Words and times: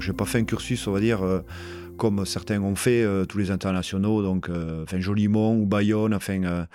J'ai 0.00 0.12
pas 0.12 0.24
fait 0.24 0.38
un 0.38 0.44
cursus, 0.44 0.86
on 0.86 0.92
va 0.92 1.00
dire, 1.00 1.22
euh, 1.22 1.40
comme 2.00 2.24
certains 2.24 2.62
ont 2.62 2.76
fait, 2.76 3.02
euh, 3.02 3.26
tous 3.26 3.36
les 3.36 3.50
internationaux, 3.50 4.22
donc 4.22 4.48
euh, 4.48 4.84
enfin 4.84 4.98
Jolimont 4.98 5.54
ou 5.56 5.66
Bayonne, 5.66 6.14
enfin 6.14 6.66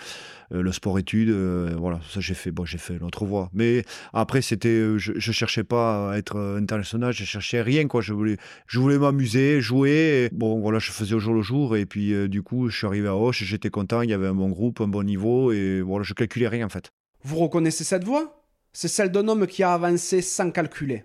le 0.51 0.71
sport 0.71 0.99
études, 0.99 1.31
euh, 1.31 1.73
voilà, 1.79 1.99
ça 2.07 2.19
j'ai 2.19 2.35
fait, 2.35 2.51
bon, 2.51 2.63
j'ai 2.65 2.77
fait 2.77 2.99
l'autre 2.99 3.25
voie. 3.25 3.49
Mais 3.51 3.83
après, 4.13 4.43
c'était, 4.43 4.99
je, 4.99 5.13
je 5.15 5.31
cherchais 5.31 5.63
pas 5.63 6.11
à 6.11 6.17
être 6.19 6.37
international, 6.55 7.11
je 7.11 7.23
cherchais 7.23 7.63
rien, 7.63 7.87
quoi. 7.87 8.01
Je 8.01 8.13
voulais, 8.13 8.37
je 8.67 8.79
voulais 8.79 8.99
m'amuser, 8.99 9.59
jouer. 9.59 10.29
bon, 10.31 10.59
voilà, 10.61 10.77
je 10.77 10.91
faisais 10.91 11.15
au 11.15 11.19
jour 11.19 11.33
le 11.33 11.41
jour, 11.41 11.75
et 11.75 11.87
puis 11.87 12.13
du 12.29 12.43
coup, 12.43 12.69
je 12.69 12.77
suis 12.77 12.85
arrivé 12.85 13.07
à 13.07 13.15
Hoche, 13.15 13.43
j'étais 13.43 13.71
content, 13.71 14.01
il 14.03 14.11
y 14.11 14.13
avait 14.13 14.27
un 14.27 14.35
bon 14.35 14.49
groupe, 14.49 14.79
un 14.79 14.87
bon 14.87 15.03
niveau, 15.03 15.51
et 15.51 15.81
voilà, 15.81 16.03
je 16.03 16.13
calculais 16.13 16.47
rien 16.47 16.67
en 16.67 16.69
fait. 16.69 16.91
Vous 17.23 17.37
reconnaissez 17.37 17.83
cette 17.83 18.03
voix 18.03 18.45
C'est 18.71 18.87
celle 18.87 19.09
d'un 19.09 19.27
homme 19.27 19.47
qui 19.47 19.63
a 19.63 19.73
avancé 19.73 20.21
sans 20.21 20.51
calculer. 20.51 21.03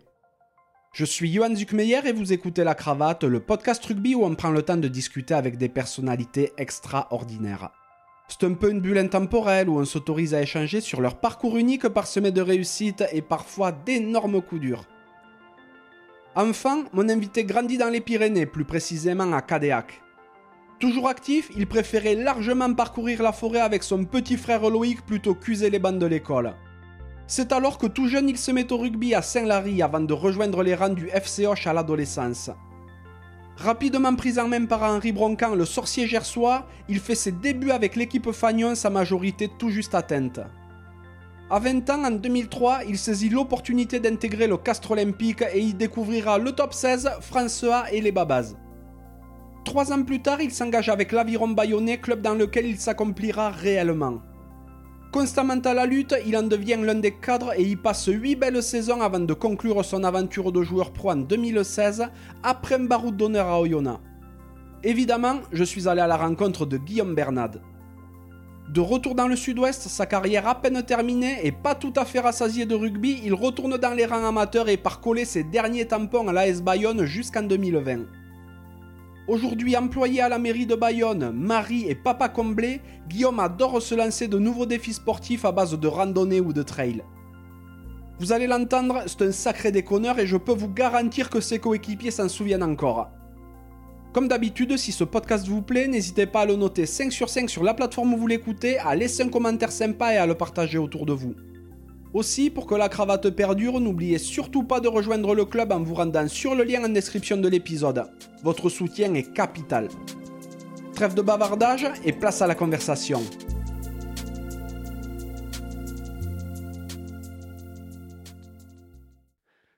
Je 0.93 1.05
suis 1.05 1.33
Johan 1.33 1.55
Zuckmeyer 1.55 2.01
et 2.05 2.13
vous 2.13 2.33
écoutez 2.33 2.65
La 2.65 2.75
Cravate, 2.75 3.23
le 3.23 3.39
podcast 3.39 3.85
rugby 3.85 4.17
où 4.17 4.25
on 4.25 4.35
prend 4.35 4.51
le 4.51 4.63
temps 4.63 4.77
de 4.77 4.89
discuter 4.89 5.35
avec 5.35 5.57
des 5.57 5.69
personnalités 5.69 6.53
extraordinaires. 6.59 7.71
C'est 8.27 8.45
un 8.45 8.55
peu 8.55 8.73
une 8.73 8.81
bulle 8.81 8.99
intemporelle 8.99 9.69
où 9.69 9.79
on 9.79 9.85
s'autorise 9.85 10.35
à 10.35 10.43
échanger 10.43 10.81
sur 10.81 11.01
leur 11.01 11.21
parcours 11.21 11.57
unique 11.57 11.87
parsemé 11.87 12.33
de 12.33 12.41
réussites 12.41 13.05
et 13.13 13.23
parfois 13.23 13.71
d'énormes 13.71 14.43
coups 14.43 14.63
durs. 14.63 14.85
Enfant, 16.35 16.83
mon 16.93 17.09
invité 17.09 17.45
grandit 17.45 17.79
dans 17.79 17.89
les 17.89 18.01
Pyrénées, 18.01 18.47
plus 18.47 18.65
précisément 18.65 19.33
à 19.33 19.43
Cadéac. 19.43 20.03
Toujours 20.81 21.09
actif, 21.09 21.53
il 21.57 21.69
préférait 21.69 22.17
largement 22.17 22.75
parcourir 22.75 23.23
la 23.23 23.33
forêt 23.33 23.61
avec 23.61 23.85
son 23.85 24.05
petit 24.05 24.37
frère 24.37 24.69
Loïc 24.69 25.07
plutôt 25.07 25.37
qu'user 25.37 25.71
les 25.71 25.79
bancs 25.79 25.99
de 25.99 26.07
l'école. 26.07 26.53
C'est 27.33 27.53
alors 27.53 27.79
que 27.79 27.87
tout 27.87 28.09
jeune 28.09 28.29
il 28.29 28.37
se 28.37 28.51
met 28.51 28.73
au 28.73 28.77
rugby 28.77 29.15
à 29.15 29.23
Saint-Lary 29.23 29.83
avant 29.83 30.01
de 30.01 30.13
rejoindre 30.13 30.65
les 30.65 30.75
rangs 30.75 30.89
du 30.89 31.07
FC 31.11 31.47
Hoche 31.47 31.69
à 31.69 31.73
l'adolescence. 31.73 32.51
Rapidement 33.57 34.17
pris 34.17 34.41
en 34.41 34.49
main 34.49 34.67
par 34.67 34.83
Henri 34.83 35.13
Broncan, 35.13 35.55
le 35.55 35.65
sorcier 35.65 36.09
gersois, 36.09 36.67
il 36.89 36.99
fait 36.99 37.15
ses 37.15 37.31
débuts 37.31 37.71
avec 37.71 37.95
l'équipe 37.95 38.33
Fagnon, 38.33 38.75
sa 38.75 38.91
majorité 38.91 39.49
tout 39.61 39.71
juste 39.71 39.95
atteinte. 39.95 40.41
À 41.49 41.61
20 41.61 41.89
ans, 41.91 42.05
en 42.05 42.11
2003, 42.11 42.81
il 42.89 42.99
saisit 42.99 43.29
l'opportunité 43.29 44.01
d'intégrer 44.01 44.49
le 44.49 44.57
Castre 44.57 44.91
Olympique 44.91 45.45
et 45.55 45.61
y 45.61 45.73
découvrira 45.73 46.37
le 46.37 46.51
top 46.51 46.75
16, 46.75 47.13
France 47.21 47.63
A 47.63 47.93
et 47.93 48.01
les 48.01 48.11
Babas. 48.11 48.55
Trois 49.65 49.93
ans 49.93 50.03
plus 50.03 50.21
tard, 50.21 50.41
il 50.41 50.51
s'engage 50.51 50.89
avec 50.89 51.13
l'Aviron 51.13 51.51
Bayonnais, 51.51 51.99
club 52.01 52.23
dans 52.23 52.35
lequel 52.35 52.67
il 52.67 52.81
s'accomplira 52.81 53.51
réellement. 53.51 54.21
Constamment 55.13 55.61
à 55.65 55.75
la 55.75 55.87
lutte, 55.87 56.15
il 56.25 56.37
en 56.37 56.45
devient 56.45 56.79
l'un 56.81 56.95
des 56.95 57.11
cadres 57.11 57.53
et 57.59 57.65
y 57.65 57.75
passe 57.75 58.07
8 58.07 58.37
belles 58.37 58.63
saisons 58.63 59.01
avant 59.01 59.19
de 59.19 59.35
conclure 59.35 59.85
son 59.85 60.05
aventure 60.05 60.53
de 60.53 60.63
joueur 60.63 60.93
pro 60.93 61.11
en 61.11 61.17
2016 61.17 62.07
après 62.45 62.77
un 62.77 62.85
baroud 62.85 63.17
d'honneur 63.17 63.49
à 63.49 63.61
Oyonnax. 63.61 63.99
Évidemment, 64.85 65.41
je 65.51 65.65
suis 65.65 65.89
allé 65.89 66.01
à 66.01 66.07
la 66.07 66.17
rencontre 66.17 66.65
de 66.65 66.77
Guillaume 66.77 67.17
Bernade. 67.17 67.61
De 68.73 68.81
retour 68.81 69.17
dans 69.17 69.27
le 69.27 69.35
sud-ouest, 69.35 69.89
sa 69.89 70.07
carrière 70.07 70.47
à 70.47 70.55
peine 70.55 70.81
terminée 70.85 71.41
et 71.43 71.51
pas 71.51 71.75
tout 71.75 71.93
à 71.97 72.05
fait 72.05 72.21
rassasié 72.21 72.65
de 72.65 72.77
rugby, 72.77 73.21
il 73.25 73.35
retourne 73.35 73.79
dans 73.79 73.95
les 73.95 74.07
rangs 74.07 74.25
amateurs 74.25 74.69
et 74.69 74.77
part 74.77 75.01
coller 75.01 75.25
ses 75.25 75.43
derniers 75.43 75.89
tampons 75.89 76.29
à 76.29 76.33
l'AS 76.33 76.63
Bayonne 76.63 77.05
jusqu'en 77.05 77.43
2020. 77.43 78.20
Aujourd'hui 79.29 79.77
employé 79.77 80.23
à 80.23 80.29
la 80.29 80.39
mairie 80.39 80.67
de 80.67 80.75
Bayonne, 80.75 81.31
mari 81.33 81.85
et 81.89 81.95
papa 81.95 82.29
comblé, 82.29 82.81
Guillaume 83.09 83.39
adore 83.39 83.81
se 83.81 83.95
lancer 83.95 84.29
de 84.29 84.39
nouveaux 84.39 84.67
défis 84.67 84.95
sportifs 84.95 85.45
à 85.45 85.53
base 85.53 85.79
de 85.79 85.89
randonnée 85.89 86.41
ou 86.41 86.53
de 86.53 86.63
trail. 86.63 87.03
Vous 88.19 88.33
allez 88.33 88.47
l'entendre, 88.47 89.05
c'est 89.07 89.23
un 89.23 89.33
sacré 89.33 89.73
déconneur 89.73 90.19
et 90.19 90.27
je 90.27 90.37
peux 90.37 90.53
vous 90.53 90.69
garantir 90.69 91.31
que 91.31 91.41
ses 91.41 91.59
coéquipiers 91.59 92.11
s'en 92.11 92.29
souviennent 92.29 92.63
encore. 92.63 93.11
Comme 94.13 94.27
d'habitude, 94.27 94.77
si 94.77 94.91
ce 94.91 95.05
podcast 95.05 95.47
vous 95.47 95.63
plaît, 95.63 95.87
n'hésitez 95.87 96.27
pas 96.27 96.41
à 96.41 96.47
le 96.47 96.57
noter 96.57 96.85
5 96.85 97.13
sur 97.13 97.29
5 97.29 97.49
sur 97.49 97.63
la 97.63 97.75
plateforme 97.75 98.15
où 98.15 98.17
vous 98.17 98.27
l'écoutez, 98.27 98.79
à 98.79 98.97
laisser 98.97 99.23
un 99.23 99.29
commentaire 99.29 99.71
sympa 99.71 100.13
et 100.13 100.17
à 100.17 100.27
le 100.27 100.35
partager 100.35 100.79
autour 100.79 101.07
de 101.07 101.13
vous. 101.13 101.35
Aussi, 102.13 102.51
pour 102.51 102.67
que 102.67 102.75
la 102.75 102.89
cravate 102.89 103.31
perdure, 103.31 103.79
n'oubliez 103.79 104.19
surtout 104.19 104.65
pas 104.65 104.81
de 104.81 104.89
rejoindre 104.89 105.33
le 105.33 105.45
club 105.45 105.71
en 105.71 105.81
vous 105.81 105.95
rendant 105.95 106.27
sur 106.27 106.57
le 106.57 106.65
lien 106.65 106.83
en 106.85 106.89
description 106.89 107.37
de 107.37 107.49
l'épisode. 107.49 108.05
Votre 108.43 108.69
soutien 108.69 109.15
est 109.15 109.33
capital. 109.33 109.89
Trêve 110.93 111.15
de 111.15 111.23
bavardage 111.23 111.87
et 112.05 112.13
place 112.13 112.43
à 112.43 112.49
la 112.49 112.57
conversation. 112.57 113.23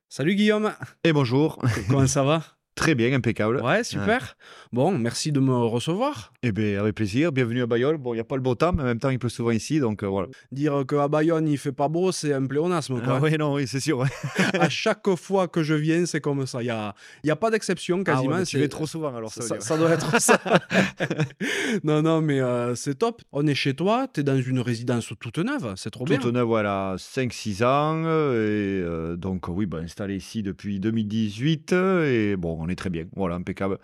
Salut 0.08 0.34
Guillaume, 0.34 0.72
Et 1.04 1.12
bonjour, 1.12 1.58
comment 1.88 2.06
ça 2.06 2.22
va? 2.22 2.42
Très 2.74 2.94
bien, 2.94 3.12
impeccable. 3.12 3.60
Ouais, 3.62 3.84
super. 3.84 4.36
Bon, 4.72 4.90
merci 4.96 5.32
de 5.32 5.40
me 5.40 5.52
recevoir. 5.54 6.32
Eh 6.42 6.50
bien, 6.50 6.80
avec 6.80 6.94
plaisir, 6.94 7.30
bienvenue 7.30 7.60
à 7.60 7.66
Bayonne. 7.66 7.98
Bon, 7.98 8.14
il 8.14 8.16
n'y 8.16 8.20
a 8.22 8.24
pas 8.24 8.36
le 8.36 8.40
beau 8.40 8.54
temps, 8.54 8.72
mais 8.72 8.80
en 8.80 8.86
même 8.86 8.98
temps, 8.98 9.10
il 9.10 9.18
pleut 9.18 9.28
souvent 9.28 9.50
ici, 9.50 9.80
donc 9.80 10.02
euh, 10.02 10.06
voilà. 10.06 10.28
Dire 10.50 10.84
qu'à 10.88 11.08
Bayonne 11.08 11.46
il 11.46 11.58
fait 11.58 11.72
pas 11.72 11.88
beau, 11.88 12.10
c'est 12.10 12.32
un 12.32 12.46
pléonasme. 12.46 12.98
Quoi. 13.02 13.16
Ah, 13.16 13.20
oui, 13.22 13.36
non, 13.36 13.52
oui, 13.52 13.66
c'est 13.68 13.80
sûr. 13.80 14.02
à 14.54 14.70
chaque 14.70 15.14
fois 15.16 15.46
que 15.46 15.62
je 15.62 15.74
viens, 15.74 16.06
c'est 16.06 16.22
comme 16.22 16.46
ça. 16.46 16.62
Il 16.62 16.64
n'y 16.64 16.70
a, 16.70 16.94
y 17.22 17.30
a 17.30 17.36
pas 17.36 17.50
d'exception 17.50 18.02
Ah 18.06 18.22
ouais, 18.22 18.28
quasiment. 18.28 18.42
tu 18.44 18.68
trop 18.70 18.86
souvent, 18.86 19.14
alors 19.14 19.30
ça, 19.30 19.76
doit 19.76 19.90
être 19.90 20.18
ça. 20.22 20.40
non, 21.84 22.00
non, 22.00 22.22
mais 22.22 22.40
euh, 22.40 22.74
c'est 22.74 22.94
top. 22.94 23.20
On 23.30 23.46
est 23.46 23.54
chez 23.54 23.74
toi, 23.74 24.06
tu 24.10 24.20
es 24.20 24.22
dans 24.22 24.40
une 24.40 24.60
résidence 24.60 25.12
toute 25.20 25.36
neuve, 25.36 25.74
c'est 25.76 25.90
trop 25.90 26.06
bien. 26.06 26.16
Toute 26.16 26.32
neuve, 26.32 26.46
voilà, 26.46 26.94
5-6 26.96 27.62
ans. 27.62 28.04
Et 28.04 28.06
euh, 28.06 29.16
donc, 29.16 29.48
oui, 29.48 29.66
bah, 29.66 29.80
installé 29.82 30.16
ici 30.16 30.42
depuis 30.42 30.80
2018. 30.80 31.74
euh, 31.74 32.32
Et 32.32 32.36
bon, 32.36 32.56
on 32.58 32.70
est 32.70 32.74
très 32.76 32.88
bien. 32.88 33.04
Voilà, 33.14 33.34
impeccable. 33.34 33.78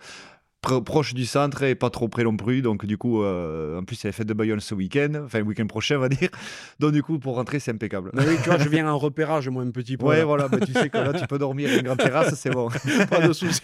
Pro- 0.61 0.81
proche 0.81 1.13
du 1.13 1.25
centre 1.25 1.63
et 1.63 1.73
pas 1.73 1.89
trop 1.89 2.09
près 2.09 2.23
non 2.25 2.35
plus. 2.35 2.61
Donc, 2.61 2.85
du 2.85 2.97
coup, 2.97 3.23
euh, 3.23 3.79
en 3.79 3.83
plus, 3.83 3.95
c'est 3.95 4.09
la 4.09 4.11
fête 4.11 4.27
de 4.27 4.33
Bayonne 4.33 4.59
ce 4.59 4.75
week-end. 4.75 5.13
Enfin, 5.25 5.39
le 5.39 5.45
week-end 5.45 5.67
prochain, 5.67 5.95
on 5.95 5.99
va 6.01 6.09
dire. 6.09 6.29
Donc, 6.79 6.91
du 6.91 7.01
coup, 7.01 7.17
pour 7.17 7.35
rentrer, 7.35 7.59
c'est 7.59 7.71
impeccable. 7.71 8.11
Mais 8.13 8.23
oui, 8.27 8.35
tu 8.43 8.49
vois, 8.49 8.57
je 8.57 8.67
viens 8.67 8.87
en 8.91 8.97
repérage, 8.97 9.47
moi, 9.47 9.63
un 9.63 9.71
petit 9.71 9.95
peu. 9.95 10.05
Ouais, 10.05 10.17
là. 10.17 10.25
voilà, 10.25 10.47
bah, 10.49 10.57
tu 10.59 10.73
sais 10.73 10.89
que 10.89 10.97
là, 10.97 11.13
tu 11.13 11.25
peux 11.27 11.37
dormir 11.37 11.73
une 11.73 11.83
grande 11.83 11.99
terrasse, 11.99 12.35
c'est 12.35 12.49
bon. 12.49 12.69
pas 13.09 13.25
de 13.25 13.31
souci. 13.31 13.57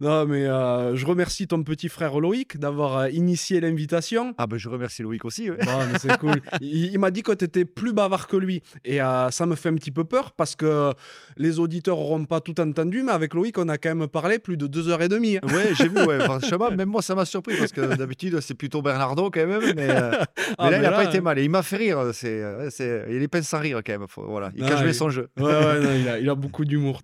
non, 0.00 0.26
mais 0.26 0.46
euh, 0.46 0.94
je 0.96 1.06
remercie 1.06 1.46
ton 1.46 1.62
petit 1.62 1.88
frère 1.88 2.18
Loïc 2.20 2.58
d'avoir 2.58 2.96
euh, 2.98 3.10
initié 3.10 3.60
l'invitation. 3.60 4.34
Ah, 4.38 4.46
ben, 4.46 4.56
je 4.58 4.68
remercie 4.68 5.02
Loïc 5.02 5.24
aussi. 5.24 5.50
ouais. 5.50 5.58
Bon, 5.64 5.78
mais 5.92 5.98
c'est 5.98 6.16
cool. 6.18 6.40
Il, 6.60 6.92
il 6.92 6.98
m'a 6.98 7.10
dit 7.10 7.22
que 7.22 7.32
tu 7.32 7.44
étais 7.44 7.64
plus 7.64 7.92
bavard 7.92 8.26
que 8.26 8.36
lui. 8.36 8.62
Et 8.84 8.98
ça 9.30 9.46
me 9.46 9.54
fait 9.54 9.68
un 9.68 9.74
petit 9.74 9.90
peu 9.90 10.04
peur 10.04 10.32
parce 10.32 10.54
que 10.56 10.92
les 11.36 11.58
auditeurs 11.58 11.96
n'auront 11.96 12.24
pas 12.24 12.40
tout 12.40 12.58
entendu, 12.60 13.02
mais 13.02 13.12
avec 13.12 13.34
Loïc, 13.34 13.58
on 13.58 13.68
a 13.68 13.78
quand 13.78 13.94
même 13.94 14.08
parlé 14.08 14.38
plus 14.38 14.56
de 14.56 14.66
deux 14.66 14.88
heures 14.88 15.02
et 15.02 15.08
demie. 15.08 15.38
Ouais, 15.42 15.57
j'ai 15.74 15.88
vu, 15.88 16.02
ouais. 16.04 16.20
Franchement, 16.20 16.70
même 16.70 16.88
moi, 16.88 17.02
ça 17.02 17.14
m'a 17.14 17.24
surpris 17.24 17.56
parce 17.58 17.72
que 17.72 17.94
d'habitude, 17.96 18.40
c'est 18.40 18.54
plutôt 18.54 18.82
Bernardo 18.82 19.30
quand 19.30 19.46
même. 19.46 19.60
Mais, 19.76 19.88
euh, 19.90 20.10
mais 20.10 20.24
Ah, 20.58 20.70
là, 20.70 20.76
il 20.78 20.82
n'a 20.82 20.90
pas 20.92 21.04
été 21.04 21.20
mal. 21.20 21.38
Et 21.38 21.44
il 21.44 21.50
m'a 21.50 21.62
fait 21.62 21.76
rire. 21.76 22.10
C'est, 22.12 22.28
euh, 22.42 22.68
c'est, 22.70 23.04
il 23.10 23.22
est 23.22 23.28
peine 23.28 23.42
sans 23.42 23.60
rire 23.60 23.80
quand 23.84 23.98
même. 23.98 24.08
Faut- 24.08 24.26
voilà. 24.26 24.50
Il 24.56 24.64
Ah, 24.64 24.68
cache 24.68 24.80
bien 24.80 24.88
il- 24.88 24.94
son 24.94 25.10
jeu. 25.10 25.28
Ouais, 25.38 25.44
ouais, 25.44 25.80
non, 25.80 25.90
il, 25.94 26.08
a, 26.08 26.18
il 26.18 26.28
a 26.28 26.34
beaucoup 26.34 26.64
d'humour. 26.64 27.00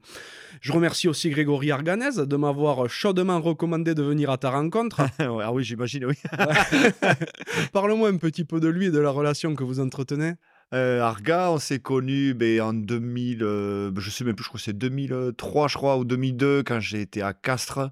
Je 0.61 0.73
remercie 0.73 1.09
aussi 1.09 1.29
Grégory 1.29 1.71
Arganez 1.71 2.25
de 2.25 2.37
m'avoir 2.37 2.89
chaudement 2.89 3.39
recommandé 3.41 3.95
de 3.95 4.03
venir 4.03 4.31
à 4.31 4.39
ta 4.39 4.51
rencontre. 4.51 5.03
Ouais, 5.21 5.43
ah 5.45 5.53
oui, 5.53 5.63
j'imagine, 5.65 6.07
oui. 6.07 6.15
Parle-moi 7.73 8.09
un 8.09 8.17
petit 8.17 8.45
peu 8.45 8.61
de 8.61 8.69
lui 8.69 8.87
et 8.87 8.91
de 8.91 8.99
la 8.99 9.11
relation 9.11 9.55
que 9.55 9.65
vous 9.65 9.81
entretenez. 9.81 10.33
Euh, 10.75 11.01
Arga, 11.01 11.53
on 11.53 11.59
s'est 11.59 11.79
connus 11.79 12.35
ben, 12.35 12.61
en 12.61 12.75
2000, 12.75 13.45
euh, 13.45 13.93
je 13.97 14.11
sais 14.11 14.25
même 14.25 14.35
plus, 14.35 14.43
je 14.43 14.49
crois 14.49 14.59
que 14.59 14.65
c'est 14.65 14.77
2003, 14.77 15.69
je 15.69 15.77
crois, 15.77 15.97
ou 15.99 16.05
2002, 16.05 16.65
quand 16.65 16.81
j'ai 16.81 17.01
été 17.01 17.23
à 17.23 17.33
Castres. 17.33 17.91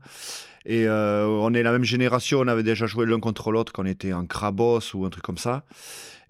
Et 0.66 0.88
euh, 0.88 1.26
on 1.26 1.54
est 1.54 1.62
la 1.62 1.70
même 1.70 1.84
génération, 1.84 2.40
on 2.40 2.48
avait 2.48 2.64
déjà 2.64 2.86
joué 2.86 3.06
l'un 3.06 3.20
contre 3.20 3.52
l'autre 3.52 3.72
quand 3.72 3.84
on 3.84 3.86
était 3.86 4.12
en 4.12 4.26
Crabos 4.26 4.80
ou 4.94 5.04
un 5.04 5.10
truc 5.10 5.22
comme 5.22 5.38
ça. 5.38 5.64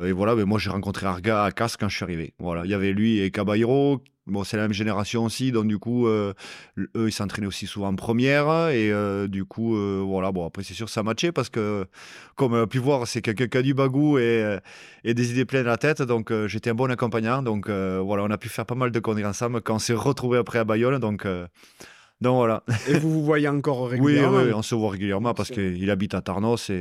Et 0.05 0.13
voilà, 0.13 0.35
ben, 0.35 0.45
moi 0.45 0.59
j'ai 0.59 0.69
rencontré 0.69 1.07
Arga 1.07 1.45
à 1.45 1.53
Castres 1.53 1.79
quand 1.79 1.89
je 1.89 1.97
suis 1.97 2.05
arrivé. 2.05 2.35
Voilà, 2.39 2.67
il 2.67 2.71
y 2.71 2.75
avait 2.75 2.93
lui 2.93 3.21
et 3.21 3.31
Caballero. 3.31 4.03
Bon, 4.29 4.45
c'est 4.45 4.57
la 4.57 4.63
même 4.63 4.73
génération 4.73 5.25
aussi, 5.25 5.51
donc 5.51 5.67
du 5.67 5.79
coup, 5.79 6.07
euh, 6.07 6.33
eux, 6.79 7.09
ils 7.09 7.13
s'entraînaient 7.13 7.49
aussi 7.49 7.67
souvent 7.67 7.89
en 7.89 7.97
première. 7.97 8.69
Et 8.69 8.93
euh, 8.93 9.27
du 9.27 9.45
coup, 9.45 9.77
euh, 9.77 10.01
voilà, 10.07 10.31
bon, 10.31 10.47
après, 10.47 10.63
c'est 10.63 10.75
sûr, 10.75 10.89
ça 10.89 11.03
matchait 11.03 11.33
parce 11.33 11.49
que, 11.49 11.87
comme 12.37 12.53
on 12.53 12.63
a 12.63 12.67
pu 12.69 12.79
voir, 12.79 13.09
c'est 13.09 13.21
quelqu'un 13.21 13.49
qui 13.49 13.59
a 13.59 13.63
du 13.63 13.75
bagou 13.75 14.19
et, 14.19 14.59
et 15.03 15.15
des 15.15 15.33
idées 15.33 15.45
pleines 15.45 15.67
à 15.67 15.71
la 15.71 15.77
tête. 15.77 16.03
Donc, 16.03 16.33
j'étais 16.47 16.71
un 16.71 16.75
bon 16.75 16.89
accompagnant. 16.89 17.43
Donc, 17.43 17.69
voilà, 17.69 18.23
on 18.23 18.31
a 18.31 18.39
pu 18.39 18.49
faire 18.49 18.65
pas 18.65 18.77
mal 18.77 18.93
de 18.93 19.01
conneries 19.01 19.27
ensemble 19.27 19.61
quand 19.61 19.75
on 19.75 19.81
s'est 19.81 19.93
retrouvés 19.93 20.39
après 20.39 20.61
à 20.61 20.65
Bayonne. 20.65 20.99
Donc, 21.01 21.27
donc 22.21 22.37
voilà. 22.37 22.63
Et 22.89 22.95
vous 22.95 23.11
vous 23.11 23.25
voyez 23.25 23.49
encore 23.49 23.83
Oui, 23.91 23.97
régulièrement 23.97 24.39
oui, 24.39 24.53
on 24.55 24.63
se 24.63 24.77
voit 24.77 24.91
régulièrement 24.91 25.35
parce 25.35 25.51
qu'il 25.51 25.91
habite 25.91 26.15
à 26.15 26.23
Tarnos 26.23 26.71
et. 26.71 26.81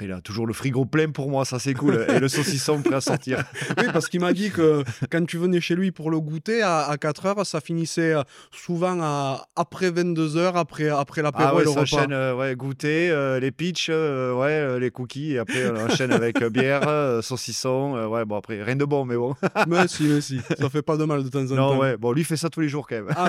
Après, 0.00 0.06
il 0.06 0.12
a 0.12 0.20
toujours 0.22 0.46
le 0.46 0.54
frigo 0.54 0.86
plein 0.86 1.10
pour 1.10 1.28
moi, 1.28 1.44
ça 1.44 1.58
c'est 1.58 1.74
cool. 1.74 2.06
Et 2.08 2.18
le 2.18 2.28
saucisson 2.28 2.80
prêt 2.80 2.94
à 2.94 3.00
sortir. 3.02 3.44
oui, 3.78 3.84
parce 3.92 4.08
qu'il 4.08 4.20
m'a 4.20 4.32
dit 4.32 4.50
que 4.50 4.82
quand 5.10 5.26
tu 5.26 5.36
venais 5.36 5.60
chez 5.60 5.74
lui 5.74 5.90
pour 5.90 6.10
le 6.10 6.20
goûter 6.20 6.62
à, 6.62 6.96
4 6.98 7.26
heures, 7.26 7.46
ça 7.46 7.60
finissait 7.60 8.14
euh, 8.14 8.22
souvent 8.50 8.98
à, 9.02 9.46
après 9.56 9.90
22 9.90 10.38
heures, 10.38 10.56
après, 10.56 10.88
après 10.88 11.20
l'apéro 11.20 11.48
ah 11.50 11.54
ouais, 11.54 11.62
et 11.62 11.64
le 11.66 11.70
ça 11.72 11.80
repas. 11.80 11.96
Enchaîne, 11.96 12.12
euh, 12.12 12.34
ouais, 12.34 12.56
goûter, 12.56 13.10
euh, 13.10 13.40
les 13.40 13.50
pitchs, 13.50 13.90
ouais, 13.90 14.80
les 14.80 14.90
cookies, 14.90 15.34
et 15.34 15.38
après 15.38 15.70
on 15.70 15.76
enchaîne 15.86 16.12
avec 16.12 16.42
bière, 16.44 17.22
saucisson. 17.22 18.08
ouais, 18.08 18.24
bon, 18.24 18.36
après, 18.36 18.62
rien 18.62 18.76
de 18.76 18.86
bon, 18.86 19.04
mais 19.04 19.16
bon. 19.16 19.34
mais 19.68 19.86
si, 19.86 20.04
mais 20.04 20.22
si, 20.22 20.40
ça 20.58 20.70
fait 20.70 20.82
pas 20.82 20.96
de 20.96 21.04
mal 21.04 21.22
de 21.22 21.28
temps 21.28 21.44
en 21.44 21.48
temps. 21.48 21.74
Non, 21.74 21.78
ouais, 21.78 21.98
bon, 21.98 22.12
lui 22.12 22.24
fait 22.24 22.38
ça 22.38 22.48
tous 22.48 22.60
les 22.60 22.68
jours 22.68 22.86
quand 22.86 22.96
même. 22.96 23.08
Ah, 23.14 23.28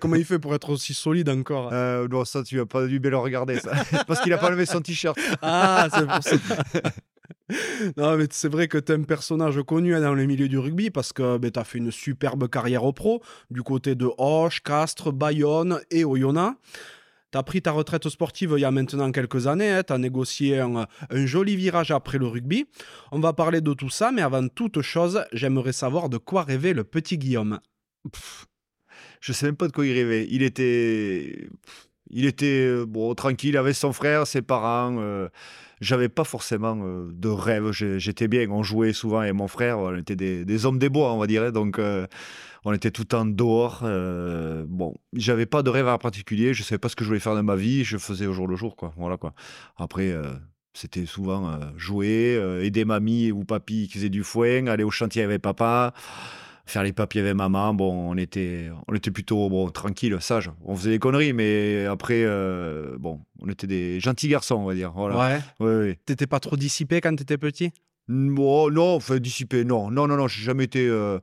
comment 0.00 0.14
il 0.14 0.24
fait 0.24 0.38
pour 0.38 0.54
être 0.54 0.70
aussi 0.70 0.94
solide 0.94 1.28
encore 1.28 1.72
Non, 1.72 2.24
ça, 2.24 2.44
tu 2.44 2.60
as 2.60 2.66
pas 2.66 2.86
dû 2.86 3.00
bien 3.00 3.10
le 3.10 3.18
regarder, 3.18 3.58
ça. 3.58 3.72
parce 4.06 4.20
qu'il 4.20 4.32
a 4.32 4.38
pas 4.38 4.50
levé 4.50 4.64
son 4.64 4.80
t-shirt. 4.80 5.18
Ah, 5.42 5.88
c'est 5.92 6.06
pour 6.06 6.22
ça. 6.22 6.36
non, 7.96 8.16
mais 8.16 8.26
c'est 8.30 8.48
vrai 8.48 8.68
que 8.68 8.78
tu 8.78 8.92
es 8.92 8.94
un 8.94 9.02
personnage 9.02 9.60
connu 9.62 9.94
hein, 9.94 10.00
dans 10.00 10.14
le 10.14 10.24
milieu 10.24 10.48
du 10.48 10.58
rugby 10.58 10.90
parce 10.90 11.12
que 11.12 11.38
ben, 11.38 11.50
tu 11.50 11.58
as 11.58 11.64
fait 11.64 11.78
une 11.78 11.90
superbe 11.90 12.48
carrière 12.48 12.84
au 12.84 12.92
pro 12.92 13.22
du 13.50 13.62
côté 13.62 13.94
de 13.94 14.08
Hoche, 14.18 14.62
Castres, 14.62 15.12
Bayonne 15.12 15.80
et 15.90 16.04
Oyonnax. 16.04 16.56
Tu 17.32 17.38
as 17.38 17.42
pris 17.44 17.62
ta 17.62 17.70
retraite 17.70 18.08
sportive 18.08 18.54
il 18.56 18.60
y 18.60 18.64
a 18.64 18.72
maintenant 18.72 19.12
quelques 19.12 19.46
années, 19.46 19.70
hein, 19.70 19.82
tu 19.84 19.92
as 19.92 19.98
négocié 19.98 20.58
un, 20.58 20.86
joli 21.10 21.54
virage 21.54 21.92
après 21.92 22.18
le 22.18 22.26
rugby. 22.26 22.66
On 23.12 23.20
va 23.20 23.32
parler 23.32 23.60
de 23.60 23.72
tout 23.72 23.90
ça, 23.90 24.10
mais 24.10 24.22
avant 24.22 24.48
toute 24.48 24.82
chose, 24.82 25.24
j'aimerais 25.32 25.72
savoir 25.72 26.08
de 26.08 26.18
quoi 26.18 26.42
rêvait 26.42 26.72
le 26.72 26.82
petit 26.82 27.18
Guillaume. 27.18 27.60
je 29.20 29.32
sais 29.32 29.46
même 29.46 29.56
pas 29.56 29.68
de 29.68 29.72
quoi 29.72 29.86
il 29.86 29.92
rêvait. 29.92 30.26
Il 30.28 30.42
était 30.42 31.48
il 32.10 32.26
était 32.26 32.66
euh, 32.66 32.84
bon, 32.86 33.14
tranquille 33.14 33.56
avec 33.56 33.74
son 33.74 33.92
frère, 33.92 34.26
ses 34.26 34.42
parents. 34.42 34.96
Euh, 34.98 35.28
j'avais 35.80 36.08
pas 36.08 36.24
forcément 36.24 36.78
euh, 36.82 37.08
de 37.12 37.28
rêve. 37.28 37.70
J'étais 37.72 38.28
bien. 38.28 38.48
On 38.50 38.62
jouait 38.62 38.92
souvent 38.92 39.20
avec 39.20 39.34
mon 39.34 39.48
frère. 39.48 39.78
On 39.78 39.96
était 39.96 40.16
des, 40.16 40.66
hommes 40.66 40.78
des 40.78 40.88
bois, 40.88 41.12
on 41.12 41.18
va 41.18 41.26
dire. 41.26 41.52
Donc, 41.52 41.80
on 42.64 42.72
était 42.72 42.90
tout 42.90 43.02
le 43.02 43.06
temps 43.06 43.24
dehors. 43.24 43.82
bon, 44.68 44.94
j'avais 45.14 45.46
pas 45.46 45.62
de 45.62 45.70
rêve 45.70 45.88
en 45.88 45.98
particulier. 45.98 46.52
Je 46.52 46.62
savais 46.62 46.78
pas 46.78 46.88
ce 46.88 46.96
que 46.96 47.04
je 47.04 47.08
voulais 47.08 47.20
faire 47.20 47.36
de 47.36 47.40
ma 47.40 47.56
vie. 47.56 47.84
Je 47.84 47.96
faisais 47.96 48.26
au 48.26 48.32
jour 48.32 48.46
le 48.46 48.56
jour. 48.56 48.76
Voilà, 48.96 49.16
quoi. 49.16 49.32
Après. 49.76 50.14
c'était 50.74 51.06
souvent 51.06 51.58
jouer, 51.76 52.38
aider 52.62 52.84
mamie 52.84 53.32
ou 53.32 53.44
papy 53.44 53.88
qui 53.88 53.94
faisait 53.94 54.10
du 54.10 54.22
foin, 54.22 54.66
aller 54.66 54.84
au 54.84 54.90
chantier 54.90 55.22
avec 55.22 55.40
papa 55.40 55.94
faire 56.66 56.82
les 56.82 56.92
papiers 56.92 57.20
avec 57.20 57.34
maman. 57.34 57.74
Bon, 57.74 57.92
on 58.10 58.16
était, 58.16 58.70
on 58.88 58.94
était 58.94 59.10
plutôt 59.10 59.48
bon, 59.48 59.68
tranquille, 59.70 60.16
sage. 60.20 60.50
On 60.64 60.76
faisait 60.76 60.90
des 60.90 60.98
conneries, 60.98 61.32
mais 61.32 61.86
après, 61.86 62.22
euh, 62.24 62.96
bon, 62.98 63.20
on 63.40 63.48
était 63.48 63.66
des 63.66 64.00
gentils 64.00 64.28
garçons, 64.28 64.56
on 64.56 64.64
va 64.66 64.74
dire. 64.74 64.92
Voilà. 64.94 65.40
Ouais. 65.60 65.66
ouais, 65.66 65.98
T'étais 66.06 66.26
pas 66.26 66.40
trop 66.40 66.56
dissipé 66.56 67.00
quand 67.00 67.14
t'étais 67.16 67.38
petit? 67.38 67.72
Bon, 68.08 68.70
Non, 68.70 68.96
enfin, 68.96 69.18
dissipé, 69.18 69.64
non. 69.64 69.90
Non, 69.90 70.06
non, 70.06 70.16
non, 70.16 70.28
j'ai 70.28 70.42
jamais 70.42 70.64
été. 70.64 70.86
Euh, 70.88 71.18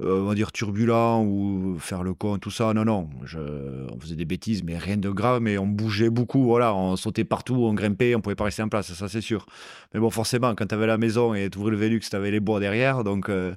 on 0.00 0.24
va 0.24 0.34
dire, 0.34 0.52
turbulent 0.52 1.22
ou 1.22 1.76
faire 1.78 2.02
le 2.02 2.14
con, 2.14 2.38
tout 2.38 2.50
ça. 2.50 2.72
Non, 2.74 2.84
non. 2.84 3.08
On 3.22 4.00
faisait 4.00 4.16
des 4.16 4.24
bêtises, 4.24 4.62
mais 4.62 4.78
rien 4.78 4.96
de 4.96 5.10
grave. 5.10 5.40
Mais 5.40 5.58
on 5.58 5.66
bougeait 5.66 6.10
beaucoup. 6.10 6.44
Voilà, 6.44 6.74
on 6.74 6.96
sautait 6.96 7.24
partout, 7.24 7.54
on 7.54 7.74
grimpait, 7.74 8.14
on 8.14 8.20
pouvait 8.20 8.34
pas 8.34 8.44
rester 8.44 8.62
en 8.62 8.68
place, 8.68 8.92
ça 8.92 9.08
c'est 9.08 9.20
sûr. 9.20 9.46
Mais 9.94 10.00
bon, 10.00 10.10
forcément, 10.10 10.54
quand 10.54 10.66
tu 10.66 10.74
avais 10.74 10.86
la 10.86 10.98
maison 10.98 11.34
et 11.34 11.50
tu 11.50 11.58
ouvrais 11.58 11.70
le 11.70 11.76
Vélux, 11.76 12.00
tu 12.00 12.16
avais 12.16 12.30
les 12.30 12.40
bois 12.40 12.60
derrière. 12.60 13.04
Donc, 13.04 13.28
euh, 13.28 13.54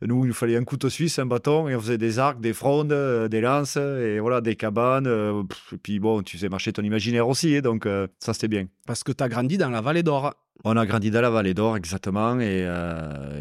nous, 0.00 0.24
il 0.24 0.28
nous 0.28 0.34
fallait 0.34 0.56
un 0.56 0.64
couteau 0.64 0.88
suisse, 0.88 1.18
un 1.18 1.26
bâton, 1.26 1.68
et 1.68 1.76
on 1.76 1.80
faisait 1.80 1.98
des 1.98 2.18
arcs, 2.18 2.40
des 2.40 2.52
frondes, 2.52 2.92
euh, 2.92 3.28
des 3.28 3.40
lances, 3.40 3.76
et 3.76 4.18
voilà, 4.20 4.40
des 4.40 4.56
cabanes. 4.56 5.06
et 5.06 5.76
puis 5.82 5.98
bon, 5.98 6.22
tu 6.22 6.36
faisais 6.36 6.48
marcher 6.48 6.72
ton 6.72 6.82
imaginaire 6.82 7.28
aussi. 7.28 7.56
Hein, 7.56 7.60
donc, 7.60 7.88
ça 8.18 8.32
c'était 8.32 8.48
bien. 8.48 8.66
Parce 8.86 9.02
que 9.04 9.12
tu 9.12 9.22
as 9.22 9.28
grandi 9.28 9.58
dans 9.58 9.70
la 9.70 9.80
vallée 9.80 10.02
d'Or. 10.02 10.34
On 10.64 10.76
a 10.76 10.86
grandi 10.86 11.10
dans 11.10 11.20
la 11.20 11.30
vallée 11.30 11.54
d'Or, 11.54 11.76
exactement. 11.76 12.38
Et, 12.40 12.68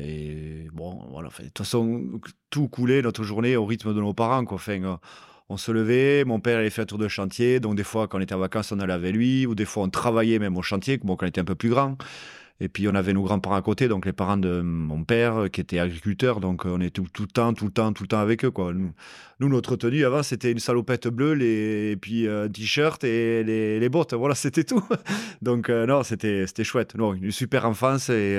et 0.03 0.68
bon, 0.73 1.06
voilà. 1.12 1.29
De 1.29 1.44
toute 1.45 1.59
façon, 1.59 2.19
tout 2.50 2.68
coulait 2.68 3.01
notre 3.01 3.23
journée 3.23 3.56
au 3.56 3.65
rythme 3.65 3.94
de 3.94 4.00
nos 4.00 4.13
parents. 4.13 4.44
Quoi. 4.44 4.56
Enfin, 4.56 4.81
euh, 4.83 4.95
on 5.50 5.57
se 5.57 5.71
levait, 5.71 6.23
mon 6.25 6.39
père 6.39 6.57
allait 6.57 6.69
faire 6.69 6.83
un 6.83 6.85
tour 6.85 6.97
de 6.97 7.07
chantier. 7.07 7.59
Donc, 7.59 7.75
des 7.75 7.83
fois, 7.83 8.07
quand 8.07 8.18
on 8.18 8.21
était 8.21 8.33
en 8.33 8.39
vacances, 8.39 8.71
on 8.71 8.79
allait 8.79 8.94
avec 8.94 9.13
lui. 9.13 9.45
Ou 9.45 9.53
des 9.53 9.65
fois, 9.65 9.83
on 9.83 9.89
travaillait 9.89 10.39
même 10.39 10.57
au 10.57 10.62
chantier, 10.62 10.97
bon, 10.97 11.15
quand 11.15 11.25
on 11.25 11.29
était 11.29 11.41
un 11.41 11.45
peu 11.45 11.56
plus 11.56 11.69
grand. 11.69 11.97
Et 12.63 12.69
puis, 12.69 12.88
on 12.88 12.94
avait 12.94 13.12
nos 13.12 13.24
grands-parents 13.24 13.56
à 13.56 13.62
côté, 13.63 13.88
donc 13.88 14.06
les 14.06 14.13
parents 14.13 14.38
de 14.38 14.62
mon 14.62 15.04
père, 15.04 15.36
euh, 15.36 15.48
qui 15.48 15.62
étaient 15.62 15.80
agriculteurs. 15.80 16.40
Donc, 16.40 16.66
on 16.66 16.80
était 16.80 17.02
tout, 17.02 17.24
le 17.24 17.28
temps, 17.28 17.54
tout 17.54 17.66
le 17.66 17.72
temps, 17.72 17.92
tout 17.92 18.04
le 18.04 18.08
temps 18.08 18.19
avec 18.19 18.46
eux. 18.46 18.52
Quoi. 18.52 18.72
Nous, 18.74 19.50
notre 19.50 19.75
tenue 19.75 20.06
avant, 20.06 20.22
c'était 20.22 20.52
une 20.52 20.60
salopette 20.60 21.08
bleue, 21.08 21.34
les, 21.34 21.92
et 21.92 21.96
puis 21.98 22.28
un 22.28 22.48
t-shirt 22.48 23.04
et 23.04 23.44
les, 23.44 23.90
bottes. 23.90 24.13
Voilà, 24.13 24.36
c'était 24.36 24.63
tout. 24.63 24.84
donc, 25.42 25.69
euh, 25.69 25.88
non, 25.88 26.04
c'était 26.04 26.46
chouette. 26.63 26.94
Non, 26.94 27.16
une 27.16 27.31
super 27.31 27.66
enfance 27.66 28.10
et 28.10 28.38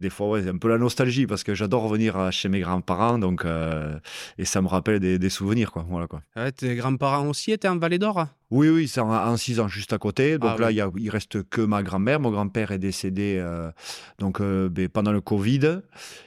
des 0.00 0.10
fois, 0.10 0.28
ouais, 0.28 0.48
un 0.48 0.58
peu 0.58 0.68
la 0.68 0.78
nostalgie 0.78 1.26
parce 1.26 1.42
que 1.42 1.54
j'adore 1.54 1.82
revenir 1.82 2.16
euh, 2.16 2.30
chez 2.30 2.48
mes 2.48 2.60
grands-parents. 2.60 3.18
Donc, 3.18 3.44
euh, 3.44 3.98
et 4.38 4.44
ça 4.44 4.60
me 4.62 4.68
rappelle 4.68 5.00
des, 5.00 5.30
souvenirs. 5.30 5.72
Quoi. 5.72 5.86
Voilà, 5.88 6.06
quoi. 6.06 6.22
tes 6.52 6.74
grands-parents 6.76 7.28
aussi 7.28 7.52
étaient 7.52 7.68
en 7.68 7.78
Vallée 7.78 7.98
d'Or? 7.98 8.26
Oui, 8.50 8.68
oui, 8.68 8.88
c'est 8.88 9.00
en 9.00 9.36
6 9.36 9.60
ans 9.60 9.68
juste 9.68 9.92
à 9.92 9.98
côté. 9.98 10.38
Donc 10.38 10.52
ah 10.54 10.60
là, 10.60 10.70
il, 10.70 10.76
y 10.76 11.02
il 11.02 11.10
reste 11.10 11.42
que 11.48 11.60
ma 11.60 11.82
grand-mère. 11.82 12.20
Mon 12.20 12.30
grand-père 12.30 12.70
est 12.70 12.78
décédé 12.78 13.38
euh, 13.38 13.70
donc, 14.18 14.40
ben, 14.40 14.88
pendant 14.88 15.12
le 15.12 15.20
Covid. 15.20 15.80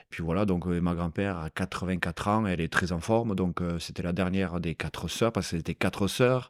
Puis 0.09 0.23
voilà, 0.23 0.45
donc 0.45 0.65
ma 0.65 0.95
grand-mère 0.95 1.37
a 1.37 1.49
84 1.51 2.27
ans, 2.27 2.45
elle 2.47 2.61
est 2.61 2.71
très 2.73 2.91
en 2.91 2.99
forme. 2.99 3.35
Donc 3.35 3.61
c'était 3.79 4.03
la 4.03 4.11
dernière 4.11 4.59
des 4.59 4.75
quatre 4.75 5.07
sœurs 5.07 5.31
parce 5.31 5.51
que 5.51 5.57
c'était 5.57 5.75
quatre 5.75 6.07
sœurs. 6.07 6.49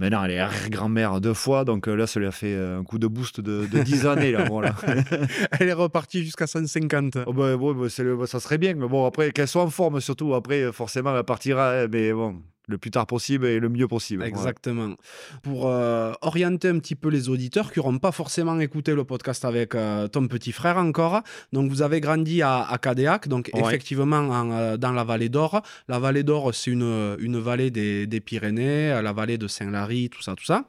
Maintenant, 0.00 0.24
elle 0.24 0.30
est 0.30 0.70
grand-mère 0.70 1.20
deux 1.20 1.34
fois, 1.34 1.66
donc 1.66 1.86
euh, 1.86 1.94
là, 1.94 2.06
ça 2.06 2.18
lui 2.18 2.26
a 2.26 2.30
fait 2.30 2.54
euh, 2.54 2.80
un 2.80 2.84
coup 2.84 2.98
de 2.98 3.06
boost 3.06 3.42
de, 3.42 3.66
de 3.66 3.82
10 3.82 4.06
années. 4.06 4.32
Là, 4.32 4.46
voilà. 4.48 4.74
elle 5.60 5.68
est 5.68 5.74
repartie 5.74 6.24
jusqu'à 6.24 6.46
150. 6.46 7.18
Oh, 7.26 7.34
bah, 7.34 7.54
bah, 7.58 8.26
ça 8.26 8.40
serait 8.40 8.56
bien, 8.56 8.72
mais 8.72 8.88
bon, 8.88 9.04
après, 9.04 9.30
qu'elle 9.30 9.46
soit 9.46 9.62
en 9.62 9.68
forme 9.68 10.00
surtout, 10.00 10.34
après, 10.34 10.72
forcément, 10.72 11.14
elle 11.14 11.22
partira. 11.24 11.82
Hein, 11.82 11.88
mais 11.92 12.14
bon, 12.14 12.36
le 12.70 12.78
plus 12.78 12.90
tard 12.90 13.06
possible 13.06 13.46
et 13.46 13.58
le 13.58 13.68
mieux 13.68 13.88
possible. 13.88 14.22
Exactement. 14.22 14.94
Pour 15.42 15.68
euh, 15.68 16.12
orienter 16.22 16.68
un 16.68 16.78
petit 16.78 16.94
peu 16.94 17.08
les 17.08 17.28
auditeurs 17.28 17.72
qui 17.72 17.78
n'auront 17.78 17.98
pas 17.98 18.12
forcément 18.12 18.58
écouté 18.60 18.94
le 18.94 19.04
podcast 19.04 19.44
avec 19.44 19.74
euh, 19.74 20.08
ton 20.08 20.26
petit 20.28 20.52
frère 20.52 20.78
encore, 20.78 21.22
donc 21.52 21.70
vous 21.70 21.82
avez 21.82 22.00
grandi 22.00 22.42
à, 22.42 22.62
à 22.62 22.78
Cadéac, 22.78 23.28
donc 23.28 23.50
effectivement 23.54 24.52
euh, 24.52 24.76
dans 24.76 24.92
la 24.92 25.04
vallée 25.04 25.28
d'Or. 25.28 25.62
La 25.88 25.98
vallée 25.98 26.22
d'Or, 26.22 26.54
c'est 26.54 26.70
une, 26.70 27.16
une 27.18 27.38
vallée 27.38 27.70
des, 27.70 28.06
des, 28.06 28.20
Pyrénées, 28.20 29.00
la 29.02 29.12
vallée 29.12 29.38
de 29.38 29.48
Saint-Lary, 29.48 30.08
tout 30.10 30.22
ça, 30.22 30.34
tout 30.34 30.44
ça. 30.44 30.64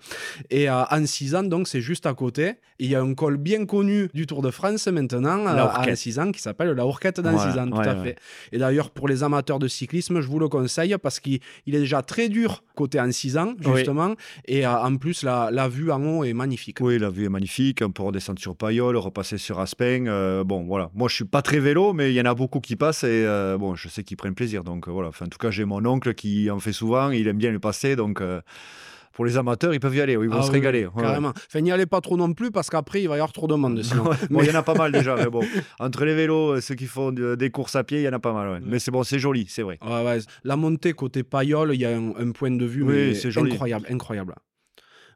Et 0.50 0.69
en 0.69 1.06
6 1.06 1.36
ans, 1.36 1.44
donc 1.44 1.68
c'est 1.68 1.81
juste 1.81 2.06
à 2.06 2.13
côté. 2.13 2.53
Il 2.80 2.89
y 2.89 2.95
a 2.95 3.01
un 3.01 3.13
col 3.13 3.38
bien 3.38 3.65
connu 3.65 4.09
du 4.13 4.25
Tour 4.25 4.42
de 4.42 4.50
France 4.50 4.88
maintenant, 4.88 5.45
à 5.45 5.95
6 5.95 6.19
ans, 6.19 6.31
qui 6.31 6.42
s'appelle 6.42 6.71
la 6.71 6.86
Hourquette 6.86 7.19
dans 7.19 7.38
6 7.38 7.59
ans, 7.59 7.69
tout 7.69 7.80
à 7.80 7.95
fait. 7.95 8.18
Et 8.51 8.57
d'ailleurs, 8.57 8.89
pour 8.89 9.07
les 9.07 9.24
amateurs 9.24 9.59
de 9.59 9.68
cyclisme, 9.68 10.21
je 10.21 10.27
vous 10.27 10.39
le 10.39 10.48
conseille 10.48 10.95
parce 11.01 11.19
qu'il 11.19 11.42
est 11.68 11.86
déjà 11.91 12.01
très 12.01 12.29
dur 12.29 12.63
côté 12.73 12.99
en 12.99 13.11
6 13.11 13.38
ans, 13.38 13.53
justement. 13.59 14.15
Et 14.45 14.65
euh, 14.65 14.79
en 14.79 14.95
plus, 14.95 15.23
la, 15.23 15.49
la, 15.51 15.67
vue 15.67 15.91
en 15.91 16.03
haut 16.03 16.23
est 16.23 16.33
magnifique. 16.33 16.77
Oui, 16.79 16.97
la 16.97 17.09
vue 17.09 17.25
est 17.25 17.29
magnifique. 17.29 17.81
On 17.85 17.91
peut 17.91 18.03
redescendre 18.03 18.39
sur 18.39 18.55
Payol, 18.55 18.95
repasser 18.95 19.38
sur 19.38 19.59
Aspen. 19.59 20.07
Euh, 20.07 20.43
bon, 20.43 20.63
voilà. 20.63 20.89
Moi, 20.95 21.09
je 21.09 21.15
suis 21.15 21.25
pas 21.25 21.41
très 21.41 21.59
vélo, 21.59 21.93
mais 21.93 22.11
il 22.11 22.15
y 22.15 22.21
en 22.21 22.25
a 22.25 22.33
beaucoup 22.33 22.61
qui 22.61 22.75
passent 22.75 23.03
et 23.03 23.25
euh, 23.25 23.57
bon, 23.57 23.75
je 23.75 23.89
sais 23.89 24.03
qu'ils 24.03 24.17
prennent 24.17 24.35
plaisir. 24.35 24.63
Donc 24.63 24.88
voilà. 24.88 25.09
Enfin, 25.09 25.25
en 25.25 25.29
tout 25.29 25.38
cas, 25.38 25.51
j'ai 25.51 25.65
mon 25.65 25.86
oncle 25.86 26.13
qui 26.13 26.50
en 26.50 26.60
fait 26.60 26.74
souvent. 26.74 27.12
Il 27.12 27.27
aime 27.27 27.38
bien 27.38 27.51
le 27.51 27.60
passer. 27.60 27.95
Donc 27.95 28.21
pour 29.13 29.25
les 29.25 29.38
amateurs, 29.38 29.74
ils 29.74 29.80
peuvent 29.80 29.96
y 29.96 30.01
aller, 30.01 30.13
ils 30.13 30.30
vont 30.30 30.39
ah 30.39 30.44
se 30.44 30.51
régaler. 30.51 30.88
carrément. 30.98 31.30
Enfin, 31.30 31.62
n'y 31.62 31.72
allez 31.72 31.86
pas 31.86 32.01
trop 32.01 32.18
non 32.18 32.34
plus 32.34 32.51
parce 32.51 32.70
qu'après, 32.70 33.01
il 33.01 33.08
va 33.08 33.15
y 33.15 33.18
avoir 33.18 33.34
trop 33.34 33.48
de 33.48 33.56
monde. 33.56 33.82
il 34.30 34.46
y 34.46 34.51
en 34.51 34.56
a 34.56 34.63
pas 34.63 34.74
mal 34.74 34.91
déjà, 34.91 35.15
mais 35.18 35.30
bon. 35.30 35.41
Entre 35.80 36.06
les 36.06 36.15
vélos, 36.15 36.62
ceux 36.62 36.75
qui 36.75 36.86
font 36.86 37.12
des 37.12 37.50
courses 37.50 37.75
à 37.75 37.84
pied, 37.84 38.00
il 38.00 38.03
y 38.03 38.10
en 38.10 38.13
a 38.13 38.20
pas 38.20 38.34
mal. 38.34 38.62
Mais 38.65 38.80
c'est 38.80 38.91
bon, 38.91 39.03
c'est 39.03 39.20
joli, 39.20 39.46
c'est 39.50 39.63
vrai. 39.63 39.80
La 40.44 40.56
montée 40.56 40.94
côté 40.94 41.24
Payol, 41.24 41.74
il 41.74 41.82
y 41.82 41.86
a 41.86 41.96
un, 41.96 42.32
point 42.32 42.51
de 42.51 42.65
vue 42.65 42.84
mais 42.84 43.13
incroyable, 43.38 43.86
incroyable. 43.89 44.36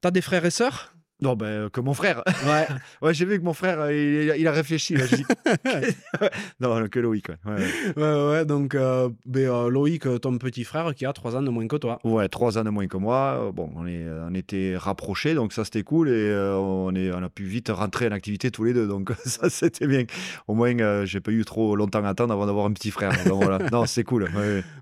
T'as 0.01 0.11
des 0.11 0.21
frères 0.21 0.45
et 0.45 0.51
sœurs? 0.51 0.94
Non, 1.21 1.35
ben, 1.35 1.69
que 1.69 1.79
mon 1.79 1.93
frère. 1.93 2.23
Ouais. 2.45 2.67
ouais, 3.01 3.13
j'ai 3.13 3.25
vu 3.25 3.39
que 3.39 3.43
mon 3.45 3.53
frère, 3.53 3.79
euh, 3.79 4.35
il, 4.37 4.47
a 4.47 4.51
réfléchi. 4.51 4.95
non, 6.59 6.87
que 6.89 6.99
Loïc. 6.99 7.29
Ouais, 7.29 7.95
ouais. 7.95 8.29
ouais, 8.29 8.45
donc 8.45 8.75
euh, 8.75 9.09
ben, 9.25 9.49
euh, 9.49 9.69
Loïc, 9.69 10.03
ton 10.19 10.37
petit 10.37 10.65
frère, 10.65 10.93
qui 10.93 11.05
a 11.05 11.13
trois 11.13 11.37
ans 11.37 11.41
de 11.41 11.49
moins 11.49 11.67
que 11.67 11.77
toi. 11.77 11.99
Ouais, 12.03 12.27
trois 12.27 12.57
ans 12.57 12.65
de 12.65 12.69
moins 12.69 12.87
que 12.87 12.97
moi. 12.97 13.49
Bon, 13.53 13.71
on, 13.77 13.87
est, 13.87 14.05
on 14.29 14.33
était 14.33 14.75
rapprochés, 14.75 15.35
donc 15.35 15.53
ça 15.53 15.63
c'était 15.63 15.83
cool. 15.83 16.09
Et 16.09 16.35
on, 16.35 16.93
est, 16.93 17.11
on 17.13 17.23
a 17.23 17.29
pu 17.29 17.45
vite 17.45 17.69
rentrer 17.69 18.09
en 18.09 18.11
activité 18.11 18.51
tous 18.51 18.65
les 18.65 18.73
deux. 18.73 18.87
Donc 18.87 19.13
ça 19.25 19.49
c'était 19.49 19.87
bien. 19.87 20.03
Au 20.49 20.53
moins, 20.53 21.05
j'ai 21.05 21.21
pas 21.21 21.31
eu 21.31 21.45
trop 21.45 21.77
longtemps 21.77 22.03
à 22.03 22.09
attendre 22.09 22.33
avant 22.33 22.45
d'avoir 22.45 22.65
un 22.65 22.73
petit 22.73 22.91
frère. 22.91 23.11
Donc, 23.25 23.41
voilà. 23.41 23.59
non, 23.71 23.85
c'est 23.85 24.03
cool. 24.03 24.27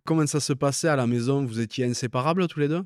Comment 0.03 0.25
ça 0.25 0.39
se 0.39 0.53
passait 0.53 0.87
à 0.87 0.95
la 0.95 1.05
maison? 1.05 1.45
Vous 1.45 1.59
étiez 1.59 1.85
inséparables 1.85 2.47
tous 2.47 2.59
les 2.59 2.67
deux? 2.67 2.83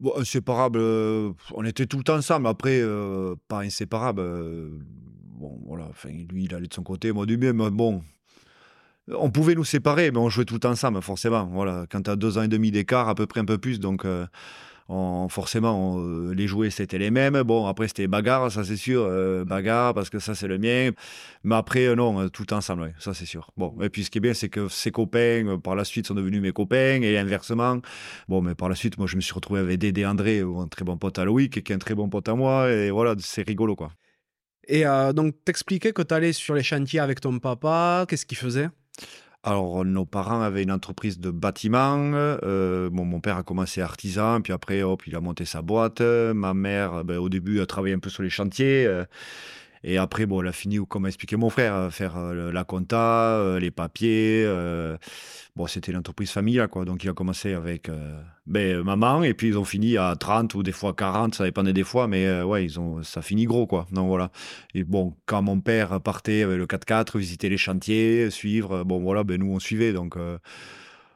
Bon, 0.00 0.12
inséparables, 0.16 0.80
euh, 0.80 1.32
on 1.54 1.64
était 1.64 1.86
tout 1.86 1.98
le 1.98 2.04
temps 2.04 2.16
ensemble. 2.16 2.46
Après, 2.46 2.80
euh, 2.80 3.36
pas 3.48 3.60
inséparables. 3.60 4.20
Euh, 4.20 4.68
bon, 5.38 5.60
voilà. 5.66 5.86
Enfin, 5.90 6.10
lui, 6.10 6.44
il 6.44 6.54
allait 6.54 6.66
de 6.66 6.74
son 6.74 6.82
côté, 6.82 7.12
moi 7.12 7.26
du 7.26 7.36
mien. 7.36 7.52
bon, 7.70 8.02
on 9.08 9.30
pouvait 9.30 9.54
nous 9.54 9.64
séparer, 9.64 10.10
mais 10.10 10.18
on 10.18 10.28
jouait 10.28 10.44
tout 10.44 10.54
le 10.54 10.60
temps 10.60 10.70
ensemble, 10.70 11.00
forcément. 11.00 11.46
Voilà. 11.46 11.86
Quand 11.90 12.02
tu 12.02 12.10
as 12.10 12.16
deux 12.16 12.38
ans 12.38 12.42
et 12.42 12.48
demi 12.48 12.70
d'écart, 12.70 13.08
à 13.08 13.14
peu 13.14 13.26
près 13.26 13.40
un 13.40 13.44
peu 13.44 13.58
plus. 13.58 13.78
Donc, 13.78 14.04
forcément, 14.88 15.98
euh, 15.98 16.34
les 16.34 16.46
jouets, 16.46 16.70
c'était 16.70 16.98
les 16.98 17.10
mêmes. 17.10 17.42
Bon, 17.42 17.66
après, 17.66 17.88
c'était 17.88 18.06
bagarre, 18.06 18.52
ça 18.52 18.64
c'est 18.64 18.76
sûr. 18.76 19.02
euh, 19.02 19.44
bagarre, 19.44 19.94
parce 19.94 20.10
que 20.10 20.18
ça, 20.18 20.34
c'est 20.34 20.46
le 20.46 20.58
mien. 20.58 20.90
Mais 21.42 21.54
après, 21.54 21.86
euh, 21.86 21.94
non, 21.94 22.28
tout 22.28 22.52
ensemble, 22.52 22.94
ça 22.98 23.14
c'est 23.14 23.26
sûr. 23.26 23.50
Bon, 23.56 23.74
et 23.80 23.88
puis 23.88 24.04
ce 24.04 24.10
qui 24.10 24.18
est 24.18 24.20
bien, 24.20 24.34
c'est 24.34 24.48
que 24.48 24.68
ses 24.68 24.90
copains, 24.90 25.58
par 25.62 25.74
la 25.74 25.84
suite, 25.84 26.06
sont 26.06 26.14
devenus 26.14 26.42
mes 26.42 26.52
copains, 26.52 27.00
et 27.02 27.18
inversement. 27.18 27.80
Bon, 28.28 28.42
mais 28.42 28.54
par 28.54 28.68
la 28.68 28.74
suite, 28.74 28.98
moi, 28.98 29.06
je 29.06 29.16
me 29.16 29.20
suis 29.20 29.34
retrouvé 29.34 29.60
avec 29.60 29.78
Dédé 29.78 30.04
André, 30.04 30.40
un 30.40 30.68
très 30.68 30.84
bon 30.84 30.98
pote 30.98 31.18
à 31.18 31.24
Loïc, 31.24 31.62
qui 31.62 31.72
est 31.72 31.74
un 31.74 31.78
très 31.78 31.94
bon 31.94 32.08
pote 32.08 32.28
à 32.28 32.34
moi, 32.34 32.70
et 32.70 32.90
voilà, 32.90 33.14
c'est 33.18 33.46
rigolo, 33.46 33.76
quoi. 33.76 33.90
Et 34.66 34.84
donc, 35.14 35.34
t'expliquais 35.44 35.92
que 35.92 36.00
t'allais 36.02 36.32
sur 36.32 36.54
les 36.54 36.62
chantiers 36.62 37.00
avec 37.00 37.20
ton 37.20 37.38
papa. 37.38 38.06
Qu'est-ce 38.08 38.24
qu'il 38.24 38.38
faisait? 38.38 38.68
Alors, 39.46 39.84
nos 39.84 40.06
parents 40.06 40.40
avaient 40.40 40.62
une 40.62 40.72
entreprise 40.72 41.20
de 41.20 41.30
bâtiment. 41.30 42.12
euh, 42.14 42.88
bon, 42.90 43.04
mon 43.04 43.20
père 43.20 43.36
a 43.36 43.42
commencé 43.42 43.82
artisan, 43.82 44.40
puis 44.40 44.54
après, 44.54 44.82
hop, 44.82 45.06
il 45.06 45.14
a 45.14 45.20
monté 45.20 45.44
sa 45.44 45.60
boîte. 45.60 46.00
Ma 46.00 46.54
mère, 46.54 47.04
ben, 47.04 47.18
au 47.18 47.28
début, 47.28 47.60
a 47.60 47.66
travaillé 47.66 47.94
un 47.94 47.98
peu 47.98 48.08
sur 48.08 48.22
les 48.22 48.30
chantiers. 48.30 48.88
Euh, 49.84 49.88
et 49.88 49.98
après, 49.98 50.26
bon, 50.26 50.40
elle 50.42 50.48
a 50.48 50.52
fini, 50.52 50.78
comme 50.88 51.04
a 51.04 51.08
expliqué 51.08 51.36
mon 51.36 51.50
frère, 51.50 51.74
à 51.74 51.90
faire 51.90 52.16
euh, 52.16 52.52
la 52.52 52.64
compta, 52.64 53.36
euh, 53.38 53.58
les 53.60 53.70
papiers. 53.70 54.44
euh, 54.46 54.96
bon, 55.56 55.66
c'était 55.66 55.92
l'entreprise 55.92 56.30
familiale, 56.30 56.68
quoi. 56.68 56.84
Donc, 56.84 57.04
il 57.04 57.10
a 57.10 57.12
commencé 57.12 57.52
avec 57.54 57.88
euh, 57.88 58.20
ben, 58.46 58.82
maman, 58.82 59.22
et 59.22 59.34
puis 59.34 59.48
ils 59.48 59.58
ont 59.58 59.64
fini 59.64 59.96
à 59.96 60.14
30 60.18 60.54
ou 60.54 60.62
des 60.62 60.72
fois 60.72 60.94
40, 60.94 61.34
ça 61.34 61.44
dépendait 61.44 61.72
des 61.72 61.84
fois, 61.84 62.08
mais 62.08 62.26
euh, 62.26 62.44
ouais, 62.44 62.64
ils 62.64 62.80
ont, 62.80 63.02
ça 63.02 63.22
finit 63.22 63.44
gros, 63.44 63.66
quoi. 63.66 63.86
Donc, 63.92 64.08
voilà. 64.08 64.30
Et 64.74 64.84
bon, 64.84 65.14
quand 65.26 65.42
mon 65.42 65.60
père 65.60 66.00
partait 66.00 66.42
avec 66.42 66.58
le 66.58 66.66
4x4, 66.66 67.18
visiter 67.18 67.48
les 67.48 67.58
chantiers, 67.58 68.30
suivre, 68.30 68.84
bon, 68.84 69.00
voilà, 69.02 69.24
ben, 69.24 69.38
nous, 69.40 69.52
on 69.52 69.58
suivait, 69.58 69.92
donc... 69.92 70.16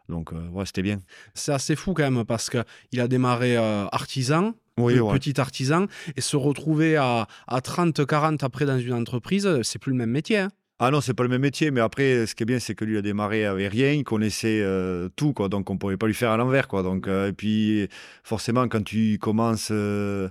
donc, 0.09 0.33
euh, 0.33 0.49
ouais, 0.51 0.65
c'était 0.67 0.83
bien. 0.83 0.99
C'est 1.35 1.53
assez 1.53 1.77
fou 1.77 1.95
quand 1.95 2.11
même 2.11 2.25
parce 2.25 2.51
qu'il 2.51 3.01
a 3.01 3.09
démarré 3.09 3.57
euh, 3.57 3.87
artisan, 3.93 4.55
Oui, 4.79 4.95
pe- 4.95 5.01
ouais. 5.01 5.19
petit 5.19 5.41
artisan, 5.41 5.87
et 6.17 6.21
se 6.21 6.37
retrouver 6.37 6.97
à, 6.97 7.27
à 7.47 7.61
30, 7.61 8.07
40 8.07 8.43
après 8.43 8.65
dans 8.67 8.79
une 8.79 8.95
entreprise, 8.95 9.49
c'est 9.63 9.79
plus 9.79 9.93
le 9.93 9.99
même 9.99 10.11
métier. 10.11 10.39
hein. 10.39 10.51
Ah 10.81 10.93
non, 10.93 11.01
c'est 11.01 11.13
pas 11.13 11.25
le 11.25 11.29
même 11.29 11.41
métier, 11.43 11.73
mais 11.73 11.81
après, 11.81 12.25
ce 12.27 12.37
qui 12.37 12.45
est 12.45 12.47
bien, 12.47 12.61
c'est 12.61 12.77
que 12.77 12.85
lui 12.85 12.97
a 12.97 13.03
démarré 13.03 13.45
avec 13.45 13.73
rien, 13.73 13.91
il 13.93 14.05
connaissait 14.05 14.61
euh, 14.63 15.09
tout, 15.17 15.33
quoi, 15.33 15.49
donc 15.49 15.69
on 15.71 15.77
pouvait 15.77 15.97
pas 15.97 16.07
lui 16.07 16.15
faire 16.15 16.31
à 16.31 16.37
l'envers, 16.37 16.69
quoi. 16.69 16.85
Donc, 16.85 17.09
euh, 17.09 17.29
et 17.31 17.33
puis, 17.33 17.89
forcément, 18.23 18.69
quand 18.69 18.85
tu 18.85 19.19
commences 19.19 19.71
euh, 19.73 20.29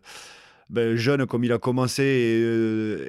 ben, 0.69 0.95
jeune 0.95 1.25
comme 1.25 1.43
il 1.43 1.51
a 1.51 1.57
commencé, 1.59 2.03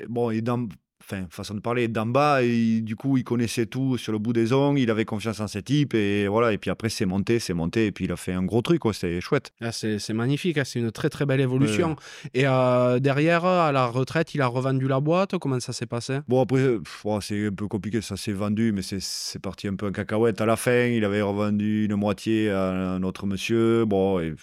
et, 0.03 0.07
bon, 0.09 0.31
et 0.31 0.41
dans, 0.41 0.67
enfin, 1.11 1.27
façon 1.31 1.55
de 1.55 1.61
parler, 1.61 1.89
d'en 1.89 2.07
bas, 2.07 2.43
et 2.43 2.81
du 2.83 2.95
coup, 2.97 3.17
il 3.17 3.25
connaissait 3.25 3.67
tout 3.67 3.97
sur 3.97 4.13
le 4.13 4.19
bout 4.19 4.33
des 4.33 4.53
ongles, 4.53 4.79
il 4.81 4.91
avait 4.91 5.05
confiance 5.07 5.41
en 5.41 5.49
ses 5.49 5.63
types, 5.63 5.95
et 5.95 6.29
voilà, 6.29 6.53
et 6.53 6.59
puis 6.59 6.71
après, 6.71 6.91
c'est 6.91 7.07
monté, 7.07 7.39
c'est 7.39 7.55
monté, 7.55 7.87
et 7.87 7.93
puis 7.93 8.05
il 8.05 8.13
a 8.13 8.17
fait 8.17 8.33
un 8.33 8.43
gros 8.45 8.61
truc, 8.63 8.81
quoi, 8.81 8.93
c'est 8.93 9.21
chouette. 9.21 9.53
Ah, 9.61 9.73
c'est 9.73 9.99
c'est 9.99 10.13
magnifique, 10.13 10.59
hein, 10.59 10.65
c'est 10.65 10.79
une 10.81 10.93
très 10.93 11.09
très 11.09 11.25
belle 11.27 11.41
évolution. 11.41 11.97
Et 12.35 12.47
euh, 12.47 12.99
derrière, 12.99 13.45
à 13.45 13.73
la 13.73 13.87
retraite, 13.87 14.35
il 14.35 14.43
a 14.43 14.47
revendu 14.47 14.87
la 14.89 15.01
boîte. 15.01 15.39
Comment 15.39 15.61
ça 15.61 15.73
s'est 15.73 15.87
passé? 15.87 16.19
Bon, 16.29 16.43
après, 16.43 16.79
pff, 16.79 17.05
ouais, 17.05 17.19
c'est 17.23 17.47
un 17.47 17.53
peu 17.53 17.69
compliqué, 17.69 18.01
ça 18.03 18.17
s'est 18.17 18.33
vendu, 18.33 18.73
mais 18.73 18.83
c'est- 18.83 19.01
c'est 19.03 19.39
parti 19.41 19.69
un 19.69 19.75
peu 19.77 19.87
en 19.87 19.93
cacahuète 19.93 20.41
à 20.41 20.47
la 20.47 20.57
fin. 20.57 20.87
Il 20.87 21.05
avait 21.05 21.23
revendu 21.23 21.87
une 21.87 21.97
moitié 21.97 22.51
à 22.51 22.71
un 22.71 23.03
autre 23.03 23.27
monsieur. 23.27 23.85
Bon, 23.87 24.21
et, 24.21 24.35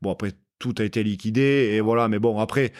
bon 0.00 0.12
après, 0.12 0.32
tout 0.58 0.74
a 0.78 0.84
été 0.84 1.02
liquidé, 1.02 1.70
et 1.74 1.80
voilà, 1.80 2.08
mais 2.08 2.18
bon, 2.18 2.38
après. 2.38 2.72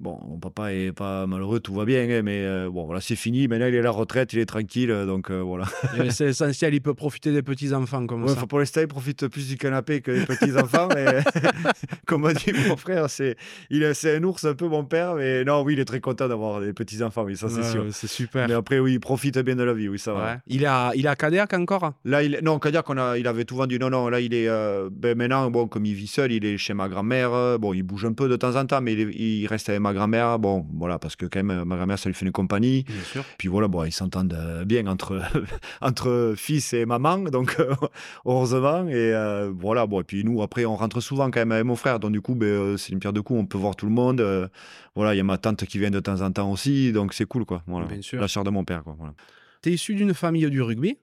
Bon, 0.00 0.18
mon 0.26 0.38
papa 0.38 0.72
est 0.72 0.92
pas 0.92 1.26
malheureux, 1.26 1.60
tout 1.60 1.74
va 1.74 1.84
bien, 1.84 2.02
hein, 2.08 2.22
mais 2.24 2.42
euh, 2.42 2.70
bon, 2.70 2.86
voilà, 2.86 3.02
c'est 3.02 3.16
fini. 3.16 3.46
Maintenant, 3.48 3.66
il 3.66 3.74
est 3.74 3.80
à 3.80 3.82
la 3.82 3.90
retraite, 3.90 4.32
il 4.32 4.38
est 4.38 4.46
tranquille, 4.46 4.88
donc 5.06 5.30
euh, 5.30 5.40
voilà. 5.42 5.66
C'est 6.08 6.28
essentiel, 6.28 6.72
il 6.72 6.80
peut 6.80 6.94
profiter 6.94 7.32
des 7.32 7.42
petits-enfants 7.42 8.06
comme 8.06 8.24
Ouais, 8.24 8.34
ça. 8.34 8.46
pour 8.46 8.58
l'instant, 8.60 8.80
il 8.80 8.88
profite 8.88 9.28
plus 9.28 9.46
du 9.48 9.58
canapé 9.58 10.00
que 10.00 10.10
des 10.10 10.24
petits-enfants. 10.24 10.88
mais 10.94 11.18
comme 12.06 12.24
a 12.24 12.32
dit 12.32 12.50
mon 12.68 12.76
frère, 12.76 13.10
c'est 13.10 13.36
il 13.68 13.82
est- 13.82 13.92
c'est 13.94 14.16
un 14.16 14.24
ours 14.24 14.44
un 14.46 14.54
peu, 14.54 14.68
mon 14.68 14.84
père. 14.84 15.14
Mais 15.16 15.44
non, 15.44 15.60
oui, 15.62 15.74
il 15.74 15.80
est 15.80 15.84
très 15.84 16.00
content 16.00 16.28
d'avoir 16.28 16.60
des 16.62 16.72
petits-enfants, 16.72 17.24
oui, 17.24 17.36
ça 17.36 17.48
c'est 17.50 17.60
Ouais, 17.60 17.70
sûr. 17.70 17.84
C'est 17.92 18.06
super. 18.08 18.48
Mais 18.48 18.54
après, 18.54 18.78
oui, 18.78 18.94
il 18.94 19.00
profite 19.00 19.38
bien 19.40 19.54
de 19.56 19.62
la 19.64 19.74
vie, 19.74 19.88
oui, 19.90 19.98
ça 19.98 20.14
va. 20.14 20.38
Il, 20.46 20.62
est 20.62 20.66
à, 20.66 20.92
il 20.94 21.06
à 21.08 21.14
Cadillac 21.16 21.52
encore? 21.52 21.92
Là, 22.06 22.22
il, 22.22 22.38
non, 22.42 22.58
dire 22.58 22.84
qu'on 22.84 22.96
a, 22.96 23.18
il 23.18 23.26
avait 23.26 23.44
tout 23.44 23.56
vendu. 23.56 23.78
Non, 23.78 23.90
non, 23.90 24.08
là, 24.08 24.20
il 24.20 24.32
est. 24.32 24.48
euh, 24.48 24.88
ben, 24.90 25.16
maintenant, 25.18 25.50
bon, 25.50 25.68
comme 25.68 25.84
il 25.84 25.94
vit 25.94 26.06
seul, 26.06 26.32
il 26.32 26.44
est 26.46 26.56
chez 26.56 26.72
ma 26.72 26.88
grand-mère. 26.88 27.34
euh, 27.34 27.58
Bon, 27.58 27.74
il 27.74 27.82
bouge 27.82 28.06
un 28.06 28.12
peu 28.14 28.28
de 28.28 28.36
temps 28.36 28.56
en 28.56 28.64
temps, 28.64 28.80
mais 28.80 28.94
il, 28.94 29.20
il 29.20 29.46
reste 29.46 29.68
avec 29.68 29.80
ma 29.80 29.89
grand-mère. 29.92 30.38
Bon, 30.38 30.66
voilà, 30.74 30.98
parce 30.98 31.16
que 31.16 31.26
quand 31.26 31.42
même, 31.42 31.64
ma 31.64 31.76
grand-mère, 31.76 31.98
ça 31.98 32.08
lui 32.08 32.14
fait 32.14 32.26
une 32.26 32.32
compagnie. 32.32 32.84
Bien 32.84 33.02
sûr. 33.02 33.24
Puis 33.38 33.48
voilà, 33.48 33.68
bon, 33.68 33.84
ils 33.84 33.92
s'entendent 33.92 34.34
euh, 34.34 34.64
bien 34.64 34.86
entre, 34.86 35.20
entre 35.80 36.34
fils 36.36 36.72
et 36.72 36.86
maman, 36.86 37.18
donc 37.18 37.56
heureusement. 38.24 38.86
Et 38.88 38.94
euh, 39.14 39.50
voilà, 39.54 39.86
bon, 39.86 40.00
et 40.00 40.04
puis 40.04 40.24
nous, 40.24 40.42
après, 40.42 40.64
on 40.64 40.76
rentre 40.76 41.00
souvent 41.00 41.30
quand 41.30 41.40
même 41.40 41.52
avec 41.52 41.64
mon 41.64 41.76
frère. 41.76 42.00
Donc 42.00 42.12
du 42.12 42.20
coup, 42.20 42.34
ben, 42.34 42.46
euh, 42.46 42.76
c'est 42.76 42.92
une 42.92 42.98
pierre 43.00 43.12
de 43.12 43.20
coup, 43.20 43.36
on 43.36 43.46
peut 43.46 43.58
voir 43.58 43.76
tout 43.76 43.86
le 43.86 43.92
monde. 43.92 44.20
euh, 44.20 44.48
voilà, 44.94 45.14
il 45.14 45.18
y 45.18 45.20
a 45.20 45.24
ma 45.24 45.38
tante 45.38 45.64
qui 45.66 45.78
vient 45.78 45.90
de 45.90 46.00
temps 46.00 46.20
en 46.20 46.32
temps 46.32 46.50
aussi, 46.50 46.92
donc 46.92 47.14
c'est 47.14 47.24
cool, 47.26 47.44
quoi. 47.44 47.62
Voilà. 47.66 47.86
Bien 47.86 48.02
sûr. 48.02 48.20
La 48.20 48.28
sœur 48.28 48.44
de 48.44 48.50
mon 48.50 48.64
père, 48.64 48.82
quoi. 48.82 48.94
Voilà. 48.98 49.14
T'es 49.62 49.70
issu 49.72 49.94
d'une 49.94 50.14
famille 50.14 50.48
du 50.50 50.62
rugby? 50.62 50.98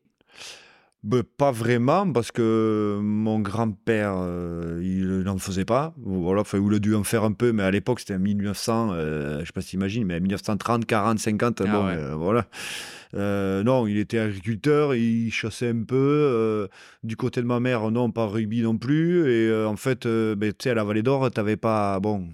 Ben, 1.07 1.23
pas 1.23 1.51
vraiment, 1.51 2.11
parce 2.11 2.33
que 2.33 2.99
mon 3.01 3.39
grand-père, 3.39 4.15
euh, 4.17 4.81
il 4.83 5.21
n'en 5.23 5.37
faisait 5.37 5.63
pas. 5.63 5.93
Voilà, 6.03 6.41
enfin, 6.41 6.59
il 6.61 6.73
a 6.75 6.79
dû 6.79 6.95
en 6.95 7.05
faire 7.05 7.23
un 7.23 7.31
peu, 7.31 7.53
mais 7.53 7.63
à 7.63 7.71
l'époque, 7.71 8.01
c'était 8.01 8.15
en 8.15 8.19
1900, 8.19 8.89
euh, 8.91 9.39
je 9.39 9.45
sais 9.45 9.53
pas 9.53 9.61
si 9.61 9.69
t'imagines, 9.69 10.03
mais 10.05 10.15
en 10.17 10.19
1930, 10.19 10.85
40, 10.85 11.17
50, 11.19 11.61
Ah 11.61 11.71
bon, 11.71 11.85
ouais. 11.87 11.93
euh, 11.95 12.13
voilà. 12.15 12.45
Euh, 13.13 13.63
non, 13.63 13.87
il 13.87 13.97
était 13.99 14.19
agriculteur, 14.19 14.95
il 14.95 15.31
chassait 15.31 15.69
un 15.69 15.83
peu. 15.83 15.95
euh, 15.95 16.67
du 17.03 17.15
côté 17.15 17.41
de 17.41 17.45
ma 17.47 17.61
mère, 17.61 17.89
non, 17.89 18.11
pas 18.11 18.25
rugby 18.25 18.61
non 18.61 18.77
plus. 18.77 19.21
Et 19.31 19.47
euh, 19.47 19.65
en 19.65 19.77
fait, 19.77 20.05
euh, 20.05 20.35
ben, 20.35 20.51
tu 20.51 20.63
sais, 20.63 20.71
à 20.71 20.73
la 20.73 20.83
Vallée 20.83 21.03
d'Or, 21.03 21.31
t'avais 21.31 21.55
pas, 21.55 22.01
bon, 22.01 22.27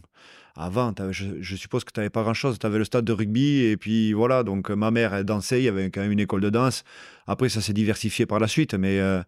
avant, 0.56 0.94
je, 1.12 1.26
je 1.42 1.56
suppose 1.56 1.84
que 1.84 1.92
tu 1.92 2.00
n'avais 2.00 2.10
pas 2.10 2.22
grand-chose. 2.24 2.60
Tu 2.60 2.66
avais 2.66 2.78
le 2.78 2.86
stade 2.86 3.06
de 3.06 3.14
rugby, 3.14 3.62
et 3.64 3.78
puis 3.78 4.14
voilà. 4.14 4.44
Donc, 4.44 4.70
euh, 4.70 4.76
ma 4.76 4.92
mère, 4.92 5.14
elle 5.14 5.24
dansait, 5.26 5.60
il 5.62 5.66
y 5.66 5.68
avait 5.70 5.90
quand 5.90 6.02
même 6.02 6.12
une 6.12 6.20
école 6.20 6.42
de 6.42 6.50
danse. 6.50 6.84
Après, 7.28 7.50
ça 7.50 7.62
s'est 7.62 7.74
diversifié 7.74 8.26
par 8.26 8.40
la 8.40 8.48
suite, 8.48 8.74
mais. 8.74 9.00
euh, 9.00 9.22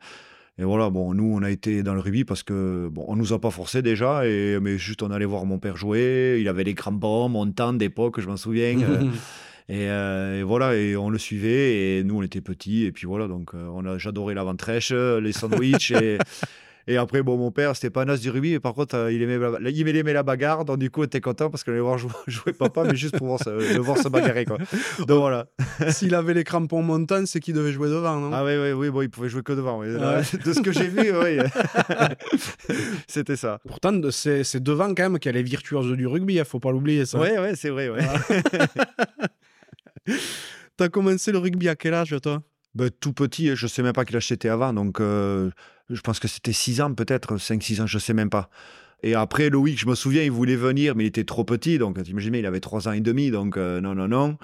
et 0.57 0.63
voilà, 0.63 0.89
bon, 0.89 1.13
nous, 1.13 1.25
on 1.35 1.43
a 1.43 1.51
été 1.51 1.83
dans 1.83 1.93
le 1.93 1.99
rugby 1.99 2.23
parce 2.23 2.41
que, 2.41 2.87
bon, 2.89 3.03
on 3.09 3.17
nous 3.17 3.33
a 3.33 3.39
pas 3.41 3.51
forcé 3.51 3.81
déjà, 3.81 4.25
et, 4.25 4.57
mais 4.61 4.77
juste 4.77 5.03
on 5.03 5.11
allait 5.11 5.25
voir 5.25 5.45
mon 5.45 5.59
père 5.59 5.75
jouer. 5.75 6.37
Il 6.39 6.47
avait 6.47 6.63
des 6.63 6.73
crampons 6.73 7.27
montants 7.27 7.73
d'époque, 7.73 8.21
je 8.21 8.27
m'en 8.27 8.37
souviens. 8.37 8.79
euh, 8.79 9.01
et, 9.67 9.89
euh, 9.89 10.39
et 10.39 10.43
voilà, 10.43 10.73
et 10.77 10.95
on 10.95 11.09
le 11.09 11.17
suivait, 11.17 11.97
et 11.97 12.03
nous, 12.05 12.19
on 12.19 12.21
était 12.21 12.39
petits, 12.39 12.85
et 12.85 12.93
puis 12.93 13.05
voilà, 13.05 13.27
donc 13.27 13.53
on 13.53 13.85
a, 13.85 13.97
j'adorais 13.97 14.33
la 14.33 14.45
ventrèche, 14.45 14.91
euh, 14.93 15.19
les 15.19 15.33
sandwichs, 15.33 15.91
et, 16.01 16.19
et 16.87 16.97
après, 16.97 17.23
bon, 17.23 17.37
mon 17.37 17.51
père, 17.51 17.75
c'était 17.75 17.89
pas 17.89 18.03
un 18.03 18.09
as 18.09 18.17
du 18.17 18.29
rugby, 18.29 18.51
mais 18.51 18.59
par 18.59 18.73
contre, 18.73 18.95
euh, 18.95 19.11
il, 19.11 19.21
aimait, 19.21 19.37
la- 19.39 19.69
il 19.69 19.87
aimait 19.95 20.13
la 20.13 20.23
bagarre, 20.23 20.65
donc 20.65 20.77
du 20.77 20.89
coup, 20.91 21.01
on 21.01 21.05
était 21.05 21.21
content 21.21 21.49
parce 21.49 21.63
qu'on 21.63 21.71
allait 21.71 21.79
voir 21.81 21.97
jouer, 21.97 22.11
jouer 22.27 22.53
papa, 22.53 22.83
mais 22.83 22.95
juste 22.95 23.17
pour 23.17 23.27
voir 23.27 23.39
se, 23.39 23.49
le 23.49 23.79
voir 23.79 23.97
se 23.97 24.07
bagarrer, 24.07 24.45
quoi. 24.45 24.57
Donc 24.99 25.19
voilà. 25.19 25.47
S'il 25.89 26.13
avait 26.13 26.33
les 26.33 26.43
crampons 26.43 26.81
montants, 26.83 27.25
c'est 27.25 27.39
qu'il 27.39 27.53
devait 27.55 27.71
jouer 27.71 27.89
devant, 27.89 28.19
non? 28.19 28.31
Ah 28.33 28.43
oui, 28.45 28.53
oui, 28.57 28.71
oui, 28.73 28.89
bon, 28.89 29.01
il 29.01 29.09
pouvait 29.09 29.29
jouer 29.29 29.41
que 29.41 29.53
devant, 29.53 29.79
oui. 29.79 29.87
Ouais. 29.87 30.21
De 30.43 30.53
ce 30.53 30.61
que 30.61 30.71
j'ai 30.71 30.87
vu, 30.87 31.11
oui. 31.17 31.39
c'était 33.07 33.35
ça. 33.35 33.59
Pourtant, 33.67 33.99
c'est 34.11 34.43
c'est 34.43 34.61
devant 34.61 34.93
quand 34.93 35.03
même 35.09 35.19
qu'il 35.19 35.31
y 35.31 35.35
a 35.35 35.37
les 35.37 35.43
virtuoses 35.43 35.91
du 35.95 36.07
rugby, 36.07 36.35
il 36.35 36.45
faut 36.45 36.59
pas 36.59 36.71
l'oublier 36.71 37.05
ça. 37.05 37.19
Oui, 37.19 37.29
ouais, 37.29 37.55
c'est 37.55 37.69
vrai, 37.69 37.89
ouais. 37.89 38.01
T'as 40.77 40.89
commencé 40.89 41.31
le 41.31 41.37
rugby 41.37 41.69
à 41.69 41.75
quel 41.75 41.93
âge, 41.93 42.15
toi? 42.21 42.41
Ben, 42.75 42.89
tout 42.99 43.13
petit, 43.13 43.55
je 43.55 43.67
sais 43.67 43.81
même 43.81 43.93
pas 43.93 44.03
quel 44.03 44.17
âge 44.17 44.27
c'était 44.27 44.49
avant, 44.49 44.73
donc 44.73 44.99
euh, 44.99 45.49
je 45.89 46.01
pense 46.01 46.19
que 46.19 46.27
c'était 46.27 46.53
6 46.53 46.81
ans 46.81 46.93
peut-être, 46.93 47.37
5-6 47.37 47.81
ans, 47.81 47.87
je 47.87 47.99
sais 47.99 48.13
même 48.13 48.29
pas. 48.29 48.49
Et 49.03 49.13
après, 49.13 49.49
Loïc, 49.49 49.79
je 49.79 49.85
me 49.85 49.93
souviens, 49.93 50.23
il 50.23 50.31
voulait 50.31 50.55
venir, 50.55 50.95
mais 50.95 51.03
il 51.03 51.07
était 51.07 51.25
trop 51.25 51.43
petit, 51.43 51.77
donc 51.77 52.01
t'imagines, 52.01 52.33
il 52.33 52.45
avait 52.45 52.59
3 52.59 52.87
ans 52.87 52.91
et 52.91 53.01
demi, 53.01 53.29
donc 53.29 53.57
euh, 53.57 53.81
non, 53.81 53.93
non, 53.93 54.07
non. 54.07 54.37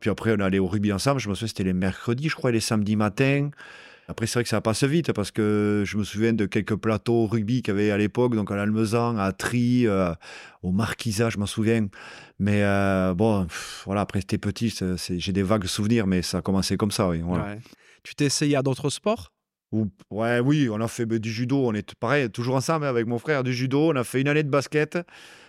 Puis 0.00 0.10
après, 0.10 0.34
on 0.36 0.40
allait 0.40 0.58
au 0.58 0.66
rugby 0.66 0.92
ensemble, 0.92 1.20
je 1.20 1.28
me 1.28 1.34
souviens, 1.34 1.48
c'était 1.48 1.64
les 1.64 1.74
mercredis, 1.74 2.28
je 2.28 2.34
crois, 2.34 2.50
et 2.50 2.52
les 2.54 2.60
samedis 2.60 2.96
matins. 2.96 3.50
Après, 4.08 4.26
c'est 4.26 4.34
vrai 4.34 4.44
que 4.44 4.48
ça 4.48 4.60
passe 4.60 4.84
vite, 4.84 5.12
parce 5.12 5.32
que 5.32 5.82
je 5.84 5.96
me 5.98 6.04
souviens 6.04 6.32
de 6.32 6.46
quelques 6.46 6.76
plateaux 6.76 7.26
rugby 7.26 7.60
qu'il 7.60 7.74
y 7.74 7.76
avait 7.76 7.90
à 7.90 7.98
l'époque, 7.98 8.36
donc 8.36 8.50
à 8.52 8.56
l'Almezan, 8.56 9.18
à 9.18 9.32
Tri, 9.32 9.86
euh, 9.86 10.14
au 10.62 10.70
Marquisat, 10.70 11.28
je 11.28 11.38
m'en 11.38 11.46
souviens. 11.46 11.88
Mais 12.38 12.62
euh, 12.62 13.14
bon, 13.14 13.48
voilà, 13.84 14.02
après, 14.02 14.20
c'était 14.20 14.38
petit, 14.38 14.72
j'ai 15.18 15.32
des 15.32 15.42
vagues 15.42 15.66
souvenirs, 15.66 16.06
mais 16.06 16.22
ça 16.22 16.38
a 16.38 16.42
commencé 16.42 16.76
comme 16.76 16.92
ça, 16.92 17.08
oui. 17.08 17.20
Tu 18.04 18.14
t'es 18.14 18.26
essayé 18.26 18.54
à 18.54 18.62
d'autres 18.62 18.88
sports? 18.88 19.32
Ou- 19.72 19.88
ouais, 20.10 20.40
oui, 20.40 20.68
on 20.70 20.80
a 20.80 20.88
fait 20.88 21.06
du 21.06 21.30
judo. 21.30 21.66
On 21.66 21.74
est 21.74 21.94
pareil, 21.94 22.30
toujours 22.30 22.56
ensemble 22.56 22.86
avec 22.86 23.06
mon 23.06 23.18
frère 23.18 23.44
du 23.44 23.52
judo. 23.52 23.90
On 23.92 23.96
a 23.96 24.04
fait 24.04 24.20
une 24.20 24.28
année 24.28 24.42
de 24.42 24.50
basket. 24.50 24.98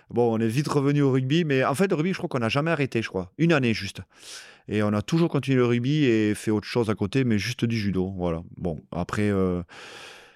Bon, 0.10 0.34
on 0.34 0.40
est 0.40 0.48
vite 0.48 0.68
revenu 0.68 1.02
au 1.02 1.12
rugby, 1.12 1.44
mais 1.44 1.64
en 1.66 1.76
fait, 1.76 1.88
le 1.88 1.96
rugby, 1.96 2.14
je 2.14 2.18
crois 2.18 2.30
qu'on 2.30 2.40
n'a 2.40 2.50
jamais 2.50 2.72
arrêté, 2.72 3.02
je 3.02 3.10
crois. 3.10 3.32
Une 3.38 3.52
année 3.52 3.74
juste. 3.74 4.02
Et 4.70 4.84
on 4.84 4.94
a 4.94 5.02
toujours 5.02 5.30
continué 5.30 5.58
le 5.58 5.66
rugby 5.66 6.06
et 6.06 6.34
fait 6.34 6.52
autre 6.52 6.68
chose 6.68 6.90
à 6.90 6.96
côté, 6.96 7.24
mais 7.24 7.38
juste 7.38 7.66
du 7.66 7.78
judo. 7.78 8.14
Voilà. 8.18 8.42
Bon, 8.58 8.80
après, 8.92 9.30
euh, 9.30 9.64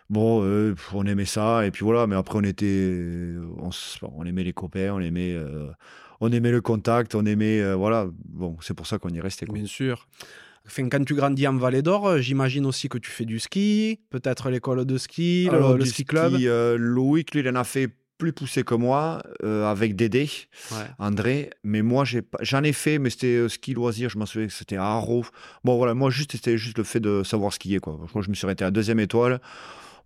bon, 0.09 0.43
euh, 0.43 0.75
on 0.93 1.05
aimait 1.05 1.25
ça. 1.25 1.65
Et 1.65 1.71
puis 1.71 1.83
voilà, 1.83 2.07
mais 2.07 2.15
après, 2.15 2.37
on 2.37 2.43
était. 2.43 3.35
On, 4.01 4.25
aimait 4.25 4.43
les 4.43 4.53
copains, 4.53 4.91
on 4.93 4.99
aimait. 4.99 5.33
euh, 5.33 5.69
on 6.19 6.31
aimait 6.31 6.51
le 6.51 6.61
contact, 6.61 7.15
on 7.15 7.25
aimait. 7.25 7.73
voilà. 7.75 8.07
Bon, 8.25 8.57
c'est 8.61 8.73
pour 8.73 8.87
ça 8.87 8.99
qu'on 8.99 9.09
y 9.09 9.19
quoi. 9.19 9.29
Bien 9.53 9.65
sûr. 9.65 10.07
Enfin, 10.71 10.87
quand 10.87 11.03
tu 11.03 11.15
grandis 11.15 11.45
en 11.47 11.57
Vallée 11.57 11.81
d'Or, 11.81 12.07
euh, 12.07 12.19
j'imagine 12.19 12.65
aussi 12.65 12.87
que 12.87 12.97
tu 12.97 13.11
fais 13.11 13.25
du 13.25 13.39
ski, 13.39 13.99
peut-être 14.09 14.49
l'école 14.49 14.85
de 14.85 14.97
ski, 14.97 15.49
le, 15.51 15.57
Alors, 15.57 15.77
le 15.77 15.83
du 15.83 15.89
ski 15.89 16.05
club. 16.05 16.33
euh, 16.47 16.77
Loïc, 16.77 17.33
lui, 17.33 17.41
il 17.41 17.49
en 17.49 17.55
a 17.55 17.65
fait 17.65 17.89
plus 18.17 18.31
poussé 18.31 18.63
que 18.63 18.75
moi, 18.75 19.21
euh, 19.43 19.65
avec 19.65 19.95
Dédé, 19.95 20.29
André. 20.99 21.49
Mais 21.63 21.81
moi, 21.81 22.05
j'en 22.41 22.63
ai, 22.63 22.71
fait, 22.71 22.99
mais 22.99 23.09
c'était 23.09 23.35
euh, 23.35 23.49
ski 23.49 23.73
loisir. 23.73 24.09
Je 24.09 24.17
m'en 24.19 24.25
souviens 24.27 24.47
que 24.47 24.53
c'était 24.53 24.77
à 24.77 24.85
Haro. 24.85 25.25
Bon, 25.63 25.75
voilà, 25.75 25.93
moi, 25.95 26.09
juste, 26.09 26.33
c'était 26.33 26.57
juste 26.57 26.77
le 26.77 26.83
fait 26.83 26.99
de 26.99 27.23
savoir 27.23 27.51
skier. 27.51 27.79
Quoi. 27.79 27.99
Moi, 28.13 28.23
je 28.23 28.29
me 28.29 28.35
suis 28.35 28.45
arrêté 28.45 28.63
à 28.63 28.69
deuxième 28.69 28.99
étoile. 28.99 29.41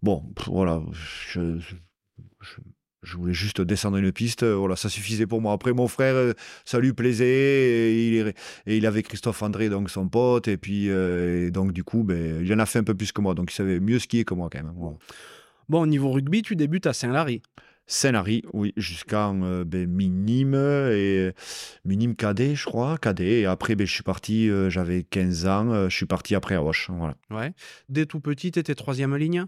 Bon, 0.02 0.24
voilà, 0.48 0.82
je, 0.94 1.60
je, 1.60 1.76
voulais 3.14 3.34
juste 3.34 3.62
descendre 3.62 3.98
une 3.98 4.12
piste. 4.12 4.44
Voilà, 4.44 4.76
ça 4.76 4.90
suffisait 4.90 5.28
pour 5.28 5.42
moi. 5.42 5.54
Après, 5.54 5.74
mon 5.74 5.88
frère, 5.88 6.16
euh, 6.16 6.34
ça 6.64 6.80
lui 6.80 6.94
plaisait. 6.94 7.26
Et 7.26 8.20
il, 8.20 8.34
et 8.66 8.78
il 8.78 8.86
avait 8.86 9.04
Christophe 9.04 9.42
André, 9.44 9.70
donc 9.70 9.90
son 9.90 10.08
pote. 10.08 10.48
Et 10.48 10.58
puis, 10.58 10.90
donc, 11.52 11.72
du 11.72 11.84
coup, 11.84 12.04
ben, 12.04 12.42
il 12.44 12.54
en 12.54 12.60
a 12.60 12.66
fait 12.66 12.80
un 12.80 12.84
peu 12.84 12.96
plus 12.96 13.12
que 13.12 13.22
moi. 13.22 13.34
Donc, 13.34 13.52
il 13.52 13.56
savait 13.56 13.80
mieux 13.80 14.00
skier 14.00 14.26
que 14.26 14.34
moi, 14.34 14.50
quand 14.52 14.64
même. 14.64 14.74
Bon, 15.68 15.82
au 15.82 15.88
niveau 15.88 16.12
rugby, 16.12 16.42
tu 16.42 16.56
débutes 16.56 16.88
à 16.88 16.94
Saint-Lary. 16.94 17.42
Saint-Lary, 17.88 18.44
oui, 18.54 18.74
jusqu'en 18.78 19.42
euh, 19.44 19.64
ben, 19.64 19.88
minime 19.88 20.56
et 20.56 21.32
minime 21.86 22.16
cadet, 22.16 22.56
je 22.56 22.66
crois, 22.66 22.98
cadet. 22.98 23.42
Et 23.42 23.46
après, 23.46 23.76
ben, 23.76 23.86
je 23.86 23.94
suis 23.94 24.04
parti, 24.04 24.50
euh, 24.50 24.70
j'avais 24.70 25.04
15 25.04 25.46
ans, 25.46 25.72
euh, 25.72 25.90
je 25.90 25.96
suis 25.96 26.08
parti 26.08 26.34
après 26.34 26.56
à 26.56 26.60
Roche. 26.60 26.90
Voilà. 26.92 27.16
Ouais. 27.30 27.54
Dès 27.90 28.06
tout 28.06 28.20
petit, 28.20 28.52
tu 28.52 28.60
étais 28.60 28.74
troisième 28.74 29.16
ligne? 29.16 29.46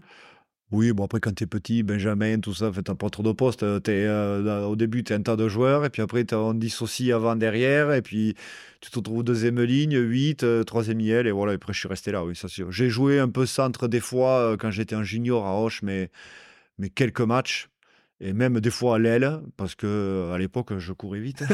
Oui, 0.70 0.92
bon 0.92 1.04
après 1.04 1.20
quand 1.20 1.34
tu 1.34 1.44
es 1.44 1.46
petit, 1.46 1.82
Benjamin, 1.82 2.40
tout 2.40 2.54
ça, 2.54 2.70
tu 2.74 2.82
pas 2.82 3.10
trop 3.10 3.22
de 3.22 3.32
postes. 3.32 3.62
Es, 3.62 4.08
au 4.08 4.76
début, 4.76 5.02
tu 5.04 5.12
es 5.12 5.16
un 5.16 5.22
tas 5.22 5.36
de 5.36 5.48
joueurs, 5.48 5.84
et 5.84 5.90
puis 5.90 6.02
après, 6.02 6.24
on 6.34 6.54
dissocie 6.54 7.12
avant, 7.12 7.36
derrière, 7.36 7.92
et 7.92 8.02
puis 8.02 8.34
tu 8.80 8.90
te 8.90 8.98
retrouves 8.98 9.24
deuxième 9.24 9.60
ligne, 9.60 9.96
8, 9.98 10.64
troisième 10.66 11.00
IL, 11.00 11.26
et 11.26 11.30
voilà, 11.30 11.52
et 11.52 11.56
après 11.56 11.72
je 11.72 11.80
suis 11.80 11.88
resté 11.88 12.12
là, 12.12 12.24
oui, 12.24 12.36
ça 12.36 12.48
sûr. 12.48 12.70
J'ai 12.70 12.90
joué 12.90 13.18
un 13.18 13.28
peu 13.28 13.46
centre 13.46 13.88
des 13.88 14.00
fois 14.00 14.56
quand 14.58 14.70
j'étais 14.70 14.94
en 14.94 15.02
junior 15.02 15.46
à 15.46 15.52
Roche, 15.52 15.82
mais, 15.82 16.10
mais 16.78 16.90
quelques 16.90 17.22
matchs 17.22 17.68
et 18.20 18.32
même 18.32 18.60
des 18.60 18.70
fois 18.70 18.96
à 18.96 18.98
l'aile, 18.98 19.40
parce 19.56 19.74
que 19.74 20.30
à 20.32 20.38
l'époque, 20.38 20.76
je 20.78 20.92
courais 20.92 21.20
vite. 21.20 21.44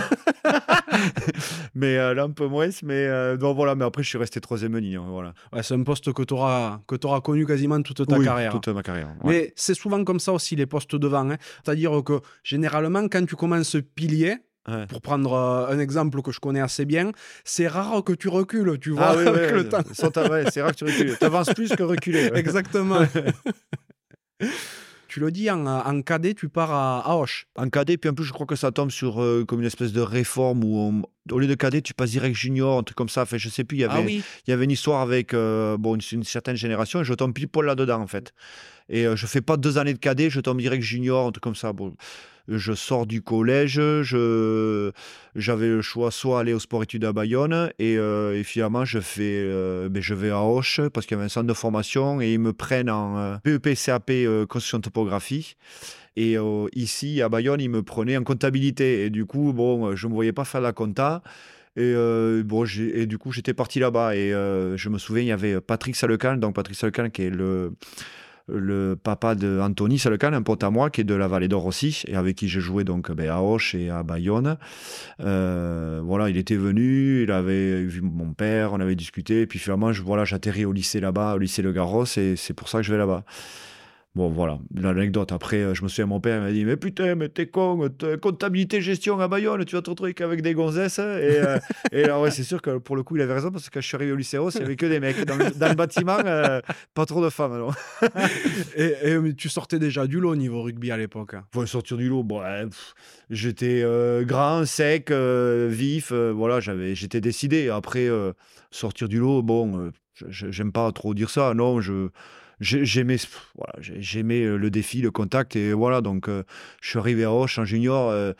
mais 1.74 1.98
euh, 1.98 2.14
là, 2.14 2.24
un 2.24 2.30
peu 2.30 2.46
moins. 2.46 2.68
Mais, 2.82 3.06
euh, 3.06 3.36
voilà, 3.36 3.74
mais 3.74 3.84
après, 3.84 4.02
je 4.02 4.08
suis 4.08 4.18
resté 4.18 4.40
troisième 4.40 4.76
ligne. 4.76 4.96
Hein, 4.96 5.06
voilà. 5.08 5.34
Ouais, 5.52 5.62
c'est 5.62 5.74
un 5.74 5.82
poste 5.82 6.12
que 6.12 6.22
tu 6.22 6.34
auras, 6.34 6.80
que 6.86 6.96
auras 7.04 7.20
connu 7.20 7.46
quasiment 7.46 7.80
toute 7.82 8.06
ta 8.06 8.18
carrière. 8.18 8.52
toute 8.52 8.68
ma 8.68 8.82
carrière. 8.82 9.08
Mais 9.24 9.52
c'est 9.56 9.74
souvent 9.74 10.02
comme 10.04 10.20
ça 10.20 10.32
aussi, 10.32 10.56
les 10.56 10.66
postes 10.66 10.96
devant. 10.96 11.30
Hein. 11.30 11.36
C'est-à-dire 11.64 12.02
que 12.04 12.20
généralement, 12.42 13.06
quand 13.08 13.24
tu 13.26 13.36
commences 13.36 13.76
pilier, 13.94 14.38
Pour 14.88 15.02
prendre 15.02 15.34
euh, 15.34 15.74
un 15.74 15.78
exemple 15.78 16.22
que 16.22 16.32
je 16.32 16.40
connais 16.40 16.62
assez 16.62 16.86
bien, 16.86 17.12
c'est 17.44 17.68
rare 17.68 18.02
que 18.02 18.14
tu 18.14 18.28
recules, 18.28 18.78
tu 18.80 18.92
vois, 18.92 19.08
ah, 19.10 19.14
oui, 19.14 19.26
avec 19.26 19.50
le 19.50 19.68
temps. 19.68 19.84
c'est 19.92 20.62
rare 20.62 20.72
que 20.72 20.76
tu 20.76 20.84
recules. 20.84 21.18
Tu 21.18 21.24
avances 21.24 21.52
plus 21.52 21.68
que 21.68 21.82
reculer. 21.82 22.30
Exactement. 22.34 23.04
Tu 25.14 25.20
le 25.20 25.30
dis, 25.30 25.48
en, 25.48 25.64
en 25.64 26.02
cadet, 26.02 26.34
tu 26.34 26.48
pars 26.48 26.72
à, 26.72 27.08
à, 27.08 27.14
Hoche. 27.14 27.46
En 27.54 27.70
cadet, 27.70 27.96
puis 27.98 28.10
en 28.10 28.14
plus, 28.14 28.24
je 28.24 28.32
crois 28.32 28.46
que 28.46 28.56
ça 28.56 28.72
tombe 28.72 28.90
sur 28.90 29.22
euh, 29.22 29.44
comme 29.46 29.60
une 29.60 29.66
espèce 29.66 29.92
de 29.92 30.00
réforme 30.00 30.64
où, 30.64 31.04
au 31.30 31.38
lieu 31.38 31.46
de 31.46 31.54
cadet, 31.54 31.82
tu 31.82 31.94
passes 31.94 32.10
direct 32.10 32.34
junior, 32.34 32.80
un 32.80 32.82
truc 32.82 32.96
comme 32.96 33.08
ça. 33.08 33.22
Enfin, 33.22 33.36
je 33.36 33.48
sais 33.48 33.62
plus, 33.62 33.76
il 33.76 33.80
y 33.82 33.84
ah 33.84 33.92
avait, 33.92 34.14
il 34.14 34.24
y 34.48 34.52
avait 34.52 34.64
une 34.64 34.72
histoire 34.72 35.02
avec 35.02 35.32
euh, 35.32 35.76
bon, 35.76 35.94
une, 35.94 36.24
certaine 36.24 36.56
génération 36.56 37.00
et 37.00 37.04
je 37.04 37.14
tombe 37.14 37.32
pile 37.32 37.46
poil 37.46 37.64
là-dedans, 37.64 38.00
en 38.00 38.08
fait. 38.08 38.34
Et 38.88 39.06
euh, 39.06 39.14
je 39.14 39.28
fais 39.28 39.40
pas 39.40 39.56
deux 39.56 39.78
années 39.78 39.94
de 39.94 40.00
cadet, 40.00 40.30
je 40.30 40.40
tombe 40.40 40.58
direct 40.60 40.82
junior, 40.82 41.28
un 41.28 41.30
truc 41.30 41.44
comme 41.44 41.54
ça. 41.54 41.72
Bon 41.72 41.94
je 42.48 42.72
sors 42.72 43.06
du 43.06 43.22
collège, 43.22 43.74
je, 43.74 44.92
j'avais 45.34 45.68
le 45.68 45.82
choix 45.82 46.10
soit 46.10 46.40
aller 46.40 46.52
au 46.52 46.58
sport-études 46.58 47.04
à 47.04 47.12
Bayonne, 47.12 47.70
et, 47.78 47.96
euh, 47.98 48.42
finalement, 48.44 48.84
je, 48.84 49.00
fais, 49.00 49.40
euh, 49.42 49.88
ben, 49.88 50.02
je 50.02 50.14
vais 50.14 50.30
à 50.30 50.40
Auch, 50.40 50.88
parce 50.92 51.06
qu'il 51.06 51.16
y 51.16 51.18
avait 51.18 51.26
un 51.26 51.30
centre 51.30 51.46
de 51.46 51.54
formation, 51.54 52.20
et 52.20 52.34
ils 52.34 52.38
me 52.38 52.52
prennent 52.52 52.90
en 52.90 53.18
euh, 53.18 53.36
PEP, 53.42 53.74
CAP, 53.74 54.10
construction 54.48 54.80
topographie. 54.80 55.56
Et 56.16 56.36
ici, 56.76 57.22
à 57.22 57.28
Bayonne, 57.28 57.60
ils 57.60 57.68
me 57.68 57.82
prenaient 57.82 58.16
en 58.16 58.22
comptabilité. 58.22 59.04
Et 59.04 59.10
du 59.10 59.26
coup, 59.26 59.52
bon, 59.52 59.96
je 59.96 60.06
ne 60.06 60.10
me 60.10 60.14
voyais 60.14 60.32
pas 60.32 60.44
faire 60.44 60.60
la 60.60 60.72
compta. 60.72 61.22
Et, 61.74 61.92
bon, 62.44 62.64
et 62.64 63.06
du 63.06 63.18
coup, 63.18 63.32
j'étais 63.32 63.52
parti 63.52 63.80
là-bas. 63.80 64.14
Et 64.14 64.30
je 64.30 64.88
me 64.88 64.98
souviens, 64.98 65.24
il 65.24 65.26
y 65.26 65.32
avait 65.32 65.60
Patrick 65.60 65.96
Salecan, 65.96 66.36
donc 66.36 66.54
Patrick 66.54 66.78
Salecan 66.78 67.10
qui 67.10 67.22
est 67.22 67.30
le 67.30 67.72
le 68.46 68.94
papa 68.94 69.34
de 69.34 69.58
Anthony 69.60 69.98
Salecan, 69.98 70.32
un 70.32 70.42
pote 70.42 70.64
à 70.64 70.70
moi 70.70 70.90
qui 70.90 71.00
est 71.00 71.04
de 71.04 71.14
la 71.14 71.28
Vallée 71.28 71.48
d'Or 71.48 71.66
aussi, 71.66 72.02
et 72.06 72.14
avec 72.14 72.36
qui 72.36 72.48
j'ai 72.48 72.60
joué 72.60 72.84
donc 72.84 73.10
ben, 73.10 73.28
à 73.28 73.40
Auch 73.40 73.74
et 73.74 73.90
à 73.90 74.02
Bayonne. 74.02 74.58
Euh, 75.20 76.00
voilà, 76.04 76.28
il 76.28 76.36
était 76.36 76.56
venu, 76.56 77.22
il 77.22 77.30
avait 77.30 77.82
vu 77.84 78.02
mon 78.02 78.32
père, 78.32 78.72
on 78.72 78.80
avait 78.80 78.96
discuté, 78.96 79.42
et 79.42 79.46
puis 79.46 79.58
finalement, 79.58 79.92
je, 79.92 80.02
voilà, 80.02 80.24
j'atterris 80.24 80.64
au 80.64 80.72
lycée 80.72 81.00
là-bas, 81.00 81.34
au 81.34 81.38
lycée 81.38 81.62
Le 81.62 81.72
Garros, 81.72 82.04
et 82.16 82.34
c'est 82.36 82.54
pour 82.54 82.68
ça 82.68 82.78
que 82.78 82.84
je 82.84 82.92
vais 82.92 82.98
là-bas. 82.98 83.24
Bon, 84.14 84.28
voilà, 84.28 84.60
l'anecdote. 84.72 85.32
Après, 85.32 85.56
euh, 85.56 85.74
je 85.74 85.82
me 85.82 85.88
souviens, 85.88 86.06
mon 86.06 86.20
père 86.20 86.40
m'a 86.40 86.52
dit 86.52 86.64
Mais 86.64 86.76
putain, 86.76 87.16
mais 87.16 87.28
t'es 87.28 87.48
con, 87.48 87.88
comptabilité, 88.22 88.80
gestion 88.80 89.18
à 89.18 89.26
Bayonne, 89.26 89.64
tu 89.64 89.74
vas 89.74 89.82
te 89.82 89.90
retrouver 89.90 90.14
qu'avec 90.14 90.40
des 90.40 90.54
gonzesses. 90.54 91.00
Et, 91.00 91.02
euh, 91.02 91.58
et 91.90 92.04
alors, 92.04 92.22
ouais, 92.22 92.30
c'est 92.30 92.44
sûr 92.44 92.62
que 92.62 92.78
pour 92.78 92.94
le 92.94 93.02
coup, 93.02 93.16
il 93.16 93.22
avait 93.22 93.34
raison, 93.34 93.50
parce 93.50 93.68
que 93.68 93.74
quand 93.74 93.80
je 93.80 93.88
suis 93.88 93.96
arrivé 93.96 94.12
au 94.12 94.16
lycée 94.16 94.36
il 94.36 94.58
n'y 94.58 94.64
avait 94.64 94.76
que 94.76 94.86
des 94.86 95.00
mecs. 95.00 95.24
Dans 95.24 95.36
le, 95.36 95.74
bâtiment, 95.74 96.18
euh, 96.24 96.60
pas 96.94 97.06
trop 97.06 97.24
de 97.24 97.28
femmes. 97.28 97.54
Alors. 97.54 97.74
et, 98.76 98.94
tu 99.36 99.48
sortais 99.48 99.80
déjà 99.80 100.06
du 100.06 100.20
lot 100.20 100.30
au 100.30 100.36
niveau 100.36 100.62
rugby 100.62 100.92
à 100.92 100.96
l'époque 100.96 101.34
hein? 101.34 101.44
sortir 101.66 101.96
du 101.96 102.08
lot, 102.08 102.22
bon, 102.22 102.40
j'étais 103.30 103.84
grand, 104.22 104.64
sec, 104.64 105.10
vif. 105.10 106.12
voilà, 106.12 106.60
j'avais, 106.60 106.94
j'étais 106.94 107.20
décidé. 107.20 107.68
Après, 107.68 108.08
sortir 108.70 109.08
du 109.08 109.18
lot, 109.18 109.42
bon, 109.42 109.90
j'aime 110.28 110.70
pas 110.70 110.92
trop 110.92 111.14
dire 111.14 111.30
ça. 111.30 111.52
Non, 111.54 111.80
je 111.80 112.10
j'aimais 112.64 113.16
voilà, 113.54 113.74
euh, 113.78 114.58
le 114.58 114.70
défi, 114.70 115.00
le 115.00 115.10
contact. 115.10 115.56
Voilà, 115.56 116.00
donc 116.00 116.28
euh, 116.28 116.42
je 116.80 116.90
suis 116.90 116.98
arrivé 116.98 117.24
à 117.24 117.28
Roche 117.28 117.58
en 117.58 117.64
junior. 117.64 118.10
Euh, 118.10 118.32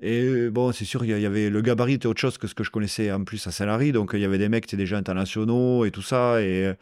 et 0.00 0.48
c'est 0.72 0.84
sûr, 0.84 1.04
il 1.04 1.10
y 1.10 1.26
avait 1.26 1.50
le 1.50 1.60
gabarit 1.60 1.94
était 1.94 2.06
autre 2.06 2.20
chose 2.20 2.38
que 2.38 2.46
ce 2.46 2.54
que 2.54 2.62
je 2.62 2.70
connaissais 2.70 3.10
en 3.10 3.24
plus 3.24 3.44
à 3.48 3.50
Saint-Lary. 3.50 3.90
Donc 3.90 4.10
il 4.14 4.20
y 4.20 4.24
avait 4.24 4.38
des 4.38 4.48
mecs 4.48 4.64
qui 4.64 4.74
étaient 4.74 4.82
déjà 4.82 4.96
internationaux 4.96 5.84
et 5.84 5.90
tout 5.90 6.02
ça. 6.02 6.40
Et, 6.40 6.72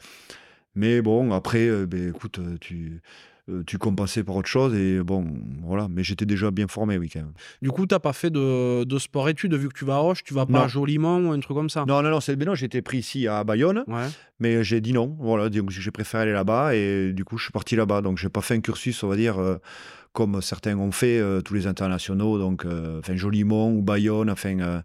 mais 0.75 1.01
bon, 1.01 1.33
après, 1.33 1.87
ben, 1.87 2.11
écoute, 2.11 2.38
tu 2.61 3.01
euh, 3.48 3.62
tu 3.64 3.78
compensais 3.78 4.24
par 4.24 4.37
autre 4.37 4.48
chose. 4.48 4.74
Et 4.74 5.00
bon, 5.00 5.26
voilà. 5.62 5.88
Mais 5.88 6.02
j'étais 6.02 6.26
déjà 6.26 6.50
bien 6.50 6.66
formé, 6.66 6.98
oui, 6.98 7.09
quand 7.12 7.20
même. 7.20 7.32
Du 7.62 7.70
coup, 7.70 7.87
tu 7.87 7.94
n'as 7.94 8.00
pas 8.00 8.12
fait 8.12 8.30
de, 8.30 8.85
de 8.85 8.98
sport-études 8.98 9.54
vu 9.54 9.68
que 9.68 9.78
tu 9.78 9.85
vas 9.85 9.94
à 9.94 9.98
Roche, 9.98 10.24
tu 10.24 10.35
vas 10.35 10.46
pas 10.46 10.64
à 10.64 10.68
Joliment 10.68 11.18
ou 11.18 11.32
un 11.32 11.40
truc 11.40 11.56
comme 11.56 11.70
ça? 11.70 11.85
Non, 11.87 12.02
non, 12.02 12.11
non, 12.11 12.20
c'est 12.20 12.37
non, 12.37 12.54
j'étais 12.54 12.82
pris 12.82 12.98
ici 12.98 13.28
à 13.28 13.44
Bayonne. 13.44 13.85
Mais 14.40 14.62
j'ai 14.64 14.80
dit 14.80 14.92
non. 14.92 15.16
Voilà, 15.20 15.48
donc 15.48 15.70
j'ai 15.70 15.90
préféré 15.90 16.24
aller 16.24 16.32
là-bas. 16.32 16.74
Et 16.74 17.12
du 17.12 17.24
coup, 17.24 17.38
je 17.38 17.44
suis 17.44 17.52
parti 17.52 17.76
là-bas. 17.76 18.02
Donc, 18.02 18.18
j'ai 18.18 18.28
pas 18.28 18.42
fait 18.42 18.54
un 18.54 18.61
cursus, 18.61 19.02
on 19.02 19.09
va 19.09 19.16
dire. 19.16 19.38
Euh, 19.38 19.56
comme 20.12 20.40
certains 20.40 20.78
ont 20.78 20.92
fait, 20.92 21.18
euh, 21.18 21.42
tous 21.42 21.52
les 21.52 21.66
internationaux, 21.66 22.38
donc 22.38 22.64
enfin 22.64 23.16
Jolimont 23.16 23.70
ou 23.70 23.82
Bayonne, 23.82 24.30
enfin 24.30 24.82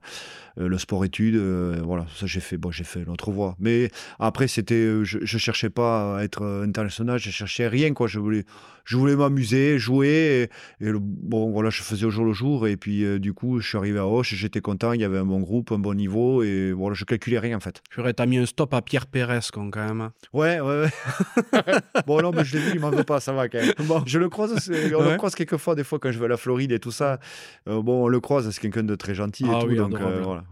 le 0.67 0.78
sport-études, 0.78 1.36
euh, 1.36 1.82
voilà, 1.84 2.06
ça 2.15 2.26
j'ai 2.26 2.39
fait, 2.39 2.58
bon, 2.58 2.71
j'ai 2.71 2.84
fait 2.84 3.04
l'autre 3.06 3.32
voie. 3.32 3.56
Mais 3.60 3.89
après, 4.19 4.47
c'était, 4.47 4.76
euh, 4.76 5.04
je, 5.04 5.19
je 5.21 5.38
cherchais 5.38 5.69
pas 5.69 6.17
à 6.17 6.24
être 6.24 6.43
international, 6.63 7.19
je 7.19 7.30
cherchais 7.30 7.67
rien, 7.67 7.93
quoi. 7.93 8.08
Je 8.08 8.19
voulais, 8.19 8.43
je 8.86 8.97
voulais 8.97 9.15
m'amuser, 9.15 9.80
jouer, 9.80 10.50
et, 10.82 10.91
bon, 10.93 11.52
voilà, 11.52 11.69
je 11.69 11.82
faisais 11.82 12.06
au 12.06 12.10
jour 12.10 12.26
le 12.26 12.34
jour, 12.34 12.67
et 12.67 12.78
puis 12.78 13.19
du 13.19 13.34
coup, 13.34 13.60
je 13.60 13.67
suis 13.67 13.78
arrivé 13.78 14.00
à 14.00 14.08
Hoche, 14.08 14.34
j'étais 14.34 14.62
content, 14.62 14.93
il 14.93 15.02
y 15.02 15.04
avait 15.04 15.19
un 15.19 15.26
bon 15.26 15.39
groupe, 15.39 15.71
un 15.71 15.80
bon 15.80 15.93
niveau, 15.93 16.43
et 16.43 16.71
voilà, 16.71 16.93
je 16.93 17.06
calculais 17.06 17.39
rien 17.39 17.58
en 17.58 17.60
fait. 17.60 17.82
Tu 17.89 18.02
t'as 18.13 18.26
mis 18.26 18.38
un 18.38 18.45
stop 18.45 18.74
à 18.74 18.82
Pierre 18.82 19.08
Pérez, 19.08 19.39
quand 19.54 19.69
même. 19.76 20.10
Ouais, 20.34 20.60
ouais, 20.60 20.84
ouais. 20.84 21.62
bon, 22.08 22.21
non, 22.21 22.32
mais 22.32 22.43
je 22.43 22.58
l'ai 22.58 22.63
vu, 22.63 22.71
il 22.76 22.80
m'en 22.80 22.89
veut 22.89 23.04
pas, 23.04 23.19
ça 23.19 23.34
va 23.34 23.47
quand 23.47 23.60
même. 23.60 23.74
Bon. 23.88 24.04
Je 24.06 24.19
le 24.19 24.30
croise, 24.30 24.69
on 24.69 25.10
le 25.10 25.17
croise 25.17 25.36
quelquefois, 25.36 25.76
des 25.76 25.84
fois, 25.84 26.00
quand 26.00 26.12
je 26.12 26.19
vais 26.19 26.26
à 26.26 26.30
la 26.30 26.38
Floride 26.38 26.71
et 26.71 26.80
tout 26.80 26.91
ça. 26.91 27.19
bon, 27.65 28.06
on 28.06 28.08
le 28.08 28.19
croise, 28.19 28.50
c'est 28.50 28.62
quelqu'un 28.62 28.84
de 28.84 28.95
très 28.95 29.15
gentil 29.15 29.45
et 29.45 29.50
ah 29.52 29.60
tout, 29.62 29.74
donc 29.76 29.97
voilà. 29.97 30.43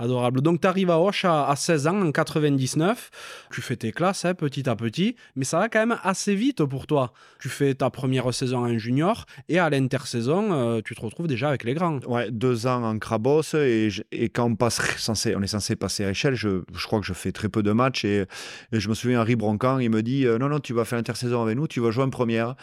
Adorable. 0.00 0.40
Donc, 0.40 0.62
tu 0.62 0.66
arrives 0.66 0.90
à 0.90 0.98
Hoche 0.98 1.26
à, 1.26 1.54
16 1.54 1.86
ans, 1.86 2.00
en 2.00 2.10
99. 2.10 3.10
Tu 3.52 3.60
fais 3.60 3.76
tes 3.76 3.92
classes 3.92 4.24
hein, 4.24 4.32
petit 4.32 4.66
à 4.66 4.74
petit, 4.74 5.14
mais 5.36 5.44
ça 5.44 5.58
va 5.58 5.68
quand 5.68 5.80
même 5.80 5.98
assez 6.02 6.34
vite 6.34 6.64
pour 6.64 6.86
toi. 6.86 7.12
Tu 7.38 7.50
fais 7.50 7.74
ta 7.74 7.90
première 7.90 8.32
saison 8.32 8.60
en 8.60 8.78
junior 8.78 9.26
et 9.50 9.58
à 9.58 9.68
l'intersaison, 9.68 10.52
euh, 10.52 10.80
tu 10.82 10.94
te 10.94 11.02
retrouves 11.02 11.26
déjà 11.26 11.50
avec 11.50 11.64
les 11.64 11.74
grands. 11.74 11.98
Ouais, 12.06 12.30
deux 12.30 12.66
ans 12.66 12.82
en 12.82 12.98
Crabos 12.98 13.54
et, 13.54 13.90
et 14.10 14.30
quand 14.30 14.46
on, 14.46 14.56
passe 14.56 14.80
censé, 14.96 15.36
on 15.36 15.42
est 15.42 15.48
censé 15.48 15.76
passer 15.76 16.06
à 16.06 16.10
échelle, 16.10 16.34
je, 16.34 16.62
je, 16.74 16.86
crois 16.86 17.00
que 17.00 17.06
je 17.06 17.12
fais 17.12 17.32
très 17.32 17.50
peu 17.50 17.62
de 17.62 17.72
matchs 17.72 18.06
et, 18.06 18.24
je 18.72 18.88
me 18.88 18.94
souviens, 18.94 19.20
Henri 19.20 19.36
Broncan, 19.36 19.80
il 19.80 19.90
me 19.90 20.02
dit 20.02 20.26
euh, 20.26 20.38
Non, 20.38 20.48
non, 20.48 20.60
tu 20.60 20.72
vas 20.72 20.86
faire 20.86 20.96
l'intersaison 20.96 21.42
avec 21.42 21.58
nous, 21.58 21.68
tu 21.68 21.80
vas 21.80 21.90
jouer 21.90 22.04
en 22.04 22.10
première. 22.10 22.54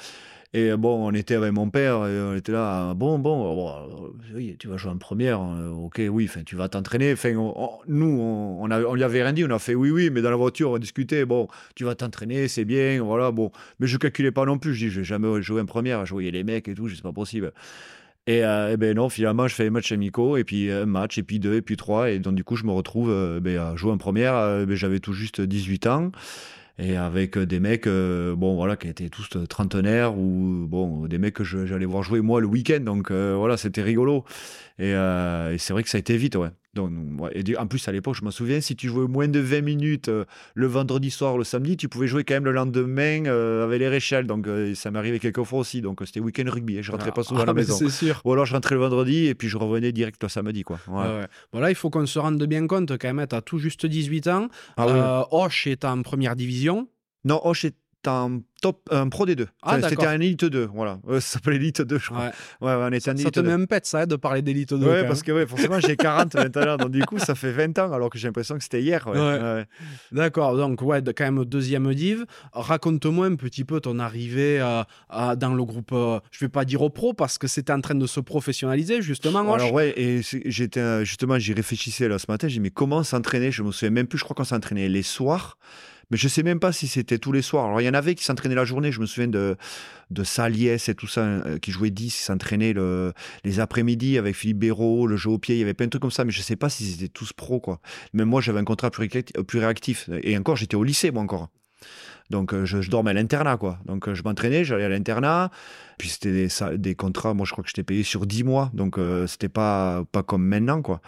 Et 0.54 0.72
bon, 0.78 1.06
on 1.06 1.14
était 1.14 1.36
avec 1.36 1.52
mon 1.52 1.70
père, 1.70 2.08
et 2.08 2.22
on 2.22 2.34
était 2.34 2.54
là, 2.54 2.94
bon, 2.94 3.20
bon, 3.20 4.14
oui, 4.34 4.56
tu 4.58 4.70
vas 4.70 4.78
jouer 4.78 4.92
en 4.92 4.98
première, 4.98 5.42
euh, 5.42 5.70
ok, 5.72 6.02
oui, 6.10 6.30
tu 6.46 6.56
vas 6.56 6.70
t'entraîner. 6.70 7.16
Nous, 7.88 8.20
on, 8.20 8.72
on, 8.72 8.94
lui 8.94 9.04
avait 9.04 9.24
rien 9.24 9.34
dit, 9.34 9.44
on 9.44 9.52
a 9.52 9.60
fait 9.60 9.76
oui, 9.76 9.92
oui, 9.92 10.10
mais 10.10 10.22
dans 10.22 10.30
la 10.30 10.38
voiture, 10.38 10.72
on 10.72 10.78
discutait, 10.78 11.26
bon, 11.26 11.50
tu 11.76 11.84
vas 11.84 11.96
t'entraîner, 11.96 12.48
c'est 12.48 12.64
bien, 12.64 13.04
voilà, 13.04 13.32
bon. 13.32 13.52
Mais 13.82 13.88
je 13.88 13.98
calculais 13.98 14.32
pas 14.32 14.46
non 14.46 14.58
plus, 14.58 14.74
je 14.74 14.86
dis, 14.86 14.90
je 14.92 15.02
vais 15.02 15.06
jamais 15.06 15.42
jouer 15.42 15.62
en 15.62 15.66
première, 15.66 16.06
je 16.06 16.14
voyais 16.14 16.32
les 16.32 16.46
mecs 16.46 16.70
et 16.70 16.74
tout, 16.74 16.88
c'est 16.88 17.02
pas 17.02 17.12
possible. 17.12 17.52
Et, 18.26 18.44
euh, 18.46 18.78
ben 18.78 18.96
non, 18.96 19.10
finalement, 19.10 19.50
je 19.50 19.56
fais 19.56 19.68
un 19.68 19.72
match 19.72 19.92
amicaux, 19.92 20.38
et 20.38 20.46
puis 20.46 20.72
un 20.72 20.86
match, 20.86 21.18
et 21.18 21.24
puis 21.24 21.40
deux, 21.40 21.56
et 21.56 21.62
puis 21.62 21.76
trois, 21.76 22.10
et 22.10 22.20
donc 22.20 22.36
du 22.36 22.46
coup, 22.46 22.56
je 22.56 22.64
me 22.64 22.72
retrouve 22.72 23.10
euh, 23.10 23.42
ben, 23.42 23.58
à 23.60 23.76
jouer 23.76 23.92
en 23.92 23.98
première. 23.98 24.66
Ben, 24.66 24.76
j'avais 24.76 25.00
tout 25.00 25.14
juste 25.14 25.42
18 25.42 25.88
ans. 25.88 26.12
Et 26.80 26.96
avec 26.96 27.38
des 27.38 27.60
mecs, 27.60 27.88
bon 27.88 28.56
voilà, 28.56 28.76
qui 28.76 28.88
étaient 28.88 29.10
tous 29.10 29.30
trentenaires 29.50 30.18
ou 30.18 30.66
bon 30.68 31.08
des 31.08 31.18
mecs 31.18 31.34
que 31.36 31.44
j'allais 31.44 31.86
voir 31.86 32.04
jouer 32.04 32.22
moi 32.22 32.40
le 32.42 32.48
week-end, 32.48 32.82
donc 32.82 33.12
voilà, 33.12 33.58
c'était 33.58 33.82
rigolo. 33.82 34.26
Et, 34.80 34.92
et 34.92 35.58
c'est 35.58 35.74
vrai 35.74 35.84
que 35.84 35.90
ça 35.90 35.98
a 35.98 36.00
été 36.00 36.18
vite, 36.18 36.36
ouais. 36.36 36.50
Donc, 36.78 36.92
et 37.34 37.58
en 37.58 37.68
plus, 37.68 37.88
à 37.88 37.92
l'époque, 37.92 38.16
je 38.16 38.24
me 38.24 38.32
souviens, 38.32 38.62
si 38.62 38.76
tu 38.76 38.88
jouais 38.88 39.08
moins 39.08 39.28
de 39.28 39.40
20 39.40 39.62
minutes 39.62 40.10
euh, 40.10 40.26
le 40.54 40.68
vendredi 40.68 41.10
soir, 41.10 41.38
le 41.38 41.44
samedi, 41.44 41.76
tu 41.76 41.90
pouvais 41.90 42.08
jouer 42.08 42.24
quand 42.24 42.36
même 42.36 42.46
le 42.46 42.52
lendemain 42.52 43.26
euh, 43.26 43.66
avec 43.66 43.80
les 43.80 43.88
réchelles. 43.88 44.28
Donc, 44.28 44.48
euh, 44.48 44.76
ça 44.76 44.92
m'arrivait 44.92 45.20
quelques 45.20 45.44
fois 45.44 45.60
aussi. 45.60 45.82
Donc, 45.82 46.02
c'était 46.06 46.20
week-end 46.20 46.46
rugby. 46.48 46.78
Et 46.78 46.84
je 46.84 46.92
rentrais 46.92 47.12
pas 47.12 47.24
souvent 47.24 47.42
à 47.42 47.46
la 47.46 47.52
ah, 47.52 47.56
maison. 47.56 47.76
C'est 47.76 47.90
sûr. 47.90 48.22
Ou 48.24 48.34
alors, 48.34 48.46
je 48.46 48.54
rentrais 48.54 48.76
le 48.76 48.82
vendredi 48.82 49.26
et 49.26 49.36
puis 49.36 49.50
je 49.50 49.58
revenais 49.58 49.92
direct 49.92 50.22
le 50.22 50.30
samedi. 50.30 50.63
Quoi. 50.63 50.80
Voilà, 50.88 51.70
il 51.70 51.76
faut 51.76 51.90
qu'on 51.90 52.06
se 52.06 52.20
rende 52.20 52.42
bien 52.44 52.68
compte 52.68 52.98
quand 52.98 53.13
même, 53.13 53.28
tu 53.28 53.36
as 53.36 53.42
tout 53.42 53.58
juste 53.58 53.86
18 53.86 54.28
ans. 54.28 54.48
Ah, 54.78 55.28
Hoche 55.32 55.68
est 55.68 55.84
en 55.84 56.02
première 56.04 56.36
division. 56.36 56.88
Non, 57.26 57.42
Hoche 57.44 57.66
est 57.66 57.76
en 58.06 58.40
top, 58.62 58.88
un 58.92 59.10
pro 59.10 59.26
des 59.26 59.36
deux. 59.36 59.48
Ah, 59.62 59.80
c'était 59.82 60.06
un 60.06 60.20
Elite 60.20 60.46
2, 60.46 60.70
voilà. 60.74 61.00
ça 61.08 61.22
s'appelait 61.22 61.58
Elite 61.58 61.82
2, 61.82 62.00
je 62.00 62.06
crois. 62.08 62.32
Ouais, 62.62 62.68
ouais, 62.68 62.76
on 62.80 62.88
était 62.88 63.00
ça, 63.00 63.16
ça 63.16 63.32
te 63.32 63.40
met 63.40 63.52
un 63.52 63.66
pet, 63.66 63.86
ça, 63.86 64.06
de 64.06 64.16
parler 64.16 64.42
d'Elite 64.42 64.74
2. 64.74 64.86
Ouais, 64.86 65.08
parce 65.08 65.24
que 65.24 65.32
ouais, 65.32 65.46
forcément, 65.46 65.80
j'ai 65.80 65.96
40 65.96 66.36
maintenant, 66.36 66.78
donc 66.78 66.92
du 66.92 67.04
coup, 67.06 67.20
ça 67.20 67.36
fait 67.36 67.52
20 67.52 67.78
ans, 67.80 67.92
alors 67.92 68.10
que 68.10 68.18
j'ai 68.18 68.28
l'impression 68.28 68.58
que 68.58 68.64
c'était 68.64 68.82
hier. 68.82 69.06
Ouais. 69.08 69.66
D'accord, 70.12 70.58
donc 70.58 70.82
ouais, 70.82 71.02
quand 71.16 71.24
même 71.24 71.46
deuxième 71.46 71.94
div. 71.94 72.26
Raconte-moi 72.54 73.28
un 73.28 73.36
petit 73.36 73.64
peu 73.64 73.80
ton 73.80 74.00
arrivée 74.00 74.60
euh, 74.60 75.36
dans 75.36 75.54
le 75.54 75.64
groupe, 75.64 75.92
euh, 75.94 76.20
je 76.32 76.46
vais 76.46 76.50
pas 76.50 76.66
dire 76.66 76.82
au 76.82 76.90
pro, 76.90 77.14
parce 77.14 77.38
que 77.38 77.48
c'était 77.48 77.74
en 77.74 77.82
train 77.82 77.96
de 77.96 78.08
se 78.08 78.20
professionnaliser, 78.20 79.02
justement. 79.02 79.54
Alors 79.54 79.74
ouais, 79.74 79.94
et 80.00 80.22
j'étais, 80.46 80.80
euh, 80.80 81.04
justement, 81.04 81.38
j'y 81.40 81.54
réfléchissais 81.54 82.08
là 82.08 82.20
ce 82.20 82.26
matin, 82.30 82.48
j'ai 82.48 82.56
dit, 82.56 82.60
mais 82.60 82.70
comment 82.70 83.04
s'entraîner? 83.04 83.52
Je 83.52 83.64
me 83.64 83.72
souviens 83.72 83.90
même 83.90 84.08
plus, 84.08 84.18
je 84.18 84.24
crois 84.24 84.36
qu'on 84.36 84.44
s'entraînait 84.44 84.90
les 84.90 85.04
soirs. 85.04 85.58
Mais 86.10 86.17
je 86.17 86.28
sais 86.28 86.43
même 86.43 86.60
pas 86.60 86.72
si 86.72 86.88
c'était 86.88 87.17
tous 87.17 87.32
les 87.32 87.41
soirs. 87.41 87.65
Alors, 87.65 87.82
il 87.82 87.86
y 87.86 87.89
en 87.89 87.93
avait 87.93 88.15
qui 88.15 88.24
s'entraînaient 88.24 88.56
la 88.56 88.63
journée. 88.63 88.91
Je 88.91 89.02
me 89.02 89.06
souviens 89.06 89.28
de, 89.28 89.58
de 90.10 90.24
Saliès 90.24 90.88
et 90.88 90.96
tout 90.96 91.08
ça, 91.08 91.22
euh, 91.22 91.58
qui 91.58 91.72
jouaient 91.72 91.89
10, 91.89 92.15
qui 92.15 92.22
s'entraînaient 92.22 92.74
le, 92.74 93.13
les 93.43 93.60
après-midi 93.60 94.17
avec 94.17 94.36
Philippe 94.36 94.60
Béraud, 94.60 95.08
le 95.08 95.17
jeu 95.17 95.30
au 95.32 95.38
pied. 95.38 95.56
Il 95.56 95.60
y 95.60 95.63
avait 95.63 95.74
plein 95.74 95.88
de 95.88 95.89
trucs 95.89 96.02
comme 96.02 96.12
ça, 96.12 96.24
mais 96.24 96.32
je 96.32 96.41
sais 96.41 96.56
pas 96.56 96.70
si 96.70 96.86
c'était 96.86 97.10
tous 97.10 97.34
pros, 97.34 97.60
quoi. 97.60 97.82
Même 98.13 98.30
moi, 98.30 98.39
j'avais 98.39 98.60
un 98.60 98.63
contrat 98.63 98.89
plus, 98.89 99.10
plus 99.10 99.60
réactif. 99.60 100.10
Et 100.24 100.38
encore, 100.38 100.56
j'étais 100.56 100.76
au 100.76 100.84
lycée, 100.84 101.12
moi, 101.12 101.24
encore. 101.24 101.50
Donc, 102.30 102.54
euh, 102.54 102.65
je, 102.65 102.89
dormais 102.89 103.12
à 103.12 103.13
l'internat, 103.13 103.58
quoi. 103.58 103.80
Donc, 103.86 104.08
euh, 104.08 104.15
je 104.15 104.24
m'entraînais, 104.24 104.63
j'allais 104.63 104.86
à 104.86 104.89
l'internat. 104.89 105.52
Puis, 105.98 106.10
c'était 106.10 106.48
des, 106.78 106.96
contrats. 106.96 107.34
Moi, 107.34 107.46
je 107.46 107.52
crois 107.52 107.63
que 107.63 107.70
j'étais 107.70 107.84
payé 107.84 108.04
sur 108.04 108.26
10 108.26 108.46
mois. 108.46 108.72
Donc, 108.74 108.98
c'était 109.28 109.50
pas, 109.50 110.06
pas 110.12 110.24
comme 110.24 110.46
maintenant, 110.46 110.82
quoi. 110.82 111.02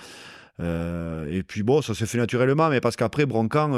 et 0.60 1.44
puis 1.48 1.64
bon, 1.64 1.82
ça 1.82 1.94
se 1.94 2.04
fait 2.04 2.18
naturellement, 2.18 2.70
mais 2.70 2.82
parce 2.82 2.98
qu'après, 2.98 3.26
Broncan, 3.26 3.72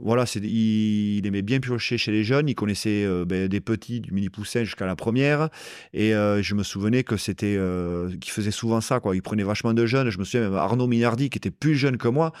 voilà, 0.00 0.24
il, 0.36 1.26
aimait 1.26 1.42
bien 1.42 1.58
piocher 1.58 1.98
chez 1.98 2.12
les 2.12 2.22
jeunes. 2.22 2.48
Il 2.48 2.54
connaissait 2.54 3.04
euh, 3.04 3.24
ben, 3.24 3.48
des 3.48 3.60
petits, 3.60 4.00
du 4.00 4.12
mini 4.12 4.28
poussin 4.28 4.62
jusqu'à 4.62 4.86
la 4.86 4.94
première. 4.94 5.48
Et 5.92 6.14
euh, 6.14 6.40
je 6.40 6.54
me 6.54 6.62
souvenais 6.62 7.02
que 7.02 7.16
c'était, 7.16 7.56
euh, 7.58 8.08
qu'il 8.20 8.30
faisait 8.30 8.52
souvent 8.52 8.80
ça. 8.80 9.00
Quoi. 9.00 9.16
Il 9.16 9.22
prenait 9.22 9.42
vachement 9.42 9.74
de 9.74 9.86
jeunes. 9.86 10.10
Je 10.10 10.18
me 10.18 10.24
souviens 10.24 10.42
même 10.42 10.54
Arnaud 10.54 10.86
Minardi, 10.86 11.30
qui 11.30 11.38
était 11.38 11.50
plus 11.50 11.74
jeune 11.74 11.96
que 11.96 12.06
moi, 12.06 12.32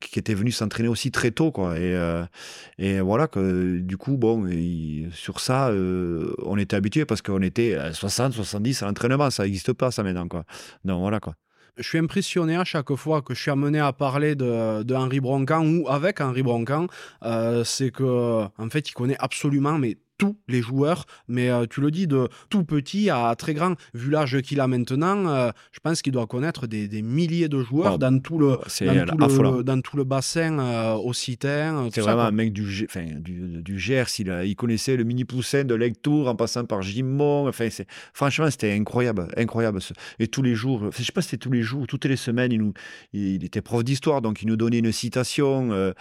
qui 0.00 0.18
était 0.18 0.34
venu 0.34 0.50
s'entraîner 0.50 0.88
aussi 0.88 1.12
très 1.12 1.30
tôt. 1.30 1.52
Quoi. 1.52 1.78
Et, 1.78 3.00
voilà, 3.00 3.28
que, 3.28 3.78
du 3.78 3.96
coup, 3.96 4.16
bon, 4.16 4.50
sur 5.12 5.38
ça, 5.38 5.72
on 5.72 6.58
était 6.58 6.74
habitué 6.74 7.04
parce 7.04 7.22
qu'on 7.22 7.42
était 7.42 7.74
à 7.74 7.92
60, 7.92 8.32
70 8.32 8.82
à 8.82 8.86
l'entraînement. 8.86 9.30
Ça 9.30 9.44
n'existe 9.44 9.72
pas, 9.72 9.92
ça 9.92 10.02
maintenant. 10.02 10.26
Quoi. 10.26 10.44
Donc 10.84 11.00
voilà, 11.00 11.20
quoi 11.20 11.36
je 11.76 11.82
suis 11.82 11.98
impressionné 11.98 12.56
à 12.56 12.64
chaque 12.64 12.94
fois 12.94 13.22
que 13.22 13.34
je 13.34 13.40
suis 13.42 13.50
amené 13.50 13.80
à 13.80 13.92
parler 13.92 14.34
de, 14.34 14.82
de 14.82 14.94
Henri 14.94 15.20
Broncan 15.20 15.66
ou 15.66 15.88
avec 15.88 16.20
Henri 16.20 16.42
Broncan, 16.42 16.86
euh, 17.22 17.64
c'est 17.64 17.90
que 17.90 18.44
en 18.58 18.70
fait 18.70 18.88
il 18.88 18.92
connaît 18.92 19.16
absolument 19.18 19.78
mais 19.78 19.96
tous 20.18 20.36
les 20.48 20.62
joueurs, 20.62 21.06
mais 21.28 21.50
euh, 21.50 21.66
tu 21.68 21.80
le 21.80 21.90
dis 21.90 22.06
de 22.06 22.28
tout 22.48 22.64
petit 22.64 23.10
à 23.10 23.34
très 23.36 23.54
grand. 23.54 23.74
Vu 23.94 24.10
l'âge 24.10 24.40
qu'il 24.42 24.60
a 24.60 24.68
maintenant, 24.68 25.26
euh, 25.26 25.50
je 25.72 25.80
pense 25.80 26.02
qu'il 26.02 26.12
doit 26.12 26.26
connaître 26.26 26.66
des, 26.66 27.02
milliers 27.02 27.48
de 27.48 27.60
joueurs 27.60 27.98
dans, 27.98 28.18
tout 28.20 28.38
le, 28.38 28.58
dans, 29.62 29.80
tout 29.80 29.96
le, 29.96 30.04
bassin 30.04 30.58
euh, 30.58 30.94
occitan. 30.94 31.88
C'est 31.92 32.00
vraiment 32.00 32.22
un 32.22 32.30
mec 32.30 32.52
du, 32.52 32.86
enfin, 32.88 33.06
du, 33.18 33.62
du 33.62 33.78
Gers, 33.78 34.06
il, 34.18 34.42
il, 34.44 34.56
connaissait 34.56 34.96
le 34.96 35.04
mini 35.04 35.24
poussin 35.24 35.64
de 35.64 35.74
Lectour 35.74 36.28
en 36.28 36.36
passant 36.36 36.64
par 36.64 36.82
Gimont. 36.82 37.48
Enfin, 37.48 37.68
franchement, 38.12 38.50
c'était 38.50 38.72
incroyable, 38.72 39.28
incroyable. 39.36 39.80
Et 40.18 40.28
tous 40.28 40.42
les 40.42 40.54
jours, 40.54 40.90
je 40.96 41.02
sais 41.02 41.12
pas 41.12 41.22
si 41.22 41.30
c'était 41.30 41.42
tous 41.42 41.52
les 41.52 41.62
jours, 41.62 41.86
toutes 41.86 42.04
les 42.04 42.16
semaines, 42.16 42.52
il, 42.52 42.60
nous, 42.60 42.72
il, 43.12 43.44
était 43.44 43.62
prof 43.62 43.82
d'histoire, 43.82 44.22
donc 44.22 44.42
il 44.42 44.48
nous 44.48 44.56
donnait 44.56 44.78
une 44.78 44.92
citation. 44.92 45.92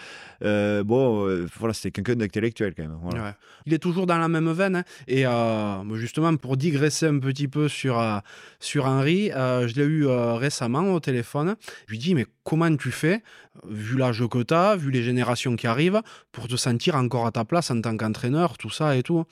bon, 0.42 1.48
voilà, 1.58 1.74
c'était 1.74 1.92
quelqu'un 1.92 2.16
d'intellectuel 2.16 2.74
quand 2.76 2.84
même. 2.84 3.34
Il 3.66 3.74
est 3.74 3.80
toujours 3.80 4.03
dans 4.06 4.18
la 4.18 4.28
même 4.28 4.52
veine. 4.52 4.78
Hein. 4.78 4.84
Et 5.08 5.26
euh, 5.26 5.96
justement, 5.96 6.36
pour 6.36 6.58
digresser 6.58 7.08
un 7.08 7.20
petit 7.20 7.48
peu 7.48 7.68
sur, 7.68 8.00
euh, 8.00 8.20
sur 8.60 8.86
Henri, 8.86 9.32
euh, 9.32 9.68
je 9.68 9.76
l'ai 9.76 9.86
eu 9.86 10.06
récemment 10.08 10.94
au 10.94 11.00
téléphone. 11.00 11.56
Je 11.88 11.92
lui 11.92 12.00
dis, 12.00 12.16
mais 12.16 12.26
comment 12.44 12.76
tu 12.76 12.92
fais, 12.92 13.24
vu 13.68 13.98
l'âge 13.98 14.24
que 14.28 14.44
tu 14.44 14.54
as, 14.54 14.76
vu 14.76 14.92
les 14.92 15.04
générations 15.04 15.56
qui 15.56 15.68
arrivent, 15.68 16.02
pour 16.32 16.48
te 16.48 16.56
sentir 16.56 16.96
encore 16.96 17.26
à 17.26 17.32
ta 17.32 17.46
place 17.46 17.72
en 17.72 17.82
tant 17.82 17.96
qu'entraîneur, 17.96 18.58
tout 18.58 18.70
ça 18.70 18.96
et 18.96 19.04
tout 19.04 19.24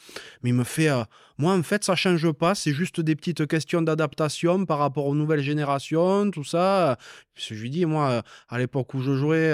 Mais 0.43 0.51
il 0.51 0.55
me 0.55 0.63
fait, 0.63 0.89
moi 1.37 1.53
en 1.53 1.63
fait, 1.63 1.83
ça 1.83 1.95
change 1.95 2.31
pas, 2.31 2.55
c'est 2.55 2.73
juste 2.73 3.01
des 3.01 3.15
petites 3.15 3.47
questions 3.47 3.81
d'adaptation 3.81 4.65
par 4.65 4.77
rapport 4.77 5.07
aux 5.07 5.15
nouvelles 5.15 5.41
générations, 5.41 6.29
tout 6.31 6.43
ça. 6.43 6.97
Je 7.35 7.55
lui 7.55 7.69
dis, 7.69 7.85
moi, 7.85 8.21
à 8.49 8.59
l'époque 8.59 8.93
où 8.93 9.01
je 9.01 9.15
jouais, 9.15 9.53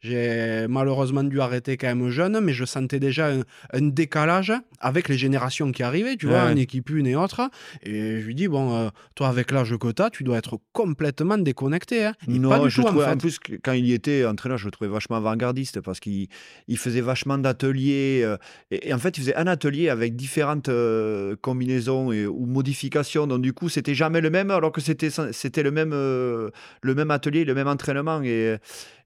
j'ai 0.00 0.66
malheureusement 0.68 1.24
dû 1.24 1.40
arrêter 1.40 1.76
quand 1.76 1.88
même 1.88 2.10
jeune, 2.10 2.38
mais 2.40 2.52
je 2.52 2.64
sentais 2.64 3.00
déjà 3.00 3.30
un, 3.72 3.80
décalage 3.80 4.52
avec 4.78 5.08
les 5.08 5.18
générations 5.18 5.72
qui 5.72 5.82
arrivaient, 5.82 6.16
tu 6.16 6.26
vois, 6.26 6.44
en 6.44 6.56
équipe 6.56 6.90
une 6.90 7.06
et 7.06 7.16
autre. 7.16 7.50
Et 7.82 8.20
je 8.20 8.26
lui 8.26 8.34
dis, 8.34 8.46
bon, 8.46 8.90
toi, 9.14 9.28
avec 9.28 9.50
l'âge 9.50 9.76
que 9.76 9.90
tu 9.90 10.02
as, 10.02 10.10
tu 10.10 10.22
dois 10.22 10.38
être 10.38 10.60
complètement 10.72 11.38
déconnecté. 11.38 12.04
Hein. 12.06 12.14
Non, 12.28 12.68
je 12.68 12.82
en, 12.82 13.16
plus, 13.16 13.38
quand 13.62 13.72
il 13.72 13.86
y 13.86 13.92
était 13.92 14.03
entraîneur, 14.26 14.58
je 14.58 14.66
le 14.66 14.70
trouvais 14.70 14.90
vachement 14.90 15.16
avant-gardiste 15.16 15.80
parce 15.80 16.00
qu'il 16.00 16.28
il 16.68 16.78
faisait 16.78 17.00
vachement 17.00 17.38
d'ateliers. 17.38 18.22
Euh, 18.24 18.36
et, 18.70 18.92
en 18.92 18.98
fait, 18.98 19.16
il 19.18 19.20
faisait 19.20 19.36
un 19.36 19.46
atelier 19.46 19.88
avec 19.88 20.16
différentes 20.16 20.68
euh, 20.68 21.36
combinaisons 21.40 22.08
ou 22.08 22.46
modifications. 22.46 23.26
Donc, 23.26 23.42
du 23.42 23.52
coup, 23.52 23.68
c'était 23.68 23.94
jamais 23.94 24.20
le 24.20 24.30
même, 24.30 24.50
alors 24.50 24.72
que 24.72 24.80
c'était, 24.80 25.10
c'était 25.10 25.62
le, 25.62 25.70
même, 25.70 25.92
euh, 25.92 26.50
le 26.82 26.94
même 26.94 27.10
atelier, 27.10 27.44
le 27.44 27.54
même 27.54 27.68
entraînement. 27.68 28.22
Et, 28.22 28.56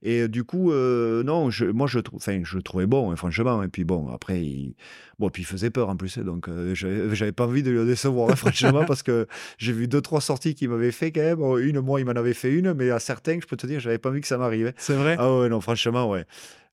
et 0.03 0.29
du 0.29 0.45
coup, 0.45 0.73
non, 0.73 1.51
je, 1.51 1.67
moi, 1.67 1.87
je, 1.87 1.99
enfin, 2.15 2.41
je 2.43 2.57
le 2.57 2.63
trouvais 2.63 2.87
bon, 2.87 3.11
hein, 3.11 3.17
franchement. 3.17 3.63
Et 3.63 3.69
puis, 3.69 3.85
bon, 3.85 4.09
après, 4.09 4.41
il, 4.41 4.75
bon, 5.19 5.29
puis 5.31 5.43
il 5.43 5.47
faisait 5.47 5.71
peur 5.71 5.89
en 5.89 5.97
plus. 5.97 6.19
Hein, 6.19 6.23
donc, 6.23 6.49
j'avais, 6.75 7.33
pas 7.33 7.47
envie 7.47 7.63
de 7.63 7.71
le 7.71 7.85
décevoir, 7.85 8.31
hein, 8.31 8.37
franchement, 8.37 8.85
parce 8.85 9.03
que 9.03 9.27
j'ai 9.59 9.73
vu 9.73 9.89
deux, 9.89 10.01
trois 10.01 10.21
sorties 10.21 10.55
qu'il 10.55 10.69
m'avait 10.69 10.93
fait 10.93 11.13
quand 11.13 11.21
même. 11.21 11.41
Une, 11.61 11.81
moi, 11.81 12.01
il 12.01 12.07
m'en 12.07 12.13
avait 12.13 12.35
fait 12.35 12.53
une, 12.53 12.75
mais 12.75 12.91
à 12.91 12.99
certains, 12.99 13.39
je 13.41 13.47
peux 13.47 13.57
te 13.57 13.67
dire, 13.67 13.81
j'avais 13.81 13.99
pas 13.99 14.11
vu 14.11 14.21
que 14.21 14.27
ça 14.27 14.39
m'arrivait. 14.39 14.75
C'est 14.77 14.95
vrai? 14.95 15.17
Ah 15.19 15.39
ouais, 15.39 15.49
non, 15.49 15.61
franchement, 15.61 16.09
ouais. 16.11 16.25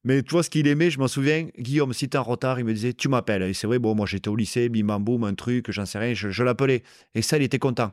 Mais 0.06 0.22
tu 0.22 0.34
vois, 0.34 0.44
ce 0.44 0.52
qu'il 0.52 0.68
aimait, 0.68 0.92
je 0.92 1.00
m'en 1.00 1.08
souviens, 1.08 1.48
Guillaume, 1.58 1.92
si 1.92 2.08
t'es 2.08 2.20
en 2.20 2.24
retard, 2.24 2.60
il 2.60 2.66
me 2.66 2.74
disait, 2.74 2.94
tu 2.94 3.10
m'appelles. 3.10 3.42
Et 3.42 3.56
c'est 3.56 3.66
vrai, 3.66 3.80
bon, 3.80 3.96
moi 3.96 4.06
j'étais 4.06 4.30
au 4.30 4.36
lycée, 4.36 4.70
bim 4.70 4.86
bam 4.86 5.04
boum, 5.04 5.24
un 5.24 5.34
truc, 5.34 5.72
j'en 5.72 5.88
sais 5.88 5.98
rien, 5.98 6.14
je, 6.14 6.44
l'appelais. 6.44 6.84
Et 7.16 7.24
ça, 7.24 7.38
il 7.38 7.44
était 7.44 7.58
content. 7.58 7.92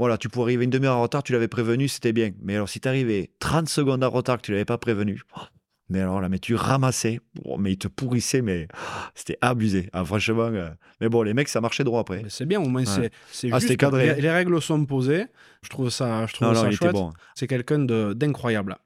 Voilà, 0.00 0.16
tu 0.16 0.30
pourrais 0.30 0.44
arriver 0.44 0.64
une 0.64 0.70
demi-heure 0.70 0.96
en 0.96 1.02
retard, 1.02 1.22
tu 1.22 1.34
l'avais 1.34 1.46
prévenu, 1.46 1.86
c'était 1.86 2.14
bien. 2.14 2.30
Mais 2.40 2.54
alors, 2.54 2.70
si 2.70 2.80
t'arrivais 2.80 3.32
30 3.38 3.68
secondes 3.68 4.02
en 4.02 4.08
retard, 4.08 4.38
que 4.38 4.42
tu 4.46 4.50
l'avais 4.50 4.64
pas 4.64 4.78
prévenu, 4.78 5.20
mais 5.90 6.00
alors 6.00 6.22
là, 6.22 6.30
mais 6.30 6.38
tu 6.38 6.54
ramassais, 6.54 7.20
mais 7.58 7.72
il 7.72 7.76
te 7.76 7.86
pourrissait, 7.86 8.40
mais 8.40 8.66
c'était 9.14 9.36
abusé. 9.42 9.90
Ah, 9.92 10.02
franchement, 10.02 10.44
euh, 10.44 10.70
mais 11.02 11.10
bon, 11.10 11.20
les 11.20 11.34
mecs, 11.34 11.50
ça 11.50 11.60
marchait 11.60 11.84
droit 11.84 12.00
après. 12.00 12.24
C'est 12.30 12.46
bien, 12.46 12.62
au 12.62 12.68
moins, 12.70 12.86
c'est 12.86 13.10
ah, 13.52 13.58
juste. 13.58 13.76
Cadré. 13.76 14.18
Les, 14.18 14.30
règles 14.30 14.62
sont 14.62 14.86
posées. 14.86 15.26
Je 15.60 15.68
trouve 15.68 15.90
ça, 15.90 16.26
je 16.26 16.32
trouve 16.32 16.54
ça 16.54 16.70
chouette. 16.70 16.92
Bon. 16.92 17.12
C'est 17.34 17.46
quelqu'un 17.46 17.80
d'incroyable. 17.80 18.78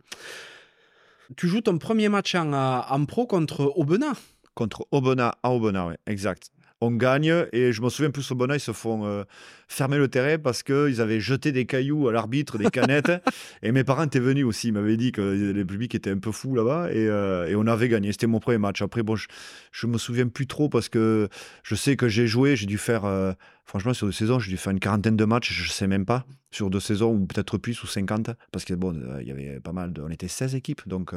Tu 1.36 1.46
joues 1.46 1.60
ton 1.60 1.78
premier 1.78 2.08
match 2.08 2.34
en, 2.34 2.52
en 2.52 3.04
pro 3.04 3.28
contre 3.28 3.72
Aubenas. 3.76 4.18
Contre 4.56 4.88
Aubenas, 4.90 5.36
à 5.44 5.52
Aubenas, 5.52 5.86
oui, 5.86 5.94
exact 6.08 6.50
on 6.84 6.92
gagne. 6.92 7.46
Et 7.52 7.72
je 7.72 7.82
me 7.82 7.88
souviens 7.88 8.10
plus 8.10 8.30
au 8.30 8.34
Bonnet, 8.34 8.56
ils 8.56 8.60
se 8.60 8.72
font 8.72 9.04
euh, 9.04 9.24
fermer 9.68 9.98
le 9.98 10.08
terrain 10.08 10.38
parce 10.38 10.62
qu'ils 10.62 11.00
avaient 11.00 11.20
jeté 11.20 11.52
des 11.52 11.66
cailloux 11.66 12.08
à 12.08 12.12
l'arbitre, 12.12 12.58
des 12.58 12.70
canettes. 12.70 13.12
et 13.62 13.72
mes 13.72 13.84
parents 13.84 14.04
étaient 14.04 14.20
venus 14.20 14.44
aussi. 14.44 14.68
Ils 14.68 14.72
m'avaient 14.72 14.96
dit 14.96 15.12
que 15.12 15.20
le 15.20 15.64
public 15.64 15.94
était 15.94 16.10
un 16.10 16.18
peu 16.18 16.32
fou 16.32 16.54
là-bas. 16.54 16.90
Et, 16.92 17.08
euh, 17.08 17.48
et, 17.48 17.54
on 17.56 17.66
avait 17.66 17.88
gagné. 17.88 18.12
C'était 18.12 18.26
mon 18.26 18.40
premier 18.40 18.58
match. 18.58 18.82
Après, 18.82 19.02
bon, 19.02 19.16
je, 19.16 19.28
je 19.72 19.86
me 19.86 19.98
souviens 19.98 20.28
plus 20.28 20.46
trop 20.46 20.68
parce 20.68 20.88
que 20.88 21.28
je 21.62 21.74
sais 21.74 21.96
que 21.96 22.08
j'ai 22.08 22.26
joué. 22.26 22.56
J'ai 22.56 22.66
dû 22.66 22.78
faire, 22.78 23.04
euh, 23.04 23.32
franchement, 23.64 23.94
sur 23.94 24.06
deux 24.06 24.12
saisons, 24.12 24.38
j'ai 24.38 24.50
dû 24.50 24.56
faire 24.56 24.72
une 24.72 24.80
quarantaine 24.80 25.16
de 25.16 25.24
matchs. 25.24 25.52
Je 25.52 25.70
sais 25.70 25.86
même 25.86 26.04
pas. 26.04 26.24
Sur 26.50 26.70
deux 26.70 26.80
saisons, 26.80 27.12
ou 27.12 27.26
peut-être 27.26 27.58
plus, 27.58 27.82
ou 27.82 27.86
50. 27.86 28.30
Parce 28.52 28.64
que 28.64 28.74
bon, 28.74 28.94
il 29.20 29.26
y 29.26 29.32
avait 29.32 29.60
pas 29.60 29.72
mal 29.72 29.92
de. 29.92 30.02
On 30.02 30.10
était 30.10 30.28
16 30.28 30.54
équipes. 30.54 30.86
Donc, 30.86 31.12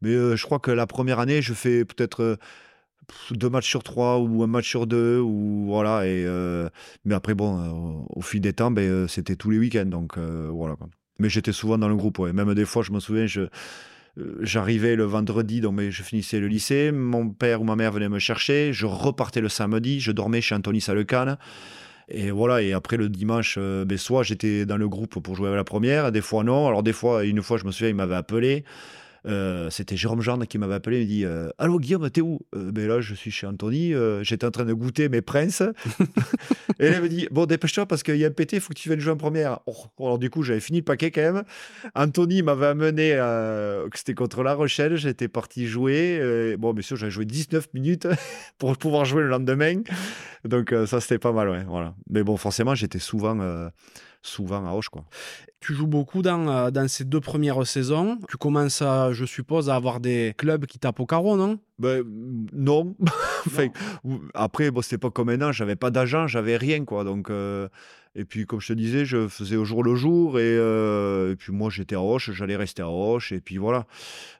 mais 0.00 0.36
je 0.36 0.42
crois 0.42 0.58
que 0.58 0.70
la 0.70 0.86
première 0.86 1.18
année, 1.18 1.42
je 1.42 1.52
fais 1.52 1.84
peut-être 1.84 2.38
deux 3.30 3.50
matchs 3.50 3.68
sur 3.68 3.82
trois 3.82 4.18
ou 4.18 4.42
un 4.42 4.46
match 4.46 4.68
sur 4.68 4.86
deux 4.86 5.18
ou 5.18 5.64
voilà 5.66 6.06
et 6.06 6.24
euh, 6.26 6.68
mais 7.04 7.14
après 7.14 7.34
bon 7.34 7.58
euh, 7.58 8.04
au 8.08 8.20
fil 8.20 8.40
des 8.40 8.52
temps 8.52 8.70
ben, 8.70 8.82
euh, 8.82 9.08
c'était 9.08 9.36
tous 9.36 9.50
les 9.50 9.58
week-ends 9.58 9.86
donc 9.86 10.18
voilà 10.18 10.76
mais 11.18 11.28
j'étais 11.28 11.52
souvent 11.52 11.78
dans 11.78 11.88
le 11.88 11.96
groupe 11.96 12.18
même 12.18 12.54
des 12.54 12.64
fois 12.64 12.82
je 12.82 12.92
me 12.92 13.00
souviens 13.00 13.26
je 13.26 13.48
j'arrivais 14.42 14.94
le 14.94 15.02
vendredi, 15.02 15.60
donc 15.60 15.80
je 15.80 16.02
finissais 16.04 16.38
le 16.38 16.46
lycée. 16.46 16.92
Mon 16.92 17.30
père 17.30 17.60
ou 17.60 17.64
ma 17.64 17.74
mère 17.74 17.90
venaient 17.90 18.08
me 18.08 18.20
chercher. 18.20 18.72
Je 18.72 18.86
repartais 18.86 19.40
le 19.40 19.48
samedi. 19.48 19.98
Je 19.98 20.12
dormais 20.12 20.40
chez 20.40 20.54
Anthony 20.54 20.80
Salecane. 20.80 21.36
Et 22.06 22.30
voilà, 22.30 22.62
et 22.62 22.72
après 22.72 22.96
le 22.96 23.08
dimanche, 23.08 23.58
ben, 23.58 23.98
soit 23.98 24.22
j'étais 24.22 24.66
dans 24.66 24.76
le 24.76 24.88
groupe 24.88 25.18
pour 25.18 25.34
jouer 25.34 25.48
à 25.48 25.56
la 25.56 25.64
première, 25.64 26.12
des 26.12 26.20
fois 26.20 26.44
non. 26.44 26.68
Alors 26.68 26.84
des 26.84 26.92
fois, 26.92 27.24
une 27.24 27.42
fois, 27.42 27.56
je 27.56 27.64
me 27.64 27.72
souviens, 27.72 27.88
il 27.88 27.96
m'avait 27.96 28.14
appelé. 28.14 28.64
Euh, 29.26 29.70
c'était 29.70 29.96
Jérôme 29.96 30.20
Jean 30.20 30.38
qui 30.40 30.58
m'avait 30.58 30.74
appelé. 30.74 30.98
Il 30.98 31.04
me 31.04 31.08
dit 31.08 31.24
euh, 31.24 31.48
Allô 31.58 31.78
Guillaume, 31.78 32.08
t'es 32.10 32.20
où? 32.20 32.40
Euh, 32.54 32.70
ben 32.72 32.86
Là, 32.86 33.00
je 33.00 33.14
suis 33.14 33.30
chez 33.30 33.46
Anthony. 33.46 33.92
J'étais 34.22 34.46
en 34.46 34.50
train 34.50 34.64
de 34.64 34.72
goûter 34.72 35.08
mes 35.08 35.22
princes. 35.22 35.62
et 36.78 36.86
elle 36.86 37.02
me 37.02 37.08
dit 37.08 37.28
Bon, 37.30 37.46
dépêche-toi 37.46 37.86
parce 37.86 38.02
qu'il 38.02 38.16
y 38.16 38.24
a 38.24 38.28
un 38.28 38.32
pété, 38.32 38.56
il 38.56 38.62
faut 38.62 38.72
que 38.74 38.78
tu 38.78 38.88
viennes 38.88 39.00
jouer 39.00 39.12
en 39.12 39.16
première. 39.16 39.60
Oh, 39.66 39.74
alors, 39.98 40.18
du 40.18 40.30
coup, 40.30 40.42
j'avais 40.42 40.60
fini 40.60 40.78
le 40.78 40.84
paquet 40.84 41.10
quand 41.10 41.20
même. 41.20 41.44
Anthony 41.94 42.42
m'avait 42.42 42.66
amené, 42.66 43.12
c'était 43.94 44.14
contre 44.14 44.42
La 44.42 44.54
Rochelle. 44.54 44.96
J'étais 44.96 45.28
parti 45.28 45.66
jouer. 45.66 46.56
bon, 46.58 46.72
bien 46.72 46.82
sûr, 46.82 46.96
j'avais 46.96 47.10
joué 47.12 47.24
19 47.24 47.68
minutes 47.74 48.08
pour 48.58 48.76
pouvoir 48.76 49.04
jouer 49.04 49.22
le 49.22 49.28
lendemain. 49.28 49.82
Donc, 50.44 50.74
ça, 50.86 51.00
c'était 51.00 51.18
pas 51.18 51.32
mal, 51.32 51.48
ouais, 51.48 51.64
voilà. 51.66 51.94
Mais 52.10 52.22
bon, 52.22 52.36
forcément, 52.36 52.74
j'étais 52.74 52.98
souvent 52.98 53.70
souvent 54.24 54.66
à 54.66 54.70
Auch. 54.72 54.88
Quoi. 54.90 55.04
Tu 55.60 55.74
joues 55.74 55.86
beaucoup 55.86 56.22
dans, 56.22 56.48
euh, 56.48 56.70
dans 56.70 56.88
ces 56.88 57.04
deux 57.04 57.20
premières 57.20 57.66
saisons. 57.66 58.18
Tu 58.28 58.36
commences, 58.36 58.82
à, 58.82 59.12
je 59.12 59.24
suppose, 59.24 59.70
à 59.70 59.76
avoir 59.76 60.00
des 60.00 60.34
clubs 60.36 60.66
qui 60.66 60.78
tapent 60.78 61.00
au 61.00 61.06
carreau, 61.06 61.36
non 61.36 61.58
ben, 61.78 62.02
Non. 62.52 62.96
enfin, 63.46 63.68
après, 64.34 64.70
bon, 64.70 64.82
c'était 64.82 64.98
pas 64.98 65.10
comme 65.10 65.28
maintenant, 65.28 65.52
j'avais 65.52 65.76
pas 65.76 65.90
d'agent, 65.90 66.26
j'avais 66.26 66.56
rien. 66.56 66.84
quoi. 66.84 67.04
Donc, 67.04 67.30
euh, 67.30 67.68
et 68.14 68.24
puis, 68.24 68.46
comme 68.46 68.60
je 68.60 68.68
te 68.68 68.72
disais, 68.72 69.04
je 69.04 69.28
faisais 69.28 69.56
au 69.56 69.64
jour 69.64 69.82
le 69.82 69.94
jour. 69.94 70.38
Et, 70.38 70.42
euh, 70.42 71.32
et 71.32 71.36
puis, 71.36 71.52
moi, 71.52 71.70
j'étais 71.70 71.94
à 71.94 72.00
Auch, 72.00 72.30
j'allais 72.32 72.56
rester 72.56 72.82
à 72.82 72.88
Auch. 72.88 73.30
Et 73.30 73.40
puis, 73.40 73.58
voilà. 73.58 73.86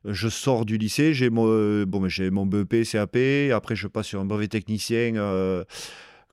Je 0.04 0.28
sors 0.28 0.64
du 0.64 0.78
lycée, 0.78 1.14
j'ai 1.14 1.30
mon, 1.30 1.84
bon, 1.84 2.08
j'ai 2.08 2.30
mon 2.30 2.46
BEP, 2.46 2.84
CAP. 2.84 3.16
Après, 3.52 3.76
je 3.76 3.88
passe 3.88 4.06
sur 4.06 4.20
un 4.20 4.24
brevet 4.24 4.48
technicien 4.48 5.64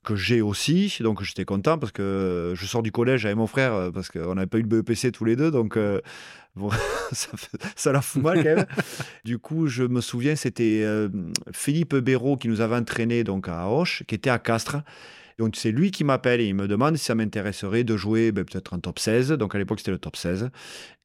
que 0.04 0.16
j'ai 0.16 0.42
aussi. 0.42 0.98
Donc 1.02 1.24
j'étais 1.24 1.46
content 1.46 1.78
parce 1.78 1.92
que 1.92 2.54
je 2.56 2.66
sors 2.66 2.84
du 2.84 2.92
collège 2.92 3.26
avec 3.26 3.38
mon 3.38 3.48
frère 3.48 3.74
euh, 3.74 3.92
parce 3.92 4.10
qu'on 4.10 4.36
n'avait 4.36 4.48
pas 4.48 4.58
eu 4.58 4.64
le 4.64 4.68
BEPC 4.68 5.12
tous 5.12 5.26
les 5.26 5.36
deux. 5.36 5.52
Donc 5.52 5.78
euh, 5.78 6.02
ça, 7.12 7.92
la 7.92 8.02
fout 8.02 8.22
mal 8.22 8.44
quand 8.44 8.56
même. 8.56 8.66
du 9.26 9.38
coup, 9.38 9.68
je 9.68 9.84
me 9.84 10.02
souviens, 10.02 10.36
c'était 10.36 10.82
euh, 10.84 11.10
Philippe 11.54 11.96
Béraud 11.96 12.38
qui 12.38 12.48
nous 12.48 12.62
avait 12.62 12.76
entraîné 12.76 13.24
donc, 13.24 13.48
à 13.48 13.68
Auch, 13.68 14.04
qui 14.08 14.16
était 14.16 14.30
à 14.30 14.40
Castres. 14.40 14.78
Donc 15.38 15.56
c'est 15.56 15.72
lui 15.72 15.92
qui 15.92 16.04
m'appelle 16.04 16.42
et 16.42 16.46
il 16.46 16.56
me 16.56 16.68
demande 16.68 16.98
si 16.98 17.06
ça 17.06 17.16
m'intéresserait 17.16 17.84
de 17.84 17.98
jouer 17.98 18.32
ben, 18.32 18.46
peut-être 18.46 18.74
en 18.74 18.80
top 18.80 19.00
16. 19.00 19.30
Donc 19.34 19.56
à 19.56 19.58
l'époque 19.58 19.80
c'était 19.80 19.92
le 19.92 20.00
top 20.00 20.16
16. 20.16 20.50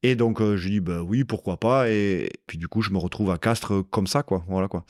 Et 0.03 0.15
donc 0.15 0.41
je 0.41 0.65
lui 0.65 0.71
dis 0.71 0.81
ben, 0.81 1.01
oui, 1.01 1.25
pourquoi 1.25 1.59
pas. 1.59 1.89
Et 1.91 2.31
puis 2.47 2.59
du 2.59 2.69
coup 2.69 2.83
je 2.83 2.91
me 2.91 2.99
retrouve 2.99 3.31
à 3.31 3.39
Castres 3.39 3.85
comme 3.91 4.07
ça 4.07 4.23
quoi. 4.23 4.45
Voilà 4.49 4.69
quoi 4.69 4.85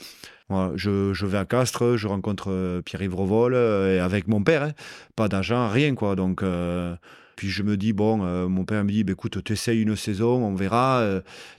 je, 0.75 1.27
vais 1.27 1.39
à 1.39 1.45
Castres, 1.45 1.97
je 1.97 2.07
rencontre 2.07 2.51
euh, 2.51 2.83
Pierre-Yves 2.83 3.15
Revol 3.15 3.55
euh, 3.55 4.05
avec 4.05 4.29
mon 4.29 4.43
père, 4.43 4.63
hein. 4.63 4.73
pas 5.17 5.29
d'argent, 5.29 5.69
rien 5.69 5.95
quoi. 5.95 6.17
Donc, 6.17 6.43
euh, 6.43 6.95
puis 7.37 7.49
je 7.49 7.63
me 7.63 7.77
dis, 7.77 7.93
bon, 7.93 8.19
mon 8.49 8.65
père 8.65 8.83
me 8.83 8.91
dit, 8.91 9.05
bah, 9.05 9.13
écoute, 9.13 9.43
tu 9.45 9.53
essayes 9.53 9.83
une 9.83 9.95
saison, 9.95 10.43
on 10.43 10.55
verra, 10.55 11.07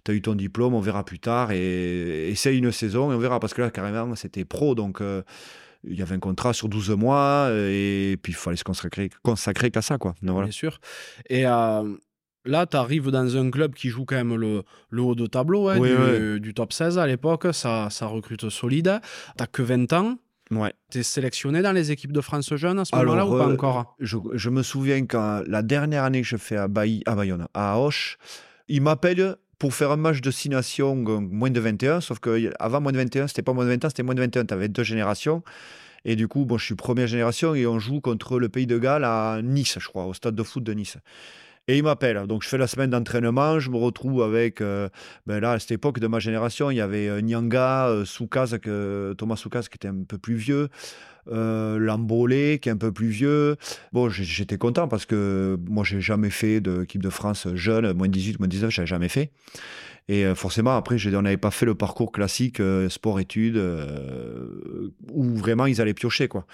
tu 0.04 0.12
as 0.12 0.14
eu 0.16 0.22
ton 0.24 0.34
diplôme, 0.34 0.74
on 0.74 0.80
verra 0.80 1.06
plus 1.06 1.20
tard, 1.20 1.52
et 1.52 2.30
essaye 2.30 2.58
une 2.58 2.72
saison 2.72 3.12
et 3.12 3.16
on 3.16 3.20
verra. 3.20 3.40
Parce 3.40 3.54
que 3.54 3.62
là, 3.62 3.70
carrément, 3.70 4.16
c'était 4.16 4.44
pro, 4.44 4.74
donc 4.74 5.04
il 5.84 5.98
y 5.98 6.02
avait 6.02 6.16
un 6.16 6.20
contrat 6.20 6.54
sur 6.54 6.70
12 6.70 6.92
mois, 6.92 7.50
et 7.52 8.18
puis 8.22 8.34
il 8.34 8.36
fallait 8.36 8.58
se 8.58 8.64
consacrer, 8.64 9.10
consacrer 9.24 9.72
qu'à 9.72 9.82
ça, 9.82 9.98
quoi. 9.98 10.16
Bien 10.22 10.52
sûr. 10.52 10.80
Et 11.30 11.46
Là, 12.48 12.66
tu 12.66 12.78
arrives 12.78 13.12
dans 13.12 13.38
un 13.38 13.52
club 13.52 13.74
qui 13.74 13.90
joue 13.90 14.06
quand 14.06 14.16
même 14.16 14.36
le, 14.36 14.64
haut 15.02 15.16
de 15.16 15.28
tableau 15.28 15.68
hein, 15.68 16.38
du, 16.40 16.54
top 16.54 16.74
16 16.74 16.98
à 16.98 17.06
l'époque. 17.06 17.48
Ça, 17.52 17.90
ça 17.92 18.08
recrute 18.08 18.50
solide. 18.50 19.02
Tu 19.38 19.46
que 19.52 19.62
20 19.62 19.94
ans. 19.94 20.18
Ouais. 20.50 20.74
Tu 20.90 21.00
es 21.00 21.04
sélectionné 21.04 21.62
dans 21.62 21.74
les 21.74 21.92
équipes 21.92 22.14
de 22.14 22.22
France 22.22 22.56
jeunes 22.56 22.80
à 22.80 22.86
ce 22.86 22.96
moment-là 22.96 23.26
ou 23.26 23.38
pas 23.38 23.50
euh, 23.50 23.54
encore? 23.54 23.98
je, 24.00 24.50
me 24.50 24.64
souviens 24.64 25.06
quand 25.06 25.44
la 25.46 25.62
dernière 25.62 26.06
année 26.06 26.22
que 26.22 26.28
je 26.28 26.38
fais 26.38 26.56
à, 26.56 26.64
à 26.64 26.68
Bayonne, 27.16 27.48
à 27.54 27.78
Auch, 27.78 28.18
ils 28.70 28.82
m'appellent 28.82 29.36
pour 29.60 29.74
faire 29.74 29.92
un 29.92 29.98
match 29.98 30.22
de 30.22 30.32
6 30.32 30.50
nations 30.50 30.96
moins 30.96 31.50
de 31.50 31.60
21. 31.60 32.02
Sauf 32.02 32.20
qu'avant 32.20 32.82
moins 32.82 32.92
de 32.92 32.98
21, 32.98 33.28
c'était 33.28 33.42
pas 33.42 33.54
moins 33.54 33.66
de 33.66 33.70
21, 33.70 33.90
c'était 33.90 34.04
moins 34.04 34.16
de 34.16 34.22
21. 34.22 34.46
Tu 34.46 34.54
avais 34.54 34.68
deux 34.68 34.84
générations. 34.84 35.44
Et 36.06 36.16
du 36.16 36.28
coup, 36.28 36.46
bon, 36.46 36.58
je 36.58 36.66
suis 36.66 36.76
première 36.76 37.08
génération 37.08 37.56
et 37.56 37.68
on 37.68 37.80
joue 37.80 38.00
contre 38.02 38.40
le 38.40 38.50
Pays 38.50 38.68
de 38.68 38.78
Galles 38.78 39.04
à 39.04 39.42
Nice, 39.44 39.78
je 39.80 39.88
crois, 39.88 40.06
au 40.06 40.14
stade 40.14 40.36
de 40.36 40.44
foot 40.44 40.64
de 40.64 40.74
Nice. 40.74 40.98
Et 41.70 41.78
il 41.78 41.84
m'appelle. 41.84 42.28
Donc 42.28 42.44
je 42.44 42.48
fais 42.48 42.58
la 42.58 42.68
semaine 42.68 42.92
d'entraînement, 42.92 43.60
je 43.60 43.70
me 43.70 43.76
retrouve 43.76 44.24
avec, 44.24 44.62
euh, 44.62 44.88
ben 45.26 45.42
là, 45.42 45.52
à 45.52 45.60
cette 45.60 45.72
époque 45.72 46.00
de 46.00 46.08
ma 46.08 46.20
génération, 46.20 46.72
il 46.72 46.78
y 46.78 46.82
avait 46.82 47.10
euh, 47.10 47.20
Nyanga, 47.20 47.90
euh, 47.90 48.06
Soukaz, 48.06 48.58
Thomas 49.18 49.36
Soukaz 49.36 49.68
qui 49.68 49.76
était 49.76 49.90
un 49.90 50.04
peu 50.08 50.18
plus 50.18 50.36
vieux, 50.36 50.70
euh, 51.32 52.58
qui 52.58 52.70
est 52.70 52.72
un 52.72 52.78
peu 52.78 52.92
plus 52.92 53.10
vieux. 53.10 53.56
Bon, 53.94 54.10
j'étais 54.10 54.58
content 54.58 54.88
parce 54.88 55.06
que 55.06 55.58
moi, 55.70 55.84
j'ai 55.84 56.02
jamais 56.02 56.30
fait 56.30 56.62
d'équipe 56.62 57.02
de 57.02 57.10
France 57.10 57.48
jeune, 57.54 57.94
moins 57.94 58.08
18, 58.08 58.40
moins 58.40 58.48
19, 58.48 58.72
j'avais 58.72 58.88
jamais 58.88 59.10
fait. 59.10 59.32
Et 60.10 60.24
forcément, 60.36 60.78
après, 60.78 60.96
on 61.14 61.22
n'avait 61.22 61.36
pas 61.36 61.52
fait 61.52 61.66
le 61.66 61.76
parcours 61.76 62.14
classique 62.14 62.62
sport-études 62.88 63.62
où 65.12 65.36
vraiment 65.36 65.66
ils 65.66 65.82
allaient 65.82 65.94
piocher. 65.94 66.30
quoi. 66.30 66.46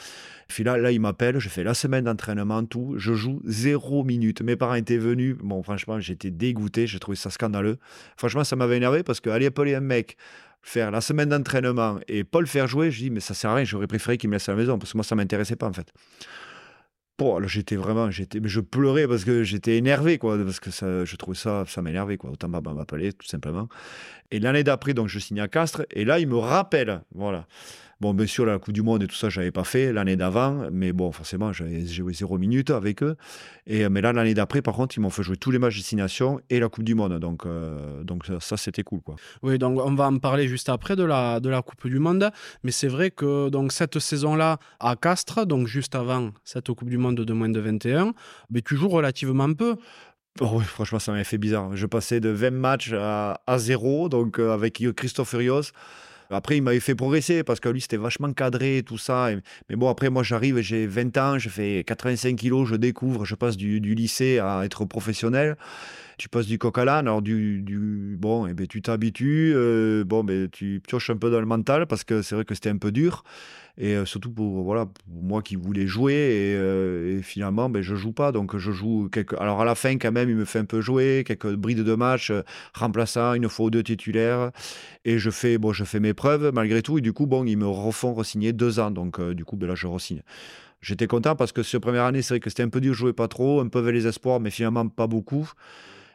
Puis 0.47 0.63
là, 0.63 0.77
là 0.77 0.91
il 0.91 0.99
m'appelle, 0.99 1.39
je 1.39 1.49
fais 1.49 1.63
la 1.63 1.73
semaine 1.73 2.05
d'entraînement, 2.05 2.63
tout. 2.65 2.95
Je 2.97 3.13
joue 3.13 3.41
zéro 3.45 4.03
minute. 4.03 4.41
Mes 4.41 4.55
parents 4.55 4.75
étaient 4.75 4.97
venus. 4.97 5.35
Bon, 5.41 5.63
franchement, 5.63 5.99
j'étais 5.99 6.31
dégoûté. 6.31 6.87
J'ai 6.87 6.99
trouvé 6.99 7.15
ça 7.15 7.29
scandaleux. 7.29 7.77
Franchement, 8.17 8.43
ça 8.43 8.55
m'avait 8.55 8.77
énervé 8.77 9.03
parce 9.03 9.19
qu'aller 9.19 9.47
appeler 9.47 9.75
un 9.75 9.79
mec, 9.79 10.17
faire 10.63 10.89
la 10.89 11.01
semaine 11.01 11.29
d'entraînement 11.29 11.99
et 12.07 12.23
pas 12.23 12.39
le 12.39 12.47
faire 12.47 12.67
jouer, 12.67 12.89
je 12.89 13.03
dis, 13.03 13.09
mais 13.11 13.19
ça 13.19 13.33
sert 13.35 13.51
à 13.51 13.55
rien. 13.55 13.65
J'aurais 13.65 13.87
préféré 13.87 14.17
qu'il 14.17 14.29
me 14.29 14.35
laisse 14.35 14.49
à 14.49 14.53
la 14.53 14.57
maison 14.57 14.79
parce 14.79 14.93
que 14.93 14.97
moi, 14.97 15.03
ça 15.03 15.15
m'intéressait 15.15 15.57
pas 15.57 15.67
en 15.67 15.73
fait. 15.73 15.91
Bon, 17.19 17.37
là, 17.37 17.47
j'étais 17.47 17.75
vraiment, 17.75 18.09
j'étais, 18.09 18.39
mais 18.39 18.49
je 18.49 18.59
pleurais 18.59 19.07
parce 19.07 19.23
que 19.23 19.43
j'étais 19.43 19.77
énervé, 19.77 20.17
quoi, 20.17 20.35
parce 20.43 20.59
que 20.59 20.71
ça, 20.71 21.05
je 21.05 21.15
trouvais 21.15 21.37
ça, 21.37 21.63
ça 21.67 21.83
m'énervait, 21.83 22.17
quoi. 22.17 22.31
Autant 22.31 22.49
m'appeler, 22.49 23.13
tout 23.13 23.27
simplement. 23.27 23.69
Et 24.31 24.39
l'année 24.39 24.63
d'après, 24.63 24.95
donc, 24.95 25.09
je 25.09 25.19
signe 25.19 25.39
à 25.39 25.47
Castres, 25.47 25.83
et 25.91 26.05
là, 26.05 26.17
il 26.17 26.27
me 26.27 26.37
rappelle, 26.37 27.03
voilà. 27.13 27.45
Bon, 28.03 28.13
bien 28.13 28.27
sûr, 28.27 28.45
la 28.45 28.59
Coupe 28.59 28.73
du 28.73 28.81
Monde 28.81 29.01
et 29.03 29.07
tout 29.07 29.15
ça, 29.15 29.29
je 29.29 29.39
n'avais 29.39 29.53
pas 29.53 29.63
fait 29.63 29.93
l'année 29.93 30.17
d'avant, 30.17 30.67
mais 30.73 30.91
bon, 30.91 31.13
forcément, 31.13 31.53
j'avais 31.53 31.85
joué 31.85 32.11
zéro 32.11 32.37
minute 32.37 32.69
avec 32.69 33.01
eux. 33.01 33.15
Et, 33.65 33.87
mais 33.87 34.01
là, 34.01 34.11
l'année 34.11 34.33
d'après, 34.33 34.61
par 34.61 34.73
contre, 34.73 34.97
ils 34.97 34.99
m'ont 34.99 35.09
fait 35.09 35.23
jouer 35.23 35.37
tous 35.37 35.51
les 35.51 35.57
matchs 35.57 35.75
de 35.75 35.79
destination 35.79 36.41
et 36.49 36.59
la 36.59 36.67
Coupe 36.67 36.83
du 36.83 36.95
Monde. 36.95 37.17
Donc, 37.19 37.45
euh, 37.45 38.03
donc 38.03 38.25
ça, 38.41 38.57
c'était 38.57 38.83
cool. 38.83 38.99
Quoi. 38.99 39.15
Oui, 39.41 39.57
donc 39.57 39.79
on 39.79 39.95
va 39.95 40.07
en 40.07 40.17
parler 40.17 40.49
juste 40.49 40.67
après 40.67 40.97
de 40.97 41.05
la, 41.05 41.39
de 41.39 41.47
la 41.47 41.61
Coupe 41.61 41.87
du 41.87 41.97
Monde. 41.97 42.29
Mais 42.65 42.71
c'est 42.71 42.89
vrai 42.89 43.09
que 43.09 43.47
donc, 43.47 43.71
cette 43.71 43.97
saison-là, 43.99 44.57
à 44.81 44.97
Castres, 44.97 45.45
donc 45.45 45.67
juste 45.67 45.95
avant 45.95 46.31
cette 46.43 46.73
Coupe 46.73 46.89
du 46.89 46.97
Monde 46.97 47.21
de 47.21 47.33
moins 47.33 47.47
de 47.47 47.59
21, 47.61 48.13
mais 48.49 48.61
tu 48.61 48.75
joues 48.75 48.89
relativement 48.89 49.53
peu. 49.53 49.77
Oh 50.41 50.49
oui, 50.55 50.65
franchement, 50.65 50.99
ça 50.99 51.13
m'a 51.13 51.23
fait 51.23 51.37
bizarre. 51.37 51.73
Je 51.77 51.85
passais 51.85 52.19
de 52.19 52.27
20 52.27 52.51
matchs 52.51 52.91
à, 52.91 53.39
à 53.47 53.57
0, 53.57 54.09
donc 54.09 54.39
euh, 54.39 54.51
avec 54.51 54.83
Christophe 54.93 55.29
Furios. 55.29 55.71
Après, 56.29 56.57
il 56.57 56.61
m'avait 56.61 56.79
fait 56.79 56.95
progresser 56.95 57.43
parce 57.43 57.59
que 57.59 57.69
lui, 57.69 57.81
c'était 57.81 57.97
vachement 57.97 58.31
cadré, 58.33 58.83
tout 58.85 58.97
ça. 58.97 59.29
mais 59.69 59.75
bon, 59.75 59.89
après, 59.89 60.09
moi, 60.09 60.23
j'arrive, 60.23 60.59
j'ai 60.61 60.87
20 60.87 61.17
ans, 61.17 61.39
je 61.39 61.49
fais 61.49 61.83
85 61.85 62.35
kilos, 62.35 62.67
je 62.67 62.75
découvre, 62.75 63.25
je 63.25 63.35
passe 63.35 63.57
du, 63.57 63.79
lycée 63.79 64.39
à 64.39 64.63
être 64.65 64.85
professionnel. 64.85 65.57
Tu 66.17 66.29
passes 66.29 66.45
du 66.45 66.57
coq 66.57 66.77
à 66.77 66.85
l'âne, 66.85 67.07
alors 67.07 67.21
du, 67.21 67.61
du, 67.61 68.15
bon, 68.19 68.47
et 68.47 68.51
eh 68.51 68.53
ben, 68.53 68.67
tu 68.67 68.81
t'habitues, 68.81 69.53
euh, 69.55 70.03
bon, 70.03 70.23
ben, 70.23 70.49
tu 70.49 70.81
pioches 70.85 71.09
un 71.09 71.17
peu 71.17 71.31
dans 71.31 71.39
le 71.39 71.45
mental 71.45 71.87
parce 71.87 72.03
que 72.03 72.21
c'est 72.21 72.35
vrai 72.35 72.45
que 72.45 72.53
c'était 72.53 72.69
un 72.69 72.77
peu 72.77 72.91
dur. 72.91 73.23
Et 73.75 73.95
euh, 73.95 74.05
surtout 74.05 74.31
pour, 74.31 74.63
voilà, 74.63 74.87
moi 75.07 75.41
qui 75.41 75.55
voulais 75.55 75.87
jouer. 75.87 76.13
Et, 76.13 76.55
euh, 76.55 77.21
finalement, 77.23 77.69
ben, 77.69 77.81
je 77.81 77.95
joue 77.95 78.11
pas. 78.11 78.31
Donc 78.31 78.55
je 78.57 78.71
joue 78.71 79.09
quelques. 79.11 79.33
Alors 79.39 79.61
à 79.61 79.65
la 79.65 79.73
fin, 79.73 79.97
quand 79.97 80.11
même, 80.11 80.29
il 80.29 80.35
me 80.35 80.45
fait 80.45 80.59
un 80.59 80.65
peu 80.65 80.81
jouer, 80.81 81.23
quelques 81.25 81.55
brides 81.55 81.83
de 81.83 81.95
match, 81.95 82.31
remplaçant 82.75 83.33
une 83.33 83.49
fois 83.49 83.67
ou 83.67 83.69
deux 83.71 83.83
titulaires. 83.83 84.51
Et 85.05 85.17
je 85.17 85.31
fais, 85.31 85.57
bon, 85.57 85.73
je 85.73 85.83
fais 85.83 85.99
mes 85.99 86.13
preuves 86.13 86.51
malgré 86.53 86.83
tout. 86.83 86.99
Et 86.99 87.01
du 87.01 87.13
coup, 87.13 87.25
bon, 87.25 87.45
ils 87.45 87.57
me 87.57 87.67
refont 87.67 88.13
re-signer 88.13 88.53
deux 88.53 88.79
ans. 88.79 88.91
Donc 88.91 89.19
du 89.19 89.43
coup, 89.45 89.55
ben, 89.55 89.67
là, 89.67 89.75
je 89.75 89.87
re-signe. 89.87 90.21
J'étais 90.83 91.07
content 91.07 91.35
parce 91.37 91.53
que 91.53 91.63
cette 91.63 91.81
première 91.81 92.03
année, 92.03 92.21
c'est 92.21 92.33
vrai 92.33 92.39
que 92.41 92.49
c'était 92.49 92.63
un 92.63 92.69
peu 92.69 92.81
dur, 92.81 92.93
je 92.93 92.99
jouais 92.99 93.13
pas 93.13 93.29
trop, 93.29 93.61
un 93.61 93.69
peu 93.69 93.79
avec 93.79 93.95
les 93.95 94.05
espoirs, 94.05 94.41
mais 94.41 94.51
finalement 94.51 94.87
pas 94.89 95.07
beaucoup. 95.07 95.49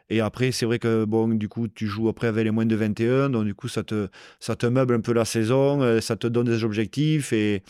Et 0.09 0.21
après, 0.21 0.51
c'est 0.51 0.65
vrai 0.65 0.79
que 0.79 1.05
bon, 1.05 1.27
du 1.27 1.47
coup, 1.49 1.67
tu 1.67 1.87
joues 1.87 2.09
après 2.09 2.27
avec 2.27 2.43
les 2.43 2.51
moins 2.51 2.65
de 2.65 2.75
21, 2.75 3.29
donc 3.29 3.45
du 3.45 3.53
coup, 3.53 3.67
ça 3.67 3.83
te, 3.83 4.07
ça 4.39 4.55
te 4.55 4.65
meuble 4.65 4.95
un 4.95 5.01
peu 5.01 5.13
la 5.13 5.25
saison, 5.25 5.81
euh, 5.81 6.01
ça 6.01 6.15
te 6.15 6.27
donne 6.27 6.47
des 6.47 6.63
objectifs 6.63 7.31
et, 7.33 7.61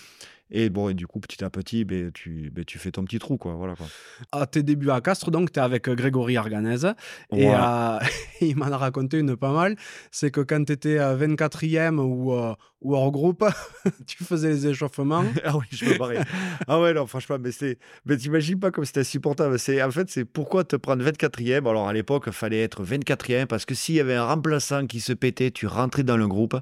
Et 0.51 0.69
bon, 0.69 0.89
et 0.89 0.93
du 0.95 1.05
coup, 1.05 1.19
petit 1.19 1.43
à 1.43 1.49
petit, 1.49 1.85
ben, 1.85 2.11
tu, 2.11 2.49
ben, 2.51 2.65
tu 2.65 2.79
fais 2.79 2.91
ton 2.91 3.03
petit 3.03 3.19
trou, 3.19 3.37
quoi. 3.37 3.53
Voilà, 3.53 3.75
quoi. 3.75 3.85
À 4.31 4.47
tes 4.47 4.63
débuts 4.63 4.89
à 4.89 4.99
Castres, 5.01 5.29
donc, 5.31 5.51
tu 5.51 5.59
es 5.59 5.61
avec 5.61 5.87
Grégory 5.89 6.37
Arganez. 6.37 6.87
Et 7.35 7.45
Voilà. 7.45 7.97
euh, 7.97 8.05
il 8.41 8.55
m'en 8.57 8.65
a 8.65 8.77
raconté 8.77 9.19
une 9.19 9.35
pas 9.35 9.53
mal. 9.53 9.75
C'est 10.11 10.31
que 10.31 10.41
quand 10.41 10.63
tu 10.65 10.73
étais 10.73 10.97
24e 10.97 11.99
ou, 11.99 12.33
euh, 12.33 12.53
ou 12.81 12.95
hors 12.95 13.11
groupe, 13.11 13.45
tu 14.07 14.23
faisais 14.23 14.49
les 14.49 14.67
échauffements. 14.67 15.23
ah 15.43 15.55
oui, 15.57 15.65
je 15.71 15.85
me 15.85 15.97
barrais. 15.97 16.19
ah 16.67 16.79
ouais, 16.81 16.93
non, 16.93 17.05
franchement, 17.05 17.37
mais 17.39 17.51
c'est. 17.51 17.77
Mais 18.05 18.17
t'imagines 18.17 18.59
pas 18.59 18.71
comme 18.71 18.85
c'était 18.85 19.01
insupportable. 19.01 19.59
C'est, 19.59 19.83
en 19.83 19.91
fait, 19.91 20.09
c'est 20.09 20.25
pourquoi 20.25 20.63
te 20.63 20.75
prendre 20.75 21.03
24e. 21.03 21.67
Alors, 21.69 21.87
à 21.87 21.93
l'époque, 21.93 22.23
il 22.27 22.33
fallait 22.33 22.63
être 22.63 22.83
24e 22.83 23.45
parce 23.45 23.65
que 23.65 23.75
s'il 23.75 23.95
y 23.95 23.99
avait 23.99 24.15
un 24.15 24.25
remplaçant 24.25 24.87
qui 24.87 24.99
se 24.99 25.13
pétait, 25.13 25.51
tu 25.51 25.67
rentrais 25.67 26.03
dans 26.03 26.17
le 26.17 26.27
groupe. 26.27 26.55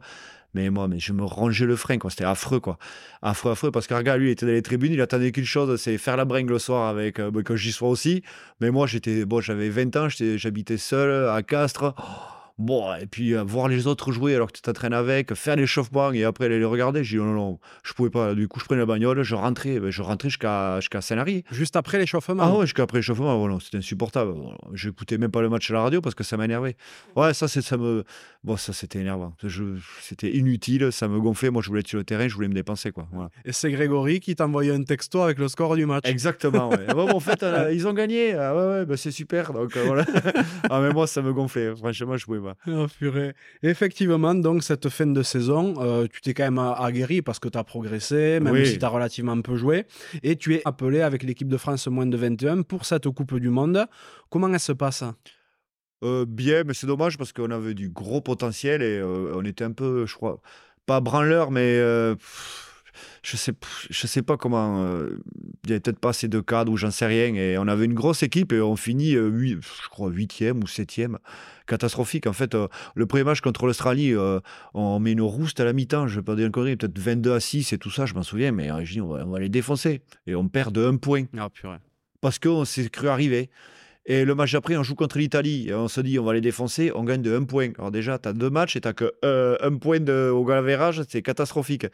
Mais 0.57 0.71
moi, 0.71 0.89
je 0.97 1.13
me 1.13 1.23
rangeais 1.23 1.67
le 1.67 1.75
frein, 1.75 1.99
quoi. 1.99 2.09
C'était 2.09 2.23
affreux, 2.23 2.59
quoi. 2.59 2.79
Affreux, 3.21 3.51
affreux. 3.51 3.69
Parce 3.69 3.85
que, 3.85 3.93
regarde, 3.93 4.19
lui, 4.19 4.29
il 4.29 4.31
était 4.31 4.47
dans 4.47 4.51
les 4.51 4.63
tribunes, 4.63 4.91
il 4.91 5.01
attendait 5.01 5.31
qu'une 5.31 5.45
chose, 5.45 5.79
c'est 5.79 5.99
faire 5.99 6.17
la 6.17 6.25
bringue 6.25 6.49
le 6.49 6.57
soir 6.57 6.87
avec, 6.87 7.19
euh, 7.19 7.31
que 7.43 7.55
j'y 7.55 7.71
sois 7.71 7.89
aussi. 7.89 8.23
Mais 8.59 8.71
moi, 8.71 8.87
j'étais, 8.87 9.23
bon, 9.25 9.39
j'avais 9.39 9.69
20 9.69 9.95
ans, 9.97 10.07
j'habitais 10.09 10.77
seul 10.77 11.29
à 11.29 11.43
Castres. 11.43 11.93
Bon, 12.57 12.91
et 12.95 13.05
puis 13.05 13.35
euh, 13.35 13.43
voir 13.43 13.67
les 13.67 13.85
autres 13.85 14.11
jouer 14.11 14.33
alors 14.33 14.47
que 14.47 14.53
tu 14.53 14.63
t'entraînes 14.63 14.93
avec, 14.93 15.33
faire 15.35 15.55
l'échauffement 15.55 16.11
et 16.11 16.23
après 16.23 16.45
aller 16.45 16.57
les 16.57 16.65
regarder, 16.65 17.03
j'ai 17.03 17.17
dit 17.17 17.23
non, 17.23 17.33
non, 17.33 17.59
je 17.83 17.93
pouvais 17.93 18.09
pas. 18.09 18.33
Du 18.33 18.47
coup, 18.47 18.59
je 18.59 18.65
prenais 18.65 18.79
la 18.79 18.87
bagnole, 18.87 19.21
je 19.21 19.35
rentrais, 19.35 19.79
ben, 19.79 19.91
je 19.91 20.01
rentrais 20.01 20.29
jusqu'à 20.29 20.79
jusqu'à 20.79 21.01
Saint-Lary. 21.01 21.43
Juste 21.51 21.75
après 21.75 21.99
l'échauffement. 21.99 22.41
Ah 22.43 22.55
ouais, 22.55 22.65
jusqu'à 22.65 22.83
après 22.83 22.97
l'échauffement, 22.97 23.37
voilà, 23.37 23.57
c'était 23.61 23.77
insupportable. 23.77 24.33
J'écoutais 24.73 25.19
même 25.19 25.29
pas 25.29 25.41
le 25.41 25.49
match 25.49 25.69
à 25.69 25.75
la 25.75 25.81
radio 25.81 26.01
parce 26.01 26.15
que 26.15 26.23
ça 26.23 26.35
m'énervait. 26.35 26.75
Ouais, 27.15 27.33
ça, 27.35 27.47
ça 27.47 27.77
me. 27.77 28.03
Bon, 28.43 28.57
ça, 28.57 28.73
c'était 28.73 28.99
énervant. 28.99 29.33
C'était 30.01 30.35
inutile, 30.35 30.91
ça 30.91 31.07
me 31.07 31.19
gonflait. 31.19 31.51
Moi, 31.51 31.61
je 31.61 31.67
voulais 31.67 31.81
être 31.81 31.87
sur 31.87 31.97
le 31.97 32.05
terrain, 32.05 32.27
je 32.27 32.33
voulais 32.33 32.47
me 32.47 32.53
dépenser, 32.53 32.91
quoi. 32.91 33.07
Voilà. 33.11 33.29
Et 33.45 33.51
c'est 33.51 33.69
Grégory 33.71 34.19
qui 34.19 34.35
t'envoyait 34.35 34.73
un 34.73 34.83
texto 34.83 35.21
avec 35.21 35.37
le 35.37 35.47
score 35.47 35.75
du 35.75 35.85
match. 35.85 36.05
Exactement, 36.07 36.69
ouais. 36.69 36.87
Bon, 36.95 37.09
en 37.11 37.19
fait, 37.19 37.43
euh, 37.43 37.71
ils 37.73 37.87
ont 37.87 37.93
gagné. 37.93 38.33
Ah 38.33 38.55
ouais, 38.55 38.67
ouais, 38.67 38.85
bah, 38.85 38.97
c'est 38.97 39.11
super. 39.11 39.53
Donc, 39.53 39.75
euh, 39.75 39.83
voilà. 39.85 40.05
ah, 40.69 40.79
mais 40.81 40.91
moi, 40.91 41.05
ça 41.05 41.21
me 41.21 41.33
gonflait. 41.33 41.75
Franchement, 41.75 42.17
je 42.17 42.25
pouvais 42.25 42.39
Ah, 42.67 42.85
purée. 42.97 43.33
Effectivement, 43.63 44.33
donc, 44.35 44.63
cette 44.63 44.89
fin 44.89 45.07
de 45.07 45.23
saison, 45.23 45.75
euh, 45.79 46.07
tu 46.11 46.21
t'es 46.21 46.33
quand 46.33 46.43
même 46.43 46.59
aguerri 46.59 47.21
parce 47.21 47.39
que 47.39 47.49
tu 47.49 47.57
as 47.57 47.63
progressé, 47.63 48.39
même 48.39 48.53
Oui. 48.53 48.65
si 48.67 48.77
tu 48.79 48.85
as 48.85 48.89
relativement 48.89 49.39
peu 49.41 49.55
joué. 49.55 49.85
Et 50.23 50.35
tu 50.35 50.55
es 50.55 50.61
appelé 50.65 51.01
avec 51.01 51.23
l'équipe 51.23 51.47
de 51.47 51.57
France 51.57 51.87
moins 51.87 52.05
de 52.05 52.17
21 52.17 52.61
pour 52.63 52.85
cette 52.85 53.09
Coupe 53.09 53.35
du 53.39 53.49
Monde. 53.49 53.85
Comment 54.29 54.53
elle 54.53 54.59
se 54.59 54.71
passe? 54.73 55.03
Euh, 56.03 56.25
bien, 56.27 56.63
mais 56.63 56.73
c'est 56.73 56.87
dommage 56.87 57.17
parce 57.17 57.33
qu'on 57.33 57.49
avait 57.51 57.73
du 57.73 57.89
gros 57.89 58.21
potentiel 58.21 58.81
et 58.83 58.97
euh, 58.97 59.33
on 59.35 59.43
était 59.45 59.63
un 59.63 59.71
peu, 59.71 60.05
je 60.05 60.13
crois, 60.13 60.39
pas 60.85 60.99
branleur, 61.01 61.49
mais 61.51 61.79
pff, 62.15 62.66
je 63.23 63.37
sais, 63.37 63.53
je 63.89 64.07
sais 64.07 64.21
pas 64.21 64.37
comment. 64.37 64.83
euh, 64.83 65.19
il 65.65 65.69
y 65.71 65.73
avait 65.73 65.79
peut-être 65.81 65.99
pas 65.99 66.09
assez 66.09 66.27
de 66.27 66.39
cadres 66.39 66.71
ou 66.71 66.77
j'en 66.77 66.91
sais 66.91 67.05
rien. 67.05 67.33
Et 67.35 67.57
on 67.57 67.67
avait 67.67 67.85
une 67.85 67.93
grosse 67.93 68.23
équipe 68.23 68.53
et 68.53 68.61
on 68.61 68.75
finit, 68.75 69.15
euh, 69.15 69.31
je 69.61 69.89
crois, 69.89 70.09
huitième 70.09 70.63
ou 70.63 70.67
septième. 70.67 71.17
Catastrophique. 71.65 72.27
En 72.27 72.33
fait, 72.33 72.55
euh, 72.55 72.67
le 72.95 73.05
premier 73.05 73.23
match 73.25 73.41
contre 73.41 73.65
l'Australie, 73.65 74.13
euh, 74.13 74.39
on 74.73 74.99
met 74.99 75.11
une 75.11 75.21
rouste 75.21 75.59
à 75.59 75.65
la 75.65 75.73
mi-temps. 75.73 76.07
Je 76.07 76.15
vais 76.19 76.23
pas 76.23 76.35
dire 76.35 76.45
une 76.45 76.51
connerie, 76.51 76.77
peut-être 76.77 76.97
22 76.97 77.33
à 77.33 77.39
6 77.39 77.73
et 77.73 77.77
tout 77.77 77.91
ça, 77.91 78.05
je 78.05 78.13
m'en 78.13 78.23
souviens. 78.23 78.51
Mais 78.53 78.69
je 78.85 78.93
dis, 78.93 79.01
on 79.01 79.07
va, 79.09 79.25
on 79.25 79.31
va 79.31 79.39
les 79.39 79.49
défoncer. 79.49 80.01
Et 80.25 80.35
on 80.35 80.47
perd 80.47 80.73
de 80.73 80.85
un 80.85 80.95
point 80.97 81.25
Ah, 81.37 81.49
purée. 81.49 81.77
parce 82.21 82.39
qu'on 82.39 82.63
s'est 82.65 82.89
cru 82.89 83.09
arriver. 83.09 83.49
Et 84.09 84.23
le 84.23 84.35
match 84.35 84.53
d'après, 84.53 84.77
on 84.77 84.83
joue 84.83 84.95
contre 84.95 85.17
l'Italie. 85.17 85.67
Et 85.67 85.73
on 85.73 85.89
se 85.89 85.99
dit, 86.01 86.17
on 86.17 86.23
va 86.23 86.33
les 86.33 86.41
défoncer, 86.41 86.91
on 86.95 87.03
gagne 87.03 87.21
de 87.21 87.35
1 87.35 87.43
point. 87.43 87.69
Alors 87.77 87.91
déjà, 87.91 88.17
tu 88.17 88.29
as 88.29 88.33
deux 88.33 88.49
matchs 88.49 88.77
et 88.77 88.81
tu 88.81 88.93
que 88.93 89.13
euh, 89.25 89.57
un 89.61 89.75
point 89.75 89.99
de, 89.99 90.29
au 90.29 90.45
galavérage, 90.45 91.01
c'est 91.09 91.21
catastrophique. 91.21 91.85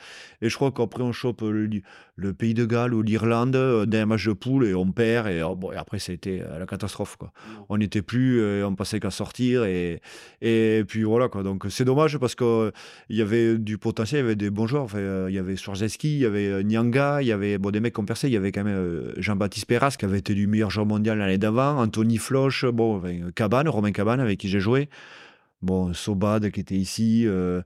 Et 0.42 0.50
je 0.50 0.56
crois 0.56 0.72
qu'après, 0.72 1.02
on 1.02 1.12
chope 1.12 1.42
le, 1.42 1.68
le 2.16 2.34
Pays 2.34 2.54
de 2.54 2.66
Galles 2.66 2.94
ou 2.94 3.02
l'Irlande 3.02 3.56
euh, 3.56 3.86
d'un 3.88 4.06
match 4.06 4.28
de 4.28 4.34
poule 4.34 4.68
et 4.68 4.76
on 4.76 4.92
perd. 4.92 5.28
Et, 5.28 5.42
oh, 5.42 5.56
bon, 5.56 5.72
et 5.72 5.76
après, 5.76 5.98
été 6.08 6.42
euh, 6.42 6.60
la 6.60 6.66
catastrophe. 6.66 7.16
Quoi. 7.18 7.32
On 7.70 7.78
n'était 7.78 8.02
plus, 8.02 8.40
euh, 8.40 8.68
on 8.68 8.76
passait 8.76 9.00
qu'à 9.00 9.10
sortir. 9.10 9.64
Et, 9.64 10.02
et 10.42 10.84
puis 10.88 11.04
voilà. 11.04 11.30
Quoi. 11.30 11.44
Donc 11.44 11.66
c'est 11.70 11.86
dommage 11.86 12.18
parce 12.18 12.36
qu'il 12.36 12.72
y 13.10 13.22
avait 13.22 13.58
du 13.58 13.78
potentiel, 13.78 14.20
il 14.20 14.24
y 14.24 14.26
avait 14.26 14.36
des 14.36 14.50
bons 14.50 14.68
joueurs. 14.68 14.84
Enfin, 14.84 15.00
euh, 15.00 15.28
il 15.30 15.36
y 15.36 15.40
avait 15.40 15.56
Swarzewski, 15.56 16.16
il 16.16 16.20
y 16.20 16.26
avait 16.26 16.48
euh, 16.48 16.64
Nyanga, 16.64 17.22
il 17.22 17.28
y 17.28 17.32
avait 17.32 17.58
bon, 17.58 17.72
des 17.72 17.80
mecs 17.80 17.94
qui 17.94 18.00
ont 18.00 18.06
percé. 18.06 18.28
Il 18.28 18.34
y 18.34 18.38
avait 18.38 18.52
quand 18.52 18.64
même 18.64 18.76
euh, 18.76 19.14
Jean-Baptiste 19.18 19.66
Perras 19.66 19.96
qui 19.98 20.06
avait 20.06 20.20
été 20.20 20.34
du 20.34 20.48
meilleur 20.48 20.70
joueur 20.70 20.86
mondial 20.86 21.18
l'année 21.18 21.38
d'avant. 21.38 21.80
Anthony 21.80 22.03
Floch, 22.18 22.66
bon, 22.66 23.02
Cabane, 23.36 23.68
Romain 23.70 23.92
Cabane 23.92 24.20
avec 24.20 24.40
qui 24.40 24.48
j'ai 24.50 24.60
joué. 24.60 24.90
Bon, 25.62 25.94
Sobad 25.94 26.52
qui 26.52 26.60
était 26.60 26.76
ici. 26.76 27.24
euh, 27.26 27.62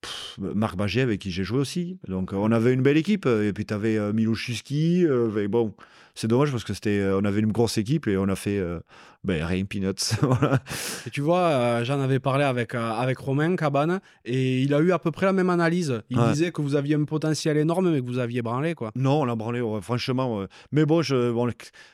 pff, 0.00 0.36
Marc 0.54 0.76
Baget 0.76 1.02
avec 1.02 1.20
qui 1.20 1.30
j'ai 1.30 1.44
joué 1.44 1.58
aussi. 1.58 1.98
Donc 2.08 2.32
euh, 2.32 2.36
on 2.36 2.52
avait 2.52 2.72
une 2.72 2.82
belle 2.82 2.96
équipe. 2.96 3.26
Et 3.26 3.52
puis 3.52 3.64
tu 3.66 3.74
avais 3.74 3.96
euh, 3.96 4.12
euh, 4.12 5.48
bon, 5.48 5.74
c'est 6.14 6.26
dommage 6.28 6.50
parce 6.50 6.64
que 6.64 6.74
c'était, 6.74 6.98
euh, 6.98 7.20
on 7.20 7.24
avait 7.24 7.40
une 7.40 7.52
grosse 7.52 7.78
équipe 7.78 8.06
et 8.08 8.16
on 8.16 8.28
a 8.28 8.34
fait 8.36 8.58
euh, 8.58 8.80
ben, 9.24 9.44
rien, 9.44 9.64
peanuts. 9.64 9.94
voilà. 10.22 10.60
Et 11.06 11.10
tu 11.10 11.20
vois, 11.20 11.40
euh, 11.40 11.84
j'en 11.84 12.00
avais 12.00 12.18
parlé 12.18 12.42
avec, 12.44 12.74
euh, 12.74 12.90
avec 12.92 13.18
Romain 13.18 13.54
Cabane 13.56 14.00
et 14.24 14.62
il 14.62 14.74
a 14.74 14.80
eu 14.80 14.90
à 14.92 14.98
peu 14.98 15.10
près 15.12 15.26
la 15.26 15.32
même 15.32 15.50
analyse. 15.50 16.02
Il 16.10 16.18
Ouais. 16.18 16.28
disait 16.32 16.50
que 16.52 16.60
vous 16.62 16.74
aviez 16.74 16.96
un 16.96 17.04
potentiel 17.04 17.56
énorme 17.56 17.92
mais 17.92 18.00
que 18.00 18.06
vous 18.06 18.18
aviez 18.18 18.42
branlé. 18.42 18.74
quoi. 18.74 18.90
Non, 18.96 19.20
on 19.22 19.28
a 19.28 19.36
branlé, 19.36 19.60
ouais, 19.60 19.80
franchement. 19.80 20.38
ouais. 20.38 20.46
Mais 20.72 20.84
bon, 20.86 21.02
je, 21.02 21.30
bon, 21.30 21.48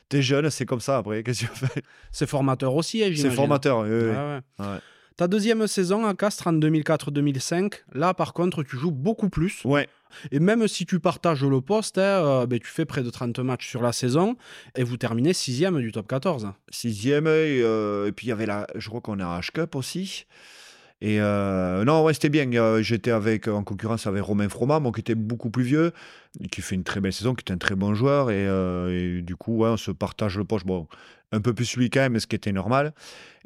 t'es 0.09 0.23
jeune, 0.23 0.49
c'est 0.51 0.65
comme 0.67 0.81
ça 0.81 0.99
après. 0.99 1.23
Qu'est-ce 1.23 1.45
que 1.47 1.53
tu 1.53 1.59
fais? 1.67 1.83
C'est 2.13 2.29
formateur 2.29 2.75
aussi, 2.75 3.03
hein, 3.03 3.07
C'est 3.09 3.15
j'imagine. 3.17 3.37
formateur. 3.37 3.81
oui. 3.81 4.65
Ta 5.17 5.29
deuxième 5.29 5.67
saison 5.69 6.05
à 6.07 6.15
Castres 6.15 6.49
en 6.49 6.55
2004-2005, 6.55 7.73
là 7.93 8.15
par 8.15 8.33
contre 8.33 8.65
tu 8.65 8.77
joues 8.77 8.91
beaucoup 8.91 9.29
plus. 9.29 9.65
Ouais. 9.65 9.89
Et 10.33 10.41
même 10.41 10.67
si 10.67 10.87
tu 10.87 10.99
partages 10.99 11.45
le 11.45 11.61
poste, 11.61 11.99
hein, 11.99 12.03
euh, 12.03 12.47
ben, 12.47 12.59
tu 12.59 12.67
fais 12.67 12.85
près 12.85 13.03
de 13.03 13.11
30 13.11 13.39
matchs 13.39 13.69
sur 13.69 13.81
la 13.81 13.93
saison 13.93 14.37
et 14.77 14.83
vous 14.83 14.97
terminez 14.97 15.33
sixième 15.33 15.81
du 15.81 15.93
top 15.93 16.09
14. 16.09 16.53
Sixième, 16.69 17.27
et, 17.27 17.63
euh, 17.63 18.09
et 18.09 18.13
puis 18.13 18.27
il 18.27 18.31
y 18.31 18.33
avait 18.33 18.47
la, 18.47 18.67
je 18.75 18.89
crois 18.89 19.01
qu'on 19.01 19.21
a 19.21 19.41
H-Cup 19.41 19.77
aussi. 19.77 20.27
Et 21.01 21.21
euh, 21.21 21.85
non, 21.85 22.03
ouais, 22.03 22.15
c'était 22.15 22.31
bien. 22.31 22.51
Euh, 22.55 22.83
J'étais 22.83 23.11
avec, 23.11 23.47
en 23.49 23.63
concurrence 23.63 24.07
avec 24.07 24.23
Romain 24.23 24.49
Froment, 24.49 24.81
moi 24.81 24.91
qui 24.91 25.01
était 25.01 25.15
beaucoup 25.15 25.51
plus 25.51 25.65
vieux, 25.65 25.93
qui 26.51 26.63
fait 26.63 26.77
une 26.77 26.85
très 26.85 27.01
belle 27.01 27.13
saison, 27.13 27.35
qui 27.35 27.45
est 27.47 27.53
un 27.53 27.59
très 27.59 27.75
bon 27.75 27.95
joueur. 27.95 28.31
Et, 28.31 28.47
euh, 28.47 29.19
et 29.19 29.21
du 29.21 29.37
coup, 29.37 29.59
ouais, 29.59 29.69
on 29.69 29.77
se 29.77 29.91
partage 29.91 30.39
le 30.39 30.45
poste. 30.45 30.65
Bon, 30.65 30.89
un 31.35 31.41
peu 31.41 31.53
plus 31.53 31.77
lui 31.77 31.91
quand 31.91 32.01
même, 32.01 32.19
ce 32.19 32.27
qui 32.27 32.37
était 32.37 32.53
normal. 32.53 32.95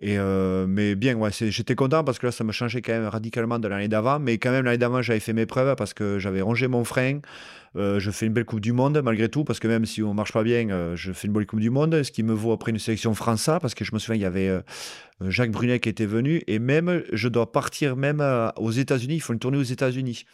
Et 0.01 0.17
euh, 0.19 0.67
mais 0.69 0.95
bien, 0.95 1.19
j'étais 1.31 1.75
content 1.75 2.05
parce 2.05 2.19
que 2.19 2.27
là, 2.27 2.33
ça 2.33 2.45
me 2.45 2.53
changeait 2.53 2.83
quand 2.83 2.93
même 2.93 3.07
radicalement 3.07 3.59
de 3.59 3.67
l'année 3.67 3.89
d'avant. 3.89 4.21
Mais 4.21 4.39
quand 4.39 4.51
même, 4.51 4.65
l'année 4.65 4.79
d'avant, 4.79 5.03
j'avais 5.03 5.21
fait 5.21 5.33
mes 5.33 5.47
preuves 5.47 5.75
parce 5.75 5.95
que 5.95 6.19
j'avais 6.19 6.41
rongé 6.41 6.69
mon 6.69 6.85
frein. 6.85 7.21
Euh, 7.77 7.99
je 7.99 8.11
fais 8.11 8.27
une 8.27 8.33
belle 8.33 8.45
Coupe 8.45 8.61
du 8.61 8.73
Monde 8.73 9.01
malgré 9.03 9.29
tout, 9.29 9.45
parce 9.45 9.59
que 9.59 9.69
même 9.69 9.85
si 9.85 10.03
on 10.03 10.15
marche 10.15 10.33
pas 10.33 10.43
bien, 10.43 10.71
euh, 10.71 10.97
je 10.97 11.13
fais 11.13 11.27
une 11.27 11.33
bonne 11.33 11.47
Coupe 11.47 11.61
du 11.61 11.71
Monde, 11.71 12.03
ce 12.03 12.11
qui 12.13 12.23
me 12.23 12.33
vaut 12.33 12.53
après 12.53 12.71
une 12.71 12.79
sélection 12.79 13.13
française, 13.15 13.59
parce 13.61 13.75
que 13.75 13.85
je 13.85 13.93
me 13.93 13.99
souviens, 13.99 14.17
il 14.17 14.23
y 14.23 14.25
avait 14.25 14.51
Jacques 15.29 15.51
Brunet 15.51 15.81
qui 15.81 15.89
était 15.89 16.07
venu, 16.07 16.43
et 16.47 16.59
même, 16.59 17.03
je 17.13 17.29
dois 17.29 17.53
partir 17.53 17.97
même 17.97 18.25
aux 18.57 18.71
États-Unis, 18.71 19.17
il 19.17 19.21
faut 19.21 19.33
une 19.33 19.39
tournée 19.39 19.59
aux 19.59 19.63
États-Unis. 19.63 20.25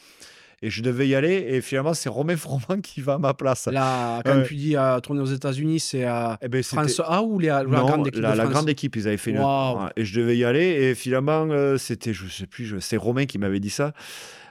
Et 0.66 0.70
je 0.70 0.82
devais 0.82 1.06
y 1.06 1.14
aller, 1.14 1.44
et 1.50 1.60
finalement, 1.60 1.92
c'est 1.92 2.08
Romain 2.08 2.38
Froment 2.38 2.80
qui 2.82 3.02
va 3.02 3.14
à 3.14 3.18
ma 3.18 3.34
place. 3.34 3.66
Là, 3.66 4.22
quand 4.24 4.38
Ouais. 4.38 4.46
tu 4.46 4.54
dis 4.54 4.76
à 4.76 4.98
tourner 5.02 5.20
aux 5.20 5.26
États-Unis, 5.26 5.78
c'est 5.78 6.04
à 6.04 6.38
Eh 6.40 6.48
ben, 6.48 6.62
France 6.62 7.02
A 7.06 7.22
ou 7.22 7.38
les- 7.38 7.48
la 7.48 7.64
non, 7.64 7.84
grande 7.86 8.06
équipe 8.08 8.22
la, 8.22 8.32
de 8.32 8.36
la 8.38 8.42
France 8.44 8.54
grande 8.54 8.68
équipe, 8.70 8.96
ils 8.96 9.06
avaient 9.06 9.18
fait. 9.18 9.36
Waouh. 9.38 9.82
Ouais, 9.84 9.90
Et 9.96 10.04
je 10.06 10.18
devais 10.18 10.38
y 10.38 10.44
aller. 10.44 10.64
Et 10.64 10.94
finalement, 10.94 11.46
euh, 11.50 11.76
c'était, 11.76 12.14
je 12.14 12.26
sais 12.28 12.46
plus, 12.46 12.64
je- 12.64 12.78
c'est 12.78 12.96
Romain 12.96 13.26
qui 13.26 13.36
m'avait 13.36 13.60
dit 13.60 13.68
ça. 13.68 13.92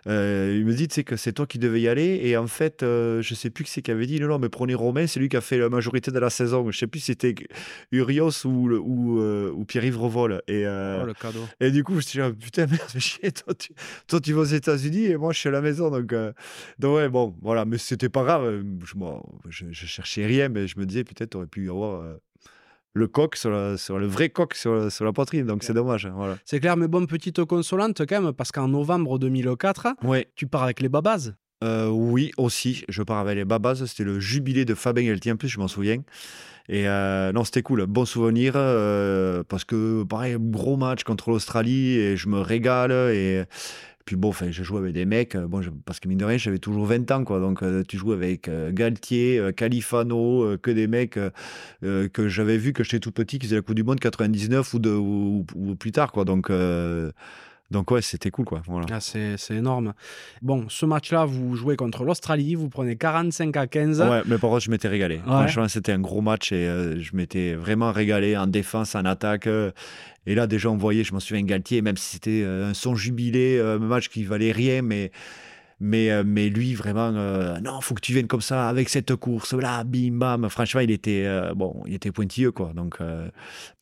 Euh, 0.08 0.56
il 0.60 0.66
me 0.66 0.74
dit, 0.74 0.88
tu 0.88 0.96
sais, 0.96 1.04
que 1.04 1.16
c'est 1.16 1.32
toi 1.34 1.46
qui 1.48 1.60
devais 1.60 1.80
y 1.82 1.88
aller. 1.88 2.20
Et 2.24 2.36
en 2.38 2.48
fait, 2.48 2.84
euh, 2.84 3.22
je 3.22 3.34
sais 3.36 3.50
plus 3.50 3.64
qui 3.64 3.72
c'est 3.72 3.82
qui 3.82 3.92
avait 3.92 4.06
dit, 4.06 4.20
non, 4.20 4.28
non, 4.28 4.40
mais 4.40 4.50
prenez 4.50 4.74
Romain, 4.76 5.08
c'est 5.08 5.20
lui 5.20 5.30
qui 5.30 5.38
a 5.38 5.42
fait 5.42 5.58
la 5.58 5.70
majorité 5.70 6.12
de 6.12 6.20
la 6.20 6.30
saison. 6.30 6.70
Je 6.72 6.78
sais 6.78 6.88
plus 6.88 7.00
si 7.00 7.06
c'était 7.08 7.34
Urios 7.92 8.46
ou, 8.46 8.68
le- 8.68 8.80
ou, 8.80 9.20
euh, 9.22 9.52
ou 9.52 9.66
Pierre-Yves 9.66 9.98
Revol. 10.00 10.42
Et, 10.48 10.66
euh, 10.66 11.02
Oh, 11.04 11.06
le 11.06 11.14
cadeau. 11.14 11.40
et 11.60 11.72
du 11.72 11.84
coup, 11.84 11.94
je 11.94 11.98
me 11.98 12.02
suis 12.02 12.22
dit, 12.22 12.34
putain, 12.40 12.66
merde, 12.72 13.00
chier, 13.00 13.32
toi 13.32 13.54
tu, 13.54 13.72
toi, 14.08 14.20
tu 14.20 14.34
vas 14.34 14.42
aux 14.42 14.44
États-Unis 14.46 15.06
et 15.06 15.18
moi, 15.18 15.32
je 15.34 15.40
suis 15.40 15.50
à 15.50 15.52
la 15.54 15.62
maison. 15.62 15.90
Donc, 15.90 16.14
donc 16.80 16.96
ouais, 16.96 17.10
bon, 17.10 17.36
voilà, 17.42 17.66
mais 17.66 17.78
c'était 17.78 18.10
pas 18.10 18.24
grave. 18.24 18.64
Je, 18.86 18.96
moi, 18.98 19.24
je, 19.50 19.66
je 19.72 19.86
cherchais 19.86 20.26
rien, 20.26 20.50
mais 20.50 20.68
je 20.68 20.78
me 20.80 20.86
disais, 20.86 21.04
peut-être, 21.04 21.32
tu 21.32 21.38
aurais 21.38 21.48
pu 21.48 21.66
y 21.66 21.70
avoir 21.70 22.04
le 22.94 23.08
coq, 23.08 23.36
sur, 23.36 23.50
la- 23.50 23.78
sur 23.78 23.98
le 24.00 24.06
vrai 24.08 24.30
coq 24.30 24.54
sur, 24.54 24.76
la- 24.76 24.90
sur 24.90 25.04
la 25.06 25.12
poitrine. 25.14 25.46
Donc, 25.46 25.64
c'est 25.64 25.74
dommage. 25.74 26.08
voilà. 26.14 26.38
C'est 26.46 26.60
clair, 26.60 26.78
mais 26.78 26.88
bon, 26.88 27.06
petite 27.06 27.44
consolante 27.46 28.02
quand 28.08 28.22
même, 28.22 28.34
parce 28.34 28.52
qu'en 28.52 28.68
novembre 28.68 29.18
2004, 29.20 29.96
Ouais. 30.04 30.28
tu 30.36 30.48
pars 30.48 30.64
avec 30.64 30.80
les 30.82 30.90
Babas. 30.90 31.32
Euh, 31.64 31.88
oui, 31.88 32.32
aussi. 32.38 32.84
Je 32.90 33.02
pars 33.04 33.20
avec 33.20 33.36
les 33.38 33.46
Babas. 33.46 33.84
C'était 33.88 34.04
le 34.04 34.20
jubilé 34.20 34.66
de 34.66 34.74
Fabien 34.76 35.16
en 35.32 35.36
plus, 35.38 35.48
je 35.48 35.60
m'en 35.60 35.68
souviens. 35.70 36.04
Et 36.70 36.88
euh, 36.88 37.32
non, 37.32 37.44
c'était 37.46 37.62
cool. 37.62 37.86
Bon 37.88 38.06
souvenir. 38.06 38.54
euh, 38.56 39.44
parce 39.48 39.64
que, 39.64 40.04
pareil, 40.04 40.36
gros 40.40 40.76
match 40.78 41.04
contre 41.04 41.30
l'Australie 41.30 41.98
et 41.98 42.18
je 42.18 42.28
me 42.30 42.40
régale. 42.40 42.92
Et 43.14 43.44
puis 44.06 44.16
bon, 44.16 44.30
enfin, 44.30 44.52
je 44.52 44.64
joue 44.64 44.78
avec 44.78 44.94
des 44.94 45.06
mecs. 45.06 45.36
euh, 45.36 45.48
Bon, 45.48 45.62
parce 45.86 46.00
que 46.00 46.08
mine 46.08 46.18
de 46.18 46.26
rien, 46.26 46.38
j'avais 46.38 46.60
toujours 46.60 46.86
20 46.86 47.10
ans, 47.12 47.24
quoi. 47.24 47.40
Donc, 47.40 47.64
euh, 47.64 47.84
tu 47.88 47.98
joues 47.98 48.12
avec 48.12 48.48
euh, 48.48 48.72
Galtier, 48.72 49.42
Califano, 49.56 50.58
que 50.58 50.72
des 50.72 50.88
mecs 50.88 51.20
que 51.82 52.28
j'avais 52.28 52.58
vu 52.58 52.74
que 52.74 52.84
j'étais 52.84 53.00
tout 53.00 53.12
petit, 53.12 53.40
qui 53.40 53.48
faisaient 53.48 53.58
la 53.58 53.62
Coupe 53.62 53.76
du 53.76 53.84
Monde 53.84 54.00
99 54.00 54.74
ou, 54.74 55.46
ou, 55.56 55.76
plus 55.76 55.92
tard, 55.92 56.12
quoi. 56.12 56.26
Donc, 56.26 56.50
Donc 57.72 57.90
ouais, 57.92 58.02
c'était 58.04 58.30
cool 58.30 58.46
quoi. 58.46 58.62
Voilà. 58.68 58.86
Ah, 58.92 59.00
c'est 59.00 59.36
c'est 59.38 59.56
énorme. 59.56 59.94
Bon, 60.44 60.66
ce 60.70 60.86
match-là, 60.86 61.26
vous 61.26 61.56
jouez 61.56 61.76
contre 61.76 62.04
l'Australie, 62.04 62.54
vous 62.56 62.70
prenez 62.70 62.96
45 62.98 63.58
à 63.58 63.66
15. 63.66 64.02
Ouais, 64.02 64.22
mais 64.28 64.38
par 64.38 64.52
contre, 64.52 64.60
je 64.64 64.70
m'étais 64.70 64.88
régalé. 64.90 65.20
Franchement, 65.26 65.68
c'était 65.68 65.92
un 65.94 66.00
gros 66.00 66.22
match 66.22 66.52
et 66.52 66.68
euh, 66.68 67.00
je 67.00 67.16
m'étais 67.16 67.56
vraiment 67.56 67.92
régalé 67.92 68.38
en 68.38 68.46
défense, 68.46 68.94
en 68.96 69.06
attaque. 69.06 69.48
euh. 69.48 69.72
et 70.28 70.36
là, 70.36 70.46
déjà, 70.46 70.70
on 70.70 70.78
voyait, 70.78 71.04
je 71.04 71.14
m'en 71.14 71.20
souviens, 71.20 71.42
Galtier, 71.44 71.82
même 71.82 71.98
si 71.98 72.12
c'était 72.12 72.44
euh, 72.44 72.70
un 72.70 72.74
son 72.76 72.94
jubilé, 72.96 73.60
un 73.60 73.80
match 73.80 74.10
qui 74.10 74.24
valait 74.24 74.52
rien, 74.52 74.84
mais, 74.84 75.12
mais, 75.80 76.24
mais 76.24 76.50
lui, 76.50 76.76
vraiment, 76.76 77.12
non, 77.12 77.82
faut 77.82 77.96
que 77.96 78.02
tu 78.02 78.14
viennes 78.14 78.28
comme 78.28 78.42
ça, 78.42 78.70
avec 78.70 78.88
cette 78.90 79.16
course, 79.16 79.54
là, 79.54 79.84
bim, 79.84 80.12
bam. 80.20 80.48
Franchement, 80.50 80.82
il 80.82 80.92
était, 80.92 81.26
bon, 81.56 81.82
il 81.88 81.96
était 81.96 82.12
pointilleux, 82.12 82.52
quoi. 82.52 82.72
Donc, 82.76 83.00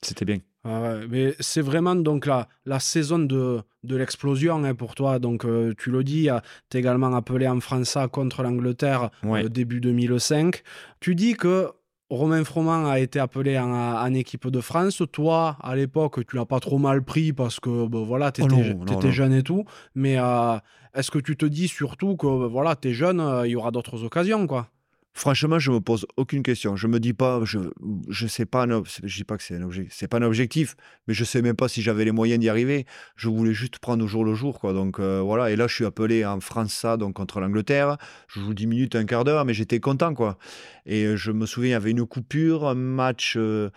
c'était 0.01 0.23
bien. 0.25 0.37
Ouais, 0.63 1.07
mais 1.09 1.33
c'est 1.39 1.61
vraiment 1.61 1.95
donc 1.95 2.25
la, 2.27 2.47
la 2.65 2.79
saison 2.79 3.17
de, 3.19 3.61
de 3.83 3.95
l'explosion 3.95 4.63
hein, 4.63 4.75
pour 4.75 4.93
toi. 4.93 5.17
Donc, 5.17 5.43
euh, 5.43 5.73
tu 5.77 5.89
le 5.89 6.03
dis, 6.03 6.29
tu 6.69 6.77
es 6.77 6.79
également 6.79 7.13
appelé 7.15 7.47
en 7.47 7.59
France 7.59 7.97
contre 8.11 8.43
l'Angleterre 8.43 9.09
Ouais. 9.23 9.45
euh, 9.45 9.49
début 9.49 9.79
2005. 9.81 10.61
Tu 10.99 11.15
dis 11.15 11.33
que 11.33 11.69
Romain 12.11 12.43
Froment 12.43 12.85
a 12.89 12.99
été 12.99 13.19
appelé 13.19 13.57
en, 13.57 13.71
en 13.71 14.13
équipe 14.13 14.47
de 14.49 14.61
France. 14.61 15.01
Toi, 15.11 15.57
à 15.63 15.75
l'époque, 15.75 16.25
tu 16.27 16.35
l'as 16.35 16.45
pas 16.45 16.59
trop 16.59 16.77
mal 16.77 17.03
pris 17.03 17.33
parce 17.33 17.59
que 17.59 17.87
ben, 17.87 18.03
voilà, 18.03 18.31
tu 18.31 18.41
Oh 18.43 18.45
étais, 18.45 18.55
non, 18.55 18.85
non. 19.01 19.11
jeune 19.11 19.33
et 19.33 19.43
tout. 19.43 19.65
Mais 19.95 20.19
euh, 20.19 20.57
est-ce 20.93 21.09
que 21.09 21.19
tu 21.19 21.35
te 21.37 21.45
dis 21.45 21.67
surtout 21.69 22.17
que 22.17 22.27
ben, 22.27 22.47
voilà, 22.47 22.75
tu 22.75 22.89
es 22.89 22.93
jeune, 22.93 23.19
euh, 23.19 23.47
il 23.47 23.51
y 23.51 23.55
aura 23.55 23.71
d'autres 23.71 24.03
occasions 24.03 24.45
quoi? 24.45 24.67
Franchement, 25.13 25.59
je 25.59 25.71
me 25.71 25.81
pose 25.81 26.05
aucune 26.15 26.41
question. 26.41 26.77
Je 26.77 26.87
me 26.87 26.99
dis 26.99 27.13
pas, 27.13 27.41
je, 27.43 27.59
je 28.07 28.27
sais 28.27 28.45
pas, 28.45 28.65
je 29.03 29.15
dis 29.17 29.23
pas 29.25 29.35
que 29.37 29.43
c'est 29.43 29.55
un 29.55 29.61
objectif, 29.61 30.07
pas 30.07 30.17
un 30.17 30.21
objectif, 30.21 30.75
mais 31.07 31.13
je 31.13 31.25
sais 31.25 31.41
même 31.41 31.55
pas 31.55 31.67
si 31.67 31.81
j'avais 31.81 32.05
les 32.05 32.11
moyens 32.13 32.39
d'y 32.39 32.47
arriver. 32.47 32.85
Je 33.17 33.27
voulais 33.27 33.53
juste 33.53 33.79
prendre 33.79 34.03
au 34.05 34.07
jour 34.07 34.23
le 34.23 34.33
jour, 34.35 34.59
quoi. 34.59 34.71
Donc 34.73 34.99
euh, 34.99 35.19
voilà. 35.19 35.51
Et 35.51 35.57
là, 35.57 35.67
je 35.67 35.75
suis 35.75 35.85
appelé 35.85 36.25
en 36.25 36.39
France, 36.39 36.73
ça, 36.73 36.95
donc 36.95 37.15
contre 37.15 37.41
l'Angleterre. 37.41 37.97
Je 38.29 38.39
joue 38.39 38.53
10 38.53 38.67
minutes, 38.67 38.95
un 38.95 39.05
quart 39.05 39.25
d'heure, 39.25 39.43
mais 39.43 39.53
j'étais 39.53 39.81
content, 39.81 40.13
quoi. 40.13 40.37
Et 40.85 41.03
euh, 41.03 41.17
je 41.17 41.31
me 41.31 41.45
souviens, 41.45 41.69
il 41.71 41.73
y 41.73 41.75
avait 41.75 41.91
une 41.91 42.05
coupure, 42.05 42.67
un 42.67 42.75
match. 42.75 43.35
euh, 43.37 43.69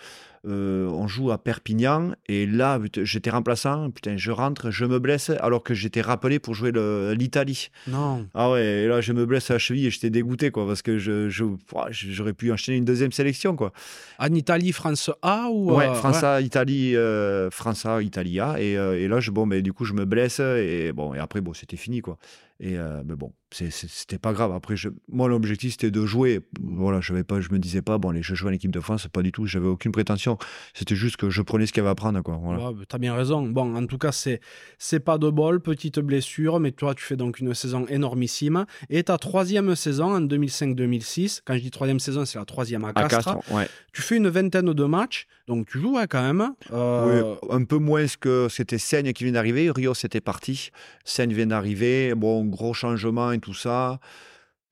euh, 0.47 0.87
on 0.89 1.07
joue 1.09 1.31
à 1.31 1.39
Perpignan 1.39 2.13
et 2.29 2.47
là 2.47 2.79
j'étais 3.03 3.31
remplaçant 3.31 3.91
putain 3.91 4.17
je 4.17 4.31
rentre 4.31 4.71
je 4.71 4.85
me 4.85 4.99
blesse 4.99 5.31
alors 5.41 5.63
que 5.63 5.73
j'étais 5.75 6.01
rappelé 6.03 6.39
pour 6.39 6.55
jouer 6.55 6.73
l'Italie 7.17 7.71
Non. 7.87 8.27
ah 8.35 8.51
ouais, 8.51 8.65
et 8.83 8.87
là 8.87 9.01
je 9.01 9.13
me 9.13 9.25
blesse 9.27 9.51
à 9.51 9.55
la 9.55 9.59
cheville 9.59 9.87
et 9.87 9.91
j'étais 9.91 10.11
dégoûté 10.11 10.51
quoi 10.51 10.67
parce 10.67 10.83
que 10.83 10.99
je, 10.99 11.29
j'aurais 11.31 12.33
pu 12.35 12.53
enchaîner 12.53 12.79
une 12.79 12.85
deuxième 12.85 13.13
sélection 13.13 13.57
quoi. 13.57 13.73
En 14.19 14.33
Italie, 14.35 14.73
France 14.73 15.11
A 15.23 15.49
ou 15.51 15.75
Ouais, 15.75 15.87
euh, 15.89 15.95
France 15.95 16.23
A, 16.23 16.41
Italie, 16.41 16.95
euh, 16.97 17.51
France 17.51 17.87
A, 17.87 18.03
Italie 18.03 18.39
A 18.41 18.61
et, 18.61 18.73
et 18.73 19.09
là 19.09 19.21
je 19.21 19.31
bon 19.31 19.47
mais 19.47 19.63
du 19.63 19.73
coup 19.73 19.85
je 19.85 19.93
me 19.95 20.05
blesse 20.05 20.41
et 20.41 20.93
bon 20.95 21.15
et 21.15 21.19
après 21.19 21.41
bon 21.41 21.55
c'était 21.55 21.77
fini 21.77 22.01
quoi. 22.01 22.19
Et 22.61 22.79
euh, 22.79 23.03
mais 23.05 23.17
bon 23.17 23.33
c'était 23.57 24.19
pas 24.19 24.33
grave. 24.33 24.53
Après 24.53 24.77
je, 24.77 24.89
moi 25.09 25.29
l'objectif 25.29 25.73
c'était 25.73 25.91
de 25.93 26.05
jouer. 26.05 26.41
Voilà 26.61 27.01
je 27.01 27.15
pas 27.23 27.41
je 27.41 27.51
me 27.51 27.59
disais 27.59 27.83
pas 27.83 27.99
bon 27.99 28.11
allez 28.11 28.23
je 28.23 28.35
joue 28.35 28.49
en 28.49 28.53
équipe 28.53 28.73
de 28.73 28.81
France 28.81 29.07
pas 29.07 29.23
du 29.23 29.31
tout 29.31 29.47
j'avais 29.47 29.69
aucune 29.69 29.93
prétention. 29.93 30.39
C'était 30.75 30.97
juste 30.97 31.17
que 31.17 31.31
je 31.31 31.41
prenais 31.43 31.67
ce 31.67 31.73
qu'il 31.73 31.81
y 31.81 31.85
avait 31.85 31.91
à 31.91 31.95
prendre 31.95 32.21
quoi. 32.23 32.39
Voilà. 32.43 32.71
Ouais, 32.71 32.85
T'as 32.89 32.99
bien 32.99 33.15
raison. 33.15 33.43
Bon, 33.47 33.77
en 33.77 33.87
tout 33.87 33.99
cas, 33.99 34.13
c'est 34.13 34.41
c'est 34.79 35.01
pas 35.01 35.19
de 35.19 35.31
bol, 35.31 35.61
petite 35.61 36.01
blessure, 36.01 36.59
mais 36.59 36.73
toi, 36.73 36.95
tu 36.95 37.05
fais 37.05 37.17
donc 37.17 37.39
une 37.39 37.55
saison 37.55 37.87
énormissime. 37.87 38.67
Et 38.91 39.05
ta 39.05 39.19
troisième 39.19 39.75
saison 39.77 40.15
en 40.15 40.21
2005-2006, 40.21 41.41
quand 41.45 41.55
je 41.55 41.61
dis 41.61 41.71
troisième 41.71 42.01
saison, 42.01 42.25
c'est 42.25 42.39
la 42.39 42.45
troisième 42.45 42.85
à 42.85 42.89
À 42.89 43.09
Castres. 43.09 43.37
4, 43.49 43.53
ouais. 43.55 43.69
Tu 43.93 44.03
fais 44.03 44.17
une 44.17 44.29
vingtaine 44.29 44.73
de 44.73 44.85
matchs, 44.85 45.27
donc 45.47 45.67
tu 45.69 45.79
joues 45.79 45.97
hein, 45.99 46.07
quand 46.09 46.23
même. 46.23 46.53
Euh, 46.73 47.35
Oui, 47.43 47.49
un 47.51 47.65
peu 47.65 47.79
moins 47.79 48.05
que 48.21 48.49
c'était 48.51 48.79
Seigne 48.79 49.13
qui 49.13 49.25
vient 49.25 49.33
d'arriver. 49.33 49.71
Rio, 49.71 49.95
c'était 49.95 50.21
parti. 50.21 50.71
Seigne 51.05 51.33
vient 51.33 51.47
d'arriver. 51.47 52.15
Bon, 52.15 52.44
gros 52.51 52.75
changement 52.75 53.33
et 53.33 53.39
tout 53.39 53.55
ça. 53.55 54.01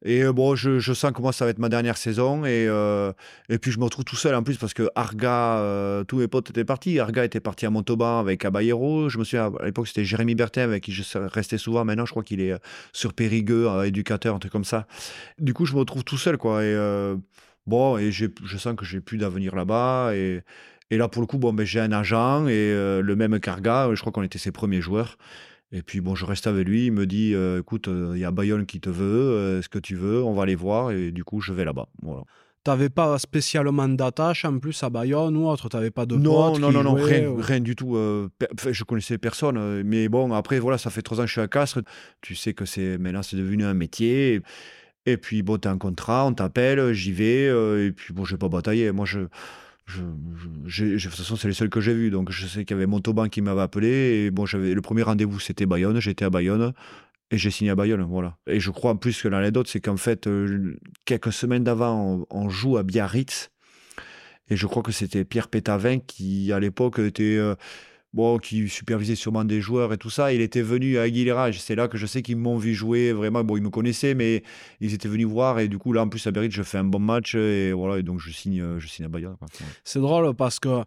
Et 0.05 0.25
euh, 0.25 0.33
bon, 0.33 0.57
je, 0.57 0.81
je 0.81 0.93
sens 0.93 1.13
que 1.13 1.23
moi, 1.23 1.33
ça 1.33 1.45
va 1.45 1.53
être 1.53 1.61
ma 1.61 1.69
dernière 1.69 1.97
saison. 1.97 2.45
Et, 2.45 2.67
euh, 2.69 3.13
et 3.49 3.59
puis, 3.59 3.71
je 3.71 3.79
me 3.79 3.85
retrouve 3.85 4.05
tout 4.05 4.17
seul 4.17 4.35
en 4.35 4.43
plus 4.43 4.57
parce 4.57 4.75
que 4.75 4.89
Arga, 4.95 5.59
euh, 5.59 6.03
tous 6.05 6.19
mes 6.19 6.27
potes 6.27 6.51
étaient 6.51 6.65
partis. 6.65 6.99
Arga 6.99 7.25
était 7.25 7.41
parti 7.41 7.67
à 7.67 7.71
Montauban 7.71 8.19
avec 8.19 8.41
Caballero. 8.41 9.09
Je 9.09 9.19
me 9.19 9.25
souviens, 9.25 9.53
à 9.61 9.65
l'époque, 9.65 9.87
c'était 9.87 10.05
Jérémy 10.05 10.35
Bertin 10.35 10.63
avec 10.63 10.83
qui 10.83 10.93
je 10.93 11.03
restais 11.19 11.59
souvent. 11.59 11.85
Maintenant, 11.85 12.05
je 12.05 12.11
crois 12.11 12.25
qu'il 12.25 12.41
est 12.41 12.55
sur 12.93 13.15
Périgueux, 13.15 13.69
euh, 13.69 13.85
éducateur, 13.85 14.35
un 14.35 14.39
truc 14.41 14.53
comme 14.53 14.65
ça. 14.65 14.87
Du 15.39 15.55
coup, 15.55 15.67
je 15.67 15.75
me 15.75 15.79
retrouve 15.79 16.03
tout 16.03 16.19
seul, 16.19 16.37
quoi. 16.37 16.65
Et 16.65 16.77
bon, 17.67 17.97
et 17.97 18.11
je 18.11 18.57
sens 18.57 18.75
que 18.75 18.85
j'ai 18.85 19.01
plus 19.01 19.19
d'avenir 19.19 19.55
là-bas. 19.55 20.13
Et. 20.15 20.41
Et 20.91 20.99
là, 20.99 21.09
pour 21.09 21.23
le 21.23 21.27
coup, 21.27 21.39
bon, 21.39 21.55
ben, 21.55 21.65
j'ai 21.65 21.81
un 21.81 21.91
agent 21.91 22.49
et 22.49 22.71
le 22.71 23.17
même 23.17 23.41
Carga, 23.41 23.89
je 23.95 24.01
crois 24.01 24.13
qu'on 24.13 24.23
était 24.23 24.39
ses 24.39 24.53
premiers 24.53 24.83
joueurs. 24.83 25.17
Et 25.73 25.83
puis, 25.83 26.01
bon, 26.01 26.15
je 26.15 26.25
reste 26.27 26.47
avec 26.47 26.67
lui. 26.69 26.87
Il 26.87 26.93
me 26.93 27.07
dit 27.07 27.33
euh, 27.35 27.61
écoute, 27.61 27.89
il 27.89 28.19
y 28.19 28.25
a 28.25 28.31
Bayonne 28.31 28.67
qui 28.67 28.79
te 28.81 28.91
veut. 28.91 29.05
euh, 29.33 29.59
Est-ce 29.59 29.69
que 29.69 29.79
tu 29.79 29.97
veux 29.97 30.23
On 30.23 30.35
va 30.35 30.43
aller 30.43 30.55
voir. 30.55 30.91
Et 30.91 31.11
du 31.11 31.25
coup, 31.25 31.41
je 31.41 31.53
vais 31.53 31.65
là-bas. 31.65 31.87
Voilà. 32.03 32.23
T'avais 32.65 32.91
pas 32.91 33.19
spécialement 33.19 33.89
d'attache 33.89 34.45
en 34.45 34.59
plus 34.61 34.81
à 34.85 34.91
Bayonne 34.91 35.37
ou 35.37 35.49
autre? 35.49 35.69
T'avais 35.69 35.91
pas 35.91 36.07
de 36.07 36.15
Non, 36.15 36.53
potes 36.53 36.61
non, 36.61 36.69
qui 36.69 36.75
non, 36.75 36.83
non, 36.85 36.97
jouaient, 36.97 37.19
rien, 37.21 37.29
ou- 37.31 37.37
rien 37.41 37.59
du 37.61 37.75
tout. 37.75 37.97
euh, 37.97 38.29
je 38.71 38.85
connaissais 38.85 39.19
personne. 39.19 39.57
euh, 39.59 39.83
Mais 39.85 40.09
bon, 40.09 40.33
après, 40.33 40.61
voilà, 40.61 40.79
ça 40.79 40.91
fait 40.91 41.03
trois 41.03 41.19
ans 41.19 41.23
que 41.23 41.27
je 41.29 41.33
suis 41.33 41.41
à 41.41 41.49
Castres. 41.49 41.81
Tu 42.21 42.37
sais 42.37 42.53
que 42.55 42.65
c'est 42.65 42.99
maintenant, 42.99 43.23
c'est 43.25 43.37
devenu 43.37 43.65
un 43.65 43.75
métier. 43.75 44.41
Et 45.07 45.17
puis, 45.17 45.43
bon, 45.43 45.59
tu 45.59 45.67
as 45.67 45.73
un 45.73 45.79
contrat, 45.79 46.25
on 46.27 46.35
t'appelle, 46.35 46.93
j'y 46.93 47.11
vais. 47.11 47.49
euh, 47.49 47.89
et 47.89 47.91
puis, 47.93 48.15
bon, 48.15 48.25
je 48.25 48.35
vais 48.35 48.39
pas 48.39 48.49
batailler. 48.49 48.93
Moi, 48.93 49.07
je. 49.07 49.21
Je, 49.87 50.85
de 50.85 50.99
toute 50.99 51.11
façon, 51.15 51.37
c'est 51.37 51.49
les 51.49 51.55
seuls 51.55 51.69
que 51.69 51.81
j'ai 51.81 51.95
vus. 51.95 52.11
Donc, 52.11 52.31
je 52.31 52.47
sais 52.47 52.65
qu'il 52.65 52.77
y 52.77 52.79
avait 52.79 52.87
Montauban 52.87 53.29
qui 53.29 53.43
m'avait 53.43 53.61
appelé. 53.61 53.89
Et 54.27 54.31
bon, 54.31 54.47
j'avais 54.47 54.75
le 54.75 54.81
premier 54.81 55.03
rendez-vous, 55.03 55.41
c'était 55.41 55.67
Bayonne. 55.67 55.99
J'étais 56.01 56.25
à 56.25 56.31
Bayonne. 56.31 56.73
Et 57.31 57.39
j'ai 57.39 57.51
signé 57.51 57.71
à 57.71 57.75
Bayonne, 57.75 58.03
voilà. 58.03 58.37
Et 58.47 58.61
je 58.61 58.71
crois 58.71 58.93
en 58.93 58.97
plus 58.97 59.23
que 59.23 59.29
l'anecdote, 59.29 59.67
c'est 59.67 59.81
qu'en 59.81 59.97
fait, 59.97 60.27
euh, 60.27 60.77
quelques 61.07 61.33
semaines 61.33 61.65
d'avant, 61.65 62.27
on, 62.31 62.45
on 62.45 62.49
joue 62.51 62.77
à 62.77 62.83
Biarritz. 62.83 63.51
Et 64.51 64.57
je 64.57 64.67
crois 64.67 64.83
que 64.83 64.93
c'était 64.93 65.25
Pierre 65.25 65.49
Pétavin 65.49 65.99
qui, 65.99 66.53
à 66.53 66.61
l'époque, 66.61 66.99
était. 66.99 67.37
euh, 67.39 67.55
bon, 68.13 68.39
qui 68.39 68.69
supervisait 68.69 69.15
sûrement 69.15 69.45
des 69.45 69.61
joueurs 69.61 69.93
et 69.93 69.99
tout 69.99 70.11
ça. 70.11 70.33
Il 70.33 70.41
était 70.41 70.63
venu 70.63 70.99
à 70.99 71.03
Aguilera. 71.03 71.53
C'est 71.53 71.75
là 71.75 71.89
que 71.89 71.97
je 71.97 72.07
sais 72.07 72.23
qu'ils 72.23 72.37
m'ont 72.37 72.59
vu 72.59 72.75
jouer. 72.75 73.13
Vraiment, 73.13 73.45
bon, 73.45 73.57
ils 73.57 73.63
me 73.63 73.71
connaissaient, 73.71 74.15
mais 74.15 74.43
ils 74.81 74.95
étaient 74.95 75.09
venus 75.09 75.27
voir. 75.27 75.59
Et 75.61 75.69
du 75.69 75.79
coup, 75.79 75.93
là, 75.93 76.03
en 76.03 76.09
plus, 76.09 76.27
à 76.27 76.31
Biarritz, 76.31 76.53
je 76.53 76.63
fais 76.63 76.79
un 76.79 76.85
bon 76.85 76.99
match. 76.99 77.35
Et 77.35 77.73
voilà, 77.73 77.99
et 77.99 78.03
donc 78.03 78.21
je 78.21 78.31
signe, 78.31 78.61
euh, 78.61 78.81
je 78.81 78.89
signe 78.89 79.07
à 79.07 79.09
quoi. 79.09 79.49
C'est 79.85 80.01
drôle 80.01 80.35
parce 80.35 80.59
que 80.59 80.85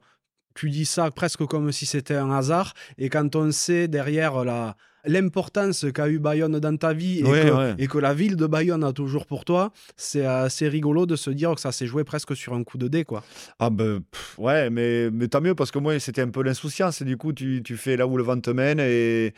tu 0.53 0.69
dis 0.69 0.85
ça 0.85 1.11
presque 1.11 1.45
comme 1.45 1.71
si 1.71 1.85
c'était 1.85 2.15
un 2.15 2.31
hasard. 2.31 2.73
Et 2.97 3.09
quand 3.09 3.35
on 3.35 3.51
sait 3.51 3.87
derrière 3.87 4.43
la 4.43 4.75
l'importance 5.07 5.85
qu'a 5.93 6.07
eu 6.09 6.19
Bayonne 6.19 6.59
dans 6.59 6.77
ta 6.77 6.93
vie 6.93 7.19
et, 7.19 7.23
Ouais, 7.23 7.45
que, 7.45 7.51
ouais. 7.51 7.75
et 7.77 7.87
que 7.87 7.97
la 7.97 8.13
ville 8.13 8.35
de 8.35 8.45
Bayonne 8.47 8.83
a 8.83 8.93
toujours 8.93 9.25
pour 9.25 9.45
toi, 9.45 9.71
c'est 9.97 10.25
assez 10.25 10.67
rigolo 10.67 11.05
de 11.05 11.15
se 11.15 11.29
dire 11.29 11.53
que 11.55 11.61
ça 11.61 11.71
s'est 11.71 11.87
joué 11.87 12.03
presque 12.03 12.35
sur 12.35 12.53
un 12.53 12.63
coup 12.63 12.77
de 12.77 12.87
dé. 12.87 13.03
Quoi. 13.05 13.23
Ah 13.59 13.69
ben 13.69 14.01
pff, 14.11 14.35
ouais, 14.39 14.69
mais, 14.69 15.09
mais 15.11 15.27
tant 15.27 15.41
mieux 15.41 15.55
parce 15.55 15.71
que 15.71 15.79
moi 15.79 15.99
c'était 15.99 16.21
un 16.21 16.29
peu 16.29 16.43
l'insouciance. 16.43 17.01
Du 17.03 17.17
coup, 17.17 17.33
tu, 17.33 17.61
tu 17.63 17.77
fais 17.77 17.97
là 17.97 18.07
où 18.07 18.17
le 18.17 18.23
vent 18.23 18.39
te 18.39 18.49
mène 18.51 18.79
et, 18.79 19.33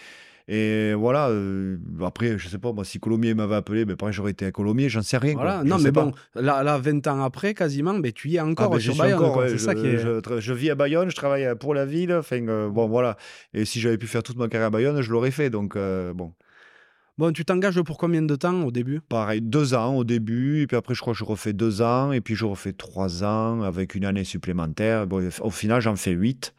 et 0.48 0.93
voilà. 0.93 1.30
euh, 1.30 1.78
après, 2.06 2.38
je 2.38 2.48
sais 2.48 2.58
pas, 2.58 2.72
moi, 2.72 2.86
si 2.86 3.00
Colomiers 3.00 3.34
m'avait 3.34 3.56
appelé, 3.56 3.84
ben 3.86 3.95
pareil, 3.95 4.14
j'aurais 4.14 4.32
été 4.32 4.45
à 4.45 4.52
Colomiers, 4.52 4.88
j'en 4.89 5.02
sais 5.02 5.18
rien. 5.18 5.34
Voilà. 5.34 5.62
Je 5.64 5.70
Non, 5.70 5.78
mais 5.78 5.91
bon, 5.91 6.14
là, 6.36 6.64
là, 6.64 6.78
20 6.78 7.06
ans 7.08 7.22
après, 7.22 7.54
quasiment, 7.54 7.93
mais 7.93 8.12
tu 8.14 8.30
y 8.30 8.36
es 8.36 8.39
Ah 8.39 8.45
encore 8.48 8.70
ben, 8.70 8.80
sur 8.80 8.93
suis 8.93 9.02
Bayonne. 9.02 9.20
encore, 9.20 9.38
ouais, 9.38 9.50
c'est 9.50 9.58
je, 9.58 9.64
ça 9.64 9.76
qui 9.76 9.86
est. 9.86 9.98
je 9.98 10.39
je 10.39 10.54
vis 10.54 10.70
à 10.70 10.76
Bayonne, 10.76 11.10
je 11.10 11.16
travaille 11.16 11.48
pour 11.60 11.74
la 11.74 11.86
ville. 11.86 12.14
Enfin, 12.14 12.48
euh, 12.48 12.70
bon, 12.70 12.88
voilà. 12.88 13.18
Et 13.54 13.66
si 13.66 13.80
j'avais 13.82 13.98
pu 13.98 14.08
faire 14.08 14.24
toute 14.24 14.38
ma 14.38 14.48
carrière 14.48 14.68
à 14.68 14.72
Bayonne, 14.72 15.02
je 15.02 15.12
l'aurais 15.12 15.32
fait. 15.32 15.50
Donc, 15.50 15.76
euh, 15.76 16.14
bon, 16.14 16.34
Bon, 17.18 17.32
tu 17.34 17.43
t'engages 17.45 17.82
pour 17.82 17.98
combien 17.98 18.22
de 18.22 18.36
temps 18.36 18.62
au 18.64 18.70
début? 18.72 19.02
Pareil, 19.02 19.41
deux 19.41 19.74
ans 19.74 19.95
au 19.95 20.04
début. 20.04 20.62
Et 20.62 20.68
puis 20.68 20.78
après, 20.78 20.93
je 20.93 21.02
crois 21.02 21.14
que 21.14 21.20
je 21.20 21.24
refais 21.24 21.52
deux 21.52 21.82
ans. 21.82 22.12
Et 22.12 22.22
puis, 22.22 22.36
je 22.36 22.45
refais 22.45 22.74
trois 22.74 23.24
ans 23.24 23.64
avec 23.64 23.95
une 23.95 24.06
année 24.06 24.24
supplémentaire. 24.24 25.08
Bon, 25.08 25.28
au 25.41 25.50
final, 25.50 25.82
j'en 25.82 25.95
fais 25.95 26.12
huit. 26.12 26.54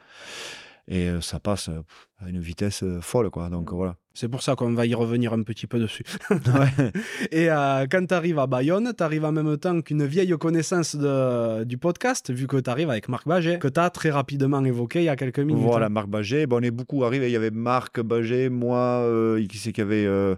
Et 0.91 1.09
euh, 1.11 1.20
ça 1.20 1.39
passe 1.39 1.68
euh, 1.68 1.82
à 2.18 2.30
une 2.30 2.41
vitesse 2.41 2.82
euh, 2.82 3.01
folle, 3.03 3.28
quoi. 3.28 3.51
Donc, 3.51 3.70
voilà. 3.72 3.97
C'est 4.14 4.28
pour 4.28 4.43
ça 4.43 4.57
qu'on 4.57 4.72
va 4.72 4.86
y 4.86 4.95
revenir 4.95 5.34
un 5.34 5.43
petit 5.43 5.66
peu 5.66 5.78
dessus. 5.78 6.03
Ouais. 6.30 6.93
Et 7.30 7.51
euh, 7.51 7.86
quand 7.91 8.07
tu 8.07 8.14
arrives 8.14 8.39
à 8.39 8.47
Bayonne, 8.47 8.93
tu 8.97 9.05
arrives 9.05 9.26
en 9.26 9.32
même 9.32 9.57
temps 9.59 9.80
qu'une 9.82 10.07
vieille 10.07 10.34
connaissance 10.41 10.97
de- 10.97 11.64
du 11.64 11.76
podcast, 11.76 12.32
vu 12.32 12.47
que 12.47 12.57
tu 12.57 12.70
arrives 12.70 12.89
avec 12.89 13.09
Marc 13.11 13.28
Baget, 13.28 13.59
que 13.59 13.68
tu 13.68 13.78
as 13.78 13.91
très 13.91 14.11
rapidement 14.11 14.64
évoqué 14.64 15.01
il 15.01 15.05
y 15.05 15.09
a 15.11 15.16
quelques 15.16 15.41
minutes. 15.41 15.62
Voilà, 15.62 15.86
hein. 15.86 15.91
Marc 15.91 16.09
Baget. 16.09 16.47
Bon, 16.47 16.57
on 16.57 16.62
est 16.62 16.70
beaucoup 16.70 17.05
arrivés. 17.05 17.28
Il 17.28 17.32
y 17.32 17.36
avait 17.36 17.51
Marc 17.51 18.01
Baget, 18.01 18.49
moi, 18.49 19.03
euh, 19.05 19.47
qui 19.47 19.59
c'est 19.59 19.72
qu'il 19.72 19.84
y 19.84 19.86
avait. 19.86 20.07
euh, 20.07 20.36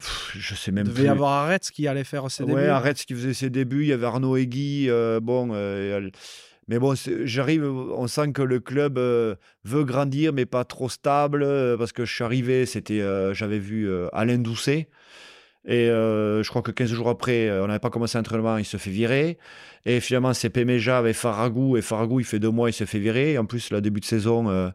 pff, 0.00 0.32
je 0.36 0.54
sais 0.56 0.72
même 0.72 0.86
Il 0.86 0.90
devait 0.90 1.02
plus. 1.02 1.06
y 1.06 1.08
avoir 1.08 1.30
Arrête 1.44 1.70
qui 1.70 1.86
allait 1.86 2.02
faire 2.04 2.28
ses 2.32 2.42
ouais, 2.42 2.54
débuts. 2.54 2.66
arrête 2.68 2.98
ce 2.98 3.06
qui 3.06 3.14
faisait 3.14 3.32
ses 3.32 3.48
débuts. 3.48 3.82
Il 3.82 3.88
y 3.88 3.92
avait 3.92 4.06
Arnaud 4.06 4.36
Egui. 4.36 4.88
bon, 5.22 5.52
mais 6.68 6.78
bon, 6.78 6.94
j'arrive. 7.24 7.64
On 7.64 8.06
sent 8.06 8.32
que 8.32 8.42
le 8.42 8.60
club 8.60 8.98
euh, 8.98 9.34
veut 9.64 9.84
grandir, 9.84 10.32
mais 10.32 10.46
pas 10.46 10.64
trop 10.64 10.88
stable. 10.88 11.42
euh, 11.42 11.76
parce 11.76 11.92
que 11.92 12.04
je 12.04 12.14
suis 12.14 12.24
arrivé, 12.24 12.64
c'était, 12.66 13.00
euh, 13.00 13.34
j'avais 13.34 13.58
vu 13.58 13.90
Alain 14.12 14.38
Doucet. 14.38 14.88
Et 15.66 15.86
je 15.86 16.48
crois 16.48 16.60
que 16.60 16.70
15 16.70 16.92
jours 16.92 17.08
après, 17.08 17.50
on 17.50 17.68
n'avait 17.68 17.78
pas 17.78 17.88
commencé 17.88 18.18
l'entraînement, 18.18 18.58
il 18.58 18.66
se 18.66 18.76
fait 18.76 18.90
virer. 18.90 19.38
Et 19.86 20.00
finalement, 20.00 20.34
c'est 20.34 20.50
Péméja 20.50 20.98
avec 20.98 21.16
Faragou. 21.16 21.78
Et 21.78 21.82
Faragou, 21.82 22.20
il 22.20 22.26
fait 22.26 22.38
deux 22.38 22.50
mois, 22.50 22.68
il 22.68 22.74
se 22.74 22.84
fait 22.84 22.98
virer. 22.98 23.32
Et 23.32 23.38
en 23.38 23.46
plus, 23.46 23.70
le 23.70 23.80
début 23.80 24.00
de 24.00 24.04
saison, 24.04 24.72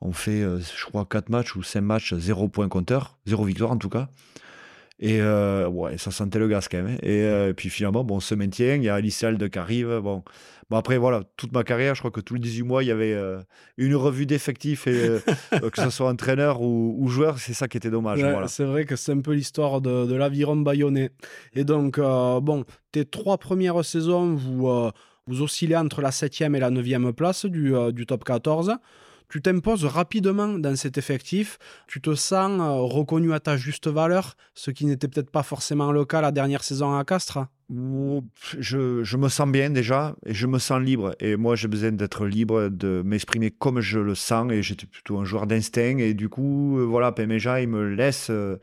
on 0.00 0.12
fait, 0.12 0.40
je 0.40 0.84
crois, 0.86 1.04
4 1.04 1.28
matchs 1.28 1.56
ou 1.56 1.62
5 1.62 1.82
matchs, 1.82 2.14
0 2.14 2.48
point 2.48 2.68
compteur, 2.68 3.18
0 3.26 3.44
victoire 3.44 3.70
en 3.70 3.76
tout 3.76 3.90
cas. 3.90 4.08
Et 5.00 5.20
ouais, 5.22 5.96
ça 5.98 6.10
sentait 6.10 6.38
le 6.38 6.46
gaz 6.46 6.68
quand 6.68 6.82
même. 6.82 6.98
Hein. 7.02 7.48
Et, 7.48 7.52
puis 7.54 7.70
finalement, 7.70 8.04
bon, 8.04 8.16
on 8.16 8.20
se 8.20 8.34
maintient. 8.34 8.76
Il 8.76 8.84
y 8.84 8.88
a 8.88 8.94
Alice 8.94 9.24
qui 9.50 9.58
arrive. 9.58 10.00
Bon, 10.02 10.22
Bon, 10.70 10.76
après, 10.76 10.98
voilà, 10.98 11.24
toute 11.36 11.52
ma 11.52 11.64
carrière, 11.64 11.96
je 11.96 12.00
crois 12.00 12.12
que 12.12 12.20
tous 12.20 12.34
les 12.34 12.40
18 12.40 12.62
mois, 12.62 12.84
il 12.84 12.86
y 12.86 12.90
avait 12.92 13.12
euh, 13.12 13.40
une 13.76 13.96
revue 13.96 14.24
d'effectifs, 14.24 14.86
et, 14.86 15.18
euh, 15.52 15.70
que 15.70 15.82
ce 15.82 15.90
soit 15.90 16.08
entraîneur 16.08 16.62
ou, 16.62 16.94
ou 16.96 17.08
joueur, 17.08 17.40
c'est 17.40 17.54
ça 17.54 17.66
qui 17.66 17.76
était 17.76 17.90
dommage. 17.90 18.20
voilà. 18.20 18.46
C'est 18.46 18.64
vrai 18.64 18.84
que 18.84 18.94
c'est 18.94 19.10
un 19.10 19.20
peu 19.20 19.32
l'histoire 19.32 19.80
de, 19.80 20.06
de 20.06 20.14
l'aviron 20.14 20.54
bayonnais. 20.56 21.10
Et 21.54 21.64
donc, 21.64 21.98
euh, 21.98 22.38
bon, 22.38 22.64
tes 22.92 23.04
trois 23.04 23.36
premières 23.36 23.84
saisons, 23.84 24.36
vous, 24.36 24.92
vous 25.26 25.42
oscillez 25.42 25.76
entre 25.76 26.02
la 26.02 26.10
7e 26.10 26.54
et 26.54 26.60
la 26.60 26.70
9e 26.70 27.12
place 27.12 27.46
du, 27.46 27.74
du 27.92 28.06
top 28.06 28.22
14 28.22 28.76
tu 29.30 29.40
t'imposes 29.40 29.84
rapidement 29.84 30.48
dans 30.48 30.76
cet 30.76 30.98
effectif, 30.98 31.58
tu 31.86 32.00
te 32.00 32.14
sens 32.14 32.60
reconnu 32.92 33.32
à 33.32 33.40
ta 33.40 33.56
juste 33.56 33.86
valeur, 33.86 34.36
ce 34.54 34.70
qui 34.70 34.84
n'était 34.86 35.08
peut-être 35.08 35.30
pas 35.30 35.42
forcément 35.42 35.92
le 35.92 36.04
cas 36.04 36.20
la 36.20 36.32
dernière 36.32 36.64
saison 36.64 36.98
à 36.98 37.04
Castres 37.04 37.38
je, 38.58 39.04
je, 39.04 39.16
me 39.16 39.28
sens 39.28 39.48
bien 39.48 39.70
déjà 39.70 40.16
et 40.26 40.34
je 40.34 40.46
me 40.46 40.58
sens 40.58 40.80
libre. 40.80 41.14
Et 41.20 41.36
moi, 41.36 41.54
j'ai 41.54 41.68
besoin 41.68 41.92
d'être 41.92 42.26
libre, 42.26 42.68
de 42.68 43.02
m'exprimer 43.04 43.50
comme 43.50 43.80
je 43.80 44.00
le 44.00 44.14
sens. 44.14 44.50
Et 44.50 44.62
j'étais 44.62 44.86
plutôt 44.86 45.18
un 45.18 45.24
joueur 45.24 45.46
d'instinct. 45.46 45.98
Et 45.98 46.14
du 46.14 46.28
coup, 46.28 46.78
euh, 46.78 46.84
voilà, 46.84 47.12
Pemeja, 47.12 47.60
il 47.60 47.68
me 47.68 47.88
laisse, 47.88 48.28
euh, 48.30 48.56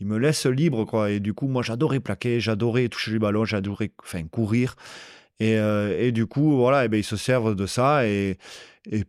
il 0.00 0.06
me 0.06 0.18
laisse 0.18 0.46
libre. 0.46 0.84
Quoi. 0.84 1.12
Et 1.12 1.20
du 1.20 1.32
coup, 1.32 1.46
moi, 1.46 1.62
j'adorais 1.62 2.00
plaquer, 2.00 2.40
j'adorais 2.40 2.88
toucher 2.88 3.12
le 3.12 3.20
ballon, 3.20 3.44
j'adorais 3.44 3.92
enfin, 4.02 4.24
courir. 4.24 4.74
Et, 5.40 5.58
euh, 5.58 5.98
et, 5.98 6.12
du 6.12 6.26
coup, 6.26 6.56
voilà, 6.56 6.84
et 6.84 6.88
ben, 6.88 6.98
ils 6.98 7.04
se 7.04 7.16
servent 7.16 7.56
de 7.56 7.66
ça. 7.66 8.06
Et, 8.06 8.36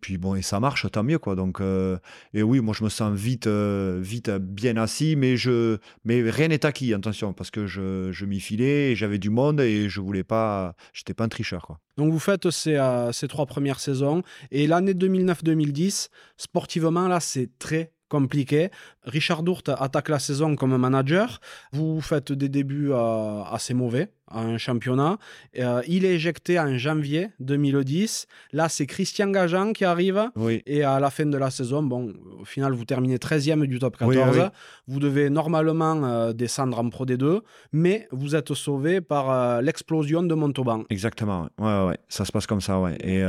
puis 0.01 0.17
bon, 0.17 0.35
et 0.35 0.41
ça 0.41 0.59
marche, 0.59 0.85
tant 0.91 1.01
mieux 1.01 1.17
quoi. 1.17 1.35
Donc 1.35 1.61
euh, 1.61 1.97
et 2.33 2.43
oui, 2.43 2.59
moi 2.59 2.75
je 2.77 2.83
me 2.83 2.89
sens 2.89 3.17
vite, 3.17 3.47
euh, 3.47 3.99
vite 4.01 4.29
bien 4.29 4.75
assis, 4.75 5.15
mais 5.15 5.37
je, 5.37 5.77
mais 6.03 6.29
rien 6.29 6.49
n'est 6.49 6.65
acquis, 6.65 6.93
attention, 6.93 7.31
parce 7.31 7.51
que 7.51 7.67
je, 7.67 8.11
je 8.11 8.25
m'y 8.25 8.41
filais, 8.41 8.95
j'avais 8.97 9.17
du 9.17 9.29
monde 9.29 9.61
et 9.61 9.87
je 9.87 10.01
voulais 10.01 10.25
pas, 10.25 10.75
j'étais 10.91 11.13
pas 11.13 11.23
un 11.23 11.29
tricheur 11.29 11.65
quoi. 11.65 11.79
Donc 11.95 12.11
vous 12.11 12.19
faites 12.19 12.49
ces, 12.49 12.77
ces 13.13 13.29
trois 13.29 13.45
premières 13.45 13.79
saisons 13.79 14.23
et 14.51 14.67
l'année 14.67 14.93
2009-2010, 14.93 16.09
sportivement 16.35 17.07
là, 17.07 17.21
c'est 17.21 17.57
très 17.57 17.93
compliqué. 18.15 18.69
Richard 19.03 19.43
Dourt 19.43 19.63
attaque 19.67 20.09
la 20.09 20.19
saison 20.19 20.55
comme 20.55 20.75
manager. 20.77 21.39
Vous 21.71 22.01
faites 22.01 22.31
des 22.31 22.49
débuts 22.49 22.91
assez 22.93 23.73
mauvais 23.73 24.11
un 24.33 24.57
championnat. 24.57 25.17
Euh, 25.59 25.81
il 25.87 26.05
est 26.05 26.15
éjecté 26.15 26.59
en 26.59 26.77
janvier 26.77 27.29
2010. 27.39 28.27
Là, 28.53 28.69
c'est 28.69 28.85
Christian 28.85 29.29
Gajan 29.29 29.73
qui 29.73 29.85
arrive. 29.85 30.29
Et 30.65 30.83
à 30.83 30.99
la 30.99 31.09
fin 31.09 31.25
de 31.25 31.37
la 31.37 31.49
saison, 31.49 31.83
bon, 31.83 32.13
au 32.39 32.45
final, 32.45 32.73
vous 32.73 32.85
terminez 32.85 33.17
13e 33.17 33.65
du 33.65 33.79
top 33.79 33.97
14. 33.97 34.49
Vous 34.87 34.99
devez 34.99 35.29
normalement 35.29 36.03
euh, 36.03 36.33
descendre 36.33 36.79
en 36.79 36.89
Pro 36.89 37.05
D2, 37.05 37.41
mais 37.71 38.07
vous 38.11 38.35
êtes 38.35 38.53
sauvé 38.53 39.01
par 39.01 39.29
euh, 39.29 39.61
l'explosion 39.61 40.23
de 40.23 40.33
Montauban. 40.33 40.83
Exactement. 40.89 41.47
Ouais, 41.57 41.87
ouais, 41.87 41.97
ça 42.09 42.25
se 42.25 42.31
passe 42.31 42.47
comme 42.47 42.61
ça. 42.61 42.79
Ouais. 42.79 42.97
Et 43.03 43.23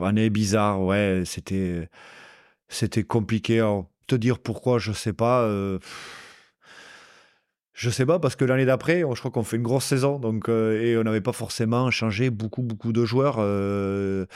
année 0.00 0.30
bizarre, 0.30 0.82
ouais, 0.82 1.22
c'était, 1.24 1.88
c'était 2.68 3.04
compliqué. 3.04 3.64
te 4.06 4.14
dire 4.14 4.38
pourquoi, 4.38 4.78
je 4.78 4.92
sais 4.92 5.12
pas. 5.12 5.48
Je 7.74 7.90
sais 7.90 8.06
pas, 8.06 8.20
parce 8.20 8.36
que 8.36 8.44
l'année 8.44 8.66
d'après, 8.66 9.00
je 9.00 9.18
crois 9.18 9.32
qu'on 9.32 9.42
fait 9.42 9.56
une 9.56 9.64
grosse 9.64 9.84
saison, 9.84 10.20
donc, 10.20 10.48
euh, 10.48 10.80
et 10.80 10.96
on 10.96 11.02
n'avait 11.02 11.20
pas 11.20 11.32
forcément 11.32 11.90
changé 11.90 12.30
beaucoup, 12.30 12.62
beaucoup 12.62 12.92
de 12.92 13.04
joueurs. 13.04 13.38
Euh, 13.40 14.26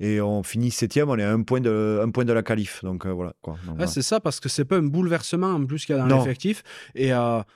et 0.00 0.20
on 0.20 0.42
finit 0.42 0.72
septième, 0.72 1.08
on 1.08 1.16
est 1.16 1.22
à 1.22 1.32
un 1.32 1.42
point 1.42 1.60
de, 1.60 2.00
un 2.02 2.10
point 2.10 2.24
de 2.24 2.32
la 2.32 2.42
qualif. 2.42 2.82
Donc 2.82 3.06
euh, 3.06 3.10
voilà. 3.10 3.34
Quoi. 3.40 3.56
C'est 3.86 4.02
ça, 4.02 4.18
parce 4.18 4.40
que 4.40 4.48
c'est 4.48 4.64
pas 4.64 4.78
un 4.78 4.82
bouleversement 4.82 5.46
en 5.46 5.64
plus 5.64 5.86
qu'il 5.86 5.94
y 5.94 5.98
a 5.98 6.04
dans 6.04 6.18
l'effectif. 6.18 6.64
Et, 6.96 7.12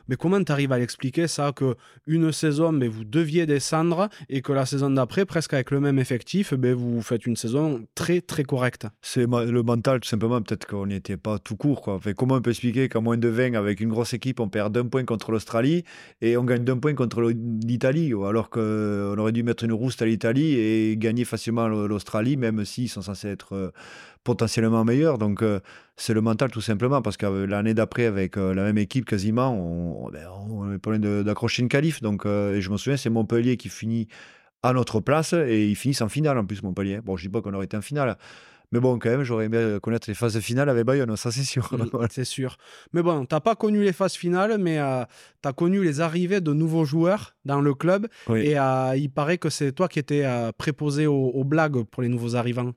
mais 0.07 0.15
comment 0.17 0.43
tu 0.43 0.53
arrives 0.53 0.71
à 0.71 0.79
l'expliquer 0.79 1.27
ça 1.27 1.51
que 1.51 1.75
une 2.07 2.31
saison, 2.31 2.71
mais 2.71 2.87
vous 2.87 3.05
deviez 3.05 3.45
descendre 3.45 4.09
et 4.29 4.43
que 4.43 4.53
la 4.53 4.65
saison 4.65 4.91
d'après, 4.91 5.27
presque 5.27 5.55
avec 5.55 5.73
le 5.73 5.81
même 5.81 5.99
effectif, 5.99 6.53
mais 6.57 6.73
vous 6.73 7.03
faites 7.03 7.27
une 7.27 7.35
saison 7.35 7.85
très, 7.97 8.21
très 8.21 8.45
correcte? 8.45 8.87
C'est 9.01 9.27
le 9.27 9.63
mental, 9.65 9.99
tout 9.99 10.09
simplement. 10.09 10.41
Peut-être 10.41 10.69
qu'on 10.69 10.87
n'était 10.87 11.17
pas 11.17 11.41
tout 11.41 11.57
court. 11.57 11.83
Quoi. 11.83 11.99
comment 12.17 12.37
on 12.37 12.41
peut 12.41 12.51
expliquer 12.51 12.89
qu'à 12.89 13.01
moins 13.01 13.17
de 13.17 13.29
20, 13.29 13.55
avec 13.55 13.81
une 13.81 13.89
grosse 13.89 14.15
équipe, 14.15 14.39
on 14.39 14.49
perd 14.49 14.73
d'un 14.73 14.87
point 14.87 15.05
contre 15.05 15.32
l'Australie 15.33 15.85
et 16.21 16.37
on 16.37 16.45
gagne 16.45 16.65
d'un 16.65 16.79
point 16.79 16.95
contre 16.95 17.23
l'Italie, 17.23 18.13
alors 18.13 18.51
qu'on 18.51 19.19
aurait 19.19 19.33
dû 19.33 19.43
mettre 19.43 19.65
une 19.65 19.73
rouste 19.73 20.03
à 20.03 20.07
l'Italie 20.07 20.55
et 20.55 20.97
gagner 20.97 21.25
facilement 21.25 21.69
l'Australie, 21.69 22.37
même 22.37 22.65
s'ils 22.65 22.89
sont 22.89 23.03
censés 23.03 23.29
être 23.29 23.55
euh, 23.55 23.71
potentiellement 24.25 24.85
meilleurs. 24.85 25.19
Donc 25.19 25.43
euh, 25.43 25.61
c'est 25.97 26.15
le 26.15 26.21
mental 26.21 26.51
tout 26.51 26.61
simplement, 26.61 27.03
parce 27.03 27.17
que 27.17 27.27
euh, 27.27 27.47
l'année 27.47 27.75
d'après, 27.75 28.07
avec 28.07 28.37
la 28.37 28.63
même 28.63 28.79
équipe 28.79 29.05
quasiment, 29.05 29.51
on, 29.51 30.11
ben, 30.11 30.29
on, 30.49 30.79
pas 30.79 30.97
d'accrocher 30.99 31.63
une 31.63 31.69
qualif. 31.69 32.01
Donc, 32.01 32.27
et 32.27 32.61
je 32.61 32.71
me 32.71 32.77
souviens, 32.77 32.97
c'est 32.97 33.11
Montpellier 33.11 33.57
qui 33.57 33.69
finit 33.69 34.09
à 34.63 34.73
notre 34.73 35.01
place 35.01 35.33
et 35.33 35.69
ils 35.69 35.75
finissent 35.75 36.03
en 36.03 36.09
finale 36.09 36.39
en 36.39 36.45
plus, 36.45 36.63
Montpellier. 36.63 37.01
Bon, 37.01 37.17
je 37.17 37.25
dis 37.25 37.29
pas 37.29 37.41
qu'on 37.41 37.53
aurait 37.55 37.65
été 37.65 37.77
en 37.77 37.83
finale. 37.83 38.17
Mais 38.73 38.81
bon, 38.81 38.99
quand 38.99 39.11
même, 39.11 39.23
j'aurais 39.23 39.45
aimé 39.45 39.79
connaître 39.83 40.09
les 40.09 40.15
phases 40.15 40.39
finales 40.41 40.69
avec 40.71 40.85
Bayonne, 40.85 41.15
ça 41.17 41.31
c'est 41.31 41.45
sûr. 41.45 41.71
C'est 42.11 42.25
sûr. 42.25 42.57
Mais 42.93 43.03
bon, 43.03 43.25
tu 43.27 43.35
n'as 43.35 43.41
pas 43.41 43.55
connu 43.55 43.83
les 43.83 43.93
phases 43.93 44.15
finales, 44.15 44.57
mais 44.59 44.79
euh, 44.79 45.05
tu 45.43 45.49
as 45.49 45.53
connu 45.53 45.85
les 45.85 46.01
arrivées 46.01 46.41
de 46.41 46.53
nouveaux 46.53 46.85
joueurs 46.85 47.35
dans 47.45 47.61
le 47.61 47.75
club. 47.75 48.07
Et 48.35 48.59
euh, 48.59 48.97
il 48.97 49.11
paraît 49.11 49.39
que 49.39 49.51
c'est 49.51 49.73
toi 49.73 49.89
qui 49.89 49.99
étais 49.99 50.25
euh, 50.25 50.53
préposé 50.53 51.07
aux, 51.07 51.45
blagues 51.45 51.85
pour 51.85 52.03
les 52.03 52.09
nouveaux 52.09 52.35
arrivants. 52.35 52.73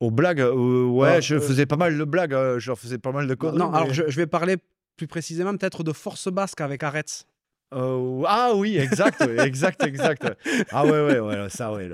Aux 0.00 0.10
blagues 0.10 0.40
Ouais, 0.42 1.22
je 1.22 1.38
faisais 1.38 1.66
pas 1.66 1.76
mal 1.76 1.96
de 1.96 2.04
blagues, 2.04 2.36
je 2.58 2.74
faisais 2.74 2.98
pas 2.98 3.12
mal 3.12 3.26
de 3.26 3.34
conneries. 3.34 3.58
Non, 3.58 3.72
alors 3.72 3.92
je, 3.92 4.02
je, 4.08 4.16
vais 4.16 4.26
parler 4.26 4.56
plus 4.96 5.06
précisément 5.06 5.56
peut-être 5.56 5.84
de 5.84 5.92
Force 5.92 6.28
Basque 6.28 6.60
avec 6.60 6.82
Aretz. 6.82 7.26
Euh, 7.72 8.22
ah 8.26 8.52
oui, 8.54 8.76
exact, 8.76 9.20
exact, 9.38 9.82
exact. 9.84 10.32
Ah 10.70 10.84
ouais, 10.84 10.90
ouais, 10.90 11.18
ouais, 11.18 11.46
ça, 11.48 11.72
ouais. 11.72 11.88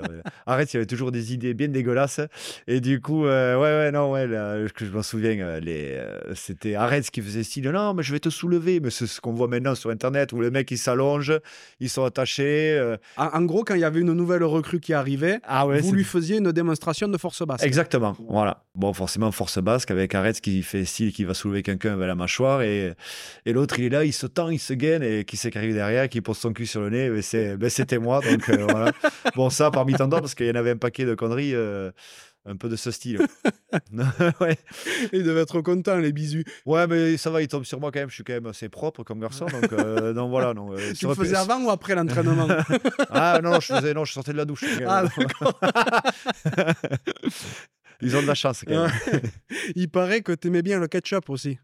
Arrête, 0.45 0.73
il 0.73 0.75
y 0.75 0.79
avait 0.79 0.85
toujours 0.85 1.11
des 1.11 1.33
idées 1.33 1.53
bien 1.53 1.67
dégueulasses. 1.69 2.21
Et 2.67 2.81
du 2.81 3.01
coup, 3.01 3.25
euh, 3.25 3.55
ouais, 3.55 3.85
ouais, 3.85 3.91
non, 3.91 4.11
ouais, 4.11 4.27
que 4.75 4.85
je 4.85 4.91
m'en 4.91 5.01
souviens, 5.01 5.37
euh, 5.39 5.59
les, 5.59 6.01
c'était 6.35 6.75
Arrête 6.75 7.09
qui 7.09 7.21
faisait 7.21 7.43
style, 7.43 7.69
non, 7.69 7.93
mais 7.93 8.03
je 8.03 8.11
vais 8.11 8.19
te 8.19 8.29
soulever. 8.29 8.79
Mais 8.79 8.89
c'est 8.89 9.07
ce 9.07 9.19
qu'on 9.21 9.33
voit 9.33 9.47
maintenant 9.47 9.75
sur 9.75 9.89
Internet 9.89 10.33
où 10.33 10.41
les 10.41 10.51
mecs, 10.51 10.69
ils 10.71 10.77
s'allongent, 10.77 11.39
ils 11.79 11.89
sont 11.89 12.05
attachés. 12.05 12.95
En, 13.17 13.41
gros, 13.43 13.63
quand 13.63 13.75
il 13.75 13.81
y 13.81 13.85
avait 13.85 14.01
une 14.01 14.13
nouvelle 14.13 14.43
recrue 14.43 14.79
qui 14.79 14.93
arrivait, 14.93 15.39
ah 15.43 15.65
vous 15.65 15.93
lui 15.93 16.03
faisiez 16.03 16.37
une 16.37 16.51
démonstration 16.51 17.07
de 17.07 17.17
force 17.17 17.45
basque. 17.45 17.65
Exactement, 17.65 18.15
voilà. 18.29 18.63
Bon, 18.75 18.93
forcément, 18.93 19.31
force 19.31 19.59
basque 19.59 19.91
avec 19.91 20.15
Arrête 20.15 20.39
qui 20.41 20.63
fait 20.63 20.85
style, 20.85 21.11
qui 21.11 21.23
va 21.23 21.33
soulever 21.33 21.63
quelqu'un 21.63 21.93
avec 21.93 22.07
la 22.07 22.15
mâchoire. 22.15 22.61
Et, 22.61 22.93
et 23.45 23.53
l'autre, 23.53 23.79
il 23.79 23.85
est 23.85 23.89
là, 23.89 24.05
il 24.05 24.13
se 24.13 24.27
tend, 24.27 24.49
il 24.49 24.59
se 24.59 24.73
gaine 24.73 25.03
et 25.03 25.25
qui 25.25 25.37
derrière, 25.69 26.09
qui 26.09 26.21
pose 26.21 26.37
son 26.37 26.53
cul 26.53 26.65
sur 26.65 26.81
le 26.81 26.89
nez, 26.89 27.09
mais 27.09 27.55
ben, 27.57 27.69
c'était 27.69 27.99
moi. 27.99 28.21
Donc 28.21 28.49
euh, 28.49 28.65
voilà. 28.69 28.91
Bon, 29.35 29.49
ça 29.49 29.71
parmi 29.71 29.93
tant 29.93 30.07
d'autres, 30.07 30.21
parce 30.21 30.35
qu'il 30.35 30.47
y 30.47 30.51
en 30.51 30.55
avait 30.55 30.71
un 30.71 30.77
paquet 30.77 31.05
de 31.05 31.15
conneries. 31.15 31.55
Euh, 31.55 31.91
un 32.45 32.55
peu 32.55 32.69
de 32.69 32.75
ce 32.75 32.91
style. 32.91 33.19
ouais. 34.41 34.57
Il 35.13 35.23
devait 35.23 35.41
être 35.41 35.61
content, 35.61 35.97
les 35.97 36.11
bisous. 36.11 36.43
Ouais, 36.65 36.87
mais 36.87 37.17
ça 37.17 37.29
va, 37.29 37.41
il 37.41 37.47
tombe 37.47 37.63
sur 37.65 37.79
moi 37.79 37.91
quand 37.91 37.99
même. 37.99 38.09
Je 38.09 38.15
suis 38.15 38.23
quand 38.23 38.33
même 38.33 38.47
assez 38.47 38.69
propre 38.69 39.03
comme 39.03 39.19
garçon. 39.19 39.45
Donc, 39.45 39.71
euh, 39.73 40.13
voilà. 40.29 40.53
Non, 40.53 40.75
tu 40.97 41.07
le 41.07 41.13
faisais 41.13 41.35
avant 41.35 41.63
ou 41.63 41.69
après 41.69 41.95
l'entraînement 41.95 42.47
Ah 43.09 43.39
non, 43.43 43.59
je 43.59 43.73
faisais, 43.73 43.93
non, 43.93 44.05
je 44.05 44.13
sortais 44.13 44.31
de 44.31 44.37
la 44.37 44.45
douche. 44.45 44.65
Ah, 44.87 45.03
Ils 48.01 48.17
ont 48.17 48.21
de 48.23 48.27
la 48.27 48.33
chance 48.33 48.63
quand 48.67 48.87
même. 48.87 49.21
il 49.75 49.89
paraît 49.89 50.21
que 50.21 50.31
tu 50.31 50.47
aimais 50.47 50.63
bien 50.63 50.79
le 50.79 50.87
ketchup 50.87 51.29
aussi. 51.29 51.59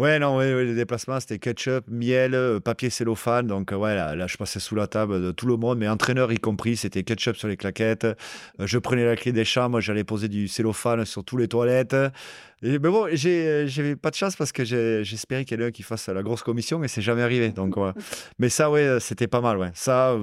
Ouais, 0.00 0.18
non, 0.18 0.38
ouais, 0.38 0.64
les 0.64 0.74
déplacements, 0.74 1.20
c'était 1.20 1.38
ketchup, 1.38 1.84
miel, 1.86 2.34
euh, 2.34 2.58
papier 2.58 2.88
cellophane. 2.88 3.46
Donc, 3.46 3.70
euh, 3.70 3.76
ouais, 3.76 3.94
là, 3.94 4.26
je 4.26 4.38
passais 4.38 4.58
sous 4.58 4.74
la 4.74 4.86
table 4.86 5.20
de 5.20 5.30
tout 5.30 5.46
le 5.46 5.58
monde, 5.58 5.76
mais 5.76 5.88
entraîneur 5.88 6.32
y 6.32 6.38
compris, 6.38 6.78
c'était 6.78 7.02
ketchup 7.02 7.36
sur 7.36 7.48
les 7.48 7.58
claquettes. 7.58 8.04
Euh, 8.04 8.14
je 8.60 8.78
prenais 8.78 9.04
la 9.04 9.14
clé 9.14 9.32
des 9.32 9.44
chambres, 9.44 9.78
j'allais 9.82 10.02
poser 10.02 10.28
du 10.28 10.48
cellophane 10.48 11.04
sur 11.04 11.22
tous 11.22 11.36
les 11.36 11.48
toilettes 11.48 11.94
mais 12.62 12.78
bon, 12.78 13.06
j'ai 13.12 13.96
pas 13.96 14.10
de 14.10 14.14
chance 14.14 14.36
parce 14.36 14.52
que 14.52 14.64
j'espérais 14.64 15.44
qu'il 15.44 15.58
y 15.58 15.62
ait 15.62 15.66
un 15.66 15.70
qui 15.70 15.82
fasse 15.82 16.08
la 16.08 16.22
grosse 16.22 16.42
commission, 16.42 16.78
mais 16.78 16.88
c'est 16.88 17.02
jamais 17.02 17.22
arrivé. 17.22 17.50
Donc, 17.50 17.76
Mais 18.38 18.48
ça, 18.48 18.70
ouais, 18.70 18.98
c'était 19.00 19.28
pas 19.28 19.40
mal. 19.40 19.58
Ouais. 19.58 19.70
Ça, 19.74 20.16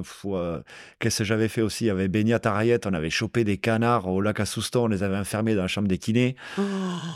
qu'est-ce 0.99 1.19
que 1.19 1.23
j'avais 1.23 1.47
fait 1.47 1.61
aussi? 1.61 1.85
Il 1.85 1.87
y 1.87 1.91
avait 1.91 2.07
Beignat 2.07 2.39
Tarayette, 2.39 2.85
on 2.85 2.93
avait 2.93 3.09
chopé 3.09 3.43
des 3.43 3.57
canards 3.57 4.07
au 4.07 4.21
lac 4.21 4.39
à 4.39 4.45
Souston, 4.45 4.85
on 4.85 4.87
les 4.87 5.03
avait 5.03 5.17
enfermés 5.17 5.55
dans 5.55 5.63
la 5.63 5.67
chambre 5.67 5.87
des 5.87 5.97
kinés. 5.97 6.35
Oh. 6.57 6.61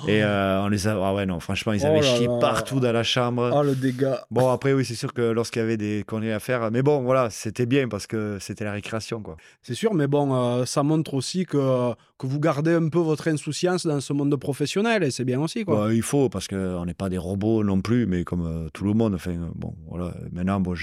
Et 0.08 0.24
euh, 0.24 0.62
on 0.62 0.68
les 0.68 0.88
a. 0.88 0.98
Ah 1.04 1.14
ouais, 1.14 1.26
non, 1.26 1.40
franchement, 1.40 1.74
ils 1.74 1.86
avaient 1.86 2.00
oh 2.00 2.18
chié 2.18 2.28
partout 2.40 2.80
dans 2.80 2.92
la 2.92 3.04
chambre. 3.04 3.52
Oh 3.54 3.64
le 3.64 3.76
dégât. 3.76 4.26
Bon, 4.32 4.50
après, 4.50 4.74
oui, 4.74 4.86
c'est 4.86 4.96
sûr 4.96 5.14
que 5.14 5.22
lorsqu'il 5.22 5.62
y 5.62 5.64
avait 5.64 5.78
des 5.78 6.04
conneries 6.06 6.32
à 6.32 6.40
faire, 6.40 6.72
mais 6.72 6.82
bon, 6.82 7.02
voilà, 7.02 7.30
c'était 7.30 7.66
bien 7.66 7.88
parce 7.88 8.08
que 8.08 8.38
c'était 8.40 8.64
la 8.64 8.74
récréation, 8.74 9.22
quoi. 9.22 9.38
C'est 9.62 9.74
sûr, 9.74 9.94
mais 9.94 10.08
bon, 10.08 10.34
euh, 10.34 10.66
ça 10.66 10.84
montre 10.84 11.14
aussi 11.14 11.46
que, 11.46 11.94
que 12.18 12.28
vous 12.28 12.40
gardez 12.40 12.74
un 12.74 12.90
peu 12.90 13.00
votre 13.00 13.28
insouciance 13.28 13.86
dans 13.86 14.00
ce 14.00 14.14
monde 14.14 14.36
professionnel 14.36 15.11
et 15.12 15.14
c'est 15.14 15.26
bien 15.26 15.41
aussi. 15.41 15.66
Quoi. 15.66 15.76
Bah, 15.76 15.93
il 15.93 16.01
faut, 16.01 16.30
parce 16.30 16.47
qu'on 16.47 16.86
n'est 16.86 16.93
pas 16.93 17.09
des 17.09 17.18
robots 17.18 17.64
non 17.64 17.82
plus, 17.82 18.05
mais 18.05 18.24
comme 18.24 18.45
euh, 18.45 18.70
tout 18.74 18.86
le 18.86 18.93
monde. 18.93 19.14
Enfin, 19.14 19.51
bon, 19.55 19.76
voilà. 19.89 20.14
Maintenant, 20.32 20.62
bon, 20.62 20.74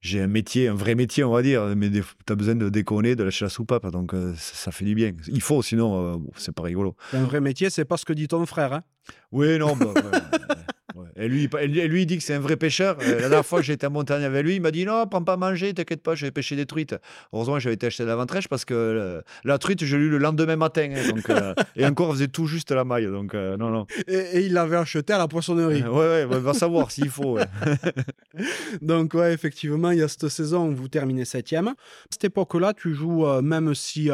j'ai 0.00 0.20
un 0.20 0.26
métier, 0.26 0.68
un 0.68 0.74
vrai 0.74 0.94
métier, 0.94 1.24
on 1.24 1.30
va 1.30 1.42
dire, 1.42 1.74
mais 1.76 1.90
tu 1.90 2.02
as 2.30 2.34
besoin 2.34 2.54
de 2.54 2.70
déconner, 2.70 3.16
de 3.16 3.22
lâcher 3.22 3.44
la 3.44 3.50
soupape, 3.50 3.86
donc 3.90 4.14
euh, 4.14 4.32
ça, 4.36 4.72
fait 4.72 4.86
du 4.86 4.94
bien. 4.94 5.12
Il 5.28 5.42
faut, 5.42 5.62
sinon, 5.62 6.14
euh, 6.14 6.16
c'est 6.36 6.54
pas 6.54 6.62
rigolo. 6.62 6.96
Un 7.12 7.24
vrai 7.24 7.40
métier, 7.40 7.68
c'est 7.68 7.84
pas 7.84 7.98
ce 7.98 8.06
que 8.06 8.14
dit 8.14 8.28
ton 8.28 8.46
frère. 8.46 8.72
Hein 8.72 8.82
oui, 9.32 9.58
non, 9.58 9.76
bah, 9.76 9.92
et 11.20 11.28
lui, 11.28 11.48
lui, 11.88 12.02
il 12.02 12.06
dit 12.06 12.16
que 12.16 12.22
c'est 12.22 12.34
un 12.34 12.40
vrai 12.40 12.56
pêcheur. 12.56 12.96
Euh, 13.02 13.14
la 13.16 13.28
dernière 13.28 13.44
fois 13.44 13.60
que 13.60 13.66
j'étais 13.66 13.86
en 13.86 13.90
montagne 13.90 14.24
avec 14.24 14.42
lui, 14.42 14.56
il 14.56 14.62
m'a 14.62 14.70
dit 14.70 14.86
Non, 14.86 15.06
prends 15.06 15.22
pas 15.22 15.34
à 15.34 15.36
manger, 15.36 15.74
t'inquiète 15.74 16.02
pas, 16.02 16.14
je 16.14 16.24
vais 16.24 16.30
pêcher 16.30 16.56
des 16.56 16.64
truites. 16.64 16.94
Heureusement, 17.34 17.58
j'avais 17.58 17.74
été 17.74 17.86
acheter 17.86 18.04
de 18.04 18.08
la 18.08 18.16
ventrèche 18.16 18.48
parce 18.48 18.64
que 18.64 18.72
euh, 18.74 19.20
la 19.44 19.58
truite, 19.58 19.84
je 19.84 19.96
l'ai 19.98 20.04
eu 20.04 20.08
le 20.08 20.16
lendemain 20.16 20.56
matin. 20.56 20.88
Hein, 20.94 21.10
donc, 21.10 21.28
euh, 21.28 21.54
et 21.76 21.84
encore, 21.84 22.08
on 22.08 22.12
faisait 22.12 22.28
tout 22.28 22.46
juste 22.46 22.70
la 22.70 22.84
maille. 22.84 23.06
Donc, 23.06 23.34
non, 23.34 23.68
non. 23.70 23.86
Et, 24.08 24.40
il 24.40 24.54
l'avait 24.54 24.76
acheté 24.76 25.12
à 25.12 25.18
la 25.18 25.28
poissonnerie. 25.28 25.82
ouais, 25.82 26.24
ouais, 26.24 26.26
va 26.26 26.54
savoir 26.54 26.90
s'il 26.90 27.10
faut. 27.10 27.38
donc, 28.82 29.12
ouais, 29.12 29.34
effectivement, 29.34 29.90
il 29.90 29.98
y 29.98 30.02
a 30.02 30.08
cette 30.08 30.28
saison 30.28 30.68
où 30.68 30.74
vous 30.74 30.88
terminez 30.88 31.26
septième. 31.26 31.68
À 31.68 31.74
cette 32.10 32.24
époque-là, 32.24 32.72
tu 32.72 32.94
joues, 32.94 33.26
même 33.42 33.74
si 33.74 34.10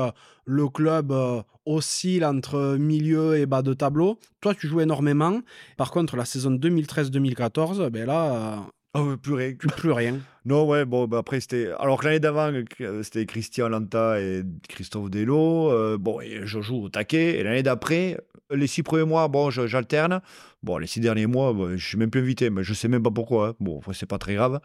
le 0.46 0.68
club 0.68 1.12
euh, 1.12 1.42
oscille 1.66 2.24
entre 2.24 2.76
milieu 2.78 3.36
et 3.36 3.46
bas 3.46 3.62
de 3.62 3.74
tableau. 3.74 4.18
Toi, 4.40 4.54
tu 4.54 4.68
joues 4.68 4.80
énormément. 4.80 5.40
Par 5.76 5.90
contre, 5.90 6.16
la 6.16 6.24
saison 6.24 6.52
2013-2014, 6.52 7.90
ben 7.90 8.06
là. 8.06 8.64
Oh, 8.94 9.16
plus 9.20 9.34
rien. 9.34 9.52
Plus 9.54 9.92
rien. 9.92 10.20
non, 10.46 10.66
ouais, 10.66 10.84
bon, 10.86 11.06
bah, 11.06 11.18
après, 11.18 11.40
c'était. 11.40 11.68
Alors 11.78 12.00
que 12.00 12.06
l'année 12.06 12.20
d'avant, 12.20 12.50
euh, 12.80 13.02
c'était 13.02 13.26
Christian 13.26 13.68
Lanta 13.68 14.20
et 14.20 14.42
Christophe 14.68 15.10
Delo. 15.10 15.70
Euh, 15.70 15.98
bon, 15.98 16.20
et 16.20 16.40
je 16.44 16.62
joue 16.62 16.84
au 16.84 16.88
taquet. 16.88 17.38
Et 17.38 17.42
l'année 17.42 17.64
d'après, 17.64 18.16
les 18.50 18.68
six 18.68 18.82
premiers 18.82 19.04
mois, 19.04 19.28
bon, 19.28 19.50
j'alterne. 19.50 20.22
Bon, 20.62 20.78
les 20.78 20.86
six 20.86 21.00
derniers 21.00 21.26
mois, 21.26 21.54
je 21.74 21.84
suis 21.84 21.98
même 21.98 22.10
plus 22.10 22.22
invité, 22.22 22.48
mais 22.48 22.62
je 22.62 22.72
sais 22.72 22.88
même 22.88 23.02
pas 23.02 23.10
pourquoi. 23.10 23.48
Hein. 23.48 23.54
Bon, 23.60 23.80
c'est 23.92 24.06
pas 24.06 24.18
très 24.18 24.34
grave. 24.34 24.60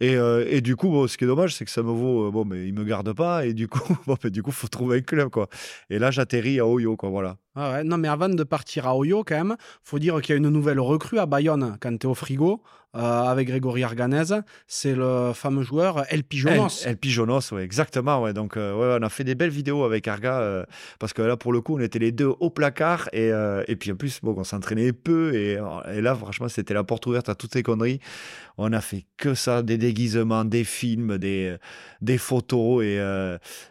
Et, 0.00 0.16
euh, 0.16 0.44
et, 0.48 0.60
du 0.60 0.76
coup, 0.76 1.06
ce 1.08 1.16
qui 1.16 1.24
est 1.24 1.26
dommage, 1.26 1.54
c'est 1.54 1.64
que 1.64 1.70
ça 1.70 1.82
me 1.82 1.90
vaut. 1.92 2.28
Euh, 2.28 2.30
bon, 2.30 2.44
mais 2.44 2.66
il 2.66 2.74
me 2.74 2.84
garde 2.84 3.12
pas. 3.12 3.46
Et 3.46 3.54
du 3.54 3.68
coup, 3.68 3.96
bon, 4.06 4.16
mais 4.24 4.30
du 4.30 4.42
coup, 4.42 4.50
faut 4.52 4.68
trouver 4.68 4.98
un 4.98 5.02
club, 5.02 5.30
quoi. 5.30 5.48
Et 5.90 5.98
là, 5.98 6.10
j'atterris 6.10 6.58
à 6.60 6.66
Oyo, 6.66 6.96
quoi. 6.96 7.10
Voilà. 7.10 7.36
Ah 7.56 7.72
ouais, 7.72 7.84
non, 7.84 7.98
mais 7.98 8.08
avant 8.08 8.28
de 8.28 8.42
partir 8.42 8.86
à 8.86 8.96
Oyo, 8.96 9.22
quand 9.24 9.36
même, 9.36 9.56
faut 9.82 9.98
dire 9.98 10.20
qu'il 10.20 10.32
y 10.32 10.34
a 10.34 10.38
une 10.38 10.48
nouvelle 10.48 10.80
recrue 10.80 11.18
à 11.18 11.26
Bayonne 11.26 11.76
quand 11.80 11.96
tu 11.96 12.06
es 12.06 12.10
au 12.10 12.14
frigo. 12.14 12.62
Euh, 12.96 13.24
avec 13.24 13.48
Grégory 13.48 13.82
Arganez, 13.82 14.40
c'est 14.68 14.94
le 14.94 15.32
fameux 15.34 15.64
joueur 15.64 16.04
El 16.10 16.22
Pijonos. 16.22 16.84
El, 16.84 16.90
El 16.90 16.96
Pijonos, 16.96 17.40
oui, 17.50 17.62
exactement. 17.62 18.32
Donc, 18.32 18.56
euh, 18.56 18.98
on 19.00 19.02
a 19.02 19.08
fait 19.08 19.24
des 19.24 19.34
belles 19.34 19.50
vidéos 19.50 19.82
avec 19.82 20.06
Arga 20.06 20.38
euh, 20.40 20.64
parce 21.00 21.12
que 21.12 21.20
là, 21.20 21.36
pour 21.36 21.52
le 21.52 21.60
coup, 21.60 21.76
on 21.76 21.80
était 21.80 21.98
les 21.98 22.12
deux 22.12 22.32
au 22.38 22.50
placard 22.50 23.08
et, 23.12 23.30
et 23.66 23.76
puis 23.76 23.90
en 23.90 23.96
plus, 23.96 24.20
bon, 24.22 24.34
on 24.36 24.44
s'entraînait 24.44 24.92
peu 24.92 25.34
et, 25.34 25.58
et, 25.92 26.00
là, 26.00 26.14
franchement, 26.14 26.48
c'était 26.48 26.74
la 26.74 26.84
porte 26.84 27.06
ouverte 27.06 27.28
à 27.28 27.34
toutes 27.34 27.52
ces 27.52 27.64
conneries. 27.64 27.98
On 28.58 28.72
a 28.72 28.80
fait 28.80 29.04
que 29.16 29.34
ça, 29.34 29.62
des 29.62 29.78
déguisements, 29.78 30.44
des 30.44 30.62
films, 30.62 31.18
des, 31.18 31.56
des 32.00 32.18
photos 32.18 32.84
et 32.84 33.00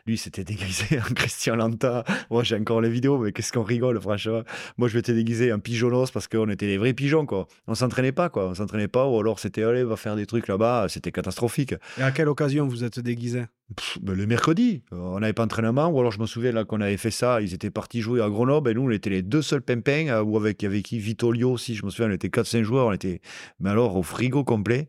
lui, 0.05 0.17
c'était 0.17 0.43
déguisé 0.43 0.99
en 0.99 1.13
Christian 1.13 1.55
Lanta. 1.55 2.03
Moi, 2.29 2.43
j'ai 2.43 2.57
encore 2.57 2.81
les 2.81 2.89
vidéos, 2.89 3.17
mais 3.17 3.31
qu'est-ce 3.31 3.53
qu'on 3.53 3.63
rigole, 3.73 3.99
franchement. 3.99 4.43
Moi, 4.77 4.87
je 4.87 4.97
m'étais 4.97 5.13
déguisé 5.13 5.51
en 5.51 5.59
Pijonos 5.59 6.11
parce 6.11 6.27
qu'on 6.27 6.49
était 6.49 6.67
des 6.67 6.77
vrais 6.77 6.93
pigeons, 6.93 7.25
quoi. 7.25 7.47
On 7.67 7.75
s'entraînait 7.75 8.11
pas, 8.11 8.29
quoi. 8.29 8.47
On 8.47 8.53
s'entraînait 8.53 8.87
pas 8.87 9.07
ou 9.07 9.19
alors 9.19 9.39
c'était 9.39 9.63
allez, 9.63 9.83
va 9.83 9.95
faire 9.95 10.15
des 10.15 10.25
trucs 10.25 10.47
là-bas, 10.47 10.87
c'était 10.89 11.11
catastrophique. 11.11 11.75
Et 11.97 12.03
à 12.03 12.11
quelle 12.11 12.29
occasion 12.29 12.67
vous 12.67 12.83
êtes 12.83 12.99
déguisé 12.99 13.43
ben, 14.01 14.13
Le 14.13 14.25
mercredi, 14.25 14.83
euh, 14.93 14.97
on 14.97 15.19
n'avait 15.19 15.33
pas 15.33 15.43
d'entraînement, 15.43 15.87
ou 15.87 15.99
alors 15.99 16.11
je 16.11 16.19
me 16.19 16.25
souviens 16.25 16.51
là 16.51 16.63
qu'on 16.63 16.81
avait 16.81 16.97
fait 16.97 17.11
ça, 17.11 17.41
ils 17.41 17.53
étaient 17.53 17.71
partis 17.71 18.01
jouer 18.01 18.21
à 18.21 18.29
Grenoble, 18.29 18.69
et 18.69 18.73
nous 18.73 18.83
on 18.83 18.89
était 18.91 19.09
les 19.09 19.21
deux 19.21 19.41
seuls 19.41 19.61
pimpins, 19.61 20.07
euh, 20.09 20.23
ou 20.23 20.37
avec, 20.37 20.63
avec 20.63 20.83
qui 20.83 20.99
Vitolio 20.99 21.51
aussi, 21.51 21.75
je 21.75 21.85
me 21.85 21.89
souviens, 21.89 22.09
on 22.09 22.13
était 22.13 22.29
4-5 22.29 22.63
joueurs, 22.63 22.87
on 22.87 22.93
était, 22.93 23.21
mais 23.59 23.69
alors 23.69 23.95
au 23.95 24.03
frigo 24.03 24.43
complet, 24.43 24.87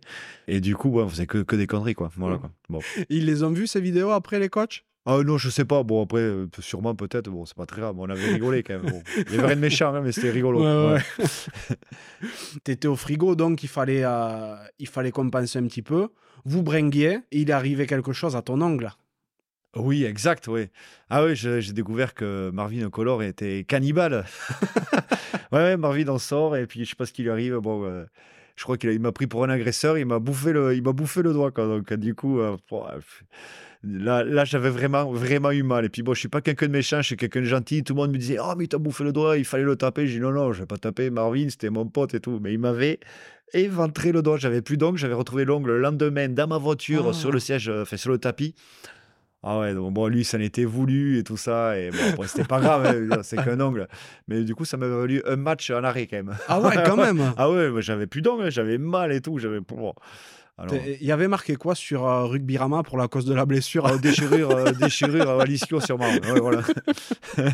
et 0.48 0.60
du 0.60 0.76
coup, 0.76 0.98
on 0.98 1.08
faisait 1.08 1.26
que, 1.26 1.38
que 1.38 1.56
des 1.56 1.66
conneries, 1.66 1.94
quoi. 1.94 2.10
Voilà, 2.16 2.38
quoi. 2.38 2.50
Bon. 2.68 2.80
Ils 3.08 3.26
les 3.26 3.42
ont 3.42 3.50
vus 3.50 3.66
ces 3.66 3.80
vidéos 3.80 4.10
après 4.10 4.38
les 4.38 4.48
coachs? 4.48 4.84
Ah 5.06 5.22
non, 5.22 5.36
je 5.36 5.50
sais 5.50 5.66
pas. 5.66 5.82
Bon, 5.82 6.02
après, 6.02 6.20
euh, 6.20 6.46
sûrement, 6.60 6.94
peut-être. 6.94 7.28
Bon, 7.28 7.44
c'est 7.44 7.56
pas 7.56 7.66
très 7.66 7.82
grave. 7.82 7.94
On 7.98 8.08
avait 8.08 8.32
rigolé 8.32 8.62
quand 8.62 8.82
même. 8.82 9.02
Il 9.16 9.34
y 9.34 9.38
avait 9.38 9.48
rien 9.48 9.56
de 9.56 9.60
méchant, 9.60 9.94
hein, 9.94 10.00
mais 10.02 10.12
c'était 10.12 10.30
rigolo. 10.30 10.62
Ouais, 10.62 11.00
T'étais 12.64 12.88
au 12.88 12.96
frigo, 12.96 13.34
donc 13.34 13.62
il 13.62 13.68
fallait, 13.68 14.02
euh, 14.04 14.56
il 14.78 14.88
fallait 14.88 15.10
compenser 15.10 15.58
un 15.58 15.66
petit 15.66 15.82
peu. 15.82 16.08
Vous 16.46 16.62
bringuiez, 16.62 17.20
et 17.32 17.40
il 17.40 17.52
arrivait 17.52 17.86
quelque 17.86 18.12
chose 18.12 18.34
à 18.34 18.42
ton 18.42 18.60
ongle. 18.62 18.90
Oui, 19.76 20.04
exact, 20.04 20.46
oui. 20.48 20.68
Ah 21.10 21.24
oui, 21.24 21.34
j'ai 21.34 21.72
découvert 21.72 22.14
que 22.14 22.50
Marvin 22.52 22.88
Color 22.90 23.24
était 23.24 23.64
cannibale. 23.64 24.24
ouais, 25.52 25.58
ouais, 25.58 25.76
Marvin 25.76 26.08
en 26.08 26.18
sort, 26.18 26.56
et 26.56 26.66
puis 26.66 26.84
je 26.84 26.90
sais 26.90 26.96
pas 26.96 27.06
ce 27.06 27.12
qui 27.12 27.24
lui 27.24 27.30
arrive. 27.30 27.56
Bon, 27.56 27.84
euh, 27.84 28.04
je 28.56 28.62
crois 28.62 28.76
qu'il 28.76 29.00
m'a 29.00 29.12
pris 29.12 29.26
pour 29.26 29.44
un 29.44 29.48
agresseur, 29.48 29.98
il 29.98 30.06
m'a 30.06 30.18
bouffé 30.18 30.52
le, 30.52 30.74
il 30.74 30.82
m'a 30.82 30.92
bouffé 30.92 31.22
le 31.22 31.32
doigt, 31.32 31.50
quoi. 31.50 31.66
Donc, 31.66 31.92
du 31.94 32.14
coup, 32.14 32.40
Là, 33.86 34.24
là 34.24 34.44
j'avais 34.44 34.70
vraiment, 34.70 35.12
vraiment 35.12 35.50
eu 35.50 35.62
mal. 35.62 35.84
Et 35.84 35.88
puis, 35.88 36.02
bon, 36.02 36.14
je 36.14 36.20
suis 36.20 36.28
pas 36.28 36.40
quelqu'un 36.40 36.66
de 36.66 36.72
méchant, 36.72 37.02
je 37.02 37.08
suis 37.08 37.16
quelqu'un 37.16 37.40
de 37.40 37.46
gentil. 37.46 37.84
Tout 37.84 37.94
le 37.94 38.00
monde 38.00 38.12
me 38.12 38.18
disait 38.18 38.38
Oh, 38.40 38.54
mais 38.56 38.64
il 38.64 38.68
t'a 38.68 38.78
bouffé 38.78 39.04
le 39.04 39.12
doigt, 39.12 39.36
il 39.36 39.44
fallait 39.44 39.64
le 39.64 39.76
taper. 39.76 40.06
J'ai 40.06 40.14
dit 40.14 40.20
Non, 40.20 40.32
non, 40.32 40.52
je 40.52 40.60
vais 40.60 40.66
pas 40.66 40.78
taper. 40.78 41.10
Marvin, 41.10 41.48
c'était 41.50 41.70
mon 41.70 41.86
pote 41.86 42.14
et 42.14 42.20
tout. 42.20 42.40
Mais 42.42 42.52
il 42.52 42.58
m'avait 42.58 42.98
éventré 43.52 44.12
le 44.12 44.22
doigt. 44.22 44.38
J'avais 44.38 44.62
plus 44.62 44.76
d'ongle. 44.76 44.98
J'avais 44.98 45.14
retrouvé 45.14 45.44
l'ongle 45.44 45.72
le 45.72 45.80
lendemain 45.80 46.28
dans 46.28 46.46
ma 46.46 46.58
voiture, 46.58 47.08
ah. 47.10 47.12
sur 47.12 47.30
le 47.30 47.38
siège, 47.38 47.68
euh, 47.68 47.82
enfin, 47.82 47.96
sur 47.96 48.10
le 48.10 48.18
tapis. 48.18 48.54
Ah 49.46 49.58
ouais, 49.58 49.74
donc 49.74 49.92
bon, 49.92 50.06
lui, 50.06 50.24
ça 50.24 50.38
n'était 50.38 50.64
voulu 50.64 51.18
et 51.18 51.22
tout 51.22 51.36
ça. 51.36 51.78
Et 51.78 51.90
bon, 51.90 52.24
c'était 52.26 52.44
pas 52.44 52.60
grave, 52.60 52.86
hein, 52.86 53.18
c'est 53.22 53.36
qu'un 53.36 53.60
ongle. 53.60 53.88
Mais 54.26 54.42
du 54.42 54.54
coup, 54.54 54.64
ça 54.64 54.78
m'avait 54.78 54.96
valu 54.96 55.22
un 55.26 55.36
match 55.36 55.70
en 55.70 55.84
arrêt 55.84 56.06
quand 56.06 56.16
même. 56.16 56.34
Ah 56.48 56.60
ouais, 56.60 56.74
quand 56.86 56.96
même. 56.96 57.34
ah 57.36 57.50
ouais, 57.50 57.70
j'avais 57.80 58.06
plus 58.06 58.22
d'ongle, 58.22 58.50
j'avais 58.50 58.78
mal 58.78 59.12
et 59.12 59.20
tout. 59.20 59.38
J'avais. 59.38 59.60
Il 61.00 61.06
y 61.06 61.12
avait 61.12 61.28
marqué 61.28 61.56
quoi 61.56 61.74
sur 61.74 62.06
euh, 62.06 62.26
Rugby 62.26 62.56
Rama 62.56 62.82
pour 62.82 62.96
la 62.96 63.08
cause 63.08 63.24
de 63.24 63.34
la 63.34 63.44
blessure 63.44 63.86
euh, 63.86 63.98
Déchirure, 64.02 64.50
euh, 64.50 64.72
déchirure 64.72 65.40
à 65.40 65.44
l'ischio 65.44 65.80
sûrement. 65.80 66.08
Ouais, 66.08 66.40
voilà. 66.40 66.62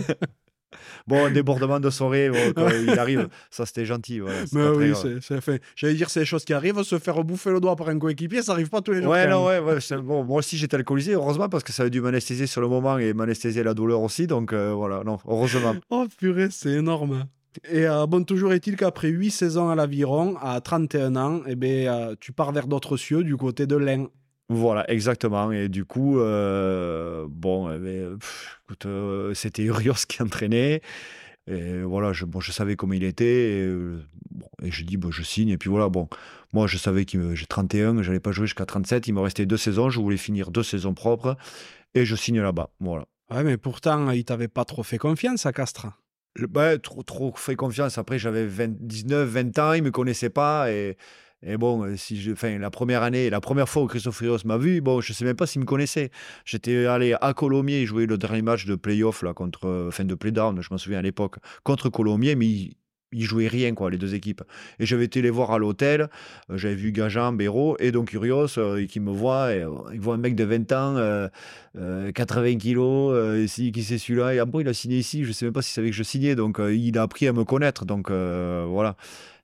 bon, 1.06 1.32
débordement 1.32 1.80
de 1.80 1.90
soirée, 1.90 2.30
quand 2.54 2.68
il 2.68 2.98
arrive, 2.98 3.28
ça 3.50 3.66
c'était 3.66 3.84
gentil. 3.84 4.20
Mais 4.52 4.68
oui, 4.68 4.92
c'est 5.20 5.40
fait. 5.40 5.62
J'allais 5.76 5.94
dire, 5.94 6.10
c'est 6.10 6.20
des 6.20 6.26
choses 6.26 6.44
qui 6.44 6.52
arrivent, 6.52 6.82
se 6.82 6.98
faire 6.98 7.22
bouffer 7.24 7.50
le 7.50 7.60
doigt 7.60 7.76
par 7.76 7.88
un 7.88 7.98
coéquipier, 7.98 8.42
ça 8.42 8.52
arrive 8.52 8.68
pas 8.68 8.80
tous 8.80 8.92
les 8.92 9.02
jours. 9.02 9.12
Ouais, 9.12 9.28
non, 9.28 9.46
ouais, 9.46 9.60
bon, 10.02 10.24
moi 10.24 10.38
aussi 10.38 10.56
j'étais 10.56 10.76
alcoolisé, 10.76 11.12
heureusement, 11.12 11.48
parce 11.48 11.64
que 11.64 11.72
ça 11.72 11.84
a 11.84 11.88
dû 11.88 12.00
m'anesthésier 12.00 12.46
sur 12.46 12.60
le 12.60 12.68
moment 12.68 12.98
et 12.98 13.12
m'anesthésier 13.12 13.62
la 13.62 13.74
douleur 13.74 14.00
aussi, 14.00 14.26
donc 14.26 14.52
voilà, 14.52 15.02
non, 15.04 15.18
heureusement. 15.26 15.74
oh 15.90 16.06
purée, 16.18 16.48
c'est 16.50 16.70
énorme. 16.70 17.26
Et 17.68 17.86
euh, 17.86 18.06
bon, 18.06 18.24
toujours 18.24 18.52
est-il 18.52 18.76
qu'après 18.76 19.08
8 19.08 19.30
saisons 19.30 19.70
à 19.70 19.74
l'Aviron, 19.74 20.36
à 20.40 20.60
31 20.60 21.16
ans, 21.16 21.40
eh 21.46 21.56
ben, 21.56 21.88
euh, 21.88 22.14
tu 22.20 22.32
pars 22.32 22.52
vers 22.52 22.66
d'autres 22.66 22.96
cieux 22.96 23.24
du 23.24 23.36
côté 23.36 23.66
de 23.66 23.76
l'Ain. 23.76 24.06
Voilà, 24.52 24.90
exactement. 24.90 25.52
Et 25.52 25.68
du 25.68 25.84
coup, 25.84 26.18
euh, 26.18 27.24
bon, 27.30 27.70
eh 27.72 27.78
ben, 27.78 28.18
c'était 29.32 29.62
Urios 29.62 30.06
qui 30.08 30.20
entraînait. 30.22 30.82
Et 31.46 31.82
voilà, 31.82 32.12
je, 32.12 32.24
bon, 32.24 32.40
je 32.40 32.50
savais 32.50 32.74
comment 32.74 32.94
il 32.94 33.04
était. 33.04 33.60
Et, 33.60 33.68
bon, 34.32 34.48
et 34.60 34.72
je 34.72 34.82
dis, 34.82 34.96
bon, 34.96 35.12
je 35.12 35.22
signe. 35.22 35.50
Et 35.50 35.56
puis 35.56 35.70
voilà, 35.70 35.88
bon, 35.88 36.08
moi, 36.52 36.66
je 36.66 36.78
savais 36.78 37.04
que 37.04 37.36
j'ai 37.36 37.46
31, 37.46 38.02
je 38.02 38.08
n'allais 38.08 38.18
pas 38.18 38.32
jouer 38.32 38.46
jusqu'à 38.46 38.66
37. 38.66 39.06
Il 39.06 39.14
me 39.14 39.20
restait 39.20 39.46
deux 39.46 39.56
saisons. 39.56 39.88
Je 39.88 40.00
voulais 40.00 40.16
finir 40.16 40.50
deux 40.50 40.64
saisons 40.64 40.94
propres. 40.94 41.36
Et 41.94 42.04
je 42.04 42.16
signe 42.16 42.40
là-bas. 42.40 42.70
Voilà. 42.80 43.06
Ouais, 43.30 43.44
mais 43.44 43.56
pourtant, 43.56 44.10
il 44.10 44.24
t'avait 44.24 44.48
pas 44.48 44.64
trop 44.64 44.82
fait 44.82 44.98
confiance 44.98 45.46
à 45.46 45.52
Castres. 45.52 45.86
Bah, 46.40 46.76
trop, 46.76 47.04
trop 47.04 47.32
fait 47.36 47.54
confiance. 47.54 47.98
Après, 47.98 48.18
j'avais 48.18 48.48
19, 48.66 49.28
20 49.28 49.58
ans, 49.60 49.72
il 49.74 49.82
ne 49.82 49.86
me 49.86 49.90
connaissait 49.92 50.30
pas. 50.30 50.72
Et, 50.72 50.96
et 51.42 51.56
bon, 51.56 51.84
euh, 51.84 51.96
si 51.96 52.20
je, 52.20 52.32
enfin, 52.32 52.58
la 52.58 52.70
première 52.70 53.02
année, 53.02 53.30
la 53.30 53.40
première 53.40 53.68
fois 53.68 53.82
où 53.82 53.86
Christophe 53.86 54.18
Rios 54.18 54.38
m'a 54.44 54.58
vu, 54.58 54.80
bon, 54.80 55.00
je 55.00 55.12
sais 55.12 55.24
même 55.24 55.36
pas 55.36 55.46
s'il 55.46 55.62
me 55.62 55.66
connaissait. 55.66 56.10
J'étais 56.44 56.84
allé 56.86 57.16
à 57.20 57.32
Colomiers 57.32 57.86
jouer 57.86 58.06
le 58.06 58.18
dernier 58.18 58.42
match 58.42 58.66
de 58.66 58.74
playoff, 58.74 59.22
là, 59.22 59.32
contre, 59.32 59.66
euh, 59.66 59.90
fin 59.90 60.04
de 60.04 60.14
playdown, 60.14 60.60
je 60.60 60.68
m'en 60.70 60.78
souviens 60.78 60.98
à 60.98 61.02
l'époque, 61.02 61.36
contre 61.62 61.88
Colomiers, 61.88 62.34
mais 62.34 62.46
ils 63.12 63.24
jouaient 63.24 63.48
rien, 63.48 63.74
quoi, 63.74 63.90
les 63.90 63.96
deux 63.96 64.14
équipes. 64.14 64.42
Et 64.78 64.84
j'avais 64.84 65.06
été 65.06 65.22
les 65.22 65.30
voir 65.30 65.50
à 65.50 65.58
l'hôtel, 65.58 66.10
euh, 66.50 66.58
j'avais 66.58 66.74
vu 66.74 66.92
Gajan, 66.92 67.32
Béraud 67.32 67.74
et 67.80 67.90
donc 67.90 68.12
Urios, 68.12 68.58
euh, 68.58 68.84
qui 68.84 69.00
me 69.00 69.10
voit, 69.10 69.50
il 69.54 70.00
voit 70.00 70.14
un 70.14 70.18
mec 70.18 70.34
de 70.34 70.44
20 70.44 70.72
ans, 70.72 71.28
80 72.14 72.58
kilos, 72.58 73.38
ici, 73.42 73.72
qui 73.72 73.82
c'est 73.82 73.96
celui-là, 73.96 74.34
et 74.34 74.40
après 74.40 74.60
il 74.60 74.68
a 74.68 74.74
signé 74.74 74.98
ici, 74.98 75.24
je 75.24 75.28
ne 75.28 75.32
sais 75.32 75.46
même 75.46 75.54
pas 75.54 75.62
s'il 75.62 75.72
savait 75.72 75.88
que 75.88 75.96
je 75.96 76.02
signais, 76.02 76.34
donc 76.34 76.60
il 76.60 76.98
a 76.98 77.02
appris 77.02 77.26
à 77.28 77.32
me 77.32 77.44
connaître, 77.44 77.86
donc 77.86 78.10
voilà. 78.10 78.96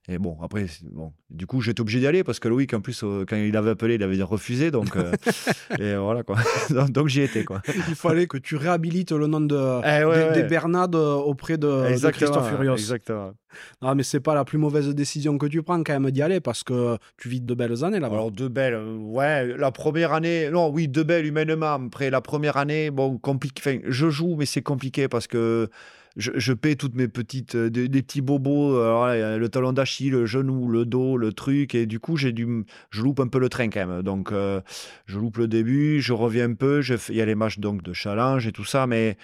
Et 0.09 0.19
bon, 0.19 0.37
après, 0.41 0.67
bon, 0.83 1.11
du 1.29 1.47
coup, 1.47 1.59
j'étais 1.59 1.81
obligé 1.81 1.99
d'y 1.99 2.07
aller 2.07 2.23
parce 2.23 2.39
que 2.39 2.47
Loïc, 2.47 2.73
en 2.73 2.79
plus, 2.79 3.03
euh, 3.03 3.25
quand 3.27 3.35
il 3.35 3.57
avait 3.57 3.71
appelé, 3.71 3.95
il 3.95 4.03
avait 4.03 4.21
refusé. 4.23 4.71
Donc, 4.71 4.95
euh, 4.95 5.11
et 5.79 5.97
voilà, 5.97 6.23
quoi. 6.23 6.37
donc, 6.89 7.09
j'y 7.09 7.21
étais, 7.21 7.43
quoi. 7.43 7.61
Il 7.89 7.95
fallait 7.95 8.25
que 8.25 8.37
tu 8.37 8.55
réhabilites 8.55 9.11
le 9.11 9.27
nom 9.27 9.41
de, 9.41 9.81
eh 9.83 10.33
des, 10.33 10.43
Bernades 10.43 10.95
euh, 10.95 11.15
auprès 11.15 11.57
de, 11.57 11.93
Christophe 12.11 12.49
Furios. 12.49 12.75
Exactement. 12.75 13.33
Non, 13.81 13.95
mais 13.95 14.03
c'est 14.03 14.21
pas 14.21 14.33
la 14.33 14.45
plus 14.45 14.57
mauvaise 14.57 14.87
décision 14.95 15.37
que 15.37 15.45
tu 15.45 15.61
prends 15.61 15.83
quand 15.83 15.99
même 15.99 16.09
d'y 16.11 16.21
aller 16.21 16.39
parce 16.39 16.63
que 16.63 16.97
tu 17.17 17.27
vis 17.27 17.41
de 17.41 17.53
belles 17.53 17.83
années 17.83 17.99
là-bas. 17.99 18.15
Alors, 18.15 18.31
deux 18.31 18.49
belles, 18.49 18.77
ouais. 18.77 19.57
La 19.57 19.71
première 19.71 20.13
année, 20.13 20.49
non, 20.49 20.69
oui, 20.69 20.87
deux 20.87 21.03
belles 21.03 21.25
humainement. 21.25 21.73
Après, 21.73 22.09
la 22.09 22.21
première 22.21 22.55
année, 22.55 22.91
bon, 22.91 23.17
compliqué. 23.17 23.61
Enfin, 23.61 23.79
je 23.85 24.09
joue, 24.09 24.37
mais 24.37 24.45
c'est 24.45 24.61
compliqué 24.61 25.09
parce 25.09 25.27
que 25.27 25.69
je, 26.17 26.31
je 26.35 26.53
paie 26.53 26.75
toutes 26.75 26.95
mes 26.95 27.07
petites, 27.07 27.55
euh, 27.55 27.69
des, 27.69 27.87
petits 28.01 28.21
bobos, 28.21 28.79
a 28.79 29.37
le 29.37 29.49
talon 29.49 29.71
d'Achille, 29.71 30.11
le 30.11 30.25
genou, 30.25 30.67
le 30.67 30.85
dos, 30.85 31.15
le 31.15 31.31
truc, 31.31 31.75
et 31.75 31.85
du 31.85 31.99
coup, 31.99 32.17
j'ai 32.17 32.33
dû, 32.33 32.65
je 32.89 33.01
loupe 33.01 33.19
un 33.19 33.27
peu 33.27 33.39
le 33.39 33.49
train 33.49 33.69
quand 33.69 33.85
même. 33.85 34.01
Donc, 34.01 34.31
euh, 34.31 34.61
je 35.05 35.19
loupe 35.19 35.37
le 35.37 35.47
début, 35.47 36.01
je 36.01 36.13
reviens 36.13 36.49
un 36.49 36.53
peu, 36.55 36.81
il 37.09 37.15
y 37.15 37.21
a 37.21 37.25
les 37.25 37.35
matchs 37.35 37.59
donc 37.59 37.83
de 37.83 37.93
challenge 37.93 38.47
et 38.47 38.51
tout 38.51 38.65
ça, 38.65 38.87
mais 38.87 39.17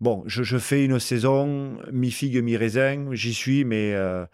bon, 0.00 0.24
je, 0.26 0.58
fais 0.58 0.84
une 0.84 0.98
saison 0.98 1.78
mi-figue, 1.92 2.42
mi-raisin, 2.42 3.06
j'y 3.12 3.32
suis, 3.32 3.64
mais, 3.64 3.94
euh, 3.94 4.26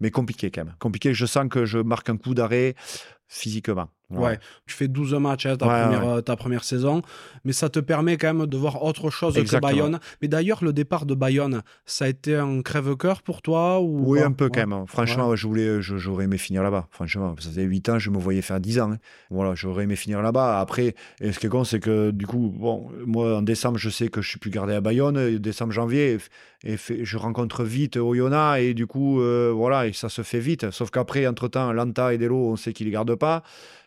mais 0.00 0.10
compliqué 0.10 0.50
quand 0.50 0.64
même. 0.64 0.74
Compliqué, 0.78 1.14
je 1.14 1.26
sens 1.26 1.46
que 1.48 1.64
je 1.64 1.78
marque 1.78 2.10
un 2.10 2.16
coup 2.16 2.34
d'arrêt 2.34 2.74
physiquement. 3.28 3.88
Ouais. 4.10 4.38
Tu 4.66 4.74
fais 4.74 4.88
12 4.88 5.14
matchs 5.14 5.46
hein, 5.46 5.56
ta, 5.56 5.66
Ouais, 5.66 5.82
première, 5.84 6.08
euh, 6.08 6.20
ta 6.20 6.36
première 6.36 6.64
saison, 6.64 7.00
mais 7.44 7.52
ça 7.54 7.70
te 7.70 7.78
permet 7.80 8.18
quand 8.18 8.34
même 8.34 8.46
de 8.46 8.56
voir 8.58 8.82
autre 8.84 9.08
chose 9.08 9.38
Exactement. 9.38 9.70
que 9.70 9.74
Bayonne. 9.76 10.00
Mais 10.20 10.28
d'ailleurs, 10.28 10.62
le 10.62 10.74
départ 10.74 11.06
de 11.06 11.14
Bayonne, 11.14 11.62
ça 11.86 12.04
a 12.04 12.08
été 12.08 12.36
un 12.36 12.60
crève-cœur 12.60 13.22
pour 13.22 13.40
toi 13.40 13.80
ou 13.80 14.12
Oui, 14.12 14.20
un 14.20 14.32
peu 14.32 14.50
quand 14.50 14.66
même. 14.66 14.84
Franchement, 14.86 15.34
je 15.34 15.46
voulais, 15.46 15.80
je- 15.80 15.96
j'aurais 15.96 16.24
aimé 16.24 16.36
finir 16.36 16.62
là-bas. 16.62 16.88
Franchement, 16.90 17.34
ça 17.38 17.48
faisait 17.48 17.62
8 17.62 17.88
ans, 17.88 17.98
je 17.98 18.10
me 18.10 18.18
voyais 18.18 18.42
faire 18.42 18.60
10 18.60 18.80
ans. 18.80 18.92
hein. 18.92 18.98
Voilà, 19.30 19.54
j'aurais 19.54 19.84
aimé 19.84 19.96
finir 19.96 20.20
là-bas. 20.20 20.60
Après, 20.60 20.94
et 21.22 21.32
ce 21.32 21.38
qui 21.38 21.46
est 21.46 21.48
con, 21.48 21.64
c'est 21.64 21.80
que 21.80 22.10
du 22.10 22.26
coup, 22.26 22.52
bon, 22.54 22.90
moi, 23.06 23.38
en 23.38 23.42
décembre, 23.42 23.78
je 23.78 23.88
sais 23.88 24.08
que 24.08 24.20
je 24.20 24.28
suis 24.28 24.38
plus 24.38 24.50
gardé 24.50 24.74
à 24.74 24.82
Bayonne. 24.82 25.38
Décembre, 25.38 25.72
janvier, 25.72 26.18
et, 26.64 26.76
fait- 26.76 27.02
je 27.04 27.16
rencontre 27.16 27.64
vite 27.64 27.96
Oyonnax. 27.96 28.60
Et 28.62 28.74
du 28.74 28.86
coup, 28.86 29.22
euh, 29.22 29.50
voilà, 29.54 29.86
et 29.86 29.94
ça 29.94 30.10
se 30.10 30.20
fait 30.20 30.38
vite. 30.40 30.70
Sauf 30.70 30.90
qu'après, 30.90 31.26
entre-temps, 31.26 31.72
Lanta 31.72 32.12
et 32.12 32.18
Delo, 32.18 32.36
on 32.50 32.56
sait 32.56 32.74
qu'ils 32.74 32.86
les 32.86 32.92
gardent 32.92 33.14
pas. 33.14 33.42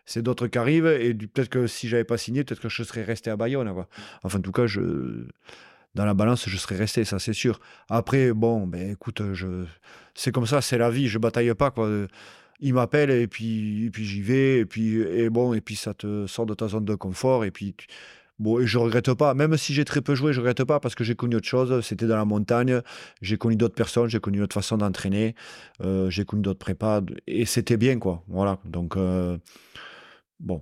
C'est 0.06 0.22
d'autres 0.22 0.48
qui 0.48 0.58
arrivent. 0.58 0.88
Et 0.88 1.14
peut-être 1.14 1.50
que 1.50 1.68
si 1.68 1.88
j'avais 1.88 2.04
pas 2.04 2.18
signé, 2.18 2.44
peut-être 2.44 2.62
que 2.62 2.70
je 2.70 2.84
serais 2.84 3.04
resté 3.04 3.30
à 3.30 3.38
Bayonne. 3.38 3.72
Enfin, 4.24 4.40
en 4.40 4.42
tout 4.42 4.52
cas, 4.52 4.68
je 4.68 5.26
dans 5.96 6.06
la 6.06 6.14
balance, 6.14 6.48
je 6.48 6.58
serais 6.58 6.76
resté, 6.76 7.06
ça 7.06 7.20
c'est 7.20 7.34
sûr. 7.34 7.60
Après, 7.90 8.34
bon, 8.34 8.68
ben 8.68 8.92
écoute, 8.92 9.22
je... 9.34 9.66
c'est 10.14 10.32
comme 10.34 10.46
ça, 10.46 10.62
c'est 10.62 10.78
la 10.78 10.90
vie, 10.90 11.08
je 11.08 11.18
bataille 11.18 11.54
pas. 11.56 11.72
Quoi. 11.72 12.08
Il 12.60 12.74
m'appelle 12.74 13.10
et 13.10 13.28
puis, 13.28 13.86
et 13.86 13.90
puis 13.90 14.06
j'y 14.06 14.22
vais, 14.22 14.60
et 14.60 14.66
puis, 14.66 14.98
et 14.98 15.30
bon, 15.30 15.54
et 15.54 15.62
puis 15.62 15.76
ça 15.76 15.94
te 15.94 16.28
sort 16.28 16.46
de 16.46 16.54
ta 16.54 16.68
zone 16.68 16.86
de 16.86 16.96
confort, 16.96 17.46
et 17.46 17.52
puis. 17.52 17.76
Bon, 18.38 18.60
et 18.60 18.68
je 18.68 18.78
regrette 18.78 19.14
pas, 19.14 19.34
même 19.34 19.56
si 19.56 19.74
j'ai 19.74 19.86
très 19.86 20.02
peu 20.02 20.14
joué, 20.14 20.34
je 20.34 20.42
regrette 20.42 20.66
pas 20.66 20.82
parce 20.82 20.94
que 20.94 21.06
j'ai 21.06 21.16
connu 21.16 21.38
autre 21.38 21.48
chose. 21.48 21.80
C'était 21.86 22.06
dans 22.06 22.18
la 22.18 22.26
montagne, 22.26 22.82
j'ai 23.22 23.38
connu 23.38 23.56
d'autres 23.56 23.76
personnes, 23.76 24.10
j'ai 24.10 24.20
connu 24.20 24.40
une 24.40 24.44
autre 24.44 24.54
façon 24.54 24.76
d'entraîner, 24.76 25.36
euh, 25.82 26.10
j'ai 26.10 26.26
connu 26.26 26.42
d'autres 26.42 26.60
prépas, 26.60 27.02
et 27.28 27.46
c'était 27.46 27.78
bien, 27.78 27.98
quoi. 27.98 28.24
Voilà. 28.28 28.60
Donc, 28.66 28.98
euh, 28.98 29.38
bon. 30.40 30.62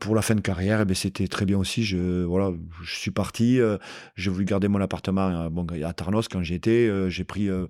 Pour 0.00 0.14
la 0.14 0.22
fin 0.22 0.34
de 0.34 0.40
carrière, 0.40 0.80
eh 0.80 0.84
ben, 0.84 0.94
c'était 0.94 1.28
très 1.28 1.44
bien 1.46 1.58
aussi. 1.58 1.84
Je, 1.84 2.24
voilà, 2.24 2.52
je 2.82 2.94
suis 2.94 3.10
parti, 3.10 3.60
euh, 3.60 3.78
j'ai 4.16 4.30
voulu 4.30 4.44
garder 4.44 4.68
mon 4.68 4.80
appartement 4.80 5.28
euh, 5.28 5.48
bon, 5.50 5.66
à 5.84 5.92
Tarnos 5.92 6.28
quand 6.28 6.42
j'y 6.42 6.54
étais. 6.54 6.88
euh, 6.88 7.08
j'ai 7.08 7.24
pris 7.24 7.48
euh, 7.48 7.66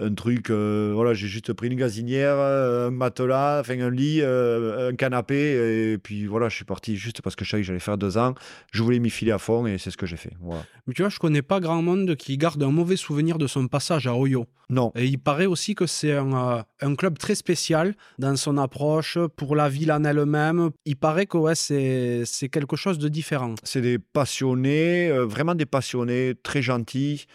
un 0.00 0.14
truc, 0.14 0.50
euh, 0.50 0.92
voilà, 0.94 1.12
j'ai 1.14 1.26
juste 1.26 1.52
pris 1.52 1.66
une 1.68 1.74
gazinière, 1.74 2.36
euh, 2.36 2.88
un 2.88 2.90
matelas, 2.90 3.60
enfin 3.60 3.78
un 3.80 3.90
lit, 3.90 4.20
euh, 4.22 4.90
un 4.90 4.94
canapé, 4.94 5.92
et 5.92 5.98
puis 5.98 6.26
voilà, 6.26 6.48
je 6.48 6.56
suis 6.56 6.64
parti 6.64 6.96
juste 6.96 7.20
parce 7.22 7.36
que 7.36 7.44
je 7.44 7.50
savais 7.50 7.62
que 7.62 7.66
j'allais 7.66 7.78
faire 7.80 7.98
deux 7.98 8.16
ans. 8.16 8.34
Je 8.72 8.82
voulais 8.82 8.98
m'y 8.98 9.10
filer 9.10 9.32
à 9.32 9.38
fond 9.38 9.66
et 9.66 9.78
c'est 9.78 9.90
ce 9.90 9.96
que 9.96 10.06
j'ai 10.06 10.16
fait. 10.16 10.32
Voilà. 10.40 10.64
Mais 10.86 10.94
tu 10.94 11.02
vois, 11.02 11.08
je 11.08 11.18
connais 11.18 11.42
pas 11.42 11.60
grand 11.60 11.82
monde 11.82 12.14
qui 12.16 12.38
garde 12.38 12.62
un 12.62 12.70
mauvais 12.70 12.96
souvenir 12.96 13.38
de 13.38 13.46
son 13.46 13.66
passage 13.68 14.06
à 14.06 14.14
Oyo. 14.14 14.46
Non, 14.70 14.92
Et 14.94 15.06
il 15.06 15.18
paraît 15.18 15.46
aussi 15.46 15.74
que 15.74 15.86
c'est 15.86 16.12
un, 16.12 16.58
euh, 16.58 16.62
un 16.82 16.94
club 16.94 17.16
très 17.18 17.34
spécial 17.34 17.94
dans 18.18 18.36
son 18.36 18.58
approche, 18.58 19.16
pour 19.36 19.56
la 19.56 19.68
ville 19.68 19.90
en 19.90 20.04
elle-même. 20.04 20.70
Il 20.84 20.96
paraît 20.96 21.26
que 21.26 21.38
ouais, 21.38 21.54
c'est 21.54 22.48
quelque 22.50 22.76
chose 22.76 22.98
de 22.98 23.08
différent. 23.08 23.54
c'est 23.62 23.80
des 23.80 23.98
passionnés, 23.98 25.10
vraiment 25.10 25.54
des 25.54 25.66
passionnés, 25.66 26.34
très 26.42 26.62
gentils. 26.62 27.26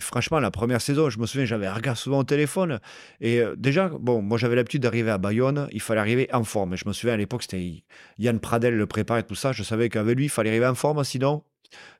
Franchement, 0.00 0.40
la 0.40 0.50
première 0.50 0.80
saison, 0.80 1.10
je 1.10 1.18
me 1.18 1.26
souviens, 1.26 1.44
j'avais 1.44 1.66
un 1.66 1.74
regard 1.74 1.96
souvent 1.96 2.18
au 2.18 2.24
téléphone. 2.24 2.80
Et 3.20 3.40
euh, 3.40 3.54
déjà, 3.56 3.88
bon, 3.88 4.22
moi 4.22 4.38
j'avais 4.38 4.56
l'habitude 4.56 4.82
d'arriver 4.82 5.10
à 5.10 5.18
Bayonne, 5.18 5.68
il 5.72 5.80
fallait 5.80 6.00
arriver 6.00 6.28
en 6.32 6.44
forme. 6.44 6.74
Et 6.74 6.76
je 6.76 6.86
me 6.86 6.92
souviens 6.92 7.14
à 7.14 7.16
l'époque, 7.16 7.42
c'était 7.42 7.82
Yann 8.18 8.40
Pradel 8.40 8.76
le 8.76 8.86
prépare 8.86 9.18
et 9.18 9.22
tout 9.22 9.34
ça. 9.34 9.52
Je 9.52 9.62
savais 9.62 9.88
qu'avec 9.88 10.16
lui, 10.16 10.24
il 10.26 10.30
fallait 10.30 10.50
arriver 10.50 10.66
en 10.66 10.74
forme, 10.74 11.02
sinon 11.04 11.42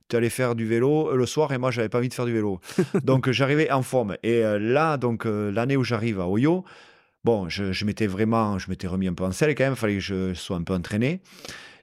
tu 0.09 0.17
allais 0.17 0.31
faire 0.31 0.57
du 0.57 0.67
vélo 0.67 1.11
euh, 1.11 1.17
le 1.17 1.25
soir 1.25 1.53
et 1.53 1.59
moi 1.59 1.71
j'avais 1.71 1.89
pas 1.89 1.99
envie 1.99 2.09
de 2.09 2.15
faire 2.15 2.27
du 2.27 2.33
vélo. 2.33 2.61
donc 3.05 3.29
euh, 3.29 3.33
j'arrivais 3.33 3.71
en 3.71 3.83
forme. 3.83 4.17
Et 4.23 4.43
là, 4.43 4.97
donc 4.97 5.25
l'année 5.25 5.77
où 5.77 5.85
j'arrive 5.85 6.21
à 6.21 6.27
Oyo, 6.27 6.65
bon, 7.25 7.49
je, 7.49 7.73
je 7.73 7.85
m'étais 7.85 8.07
vraiment, 8.07 8.59
je 8.59 8.69
m'étais 8.71 8.89
remis 8.89 9.07
un 9.07 9.15
peu 9.15 9.25
en 9.25 9.33
selle 9.33 9.55
quand 9.55 9.65
même, 9.65 9.75
il 9.75 9.79
fallait 9.79 9.95
que 9.95 10.01
je 10.01 10.35
sois 10.35 10.57
un 10.57 10.63
peu 10.63 10.75
entraîné. 10.75 11.21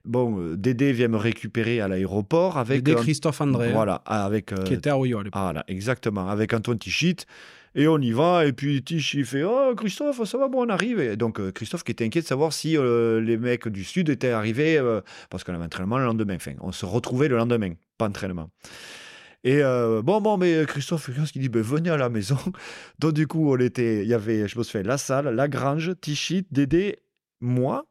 Bon, 0.07 0.39
euh, 0.39 0.57
Dédé 0.57 0.93
vient 0.93 1.09
me 1.09 1.17
récupérer 1.17 1.81
à 1.81 1.87
l'aéroport 1.87 2.57
avec 2.57 2.87
euh, 2.87 2.95
Christophe 2.95 3.41
André, 3.41 3.69
hein, 3.69 3.73
voilà, 3.73 3.95
avec 4.05 4.53
euh, 4.53 4.63
qui 4.63 4.73
était 4.73 4.89
à 4.89 4.97
Oyo 4.97 5.19
à 5.19 5.23
l'époque. 5.23 5.41
ah 5.41 5.53
là, 5.53 5.63
exactement, 5.67 6.29
avec 6.29 6.53
Antoine 6.53 6.79
Tichit. 6.79 7.17
Et 7.77 7.87
on 7.87 7.99
y 7.99 8.11
va, 8.11 8.47
et 8.47 8.53
puis 8.53 8.81
Tich, 8.81 9.13
il 9.13 9.23
fait 9.23 9.43
Oh, 9.43 9.75
Christophe, 9.75 10.23
ça 10.23 10.39
va, 10.39 10.47
bon, 10.47 10.65
on 10.65 10.69
arrive. 10.69 10.99
Et 10.99 11.15
donc, 11.15 11.39
euh, 11.39 11.51
Christophe 11.51 11.83
qui 11.83 11.91
était 11.91 12.05
inquiet 12.05 12.21
de 12.21 12.25
savoir 12.25 12.51
si 12.51 12.75
euh, 12.75 13.21
les 13.21 13.37
mecs 13.37 13.67
du 13.67 13.83
Sud 13.83 14.09
étaient 14.09 14.31
arrivés, 14.31 14.79
euh, 14.79 15.01
parce 15.29 15.43
qu'on 15.43 15.53
avait 15.53 15.65
entraînement 15.65 15.99
le 15.99 16.05
lendemain. 16.05 16.37
Enfin, 16.37 16.53
on 16.61 16.71
se 16.71 16.87
retrouvait 16.87 17.27
le 17.27 17.37
lendemain, 17.37 17.73
pas 17.99 18.07
entraînement. 18.07 18.49
Et 19.43 19.61
euh, 19.61 20.01
bon, 20.01 20.21
bon, 20.21 20.37
mais 20.37 20.65
Christophe, 20.65 21.11
qu'est-ce 21.13 21.31
qu'il 21.31 21.43
dit? 21.43 21.49
Ben, 21.49 21.61
Venez 21.61 21.91
à 21.91 21.97
la 21.97 22.09
maison. 22.09 22.39
Donc, 22.99 23.13
du 23.13 23.27
coup, 23.27 23.53
on 23.53 23.57
était, 23.59 24.01
il 24.01 24.07
y 24.07 24.15
avait, 24.15 24.47
je 24.47 24.57
me 24.57 24.63
souviens, 24.63 24.81
la 24.81 24.97
salle, 24.97 25.29
la 25.35 25.47
grange, 25.47 25.91
Tichit, 26.01 26.47
Dédé, 26.49 26.97
moi 27.41 27.85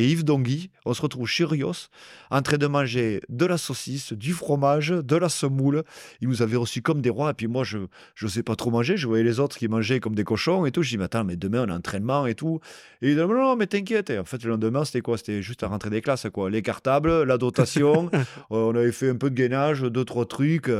et 0.00 0.08
Yves 0.08 0.24
Dongui. 0.24 0.70
On 0.86 0.94
se 0.94 1.02
retrouve 1.02 1.28
chez 1.28 1.44
Rios, 1.44 1.88
en 2.30 2.40
train 2.40 2.56
de 2.56 2.66
manger 2.66 3.20
de 3.28 3.44
la 3.44 3.58
saucisse, 3.58 4.14
du 4.14 4.32
fromage, 4.32 4.88
de 4.88 5.16
la 5.16 5.28
semoule. 5.28 5.84
Ils 6.22 6.28
nous 6.28 6.40
avaient 6.40 6.56
reçus 6.56 6.80
comme 6.80 7.02
des 7.02 7.10
rois. 7.10 7.30
Et 7.30 7.34
puis 7.34 7.48
moi, 7.48 7.64
je 7.64 7.78
ne 8.22 8.28
sais 8.28 8.42
pas 8.42 8.56
trop 8.56 8.70
manger. 8.70 8.96
Je 8.96 9.06
voyais 9.06 9.24
les 9.24 9.40
autres 9.40 9.58
qui 9.58 9.68
mangeaient 9.68 10.00
comme 10.00 10.14
des 10.14 10.24
cochons 10.24 10.64
et 10.64 10.72
tout. 10.72 10.82
Je 10.82 10.88
dis, 10.88 10.98
mais 10.98 11.04
attends, 11.04 11.24
mais 11.24 11.36
demain, 11.36 11.66
on 11.68 11.70
a 11.70 11.76
entraînement 11.76 12.26
et 12.26 12.34
tout. 12.34 12.60
Et 13.02 13.08
ils 13.08 13.14
disaient, 13.14 13.26
non, 13.26 13.34
non, 13.34 13.56
mais 13.56 13.66
t'inquiète. 13.66 14.08
Et 14.08 14.18
en 14.18 14.24
fait, 14.24 14.42
le 14.42 14.50
lendemain, 14.50 14.86
c'était 14.86 15.02
quoi? 15.02 15.18
C'était 15.18 15.42
juste 15.42 15.62
à 15.62 15.68
rentrer 15.68 15.90
des 15.90 16.00
classes, 16.00 16.26
quoi. 16.32 16.48
Les 16.48 16.62
cartables, 16.62 17.24
la 17.24 17.38
dotation. 17.38 18.10
Euh, 18.52 18.70
on 18.70 18.74
avait 18.74 18.92
fait 18.92 19.10
un 19.10 19.16
peu 19.16 19.30
de 19.30 19.34
gainage, 19.34 19.82
deux, 19.82 20.04
trois 20.04 20.24
trucs. 20.24 20.70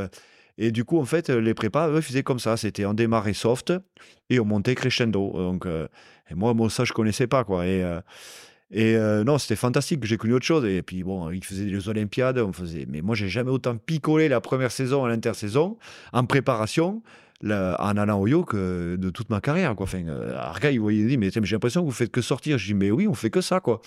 Et 0.59 0.71
du 0.73 0.85
coup, 0.85 0.99
en 0.99 1.05
fait, 1.05 1.31
les 1.31 1.55
prépas, 1.55 1.89
eux, 1.89 2.01
faisaient 2.01 2.23
comme 2.23 2.39
ça. 2.39 2.57
C'était 2.57 2.85
on 2.85 2.95
démarrait 2.95 3.33
soft 3.33 3.73
et 4.29 4.41
on 4.41 4.45
montait 4.45 4.75
crescendo. 4.75 5.33
Donc, 5.35 5.67
euh, 5.67 5.89
et 6.31 6.35
moi, 6.35 6.55
moi, 6.55 6.71
ça, 6.71 6.85
je 6.85 6.93
connaissais 6.93 7.27
pas, 7.27 7.45
quoi. 7.45 7.67
Et, 7.67 7.83
euh, 7.83 8.01
et 8.71 8.95
euh, 8.97 9.25
non, 9.25 9.39
c'était 9.39 9.57
fantastique. 9.57 10.05
J'ai 10.05 10.17
connu 10.17 10.35
autre 10.35 10.47
chose. 10.47 10.65
Et 10.65 10.83
puis, 10.83 11.03
bon, 11.03 11.31
ils 11.31 11.45
faisaient 11.45 11.65
les 11.65 11.89
Olympiades. 11.89 12.39
On 12.39 12.53
faisait... 12.53 12.87
Mais 12.89 13.01
moi, 13.01 13.15
j'ai 13.17 13.29
jamais 13.29 13.51
autant 13.51 13.77
picolé 13.77 14.29
la 14.29 14.41
première 14.41 14.71
saison 14.71 15.05
à 15.05 15.09
l'intersaison 15.09 15.77
en 16.13 16.25
préparation. 16.25 17.03
là, 17.43 17.77
en 17.81 17.97
allant 17.97 18.21
au 18.21 18.27
yo 18.27 18.45
que 18.45 18.97
de 18.97 19.11
toute 19.11 19.31
ma 19.31 19.41
carrière 19.41 19.75
quoi. 19.75 19.85
Enfin, 19.85 20.05
euh, 20.07 20.37
Arga, 20.37 20.71
il 20.71 20.79
voyait, 20.81 21.01
il 21.01 21.09
dit 21.09 21.17
mais, 21.17 21.31
j'ai 21.33 21.41
l'impression 21.57 21.81
que 21.81 21.87
vous 21.87 21.93
faites 21.93 22.11
que 22.13 22.21
sortir. 22.21 22.59
Je 22.59 22.67
dis 22.67 22.75
mais 22.75 22.91
oui, 22.91 23.09
on 23.09 23.15
fait 23.15 23.31
que 23.31 23.41
ça 23.41 23.61
quoi, 23.61 23.81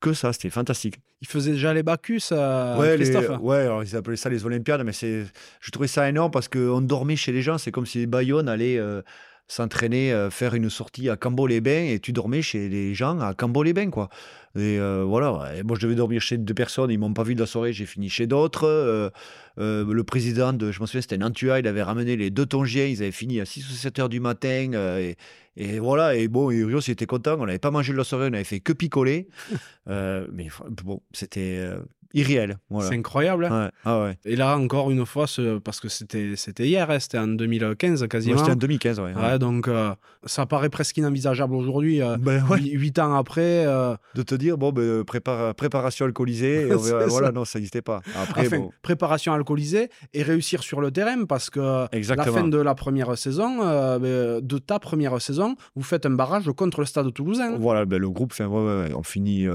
que 0.00 0.12
ça. 0.12 0.32
C'était 0.32 0.50
fantastique. 0.50 0.96
Il 1.22 1.28
faisait 1.28 1.52
déjà 1.52 1.72
les 1.72 1.82
Bacchus, 1.82 2.20
euh, 2.32 2.76
ouais, 2.78 2.96
les- 2.96 3.04
Christophe. 3.10 3.38
ouais, 3.40 3.58
alors 3.58 3.82
ils 3.84 3.96
appelaient 3.96 4.16
ça 4.16 4.28
les 4.28 4.44
Olympiades, 4.44 4.82
mais 4.84 4.92
c'est, 4.92 5.24
je 5.60 5.70
trouvais 5.70 5.88
ça 5.88 6.08
énorme 6.08 6.30
parce 6.30 6.48
qu'on 6.48 6.80
dormait 6.80 7.16
chez 7.16 7.32
les 7.32 7.42
gens. 7.42 7.58
C'est 7.58 7.70
comme 7.70 7.86
si 7.86 8.06
Bayonne 8.06 8.48
allait 8.48 8.76
euh, 8.78 9.00
s'entraîner, 9.48 10.12
euh, 10.12 10.30
faire 10.30 10.54
une 10.54 10.70
sortie 10.70 11.08
à 11.08 11.16
Cambo-les-Bains 11.16 11.84
et 11.92 12.00
tu 12.00 12.12
dormais 12.12 12.42
chez 12.42 12.68
les 12.68 12.94
gens 12.94 13.20
à 13.20 13.34
Cambo-les-Bains, 13.34 13.90
quoi. 13.90 14.08
Et 14.56 14.78
euh, 14.80 15.04
voilà, 15.06 15.52
et 15.54 15.62
moi 15.62 15.76
je 15.76 15.82
devais 15.82 15.94
dormir 15.94 16.22
chez 16.22 16.38
deux 16.38 16.54
personnes, 16.54 16.90
ils 16.90 16.98
m'ont 16.98 17.12
pas 17.12 17.24
vu 17.24 17.34
de 17.34 17.40
la 17.40 17.46
soirée, 17.46 17.74
j'ai 17.74 17.84
fini 17.84 18.08
chez 18.08 18.26
d'autres. 18.26 18.66
Euh, 18.66 19.10
le 19.58 20.04
président, 20.04 20.52
de, 20.52 20.72
je 20.72 20.80
me 20.80 20.86
souviens, 20.86 21.02
c'était 21.02 21.18
Nantua, 21.18 21.60
il 21.60 21.66
avait 21.66 21.82
ramené 21.82 22.16
les 22.16 22.30
deux 22.30 22.46
tongiens, 22.46 22.86
ils 22.86 23.02
avaient 23.02 23.12
fini 23.12 23.38
à 23.40 23.44
6 23.44 23.70
ou 23.70 23.72
7 23.74 23.98
heures 23.98 24.08
du 24.08 24.18
matin. 24.18 24.72
et, 24.98 25.16
et 25.58 25.78
voilà, 25.78 26.14
et 26.16 26.28
bon, 26.28 26.50
et 26.50 26.64
Rios 26.64 26.80
était 26.80 27.06
content, 27.06 27.36
on 27.38 27.46
n'avait 27.46 27.58
pas 27.58 27.70
mangé 27.70 27.92
de 27.92 27.98
la 27.98 28.04
soirée, 28.04 28.28
on 28.30 28.34
avait 28.34 28.44
fait 28.44 28.60
que 28.60 28.72
picoler. 28.72 29.28
Mais 29.86 30.48
bon, 30.82 31.02
c'était 31.12 31.70
irréel. 32.14 32.58
Voilà. 32.70 32.88
C'est 32.88 32.96
incroyable. 32.96 33.44
hein. 33.46 33.64
Ouais, 33.66 33.70
ah 33.84 34.02
ouais. 34.02 34.18
Et 34.24 34.36
là, 34.36 34.56
encore 34.56 34.90
une 34.90 35.04
fois, 35.06 35.26
ce- 35.26 35.58
parce 35.58 35.80
que 35.80 35.88
c'était 35.88 36.34
c'était 36.36 36.66
hier, 36.66 36.90
hein, 36.90 36.98
c'était 36.98 37.18
en 37.18 37.26
2015 37.28 38.02
Ouais, 38.02 38.08
quasiment. 38.08 38.38
c'était 38.38 38.52
en 38.52 38.56
2015, 38.56 39.00
ouais. 39.00 39.14
Ouais, 39.14 39.38
donc 39.38 39.68
euh, 39.68 39.94
ça 40.24 40.46
paraît 40.46 40.68
presque 40.70 40.96
inenvisageable 40.96 41.54
aujourd'hui. 41.54 42.02
euh, 42.02 42.16
Ben 42.18 42.42
huit- 42.62 42.98
ans 42.98 43.14
après, 43.14 43.66
euh, 43.66 43.94
de 44.14 44.22
te 44.22 44.34
dire, 44.34 44.56
bon, 44.58 44.72
ben, 44.72 45.02
prépara- 45.02 45.52
préparation 45.54 46.06
alcoolisée, 46.06 46.64
voilà, 47.10 47.26
ça. 47.26 47.32
non, 47.32 47.44
ça 47.44 47.58
n'existait 47.58 47.82
pas. 47.82 48.00
Après, 48.16 48.46
enfin, 48.46 48.58
bon, 48.58 48.70
préparation 48.82 49.32
alcoolisée 49.32 49.90
et 50.14 50.22
réussir 50.22 50.62
sur 50.62 50.80
le 50.80 50.90
terrain 50.90 51.24
parce 51.26 51.50
que 51.50 51.60
la 51.60 51.88
exactement. 51.92 52.34
fin 52.36 52.48
de 52.48 52.58
la 52.58 52.74
première 52.74 53.16
saison, 53.18 53.58
ben, 53.98 54.40
de 54.40 54.58
ta 54.58 54.78
première 54.78 55.20
saison, 55.20 55.56
vous 55.74 55.82
faites 55.82 56.06
un 56.06 56.10
barrage 56.10 56.50
contre 56.56 56.80
le 56.80 56.86
stade 56.86 57.12
toulousain. 57.12 57.56
Voilà, 57.58 57.84
ben, 57.84 57.98
le 57.98 58.08
groupe, 58.10 58.32
on 58.40 59.02
finit 59.02 59.46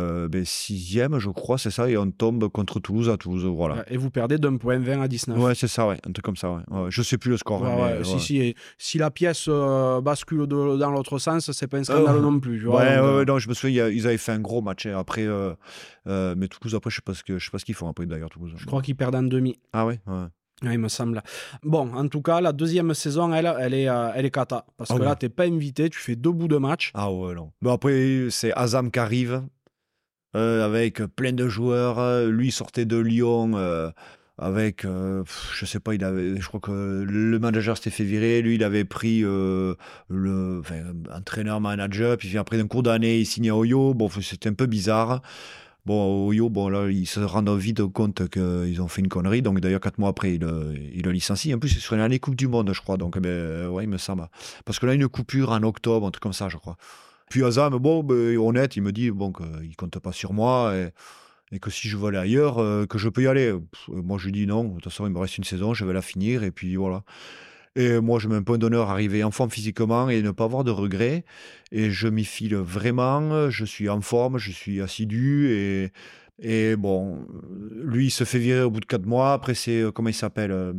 sixième, 0.46 1.20
je 1.20 1.30
crois, 1.30 1.58
c'est 1.58 1.72
ça, 1.72 1.90
et 1.90 1.98
on 1.98 2.10
tombe 2.12 2.41
contre 2.50 2.80
Toulouse 2.80 3.10
à 3.10 3.18
Toulouse, 3.18 3.46
voilà. 3.46 3.84
Et 3.90 3.98
vous 3.98 4.10
perdez 4.10 4.38
d'un 4.38 4.58
point 4.58 4.80
20 4.80 5.02
à 5.02 5.08
19. 5.08 5.38
Ouais, 5.38 5.56
c'est 5.56 5.68
ça, 5.68 5.88
ouais, 5.88 5.98
un 6.08 6.12
truc 6.12 6.24
comme 6.26 6.36
ça, 6.36 6.52
ouais. 6.52 6.62
Ouais, 6.70 6.88
je 6.90 7.02
sais 7.02 7.18
plus 7.18 7.32
le 7.32 7.38
score. 7.38 7.62
Ouais, 7.62 7.70
hein, 7.72 7.78
ouais, 7.78 7.98
mais, 8.00 8.04
si, 8.04 8.14
ouais. 8.14 8.20
si, 8.20 8.56
si 8.78 8.98
la 8.98 9.12
pièce 9.12 9.46
euh, 9.48 10.02
bascule 10.02 10.48
de- 10.48 10.78
dans 10.78 10.92
l'autre 10.92 11.18
sens, 11.20 11.52
c'est 11.52 11.68
pas 11.68 11.78
un 11.78 11.84
scandale 11.84 12.18
Euh, 12.18 12.22
non 12.22 12.40
plus. 12.40 12.60
tu 12.60 12.66
vois, 12.66 12.80
Ouais, 12.82 12.96
donc, 12.96 13.04
ouais, 13.04 13.10
euh, 13.10 13.18
ouais, 13.20 13.26
non, 13.26 13.40
je 13.40 13.50
me 13.50 13.54
souviens, 13.54 13.88
ils 13.90 14.08
avaient 14.08 14.18
fait 14.18 14.32
un 14.34 14.40
gros 14.40 14.62
match 14.62 14.86
hein, 14.86 14.96
après, 14.98 15.26
euh, 15.26 15.56
mais 16.36 16.48
Toulouse, 16.48 16.76
après, 16.76 16.90
je 16.90 16.96
sais 16.98 17.02
pas 17.02 17.14
ce 17.14 17.24
que, 17.24 17.38
je 17.38 17.46
sais 17.46 17.52
pas 17.52 17.60
ce 17.60 17.66
qu'ils 17.66 17.76
font 17.76 17.88
après 17.90 18.06
d'ailleurs, 18.06 18.30
Toulouse. 18.30 18.54
Je 18.56 18.66
crois 18.66 18.82
qu'ils 18.82 18.96
perdent 18.96 19.16
en 19.16 19.24
demi. 19.24 19.58
Ah 19.74 19.86
ouais, 19.86 20.00
ouais. 20.08 20.28
il 20.74 20.78
me 20.80 20.88
semble. 20.90 21.22
Bon, 21.64 21.92
en 21.94 22.08
tout 22.08 22.22
cas, 22.22 22.40
la 22.42 22.52
deuxième 22.54 22.94
saison, 22.94 23.34
elle, 23.34 23.52
elle 23.60 23.74
est, 23.74 23.90
euh, 23.90 24.12
elle 24.16 24.26
est 24.26 24.32
cata. 24.32 24.66
Parce 24.78 24.92
Ah 24.92 24.96
que 24.96 25.00
oui. 25.00 25.06
là, 25.06 25.16
t'es 25.16 25.30
pas 25.30 25.46
invité, 25.46 25.90
tu 25.90 26.00
fais 26.00 26.16
deux 26.16 26.32
bouts 26.32 26.48
de 26.48 26.58
match. 26.58 26.92
Ah 26.94 27.12
ouais, 27.12 27.34
non. 27.34 27.52
Bon, 27.62 27.72
après, 27.74 28.28
c'est 28.30 28.54
Azam 28.54 28.92
qui 28.92 29.00
arrive 29.00 29.42
avec 30.34 31.02
plein 31.16 31.34
de 31.34 31.48
joueurs. 31.48 32.00
Euh, 32.00 32.30
Lui 32.30 32.52
sortait 32.52 32.86
de 32.86 32.98
Lyon 32.98 33.52
euh, 33.56 33.90
avec, 34.38 34.86
euh, 34.86 35.24
je 35.54 35.66
sais 35.66 35.80
pas, 35.80 35.94
il 35.94 36.04
avait, 36.04 36.40
je 36.42 36.48
crois 36.48 36.60
que 36.60 37.06
le 37.08 37.40
manager 37.40 37.78
s'était 37.78 37.92
fait 37.92 38.04
virer. 38.04 38.42
Lui, 38.42 38.56
il 38.56 38.64
avait 38.64 38.86
pris 38.86 39.24
euh, 39.24 39.76
le 40.10 40.60
enfin, 40.62 40.82
entraîneur-manager. 41.16 42.18
Puis 42.18 42.38
après, 42.38 42.58
d'un 42.58 42.68
cours 42.68 42.84
d'année, 42.84 43.20
il 43.20 43.26
signait 43.26 43.52
à 43.52 43.56
Oyo. 43.56 43.94
Bon, 43.94 44.10
c'était 44.10 44.50
un 44.50 44.54
peu 44.54 44.66
bizarre. 44.66 45.22
Bon, 45.86 46.28
Oyo, 46.28 46.50
bon, 46.50 46.70
là, 46.70 46.90
ils 46.90 47.08
se 47.08 47.20
rendent 47.20 47.56
vite 47.58 47.84
compte 47.86 48.30
qu'ils 48.30 48.82
ont 48.82 48.88
fait 48.88 49.02
une 49.02 49.10
connerie. 49.10 49.42
Donc, 49.42 49.60
d'ailleurs, 49.60 49.80
quatre 49.80 49.98
mois 49.98 50.10
après, 50.10 50.36
il, 50.36 50.44
euh, 50.44 50.76
il 50.94 51.04
le 51.04 51.12
licencie. 51.12 51.54
En 51.54 51.60
plus, 51.60 51.70
c'est 51.70 51.80
sur 51.80 51.96
une 51.96 52.02
année 52.02 52.20
Coupe 52.20 52.36
du 52.36 52.48
Monde, 52.48 52.72
je 52.74 52.82
crois. 52.82 52.98
Donc, 52.98 53.18
ben, 53.20 53.30
euh, 53.30 53.68
ouais, 53.68 53.84
il 53.84 53.90
me 53.90 53.98
semble. 53.98 54.28
Parce 54.66 54.80
que 54.80 54.86
là, 54.86 54.94
une 54.94 55.08
coupure 55.08 55.52
en 55.52 55.64
octobre, 55.64 56.08
un 56.08 56.12
truc 56.12 56.22
comme 56.24 56.34
ça, 56.34 56.50
je 56.50 56.58
crois. 56.58 56.78
Puis 57.32 57.46
Azam, 57.46 57.78
bon, 57.78 58.04
ben, 58.04 58.38
honnête, 58.38 58.76
il 58.76 58.84
me 58.84 58.92
dit 58.92 59.10
bon, 59.10 59.32
qu'il 59.32 59.46
ne 59.48 59.76
compte 59.76 59.98
pas 60.00 60.12
sur 60.12 60.34
moi 60.34 60.76
et, 60.76 61.60
que 61.60 61.70
si 61.72 61.88
je 61.88 61.96
veux 61.96 62.10
aller 62.10 62.18
ailleurs, 62.18 62.60
euh, 62.60 62.86
que 62.86 62.98
je 62.98 63.08
peux 63.08 63.24
y 63.24 63.28
aller. 63.28 63.54
Moi, 63.88 64.18
je 64.20 64.26
lui 64.26 64.34
dis 64.34 64.46
non. 64.46 64.66
De 64.66 64.74
toute 64.76 64.84
façon, 64.84 65.08
il 65.08 65.14
me 65.14 65.18
reste 65.18 65.38
une 65.38 65.46
saison, 65.46 65.74
je 65.74 65.86
vais 65.86 65.94
la 65.94 66.02
finir. 66.02 66.44
Et 66.44 66.52
puis 66.52 66.76
voilà. 66.76 67.04
Et 67.78 68.02
moi, 68.02 68.20
je 68.20 68.28
mets 68.28 68.36
un 68.36 68.44
point 68.44 68.58
d'honneur 68.58 68.90
à 68.90 68.94
arriver 68.94 69.24
en 69.24 69.32
forme 69.32 69.50
physiquement 69.50 70.10
et 70.10 70.22
ne 70.22 70.32
pas 70.32 70.44
avoir 70.44 70.66
de 70.66 70.72
regrets. 70.72 71.24
Et 71.72 71.90
je 71.90 72.10
m'y 72.10 72.26
file 72.26 72.56
vraiment. 72.58 73.50
Je 73.50 73.64
suis 73.64 73.88
en 73.88 74.02
forme, 74.02 74.38
je 74.38 74.52
suis 74.52 74.82
assidu. 74.82 75.52
Et, 75.52 75.92
et 76.42 76.76
bon, 76.76 77.26
lui, 77.72 78.08
il 78.08 78.12
se 78.12 78.26
fait 78.26 78.40
virer 78.40 78.64
au 78.64 78.72
bout 78.72 78.82
de 78.82 78.86
quatre 78.86 79.06
mois. 79.06 79.32
Après, 79.32 79.54
c'est, 79.54 79.82
euh, 79.82 79.92
comment 79.92 80.10
il 80.10 80.14
s'appelle 80.14 80.52
euh, 80.52 80.74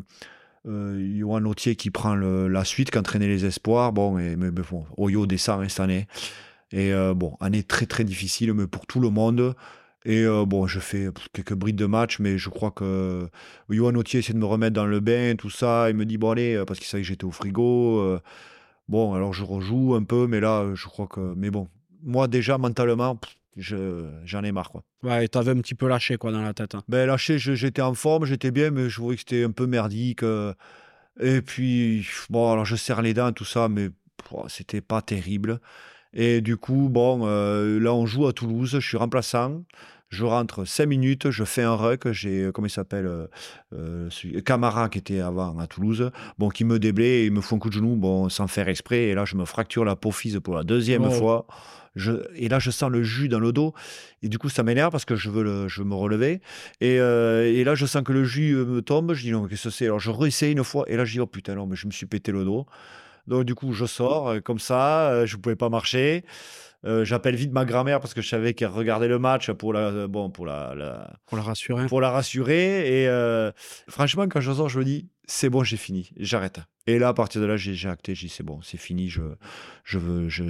euh, 0.67 1.19
Johan 1.19 1.53
qui 1.53 1.91
prend 1.91 2.15
la 2.15 2.65
suite, 2.65 2.91
qui 2.91 2.99
entraînait 2.99 3.29
les 3.29 3.45
espoirs. 3.45 3.93
Bon, 3.93 4.19
et, 4.19 4.37
mais, 4.37 4.51
mais 4.51 4.63
bon, 4.71 4.85
Oyo 4.97 5.27
descend 5.27 5.63
hein, 5.63 5.69
cette 5.69 5.81
année. 5.81 6.07
Et 6.73 6.93
euh, 6.93 7.15
bon, 7.15 7.37
année 7.41 7.63
très 7.63 7.87
très 7.87 8.05
difficile, 8.05 8.53
mais 8.55 8.67
pour 8.67 8.87
tout 8.87 9.01
le 9.01 9.11
monde. 9.11 9.55
Et 10.05 10.25
euh, 10.25 10.45
bon, 10.45 10.67
je 10.67 10.81
fais 10.81 11.09
quelques 11.33 11.55
brides 11.55 11.77
de 11.77 11.87
match, 11.87 12.19
mais 12.19 12.39
je 12.39 12.49
crois 12.49 12.73
que 12.73 13.29
Johan 13.71 13.95
Autier 13.95 14.21
essaie 14.21 14.33
de 14.33 14.39
me 14.39 14.47
remettre 14.47 14.75
dans 14.75 14.87
le 14.87 15.01
bain, 15.01 15.37
tout 15.37 15.51
ça. 15.51 15.91
Il 15.91 15.97
me 15.97 16.05
dit, 16.05 16.19
bon, 16.19 16.31
allez, 16.31 16.55
euh, 16.57 16.65
parce 16.65 16.81
qu'il 16.81 16.89
savait 16.89 17.03
que 17.03 17.09
j'étais 17.09 17.25
au 17.25 17.31
frigo. 17.31 18.19
bon, 18.89 19.15
alors 19.15 19.33
je 19.33 19.45
rejoue 19.45 19.95
un 19.95 20.05
peu, 20.05 20.27
mais 20.27 20.41
là, 20.41 20.75
je 20.75 20.87
crois 20.87 21.07
que. 21.07 21.35
Mais 21.37 21.51
bon, 21.51 21.69
moi, 22.03 22.29
déjà, 22.29 22.59
mentalement, 22.59 23.19
je- 23.57 24.09
j'en 24.25 24.43
ai 24.45 24.53
marre, 24.53 24.71
quoi. 24.71 24.83
Ouais, 25.03 25.25
et 25.25 25.29
t'avais 25.29 25.51
un 25.53 25.61
petit 25.61 25.75
peu 25.75 25.89
lâché, 25.89 26.17
quoi, 26.17 26.33
dans 26.33 26.43
la 26.43 26.55
tête. 26.55 26.75
hein. 26.75 26.83
Ben, 26.89 27.07
lâché, 27.07 27.39
je- 27.39 27.55
j'étais 27.55 27.83
en 27.83 27.95
forme, 27.95 28.25
j'étais 28.25 28.51
bien, 28.51 28.71
mais 28.71 28.89
je 28.89 29.01
voyais 29.01 29.17
que 29.17 29.21
c'était 29.29 29.45
un 29.45 29.51
peu 29.51 29.67
merdique. 29.67 30.23
euh, 30.23 30.55
Et 31.21 31.43
puis, 31.43 32.07
bon, 32.31 32.51
alors 32.53 32.65
je 32.65 32.75
serre 32.75 33.03
les 33.03 33.13
dents, 33.13 33.33
tout 33.33 33.45
ça, 33.45 33.69
mais 33.69 33.91
c'était 34.49 34.81
pas 34.81 35.03
terrible. 35.03 35.61
Et 36.15 36.41
du 36.41 36.57
coup, 36.57 36.89
bon, 36.91 37.23
euh, 37.27 37.79
là, 37.79 37.93
on 37.93 38.07
joue 38.07 38.27
à 38.27 38.33
Toulouse, 38.33 38.71
je 38.81 38.87
suis 38.87 38.97
remplaçant. 38.97 39.63
Je 40.09 40.25
rentre 40.25 40.65
5 40.67 40.87
minutes, 40.87 41.31
je 41.31 41.45
fais 41.45 41.63
un 41.63 41.75
ruck. 41.75 42.11
J'ai, 42.13 42.51
comment 42.55 42.67
il 42.67 42.71
s'appelle 42.71 43.07
euh, 43.07 43.27
euh, 43.75 44.09
Camara 44.45 44.89
qui 44.91 44.99
était 44.99 45.21
avant 45.21 45.59
à 45.59 45.67
Toulouse, 45.67 46.11
bon, 46.39 46.49
qui 46.51 46.65
me 46.65 46.79
déblaye 46.79 47.09
et 47.23 47.27
il 47.27 47.33
me 47.33 47.41
fout 47.43 47.57
un 47.57 47.59
coup 47.61 47.69
de 47.71 47.75
genou, 47.75 47.97
bon, 47.97 48.29
sans 48.29 48.47
faire 48.47 48.69
exprès. 48.69 49.05
Et 49.05 49.15
là, 49.15 49.25
je 49.25 49.37
me 49.37 49.45
fracture 49.47 49.85
l'apophyse 49.85 50.39
pour 50.43 50.55
la 50.55 50.65
deuxième 50.65 51.05
Oh. 51.07 51.11
fois. 51.11 51.47
Je, 51.95 52.13
et 52.35 52.49
là, 52.49 52.59
je 52.59 52.71
sens 52.71 52.91
le 52.91 53.03
jus 53.03 53.29
dans 53.29 53.39
le 53.41 53.53
dos. 53.53 53.75
Et 54.23 54.29
du 54.29 54.39
coup, 54.39 54.49
ça 54.49 54.63
m'énerve 54.63 54.91
parce 54.91 55.05
que 55.05 55.15
je 55.17 55.29
veux, 55.31 55.43
le, 55.43 55.69
je 55.69 55.83
veux 55.83 55.89
me 55.89 55.95
relever. 55.95 56.41
Et, 56.81 56.99
euh, 57.01 57.45
et 57.45 57.65
là, 57.65 57.75
je 57.75 57.85
sens 57.87 58.03
que 58.03 58.13
le 58.13 58.25
jus 58.25 58.55
euh, 58.55 58.65
me 58.65 58.81
tombe. 58.83 59.13
Je 59.15 59.23
dis 59.23 59.31
non, 59.31 59.47
qu'est-ce 59.47 59.65
que 59.65 59.71
c'est? 59.71 59.85
Alors, 59.87 60.01
je 60.01 60.11
réessaye 60.11 60.53
une 60.53 60.65
fois. 60.65 60.85
Et 60.89 60.97
là, 60.97 61.05
je 61.05 61.13
dis 61.13 61.21
oh 61.21 61.27
putain, 61.27 61.55
non, 61.55 61.67
mais 61.67 61.77
je 61.77 61.87
me 61.87 61.93
suis 61.93 62.07
pété 62.07 62.33
le 62.33 62.45
dos. 62.45 62.67
Donc, 63.27 63.45
du 63.45 63.55
coup, 63.55 63.73
je 63.73 63.85
sors 63.85 64.29
euh, 64.31 64.41
comme 64.41 64.59
ça. 64.59 65.27
je 65.27 65.37
ne 65.37 65.41
pouvais 65.43 65.57
pas 65.57 65.69
marcher. 65.69 66.25
Euh, 66.85 67.05
J'appelle 67.05 67.37
vite 67.37 67.53
ma 67.53 67.65
grand-mère 67.65 68.01
parce 68.01 68.13
que 68.15 68.21
je 68.23 68.29
savais 68.29 68.55
qu'elle 68.55 68.69
regardait 68.71 69.07
le 69.07 69.21
match 69.21 69.53
pour 69.53 69.73
la, 69.73 70.09
bon, 70.09 70.31
pour 70.31 70.47
la, 70.47 70.75
la- 70.75 71.13
Pour 71.27 71.37
la 71.37 71.45
rassurer. 71.45 71.87
pour 71.87 72.01
la 72.01 72.11
rassurer. 72.11 73.03
Et 73.03 73.09
euh, 73.09 73.53
franchement, 73.89 74.27
quand 74.29 74.41
je 74.41 74.51
sors, 74.51 74.69
je 74.69 74.79
me 74.81 74.85
dis, 74.85 75.09
c'est 75.27 75.49
bon, 75.51 75.63
j'ai 75.63 75.77
fini, 75.77 76.11
j'arrête. 76.17 76.59
Et 76.89 76.99
là, 76.99 77.09
à 77.09 77.15
partir 77.15 77.41
de 77.41 77.47
là, 77.47 77.57
j'ai 77.57 77.89
acté, 77.89 78.15
j'ai 78.17 78.27
dit, 78.27 78.33
c'est 78.33 78.43
bon, 78.43 78.61
c'est 78.61 78.77
fini, 78.77 79.09
je, 79.09 79.23
je 79.85 79.99
veux, 79.99 80.29
je, 80.29 80.43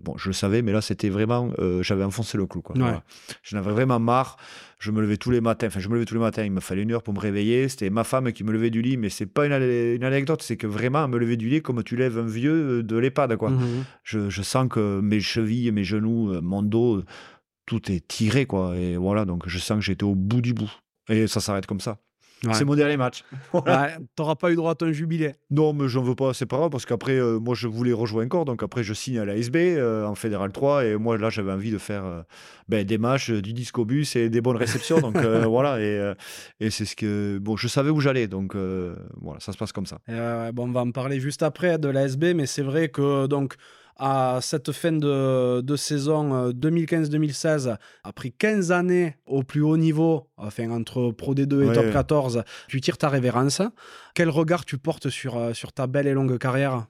bon, 0.00 0.16
je 0.16 0.28
le 0.28 0.32
savais, 0.32 0.60
mais 0.62 0.72
là, 0.72 0.80
c'était 0.80 1.08
vraiment, 1.08 1.50
euh, 1.60 1.80
j'avais 1.84 2.02
enfoncé 2.02 2.36
le 2.36 2.46
clou, 2.46 2.60
quoi. 2.60 2.74
Ouais. 2.74 2.82
Voilà. 2.82 3.04
J'en 3.44 3.58
avais 3.58 3.70
vraiment 3.70 4.00
marre. 4.00 4.36
Je 4.80 4.90
me 4.90 5.00
levais 5.00 5.16
tous 5.16 5.30
les 5.30 5.40
matins, 5.40 5.68
enfin, 5.68 5.78
je 5.78 5.88
me 5.88 5.94
levais 5.94 6.04
tous 6.04 6.14
les 6.14 6.20
matins, 6.20 6.44
il 6.44 6.50
me 6.50 6.60
fallait 6.60 6.82
une 6.82 6.92
heure 6.92 7.04
pour 7.04 7.14
me 7.14 7.20
réveiller. 7.20 7.68
C'était 7.68 7.88
ma 7.88 8.02
femme 8.02 8.32
qui 8.32 8.42
me 8.42 8.52
levait 8.52 8.70
du 8.70 8.82
lit, 8.82 8.96
mais 8.96 9.10
c'est 9.10 9.26
pas 9.26 9.46
une, 9.46 9.52
anecdote, 9.52 10.42
c'est 10.42 10.56
que 10.56 10.66
vraiment, 10.66 11.06
me 11.06 11.18
levait 11.18 11.36
du 11.36 11.48
lit 11.48 11.62
comme 11.62 11.82
tu 11.84 11.96
lèves 11.96 12.18
un 12.18 12.26
vieux 12.26 12.82
de 12.82 12.96
l'EHPAD, 12.96 13.36
quoi. 13.36 13.50
Mhm. 13.50 13.84
Je, 14.02 14.28
je 14.28 14.42
sens 14.42 14.68
que 14.68 15.00
mes 15.00 15.20
chevilles, 15.20 15.70
mes 15.70 15.84
genoux, 15.84 16.32
euh, 16.32 16.40
mon 16.40 16.62
dos, 16.62 17.04
tout 17.64 17.92
est 17.92 18.06
tiré, 18.06 18.44
quoi. 18.44 18.76
Et 18.76 18.96
voilà, 18.96 19.24
donc 19.24 19.48
je 19.48 19.58
sens 19.58 19.78
que 19.78 19.84
j'étais 19.84 20.04
au 20.04 20.16
bout 20.16 20.40
du 20.40 20.52
bout. 20.52 20.70
Et 21.08 21.28
ça 21.28 21.40
s'arrête 21.40 21.66
comme 21.66 21.80
ça. 21.80 21.98
Ouais. 22.44 22.52
C'est 22.54 22.64
mon 22.64 22.74
dernier 22.74 22.96
match. 22.96 23.24
Voilà. 23.52 23.82
Ouais, 23.82 23.96
T'auras 24.14 24.34
pas 24.34 24.50
eu 24.52 24.56
droit 24.56 24.72
à 24.72 24.74
ton 24.74 24.92
jubilé. 24.92 25.34
Non, 25.50 25.72
mais 25.72 25.88
j'en 25.88 26.02
veux 26.02 26.14
pas, 26.14 26.34
c'est 26.34 26.46
pas 26.46 26.58
grave, 26.58 26.70
parce 26.70 26.84
qu'après, 26.84 27.16
euh, 27.16 27.38
moi, 27.38 27.54
je 27.54 27.66
voulais 27.66 27.92
rejoindre 27.92 28.26
encore, 28.26 28.44
donc 28.44 28.62
après, 28.62 28.82
je 28.82 28.92
signe 28.92 29.18
à 29.18 29.24
l'ASB 29.24 29.56
euh, 29.56 30.04
en 30.04 30.14
Fédéral 30.14 30.52
3, 30.52 30.84
et 30.84 30.96
moi, 30.96 31.16
là, 31.16 31.30
j'avais 31.30 31.52
envie 31.52 31.70
de 31.70 31.78
faire 31.78 32.04
euh, 32.04 32.22
ben, 32.68 32.84
des 32.84 32.98
matchs, 32.98 33.30
euh, 33.30 33.40
du 33.40 33.52
discobus 33.52 34.16
et 34.16 34.28
des 34.28 34.40
bonnes 34.40 34.56
réceptions, 34.56 35.00
donc 35.00 35.16
voilà, 35.46 35.80
et, 35.80 36.12
et 36.60 36.70
c'est 36.70 36.84
ce 36.84 36.94
que. 36.94 37.38
Bon, 37.38 37.56
je 37.56 37.68
savais 37.68 37.90
où 37.90 38.00
j'allais, 38.00 38.26
donc 38.26 38.54
voilà, 39.20 39.40
ça 39.40 39.52
se 39.52 39.58
passe 39.58 39.72
comme 39.72 39.86
ça. 39.86 39.98
Bon, 40.52 40.68
on 40.68 40.72
va 40.72 40.80
en 40.80 40.90
parler 40.90 41.20
juste 41.20 41.42
après 41.42 41.78
de 41.78 41.88
l'ASB, 41.88 42.34
mais 42.34 42.46
c'est 42.46 42.62
vrai 42.62 42.88
que 42.88 43.26
donc 43.26 43.54
à 43.98 44.40
cette 44.42 44.72
fin 44.72 44.92
de, 44.92 45.60
de 45.62 45.76
saison 45.76 46.34
euh, 46.34 46.52
2015-2016, 46.52 47.76
après 48.04 48.30
15 48.30 48.72
années 48.72 49.16
au 49.26 49.42
plus 49.42 49.62
haut 49.62 49.76
niveau, 49.76 50.28
enfin 50.36 50.70
entre 50.70 51.10
Pro 51.12 51.34
D2 51.34 51.62
et 51.62 51.66
Ouais. 51.68 51.74
Top 51.74 51.90
14, 51.92 52.42
tu 52.68 52.80
tires 52.80 52.98
ta 52.98 53.08
révérence. 53.08 53.62
Quel 54.14 54.28
regard 54.30 54.64
tu 54.64 54.78
portes 54.78 55.08
sur, 55.08 55.36
euh, 55.38 55.52
sur 55.54 55.72
ta 55.72 55.86
belle 55.86 56.06
et 56.06 56.12
longue 56.12 56.38
carrière? 56.38 56.86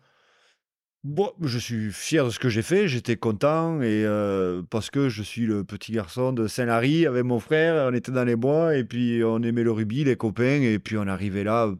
Bon, 1.05 1.31
je 1.41 1.59
suis 1.59 1.93
fier 1.93 2.25
de 2.25 2.31
ce 2.31 2.41
que 2.41 2.49
j'ai 2.49 2.63
fait, 2.63 2.89
j'étais 2.89 3.15
content 3.17 3.81
et 3.81 4.05
euh, 4.05 4.63
parce 4.71 4.91
que 4.91 5.09
je 5.09 5.23
suis 5.23 5.47
le 5.47 5.63
petit 5.63 5.93
garçon 5.93 6.33
de 6.33 6.49
Saint-Lary 6.49 7.07
avec 7.07 7.23
mon 7.23 7.39
frère, 7.39 7.89
on 7.89 7.95
était 7.95 8.11
dans 8.11 8.25
les 8.25 8.35
bois 8.35 8.77
et 8.77 8.83
puis 8.83 9.23
on 9.25 9.41
aimait 9.43 9.63
le 9.63 9.71
rugby, 9.71 10.03
les 10.03 10.17
copains 10.17 10.61
et 10.63 10.81
puis 10.81 10.97
on 10.99 11.07
arrivait 11.07 11.45
là, 11.45 11.73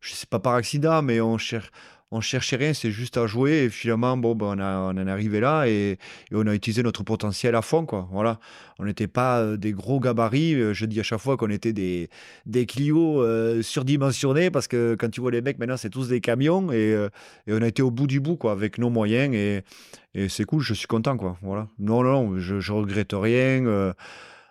je 0.00 0.12
sais 0.12 0.26
pas 0.30 0.38
par 0.38 0.54
accident, 0.54 1.02
mais 1.02 1.20
on 1.20 1.38
cher- 1.38 1.70
on 2.10 2.20
cherchait 2.20 2.56
rien, 2.56 2.72
c'est 2.72 2.90
juste 2.90 3.16
à 3.18 3.26
jouer 3.26 3.64
et 3.64 3.70
finalement 3.70 4.16
bon 4.16 4.34
ben, 4.34 4.46
on, 4.56 4.58
a- 4.58 4.78
on 4.78 4.96
en 4.98 5.06
est 5.06 5.10
arrivé 5.10 5.40
là 5.40 5.66
et, 5.66 5.98
on 6.32 6.46
a 6.46 6.54
utilisé 6.54 6.82
notre 6.82 7.02
potentiel 7.02 7.54
à 7.54 7.62
fond 7.62 7.84
quoi. 7.84 8.08
Voilà, 8.12 8.38
on 8.78 8.84
n'était 8.84 9.08
pas 9.08 9.40
euh, 9.40 9.56
des 9.56 9.72
gros 9.72 10.00
gabarits, 10.00 10.54
euh, 10.54 10.72
je 10.72 10.86
dis 10.86 11.00
à 11.00 11.02
chaque 11.02 11.20
fois 11.20 11.36
qu'on 11.36 11.50
était 11.50 11.72
des 11.72 12.08
des 12.46 12.66
euh, 12.78 13.62
surdimensionnés 13.62 14.50
parce 14.50 14.68
que 14.68 14.96
quand 14.98 15.10
tu 15.10 15.20
vois 15.20 15.30
les 15.30 15.42
mecs 15.42 15.58
maintenant 15.58 15.76
c'est 15.76 15.90
tous 15.90 16.08
des 16.08 16.20
camions 16.20 16.72
et 16.72 16.96
on 17.48 17.62
a 17.62 17.66
été 17.66 17.82
au 17.82 17.90
bout 17.90 18.06
du 18.06 18.20
bout, 18.20 18.36
quoi, 18.36 18.52
avec 18.52 18.78
nos 18.78 18.90
moyens. 18.90 19.34
Et, 19.34 19.62
c'est 20.28 20.44
cool, 20.44 20.62
je 20.62 20.74
suis 20.74 20.86
content, 20.86 21.16
quoi. 21.16 21.36
Voilà. 21.42 21.68
Non, 21.78 22.02
non, 22.02 22.30
non, 22.30 22.38
je, 22.38 22.60
je 22.60 22.72
regrette 22.72 23.12
rien. 23.12 23.94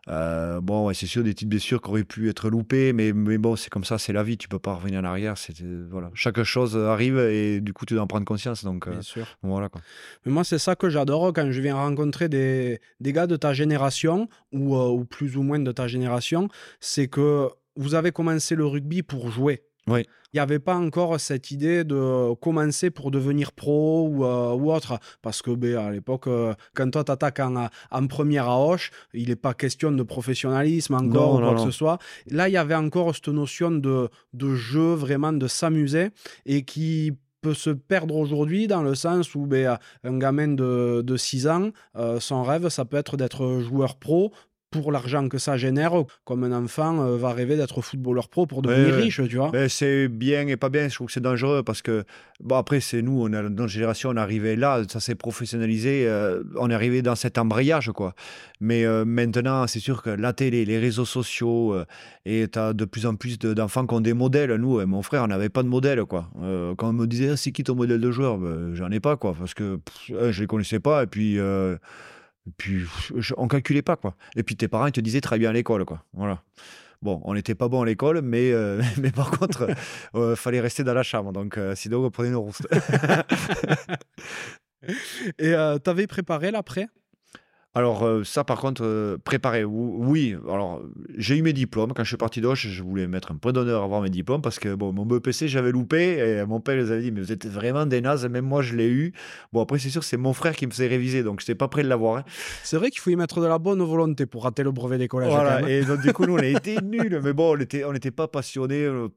Euh, 0.10 0.62
bon, 0.62 0.88
ouais, 0.88 0.94
c'est 0.94 1.06
sûr, 1.06 1.24
des 1.24 1.32
petites 1.34 1.50
blessures 1.50 1.82
qui 1.82 1.90
auraient 1.90 2.04
pu 2.04 2.30
être 2.30 2.50
loupées, 2.50 2.94
mais, 2.94 3.14
mais 3.14 3.38
bon, 3.38 3.56
c'est 3.56 3.70
comme 3.70 3.84
ça, 3.84 3.98
c'est 3.98 4.14
la 4.14 4.24
vie, 4.24 4.38
tu 4.38 4.48
peux 4.48 4.60
pas 4.60 4.76
revenir 4.76 5.00
en 5.02 5.04
arrière. 5.04 5.38
c'est- 5.38 5.62
euh, 5.62 5.88
Voilà. 5.92 6.10
Chaque 6.14 6.42
chose 6.44 6.78
arrive 6.78 7.18
et 7.20 7.60
du 7.62 7.74
coup, 7.74 7.86
tu 7.86 7.94
dois 7.94 8.04
en 8.04 8.08
prendre 8.08 8.26
conscience. 8.26 8.64
Donc, 8.64 8.88
euh, 8.88 8.92
Bien 8.92 9.02
sûr. 9.02 9.28
voilà, 9.44 9.70
quoi. 9.70 9.82
Mais 10.26 10.32
moi, 10.32 10.44
c'est 10.44 10.60
ça 10.60 10.76
que 10.76 10.90
j'adore 10.90 11.34
quand 11.34 11.52
je 11.52 11.62
viens 11.62 11.76
rencontrer 11.76 12.30
des, 12.30 12.80
des 13.00 13.14
gars 13.14 13.28
de 13.28 13.36
ta 13.36 13.54
génération, 13.54 14.28
ou, 14.54 14.76
euh, 14.76 14.88
ou 14.90 15.06
plus 15.06 15.38
ou 15.38 15.44
moins 15.44 15.60
de 15.60 15.72
ta 15.72 15.88
génération, 15.88 16.48
c'est 16.80 17.08
que 17.08 17.50
vous 17.76 17.94
avez 17.94 18.12
commencé 18.12 18.56
le 18.56 18.66
rugby 18.66 19.04
pour 19.04 19.30
jouer. 19.30 19.64
Oui. 19.88 20.06
Il 20.34 20.38
n'y 20.38 20.40
avait 20.42 20.60
pas 20.60 20.76
encore 20.76 21.20
cette 21.20 21.52
idée 21.52 21.84
de 21.86 22.34
commencer 22.36 22.90
pour 22.92 23.12
devenir 23.12 23.54
pro 23.54 24.08
ou, 24.10 24.26
euh, 24.26 24.54
ou 24.54 24.72
autre. 24.72 25.00
Parce 25.22 25.42
que 25.42 25.52
ben, 25.52 25.78
à 25.78 25.92
l'époque, 25.92 26.28
euh, 26.28 26.54
quand 26.76 26.90
toi 26.92 27.04
t'attaques 27.06 27.40
en, 27.40 27.70
en 27.92 28.08
première 28.08 28.50
à 28.50 28.60
Hoche, 28.60 28.92
il 29.14 29.30
n'est 29.30 29.36
pas 29.38 29.54
question 29.54 29.92
de 29.92 30.04
professionnalisme 30.04 30.96
encore 30.96 31.34
Non, 31.34 31.38
ou 31.38 31.40
non, 31.40 31.48
quoi 31.48 31.56
que 31.56 31.60
non. 31.62 31.66
ce 31.66 31.72
soit. 31.72 31.98
Là, 32.30 32.50
il 32.50 32.52
y 32.52 32.58
avait 32.58 32.76
encore 32.76 33.16
cette 33.16 33.30
notion 33.30 33.72
de, 33.72 34.10
de 34.34 34.56
jeu, 34.56 34.94
vraiment 34.94 35.32
de 35.32 35.48
s'amuser, 35.48 36.10
et 36.46 36.64
qui 36.64 37.14
peut 37.42 37.54
se 37.54 37.70
perdre 37.70 38.16
aujourd'hui 38.16 38.68
dans 38.68 38.82
le 38.82 38.96
sens 38.96 39.34
où 39.34 39.46
ben, 39.46 39.78
un 40.04 40.18
gamin 40.18 40.50
de, 40.50 41.02
de 41.06 41.18
6 41.18 41.48
ans, 41.48 41.70
euh, 41.96 42.20
son 42.20 42.44
rêve, 42.44 42.68
ça 42.70 42.84
peut 42.84 42.98
être 42.98 43.16
d'être 43.16 43.60
joueur 43.62 43.96
pro 43.98 44.34
pour 44.70 44.92
l'argent 44.92 45.30
que 45.30 45.38
ça 45.38 45.56
génère, 45.56 45.94
comme 46.26 46.44
un 46.44 46.52
enfant 46.52 47.02
euh, 47.02 47.18
va 47.18 47.32
rêver 47.32 47.56
d'être 47.56 47.82
footballeur 47.82 48.28
pro 48.28 48.46
pour 48.46 48.62
devenir 48.62 48.96
riche, 48.96 49.22
tu 49.28 49.38
vois. 49.38 49.50
Ben, 49.50 49.70
c'est 49.70 50.10
bien 50.10 50.46
et 50.48 50.58
pas 50.58 50.70
bien, 50.70 50.90
je 50.90 50.96
trouve 50.96 51.08
que 51.08 51.14
c'est 51.14 51.22
dangereux 51.22 51.64
parce 51.64 51.82
que, 51.82 52.04
bon, 52.42 52.56
après, 52.56 52.82
c'est 52.82 53.02
nous, 53.02 53.22
on 53.22 53.32
a, 53.32 53.44
dans 53.44 53.50
notre 53.50 53.68
génération, 53.68 54.10
on 54.10 54.18
est 54.18 54.20
arrivé 54.20 54.58
là, 54.58 54.82
ça 54.90 55.00
s'est 55.00 55.16
professionnalisé, 55.16 56.06
euh, 56.06 56.44
on 56.58 56.70
est 56.70 56.74
arrivé 56.74 57.02
dans 57.02 57.16
cet 57.16 57.38
embrayage, 57.38 57.92
quoi. 57.94 58.14
Mais 58.60 58.86
euh, 58.86 59.06
maintenant, 59.06 59.68
c'est 59.68 59.80
sûr 59.80 60.04
que 60.04 60.10
la 60.10 60.34
télé, 60.34 60.66
les 60.66 60.80
réseaux 60.80 61.06
sociaux, 61.06 61.76
et 62.26 62.48
tu 62.52 62.60
as 62.60 62.74
de 62.74 62.86
plus 62.86 63.06
en 63.06 63.16
plus 63.16 63.40
d'enfants 63.40 63.88
qui 63.88 63.94
ont 63.94 64.02
des 64.02 64.14
modèles. 64.14 64.54
Nous, 64.56 64.86
mon 64.86 65.02
frère, 65.02 65.24
on 65.24 65.28
n'avait 65.28 65.50
pas 65.50 65.64
de 65.64 65.70
modèle, 65.70 66.04
quoi. 66.04 66.30
quand 66.78 66.90
on 66.90 66.94
me 66.94 67.06
disait, 67.06 67.30
ah, 67.30 67.38
c'est 67.38 67.52
qui 67.52 67.64
ton 67.64 67.76
modèle 67.76 68.02
de 68.02 68.12
joueur? 68.12 68.38
Ben, 68.38 68.76
J'en 68.76 68.92
ai 68.92 69.00
pas, 69.00 69.16
quoi, 69.16 69.34
parce 69.38 69.54
que 69.54 69.80
je 70.08 70.42
les 70.42 70.48
connaissais 70.48 70.80
pas, 70.80 71.04
et 71.04 71.08
puis 71.08 71.40
puis, 72.58 72.86
on 73.38 73.48
calculait 73.48 73.82
pas, 73.82 73.96
quoi. 73.96 74.16
Et 74.36 74.44
puis, 74.44 74.56
tes 74.56 74.68
parents, 74.68 74.88
ils 74.88 74.92
te 74.92 75.02
disaient 75.02 75.22
très 75.22 75.38
bien 75.38 75.50
à 75.50 75.54
l'école, 75.54 75.86
quoi. 75.86 76.04
Voilà. 76.14 76.44
Bon, 77.02 77.22
on 77.26 77.36
n'était 77.36 77.56
pas 77.56 77.68
bon 77.68 77.84
à 77.84 77.86
l'école, 77.86 78.22
mais, 78.22 78.52
euh, 78.52 78.82
mais 78.98 79.12
par 79.12 79.32
contre, 79.32 79.68
il 80.14 80.20
euh, 80.20 80.36
fallait 80.36 80.60
rester 80.60 80.84
dans 80.84 80.94
la 80.94 81.04
chambre. 81.04 81.32
Donc, 81.32 81.58
euh, 81.58 81.76
sinon, 81.76 82.04
on 82.04 82.10
prenait 82.10 82.32
nos 82.32 82.42
roustes. 82.42 82.68
Et 85.40 85.54
tu 85.84 85.90
avais 85.90 86.08
préparé 86.08 86.52
l'après? 86.52 86.88
Alors, 87.78 88.04
euh, 88.04 88.24
ça, 88.24 88.44
par 88.44 88.60
contre, 88.60 88.82
euh, 88.84 89.20
préparer, 89.24 89.64
oui. 89.64 90.36
Alors, 90.50 90.82
j'ai 91.16 91.38
eu 91.38 91.44
mes 91.44 91.54
diplômes. 91.54 91.94
Quand 91.94 92.04
je 92.04 92.08
suis 92.08 92.18
parti 92.18 92.42
d'Auch, 92.42 92.66
je 92.68 92.82
voulais 92.82 93.06
mettre 93.06 93.32
un 93.32 93.36
point 93.36 93.54
d'honneur 93.54 93.84
à 93.84 93.86
avoir 93.86 94.02
mes 94.02 94.10
diplômes 94.10 94.42
parce 94.42 94.58
que, 94.58 94.74
bon, 94.74 94.92
mon 94.94 95.06
BPC, 95.06 95.48
j'avais 95.48 95.72
loupé 95.72 96.18
et 96.18 96.44
mon 96.44 96.60
père 96.60 96.76
les 96.76 96.92
avait 96.92 97.04
dit, 97.04 97.12
mais 97.12 97.22
vous 97.22 97.32
êtes 97.32 97.46
vraiment 97.46 97.86
des 97.86 98.02
nazes. 98.02 98.28
Même 98.28 98.46
moi, 98.46 98.64
je 98.64 98.76
l'ai 98.76 98.88
eu. 98.88 99.14
Bon, 99.54 99.62
après, 99.62 99.78
c'est 99.78 99.92
sûr, 99.92 100.04
c'est 100.04 100.18
mon 100.18 100.34
frère 100.34 100.56
qui 100.56 100.66
me 100.66 100.72
faisait 100.72 100.88
réviser, 100.88 101.22
donc 101.22 101.40
je 101.40 101.44
n'étais 101.44 101.54
pas 101.54 101.68
prêt 101.68 101.84
de 101.84 101.88
l'avoir. 101.88 102.18
Hein. 102.18 102.24
C'est 102.64 102.78
vrai 102.78 102.90
qu'il 102.90 103.00
faut 103.00 103.12
y 103.12 103.16
mettre 103.16 103.42
de 103.42 103.46
la 103.46 103.60
bonne 103.60 103.84
volonté 103.84 104.26
pour 104.26 104.46
rater 104.46 104.64
le 104.64 104.72
brevet 104.72 104.98
d'école. 104.98 105.26
Voilà, 105.26 105.70
et 105.70 105.84
donc, 105.84 106.02
du 106.02 106.12
coup, 106.14 106.26
nous, 106.26 106.34
on 106.34 106.40
a 106.40 106.46
été 106.48 106.78
nuls. 106.82 107.22
Mais 107.24 107.34
bon, 107.34 107.54
on 107.54 107.58
n'était 107.58 107.84
on 107.84 107.94
était 107.94 108.10
pas 108.10 108.28
passionnés. 108.28 108.86
Euh, 108.86 109.10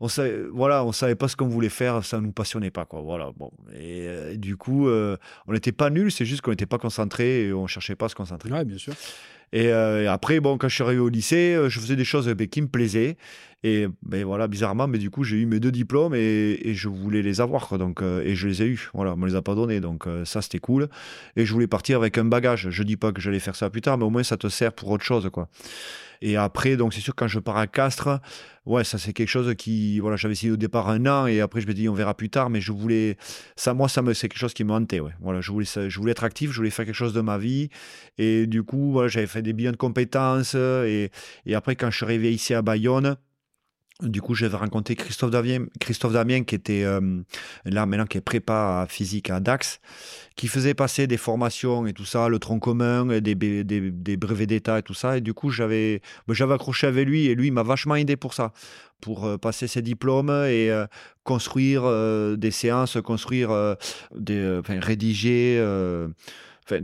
on 0.00 0.08
savait, 0.08 0.42
voilà, 0.50 0.84
on 0.84 0.92
savait 0.92 1.14
pas 1.14 1.28
ce 1.28 1.36
qu'on 1.36 1.46
voulait 1.48 1.68
faire, 1.68 2.04
ça 2.04 2.20
nous 2.20 2.32
passionnait 2.32 2.70
pas, 2.70 2.86
quoi. 2.86 3.02
Voilà, 3.02 3.30
bon. 3.36 3.50
Et, 3.74 4.06
euh, 4.08 4.36
du 4.36 4.56
coup, 4.56 4.88
euh, 4.88 5.18
on 5.46 5.52
n'était 5.52 5.72
pas 5.72 5.90
nuls, 5.90 6.10
c'est 6.10 6.24
juste 6.24 6.40
qu'on 6.40 6.50
n'était 6.50 6.66
pas 6.66 6.78
concentré 6.78 7.44
et 7.44 7.52
on 7.52 7.66
cherchait 7.66 7.96
pas 7.96 8.06
à 8.06 8.08
se 8.08 8.14
concentrer. 8.14 8.50
Ouais, 8.50 8.64
bien 8.64 8.78
sûr. 8.78 8.94
Euh, 9.54 10.02
et, 10.02 10.06
après, 10.06 10.40
bon, 10.40 10.58
quand 10.58 10.68
je 10.68 10.74
suis 10.74 10.84
arrivé 10.84 11.00
au 11.00 11.08
lycée, 11.08 11.58
je 11.68 11.80
faisais 11.80 11.96
des 11.96 12.04
choses 12.04 12.34
qui 12.50 12.62
me 12.62 12.68
plaisaient. 12.68 13.16
Et 13.62 13.86
ben, 14.02 14.24
voilà, 14.24 14.48
bizarrement, 14.48 14.88
mais 14.88 14.96
du 14.96 15.10
coup, 15.10 15.22
j'ai 15.22 15.36
eu 15.36 15.44
mes 15.44 15.60
deux 15.60 15.72
diplômes 15.72 16.14
et, 16.14 16.72
je 16.74 16.88
voulais 16.88 17.20
les 17.22 17.40
avoir. 17.40 17.76
Donc, 17.78 18.02
et 18.02 18.34
je 18.34 18.48
les 18.48 18.62
ai 18.62 18.66
eus. 18.66 18.90
Voilà, 18.94 19.14
on 19.14 19.16
me 19.16 19.28
les 19.28 19.34
a 19.34 19.42
pas 19.42 19.54
donnés. 19.54 19.80
Donc, 19.80 20.06
ça, 20.24 20.40
c'était 20.40 20.60
cool. 20.60 20.88
Et 21.36 21.44
je 21.44 21.52
voulais 21.52 21.66
partir 21.66 21.98
avec 21.98 22.16
un 22.16 22.24
bagage. 22.24 22.70
Je 22.70 22.82
dis 22.82 22.96
pas 22.96 23.12
que 23.12 23.20
j'allais 23.20 23.40
faire 23.40 23.56
ça 23.56 23.68
plus 23.68 23.82
tard, 23.82 23.98
mais 23.98 24.04
au 24.04 24.10
moins, 24.10 24.22
ça 24.22 24.36
te 24.36 24.48
sert 24.48 24.72
pour 24.72 24.90
autre 24.90 25.04
chose. 25.04 25.28
quoi. 25.30 25.48
Et 26.22 26.36
après, 26.36 26.76
donc 26.76 26.92
c'est 26.92 27.00
sûr, 27.00 27.14
quand 27.14 27.28
je 27.28 27.38
pars 27.38 27.56
à 27.56 27.66
Castres, 27.66 28.20
ouais, 28.66 28.84
ça 28.84 28.98
c'est 28.98 29.14
quelque 29.14 29.28
chose 29.28 29.54
qui, 29.54 30.00
voilà, 30.00 30.16
j'avais 30.16 30.32
essayé 30.32 30.52
au 30.52 30.58
départ 30.58 30.90
un 30.90 31.06
an 31.06 31.26
et 31.26 31.40
après 31.40 31.62
je 31.62 31.66
me 31.66 31.72
dis 31.72 31.88
on 31.88 31.94
verra 31.94 32.14
plus 32.14 32.28
tard, 32.28 32.50
mais 32.50 32.60
je 32.60 32.72
voulais, 32.72 33.16
ça, 33.56 33.72
moi, 33.72 33.88
ça 33.88 34.02
c'est 34.12 34.28
quelque 34.28 34.38
chose 34.38 34.52
qui 34.52 34.64
me 34.64 34.72
hantait, 34.72 35.00
ouais. 35.00 35.12
Voilà, 35.20 35.40
je 35.40 35.50
voulais, 35.50 35.64
je 35.66 35.98
voulais 35.98 36.12
être 36.12 36.24
actif, 36.24 36.50
je 36.50 36.56
voulais 36.58 36.70
faire 36.70 36.84
quelque 36.84 36.94
chose 36.94 37.14
de 37.14 37.22
ma 37.22 37.38
vie 37.38 37.70
et 38.18 38.46
du 38.46 38.62
coup, 38.62 38.92
voilà, 38.92 39.08
j'avais 39.08 39.26
fait 39.26 39.39
des 39.42 39.52
bilans 39.52 39.72
de 39.72 39.76
compétences 39.76 40.54
et, 40.54 41.10
et 41.46 41.54
après 41.54 41.76
quand 41.76 41.90
je 41.90 41.96
suis 41.96 42.04
arrivé 42.04 42.32
ici 42.32 42.54
à 42.54 42.62
Bayonne. 42.62 43.16
Du 44.02 44.22
coup, 44.22 44.34
j'avais 44.34 44.56
rencontré 44.56 44.96
Christophe 44.96 45.30
Damien, 45.30 45.66
Christophe 45.78 46.12
Damien 46.12 46.44
qui 46.44 46.54
était 46.54 46.84
euh, 46.84 47.22
là 47.64 47.84
maintenant, 47.84 48.06
qui 48.06 48.16
est 48.16 48.22
prépa 48.22 48.86
physique 48.88 49.28
à 49.28 49.40
Dax, 49.40 49.80
qui 50.36 50.48
faisait 50.48 50.74
passer 50.74 51.06
des 51.06 51.18
formations 51.18 51.86
et 51.86 51.92
tout 51.92 52.06
ça, 52.06 52.28
le 52.28 52.38
tronc 52.38 52.60
commun, 52.60 53.20
des, 53.20 53.34
brevets 54.16 54.46
d'État 54.46 54.78
et 54.78 54.82
tout 54.82 54.94
ça. 54.94 55.18
Et 55.18 55.20
du 55.20 55.34
coup, 55.34 55.50
j'avais, 55.50 56.00
ben, 56.26 56.34
j'avais 56.34 56.54
accroché 56.54 56.86
avec 56.86 57.06
lui 57.06 57.26
et 57.26 57.34
lui 57.34 57.50
m'a 57.50 57.62
vachement 57.62 57.94
aidé 57.94 58.16
pour 58.16 58.32
ça, 58.32 58.52
pour 59.02 59.26
euh, 59.26 59.36
passer 59.36 59.66
ses 59.66 59.82
diplômes 59.82 60.30
et 60.30 60.70
euh, 60.70 60.86
construire 61.24 61.82
des 62.38 62.50
séances, 62.50 62.96
construire, 63.04 63.76
des, 64.14 64.58
enfin, 64.60 64.80
rédiger, 64.80 65.60
enfin, 66.64 66.80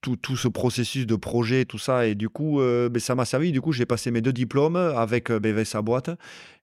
tout, 0.00 0.36
ce 0.36 0.48
processus 0.48 1.06
de 1.06 1.16
projet, 1.16 1.64
tout 1.64 1.78
ça. 1.78 2.06
Et 2.06 2.14
du 2.14 2.28
coup, 2.28 2.60
euh, 2.60 2.88
ben, 2.88 3.00
ça 3.00 3.14
m'a 3.14 3.24
servi. 3.24 3.52
Du 3.52 3.60
coup, 3.60 3.72
j'ai 3.72 3.86
passé 3.86 4.10
mes 4.10 4.20
deux 4.20 4.32
diplômes 4.32 4.76
avec 4.76 5.30
euh, 5.30 5.64
sa 5.64 5.82
boîte. 5.82 6.10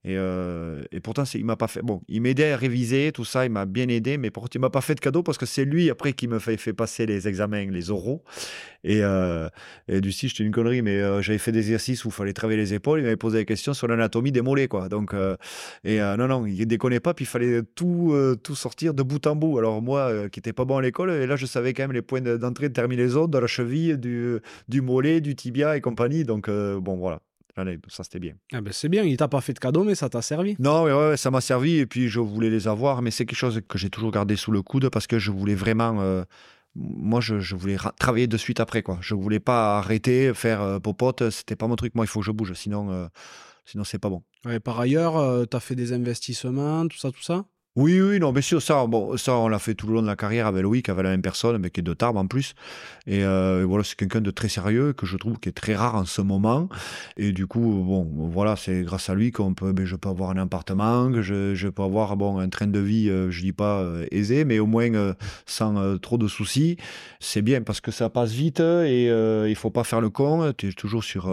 Et, 0.04 0.16
euh, 0.18 0.84
et 0.92 1.00
pourtant, 1.00 1.24
il 1.34 1.44
m'a 1.44 1.56
pas 1.56 1.68
fait. 1.68 1.82
Bon, 1.82 2.02
il 2.08 2.22
m'aidait 2.22 2.52
à 2.52 2.58
réviser, 2.58 3.12
tout 3.12 3.26
ça, 3.26 3.46
il 3.46 3.52
m'a 3.52 3.66
bien 3.66 3.88
aidé, 3.90 4.18
mais 4.18 4.30
pourtant, 4.30 4.52
il 4.56 4.62
m'a 4.62 4.70
pas 4.70 4.82
fait 4.82 4.96
de 4.96 5.00
cadeau 5.00 5.24
parce 5.24 5.38
que 5.38 5.46
c'est 5.46 5.66
lui 5.66 5.90
après 5.90 6.14
qui 6.14 6.28
me 6.28 6.40
fait, 6.40 6.58
passer 6.74 7.06
les 7.06 7.28
examens, 7.28 7.66
les 7.66 7.92
oraux. 7.92 8.24
Et, 8.84 9.00
euh, 9.02 9.50
du 9.90 10.12
style, 10.12 10.30
j'étais 10.30 10.44
une 10.44 10.52
connerie, 10.52 10.82
mais 10.82 11.02
euh, 11.02 11.22
j'avais 11.22 11.40
fait 11.40 11.52
des 11.52 11.60
exercices 11.60 12.06
où 12.06 12.10
il 12.10 12.14
fallait 12.14 12.34
travailler 12.34 12.60
les 12.60 12.74
épaules. 12.74 13.00
Il 13.00 13.04
m'avait 13.04 13.18
posé 13.18 13.40
des 13.40 13.46
questions 13.46 13.74
sur 13.74 13.88
l'anatomie 13.88 14.32
des 14.32 14.42
mollets, 14.42 14.68
quoi. 14.68 14.88
Donc, 14.88 15.14
et 15.84 16.00
non, 16.00 16.28
non, 16.28 16.46
il 16.46 16.66
déconnait 16.68 17.00
pas, 17.00 17.14
puis 17.14 17.26
il 17.26 17.28
fallait 17.28 17.64
tout, 17.76 18.16
tout 18.44 18.56
sortir 18.56 18.94
de 18.94 19.04
bout 19.04 19.26
en 19.28 19.36
bout. 19.36 19.58
Alors, 19.58 19.82
moi, 19.82 20.30
qui 20.30 20.40
n'étais 20.40 20.54
pas 20.54 20.66
bon 20.66 20.78
à 20.78 20.82
l'école, 20.82 21.12
et 21.12 21.28
là, 21.28 21.36
je 21.36 21.46
savais 21.46 21.74
quand 21.74 21.84
même 21.84 21.94
les 21.94 22.02
points 22.02 22.22
d'entrée, 22.22 22.70
de 22.70 22.74
terminaison 22.74 23.28
de 23.28 23.38
la 23.38 23.48
cheville, 23.48 23.98
du, 23.98 24.38
du 24.70 24.82
mollet, 24.82 25.22
du 25.22 25.36
tibia 25.36 25.76
et 25.76 25.82
compagnie. 25.82 26.24
Donc, 26.24 26.50
bon, 26.50 26.98
voilà 26.98 27.20
ça 27.88 28.04
c'était 28.04 28.20
bien. 28.20 28.34
Ah 28.54 28.62
ben 28.62 28.72
c'est 28.72 28.90
bien, 28.90 29.04
il 29.04 29.18
t'a 29.18 29.28
pas 29.28 29.42
fait 29.42 29.54
de 29.54 29.60
cadeau, 29.60 29.84
mais 29.84 29.96
ça 29.96 30.10
t'a 30.10 30.22
servi. 30.22 30.56
Non, 30.60 30.84
ouais, 30.84 31.18
ça 31.18 31.32
m'a 31.32 31.42
servi 31.42 31.78
et 31.78 31.86
puis 31.86 32.08
je 32.08 32.20
voulais 32.20 32.50
les 32.50 32.68
avoir, 32.68 33.02
mais 33.02 33.12
c'est 33.12 33.26
quelque 33.26 33.38
chose 33.38 33.62
que 33.68 33.78
j'ai 33.78 33.90
toujours 33.90 34.12
gardé 34.12 34.36
sous 34.36 34.52
le 34.52 34.62
coude 34.62 34.90
parce 34.90 35.08
que 35.08 35.20
je 35.20 35.32
voulais 35.32 35.56
vraiment. 35.56 36.00
Euh, 36.02 36.24
moi, 36.76 37.22
je, 37.22 37.56
voulais 37.56 37.78
travailler 38.00 38.28
de 38.28 38.38
suite 38.38 38.60
après, 38.60 38.84
quoi. 38.84 39.00
Je 39.02 39.16
voulais 39.16 39.40
pas 39.40 39.80
arrêter, 39.80 40.32
faire 40.36 40.62
euh, 40.62 40.80
popote, 40.80 41.32
c'était 41.32 41.56
pas 41.56 41.66
mon 41.66 41.76
truc. 41.76 41.96
Moi, 41.96 42.06
il 42.06 42.08
faut 42.08 42.20
que 42.20 42.26
je 42.26 42.32
bouge, 42.32 42.54
sinon, 42.54 42.92
euh, 42.92 43.08
sinon 43.66 43.84
c'est 43.84 43.98
pas 43.98 44.10
bon. 44.10 44.22
Ouais, 44.46 44.60
par 44.60 44.80
ailleurs, 44.80 45.48
tu 45.48 45.58
as 45.58 45.60
fait 45.60 45.76
des 45.76 45.94
investissements, 45.94 46.88
tout 46.88 46.98
ça, 46.98 47.12
tout 47.12 47.24
ça? 47.24 47.46
Oui, 47.78 48.02
oui, 48.02 48.20
non, 48.20 48.32
bien 48.32 48.42
sûr, 48.42 48.60
ça, 48.60 48.88
bon, 48.88 49.18
ça, 49.18 49.38
on 49.38 49.48
l'a 49.48 49.60
fait 49.60 49.76
tout 49.76 49.86
le 49.86 49.94
long 49.94 50.02
de 50.02 50.08
la 50.08 50.16
carrière 50.16 50.48
avec 50.48 50.64
Loïc, 50.64 50.90
avec 50.90 51.04
la 51.04 51.12
même 51.12 51.22
personne, 51.22 51.60
mais 51.60 51.70
qui 51.70 51.82
est 51.82 51.84
de 51.84 51.94
Tarbes 51.94 52.18
en 52.18 52.26
plus. 52.26 52.56
Et 53.06 53.24
euh, 53.24 53.66
voilà, 53.68 53.84
c'est 53.84 53.96
quelqu'un 53.96 54.20
de 54.20 54.32
très 54.32 54.50
sérieux, 54.50 54.94
que 54.94 55.06
je 55.06 55.16
trouve 55.16 55.38
qui 55.38 55.50
est 55.50 55.52
très 55.52 55.76
rare 55.76 55.94
en 55.94 56.06
ce 56.06 56.24
moment. 56.24 56.70
Et 57.18 57.34
du 57.34 57.46
coup, 57.46 57.84
bon, 57.86 58.08
voilà, 58.32 58.56
c'est 58.56 58.82
grâce 58.82 59.12
à 59.12 59.14
lui 59.14 59.32
qu'on 59.32 59.54
peut, 59.54 59.74
ben, 59.74 59.86
je 59.86 59.96
peux 59.96 60.10
avoir 60.10 60.32
un 60.32 60.38
appartement, 60.38 61.12
que 61.12 61.22
je, 61.22 61.68
peux 61.68 61.84
avoir, 61.84 62.18
bon, 62.18 62.40
un 62.40 62.50
train 62.50 62.66
de 62.66 62.80
vie, 62.80 63.12
euh, 63.12 63.30
je 63.30 63.42
dis 63.42 63.54
pas 63.54 63.82
euh, 63.82 64.08
aisé, 64.10 64.44
mais 64.44 64.58
au 64.58 64.66
moins 64.66 65.14
sans 65.46 66.00
trop 66.00 66.18
de 66.18 66.28
soucis. 66.28 66.78
C'est 67.20 67.44
bien 67.44 67.62
parce 67.62 67.80
que 67.80 67.92
ça 67.92 68.10
passe 68.10 68.32
vite 68.32 68.60
et 68.60 69.06
il 69.06 69.56
faut 69.56 69.70
pas 69.70 69.84
faire 69.84 70.02
le 70.02 70.10
con. 70.10 70.52
Tu 70.58 70.70
es 70.70 70.72
toujours 70.72 71.04
sur 71.04 71.30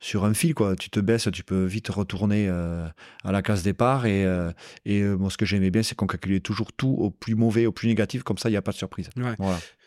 sur 0.00 0.24
un 0.24 0.34
fil, 0.34 0.54
quoi. 0.54 0.76
Tu 0.76 0.90
te 0.90 1.00
baisses, 1.00 1.28
tu 1.32 1.42
peux 1.42 1.64
vite 1.64 1.88
retourner 1.88 2.48
euh, 2.48 2.86
à 3.24 3.32
la 3.32 3.42
case 3.42 3.62
départ. 3.62 4.06
Et, 4.06 4.24
euh, 4.24 4.52
et 4.84 5.00
euh, 5.00 5.16
moi, 5.16 5.30
ce 5.30 5.36
que 5.36 5.46
j'aimais 5.46 5.70
bien, 5.70 5.82
c'est 5.82 5.94
qu'on 5.94 6.06
calculait 6.06 6.40
toujours 6.40 6.72
tout 6.72 6.96
au 6.98 7.10
plus 7.10 7.34
mauvais, 7.34 7.66
au 7.66 7.72
plus 7.72 7.88
négatif. 7.88 8.22
Comme 8.22 8.38
ça, 8.38 8.48
il 8.48 8.52
n'y 8.52 8.58
a 8.58 8.62
pas 8.62 8.72
de 8.72 8.76
surprise. 8.76 9.10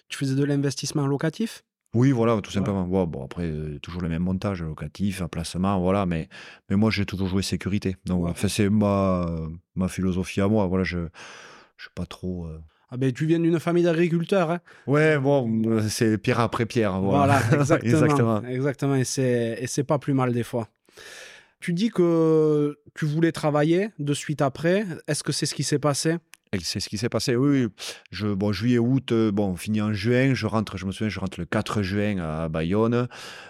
Tu 0.08 0.18
faisais 0.18 0.36
de 0.36 0.44
l'investissement 0.44 1.06
locatif? 1.06 1.64
Oui, 1.96 2.12
voilà, 2.12 2.40
tout 2.42 2.52
simplement. 2.52 2.86
bon, 2.86 3.24
après, 3.24 3.52
toujours 3.82 4.02
le 4.02 4.10
même 4.10 4.22
montage, 4.22 4.62
locatif, 4.62 5.22
un 5.22 5.28
placement, 5.28 5.80
voilà. 5.80 6.06
Mais, 6.06 6.30
mais 6.70 6.76
moi, 6.76 6.92
j'ai 6.92 7.06
toujours 7.06 7.28
joué 7.28 7.42
sécurité. 7.42 7.96
Donc, 8.06 8.28
c'est 8.38 8.70
ma, 8.70 9.28
ma 9.76 9.88
philosophie 9.88 10.42
à 10.42 10.48
moi. 10.48 10.68
Voilà, 10.68 10.84
je 10.84 10.98
ne 10.98 11.08
suis 11.78 11.90
pas 11.96 12.06
trop. 12.06 12.48
Ah 12.92 12.98
ben, 12.98 13.12
tu 13.12 13.26
viens 13.26 13.40
d'une 13.40 13.60
famille 13.60 13.84
d'agriculteurs. 13.84 14.52
Hein 14.52 14.60
ouais, 14.88 15.20
bon, 15.20 15.80
c'est 15.88 16.18
pierre 16.18 16.40
après 16.40 16.66
pierre. 16.66 17.00
Voilà, 17.00 17.42
exactement. 17.82 18.44
exactement. 18.44 18.96
Et 18.96 19.04
c'est 19.04 19.84
pas 19.86 20.00
plus 20.00 20.14
mal 20.14 20.34
des 20.34 20.44
fois. 20.44 20.68
Tu 21.60 21.74
dis 21.74 21.90
que 21.90 22.78
tu 22.96 23.06
voulais 23.06 23.32
travailler 23.32 23.90
de 24.00 24.14
suite 24.14 24.42
après. 24.42 24.86
Est-ce 25.08 25.24
que 25.24 25.32
c'est 25.32 25.46
ce 25.46 25.54
qui 25.54 25.64
s'est 25.64 25.80
passé? 25.80 26.16
C'est 26.64 26.80
ce 26.80 26.90
qui 26.90 26.98
s'est 26.98 27.10
passé, 27.10 27.36
oui. 27.36 27.68
Je, 28.12 28.28
bon, 28.28 28.52
juillet, 28.52 28.80
août, 28.80 29.12
euh, 29.12 29.32
bon, 29.32 29.56
fini 29.56 29.82
en 29.82 29.94
juin. 29.94 30.34
Je 30.34 30.48
rentre, 30.48 30.78
je 30.78 30.88
me 30.88 30.92
souviens, 30.92 31.10
je 31.10 31.20
rentre 31.20 31.40
le 31.40 31.46
4 31.46 31.84
juin 31.84 32.18
à 32.18 32.50
Bayonne. 32.50 33.08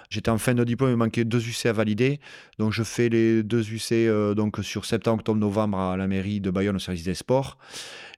J'étais 0.10 0.30
en 0.30 0.38
fin 0.38 0.54
de 0.54 0.64
diplôme, 0.66 0.90
il 0.90 0.98
manquait 0.98 1.24
deux 1.24 1.48
UC 1.48 1.68
à 1.68 1.72
valider. 1.72 2.20
Donc, 2.58 2.74
je 2.74 2.84
fais 2.84 3.08
les 3.08 3.42
deux 3.42 3.72
UC 3.72 3.92
euh, 3.94 4.34
donc, 4.34 4.58
sur 4.64 4.84
septembre, 4.84 5.20
octobre, 5.20 5.40
novembre 5.40 5.78
à 5.78 5.96
la 5.96 6.08
mairie 6.08 6.42
de 6.42 6.52
Bayonne 6.52 6.76
au 6.76 6.80
service 6.80 7.04
des 7.04 7.14
sports. 7.14 7.58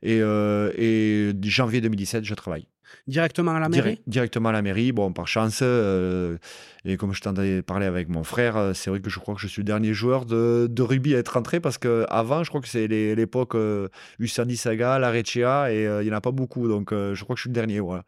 Et, 0.04 0.20
euh, 0.22 0.72
et 0.78 1.34
janvier 1.44 1.82
2017, 1.82 2.24
je 2.24 2.34
travaille. 2.34 2.68
Directement 3.08 3.52
à 3.52 3.60
la 3.60 3.70
mairie? 3.70 4.02
Directement 4.08 4.50
à 4.50 4.52
la 4.52 4.62
mairie. 4.62 4.92
Bon, 4.92 5.12
par 5.12 5.28
chance, 5.28 5.60
euh, 5.62 6.38
et 6.86 6.98
comme 6.98 7.14
je 7.14 7.22
t'en 7.22 7.36
ai 7.36 7.62
parlé 7.62 7.86
avec 7.86 8.10
mon 8.10 8.24
frère, 8.24 8.58
euh, 8.58 8.74
c'est 8.74 8.90
vrai 8.90 9.00
que 9.00 9.10
je 9.10 9.20
crois 9.20 9.36
que 9.36 9.42
je 9.42 9.48
suis 9.48 9.62
le 9.62 9.66
dernier 9.66 9.94
joueur 9.94 10.26
de, 10.26 10.68
de 10.70 10.82
rugby 10.82 11.16
à 11.16 11.20
être 11.20 11.30
rentré 11.30 11.60
parce 11.60 11.78
qu'avant, 11.78 12.44
je 12.44 12.50
crois 12.50 12.62
que 12.62 12.68
c'est 12.68 12.88
l'époque 12.88 13.56
euh, 13.56 13.88
Usani 14.20 14.56
Saga, 14.56 15.00
Lareccia, 15.00 15.74
et 15.74 15.84
il 15.84 16.06
n'y 16.06 16.12
en 16.12 16.18
a 16.18 16.22
pas 16.22 16.32
beaucoup. 16.32 16.68
Donc, 16.68 16.92
je 16.92 17.24
crois 17.24 17.36
que 17.36 17.40
je 17.40 17.44
suis 17.44 17.50
le 17.50 17.56
dernier. 17.56 17.80
Voilà. 17.80 18.04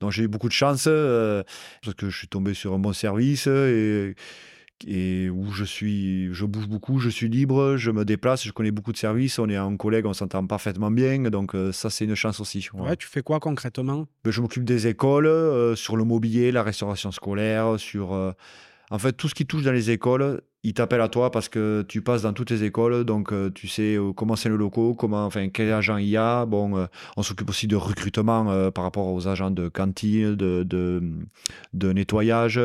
Donc, 0.00 0.12
j'ai 0.12 0.24
eu 0.24 0.28
beaucoup 0.28 0.48
de 0.48 0.54
chance 0.54 0.84
parce 0.84 1.94
que 1.96 2.10
je 2.10 2.16
suis 2.16 2.28
tombé 2.28 2.54
sur 2.54 2.74
un 2.74 2.78
bon 2.78 2.92
service 2.92 3.46
et 3.46 4.14
et 4.86 5.30
où 5.30 5.50
je 5.52 5.64
suis, 5.64 6.32
je 6.32 6.44
bouge 6.44 6.66
beaucoup, 6.68 6.98
je 6.98 7.08
suis 7.08 7.28
libre, 7.28 7.76
je 7.76 7.90
me 7.90 8.04
déplace, 8.04 8.44
je 8.44 8.52
connais 8.52 8.70
beaucoup 8.70 8.92
de 8.92 8.96
services, 8.96 9.38
on 9.38 9.48
est 9.48 9.56
un 9.56 9.76
collègue, 9.76 10.06
on 10.06 10.12
s'entend 10.12 10.46
parfaitement 10.46 10.90
bien, 10.90 11.18
donc 11.30 11.54
euh, 11.54 11.72
ça 11.72 11.90
c'est 11.90 12.04
une 12.04 12.14
chance 12.14 12.40
aussi. 12.40 12.68
Ouais, 12.74 12.96
tu 12.96 13.06
fais 13.06 13.22
quoi 13.22 13.40
concrètement? 13.40 14.06
Ben, 14.24 14.30
Je 14.30 14.40
m'occupe 14.40 14.64
des 14.64 14.86
écoles, 14.86 15.26
euh, 15.26 15.74
sur 15.74 15.96
le 15.96 16.04
mobilier, 16.04 16.52
la 16.52 16.62
restauration 16.62 17.10
scolaire, 17.12 17.78
sur 17.78 18.12
euh, 18.12 18.32
en 18.90 18.98
fait 18.98 19.12
tout 19.12 19.28
ce 19.28 19.34
qui 19.34 19.46
touche 19.46 19.62
dans 19.62 19.72
les 19.72 19.90
écoles, 19.90 20.42
ils 20.62 20.72
t'appellent 20.74 21.02
à 21.02 21.08
toi 21.08 21.30
parce 21.30 21.48
que 21.48 21.84
tu 21.88 22.00
passes 22.00 22.22
dans 22.22 22.32
toutes 22.32 22.50
les 22.50 22.64
écoles, 22.64 23.04
donc 23.04 23.34
tu 23.54 23.68
sais 23.68 23.98
comment 24.16 24.34
c'est 24.34 24.48
le 24.48 24.56
locaux, 24.56 24.94
comment, 24.94 25.26
enfin 25.26 25.50
quel 25.50 25.70
agent 25.70 25.98
il 25.98 26.08
y 26.08 26.16
a. 26.16 26.46
Bon, 26.46 26.88
on 27.18 27.22
s'occupe 27.22 27.50
aussi 27.50 27.66
de 27.66 27.76
recrutement 27.76 28.70
par 28.70 28.84
rapport 28.84 29.08
aux 29.08 29.28
agents 29.28 29.50
de 29.50 29.68
cantine, 29.68 30.34
de, 30.34 30.62
de, 30.62 31.02
de 31.74 31.92
nettoyage 31.92 32.58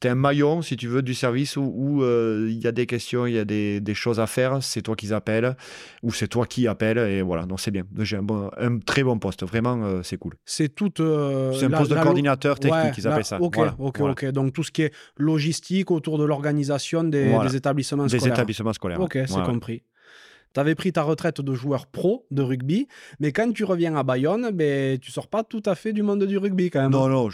tu 0.00 0.06
es 0.06 0.10
un 0.10 0.14
maillon, 0.14 0.62
si 0.62 0.76
tu 0.76 0.88
veux, 0.88 1.02
du 1.02 1.14
service 1.14 1.56
où 1.56 2.02
euh, 2.02 2.46
il 2.50 2.58
y 2.58 2.66
a 2.66 2.72
des 2.72 2.86
questions, 2.86 3.26
il 3.26 3.34
y 3.34 3.38
a 3.38 3.44
des, 3.44 3.94
choses 3.94 4.20
à 4.20 4.26
faire, 4.26 4.62
c'est 4.62 4.82
toi 4.82 4.96
qui 4.96 5.12
appelles, 5.12 5.56
ou 6.02 6.12
c'est 6.12 6.28
toi 6.28 6.46
qui 6.46 6.66
appelles, 6.66 6.98
et 6.98 7.22
voilà, 7.22 7.44
donc 7.44 7.60
c'est 7.60 7.70
bien. 7.70 7.84
J'ai 7.98 8.16
un, 8.16 8.26
un, 8.56 8.78
très 8.78 9.02
bon 9.02 9.18
poste, 9.18 9.44
vraiment, 9.44 9.82
euh, 9.82 10.02
c'est 10.02 10.16
cool. 10.16 10.34
C'est 10.44 10.74
tout. 10.74 10.92
Euh, 11.00 11.52
c'est 11.52 11.66
un 11.66 11.70
poste 11.70 11.90
de 11.90 11.96
coordinateur 11.96 12.58
technique, 12.58 12.96
ils 12.96 13.06
appellent 13.06 13.24
ça. 13.24 13.40
Ok, 13.40 13.58
ok, 13.78 14.00
ok. 14.00 14.24
Donc 14.26 14.52
tout 14.52 14.62
ce 14.62 14.70
qui 14.70 14.82
est 14.82 14.94
logistique 15.16 15.90
autour 15.90 16.18
de 16.18 16.24
l'organisation 16.24 17.04
des, 17.04 17.36
des, 17.38 17.56
établissements 17.56 18.08
scolaires. 18.08 18.24
Des 18.24 18.32
établissements 18.32 18.72
scolaires. 18.72 19.00
Ok, 19.00 19.18
c'est 19.26 19.42
compris 19.42 19.82
tu 20.54 20.60
avais 20.60 20.74
pris 20.74 20.92
ta 20.92 21.02
retraite 21.02 21.40
de 21.40 21.54
joueur 21.54 21.86
pro 21.86 22.26
de 22.30 22.42
rugby, 22.42 22.88
mais 23.20 23.32
quand 23.32 23.52
tu 23.52 23.64
reviens 23.64 23.96
à 23.96 24.02
Bayonne, 24.02 24.50
ben, 24.52 24.98
tu 24.98 25.10
sors 25.10 25.28
pas 25.28 25.44
tout 25.44 25.62
à 25.66 25.74
fait 25.74 25.92
du 25.92 26.02
monde 26.02 26.24
du 26.24 26.38
rugby 26.38 26.70
quand 26.70 26.82
même. 26.82 26.90
Non, 26.90 27.08
non, 27.08 27.28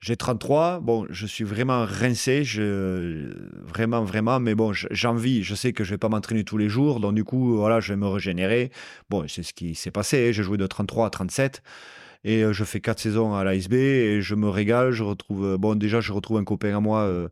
j'ai 0.00 0.16
33, 0.16 0.80
bon, 0.80 1.06
je 1.10 1.26
suis 1.26 1.44
vraiment 1.44 1.84
rincé, 1.84 2.44
je, 2.44 3.32
vraiment, 3.66 4.04
vraiment, 4.04 4.40
mais 4.40 4.54
bon, 4.54 4.72
j'envie, 4.72 5.42
je 5.42 5.54
sais 5.54 5.72
que 5.72 5.84
je 5.84 5.90
vais 5.90 5.98
pas 5.98 6.08
m'entraîner 6.08 6.44
tous 6.44 6.58
les 6.58 6.68
jours, 6.68 7.00
donc 7.00 7.14
du 7.14 7.24
coup, 7.24 7.56
voilà, 7.56 7.80
je 7.80 7.92
vais 7.92 7.96
me 7.96 8.08
régénérer. 8.08 8.70
Bon, 9.10 9.24
c'est 9.28 9.42
ce 9.42 9.52
qui 9.52 9.74
s'est 9.74 9.90
passé, 9.90 10.32
j'ai 10.32 10.42
joué 10.42 10.56
de 10.56 10.66
33 10.66 11.06
à 11.06 11.10
37. 11.10 11.62
Et 12.24 12.42
euh, 12.42 12.52
je 12.52 12.64
fais 12.64 12.80
quatre 12.80 12.98
saisons 12.98 13.34
à 13.34 13.44
l'ASB 13.44 13.74
et 13.74 14.20
je 14.20 14.34
me 14.34 14.48
régale. 14.48 14.90
Je 14.90 15.02
retrouve, 15.02 15.44
euh, 15.44 15.58
bon, 15.58 15.76
déjà, 15.76 16.00
je 16.00 16.12
retrouve 16.12 16.38
un 16.38 16.44
copain 16.44 16.76
à 16.76 16.80
moi 16.80 17.02
euh, 17.02 17.28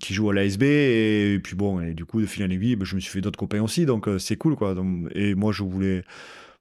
qui 0.00 0.14
joue 0.14 0.30
à 0.30 0.34
l'ASB. 0.34 0.62
Et, 0.62 1.40
puis 1.42 1.56
bon, 1.56 1.80
et 1.80 1.94
du 1.94 2.04
coup, 2.04 2.20
de 2.20 2.26
fil 2.26 2.44
en 2.44 2.50
aiguille, 2.50 2.76
ben, 2.76 2.84
je 2.84 2.94
me 2.94 3.00
suis 3.00 3.10
fait 3.10 3.20
d'autres 3.20 3.38
copains 3.38 3.62
aussi. 3.62 3.86
Donc 3.86 4.08
c'est 4.18 4.36
cool, 4.36 4.56
quoi. 4.56 4.74
et 5.14 5.34
moi, 5.34 5.52
je 5.52 5.62
voulais 5.62 6.04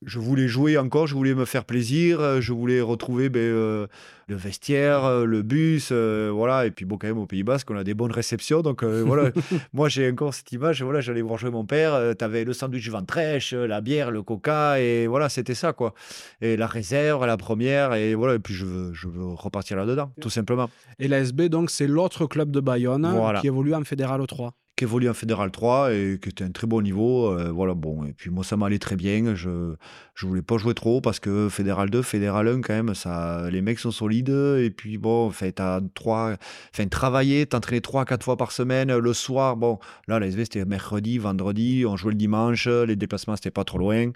je 0.05 0.19
voulais 0.19 0.47
jouer 0.47 0.77
encore, 0.77 1.07
je 1.07 1.15
voulais 1.15 1.33
me 1.33 1.45
faire 1.45 1.65
plaisir, 1.65 2.19
euh, 2.19 2.39
je 2.39 2.53
voulais 2.53 2.81
retrouver 2.81 3.29
ben, 3.29 3.39
euh, 3.39 3.87
le 4.27 4.35
vestiaire, 4.35 5.05
euh, 5.05 5.25
le 5.25 5.41
bus, 5.41 5.91
voilà. 5.91 6.65
Et 6.65 6.71
puis 6.71 6.85
bon, 6.85 6.97
quand 6.97 7.07
même 7.07 7.17
au 7.17 7.25
Pays 7.25 7.43
Basque, 7.43 7.71
on 7.71 7.75
a 7.75 7.83
des 7.83 7.93
bonnes 7.93 8.11
réceptions, 8.11 8.61
donc 8.61 8.83
voilà. 8.83 9.31
Moi, 9.73 9.89
j'ai 9.89 10.11
encore 10.11 10.33
cette 10.33 10.51
image. 10.51 10.83
Voilà, 10.83 11.01
j'allais 11.01 11.21
voir 11.21 11.39
jouer 11.39 11.49
mon 11.49 11.65
père. 11.65 11.99
tu 12.17 12.23
avais 12.23 12.43
le 12.43 12.53
sandwich 12.53 12.89
ventrèche, 12.89 13.53
la 13.53 13.81
bière, 13.81 14.11
le 14.11 14.21
coca, 14.21 14.79
et 14.79 15.07
voilà, 15.07 15.29
c'était 15.29 15.55
ça 15.55 15.73
quoi. 15.73 15.93
Et 16.41 16.57
la 16.57 16.67
réserve, 16.67 17.25
la 17.25 17.37
première, 17.37 17.93
et 17.95 18.13
voilà. 18.13 18.35
Et 18.35 18.39
puis 18.39 18.53
je 18.53 18.65
veux, 18.65 18.93
je 18.93 19.07
veux 19.07 19.25
repartir 19.33 19.77
là-dedans, 19.77 20.11
tout 20.21 20.29
simplement. 20.29 20.69
Et 20.99 21.07
l'ASB, 21.07 21.43
donc, 21.43 21.71
c'est 21.71 21.87
l'autre 21.87 22.25
club 22.27 22.51
de 22.51 22.59
Bayonne 22.59 23.07
qui 23.41 23.47
évolue 23.47 23.73
en 23.73 23.83
Fédéral 23.83 24.25
3 24.27 24.53
qui 24.77 24.83
évolue 24.83 25.09
en 25.09 25.13
Fédéral 25.15 25.49
3 25.49 25.91
et 25.91 26.19
qui 26.21 26.29
était 26.29 26.43
un 26.43 26.51
très 26.51 26.67
bon 26.67 26.81
niveau. 26.81 27.31
Euh, 27.31 27.51
voilà, 27.51 27.73
bon. 27.73 28.05
Et 28.05 28.13
puis 28.13 28.29
moi, 28.29 28.43
ça 28.43 28.57
m'allait 28.57 28.77
très 28.77 28.95
bien. 28.95 29.33
Je 29.33 29.49
ne 29.49 29.75
voulais 30.21 30.43
pas 30.43 30.57
jouer 30.57 30.75
trop 30.75 31.01
parce 31.01 31.19
que 31.19 31.49
Fédéral 31.49 31.89
2, 31.89 32.03
Fédéral 32.03 32.47
1, 32.47 32.61
quand 32.61 32.73
même, 32.73 32.93
ça, 32.93 33.49
les 33.49 33.61
mecs 33.61 33.79
sont 33.79 33.91
solides. 33.91 34.29
Et 34.29 34.69
puis 34.69 34.99
bon, 34.99 35.31
fait, 35.31 35.59
as 35.59 35.81
trois, 35.95 36.35
enfin, 36.73 36.87
travailler, 36.87 37.47
t'entraîner 37.47 37.81
trois, 37.81 38.05
quatre 38.05 38.23
fois 38.23 38.37
par 38.37 38.51
semaine. 38.51 38.95
Le 38.95 39.13
soir, 39.13 39.57
bon, 39.57 39.79
là, 40.07 40.19
la 40.19 40.27
SV, 40.27 40.45
c'était 40.45 40.65
mercredi, 40.65 41.17
vendredi. 41.17 41.83
On 41.87 41.97
jouait 41.97 42.11
le 42.11 42.17
dimanche. 42.17 42.67
Les 42.67 42.95
déplacements, 42.95 43.35
c'était 43.35 43.51
pas 43.51 43.63
trop 43.63 43.79
loin. 43.79 44.11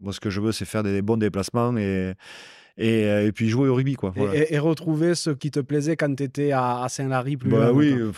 Moi, 0.00 0.12
ce 0.12 0.18
que 0.18 0.28
je 0.28 0.40
veux, 0.40 0.50
c'est 0.50 0.64
faire 0.64 0.82
des 0.82 1.02
bons 1.02 1.18
déplacements 1.18 1.72
euh, 2.80 3.26
et, 3.26 3.32
puis 3.32 3.48
jouer 3.48 3.68
au 3.68 3.74
rugby. 3.74 3.94
Quoi, 3.94 4.12
et, 4.32 4.58
retrouver 4.58 5.14
ce 5.14 5.30
qui 5.30 5.50
te 5.50 5.60
plaisait 5.60 5.96
quand 5.96 6.14
tu 6.14 6.22
étais 6.22 6.52
à, 6.52 6.86
Saint-Lary 6.88 7.36
plus 7.36 7.50
bah, 7.50 7.72
Oui, 7.72 7.92
euh, 7.92 8.12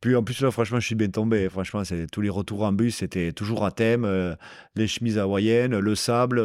puis 0.00 0.14
en 0.14 0.22
plus 0.22 0.40
là, 0.40 0.50
franchement, 0.50 0.80
je 0.80 0.86
suis 0.86 0.94
bien 0.94 1.08
tombé. 1.08 1.48
Franchement, 1.48 1.84
c'est 1.84 2.06
tous 2.10 2.20
les 2.20 2.30
retours 2.30 2.62
en 2.62 2.72
bus, 2.72 2.96
c'était 2.96 3.32
toujours 3.32 3.64
à 3.64 3.70
thème. 3.70 4.04
Euh, 4.04 4.34
les 4.76 4.86
chemises 4.86 5.18
hawaïennes, 5.18 5.78
le 5.78 5.94
sable, 5.94 6.42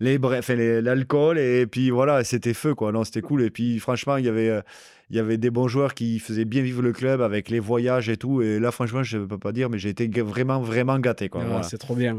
les 0.00 0.18
bref, 0.18 0.50
l'alcool, 0.50 1.38
et 1.38 1.66
puis 1.66 1.90
voilà, 1.90 2.24
c'était 2.24 2.54
feu, 2.54 2.74
quoi. 2.74 2.92
Non, 2.92 3.04
c'était 3.04 3.22
cool. 3.22 3.42
Et 3.42 3.50
puis 3.50 3.78
franchement, 3.78 4.16
il 4.16 4.24
y 4.24 4.28
avait 4.28 4.62
il 5.10 5.16
y 5.16 5.18
avait 5.18 5.38
des 5.38 5.50
bons 5.50 5.68
joueurs 5.68 5.94
qui 5.94 6.18
faisaient 6.18 6.44
bien 6.44 6.62
vivre 6.62 6.82
le 6.82 6.92
club 6.92 7.20
avec 7.22 7.48
les 7.48 7.60
voyages 7.60 8.08
et 8.08 8.16
tout. 8.16 8.42
Et 8.42 8.58
là, 8.58 8.70
franchement, 8.70 9.02
je 9.02 9.18
ne 9.18 9.26
peux 9.26 9.38
pas 9.38 9.52
dire, 9.52 9.70
mais 9.70 9.78
j'ai 9.78 9.88
été 9.88 10.08
vraiment, 10.20 10.60
vraiment 10.60 10.98
gâté. 10.98 11.28
Quoi. 11.28 11.62
C'est 11.62 11.78
trop 11.78 11.94
bien. 11.94 12.18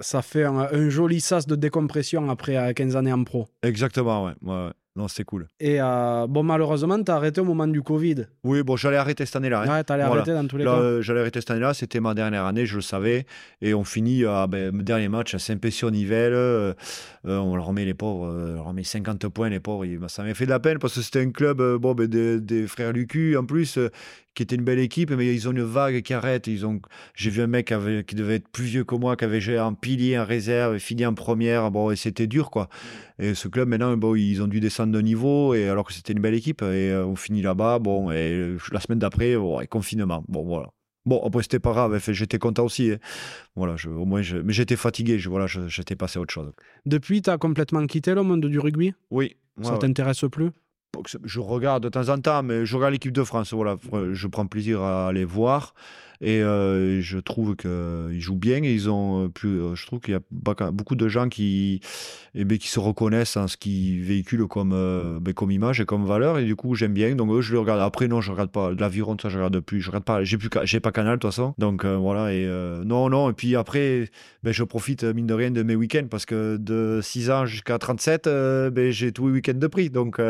Ça 0.00 0.22
fait 0.22 0.44
un, 0.44 0.88
joli 0.88 1.20
sas 1.20 1.46
de 1.46 1.56
décompression 1.56 2.28
après 2.30 2.74
15 2.74 2.96
années 2.96 3.12
en 3.12 3.24
pro. 3.24 3.46
Exactement, 3.62 4.24
ouais. 4.26 4.32
ouais. 4.42 4.70
Non, 4.96 5.08
c'était 5.08 5.24
cool. 5.24 5.46
Et 5.60 5.76
euh, 5.78 6.26
bon, 6.26 6.42
malheureusement, 6.42 7.02
tu 7.02 7.12
as 7.12 7.16
arrêté 7.16 7.42
au 7.42 7.44
moment 7.44 7.66
du 7.66 7.82
Covid. 7.82 8.26
Oui, 8.44 8.62
bon, 8.62 8.76
j'allais 8.76 8.96
arrêter 8.96 9.26
cette 9.26 9.36
année-là. 9.36 9.62
Hein. 9.62 9.68
Ouais, 9.68 9.84
t'allais 9.84 10.04
arrêter 10.04 10.32
dans 10.32 10.46
tous 10.46 10.56
les 10.56 10.64
cas. 10.64 10.70
Euh, 10.70 11.02
j'allais 11.02 11.20
arrêter 11.20 11.40
cette 11.40 11.50
année-là, 11.50 11.74
c'était 11.74 12.00
ma 12.00 12.14
dernière 12.14 12.46
année, 12.46 12.64
je 12.64 12.76
le 12.76 12.80
savais. 12.80 13.26
Et 13.60 13.74
on 13.74 13.84
finit, 13.84 14.24
à 14.24 14.46
ben, 14.46 14.72
dernier 14.82 15.08
match 15.08 15.34
à 15.34 15.38
Saint-Pétion-Nivelle. 15.38 16.32
Euh, 16.32 16.72
on 17.24 17.56
leur 17.56 17.66
remet 17.66 17.84
les 17.84 17.92
pauvres, 17.92 18.26
on 18.26 18.54
leur 18.54 18.64
remet 18.64 18.84
50 18.84 19.28
points, 19.28 19.50
les 19.50 19.60
pauvres. 19.60 19.84
Ça 20.08 20.22
m'a 20.22 20.32
fait 20.32 20.46
de 20.46 20.50
la 20.50 20.60
peine 20.60 20.78
parce 20.78 20.94
que 20.94 21.02
c'était 21.02 21.20
un 21.20 21.30
club 21.30 21.62
bon, 21.76 21.94
ben, 21.94 22.06
des, 22.06 22.40
des, 22.40 22.66
frères 22.66 22.92
Lucu 22.92 23.36
en 23.36 23.44
plus 23.44 23.78
qui 24.36 24.42
était 24.42 24.54
une 24.54 24.62
belle 24.62 24.78
équipe, 24.78 25.10
mais 25.10 25.34
ils 25.34 25.48
ont 25.48 25.52
une 25.52 25.62
vague 25.62 26.02
qui 26.02 26.12
arrête. 26.12 26.46
Ils 26.46 26.66
ont, 26.66 26.80
j'ai 27.14 27.30
vu 27.30 27.40
un 27.40 27.46
mec 27.46 27.72
qui, 28.06 28.14
devait 28.14 28.36
être 28.36 28.48
plus 28.48 28.64
vieux 28.64 28.84
que 28.84 28.94
moi, 28.94 29.16
qui 29.16 29.24
avait 29.24 29.40
joué 29.40 29.58
en 29.58 29.74
pilier, 29.74 30.18
en 30.18 30.26
réserve, 30.26 30.78
fini 30.78 31.06
en 31.06 31.14
première. 31.14 31.70
Bon, 31.70 31.90
et 31.90 31.96
c'était 31.96 32.26
dur, 32.26 32.50
quoi. 32.50 32.68
Et 33.18 33.34
ce 33.34 33.48
club, 33.48 33.68
maintenant, 33.68 33.96
bon, 33.96 34.14
ils 34.14 34.42
ont 34.42 34.46
dû 34.46 34.60
descendre 34.60 34.92
de 34.92 35.00
niveau, 35.00 35.54
et 35.54 35.68
alors 35.68 35.86
que 35.86 35.94
c'était 35.94 36.12
une 36.12 36.20
belle 36.20 36.34
équipe. 36.34 36.60
Et 36.60 36.90
euh, 36.92 37.06
on 37.06 37.16
finit 37.16 37.40
là-bas. 37.40 37.78
Bon, 37.78 38.10
et 38.10 38.56
la 38.70 38.80
semaine 38.80 38.98
d'après, 38.98 39.36
bon, 39.36 39.58
et 39.60 39.66
confinement. 39.66 40.22
Bon, 40.28 40.44
voilà. 40.44 40.68
Bon, 41.06 41.22
après, 41.24 41.42
c'était 41.42 41.58
pas 41.58 41.72
grave. 41.72 41.98
J'étais 42.06 42.38
content 42.38 42.64
aussi. 42.64 42.90
Hein. 42.90 42.98
Voilà, 43.54 43.76
je, 43.76 43.88
au 43.88 44.04
moins, 44.04 44.20
je, 44.20 44.36
mais 44.36 44.52
j'étais 44.52 44.76
fatigué. 44.76 45.18
Je, 45.18 45.30
voilà, 45.30 45.46
j'étais 45.46 45.96
passé 45.96 46.18
à 46.18 46.22
autre 46.22 46.34
chose. 46.34 46.52
Depuis, 46.84 47.22
tu 47.22 47.30
as 47.30 47.38
complètement 47.38 47.86
quitté 47.86 48.14
le 48.14 48.22
monde 48.22 48.44
du 48.44 48.58
rugby? 48.58 48.92
Oui. 49.10 49.36
Ça 49.62 49.78
t'intéresse 49.78 50.24
plus? 50.30 50.50
Je 51.24 51.40
regarde 51.40 51.82
de 51.82 51.88
temps 51.88 52.08
en 52.08 52.20
temps, 52.20 52.42
mais 52.42 52.66
je 52.66 52.76
regarde 52.76 52.92
l'équipe 52.92 53.12
de 53.12 53.24
France. 53.24 53.52
Voilà, 53.52 53.76
je 54.12 54.26
prends 54.26 54.46
plaisir 54.46 54.82
à 54.82 55.08
aller 55.08 55.24
voir. 55.24 55.74
Et 56.20 56.42
euh, 56.42 57.00
je 57.00 57.18
trouve 57.18 57.56
qu'ils 57.56 58.20
jouent 58.20 58.36
bien. 58.36 58.62
Et 58.62 58.72
ils 58.72 58.90
ont 58.90 59.24
euh, 59.24 59.28
plus, 59.28 59.60
euh, 59.60 59.74
je 59.74 59.86
trouve 59.86 60.00
qu'il 60.00 60.14
y 60.14 60.16
a 60.16 60.70
beaucoup 60.70 60.94
de 60.96 61.08
gens 61.08 61.28
qui, 61.28 61.80
eh 62.34 62.44
ben, 62.44 62.58
qui 62.58 62.68
se 62.68 62.80
reconnaissent 62.80 63.36
en 63.36 63.48
ce 63.48 63.56
qu'ils 63.56 64.02
véhiculent 64.02 64.46
comme, 64.46 64.70
ben, 65.20 65.34
comme 65.34 65.50
image 65.50 65.80
et 65.80 65.84
comme 65.84 66.06
valeur. 66.06 66.38
Et 66.38 66.44
du 66.44 66.56
coup, 66.56 66.74
j'aime 66.74 66.92
bien. 66.92 67.14
Donc, 67.14 67.40
je 67.40 67.52
le 67.52 67.60
regarde. 67.60 67.80
Après, 67.80 68.08
non, 68.08 68.20
je 68.20 68.32
regarde 68.32 68.50
pas. 68.50 68.72
L'aviron, 68.72 69.16
ça, 69.20 69.28
je 69.28 69.36
regarde 69.36 69.60
plus. 69.60 69.80
Je 69.80 69.88
regarde 69.88 70.04
pas. 70.04 70.24
J'ai 70.24 70.38
plus, 70.38 70.48
j'ai 70.64 70.80
pas 70.80 70.92
canal, 70.92 71.16
de 71.16 71.20
toute 71.20 71.30
façon. 71.30 71.54
Donc, 71.58 71.84
voilà. 71.84 72.32
Et 72.32 72.46
non, 72.84 73.08
non. 73.08 73.30
Et 73.30 73.32
puis 73.34 73.56
après, 73.56 74.10
ben, 74.42 74.52
je 74.52 74.64
profite, 74.64 75.04
mine 75.04 75.26
de 75.26 75.34
rien, 75.34 75.50
de 75.50 75.62
mes 75.62 75.76
week-ends 75.76 76.06
parce 76.10 76.26
que 76.26 76.56
de 76.56 77.00
6 77.02 77.30
ans 77.30 77.46
jusqu'à 77.46 77.78
37, 77.78 78.24
ben, 78.72 78.90
j'ai 78.90 79.12
tous 79.12 79.28
les 79.28 79.34
week-ends 79.34 79.54
de 79.54 79.66
prix. 79.66 79.90
Donc, 79.90 80.20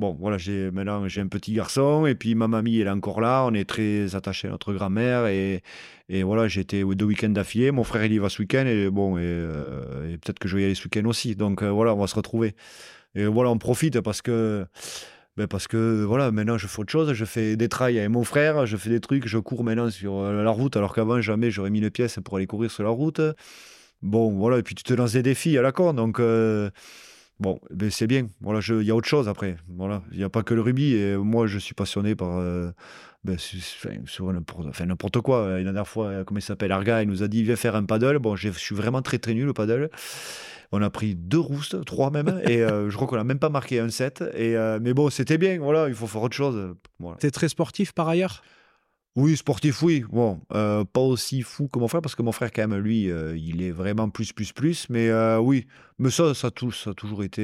Bon, 0.00 0.16
voilà, 0.18 0.38
j'ai 0.38 0.70
maintenant 0.70 1.06
j'ai 1.08 1.20
un 1.20 1.26
petit 1.26 1.52
garçon 1.52 2.06
et 2.06 2.14
puis 2.14 2.34
ma 2.34 2.48
mamie 2.48 2.78
elle 2.80 2.86
est 2.86 2.90
encore 2.90 3.20
là. 3.20 3.44
On 3.44 3.52
est 3.52 3.68
très 3.68 4.14
attachés 4.14 4.48
à 4.48 4.50
notre 4.50 4.72
grand-mère 4.72 5.26
et, 5.26 5.62
et 6.08 6.22
voilà, 6.22 6.46
été 6.46 6.82
deux 6.82 7.04
week-ends 7.04 7.28
d'affilée. 7.28 7.70
Mon 7.70 7.84
frère 7.84 8.06
il 8.06 8.14
y 8.14 8.18
va 8.18 8.30
ce 8.30 8.40
week-end 8.40 8.64
et 8.64 8.88
bon 8.88 9.18
et, 9.18 9.24
euh, 9.24 10.16
peut-être 10.16 10.38
que 10.38 10.48
je 10.48 10.56
vais 10.56 10.62
y 10.62 10.64
aller 10.64 10.74
ce 10.74 10.84
week-end 10.84 11.04
aussi. 11.04 11.36
Donc 11.36 11.62
euh, 11.62 11.68
voilà, 11.68 11.94
on 11.94 11.98
va 11.98 12.06
se 12.06 12.14
retrouver. 12.14 12.54
Et 13.14 13.26
voilà, 13.26 13.50
on 13.50 13.58
profite 13.58 14.00
parce 14.00 14.22
que 14.22 14.64
ben 15.36 15.46
parce 15.46 15.68
que 15.68 16.02
voilà, 16.02 16.30
maintenant 16.30 16.56
je 16.56 16.66
fais 16.66 16.80
autre 16.80 16.92
chose. 16.92 17.12
Je 17.12 17.24
fais 17.26 17.56
des 17.56 17.68
trails 17.68 17.98
avec 17.98 18.08
mon 18.08 18.24
frère, 18.24 18.64
je 18.64 18.78
fais 18.78 18.88
des 18.88 19.00
trucs, 19.00 19.28
je 19.28 19.36
cours 19.36 19.64
maintenant 19.64 19.90
sur 19.90 20.14
euh, 20.16 20.42
la 20.42 20.50
route 20.50 20.78
alors 20.78 20.94
qu'avant 20.94 21.20
jamais 21.20 21.50
j'aurais 21.50 21.68
mis 21.68 21.80
les 21.82 21.90
pièces 21.90 22.18
pour 22.24 22.38
aller 22.38 22.46
courir 22.46 22.70
sur 22.70 22.84
la 22.84 22.90
route. 22.90 23.20
Bon, 24.00 24.32
voilà, 24.32 24.56
et 24.56 24.62
puis 24.62 24.74
tu 24.74 24.82
te 24.82 24.94
lances 24.94 25.12
des 25.12 25.22
défis 25.22 25.58
à 25.58 25.62
la 25.62 25.72
con, 25.72 25.92
donc. 25.92 26.22
Bon, 27.40 27.58
ben 27.70 27.90
c'est 27.90 28.06
bien. 28.06 28.28
Voilà, 28.42 28.60
il 28.68 28.82
y 28.82 28.90
a 28.90 28.94
autre 28.94 29.08
chose 29.08 29.26
après. 29.28 29.56
Voilà, 29.76 30.02
il 30.12 30.18
n'y 30.18 30.24
a 30.24 30.28
pas 30.28 30.42
que 30.42 30.52
le 30.52 30.60
rugby. 30.60 30.94
Et 30.94 31.16
moi, 31.16 31.46
je 31.46 31.58
suis 31.58 31.74
passionné 31.74 32.14
par 32.14 32.36
euh, 32.36 32.70
ben, 33.24 33.38
n'importe 34.86 35.20
quoi. 35.22 35.48
La 35.48 35.62
dernière 35.62 35.88
fois, 35.88 36.24
comment 36.24 36.38
il 36.38 36.42
s'appelle 36.42 36.70
Arga, 36.70 37.02
il 37.02 37.08
nous 37.08 37.22
a 37.22 37.28
dit 37.28 37.42
viens 37.42 37.56
faire 37.56 37.76
un 37.76 37.84
paddle. 37.84 38.18
Bon, 38.18 38.36
je 38.36 38.50
suis 38.50 38.74
vraiment 38.74 39.00
très 39.00 39.18
très 39.18 39.32
nul 39.32 39.48
au 39.48 39.54
paddle. 39.54 39.90
On 40.72 40.82
a 40.82 40.90
pris 40.90 41.16
deux 41.16 41.38
roustes, 41.38 41.84
trois 41.84 42.10
même, 42.10 42.40
et 42.44 42.62
euh, 42.62 42.90
je 42.90 42.94
crois 42.94 43.08
qu'on 43.08 43.16
n'a 43.16 43.24
même 43.24 43.40
pas 43.40 43.48
marqué 43.48 43.80
un 43.80 43.88
set. 43.88 44.22
Et, 44.34 44.56
euh, 44.56 44.78
mais 44.80 44.94
bon, 44.94 45.10
c'était 45.10 45.38
bien. 45.38 45.58
Voilà, 45.58 45.88
il 45.88 45.94
faut 45.94 46.06
faire 46.06 46.22
autre 46.22 46.36
chose. 46.36 46.76
Voilà. 47.00 47.16
Tu 47.18 47.26
es 47.26 47.30
très 47.30 47.48
sportif 47.48 47.92
par 47.92 48.08
ailleurs? 48.08 48.42
Oui, 49.16 49.36
sportif, 49.36 49.82
oui. 49.82 50.04
Bon, 50.10 50.40
euh, 50.52 50.84
pas 50.84 51.00
aussi 51.00 51.42
fou 51.42 51.68
que 51.68 51.78
mon 51.78 51.88
frère, 51.88 52.00
parce 52.00 52.14
que 52.14 52.22
mon 52.22 52.32
frère, 52.32 52.52
quand 52.52 52.66
même, 52.66 52.78
lui, 52.80 53.10
euh, 53.10 53.36
il 53.36 53.62
est 53.62 53.72
vraiment 53.72 54.08
plus, 54.08 54.32
plus, 54.32 54.52
plus. 54.52 54.88
Mais 54.88 55.08
euh, 55.08 55.38
oui, 55.38 55.66
mais 55.98 56.10
ça, 56.10 56.32
ça, 56.34 56.50
ça 56.72 56.90
a 56.90 56.94
toujours 56.94 57.24
été 57.24 57.42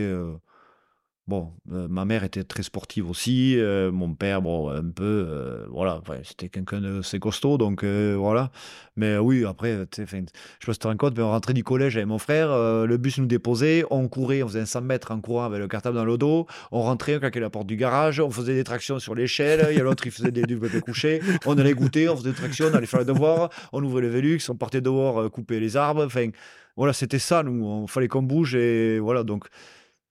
bon, 1.28 1.52
euh, 1.72 1.88
ma 1.88 2.04
mère 2.04 2.22
était 2.22 2.44
très 2.44 2.62
sportive 2.62 3.10
aussi, 3.10 3.58
euh, 3.58 3.90
mon 3.90 4.14
père, 4.14 4.42
bon, 4.42 4.70
un 4.70 4.88
peu, 4.90 5.04
euh, 5.04 5.66
voilà, 5.70 6.00
c'était 6.22 6.48
quelqu'un 6.48 6.80
de 6.80 7.00
assez 7.00 7.18
costaud, 7.18 7.58
donc 7.58 7.84
voilà. 7.84 8.50
Mais 8.96 9.18
oui, 9.18 9.44
après, 9.44 9.86
je 9.96 9.96
sais 9.96 10.04
pas 10.04 10.16
si 10.16 10.64
tu 10.64 10.78
te 10.78 10.88
rends 10.88 10.96
compte, 10.96 11.16
mais 11.16 11.22
on 11.22 11.30
rentrait 11.30 11.52
du 11.52 11.64
collège 11.64 11.96
avec 11.96 12.06
mon 12.06 12.18
frère, 12.18 12.48
le 12.48 12.96
bus 12.96 13.18
nous 13.18 13.26
déposait, 13.26 13.84
on 13.90 14.08
courait, 14.08 14.42
on 14.42 14.48
faisait 14.48 14.60
un 14.60 14.66
100 14.66 14.82
mètres 14.82 15.10
en 15.10 15.20
courant 15.20 15.44
avec 15.44 15.58
le 15.58 15.68
cartable 15.68 15.96
dans 15.96 16.04
le 16.04 16.16
dos, 16.16 16.46
on 16.70 16.82
rentrait, 16.82 17.16
on 17.16 17.20
claquait 17.20 17.40
la 17.40 17.50
porte 17.50 17.66
du 17.66 17.76
garage, 17.76 18.20
on 18.20 18.30
faisait 18.30 18.54
des 18.54 18.64
tractions 18.64 18.98
sur 18.98 19.14
l'échelle, 19.14 19.66
il 19.70 19.76
y 19.76 19.80
a 19.80 19.82
l'autre, 19.82 20.06
il 20.06 20.12
faisait 20.12 20.30
des 20.30 20.42
développés 20.42 20.80
couchés, 20.80 21.20
on 21.44 21.58
allait 21.58 21.74
goûter, 21.74 22.08
on 22.08 22.16
faisait 22.16 22.30
des 22.30 22.36
tractions, 22.36 22.66
on 22.72 22.74
allait 22.74 22.86
faire 22.86 23.00
les 23.00 23.06
devoirs, 23.06 23.50
on 23.72 23.82
ouvrait 23.82 24.02
le 24.02 24.08
Velux, 24.08 24.40
on 24.48 24.54
partait 24.54 24.80
dehors 24.80 25.30
couper 25.30 25.60
les 25.60 25.76
arbres, 25.76 26.04
enfin, 26.04 26.28
voilà, 26.76 26.92
c'était 26.92 27.18
ça, 27.18 27.42
nous, 27.42 27.84
il 27.86 27.90
fallait 27.90 28.08
qu'on 28.08 28.22
bouge, 28.22 28.54
et 28.54 28.98
voilà, 28.98 29.24
donc, 29.24 29.46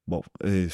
bon, 0.08 0.22
et 0.44 0.68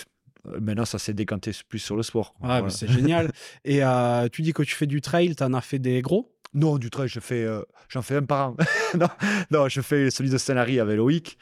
Maintenant, 0.60 0.86
ça 0.86 0.98
s'est 1.00 1.14
décanté 1.14 1.52
plus 1.70 1.80
sur 1.80 1.96
le 1.96 2.04
sport. 2.04 2.34
Ouais, 2.42 2.48
mais 2.48 2.58
Voilà. 2.60 2.70
c'est 2.70 2.88
génial. 2.88 3.32
Et 3.66 3.84
euh, 3.84 4.28
tu 4.32 4.42
dis 4.42 4.54
que 4.54 4.64
tu 4.64 4.76
fais 4.76 4.88
du 4.88 5.02
trail, 5.02 5.36
t'en 5.36 5.54
as 5.54 5.62
fait 5.62 5.80
des 5.80 6.02
gros? 6.02 6.34
Non, 6.54 6.78
du 6.78 6.90
trail, 6.90 7.08
je 7.08 7.22
fais, 7.22 7.44
euh, 7.46 7.62
j'en 7.88 8.02
fais 8.02 8.18
un 8.18 8.24
par 8.24 8.50
an. 8.50 8.58
non, 9.00 9.08
non, 9.52 9.70
je 9.70 9.80
fais 9.80 10.10
celui 10.10 10.30
de 10.30 10.38
Stenary 10.38 10.82
avec 10.82 10.98
Loïc. 10.98 11.38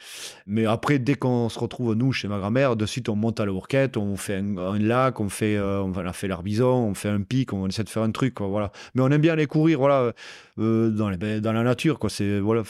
Mais 0.46 0.66
après, 0.66 1.00
dès 1.00 1.16
qu'on 1.16 1.48
se 1.48 1.58
retrouve, 1.58 1.94
nous, 1.94 2.12
chez 2.12 2.28
ma 2.28 2.38
grand-mère, 2.38 2.76
de 2.76 2.86
suite, 2.86 3.08
on 3.08 3.16
monte 3.16 3.40
à 3.40 3.46
la 3.46 3.52
on 3.52 4.16
fait 4.16 4.36
un, 4.36 4.56
un 4.56 4.78
lac, 4.78 5.18
on 5.18 5.28
fait, 5.28 5.56
euh, 5.56 5.82
on 5.82 5.92
a 5.96 6.12
fait 6.12 6.28
l'Arbizon, 6.28 6.66
on 6.90 6.94
fait 6.94 7.08
un 7.08 7.22
pic, 7.22 7.52
on 7.52 7.66
essaie 7.66 7.82
de 7.82 7.88
faire 7.88 8.04
un 8.04 8.12
truc, 8.12 8.34
quoi, 8.34 8.46
voilà. 8.46 8.70
Mais 8.94 9.02
on 9.02 9.08
aime 9.10 9.20
bien 9.20 9.32
aller 9.32 9.46
courir, 9.46 9.78
voilà, 9.80 10.12
dans, 10.56 11.10
les, 11.10 11.16
ben, 11.16 11.40
dans 11.40 11.52
la 11.52 11.64
nature, 11.64 11.98
quoi. 11.98 12.08
C'est, 12.08 12.38
voilà, 12.38 12.62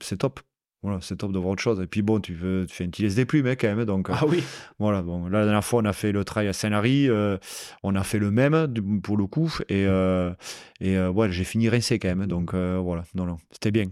c'est 0.00 0.16
top. 0.16 0.40
Voilà, 0.84 0.98
c'est 1.00 1.16
top 1.16 1.32
de 1.32 1.38
voir 1.38 1.52
autre 1.52 1.62
chose. 1.62 1.80
Et 1.80 1.86
puis 1.86 2.02
bon, 2.02 2.20
tu, 2.20 2.34
veux, 2.34 2.66
tu 2.68 2.74
fais 2.74 2.84
une 2.84 2.90
petite 2.90 3.14
des 3.16 3.24
plumes, 3.24 3.46
hein, 3.46 3.56
quand 3.58 3.74
même. 3.74 3.86
Donc, 3.86 4.10
euh, 4.10 4.14
Ah 4.14 4.26
oui. 4.26 4.44
voilà, 4.78 5.00
bon, 5.00 5.24
là, 5.28 5.38
la 5.38 5.44
dernière 5.46 5.64
fois, 5.64 5.80
on 5.80 5.86
a 5.86 5.94
fait 5.94 6.12
le 6.12 6.24
trail 6.24 6.46
à 6.46 6.52
Saint-Lary, 6.52 7.08
euh, 7.08 7.38
on 7.82 7.94
a 7.96 8.02
fait 8.04 8.18
le 8.18 8.30
même 8.30 8.72
pour 9.02 9.16
le 9.16 9.26
coup, 9.26 9.50
et, 9.70 9.86
euh, 9.86 10.30
et 10.82 10.98
euh, 10.98 11.10
ouais, 11.10 11.32
j'ai 11.32 11.44
fini 11.44 11.70
rincé 11.70 11.98
quand 11.98 12.14
même, 12.14 12.26
donc 12.26 12.52
euh, 12.52 12.78
voilà, 12.84 13.04
non, 13.14 13.24
non, 13.24 13.38
c'était 13.50 13.70
bien. 13.70 13.86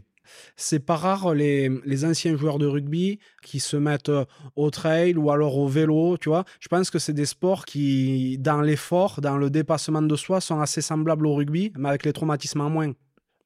C'est 0.56 0.81
pas 0.81 0.97
rare 0.97 1.35
les, 1.35 1.70
les 1.85 2.05
anciens 2.05 2.36
joueurs 2.36 2.59
de 2.59 2.66
rugby 2.66 3.19
qui 3.43 3.59
se 3.59 3.77
mettent 3.77 4.09
euh, 4.10 4.24
au 4.56 4.70
trail 4.70 5.14
ou 5.16 5.31
alors 5.31 5.56
au 5.59 5.69
vélo, 5.69 6.16
tu 6.19 6.28
vois. 6.28 6.44
Je 6.60 6.69
pense 6.69 6.90
que 6.90 6.98
c'est 6.98 7.12
des 7.14 7.27
sports 7.27 7.64
qui, 7.64 8.36
dans 8.39 8.60
l'effort, 8.60 9.20
dans 9.23 9.36
le 9.39 9.48
dépassement 9.51 10.02
de 10.02 10.16
soi, 10.16 10.40
sont 10.43 10.60
assez 10.60 10.81
semblables 10.82 11.27
au 11.27 11.35
rugby, 11.35 11.73
mais 11.78 11.89
avec 11.89 12.05
les 12.05 12.12
traumatismes 12.12 12.60
en 12.60 12.70
moins. 12.70 12.93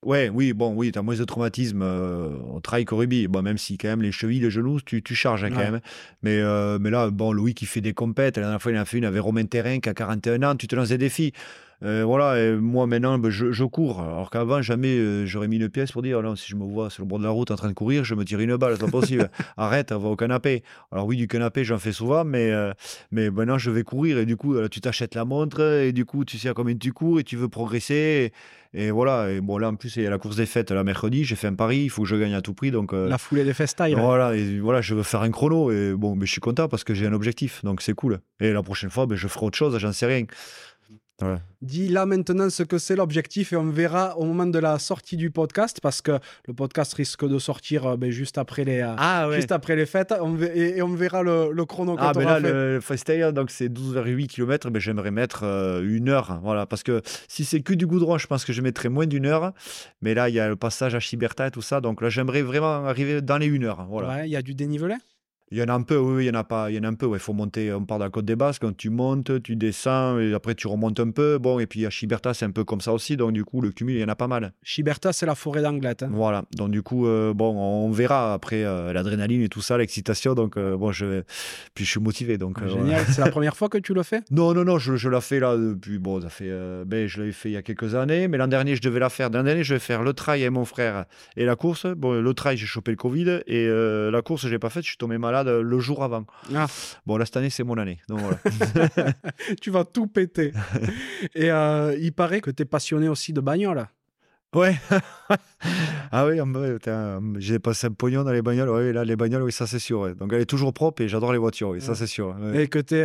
Ouais, 0.05 0.29
oui, 0.29 0.53
bon, 0.53 0.73
oui, 0.75 0.93
t'as 0.93 1.03
moins 1.03 1.17
de 1.17 1.25
traumatisme 1.25 1.83
euh, 1.83 2.29
au 2.55 2.61
trail 2.61 2.85
qu'au 2.85 2.97
rugby, 2.97 3.27
bon, 3.27 3.43
même 3.43 3.59
si 3.59 3.77
quand 3.77 3.89
même 3.89 4.03
les 4.03 4.13
chevilles, 4.13 4.39
les 4.41 4.51
genoux, 4.51 4.81
tu, 4.81 5.03
tu 5.03 5.15
charges 5.17 5.43
hein, 5.43 5.51
quand 5.51 5.57
Ouais. 5.57 5.71
même, 5.73 5.81
mais, 6.23 6.39
euh, 6.41 6.79
mais 6.79 6.91
là, 6.91 7.11
bon, 7.11 7.33
Louis 7.33 7.55
qui 7.55 7.67
fait 7.67 7.81
des 7.81 7.93
compètes, 7.95 8.37
la 8.37 8.43
dernière 8.45 8.63
fois, 8.63 8.71
il 8.71 8.79
en 8.79 8.83
a 8.83 8.85
fait 8.85 8.99
une 8.99 9.05
avec 9.05 9.21
Romain 9.21 9.45
Terrain 9.47 9.81
qui 9.81 9.89
a 9.89 9.95
41 9.95 10.43
ans, 10.45 10.55
tu 10.55 10.69
te 10.69 10.77
lances 10.77 10.91
des 10.91 10.99
défis. 10.99 11.33
Euh, 11.83 12.05
voilà, 12.05 12.41
et 12.41 12.57
moi 12.57 12.87
maintenant, 12.87 13.19
ben, 13.19 13.31
je, 13.31 13.53
je 13.53 13.65
cours. 13.65 14.01
Alors 14.01 14.31
qu'avant, 14.31 14.63
jamais 14.63 14.97
euh, 14.97 15.27
j'aurais 15.27 15.49
mis 15.49 15.57
une 15.57 15.69
pièce 15.69 15.93
pour 15.93 16.03
dire, 16.03 16.23
non, 16.23 16.35
si 16.35 16.49
je 16.49 16.57
me 16.57 16.65
vois 16.65 16.89
sur 16.89 17.03
le 17.03 17.09
bord 17.09 17.19
de 17.19 17.25
la 17.25 17.31
route 17.31 17.51
en 17.51 17.57
train 17.57 17.69
de 17.69 17.75
courir, 17.75 18.05
je 18.05 18.15
me 18.15 18.25
tire 18.25 18.41
une 18.41 18.57
balle, 18.57 18.75
c'est 18.79 18.85
pas 18.85 18.91
possible. 18.91 19.31
Arrête, 19.57 19.93
va 19.93 20.09
au 20.09 20.17
canapé. 20.17 20.63
Alors 20.91 21.07
oui, 21.07 21.17
du 21.17 21.29
canapé, 21.29 21.65
j'en 21.65 21.79
fais 21.79 21.93
souvent, 21.93 22.25
mais, 22.25 22.51
euh, 22.51 22.73
mais 23.11 23.31
maintenant, 23.31 23.59
je 23.59 23.71
vais 23.71 23.83
courir. 23.83 24.19
Et 24.19 24.27
du 24.27 24.37
coup, 24.37 24.57
tu 24.69 24.81
t'achètes 24.81 25.15
la 25.15 25.25
montre, 25.25 25.61
et 25.61 25.93
du 25.93 26.05
coup, 26.05 26.25
tu 26.25 26.39
sais 26.39 26.49
à 26.49 26.55
combien 26.55 26.77
tu 26.77 26.93
cours, 26.93 27.21
et 27.21 27.25
tu 27.25 27.37
veux 27.37 27.49
progresser. 27.49 28.33
Et, 28.75 28.87
et 28.87 28.91
voilà, 28.91 29.31
et 29.31 29.41
bon, 29.41 29.59
là, 29.59 29.69
en 29.69 29.75
plus, 29.77 29.97
il 29.97 30.03
y 30.03 30.07
a 30.07 30.11
la 30.11 30.19
course 30.19 30.37
des 30.37 30.45
fêtes, 30.47 30.71
là, 30.71 30.83
mercredi, 30.83 31.25
j'ai 31.25 31.37
fait 31.37 31.47
un 31.47 31.55
pari, 31.55 31.85
il 31.85 31.89
faut 31.89 32.03
que 32.03 32.09
je 32.09 32.17
gagne 32.17 32.35
à 32.35 32.43
tout 32.43 32.53
prix, 32.53 32.71
donc... 32.71 32.93
La 32.93 33.17
foulée 33.17 33.45
des 33.45 33.55
festines. 33.55 33.95
voilà, 33.99 34.35
et 34.35 34.59
voilà, 34.59 34.83
je 34.83 34.95
veux 34.95 35.03
faire 35.03 35.23
un 35.23 35.31
chrono 35.31 35.71
et 35.71 35.95
bon, 35.95 36.15
mais 36.15 36.27
je 36.27 36.33
suis 36.33 36.41
content 36.43 36.69
parce 36.69 36.85
que 36.85 36.93
j'ai 36.93 37.07
un 37.07 37.15
objectif, 37.15 37.65
donc 37.65 37.81
c'est 37.81 37.95
cool. 37.95 38.21
Et 38.41 38.53
la 38.53 38.63
prochaine 38.63 38.91
fois, 38.91 39.07
ben, 39.07 39.17
je 39.17 39.29
ferai 39.29 39.47
autre 39.47 39.57
chose, 39.57 39.79
j'en 39.79 39.93
sais 39.93 40.07
rien. 40.07 40.25
Dis 41.63 41.89
là 41.89 42.05
maintenant 42.05 42.51
ce 42.51 42.63
que 42.63 42.77
c'est 42.77 42.95
l'objectif 42.95 43.53
et 43.53 43.57
on 43.57 43.71
verra 43.71 44.19
au 44.19 44.25
moment 44.27 44.47
de 44.47 44.59
la 44.59 44.79
sortie 44.79 45.17
du 45.17 45.31
podcast 45.31 45.81
parce 45.83 46.03
que 46.03 46.19
le 46.47 46.53
podcast 46.53 46.93
risque 46.93 47.27
de 47.27 47.39
sortir 47.39 47.87
euh, 47.87 47.97
ben, 47.97 48.11
juste 48.11 48.37
après 48.37 48.65
les 48.65 48.81
euh, 48.81 48.95
Ah 48.99 49.27
juste 49.33 49.51
après 49.51 49.75
les 49.77 49.87
fêtes 49.87 50.15
on 50.21 50.37
et, 50.43 50.75
et 50.77 50.83
on 50.83 50.95
verra 50.95 51.23
le, 51.23 51.51
le 51.53 51.65
chrono 51.65 51.97
Ah, 51.99 52.13
on 52.15 52.21
là, 52.21 52.39
fait. 52.41 52.53
le 52.53 52.81
freestyle, 52.83 53.31
donc 53.33 53.51
c'est 53.51 53.69
12,8 53.69 54.27
km, 54.27 54.69
ben, 54.71 54.79
j'aimerais 54.79 55.11
mettre 55.11 55.45
euh, 55.45 55.83
une 55.89 56.11
heure. 56.11 56.39
Voilà, 56.43 56.67
parce 56.67 56.83
que 56.83 57.01
si 57.29 57.45
c'est 57.47 57.63
que 57.63 57.73
du 57.73 57.87
goudron, 57.87 58.19
je 58.19 58.27
pense 58.27 58.45
que 58.45 58.53
je 58.53 58.61
mettrais 58.61 58.91
moins 58.91 59.07
d'une 59.07 59.25
heure. 59.27 59.53
Mais 60.03 60.13
là, 60.13 60.29
il 60.29 60.35
y 60.35 60.41
a 60.41 60.49
le 60.49 60.57
passage 60.57 60.95
à 60.95 61.01
Chiberta 61.01 61.47
et 61.47 61.51
tout 61.51 61.63
ça, 61.63 61.81
donc 61.81 62.03
là, 62.03 62.11
j'aimerais 62.11 62.43
vraiment 62.43 62.85
arriver 62.87 63.23
dans 63.23 63.39
les 63.39 63.47
une 63.47 63.65
heure. 63.65 63.87
Voilà. 63.89 64.09
Ouais, 64.09 64.29
il 64.29 64.33
y 64.33 64.37
a 64.37 64.43
du 64.43 64.55
dénivelé? 64.55 64.95
Il 65.53 65.59
y 65.59 65.63
en 65.63 65.67
a 65.69 65.75
un 65.75 65.83
peu, 65.83 65.97
oui, 65.97 66.25
il 66.25 66.27
y 66.27 66.31
en 66.31 66.35
a 66.35 66.43
pas, 66.43 66.71
il 66.71 66.77
y 66.77 66.79
en 66.79 66.83
a 66.83 66.89
un 66.89 66.95
peu. 66.95 67.09
Il 67.13 67.19
faut 67.21 67.33
monter, 67.33 67.73
on 67.73 67.85
part 67.85 67.99
de 67.99 68.05
la 68.05 68.11
côte 68.11 68.25
des 68.25 68.35
Basques, 68.35 68.63
quand 68.63 68.77
tu 68.77 68.91
montes, 68.91 69.43
tu 69.45 69.55
descends, 69.55 70.19
et 70.19 70.35
après 70.35 70.57
tu 70.57 70.67
remontes 70.67 70.99
un 70.99 71.11
peu. 71.13 71.39
Bon, 71.39 71.61
et 71.61 71.67
puis 71.67 71.87
à 71.87 71.91
Chiberta, 71.91 72.35
c'est 72.35 72.45
un 72.45 72.51
peu 72.51 72.65
comme 72.65 72.81
ça 72.81 72.93
aussi, 72.93 73.17
donc 73.17 73.33
du 73.33 73.45
coup, 73.45 73.61
le 73.61 73.71
cumul, 73.71 73.95
il 73.95 74.01
y 74.01 74.05
en 74.05 74.09
a 74.09 74.17
pas 74.17 74.27
mal. 74.27 74.53
Chiberta, 74.65 75.13
c'est 75.13 75.25
la 75.27 75.37
forêt 75.37 75.63
d'Anglette. 75.63 76.03
hein. 76.03 76.11
Voilà, 76.13 76.45
donc 76.57 76.71
du 76.73 76.83
coup, 76.83 77.07
euh, 77.07 77.33
bon, 77.33 77.55
on 77.57 77.91
verra 77.93 78.35
après 78.35 78.65
euh, 78.65 78.93
l'adrénaline 78.93 79.43
et 79.43 79.49
tout 79.49 79.61
ça, 79.63 79.79
l'excitation. 79.79 80.35
Donc, 80.35 80.57
euh, 80.57 80.77
bon, 80.77 80.91
je, 80.91 81.23
puis 81.75 81.85
je 81.85 81.91
suis 81.91 82.01
motivé. 82.01 82.39
Donc, 82.39 82.61
euh, 82.61 82.69
Génial. 82.69 83.05
C'est 83.13 83.21
la 83.21 83.31
première 83.31 83.57
fois 83.57 83.69
que 83.69 83.79
tu 83.79 83.95
le 83.95 84.03
fais? 84.03 84.23
Non, 84.33 84.53
non, 84.53 84.65
non, 84.65 84.79
je, 84.79 84.97
je 84.97 85.09
l'ai 85.09 85.21
fait 85.21 85.39
là 85.39 85.57
depuis, 85.57 85.99
bon, 85.99 86.21
ça 86.21 86.29
fait, 86.29 86.49
euh, 86.49 86.85
ben, 86.85 87.07
je 87.07 87.21
l'avais 87.21 87.31
fait 87.33 87.51
il 87.51 87.53
y 87.53 87.57
a 87.57 87.63
quelques 87.63 87.95
années, 87.95 88.27
mais 88.27 88.37
l'an 88.37 88.49
dernier, 88.49 88.75
je 88.75 88.83
devais 88.83 88.99
la 89.01 89.09
faire. 89.11 89.31
L'an 89.31 89.45
dernier, 89.45 89.63
je 89.63 89.75
vais 89.75 89.81
faire 89.81 90.03
le 90.03 90.13
trail 90.13 90.41
avec 90.43 90.53
mon 90.53 90.65
frère 90.65 91.05
et 91.37 91.45
la 91.45 91.55
course. 91.55 91.87
Bon, 91.87 92.21
le 92.21 92.35
trail, 92.35 92.57
j'ai 92.57 92.67
chopé 92.67 92.91
le 92.91 92.97
Covid 92.97 93.43
et 93.47 93.67
euh, 93.69 94.11
la 94.11 94.23
course, 94.23 94.43
je 94.43 94.49
l'ai 94.49 94.59
pas 94.59 94.71
faite, 94.71 94.83
je 94.83 94.89
suis 94.89 94.97
tombé 94.99 95.19
malade 95.19 95.36
le 95.45 95.79
jour 95.79 96.03
avant. 96.03 96.25
Ah. 96.55 96.67
Bon, 97.07 97.17
là, 97.17 97.25
cette 97.25 97.37
année, 97.37 97.51
c'est 97.51 97.65
mon 97.65 97.79
année. 97.79 98.01
Donc, 98.09 98.21
voilà. 98.21 99.13
Tu 99.61 99.71
vas 99.71 99.85
tout 99.85 100.07
péter. 100.07 100.53
et 101.35 101.51
euh, 101.51 101.97
il 101.99 102.13
paraît 102.13 102.41
que 102.41 102.51
tu 102.51 102.63
es 102.63 102.67
passionné 102.67 103.09
aussi 103.09 103.33
de 103.33 103.41
bagnole. 103.41 103.87
Ouais. 104.55 104.77
ah 106.13 106.27
oui, 106.27 106.41
j'ai 107.39 107.59
passé 107.59 107.89
un 107.89 107.93
pognon 107.93 108.25
dans 108.25 108.33
les 108.33 108.43
bagnoles. 108.43 108.71
Ouais, 108.71 108.93
là, 108.93 109.05
les 109.05 109.17
bagnoles, 109.17 109.43
oui, 109.43 109.53
ça 109.53 109.67
c'est 109.67 109.79
sûr. 109.79 110.01
ouais. 110.01 110.15
Donc 110.15 110.33
elle 110.33 110.41
est 110.41 110.47
toujours 110.47 110.73
propre 110.73 111.03
et 111.03 111.09
j'adore 111.09 111.33
les 111.33 111.39
voitures, 111.39 111.71
oui, 111.71 111.81
ça 111.81 111.95
c'est 111.95 112.07
sûr. 112.07 112.37
ouais. 112.41 112.63
Et 112.63 112.69
que 112.69 112.79
tu 112.79 112.97
es, 112.97 113.05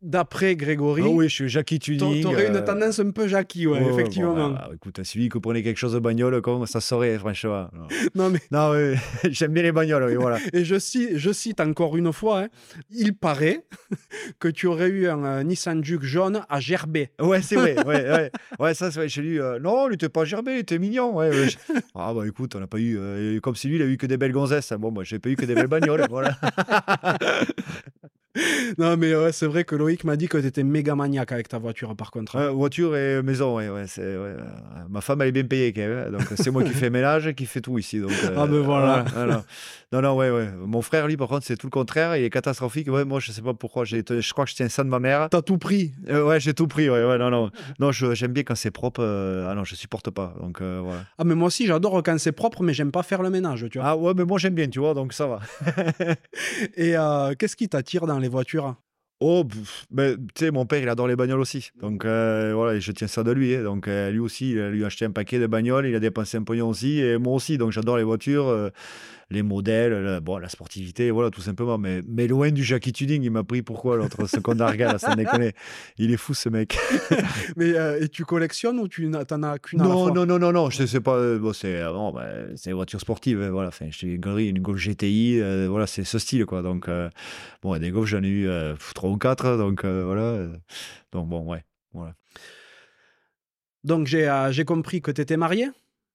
d'après 0.00 0.54
Grégory, 0.56 1.02
Ah 1.04 1.08
oui, 1.10 1.28
je 1.28 1.34
suis 1.34 1.48
Jackie 1.48 1.78
Tuning. 1.78 2.22
t'aurais 2.22 2.46
euh, 2.50 2.58
une 2.58 2.64
tendance 2.64 2.98
un 3.00 3.10
peu 3.10 3.26
Jackie, 3.28 3.66
ouais, 3.66 3.84
effectivement. 3.88 4.34
bon, 4.34 4.50
bah, 4.52 4.70
écoute, 4.74 5.00
celui 5.04 5.28
qui 5.28 5.40
prenait 5.40 5.62
quelque 5.62 5.76
chose 5.76 5.92
de 5.94 5.98
bagnole, 5.98 6.40
comme 6.40 6.66
ça 6.66 6.80
saurait, 6.80 7.18
franchement. 7.18 7.68
Non, 7.72 7.88
Non, 8.14 8.30
mais, 8.30 8.40
non 8.50 8.94
j'aime 9.30 9.52
bien 9.52 9.62
les 9.62 9.72
bagnoles, 9.72 10.04
oui, 10.04 10.14
voilà. 10.14 10.38
et 10.52 10.64
je 10.64 10.78
cite, 10.78 11.16
je 11.16 11.32
cite 11.32 11.60
encore 11.60 11.96
une 11.96 12.12
fois, 12.12 12.42
hein, 12.42 12.48
il 12.90 13.14
paraît 13.14 13.64
que 14.38 14.48
tu 14.48 14.66
aurais 14.66 14.88
eu 14.88 15.08
un 15.08 15.24
euh, 15.24 15.42
Nissan 15.42 15.82
Juke 15.84 16.02
jaune 16.04 16.42
à 16.48 16.60
gerber. 16.60 17.10
Ouais, 17.20 17.42
c'est 17.42 17.56
vrai, 17.56 17.74
ouais, 17.84 18.08
ouais. 18.10 18.30
Ouais, 18.58 18.74
ça, 18.74 18.90
c'est 18.90 19.00
vrai, 19.00 19.08
j'ai 19.08 19.22
lu. 19.22 19.42
euh, 19.42 19.58
non, 19.58 19.88
il 19.90 19.94
était 19.94 20.08
pas 20.08 20.24
gerbé, 20.24 20.52
il 20.54 20.58
était 20.60 20.78
mignon. 20.78 21.16
Ouais, 21.16 21.28
ouais, 21.30 21.48
je- 21.48 21.58
Ah, 21.94 22.12
bah 22.14 22.26
écoute, 22.26 22.54
on 22.56 22.60
n'a 22.60 22.66
pas 22.66 22.78
eu. 22.78 22.96
euh, 22.98 23.40
comme 23.40 23.56
si 23.56 23.68
lui, 23.68 23.76
il 23.76 23.82
a 23.82 23.86
eu 23.86 23.96
que 23.96 24.06
des 24.06 24.16
belles 24.16 24.32
gonzesses. 24.32 24.72
Bon, 24.78 24.90
moi, 24.92 25.02
j'ai 25.04 25.18
pas 25.18 25.28
eu 25.30 25.36
que 25.36 25.44
des 25.44 25.54
belles 25.54 25.66
bagnoles, 25.66 26.06
voilà. 26.08 26.38
Non, 28.78 28.96
mais 28.96 29.14
ouais, 29.14 29.32
c'est 29.32 29.46
vrai 29.46 29.64
que 29.64 29.74
Loïc 29.74 30.04
m'a 30.04 30.16
dit 30.16 30.28
que 30.28 30.38
tu 30.38 30.46
étais 30.46 30.62
méga 30.62 30.94
maniaque 30.94 31.32
avec 31.32 31.48
ta 31.48 31.58
voiture, 31.58 31.94
par 31.96 32.10
contre. 32.10 32.36
Ouais, 32.36 32.48
voiture 32.50 32.96
et 32.96 33.22
maison, 33.22 33.56
ouais, 33.56 33.68
ouais, 33.68 33.84
c'est, 33.86 34.16
ouais, 34.16 34.34
ma 34.88 35.00
femme, 35.00 35.22
elle 35.22 35.28
est 35.28 35.32
bien 35.32 35.44
payée 35.44 35.72
quand 35.72 35.80
même. 35.80 36.04
hein, 36.08 36.10
Donc, 36.12 36.22
c'est 36.36 36.50
moi 36.50 36.62
qui 36.62 36.72
fais 36.72 36.90
ménage, 36.90 37.32
qui 37.34 37.46
fais 37.46 37.60
tout 37.60 37.78
ici. 37.78 38.00
Donc, 38.00 38.12
euh, 38.24 38.34
Ah, 38.36 38.46
ben 38.46 38.60
voilà. 38.60 39.04
voilà. 39.14 39.44
Non, 39.92 40.02
non, 40.02 40.16
ouais, 40.16 40.30
ouais. 40.30 40.48
Mon 40.66 40.82
frère, 40.82 41.06
lui, 41.06 41.16
par 41.16 41.28
contre, 41.28 41.46
c'est 41.46 41.56
tout 41.56 41.66
le 41.66 41.70
contraire. 41.70 42.16
Il 42.16 42.22
est 42.24 42.30
catastrophique. 42.30 42.88
Ouais, 42.90 43.04
moi, 43.04 43.20
je 43.20 43.32
sais 43.32 43.42
pas 43.42 43.54
pourquoi. 43.54 43.84
J'ai, 43.84 44.04
je 44.08 44.32
crois 44.32 44.44
que 44.44 44.50
je 44.50 44.56
tiens 44.56 44.68
ça 44.68 44.84
de 44.84 44.88
ma 44.88 44.98
mère. 44.98 45.28
T'as 45.30 45.40
tout 45.42 45.56
pris. 45.58 45.92
Euh, 46.08 46.24
ouais, 46.24 46.38
j'ai 46.40 46.52
tout 46.54 46.66
pris. 46.68 46.88
Ouais, 46.90 47.04
ouais, 47.04 47.18
non, 47.18 47.30
non. 47.30 47.50
Non, 47.80 47.90
je- 47.92 48.14
j'aime 48.14 48.32
bien 48.32 48.42
quand 48.44 48.54
c'est 48.54 48.70
propre. 48.70 49.00
euh, 49.02 49.48
ah 49.50 49.54
non, 49.54 49.64
je 49.64 49.74
supporte 49.74 50.10
pas. 50.10 50.34
Donc, 50.40 50.60
euh, 50.60 50.80
voilà. 50.84 51.00
Ah, 51.16 51.24
mais 51.24 51.34
moi 51.34 51.46
aussi, 51.48 51.66
j'adore 51.66 52.02
quand 52.02 52.18
c'est 52.18 52.32
propre, 52.32 52.62
mais 52.62 52.74
j'aime 52.74 52.90
pas 52.92 53.02
faire 53.02 53.22
le 53.22 53.30
ménage, 53.30 53.66
tu 53.70 53.78
vois. 53.78 53.88
Ah 53.88 53.96
ouais, 53.96 54.12
mais 54.14 54.24
moi, 54.24 54.38
j'aime 54.38 54.54
bien, 54.54 54.68
tu 54.68 54.78
vois. 54.78 54.92
Donc, 54.94 55.12
ça 55.14 55.26
va. 55.26 55.40
Et 56.76 56.96
euh, 56.96 57.34
qu'est-ce 57.38 57.56
qui 57.56 57.68
t'attire 57.68 58.06
dans 58.06 58.18
les 58.18 58.27
voitures 58.28 58.76
Oh, 59.20 59.42
pff, 59.44 59.86
ben, 59.90 60.16
tu 60.32 60.44
sais, 60.44 60.50
mon 60.52 60.64
père, 60.64 60.80
il 60.80 60.88
adore 60.88 61.08
les 61.08 61.16
bagnoles 61.16 61.40
aussi. 61.40 61.70
Donc, 61.80 62.04
euh, 62.04 62.52
voilà, 62.54 62.78
je 62.78 62.92
tiens 62.92 63.08
ça 63.08 63.24
de 63.24 63.32
lui. 63.32 63.52
hein. 63.56 63.64
Donc, 63.64 63.88
euh, 63.88 64.10
lui 64.12 64.20
aussi, 64.20 64.52
il 64.52 64.60
a 64.60 64.70
lui 64.70 64.84
acheté 64.84 65.06
un 65.06 65.10
paquet 65.10 65.40
de 65.40 65.48
bagnoles. 65.48 65.86
Il 65.86 65.94
a 65.96 65.98
dépensé 65.98 66.36
un 66.36 66.44
pognon 66.44 66.68
aussi. 66.68 67.00
Et 67.00 67.18
moi 67.18 67.34
aussi. 67.34 67.58
Donc, 67.58 67.72
j'adore 67.72 67.96
les 67.96 68.04
voitures, 68.04 68.46
euh, 68.46 68.70
les 69.30 69.42
modèles, 69.42 69.92
le- 69.92 70.20
bon, 70.20 70.38
la 70.38 70.48
sportivité, 70.48 71.10
voilà, 71.10 71.30
tout 71.30 71.40
simplement. 71.42 71.76
Mais, 71.78 72.00
mais 72.08 72.26
loin 72.26 72.50
du 72.50 72.64
Jackie 72.64 72.92
Tuning, 72.92 73.22
il 73.22 73.30
m'a 73.30 73.44
pris 73.44 73.62
pourquoi 73.62 73.96
l'autre 73.96 74.26
seconde 74.28 74.60
Arga, 74.62 74.88
là, 74.92 74.98
ça 74.98 75.14
déconne. 75.14 75.52
Il 75.98 76.10
est 76.12 76.16
fou, 76.16 76.32
ce 76.34 76.48
mec. 76.48 76.78
Mais 77.56 77.74
euh, 77.76 78.00
et 78.02 78.08
tu 78.08 78.24
collectionnes 78.24 78.78
ou 78.78 78.88
tu 78.88 79.10
t'en 79.26 79.42
as 79.42 79.58
qu'une 79.58 79.80
à 79.80 79.84
la 79.84 79.90
Non, 79.90 80.04
fois? 80.04 80.12
non, 80.12 80.26
non, 80.26 80.38
non, 80.38 80.52
non, 80.52 80.70
je 80.70 80.86
sais 80.86 81.00
pas. 81.00 81.14
euh, 81.16 81.38
Bon, 81.38 81.52
c'est 81.52 81.80
euh, 81.82 81.92
bon, 81.92 82.12
ben, 82.12 82.52
c'est 82.56 82.70
une 82.70 82.76
voiture 82.76 83.00
sportive, 83.00 83.42
hein, 83.42 83.50
voilà. 83.50 83.68
Enfin, 83.68 83.86
j'ai 83.90 84.14
une 84.14 84.20
galerie, 84.20 84.48
une 84.48 84.60
Golf 84.60 84.80
GTI, 84.80 85.40
euh, 85.40 85.66
voilà, 85.68 85.86
c'est 85.86 86.04
ce 86.04 86.18
style, 86.18 86.46
quoi. 86.46 86.62
Donc, 86.62 86.88
euh, 86.88 87.10
bon, 87.62 87.74
et 87.74 87.80
des 87.80 87.90
Golf, 87.90 88.08
j'en 88.08 88.22
ai 88.22 88.28
eu 88.28 88.48
euh, 88.48 88.74
pff, 88.74 88.94
trois 88.94 89.10
ou 89.10 89.18
quatre, 89.18 89.56
donc 89.56 89.84
euh, 89.84 90.04
voilà. 90.04 90.22
euh, 90.22 90.56
donc, 91.12 91.28
bon, 91.28 91.44
ouais. 91.46 91.62
Donc 93.84 94.06
j'ai 94.06 94.28
euh, 94.28 94.50
j'ai 94.52 94.64
compris 94.64 95.00
que 95.00 95.10
tu 95.10 95.20
étais 95.20 95.36
marié? 95.36 95.68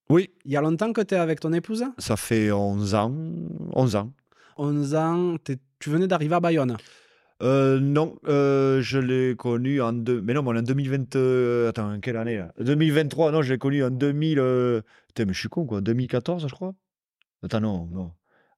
Oui, 0.09 0.29
Il 0.45 0.51
y 0.51 0.57
a 0.57 0.61
longtemps 0.61 0.91
que 0.93 1.01
tu 1.01 1.15
es 1.15 1.17
avec 1.17 1.39
ton 1.39 1.53
épouse? 1.53 1.85
Ça 1.97 2.15
fait 2.17 2.51
11 2.51 2.93
ans. 2.95 3.13
11 3.73 3.95
ans. 3.95 4.11
11 4.57 4.95
ans, 4.95 5.35
tu 5.79 5.89
venais 5.89 6.07
d'arriver 6.07 6.35
à 6.35 6.39
Bayonne? 6.39 6.77
Euh, 7.41 7.79
non, 7.79 8.15
euh, 8.27 8.81
je 8.81 8.99
l'ai 8.99 9.35
connu 9.35 9.81
en 9.81 9.91
deux... 9.91 10.21
Mais 10.21 10.33
non, 10.33 10.43
mais 10.43 10.57
en 10.59 10.61
2020. 10.61 11.15
euh, 11.15 11.69
Attends, 11.69 11.99
quelle 11.99 12.15
année 12.17 12.37
là? 12.37 12.53
2023, 12.59 13.31
non, 13.31 13.41
je 13.41 13.51
l'ai 13.53 13.57
connu 13.57 13.83
en 13.83 13.89
2000. 13.89 14.39
euh, 14.39 14.81
Putain, 15.07 15.25
mais 15.25 15.33
je 15.33 15.39
suis 15.39 15.49
con 15.49 15.65
quoi. 15.65 15.81
2014, 15.81 16.47
je 16.47 16.53
crois? 16.53 16.73
Attends, 17.43 17.59
non, 17.61 17.87
non. 17.91 18.11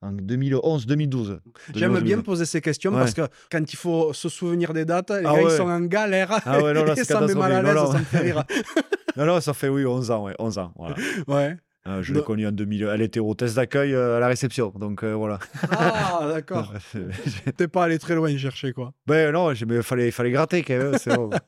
En 0.05 0.11
2011, 0.11 0.85
2012. 0.85 1.39
J'aime 1.73 1.93
2011, 1.93 2.03
bien 2.03 2.19
poser 2.21 2.45
ces 2.45 2.61
questions 2.61 2.91
Ouais. 2.91 2.99
parce 2.99 3.13
que 3.15 3.23
quand 3.51 3.61
il 3.73 3.75
faut 3.75 4.13
se 4.13 4.29
souvenir 4.29 4.71
des 4.73 4.85
dates, 4.85 5.09
les 5.09 5.23
Ah 5.25 5.33
gars 5.35 5.41
ils 5.41 5.49
sont 5.51 5.63
en 5.69 5.81
galère. 5.81 6.39
Ah 6.45 6.61
ouais, 6.61 6.73
non, 6.73 6.83
là, 6.83 6.93
et 6.97 7.03
ça 7.03 7.21
me 7.21 7.27
met 7.27 7.33
mal 7.33 7.51
à 7.51 7.61
l'aise, 7.63 7.73
catastrophique. 7.73 7.75
Non, 7.75 7.91
ça 7.91 7.93
non. 7.93 7.99
me 7.99 8.05
fait 8.05 8.19
rire. 8.19 8.43
Non, 9.17 9.25
non, 9.25 9.39
ça 9.39 9.53
fait 9.53 9.69
oui, 9.69 9.85
11 9.85 10.11
ans, 10.11 10.25
ouais, 10.25 10.35
11 10.39 10.57
ans. 10.57 10.73
Voilà. 10.75 10.95
Ouais. 11.27 11.55
Euh, 11.87 12.01
je 12.01 12.13
l'ai 12.13 12.19
Non. 12.19 12.25
connue 12.25 12.47
en 12.47 12.51
2000. 12.51 12.89
Elle 12.91 13.01
était 13.03 13.19
au 13.19 13.33
test 13.35 13.55
d'accueil 13.57 13.93
euh, 13.93 14.17
à 14.17 14.19
la 14.19 14.27
réception. 14.27 14.73
Donc 14.75 15.03
euh, 15.03 15.13
voilà. 15.13 15.37
Ah, 15.69 16.27
d'accord. 16.33 16.73
T'es 17.57 17.67
pas 17.67 17.83
allé 17.83 17.99
très 17.99 18.15
loin 18.15 18.35
chercher 18.37 18.73
quoi. 18.73 18.91
ben 19.05 19.31
non, 19.31 19.51
il 19.51 19.81
fallait, 19.83 20.09
fallait 20.11 20.31
gratter 20.31 20.63
quand 20.63 20.77
même. 20.77 20.97
C'est 20.97 21.15
bon. 21.15 21.29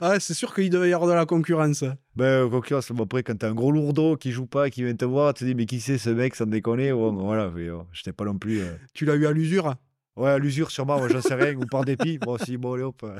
Ah, 0.00 0.20
c'est 0.20 0.34
sûr 0.34 0.54
qu'il 0.54 0.70
devait 0.70 0.90
y 0.90 0.92
avoir 0.92 1.08
de 1.10 1.14
la 1.14 1.26
concurrence. 1.26 1.84
Ben, 2.14 2.48
concurrence, 2.48 2.92
bon, 2.92 3.04
après, 3.04 3.22
quand 3.24 3.36
t'as 3.36 3.48
un 3.48 3.54
gros 3.54 3.72
lourdeau 3.72 4.16
qui 4.16 4.30
joue 4.30 4.46
pas, 4.46 4.70
qui 4.70 4.84
vient 4.84 4.94
te 4.94 5.04
voir, 5.04 5.34
tu 5.34 5.40
te 5.40 5.48
dis, 5.48 5.54
mais 5.54 5.66
qui 5.66 5.80
c'est 5.80 5.98
ce 5.98 6.10
mec, 6.10 6.34
sans 6.36 6.46
déconner? 6.46 6.92
Bon, 6.92 7.12
Voilà, 7.12 7.50
mais, 7.54 7.68
oh, 7.70 7.86
j'étais 7.92 8.12
pas 8.12 8.24
non 8.24 8.38
plus. 8.38 8.60
euh, 8.60 8.72
Tu 8.94 9.04
l'as 9.04 9.16
eu 9.16 9.26
à 9.26 9.32
l'usure? 9.32 9.74
Ouais, 10.20 10.38
l'usure, 10.38 10.70
sûrement, 10.70 10.98
moi, 10.98 11.08
j'en 11.08 11.20
sais 11.22 11.34
rien, 11.34 11.54
ou 11.56 11.64
par 11.66 11.84
dépit. 11.84 12.18
Bon, 12.18 12.36
si, 12.38 12.56
bon, 12.56 12.74
allez, 12.74 12.82
hop. 12.82 13.04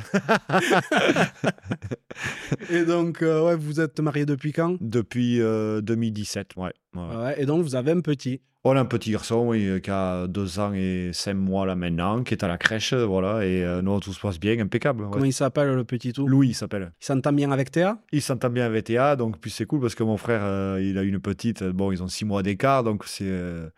Et 2.71 2.85
donc, 2.85 3.23
euh, 3.23 3.47
ouais, 3.47 3.57
vous 3.57 3.81
êtes 3.81 3.99
mariés 4.01 4.27
depuis 4.27 4.53
quand? 4.53 4.77
Depuis 4.81 5.41
euh, 5.41 5.81
2017, 5.81 6.51
ouais. 6.57 6.73
ouais. 6.95 7.17
Ouais, 7.17 7.43
et 7.43 7.47
donc 7.47 7.63
vous 7.63 7.75
avez 7.75 7.93
un 7.93 8.01
petit. 8.01 8.41
On 8.65 8.77
a 8.77 8.81
un 8.81 8.85
petit 8.85 9.13
garçon, 9.13 9.47
oui, 9.49 9.67
euh, 9.67 9.79
qui 9.79 9.91
a 9.91 10.27
deux 10.27 10.59
ans 10.59 10.73
et 10.75 11.11
cinq 11.15 11.35
mois 11.35 11.65
là 11.65 11.75
maintenant, 11.77 12.23
qui 12.23 12.35
est 12.35 12.45
à 12.45 12.49
la 12.49 12.59
crèche, 12.59 12.93
voilà, 12.93 13.47
et 13.47 13.65
euh, 13.65 13.81
non, 13.81 14.01
tout 14.01 14.13
se 14.13 14.21
passe 14.21 14.39
bien, 14.39 14.59
impeccable. 14.61 15.05
ouais. 15.05 15.11
Comment 15.11 15.25
il 15.25 15.33
s'appelle 15.33 15.75
le 15.75 15.85
petit 15.85 16.13
tout? 16.13 16.27
Louis 16.27 16.49
il 16.49 16.55
s'appelle. 16.55 16.93
Il 17.01 17.05
s'entend 17.07 17.33
bien 17.33 17.51
avec 17.53 17.71
Théa? 17.71 17.99
Il 18.13 18.21
s'entend 18.21 18.51
bien 18.51 18.67
avec 18.67 18.85
Théa, 18.85 19.17
donc 19.17 19.39
puis 19.41 19.51
c'est 19.51 19.65
cool 19.65 19.81
parce 19.81 19.95
que 19.95 20.03
mon 20.03 20.19
frère, 20.19 20.43
euh, 20.45 20.79
il 20.83 20.99
a 20.99 21.03
une 21.03 21.21
petite, 21.21 21.65
bon, 21.65 21.91
ils 21.91 22.03
ont 22.03 22.09
six 22.09 22.27
mois 22.27 22.43
d'écart, 22.43 22.85
donc 22.85 23.05
c'est. 23.07 23.25
euh, 23.27 23.71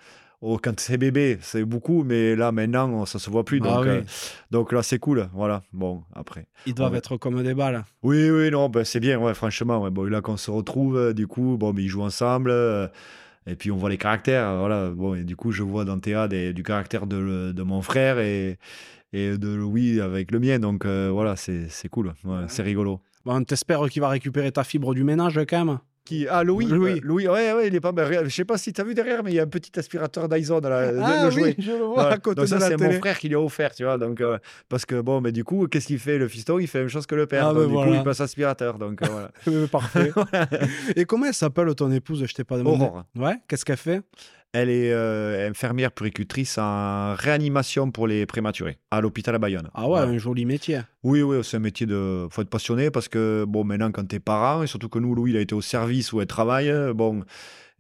oh, 0.43 0.59
quand 0.63 0.79
c'est 0.79 0.99
bébé, 0.99 1.39
c'est 1.41 1.65
beaucoup, 1.65 2.05
mais 2.05 2.37
là 2.37 2.53
maintenant, 2.53 2.91
on- 2.91 3.07
ça 3.07 3.19
se 3.19 3.31
voit 3.31 3.45
plus. 3.45 3.61
Ah 3.65 3.69
Donc, 3.77 3.85
oui. 3.85 3.89
euh, 3.91 4.03
donc 4.51 4.73
là, 4.73 4.83
c'est 4.83 4.99
cool. 4.99 5.29
Voilà. 5.33 5.63
Bon, 5.73 6.03
après. 6.15 6.47
Ils 6.67 6.75
doivent 6.75 6.93
Ouais. 6.93 6.99
être 6.99 7.17
comme 7.17 7.43
des 7.43 7.55
balles. 7.55 7.85
Oui, 8.03 8.29
oui, 8.31 8.51
non, 8.51 8.69
ben, 8.69 8.85
c'est 8.85 9.01
bien, 9.01 9.19
ouais, 9.19 9.33
franchement. 9.35 9.81
Ouais, 9.83 9.91
bon, 9.91 10.05
là 10.05 10.21
qu'on 10.21 10.37
se 10.37 10.51
retrouve, 10.51 10.97
euh, 10.99 11.13
du 11.15 11.27
coup, 11.27 11.57
bon, 11.59 11.73
mais 11.73 11.83
ils 11.85 11.89
jouent 11.89 12.03
ensemble. 12.03 12.51
euh, 12.51 12.87
et 13.47 13.57
puis 13.57 13.71
on 13.73 13.77
voit 13.77 13.91
les 13.91 13.99
caractères, 13.99 14.57
voilà. 14.59 14.91
Bon, 14.91 15.15
et 15.15 15.25
du 15.25 15.35
coup, 15.37 15.51
je 15.53 15.63
vois 15.63 15.85
dans 15.85 15.99
Théa 15.99 16.29
des- 16.29 16.53
du 16.53 16.63
caractère 16.63 17.07
de, 17.07 17.53
de 17.53 17.63
mon 17.63 17.83
frère 17.83 18.19
et, 18.21 18.59
et 19.13 19.37
de 19.37 19.49
Louis 19.49 20.01
avec 20.01 20.31
le 20.31 20.39
mien. 20.39 20.59
Donc 20.61 20.87
voilà, 20.87 21.35
c'est 21.37 21.69
cool. 21.91 22.15
Ouais, 22.25 22.45
C'est 22.49 22.63
rigolo. 22.63 23.01
Bon, 23.25 23.43
t'espères 23.45 23.89
qu'il 23.89 24.01
va 24.03 24.09
récupérer 24.09 24.51
ta 24.53 24.65
fibre 24.65 24.95
du 24.95 25.05
ménage 25.05 25.41
quand 25.49 25.65
même 25.65 25.79
Qui 26.05 26.27
Ah, 26.29 26.43
Louis 26.43 26.67
Louis. 26.67 26.95
Euh, 26.95 27.01
Louis, 27.05 27.29
ouais, 27.29 27.53
ouais, 27.53 27.69
il 27.69 27.75
est 27.77 27.81
pas 27.81 27.93
mal. 27.93 28.25
Je 28.29 28.35
sais 28.35 28.45
pas 28.45 28.59
si 28.59 28.73
tu 28.73 28.81
as 28.81 28.85
vu 28.85 28.93
derrière, 28.93 29.23
mais 29.23 29.31
il 29.31 29.35
y 29.35 29.39
a 29.41 29.45
un 29.45 29.47
petit 29.47 29.71
aspirateur 29.79 30.29
Dyson 30.29 30.59
à 30.59 30.69
la, 30.69 30.91
le- 30.93 31.01
Ah 31.01 31.29
le 31.29 31.35
oui, 31.43 31.55
je 31.59 31.71
le 31.71 31.79
vois 31.79 31.95
Voilà. 31.95 32.11
à 32.15 32.19
côté 32.19 32.41
Donc 32.41 32.49
ça, 32.49 32.59
c'est 32.59 32.77
mon 32.77 32.91
frère 32.99 33.19
qui 33.21 33.29
lui 33.29 33.37
a 33.37 33.41
offert, 33.41 33.73
tu 33.73 33.85
vois. 33.85 33.99
Donc, 33.99 34.21
euh, 34.21 34.37
parce 34.69 34.85
que 34.85 35.01
bon, 35.01 35.21
mais 35.21 35.31
du 35.31 35.45
coup, 35.45 35.69
qu'est-ce 35.69 35.87
qu'il 35.87 36.01
fait 36.01 36.19
le 36.19 36.27
fiston? 36.27 36.59
Il 36.59 36.67
fait 36.67 36.79
la 36.79 36.85
même 36.85 36.91
chose 36.91 37.07
que 37.07 37.15
le 37.15 37.27
père. 37.27 37.47
Ah, 37.47 37.53
donc, 37.55 37.63
ben 37.63 37.67
du 37.69 37.73
voilà. 37.75 37.91
coup, 37.93 37.97
il 37.99 38.03
passe 38.03 38.21
aspirateur. 38.21 38.79
Donc 38.79 39.01
euh, 39.03 39.07
voilà. 39.47 39.67
Parfait. 39.69 40.11
Et 40.97 41.05
comment 41.05 41.27
elle 41.27 41.35
s'appelle 41.35 41.73
ton 41.77 41.91
épouse? 41.93 42.25
Je 42.27 42.35
t'ai 42.35 42.43
pas 42.45 42.59
demandé. 42.59 42.83
Aurore. 42.85 43.05
Ouais, 43.17 43.37
qu'est-ce 43.47 43.65
qu'elle 43.65 43.77
fait? 43.77 44.01
Elle 44.55 44.69
est 44.69 44.93
euh, 44.93 45.49
infirmière 45.49 45.93
puricultrice 45.93 46.59
en 46.59 47.15
réanimation 47.15 47.91
pour 47.91 48.07
les 48.07 48.27
prématurés 48.27 48.77
à 48.91 49.01
l'hôpital 49.01 49.35
à 49.35 49.39
Bayonne. 49.39 49.71
Ah 49.73 49.83
ouais, 49.85 49.89
Voilà. 49.89 50.11
un 50.11 50.19
joli 50.19 50.45
métier. 50.45 50.81
Oui, 51.03 51.23
oui, 51.23 51.39
c'est 51.43 51.57
un 51.57 51.61
métier 51.61 51.87
de. 51.87 52.27
faut 52.31 52.43
être 52.43 52.51
passionné 52.51 52.91
parce 52.91 53.09
que, 53.09 53.45
bon, 53.49 53.65
maintenant, 53.65 53.91
quand 53.91 54.07
t'es 54.07 54.21
parent, 54.21 54.63
et 54.63 54.67
surtout 54.67 54.91
que 54.91 54.99
nous, 54.99 55.15
Louis, 55.15 55.31
il 55.31 55.37
a 55.39 55.41
été 55.41 55.55
au 55.55 55.63
service 55.63 56.13
où 56.13 56.21
elle 56.21 56.27
travaille, 56.27 56.69
euh, 56.71 56.93
bon, 56.93 57.25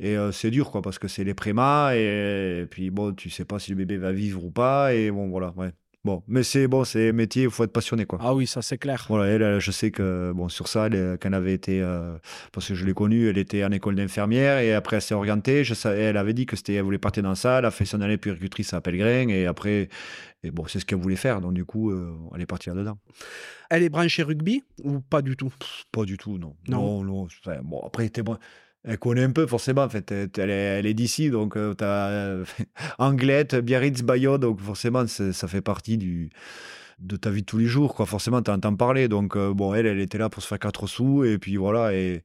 et 0.01 0.17
euh, 0.17 0.33
c'est 0.33 0.51
dur, 0.51 0.71
quoi, 0.71 0.81
parce 0.81 0.99
que 0.99 1.09
c'est 1.09 1.25
les 1.25 1.35
prémas, 1.35 1.95
et, 1.95 2.61
et 2.63 2.67
puis, 2.67 2.89
bon, 2.91 3.13
tu 3.13 3.29
sais 3.29 3.45
pas 3.45 3.59
si 3.59 3.71
le 3.71 3.77
bébé 3.77 3.99
va 3.99 4.13
vivre 4.13 4.43
ou 4.43 4.51
pas, 4.51 4.95
et 4.95 5.11
bon, 5.11 5.29
voilà, 5.29 5.53
ouais. 5.57 5.73
Bon, 6.05 6.25
mais 6.27 6.43
c'est 6.43 6.67
bon, 6.67 6.83
c'est 6.83 7.13
métier, 7.13 7.45
il 7.45 7.51
faut 7.51 7.63
être 7.63 7.73
passionné, 7.73 8.07
quoi. 8.07 8.19
Ah 8.21 8.35
oui, 8.35 8.49
ça 8.49 8.61
c'est 8.61 8.77
clair. 8.77 9.07
Voilà, 9.09 9.27
elle, 9.27 9.61
je 9.61 9.71
sais 9.71 9.93
que, 9.93 10.33
bon, 10.35 10.49
sur 10.49 10.67
ça, 10.67 10.87
elle, 10.87 10.97
euh, 10.97 11.17
quand 11.17 11.29
elle 11.29 11.35
avait 11.35 11.55
été, 11.55 11.81
euh, 11.81 12.19
parce 12.51 12.67
que 12.67 12.75
je 12.75 12.85
l'ai 12.85 12.93
connue, 12.93 13.29
elle 13.29 13.39
était 13.39 13.65
en 13.65 13.71
école 13.71 13.95
d'infirmière, 13.95 14.59
et 14.59 14.75
après, 14.75 14.97
elle 14.97 15.03
s'est 15.03 15.15
orientée, 15.15 15.63
je 15.63 15.75
elle 15.89 16.17
avait 16.17 16.33
dit 16.33 16.45
que 16.45 16.57
c'était, 16.57 16.75
elle 16.75 16.83
voulait 16.83 16.99
partir 16.99 17.23
dans 17.23 17.37
ça, 17.37 17.61
elle 17.61 17.67
a 17.67 17.71
fait 17.71 17.85
son 17.85 18.01
année 18.01 18.17
puricultrice 18.17 18.75
à 18.75 18.81
Pellegrin, 18.81 19.29
et 19.29 19.47
après, 19.47 19.89
et 20.43 20.51
bon, 20.51 20.65
c'est 20.67 20.81
ce 20.81 20.85
qu'elle 20.85 20.99
voulait 20.99 21.15
faire, 21.15 21.41
donc 21.41 21.55
du 21.55 21.65
coup, 21.65 21.93
euh, 21.93 22.13
elle 22.35 22.41
est 22.41 22.47
partie 22.47 22.69
là-dedans. 22.69 22.99
Elle 23.71 23.85
est 23.85 23.89
branchée 23.89 24.25
rugby 24.25 24.65
ou 24.83 24.99
pas 24.99 25.23
du 25.23 25.37
tout? 25.37 25.55
Pas 25.93 26.05
du 26.05 26.17
tout, 26.17 26.37
non. 26.37 26.57
Non. 26.67 27.05
Non, 27.05 27.29
bon, 27.63 27.81
après, 27.87 28.09
t'es 28.09 28.23
bon. 28.23 28.39
Elle 28.85 28.99
connaît 28.99 29.23
un 29.23 29.31
peu, 29.31 29.47
forcément. 29.47 29.83
En 29.83 29.89
fait, 29.89 30.11
elle, 30.11 30.51
est, 30.51 30.55
elle 30.79 30.87
est 30.87 30.95
d'ici, 30.95 31.31
donc 31.31 31.55
tu 31.55 31.77
t'as 31.77 32.09
euh, 32.09 32.45
Anglette, 32.99 33.55
Biarritz, 33.55 34.03
Bayonne, 34.03 34.41
donc 34.41 34.61
forcément, 34.61 35.07
ça 35.07 35.49
fait 35.49 35.61
partie 35.63 35.99
du, 35.99 36.31
de 36.99 37.17
ta 37.17 37.31
vie 37.31 37.43
de 37.43 37.47
tous 37.47 37.59
les 37.59 37.67
jours, 37.67 37.95
quoi. 37.95 38.07
Forcément, 38.07 38.43
t'entends 38.43 38.75
parler. 38.75 39.09
Donc, 39.09 39.37
euh, 39.37 39.53
bon, 39.55 39.75
elle, 39.75 39.87
elle 39.87 40.01
était 40.01 40.19
là 40.19 40.29
pour 40.29 40.43
se 40.43 40.49
faire 40.49 40.59
quatre 40.59 40.87
sous, 40.87 41.25
et 41.25 41.39
puis 41.39 41.57
voilà. 41.57 41.95
Et 41.95 42.25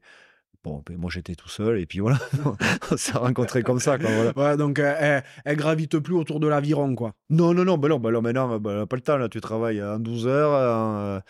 bon, 0.64 0.82
ben, 0.86 0.96
moi, 0.96 1.10
j'étais 1.12 1.34
tout 1.34 1.48
seul, 1.48 1.78
et 1.78 1.86
puis 1.86 2.00
voilà. 2.00 2.18
On 2.90 2.96
s'est 2.96 3.18
rencontrés 3.18 3.62
comme 3.62 3.80
ça, 3.80 3.98
quoi. 3.98 4.10
Voilà. 4.10 4.32
Ouais, 4.36 4.56
donc 4.56 4.78
euh, 4.78 4.94
elle, 4.98 5.24
elle 5.44 5.56
gravite 5.56 5.98
plus 5.98 6.14
autour 6.14 6.40
de 6.40 6.48
l'aviron, 6.48 6.94
quoi. 6.94 7.12
Non, 7.30 7.54
non, 7.54 7.64
non, 7.64 7.78
ben 7.78 7.88
non, 7.88 7.98
ben 7.98 8.10
là, 8.10 8.20
maintenant, 8.20 8.58
ben, 8.58 8.86
pas 8.86 8.96
le 8.96 9.02
temps, 9.02 9.16
là, 9.16 9.28
tu 9.28 9.40
travailles 9.40 9.82
en 9.82 9.98
12 9.98 10.26
heures, 10.26 10.54
euh, 10.54 11.20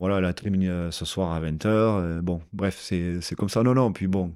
voilà, 0.00 0.18
elle 0.18 0.24
a 0.24 0.32
terminé 0.32 0.68
euh, 0.68 0.90
ce 0.90 1.04
soir 1.04 1.32
à 1.32 1.40
20 1.40 1.66
heures, 1.66 1.96
euh, 1.96 2.20
bon, 2.20 2.40
bref, 2.52 2.78
c'est 2.80 3.34
comme 3.36 3.48
ça, 3.48 3.62
non, 3.62 3.74
non, 3.74 3.92
puis 3.92 4.06
bon, 4.06 4.32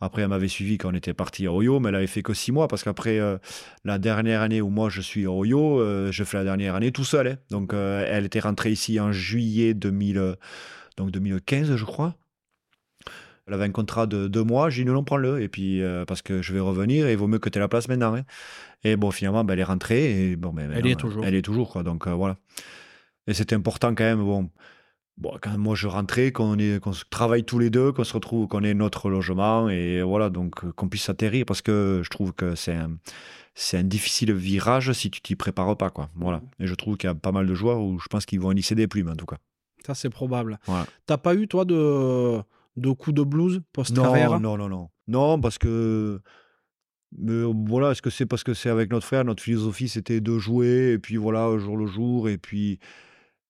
après, 0.00 0.22
elle 0.22 0.28
m'avait 0.28 0.48
suivi 0.48 0.78
quand 0.78 0.90
on 0.90 0.94
était 0.94 1.14
parti 1.14 1.46
à 1.46 1.52
Oyo, 1.52 1.80
mais 1.80 1.88
elle 1.88 1.96
avait 1.96 2.06
fait 2.06 2.22
que 2.22 2.32
6 2.32 2.52
mois, 2.52 2.68
parce 2.68 2.84
qu'après, 2.84 3.18
euh, 3.18 3.36
la 3.84 3.98
dernière 3.98 4.42
année 4.42 4.60
où 4.60 4.68
moi 4.68 4.88
je 4.90 5.00
suis 5.00 5.26
à 5.26 5.30
Oyo, 5.30 5.80
euh, 5.80 6.12
je 6.12 6.22
fais 6.24 6.36
la 6.36 6.44
dernière 6.44 6.74
année 6.76 6.92
tout 6.92 7.04
seul, 7.04 7.26
hein. 7.26 7.36
donc 7.50 7.74
euh, 7.74 8.04
elle 8.08 8.24
était 8.26 8.40
rentrée 8.40 8.70
ici 8.70 9.00
en 9.00 9.10
juillet 9.10 9.74
2000, 9.74 10.18
euh, 10.18 10.34
donc 10.96 11.10
2015, 11.10 11.74
je 11.74 11.84
crois. 11.84 12.14
Elle 13.46 13.54
avait 13.54 13.64
un 13.64 13.70
contrat 13.72 14.06
de 14.06 14.28
deux 14.28 14.44
mois, 14.44 14.68
j'ai 14.70 14.82
dit 14.82 14.88
non, 14.88 14.94
non, 14.94 15.04
prends-le. 15.04 15.40
Et 15.40 15.48
puis, 15.48 15.80
parce 16.06 16.20
que 16.20 16.42
je 16.42 16.52
vais 16.52 16.60
revenir 16.60 17.06
et 17.06 17.12
il 17.12 17.16
vaut 17.16 17.28
mieux 17.28 17.38
que 17.38 17.48
tu 17.48 17.56
aies 17.56 17.62
la 17.62 17.68
place 17.68 17.88
maintenant. 17.88 18.14
hein. 18.14 18.24
Et 18.84 18.94
bon, 18.96 19.10
finalement, 19.10 19.42
ben, 19.42 19.54
elle 19.54 19.60
est 19.60 19.64
rentrée. 19.64 20.32
Et 20.32 20.36
bon, 20.36 20.52
ben, 20.52 20.70
Elle 20.70 20.86
est 20.86 21.00
toujours. 21.00 21.24
Elle 21.24 21.34
est 21.34 21.40
toujours, 21.40 21.70
quoi. 21.72 21.82
Donc, 21.82 22.06
voilà. 22.06 22.36
Et 23.26 23.32
c'était 23.32 23.54
important 23.54 23.94
quand 23.94 24.04
même. 24.04 24.18
Bon, 24.18 24.50
bon, 25.18 25.32
quand 25.40 25.58
moi 25.58 25.74
je 25.74 25.86
rentrais, 25.86 26.32
qu'on 26.32 26.56
travaille 27.10 27.44
tous 27.44 27.58
les 27.58 27.70
deux, 27.70 27.92
qu'on 27.92 28.04
se 28.04 28.14
retrouve, 28.14 28.48
qu'on 28.48 28.64
ait 28.64 28.74
notre 28.74 29.10
logement. 29.10 29.68
Et 29.68 30.02
voilà, 30.02 30.30
donc 30.30 30.64
euh, 30.64 30.72
qu'on 30.72 30.88
puisse 30.88 31.08
atterrir 31.08 31.44
parce 31.44 31.62
que 31.62 32.00
je 32.02 32.10
trouve 32.10 32.32
que 32.32 32.54
c'est 32.54 32.74
un. 32.74 32.96
C'est 33.60 33.76
un 33.76 33.82
difficile 33.82 34.32
virage 34.32 34.92
si 34.92 35.10
tu 35.10 35.20
t'y 35.20 35.34
prépares 35.34 35.76
pas, 35.76 35.90
quoi. 35.90 36.10
Voilà. 36.14 36.40
Et 36.60 36.68
je 36.68 36.74
trouve 36.76 36.96
qu'il 36.96 37.08
y 37.08 37.10
a 37.10 37.16
pas 37.16 37.32
mal 37.32 37.44
de 37.44 37.54
joueurs 37.54 37.80
où 37.80 37.98
je 37.98 38.06
pense 38.06 38.24
qu'ils 38.24 38.38
vont 38.38 38.50
lisser 38.50 38.76
des 38.76 38.86
plumes, 38.86 39.08
en 39.08 39.16
tout 39.16 39.26
cas. 39.26 39.38
Ça 39.84 39.96
c'est 39.96 40.10
probable. 40.10 40.60
Voilà. 40.66 40.86
T'as 41.06 41.16
pas 41.16 41.34
eu, 41.34 41.48
toi, 41.48 41.64
de, 41.64 42.38
de 42.76 42.90
coups 42.92 43.16
de 43.16 43.24
blues 43.24 43.60
post-carrière? 43.72 44.38
Non, 44.38 44.56
non, 44.56 44.68
non, 44.68 44.68
non. 44.68 44.88
Non, 45.08 45.40
parce 45.40 45.58
que. 45.58 46.20
Mais 47.18 47.42
voilà, 47.66 47.90
est-ce 47.90 48.02
que 48.02 48.10
c'est 48.10 48.26
parce 48.26 48.44
que 48.44 48.54
c'est 48.54 48.70
avec 48.70 48.92
notre 48.92 49.06
frère, 49.06 49.24
notre 49.24 49.42
philosophie 49.42 49.88
c'était 49.88 50.20
de 50.20 50.38
jouer, 50.38 50.92
et 50.92 50.98
puis 51.00 51.16
voilà, 51.16 51.58
jour 51.58 51.76
le 51.76 51.86
jour, 51.86 52.28
et 52.28 52.38
puis. 52.38 52.78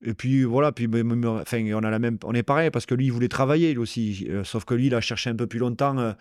Et 0.04 0.14
puis 0.14 0.44
voilà, 0.44 0.70
puis 0.70 0.86
enfin, 0.86 1.64
on 1.74 1.82
a 1.82 1.90
la 1.90 1.98
même, 1.98 2.18
on 2.24 2.32
est 2.32 2.44
pareil 2.44 2.70
parce 2.70 2.86
que 2.86 2.94
lui 2.94 3.06
il 3.06 3.12
voulait 3.12 3.28
travailler 3.28 3.72
lui 3.72 3.78
aussi, 3.78 4.26
Euh, 4.30 4.44
sauf 4.44 4.64
que 4.64 4.74
lui 4.74 4.86
il 4.86 4.94
a 4.94 5.00
cherché 5.00 5.30
un 5.30 5.34
peu 5.36 5.46
plus 5.46 5.58
longtemps 5.58 5.98
euh, 5.98 6.12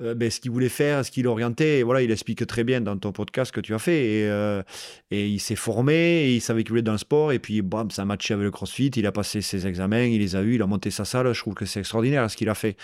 euh, 0.00 0.14
ben, 0.14 0.30
ce 0.30 0.40
qu'il 0.40 0.50
voulait 0.50 0.70
faire, 0.70 1.04
ce 1.04 1.10
qu'il 1.10 1.26
orientait. 1.26 1.82
Voilà, 1.82 2.00
il 2.00 2.10
explique 2.10 2.46
très 2.46 2.64
bien 2.64 2.80
dans 2.80 2.96
ton 2.96 3.12
podcast 3.12 3.52
que 3.52 3.60
tu 3.60 3.74
as 3.74 3.78
fait. 3.78 4.04
Et, 4.04 4.30
euh, 4.30 4.62
il 5.10 5.38
s'est 5.38 5.56
formé, 5.56 6.32
il 6.32 6.40
savait 6.40 6.64
qu'il 6.64 6.80
dans 6.80 6.92
le 6.92 6.98
sport. 6.98 7.32
Et 7.32 7.38
puis, 7.38 7.60
bam, 7.60 7.90
ça 7.90 8.02
a 8.02 8.04
matché 8.06 8.32
avec 8.32 8.44
le 8.44 8.50
crossfit. 8.50 8.86
Il 8.96 9.06
a 9.06 9.12
passé 9.12 9.42
ses 9.42 9.66
examens, 9.66 10.04
il 10.04 10.18
les 10.18 10.34
a 10.34 10.42
eus, 10.42 10.54
il 10.54 10.62
a 10.62 10.66
monté 10.66 10.90
sa 10.90 11.04
salle. 11.04 11.30
Je 11.34 11.38
trouve 11.38 11.52
que 11.52 11.66
c'est 11.66 11.80
extraordinaire 11.80 12.30
ce 12.30 12.38
qu'il 12.38 12.48
a 12.48 12.54
fait. 12.54 12.76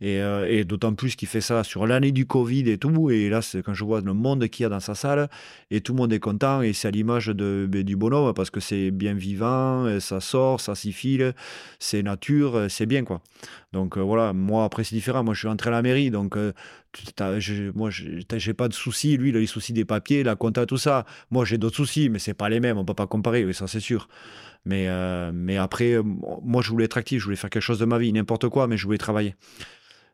Et, 0.00 0.20
euh, 0.20 0.64
d'autant 0.64 0.92
plus 0.92 1.14
qu'il 1.14 1.28
fait 1.28 1.40
ça 1.40 1.62
sur 1.62 1.86
l'année 1.86 2.10
du 2.10 2.26
Covid 2.26 2.68
et 2.68 2.78
tout. 2.78 3.10
Et 3.10 3.28
là, 3.28 3.42
c'est 3.42 3.62
quand 3.62 3.74
je 3.74 3.84
vois 3.84 4.00
le 4.00 4.12
monde 4.12 4.48
qu'il 4.48 4.64
y 4.64 4.66
a 4.66 4.68
dans 4.68 4.80
sa 4.80 4.96
salle, 4.96 5.28
et 5.70 5.80
tout 5.80 5.92
le 5.92 5.98
monde 5.98 6.12
est 6.12 6.18
content. 6.18 6.62
Et 6.62 6.72
c'est 6.72 6.88
à 6.88 6.90
l'image 6.90 7.30
ben, 7.30 7.84
du 7.84 7.94
bonhomme 7.94 8.34
parce 8.34 8.50
que 8.50 8.58
c'est 8.58 8.90
bien 8.90 9.14
vivant, 9.14 10.00
ça 10.00 10.20
sort, 10.20 10.60
ça 10.60 10.74
s'y 10.74 10.92
file, 10.92 11.32
c'est 11.78 12.02
nature, 12.02 12.66
c'est 12.68 12.86
bien 12.86 13.04
quoi. 13.04 13.20
Donc 13.72 13.98
voilà, 13.98 14.32
moi 14.32 14.64
après 14.64 14.82
c'est 14.82 14.94
différent. 14.96 15.22
Moi 15.22 15.34
je 15.34 15.40
suis 15.40 15.48
rentré 15.48 15.68
à 15.68 15.72
la 15.72 15.82
mairie, 15.82 16.10
donc 16.10 16.36
je- 17.38 17.70
moi 17.76 17.90
j'ai 17.90 18.54
pas 18.54 18.68
de 18.68 18.74
soucis. 18.74 19.16
Lui 19.16 19.30
il 19.30 19.36
a 19.36 19.40
les 19.40 19.46
soucis 19.46 19.72
des 19.72 19.84
papiers, 19.84 20.22
la 20.22 20.36
compta, 20.36 20.66
tout 20.66 20.78
ça. 20.78 21.04
Moi 21.30 21.44
j'ai 21.44 21.58
d'autres 21.58 21.76
soucis, 21.76 22.08
mais 22.08 22.18
c'est 22.18 22.34
pas 22.34 22.48
les 22.48 22.60
mêmes. 22.60 22.78
On 22.78 22.84
peut 22.84 22.94
pas 22.94 23.06
comparer, 23.06 23.44
oui, 23.44 23.54
ça 23.54 23.66
c'est 23.66 23.80
sûr. 23.80 24.08
Mais, 24.64 24.88
euh, 24.88 25.30
mais 25.32 25.56
après, 25.58 25.92
euh, 25.92 26.02
moi 26.04 26.60
je 26.62 26.70
voulais 26.70 26.86
être 26.86 26.98
actif, 26.98 27.20
je 27.20 27.24
voulais 27.24 27.36
faire 27.36 27.50
quelque 27.50 27.62
chose 27.62 27.78
de 27.78 27.84
ma 27.84 27.98
vie, 27.98 28.12
n'importe 28.12 28.48
quoi, 28.48 28.66
mais 28.66 28.76
je 28.76 28.84
voulais 28.84 28.98
travailler. 28.98 29.36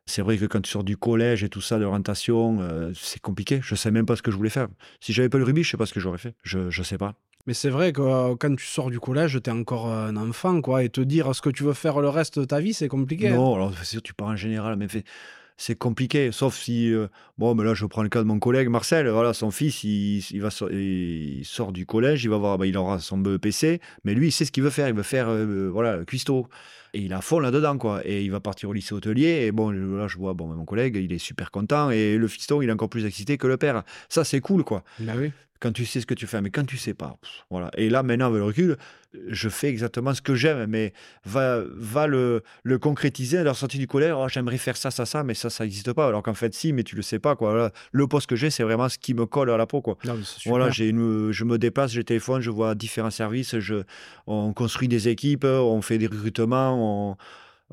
C'est 0.05 0.21
vrai 0.21 0.37
que 0.37 0.45
quand 0.47 0.61
tu 0.61 0.71
sors 0.71 0.83
du 0.85 0.97
collège 0.97 1.45
et 1.45 1.49
tout 1.49 1.61
ça, 1.61 1.79
de 1.79 1.85
l'orientation, 1.85 2.59
euh, 2.61 2.91
c'est 2.95 3.21
compliqué. 3.21 3.61
Je 3.63 3.75
sais 3.77 3.91
même 3.93 4.05
pas 4.05 4.17
ce 4.17 4.23
que 4.23 4.31
je 4.33 4.37
voulais 4.37 4.51
faire. 4.51 4.67
Si 5.01 5.13
j'avais 5.13 5.29
pas 5.29 5.39
le 5.39 5.45
rugby, 5.45 5.63
je 5.63 5.71
sais 5.71 5.77
pas 5.77 5.87
ce 5.87 5.95
que 5.95 6.01
j'aurais 6.01 6.19
fait. 6.19 6.35
Je, 6.43 6.71
je 6.71 6.83
sais 6.83 6.99
pas. 6.99 7.15
Mais 7.47 7.55
c'est 7.55 7.71
vrai 7.71 7.93
que 7.93 8.03
euh, 8.03 8.35
quand 8.39 8.55
tu 8.57 8.67
sors 8.67 8.91
du 8.91 9.01
collège, 9.01 9.41
t'es 9.43 9.51
encore 9.53 9.89
un 9.91 10.17
enfant, 10.17 10.61
quoi, 10.61 10.83
et 10.85 10.89
te 10.91 11.01
dire 11.01 11.35
ce 11.35 11.41
que 11.41 11.51
tu 11.51 11.63
veux 11.63 11.73
faire 11.73 12.01
le 12.01 12.09
reste 12.09 12.39
de 12.39 12.45
ta 12.45 12.61
vie, 12.61 12.75
c'est 12.75 12.89
compliqué. 12.89 13.31
Non, 13.31 13.55
alors 13.55 13.73
c'est 13.79 13.85
sûr, 13.85 14.03
tu 14.03 14.13
pars 14.13 14.29
en 14.29 14.37
général, 14.37 14.77
mais 14.77 14.89
fait- 14.89 15.05
c'est 15.57 15.77
compliqué. 15.77 16.33
Sauf 16.33 16.57
si, 16.57 16.93
euh, 16.93 17.09
bon, 17.39 17.55
mais 17.55 17.65
là, 17.65 17.75
je 17.75 17.87
prends 17.87 18.03
le 18.03 18.09
cas 18.09 18.21
de 18.21 18.25
mon 18.25 18.39
collègue 18.39 18.69
Marcel. 18.69 19.09
Voilà, 19.09 19.33
son 19.33 19.51
fils, 19.51 19.85
il, 19.85 20.19
il 20.31 20.41
va, 20.41 20.51
sort 20.51 21.73
du 21.73 21.87
collège, 21.87 22.25
il 22.25 22.31
va 22.31 22.39
voir, 22.39 22.59
bah, 22.59 22.67
il 22.67 22.77
aura 22.77 22.99
son 22.99 23.19
BEPC, 23.19 23.81
mais 24.05 24.15
lui, 24.15 24.29
il 24.29 24.33
sait 24.33 24.45
ce 24.45 24.53
qu'il 24.53 24.63
veut 24.63 24.71
faire. 24.71 24.89
Il 24.89 24.95
veut 24.95 25.03
faire, 25.03 25.29
euh, 25.29 25.71
voilà, 25.73 26.05
cuistot. 26.05 26.49
Et 26.95 27.01
il 27.01 27.13
a 27.13 27.21
fond 27.21 27.39
là-dedans, 27.39 27.79
quoi. 27.79 28.03
Et 28.05 28.23
il 28.23 28.31
va 28.31 28.41
partir 28.41 28.69
au 28.69 28.73
lycée 28.73 28.95
hôtelier. 28.95 29.47
Et 29.47 29.53
bon, 29.53 29.71
là, 29.71 30.09
je 30.09 30.19
vois, 30.19 30.35
bon, 30.35 30.49
mon 30.49 30.65
collègue, 30.65 30.97
il 30.97 31.13
est 31.13 31.19
super 31.19 31.51
content. 31.51 31.91
Et 31.91 32.17
le 32.19 32.29
fiston, 32.29 32.61
il 32.63 32.69
est 32.69 32.73
encore 32.73 32.91
plus 32.91 33.07
excité 33.07 33.39
que 33.39 33.47
le 33.47 33.57
père. 33.57 33.83
Ça, 34.09 34.25
c'est 34.25 34.41
cool, 34.41 34.63
quoi 34.63 34.85
Bah 35.01 35.13
oui. 35.17 35.33
quand 35.61 35.73
tu 35.73 35.87
sais 35.87 36.01
ce 36.01 36.07
que 36.07 36.15
tu 36.15 36.27
fais, 36.27 36.41
mais 36.43 36.51
quand 36.51 36.67
tu 36.67 36.77
sais 36.77 36.93
pas, 36.95 37.17
pff, 37.23 37.45
voilà. 37.51 37.71
Et 37.77 37.89
là, 37.89 38.03
maintenant, 38.03 38.27
avec 38.27 38.39
le 38.39 38.45
recul, 38.45 38.77
je 39.29 39.51
fais 39.51 39.69
exactement 39.69 40.15
ce 40.15 40.23
que 40.23 40.35
j'aime, 40.35 40.65
mais 40.71 40.95
va, 41.27 41.61
va 41.77 42.07
le, 42.07 42.43
le 42.63 42.79
concrétiser 42.79 43.37
à 43.37 43.45
la 43.45 43.53
sortie 43.53 43.77
du 43.79 43.87
collège. 43.87 44.15
Oh, 44.17 44.27
j'aimerais 44.27 44.57
faire 44.57 44.75
ça, 44.75 44.91
ça, 44.91 45.05
ça, 45.05 45.23
mais 45.23 45.35
ça, 45.35 45.51
ça 45.51 45.65
n'existe 45.65 45.93
pas. 45.93 46.07
Alors 46.09 46.23
qu'en 46.23 46.33
fait, 46.33 46.55
si, 46.55 46.73
mais 46.73 46.83
tu 46.83 46.97
le 46.97 47.03
sais 47.03 47.19
pas, 47.19 47.37
quoi. 47.37 47.71
Le 47.93 48.07
poste 48.07 48.27
que 48.27 48.37
j'ai, 48.37 48.49
c'est 48.49 48.63
vraiment 48.63 48.89
ce 48.89 48.97
qui 48.97 49.13
me 49.13 49.27
colle 49.27 49.51
à 49.51 49.59
la 49.59 49.67
peau, 49.67 49.83
quoi. 49.83 49.99
Non. 50.07 50.19
Voilà, 50.47 50.71
j'ai 50.71 50.89
une, 50.89 51.31
je 51.31 51.45
me 51.45 51.59
déplace, 51.59 51.93
je 51.93 52.01
téléphone, 52.01 52.41
je 52.41 52.49
vois 52.51 52.75
différents 52.75 53.11
services, 53.11 53.59
je, 53.59 53.83
on 54.27 54.55
construit 54.55 54.89
des 54.89 55.09
équipes, 55.09 55.45
on 55.45 55.83
fait 55.83 55.99
des 55.99 56.07
recrutements, 56.07 56.82
on, 56.83 57.17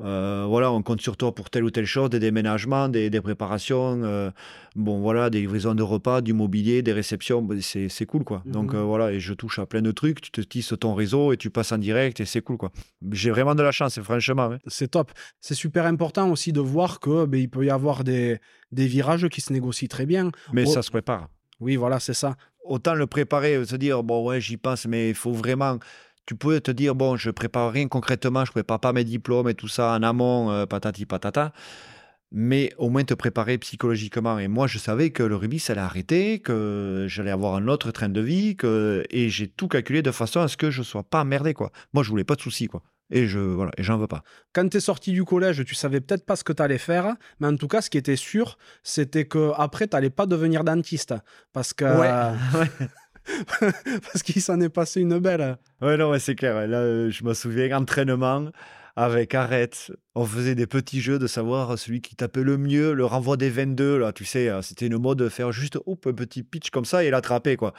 euh, 0.02 0.46
voilà, 0.48 0.72
on 0.72 0.80
compte 0.82 1.02
sur 1.02 1.18
toi 1.18 1.34
pour 1.34 1.50
telle 1.50 1.62
ou 1.64 1.70
telle 1.70 1.84
chose, 1.84 2.08
des 2.08 2.18
déménagements, 2.20 2.88
des, 2.88 3.10
des 3.10 3.20
préparations, 3.20 4.00
euh, 4.02 4.30
bon 4.74 5.00
voilà, 5.00 5.28
des 5.28 5.40
livraisons 5.40 5.74
de 5.74 5.82
repas, 5.82 6.22
du 6.22 6.32
mobilier, 6.32 6.80
des 6.80 6.94
réceptions, 6.94 7.46
c'est 7.60 7.90
c'est 7.90 8.06
cool 8.06 8.24
quoi. 8.24 8.42
Donc 8.46 8.72
Mhm. 8.72 8.78
euh, 8.78 8.82
voilà, 8.84 9.12
et 9.12 9.20
je 9.20 9.34
touche 9.34 9.58
à 9.58 9.66
plein 9.66 9.82
de 9.82 9.90
trucs, 9.90 10.22
tu 10.22 10.30
te 10.30 10.40
tisses 10.40 10.72
ton 10.80 10.94
réseau 10.94 11.32
et 11.34 11.36
tu 11.36 11.50
passes 11.50 11.72
en 11.72 11.76
direct 11.78 12.18
et 12.20 12.24
c'est 12.24 12.40
cool 12.40 12.56
quoi. 12.56 12.70
J'ai 13.12 13.30
vraiment 13.30 13.54
de 13.54 13.62
la 13.62 13.72
chance, 13.72 14.00
franchement. 14.00 14.52
hein. 14.52 14.58
C'est 14.68 14.88
top. 14.92 15.12
C'est 15.40 15.54
super 15.54 15.84
important 15.84 16.30
aussi 16.30 16.52
de 16.54 16.60
voir 16.60 16.98
que 16.98 17.26
ben, 17.26 17.38
il 17.38 17.50
peut 17.50 17.66
y 17.66 17.70
avoir 17.70 18.02
des, 18.02 18.38
des 18.72 18.86
virages 18.86 19.28
qui 19.28 19.42
se 19.42 19.52
négocient 19.52 19.88
très 19.88 20.06
bien. 20.06 20.30
Mais 20.54 20.64
Oh. 20.66 20.70
ça 20.72 20.80
se 20.82 20.90
prépare. 20.90 21.28
Oui, 21.60 21.76
voilà, 21.76 22.00
c'est 22.00 22.14
ça. 22.14 22.36
autant 22.64 22.94
le 22.94 23.06
préparer, 23.06 23.64
se 23.66 23.74
dire, 23.76 24.02
bon, 24.02 24.24
ouais, 24.26 24.40
j'y 24.40 24.56
pense, 24.56 24.86
mais 24.86 25.08
il 25.10 25.14
faut 25.14 25.32
vraiment. 25.32 25.78
Tu 26.30 26.36
peux 26.36 26.60
te 26.60 26.70
dire, 26.70 26.94
bon, 26.94 27.16
je 27.16 27.28
prépare 27.28 27.72
rien 27.72 27.88
concrètement, 27.88 28.44
je 28.44 28.52
prépare 28.52 28.78
pas 28.78 28.92
mes 28.92 29.02
diplômes 29.02 29.48
et 29.48 29.54
tout 29.54 29.66
ça 29.66 29.94
en 29.94 30.02
amont, 30.04 30.52
euh, 30.52 30.64
patati 30.64 31.04
patata. 31.04 31.52
Mais 32.30 32.72
au 32.78 32.88
moins 32.88 33.02
te 33.02 33.14
préparer 33.14 33.58
psychologiquement. 33.58 34.38
Et 34.38 34.46
moi, 34.46 34.68
je 34.68 34.78
savais 34.78 35.10
que 35.10 35.24
le 35.24 35.34
rugby, 35.34 35.58
ça 35.58 35.72
allait 35.72 35.82
arrêter, 35.82 36.38
que 36.38 37.06
j'allais 37.08 37.32
avoir 37.32 37.56
un 37.56 37.66
autre 37.66 37.90
train 37.90 38.08
de 38.08 38.20
vie, 38.20 38.54
que... 38.54 39.02
et 39.10 39.28
j'ai 39.28 39.48
tout 39.48 39.66
calculé 39.66 40.02
de 40.02 40.12
façon 40.12 40.38
à 40.38 40.46
ce 40.46 40.56
que 40.56 40.70
je 40.70 40.84
sois 40.84 41.02
pas 41.02 41.22
emmerdé, 41.22 41.52
quoi. 41.52 41.72
Moi, 41.94 42.04
je 42.04 42.10
voulais 42.10 42.22
pas 42.22 42.36
de 42.36 42.42
soucis, 42.42 42.68
quoi. 42.68 42.84
Et 43.10 43.26
je, 43.26 43.40
voilà, 43.40 43.72
et 43.76 43.82
j'en 43.82 43.98
veux 43.98 44.06
pas. 44.06 44.22
Quand 44.52 44.68
tu 44.68 44.76
es 44.76 44.80
sorti 44.80 45.10
du 45.10 45.24
collège, 45.24 45.64
tu 45.64 45.74
savais 45.74 46.00
peut-être 46.00 46.24
pas 46.24 46.36
ce 46.36 46.44
que 46.44 46.52
tu 46.52 46.62
allais 46.62 46.78
faire, 46.78 47.16
mais 47.40 47.48
en 47.48 47.56
tout 47.56 47.66
cas, 47.66 47.82
ce 47.82 47.90
qui 47.90 47.98
était 47.98 48.14
sûr, 48.14 48.56
c'était 48.84 49.24
que 49.24 49.50
après 49.56 49.88
tu 49.88 49.96
n'allais 49.96 50.10
pas 50.10 50.26
devenir 50.26 50.62
dentiste. 50.62 51.12
Parce 51.52 51.72
que. 51.72 51.86
parce 53.60 54.22
qu'il 54.22 54.40
s'en 54.42 54.60
est 54.60 54.68
passé 54.68 55.00
une 55.00 55.18
belle. 55.18 55.56
Ouais, 55.80 55.96
non, 55.96 56.10
ouais, 56.10 56.18
c'est 56.18 56.34
clair. 56.34 56.66
Là, 56.66 56.78
euh, 56.78 57.10
je 57.10 57.24
me 57.24 57.34
souviens, 57.34 57.76
entraînement 57.76 58.50
avec 58.96 59.34
Arrête. 59.34 59.92
On 60.14 60.24
faisait 60.24 60.54
des 60.54 60.66
petits 60.66 61.00
jeux 61.00 61.18
de 61.18 61.26
savoir 61.26 61.78
celui 61.78 62.00
qui 62.00 62.16
tapait 62.16 62.42
le 62.42 62.58
mieux, 62.58 62.92
le 62.92 63.04
renvoi 63.04 63.36
des 63.36 63.48
22. 63.48 63.98
Là, 63.98 64.12
tu 64.12 64.24
sais, 64.24 64.48
euh, 64.48 64.62
c'était 64.62 64.86
une 64.86 64.98
mode 64.98 65.18
de 65.18 65.28
faire 65.28 65.52
juste 65.52 65.78
hop, 65.86 66.06
un 66.06 66.12
petit 66.12 66.42
pitch 66.42 66.70
comme 66.70 66.84
ça 66.84 67.04
et 67.04 67.10
l'attraper, 67.10 67.56
quoi. 67.56 67.72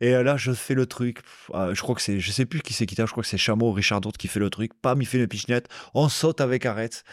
Et 0.00 0.14
euh, 0.14 0.22
là, 0.22 0.36
je 0.36 0.52
fais 0.52 0.74
le 0.74 0.86
truc. 0.86 1.20
Je 1.52 1.80
crois 1.80 1.94
que 1.94 2.02
c'est, 2.02 2.20
je 2.20 2.30
sais 2.30 2.44
plus 2.44 2.60
qui 2.60 2.72
c'est 2.74 2.86
qui 2.86 2.96
tape, 2.96 3.06
je 3.06 3.12
crois 3.12 3.22
que 3.22 3.28
c'est 3.28 3.38
Chameau, 3.38 3.72
Richard 3.72 4.00
D'autre 4.00 4.18
qui 4.18 4.28
fait 4.28 4.40
le 4.40 4.50
truc. 4.50 4.72
Pam, 4.80 5.00
il 5.00 5.06
fait 5.06 5.18
une 5.18 5.28
pichenette. 5.28 5.68
On 5.94 6.08
saute 6.08 6.40
avec 6.40 6.66
Arrête. 6.66 7.04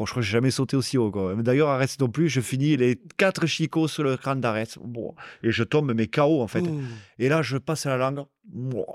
Oh, 0.00 0.06
je 0.06 0.10
crois 0.12 0.20
que 0.22 0.26
j'ai 0.26 0.32
jamais 0.32 0.50
sauté 0.52 0.76
aussi 0.76 0.96
haut, 0.96 1.10
quoi. 1.10 1.34
D'ailleurs, 1.34 1.68
Arrête 1.70 1.98
non 2.00 2.08
plus, 2.08 2.28
je 2.28 2.40
finis 2.40 2.76
les 2.76 3.00
quatre 3.16 3.46
chicots 3.46 3.88
sur 3.88 4.04
le 4.04 4.16
crâne. 4.16 4.40
Bon. 4.84 5.14
Et 5.42 5.50
je 5.50 5.64
tombe, 5.64 5.92
mais 5.94 6.06
KO, 6.06 6.40
en 6.40 6.46
fait. 6.46 6.60
Ouh. 6.60 6.80
Et 7.18 7.28
là, 7.28 7.42
je 7.42 7.56
passe 7.58 7.86
à 7.86 7.90
la 7.96 8.10
langue. 8.10 8.24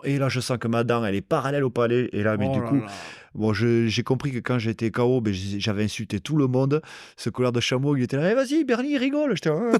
Et 0.06 0.18
là, 0.18 0.30
je 0.30 0.40
sens 0.40 0.58
que 0.58 0.68
ma 0.68 0.84
dent, 0.84 1.04
elle 1.06 1.16
est 1.16 1.22
parallèle 1.22 1.64
au 1.66 1.70
palais. 1.70 2.10
Et 2.14 2.24
là, 2.24 2.38
mais 2.38 2.48
Oh 2.50 2.54
du 2.56 2.62
là 2.62 2.68
coup, 2.70 2.76
là. 2.78 2.86
bon, 3.36 3.52
je- 3.54 3.88
j'ai 3.88 4.04
compris 4.04 4.32
que 4.32 4.40
quand 4.40 4.60
j'étais 4.60 4.92
KO, 4.92 5.20
ben, 5.22 5.34
j'avais 5.34 5.84
insulté 5.84 6.20
tout 6.22 6.38
le 6.38 6.48
monde. 6.48 6.82
Ce 7.18 7.30
colère 7.30 7.52
de 7.52 7.60
chameau, 7.60 7.96
il 7.98 8.04
était 8.04 8.18
là, 8.18 8.32
Eh, 8.32 8.36
vas-y, 8.36 8.64
Bernie, 8.64 8.98
rigole. 8.98 9.36
J'étais, 9.36 9.50
Ah. 9.50 9.78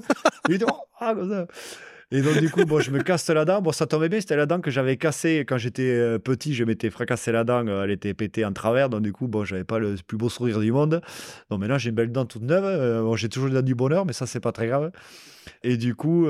il 0.48 0.54
était, 0.56 0.66
Oh, 0.68 0.76
ah, 1.00 1.14
comme 1.14 1.30
ça. 1.30 1.46
Et 2.10 2.22
donc, 2.22 2.38
du 2.38 2.50
coup, 2.50 2.64
bon, 2.64 2.80
je 2.80 2.90
me 2.90 3.02
casse 3.02 3.28
la 3.30 3.44
dent. 3.44 3.62
Bon, 3.62 3.72
ça 3.72 3.86
tombait 3.86 4.08
bien, 4.08 4.20
c'était 4.20 4.36
la 4.36 4.46
dent 4.46 4.60
que 4.60 4.70
j'avais 4.70 4.96
cassée 4.96 5.44
quand 5.46 5.58
j'étais 5.58 5.82
euh, 5.82 6.18
petit. 6.18 6.54
Je 6.54 6.64
m'étais 6.64 6.90
fracassé 6.90 7.32
la 7.32 7.44
dent, 7.44 7.66
euh, 7.66 7.84
elle 7.84 7.90
était 7.90 8.14
pétée 8.14 8.44
en 8.44 8.52
travers. 8.52 8.88
Donc, 8.88 9.02
du 9.02 9.12
coup, 9.12 9.26
bon, 9.26 9.44
j'avais 9.44 9.64
pas 9.64 9.78
le 9.78 9.96
plus 10.06 10.16
beau 10.16 10.28
sourire 10.28 10.60
du 10.60 10.72
monde. 10.72 11.00
Donc, 11.50 11.60
maintenant, 11.60 11.78
j'ai 11.78 11.90
une 11.90 11.96
belle 11.96 12.12
dent 12.12 12.24
toute 12.24 12.42
neuve. 12.42 12.64
Euh, 12.64 13.02
bon, 13.02 13.16
j'ai 13.16 13.28
toujours 13.28 13.48
les 13.48 13.54
dents 13.54 13.62
du 13.62 13.74
bonheur, 13.74 14.06
mais 14.06 14.12
ça, 14.12 14.26
c'est 14.26 14.40
pas 14.40 14.52
très 14.52 14.66
grave. 14.66 14.90
Et 15.62 15.76
du 15.76 15.94
coup, 15.94 16.26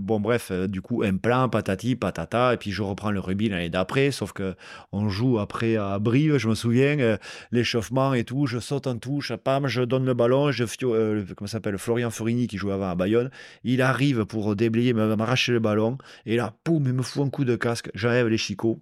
bon, 0.00 0.18
bref, 0.18 0.50
du 0.50 0.80
coup, 0.80 1.02
un 1.02 1.16
plan, 1.18 1.50
patati, 1.50 1.94
patata. 1.94 2.54
Et 2.54 2.56
puis, 2.56 2.70
je 2.70 2.82
reprends 2.82 3.10
le 3.10 3.20
rugby 3.20 3.50
l'année 3.50 3.68
d'après. 3.68 4.10
Sauf 4.10 4.32
que 4.32 4.54
on 4.92 5.10
joue 5.10 5.38
après 5.38 5.76
à 5.76 5.98
Brive, 5.98 6.38
je 6.38 6.48
me 6.48 6.54
souviens, 6.54 7.18
l'échauffement 7.52 8.14
et 8.14 8.24
tout. 8.24 8.46
Je 8.46 8.58
saute 8.58 8.86
en 8.86 8.96
touche, 8.96 9.34
pam, 9.36 9.66
je 9.66 9.82
donne 9.82 10.06
le 10.06 10.14
ballon. 10.14 10.52
Je, 10.52 10.64
euh, 10.84 11.24
comment 11.36 11.48
s'appelle 11.48 11.78
Florian 11.78 12.10
Forini, 12.10 12.46
qui 12.46 12.56
jouait 12.56 12.72
avant 12.72 12.90
à 12.90 12.94
Bayonne. 12.94 13.30
Il 13.64 13.82
arrive 13.82 14.24
pour 14.24 14.56
déblayer, 14.56 14.94
me- 15.16 15.26
m'arracher 15.26 15.52
le 15.52 15.58
ballon. 15.60 15.98
Et 16.26 16.36
là, 16.36 16.54
poum, 16.64 16.84
il 16.86 16.92
me 16.92 17.02
fout 17.02 17.26
un 17.26 17.30
coup 17.30 17.44
de 17.44 17.56
casque. 17.56 17.90
J'enlève 17.94 18.28
les 18.28 18.38
chicots. 18.38 18.80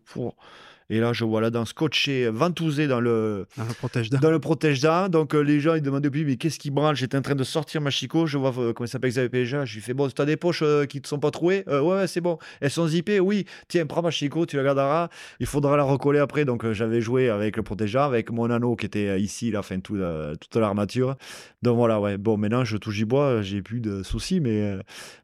Et 0.90 1.00
là, 1.00 1.12
je 1.14 1.24
vois 1.24 1.40
la 1.40 1.48
dent 1.50 1.64
scotché, 1.64 2.28
ventousé 2.28 2.86
dans 2.86 3.00
le, 3.00 3.46
Dans 3.56 3.64
le 3.64 3.72
protège-dents. 3.72 4.18
dans 4.18 4.30
le 4.30 4.38
protège-dents. 4.38 5.08
Donc, 5.08 5.34
euh, 5.34 5.40
les 5.40 5.58
gens, 5.58 5.74
ils 5.74 5.80
demandaient 5.82 6.10
plus, 6.10 6.26
mais 6.26 6.36
qu'est-ce 6.36 6.58
qui 6.58 6.70
branle? 6.70 6.94
J'étais 6.94 7.16
en 7.16 7.22
train 7.22 7.34
de 7.34 7.42
sortir 7.44 7.80
ma 7.80 7.88
chicot. 7.90 8.26
Je 8.26 8.36
vois, 8.36 8.50
euh, 8.58 8.72
comment 8.74 8.84
il 8.86 8.90
s'appelle 8.90 9.10
Xavier 9.10 9.30
Péja. 9.30 9.64
Je 9.64 9.74
lui 9.76 9.80
fais, 9.80 9.94
bon, 9.94 10.08
t'as 10.10 10.26
des 10.26 10.36
poches 10.36 10.60
euh, 10.62 10.84
qui 10.84 11.00
ne 11.00 11.06
sont 11.06 11.18
pas 11.18 11.30
trouées? 11.30 11.64
Ouais, 11.66 11.78
ouais, 11.80 12.06
c'est 12.06 12.20
bon. 12.20 12.38
Elles 12.60 12.70
sont 12.70 12.86
zippées? 12.86 13.18
Oui. 13.18 13.46
Tiens, 13.68 13.86
prends 13.86 14.02
ma 14.02 14.10
chicot, 14.10 14.44
tu 14.44 14.56
la 14.56 14.62
garderas. 14.62 15.08
Il 15.40 15.46
faudra 15.46 15.76
la 15.78 15.84
recoller 15.84 16.18
après. 16.18 16.44
Donc, 16.44 16.70
j'avais 16.72 17.00
joué 17.00 17.30
avec 17.30 17.56
le 17.56 17.62
protège-dents, 17.62 18.04
avec 18.04 18.30
mon 18.30 18.50
anneau 18.50 18.76
qui 18.76 18.84
était 18.84 19.18
ici, 19.20 19.50
là, 19.50 19.60
enfin, 19.60 19.80
tout, 19.80 19.96
toute 20.40 20.56
l'armature. 20.56 21.16
Donc, 21.62 21.76
voilà, 21.76 21.98
ouais. 21.98 22.18
Bon, 22.18 22.36
maintenant, 22.36 22.64
je 22.64 22.76
touche 22.76 22.96
du 22.96 23.06
bois. 23.06 23.40
J'ai 23.40 23.62
plus 23.62 23.80
de 23.80 24.02
soucis, 24.02 24.38
mais, 24.40 24.76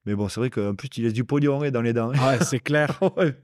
mais 0.06 0.14
bon, 0.14 0.28
c'est 0.30 0.40
vrai 0.40 0.48
qu'en 0.48 0.74
plus, 0.74 0.88
il 0.96 1.04
laisse 1.04 1.12
du 1.12 1.24
pognon 1.24 1.62
hein, 1.62 1.70
dans 1.70 1.82
les 1.82 1.92
dents. 1.92 2.10
Ouais, 2.12 2.38
c'est 2.42 2.60
clair. 2.60 2.98
Ouais. 3.16 3.34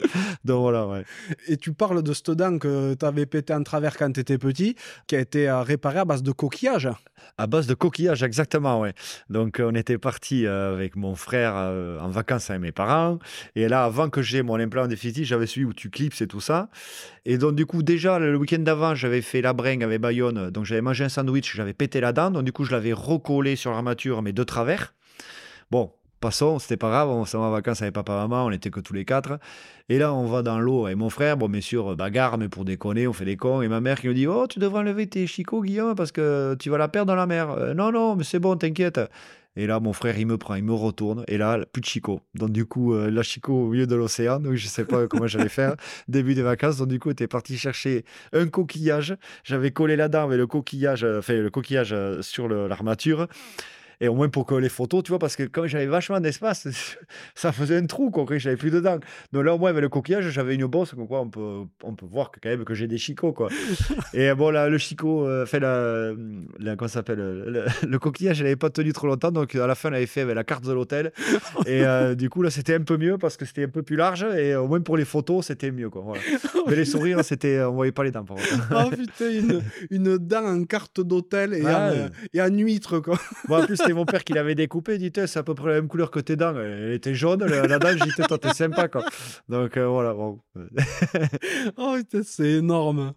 Donc, 0.44 0.60
voilà, 0.60 0.86
ouais. 0.86 1.04
Et 1.48 1.56
tu 1.56 1.72
parles 1.72 2.02
de 2.06 2.14
cette 2.14 2.30
dent 2.30 2.58
que 2.58 2.94
tu 2.94 3.04
avais 3.04 3.26
pété 3.26 3.52
en 3.52 3.62
travers 3.62 3.96
quand 3.96 4.12
tu 4.12 4.20
étais 4.20 4.38
petit, 4.38 4.76
qui 5.06 5.16
a 5.16 5.20
été 5.20 5.48
euh, 5.48 5.62
réparée 5.62 5.98
à 5.98 6.04
base 6.04 6.22
de 6.22 6.32
coquillage. 6.32 6.88
À 7.38 7.46
base 7.46 7.66
de 7.66 7.74
coquillages, 7.74 8.22
exactement, 8.22 8.80
ouais. 8.80 8.94
Donc, 9.28 9.60
euh, 9.60 9.70
on 9.70 9.74
était 9.74 9.98
parti 9.98 10.46
euh, 10.46 10.74
avec 10.74 10.96
mon 10.96 11.14
frère 11.14 11.54
en 11.54 12.08
vacances 12.08 12.50
avec 12.50 12.62
mes 12.62 12.72
parents. 12.72 13.18
Et 13.54 13.68
là, 13.68 13.84
avant 13.84 14.08
que 14.08 14.22
j'ai 14.22 14.42
mon 14.42 14.58
implant 14.58 14.86
définitif, 14.86 15.26
j'avais 15.26 15.46
celui 15.46 15.66
où 15.66 15.72
tu 15.72 15.90
clips 15.90 16.20
et 16.20 16.26
tout 16.26 16.40
ça. 16.40 16.68
Et 17.24 17.38
donc, 17.38 17.56
du 17.56 17.66
coup, 17.66 17.82
déjà, 17.82 18.18
le 18.18 18.36
week-end 18.36 18.60
d'avant, 18.60 18.94
j'avais 18.94 19.22
fait 19.22 19.42
la 19.42 19.52
bringue 19.52 19.82
avec 19.82 20.00
Bayonne. 20.00 20.50
Donc, 20.50 20.64
j'avais 20.64 20.82
mangé 20.82 21.04
un 21.04 21.08
sandwich, 21.08 21.54
j'avais 21.56 21.74
pété 21.74 22.00
la 22.00 22.12
dent. 22.12 22.30
Donc, 22.30 22.44
du 22.44 22.52
coup, 22.52 22.64
je 22.64 22.72
l'avais 22.72 22.92
recollé 22.92 23.56
sur 23.56 23.72
l'armature, 23.72 24.22
mais 24.22 24.32
de 24.32 24.44
travers. 24.44 24.94
Bon, 25.70 25.90
passons, 26.20 26.58
c'était 26.58 26.76
pas 26.76 26.88
grave. 26.88 27.08
On 27.08 27.24
s'en 27.24 27.40
va 27.40 27.46
en 27.46 27.50
vacances 27.50 27.82
avec 27.82 27.94
papa, 27.94 28.14
maman, 28.14 28.46
on 28.46 28.50
était 28.50 28.70
que 28.70 28.80
tous 28.80 28.94
les 28.94 29.04
quatre. 29.04 29.38
Et 29.88 29.98
là, 29.98 30.12
on 30.12 30.26
va 30.26 30.42
dans 30.42 30.58
l'eau 30.58 30.86
avec 30.86 30.98
mon 30.98 31.10
frère. 31.10 31.36
Bon, 31.36 31.48
bien 31.48 31.60
sûr, 31.60 31.96
bagarre, 31.96 32.38
mais 32.38 32.48
pour 32.48 32.64
déconner, 32.64 33.06
on 33.06 33.12
fait 33.12 33.24
des 33.24 33.36
cons. 33.36 33.62
Et 33.62 33.68
ma 33.68 33.80
mère 33.80 34.00
qui 34.00 34.08
me 34.08 34.14
dit 34.14 34.26
Oh, 34.26 34.46
tu 34.48 34.58
devrais 34.58 34.80
enlever 34.80 35.06
tes 35.06 35.26
chicots, 35.26 35.62
Guillaume, 35.62 35.94
parce 35.94 36.12
que 36.12 36.56
tu 36.58 36.70
vas 36.70 36.78
la 36.78 36.88
perdre 36.88 37.08
dans 37.08 37.16
la 37.16 37.26
mer. 37.26 37.50
Euh, 37.50 37.74
non, 37.74 37.92
non, 37.92 38.16
mais 38.16 38.24
c'est 38.24 38.38
bon, 38.38 38.56
t'inquiète. 38.56 39.00
Et 39.56 39.66
là, 39.66 39.80
mon 39.80 39.94
frère, 39.94 40.18
il 40.18 40.26
me 40.26 40.36
prend, 40.36 40.54
il 40.54 40.64
me 40.64 40.74
retourne. 40.74 41.24
Et 41.28 41.38
là, 41.38 41.58
plus 41.72 41.80
de 41.80 41.86
chicot. 41.86 42.20
Donc, 42.34 42.50
du 42.50 42.66
coup, 42.66 42.92
euh, 42.92 43.10
la 43.10 43.22
chicot 43.22 43.54
au 43.54 43.68
milieu 43.70 43.86
de 43.86 43.94
l'océan. 43.96 44.38
Donc, 44.38 44.54
je 44.54 44.66
sais 44.66 44.84
pas 44.84 45.06
comment 45.08 45.26
j'allais 45.26 45.48
faire. 45.48 45.76
Début 46.08 46.34
des 46.34 46.42
vacances. 46.42 46.76
Donc, 46.76 46.88
du 46.88 46.98
coup, 46.98 47.10
était 47.10 47.26
parti 47.26 47.56
chercher 47.56 48.04
un 48.34 48.46
coquillage. 48.48 49.16
J'avais 49.44 49.70
collé 49.70 49.96
la 49.96 50.08
dent 50.08 50.24
avec 50.24 50.38
le 50.38 50.46
coquillage, 50.46 51.04
euh, 51.04 51.20
enfin, 51.20 51.34
le 51.34 51.50
coquillage 51.50 51.92
euh, 51.92 52.20
sur 52.20 52.48
l'armature. 52.48 53.28
Et 54.00 54.08
au 54.08 54.14
moins 54.14 54.28
pour 54.28 54.44
que 54.46 54.54
les 54.54 54.68
photos, 54.68 55.02
tu 55.02 55.10
vois, 55.10 55.18
parce 55.18 55.36
que 55.36 55.44
comme 55.44 55.66
j'avais 55.66 55.86
vachement 55.86 56.20
d'espace, 56.20 56.68
ça 57.34 57.52
faisait 57.52 57.76
un 57.78 57.86
trou, 57.86 58.10
quoi, 58.10 58.24
j'avais 58.36 58.56
plus 58.56 58.70
dedans. 58.70 58.98
Donc 59.32 59.44
là, 59.44 59.54
au 59.54 59.58
moins, 59.58 59.70
avec 59.70 59.82
le 59.82 59.88
coquillage, 59.88 60.28
j'avais 60.30 60.54
une 60.54 60.66
bosse, 60.66 60.92
comme 60.92 61.06
quoi 61.06 61.20
on 61.20 61.28
peut, 61.30 61.62
on 61.82 61.94
peut 61.94 62.06
voir 62.06 62.30
que, 62.30 62.38
quand 62.40 62.48
même 62.48 62.64
que 62.64 62.74
j'ai 62.74 62.86
des 62.86 62.98
chicots, 62.98 63.32
quoi. 63.32 63.48
Et 64.14 64.32
bon, 64.34 64.50
là, 64.50 64.68
le 64.68 64.78
chicot, 64.78 65.26
euh, 65.26 65.46
fait 65.46 65.60
la, 65.60 66.12
la, 66.58 66.76
comment 66.76 66.88
s'appelle, 66.88 67.18
le, 67.18 67.64
le- 67.88 67.98
coquillage, 67.98 68.38
il 68.40 68.42
n'avait 68.42 68.56
pas 68.56 68.70
tenu 68.70 68.92
trop 68.92 69.06
longtemps, 69.06 69.30
donc 69.32 69.54
à 69.54 69.66
la 69.66 69.74
fin, 69.74 69.90
on 69.90 69.94
avait 69.94 70.06
fait 70.06 70.20
avec 70.20 70.34
la 70.34 70.44
carte 70.44 70.64
de 70.64 70.72
l'hôtel. 70.72 71.12
Et 71.66 71.84
euh, 71.84 72.14
du 72.14 72.28
coup, 72.28 72.42
là, 72.42 72.50
c'était 72.50 72.74
un 72.74 72.82
peu 72.82 72.96
mieux 72.98 73.18
parce 73.18 73.36
que 73.36 73.44
c'était 73.44 73.64
un 73.64 73.68
peu 73.68 73.82
plus 73.82 73.96
large, 73.96 74.24
et 74.36 74.54
au 74.56 74.68
moins 74.68 74.80
pour 74.80 74.96
les 74.96 75.04
photos, 75.04 75.46
c'était 75.46 75.70
mieux, 75.70 75.88
quoi. 75.90 76.02
Voilà. 76.04 76.20
Mais 76.68 76.76
les 76.76 76.84
sourires, 76.84 77.24
c'était, 77.24 77.62
on 77.62 77.72
voyait 77.72 77.92
pas 77.92 78.04
les 78.04 78.10
dents, 78.10 78.24
par 78.24 78.36
contre. 78.36 78.86
Oh 78.86 78.90
putain, 78.94 79.30
une, 79.30 79.62
une 79.90 80.18
dent 80.18 80.44
en 80.44 80.64
carte 80.64 81.00
d'hôtel 81.00 81.54
et, 81.54 81.62
en, 81.62 81.64
ouais. 81.66 81.72
euh, 81.72 82.08
et 82.34 82.42
en 82.42 82.48
huître, 82.48 83.00
quoi. 83.00 83.18
Bon, 83.48 83.62
en 83.62 83.66
plus, 83.66 83.80
c'était 83.86 83.94
mon 83.94 84.04
père 84.04 84.24
qui 84.24 84.32
l'avait 84.32 84.54
découpé. 84.54 84.96
Il 84.96 85.10
dit, 85.10 85.12
c'est 85.26 85.38
à 85.38 85.42
peu 85.42 85.54
près 85.54 85.68
la 85.68 85.74
même 85.76 85.88
couleur 85.88 86.10
que 86.10 86.20
tes 86.20 86.36
dents. 86.36 86.54
Elle 86.58 86.92
était 86.92 87.14
jaune, 87.14 87.44
la, 87.44 87.66
la 87.66 87.78
dent. 87.78 87.88
J'ai 87.92 88.10
dit, 88.10 88.28
toi, 88.28 88.38
t'es 88.38 88.52
sympa, 88.52 88.88
quoi. 88.88 89.04
Donc, 89.48 89.76
euh, 89.76 89.86
voilà. 89.86 90.14
Bon. 90.14 90.40
oh, 91.76 91.96
c'est 92.24 92.52
énorme. 92.52 93.14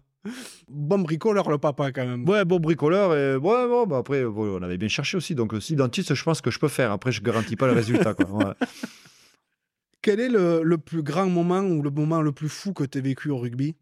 Bon 0.68 0.98
bricoleur, 0.98 1.48
le 1.50 1.58
papa, 1.58 1.92
quand 1.92 2.06
même. 2.06 2.28
Ouais, 2.28 2.44
bon 2.44 2.60
bricoleur. 2.60 3.16
Et... 3.16 3.36
Ouais, 3.36 3.66
bon, 3.66 3.86
bah 3.86 3.98
après, 3.98 4.24
on 4.24 4.62
avait 4.62 4.78
bien 4.78 4.88
cherché 4.88 5.16
aussi. 5.16 5.34
Donc, 5.34 5.54
si 5.60 5.76
dentiste, 5.76 6.14
je 6.14 6.22
pense 6.24 6.40
que 6.40 6.50
je 6.50 6.58
peux 6.58 6.68
faire. 6.68 6.92
Après, 6.92 7.10
je 7.10 7.22
garantis 7.22 7.56
pas 7.56 7.66
le 7.66 7.72
résultat, 7.72 8.14
quoi. 8.14 8.54
Quel 10.02 10.20
est 10.20 10.28
le, 10.28 10.62
le, 10.62 10.78
plus 10.78 11.02
grand 11.02 11.26
moment 11.26 11.60
ou 11.60 11.82
le 11.82 11.90
moment 11.90 12.22
le 12.22 12.32
plus 12.32 12.48
fou 12.48 12.72
que 12.72 12.84
tu 12.84 12.98
as 12.98 13.00
vécu 13.02 13.28
au 13.30 13.36
rugby? 13.36 13.76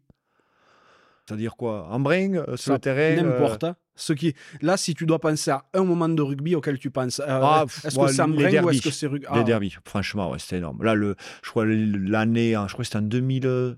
C'est-à-dire 1.25 1.55
quoi? 1.55 1.87
En 1.91 1.99
bring, 1.99 2.37
euh, 2.37 2.57
sur 2.57 2.73
le 2.73 2.79
terrain 2.79 3.21
N'importe. 3.21 3.63
Euh... 3.63 3.73
Ce 3.99 4.13
qui... 4.13 4.33
Là, 4.61 4.77
si 4.77 4.95
tu 4.95 5.05
dois 5.05 5.19
penser 5.19 5.51
à 5.51 5.65
un 5.73 5.83
moment 5.83 6.09
de 6.09 6.21
rugby 6.21 6.55
auquel 6.55 6.79
tu 6.79 6.89
penses, 6.89 7.19
euh, 7.19 7.25
ah, 7.27 7.65
est-ce 7.83 7.97
que 7.97 8.07
c'est 8.07 8.21
en 8.21 8.29
bring 8.29 8.61
ou 8.61 8.69
est-ce 8.69 8.81
que 8.81 8.91
c'est 8.91 9.07
rugby 9.07 9.27
Les 9.33 9.41
ah. 9.41 9.43
derbies, 9.43 9.75
franchement, 9.85 10.31
ouais, 10.31 10.39
c'était 10.39 10.57
énorme. 10.57 10.83
Là, 10.83 10.95
le, 10.95 11.15
je 11.43 11.49
crois 11.49 11.65
l'année, 11.65 12.51
je 12.51 12.73
crois 12.73 12.79
que 12.79 12.83
c'était 12.85 12.97
en 12.97 13.03
2000. 13.03 13.77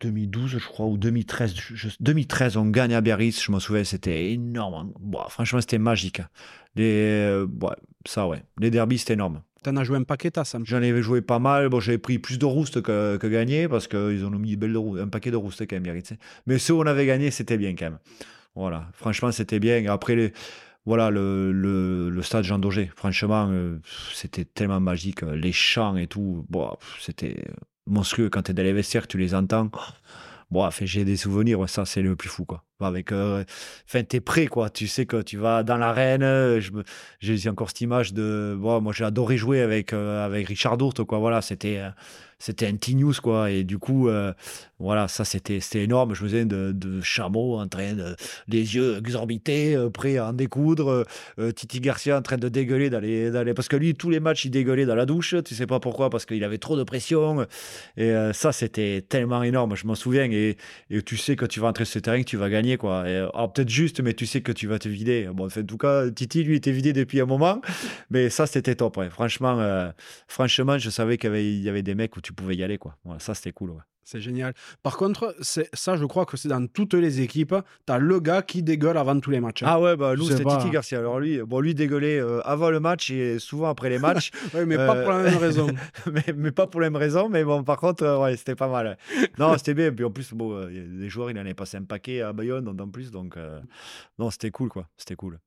2012, 0.00 0.50
je 0.58 0.66
crois, 0.66 0.86
ou 0.86 0.96
2013. 0.96 1.54
2013, 2.00 2.56
on 2.56 2.64
gagne 2.66 2.94
à 2.94 3.02
Biarritz, 3.02 3.44
je 3.44 3.52
m'en 3.52 3.60
souviens, 3.60 3.84
c'était 3.84 4.32
énorme. 4.32 4.92
Bon, 4.98 5.20
franchement, 5.28 5.60
c'était 5.60 5.78
magique. 5.78 6.22
Les, 6.74 7.26
euh, 7.28 7.46
ça, 8.06 8.26
ouais. 8.26 8.42
Les 8.58 8.70
derbies, 8.70 8.96
c'était 8.96 9.12
énorme. 9.12 9.42
T'en 9.62 9.76
as 9.76 9.84
joué 9.84 9.98
un 9.98 10.04
paquet, 10.04 10.30
ça 10.42 10.58
J'en 10.64 10.78
avais 10.78 11.02
joué 11.02 11.20
pas 11.20 11.38
mal. 11.38 11.68
Bon, 11.68 11.80
j'avais 11.80 11.98
pris 11.98 12.18
plus 12.18 12.38
de 12.38 12.46
roustes 12.46 12.80
que, 12.80 13.18
que 13.18 13.26
gagné 13.26 13.68
parce 13.68 13.88
qu'ils 13.88 14.24
ont 14.24 14.30
mis 14.30 14.56
belle 14.56 14.72
de 14.72 15.02
un 15.02 15.08
paquet 15.08 15.30
de 15.30 15.36
roustes 15.36 15.66
quand 15.66 15.76
même, 15.76 15.82
Biarritz. 15.82 16.14
Mais 16.46 16.58
ceux 16.58 16.72
où 16.72 16.80
on 16.80 16.86
avait 16.86 17.04
gagné, 17.04 17.30
c'était 17.30 17.58
bien 17.58 17.74
quand 17.74 17.90
même. 17.90 17.98
Voilà, 18.54 18.88
franchement, 18.92 19.32
c'était 19.32 19.60
bien. 19.60 19.86
Après, 19.86 20.16
les, 20.16 20.32
voilà, 20.84 21.10
le, 21.10 21.52
le, 21.52 22.22
stade 22.22 22.44
Jean 22.44 22.58
Daugé, 22.58 22.90
franchement, 22.96 23.48
euh, 23.50 23.78
c'était 24.12 24.44
tellement 24.44 24.80
magique. 24.80 25.22
Les 25.22 25.52
chants 25.52 25.96
et 25.96 26.06
tout, 26.06 26.44
bon, 26.48 26.76
c'était 27.00 27.44
monstrueux 27.86 28.30
quand 28.30 28.42
tu 28.42 28.50
es 28.50 28.54
dans 28.54 28.62
les 28.62 28.72
vestiaires, 28.72 29.06
tu 29.06 29.18
les 29.18 29.34
entends. 29.34 29.70
Bon, 30.50 30.68
j'ai 30.80 31.04
des 31.04 31.16
souvenirs, 31.16 31.68
ça 31.68 31.84
c'est 31.84 32.02
le 32.02 32.16
plus 32.16 32.28
fou 32.28 32.44
quoi. 32.44 32.64
Avec, 32.80 33.12
euh, 33.12 33.44
t'es 34.08 34.20
prêt 34.20 34.48
quoi. 34.48 34.68
Tu 34.68 34.88
sais 34.88 35.06
que 35.06 35.22
tu 35.22 35.36
vas 35.36 35.62
dans 35.62 35.76
l'arène. 35.76 36.60
J'ai 37.20 37.48
encore 37.48 37.68
cette 37.68 37.82
image 37.82 38.12
de, 38.14 38.56
bon, 38.58 38.80
moi 38.80 38.92
j'ai 38.92 39.04
adoré 39.04 39.36
jouer 39.36 39.60
avec 39.60 39.92
euh, 39.92 40.24
avec 40.26 40.48
Richard 40.48 40.76
Dourte 40.76 41.04
quoi. 41.04 41.18
Voilà, 41.18 41.40
c'était 41.40 41.78
euh, 41.78 41.90
c'était 42.40 42.66
un 42.66 42.76
T-News, 42.76 43.12
quoi. 43.22 43.50
Et 43.50 43.64
du 43.64 43.78
coup, 43.78 44.08
euh, 44.08 44.32
voilà, 44.78 45.08
ça, 45.08 45.24
c'était 45.26 45.60
énorme. 45.74 46.14
Je 46.14 46.24
me 46.24 46.28
souviens 46.28 46.46
de, 46.46 47.00
Chameau 47.02 47.58
en 47.58 47.68
train 47.68 47.92
de, 47.92 48.16
les 48.48 48.74
yeux 48.74 48.96
exorbités, 48.98 49.76
euh, 49.76 49.90
prêt 49.90 50.16
à 50.16 50.28
en 50.28 50.32
découdre. 50.32 51.04
Euh, 51.38 51.52
Titi 51.52 51.80
Garcia 51.80 52.16
en 52.16 52.22
train 52.22 52.38
de 52.38 52.48
dégueuler 52.48 52.88
d'aller 52.88 53.54
Parce 53.54 53.68
que 53.68 53.76
lui, 53.76 53.94
tous 53.94 54.08
les 54.08 54.20
matchs, 54.20 54.46
il 54.46 54.50
dégueulait 54.50 54.86
dans 54.86 54.94
la 54.94 55.04
douche. 55.04 55.34
Tu 55.44 55.54
sais 55.54 55.66
pas 55.66 55.80
pourquoi, 55.80 56.08
parce 56.08 56.24
qu'il 56.24 56.42
avait 56.42 56.58
trop 56.58 56.78
de 56.78 56.82
pression. 56.82 57.46
Et 57.98 58.12
ça, 58.32 58.52
c'était 58.52 59.04
tellement 59.06 59.42
énorme. 59.42 59.76
Je 59.76 59.86
m'en 59.86 59.94
souviens. 59.94 60.24
Et, 60.30 60.56
et, 60.88 61.02
tu 61.02 61.18
sais 61.18 61.36
que 61.36 61.44
tu 61.44 61.60
vas 61.60 61.68
entrer 61.68 61.84
sur 61.84 61.94
ce 61.94 61.98
terrain, 61.98 62.20
que 62.20 62.26
tu 62.26 62.38
vas 62.38 62.48
gagner, 62.48 62.78
quoi. 62.78 63.04
peut-être 63.54 63.68
juste, 63.68 64.00
mais 64.00 64.14
tu 64.14 64.24
sais 64.24 64.40
que 64.40 64.52
tu 64.52 64.66
vas 64.66 64.78
te 64.78 64.88
vider. 64.88 65.28
Bon, 65.34 65.46
en 65.46 65.62
tout 65.62 65.76
cas, 65.76 66.10
Titi, 66.10 66.42
lui, 66.42 66.56
était 66.56 66.72
vidé 66.72 66.94
depuis 66.94 67.20
un 67.20 67.26
moment. 67.26 67.60
Mais 68.08 68.30
ça, 68.30 68.46
c'était 68.46 68.76
top. 68.76 68.98
Franchement, 69.10 69.92
franchement, 70.26 70.78
je 70.78 70.88
savais 70.88 71.18
qu'il 71.18 71.34
y, 71.36 71.60
y, 71.62 71.68
avait 71.68 71.82
des 71.82 71.94
mecs 71.94 72.16
où 72.16 72.20
tu 72.20 72.29
tu 72.30 72.34
pouvais 72.34 72.54
y 72.54 72.62
aller. 72.62 72.78
Quoi. 72.78 72.96
Voilà, 73.04 73.18
ça, 73.18 73.34
c'était 73.34 73.50
cool. 73.50 73.72
C'est 74.04 74.20
génial. 74.20 74.54
Par 74.84 74.96
contre, 74.96 75.36
ça, 75.40 75.96
je 75.96 76.04
crois 76.04 76.24
que 76.24 76.36
c'est 76.36 76.48
dans 76.48 76.64
toutes 76.68 76.94
les 76.94 77.20
équipes. 77.20 77.56
Tu 77.86 77.92
as 77.92 77.98
le 77.98 78.20
gars 78.20 78.42
qui 78.42 78.62
dégueule 78.62 78.96
avant 78.96 79.18
tous 79.18 79.30
les 79.30 79.40
matchs. 79.40 79.64
Hein. 79.64 79.66
Ah 79.68 79.80
ouais, 79.80 79.96
bah, 79.96 80.14
nous, 80.16 80.24
c'était 80.24 80.44
Titi 80.44 80.70
Garcia. 80.70 80.98
Alors 80.98 81.18
lui, 81.18 81.42
bon, 81.42 81.60
lui 81.60 81.74
dégueulait 81.74 82.20
euh, 82.20 82.40
avant 82.42 82.70
le 82.70 82.78
match 82.80 83.10
et 83.10 83.40
souvent 83.40 83.68
après 83.68 83.90
les 83.90 83.98
matchs. 84.06 84.30
oui, 84.54 84.62
mais 84.64 84.76
pas 84.76 85.02
pour 85.02 85.12
la 85.12 85.22
même 85.22 85.38
raison. 85.38 85.66
mais, 86.06 86.24
mais, 86.36 86.52
pas 86.52 86.66
pour 86.68 86.80
la 86.80 86.88
même 86.90 87.00
raison. 87.00 87.28
Mais 87.28 87.44
bon, 87.44 87.64
par 87.64 87.78
contre, 87.78 88.04
euh, 88.04 88.18
ouais, 88.18 88.36
c'était 88.36 88.56
pas 88.56 88.68
mal. 88.68 88.96
Non, 89.38 89.56
c'était 89.58 89.74
bien. 89.74 89.92
Puis 89.92 90.04
en 90.04 90.10
plus, 90.10 90.32
bon, 90.32 90.54
euh, 90.54 90.68
les 90.68 91.08
joueurs, 91.08 91.30
il 91.30 91.36
en 91.36 91.42
avait 91.42 91.54
passé 91.54 91.76
un 91.76 91.84
paquet 91.84 92.20
à 92.20 92.32
Bayonne 92.32 92.68
en 92.68 92.88
plus. 92.88 93.10
Donc, 93.10 93.36
non, 94.18 94.30
c'était 94.30 94.50
cool, 94.50 94.68
quoi. 94.68 94.88
C'était 94.96 95.16
cool. 95.16 95.40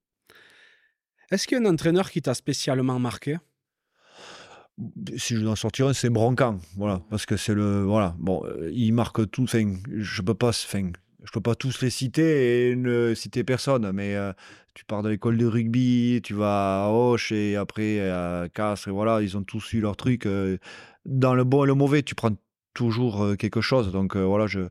Est-ce 1.31 1.47
qu'il 1.47 1.57
y 1.57 1.61
a 1.61 1.63
un 1.63 1.73
entraîneur 1.73 2.11
qui 2.11 2.21
t'a 2.21 2.33
spécialement 2.33 2.99
marqué? 2.99 3.37
Si 5.17 5.35
je 5.35 5.41
dois 5.41 5.51
en 5.51 5.55
sortir 5.55 5.87
un, 5.87 5.93
c'est 5.93 6.09
Broncan, 6.09 6.59
voilà, 6.77 7.01
parce 7.09 7.25
que 7.25 7.37
c'est 7.37 7.53
le, 7.53 7.83
voilà, 7.83 8.15
bon, 8.19 8.43
euh, 8.45 8.71
il 8.73 8.93
marque 8.93 9.29
tout, 9.29 9.43
enfin, 9.43 9.73
je 9.95 10.21
peux 10.21 10.33
pas, 10.33 10.49
enfin, 10.49 10.91
je 11.23 11.31
peux 11.31 11.41
pas 11.41 11.55
tous 11.55 11.81
les 11.81 11.89
citer 11.89 12.71
et 12.71 12.75
ne 12.75 13.13
citer 13.13 13.43
personne, 13.43 13.91
mais 13.91 14.15
euh, 14.15 14.33
tu 14.73 14.85
pars 14.85 15.03
de 15.03 15.09
l'école 15.09 15.37
de 15.37 15.45
rugby, 15.45 16.21
tu 16.23 16.33
vas 16.33 16.85
à 16.85 16.89
Hoche 16.89 17.31
et 17.31 17.55
après 17.55 18.09
à 18.09 18.47
Castres, 18.53 18.87
et 18.87 18.91
voilà, 18.91 19.21
ils 19.21 19.37
ont 19.37 19.43
tous 19.43 19.73
eu 19.73 19.79
leur 19.79 19.95
truc. 19.95 20.25
Euh, 20.25 20.57
dans 21.05 21.35
le 21.35 21.43
bon 21.43 21.65
et 21.65 21.67
le 21.67 21.75
mauvais, 21.75 22.01
tu 22.01 22.15
prends 22.15 22.31
toujours 22.73 23.37
quelque 23.37 23.61
chose, 23.61 23.91
donc 23.91 24.15
voilà, 24.17 24.47
je 24.47 24.61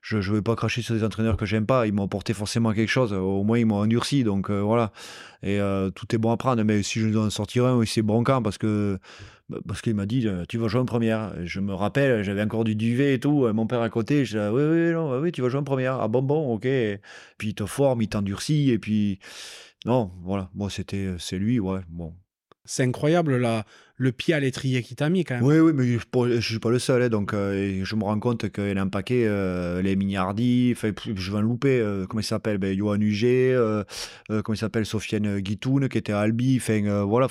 je 0.00 0.16
ne 0.16 0.34
vais 0.34 0.42
pas 0.42 0.56
cracher 0.56 0.82
sur 0.82 0.96
des 0.96 1.04
entraîneurs 1.04 1.36
que 1.36 1.46
j'aime 1.46 1.64
pas. 1.64 1.86
Ils 1.86 1.92
m'ont 1.92 2.06
apporté 2.06 2.34
forcément 2.34 2.72
quelque 2.72 2.88
chose. 2.88 3.12
Au 3.12 3.44
moins, 3.44 3.60
ils 3.60 3.66
m'ont 3.66 3.76
endurci. 3.76 4.24
Donc 4.24 4.50
voilà. 4.50 4.90
Et 5.44 5.60
tout 5.94 6.12
est 6.12 6.18
bon 6.18 6.32
à 6.32 6.36
prendre. 6.36 6.60
Mais 6.64 6.82
si 6.82 6.98
je 6.98 7.06
dois 7.06 7.26
en 7.26 7.30
sortir 7.30 7.66
un, 7.66 7.80
c'est 7.86 8.02
Broncan 8.02 8.42
parce 8.42 8.58
que 8.58 8.98
parce 9.66 9.82
qu'il 9.82 9.94
m'a 9.94 10.06
dit 10.06 10.26
euh, 10.26 10.44
tu 10.48 10.58
vas 10.58 10.68
jouer 10.68 10.80
en 10.80 10.84
première. 10.84 11.34
Je 11.44 11.60
me 11.60 11.74
rappelle, 11.74 12.22
j'avais 12.22 12.42
encore 12.42 12.64
du 12.64 12.74
duvet 12.74 13.14
et 13.14 13.20
tout, 13.20 13.44
euh, 13.44 13.52
mon 13.52 13.66
père 13.66 13.82
à 13.82 13.90
côté, 13.90 14.24
je 14.24 14.38
dis 14.38 14.54
oui 14.54 14.62
oui 14.62 14.92
non, 14.92 15.20
oui, 15.20 15.32
tu 15.32 15.42
vas 15.42 15.48
jouer 15.48 15.60
en 15.60 15.64
première. 15.64 16.00
Ah 16.00 16.08
bon 16.08 16.22
bon, 16.22 16.54
OK. 16.54 16.62
Puis 17.38 17.48
il 17.48 17.54
te 17.54 17.66
forme, 17.66 18.02
il 18.02 18.08
t'endurcit 18.08 18.70
et 18.70 18.78
puis 18.78 19.18
non, 19.86 20.12
voilà, 20.22 20.50
moi 20.54 20.70
c'était 20.70 21.14
c'est 21.18 21.38
lui, 21.38 21.60
ouais, 21.60 21.80
bon. 21.88 22.14
C'est 22.64 22.84
incroyable 22.84 23.36
là, 23.36 23.64
le 23.96 24.12
pied 24.12 24.34
à 24.34 24.40
l'étrier 24.40 24.82
qui 24.82 24.94
t'a 24.94 25.08
mis 25.08 25.24
quand 25.24 25.34
même. 25.34 25.44
Oui, 25.44 25.58
oui, 25.58 25.72
mais 25.74 25.84
je 25.86 25.94
ne 25.94 26.40
suis 26.40 26.58
pas 26.58 26.70
le 26.70 26.78
seul. 26.78 27.02
Hein, 27.02 27.08
donc, 27.08 27.34
euh, 27.34 27.84
je 27.84 27.96
me 27.96 28.04
rends 28.04 28.18
compte 28.20 28.50
qu'il 28.50 28.68
y 28.68 28.78
a 28.78 28.80
un 28.80 28.88
paquet, 28.88 29.28
les 29.82 29.96
Mignardi, 29.96 30.74
je 30.74 31.32
vais 31.32 31.38
en 31.38 31.40
louper. 31.40 32.04
comment 32.08 32.20
il 32.20 32.24
s'appelle 32.24 32.58
ben, 32.58 32.76
Johan 32.76 33.00
Huget, 33.00 33.56
comment 34.28 34.54
il 34.54 34.56
s'appelle 34.56 34.86
Sofiane 34.86 35.40
Guitoun, 35.40 35.88
qui 35.88 35.98
était 35.98 36.12
à 36.12 36.20
Albi. 36.20 36.58
voilà, 36.58 37.28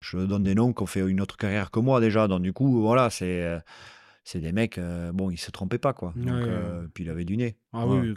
je 0.00 0.18
donne 0.18 0.42
des 0.42 0.54
noms 0.54 0.72
qui 0.72 0.82
ont 0.82 0.86
fait 0.86 1.08
une 1.08 1.20
autre 1.20 1.36
carrière 1.36 1.70
que 1.70 1.80
moi 1.80 2.00
déjà. 2.00 2.26
Donc, 2.28 2.42
du 2.42 2.52
coup, 2.52 2.80
voilà, 2.80 3.10
c'est. 3.10 3.60
c'est 4.24 4.40
des 4.40 4.52
mecs, 4.52 4.80
bon, 5.12 5.30
ils 5.30 5.38
se 5.38 5.50
trompaient 5.50 5.78
pas, 5.78 5.92
quoi. 5.92 6.12
Donc, 6.16 6.48
puis 6.94 7.04
il 7.04 7.10
avait 7.10 7.24
du 7.24 7.36
nez. 7.36 7.56
Ah 7.72 7.86
oui, 7.86 8.14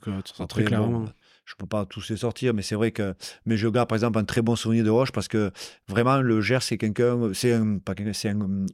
très 0.47 0.63
clairement 0.63 1.05
je 1.47 1.55
peux 1.55 1.65
pas 1.65 1.85
tous 1.85 2.09
les 2.09 2.17
sortir, 2.17 2.53
mais 2.53 2.61
c'est 2.61 2.75
vrai 2.75 2.91
que. 2.91 3.15
Mais 3.45 3.55
je 3.55 3.69
garde 3.69 3.87
par 3.87 3.95
exemple 3.95 4.19
un 4.19 4.25
très 4.25 4.41
bon 4.41 4.57
souvenir 4.57 4.83
de 4.83 4.89
Roche 4.89 5.13
parce 5.13 5.29
que 5.29 5.51
vraiment 5.87 6.19
le 6.19 6.41
Gers 6.41 6.61
c'est 6.61 6.77
quelqu'un, 6.77 7.31
c'est 7.33 7.53
un, 7.53 7.79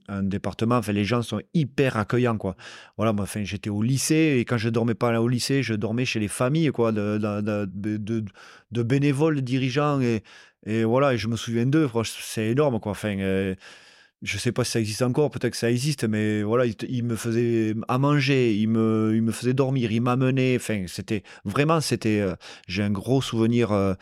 un, 0.07 0.23
département. 0.23 0.77
Enfin, 0.77 0.91
les 0.91 1.05
gens 1.05 1.21
sont 1.21 1.39
hyper 1.53 1.97
accueillants 1.97 2.37
quoi. 2.37 2.55
Voilà, 2.97 3.13
enfin, 3.19 3.43
j'étais 3.43 3.69
au 3.69 3.83
lycée 3.83 4.37
et 4.39 4.45
quand 4.45 4.57
je 4.57 4.69
dormais 4.69 4.95
pas 4.95 5.21
au 5.21 5.27
lycée, 5.27 5.61
je 5.61 5.75
dormais 5.75 6.05
chez 6.05 6.19
les 6.19 6.27
familles 6.27 6.71
quoi, 6.71 6.91
de, 6.91 7.19
de, 7.19 8.83
bénévoles, 8.83 9.41
dirigeants 9.41 10.01
et, 10.01 10.23
et 10.65 10.83
voilà. 10.83 11.13
Et 11.13 11.19
je 11.19 11.27
me 11.27 11.35
souviens 11.35 11.67
d'eux. 11.67 11.87
C'est 12.03 12.47
énorme 12.47 12.79
quoi. 12.79 12.93
Enfin. 12.93 13.19
Euh, 13.19 13.53
je 14.23 14.37
sais 14.37 14.53
pas 14.53 14.63
si 14.63 14.71
ça 14.71 14.79
existe 14.79 15.01
encore, 15.01 15.29
peut-être 15.29 15.51
que 15.51 15.57
ça 15.57 15.69
existe, 15.69 16.05
mais 16.05 16.43
voilà, 16.43 16.65
il, 16.65 17.03
me 17.03 17.17
faisait 17.17 17.75
à 17.89 17.97
manger, 17.97 18.55
il 18.55 18.69
me, 18.69 19.11
il 19.13 19.21
me 19.21 19.33
faisait 19.33 19.53
dormir, 19.53 19.91
il 19.91 20.01
m'amenait. 20.01 20.55
Enfin, 20.55 20.85
c'était 20.87 21.23
vraiment, 21.43 21.81
c'était. 21.81 22.21
Euh, 22.21 22.33
j'ai 22.67 22.83
un 22.83 22.89
gros 22.89 23.21
souvenir 23.21 23.73
euh, 23.73 23.95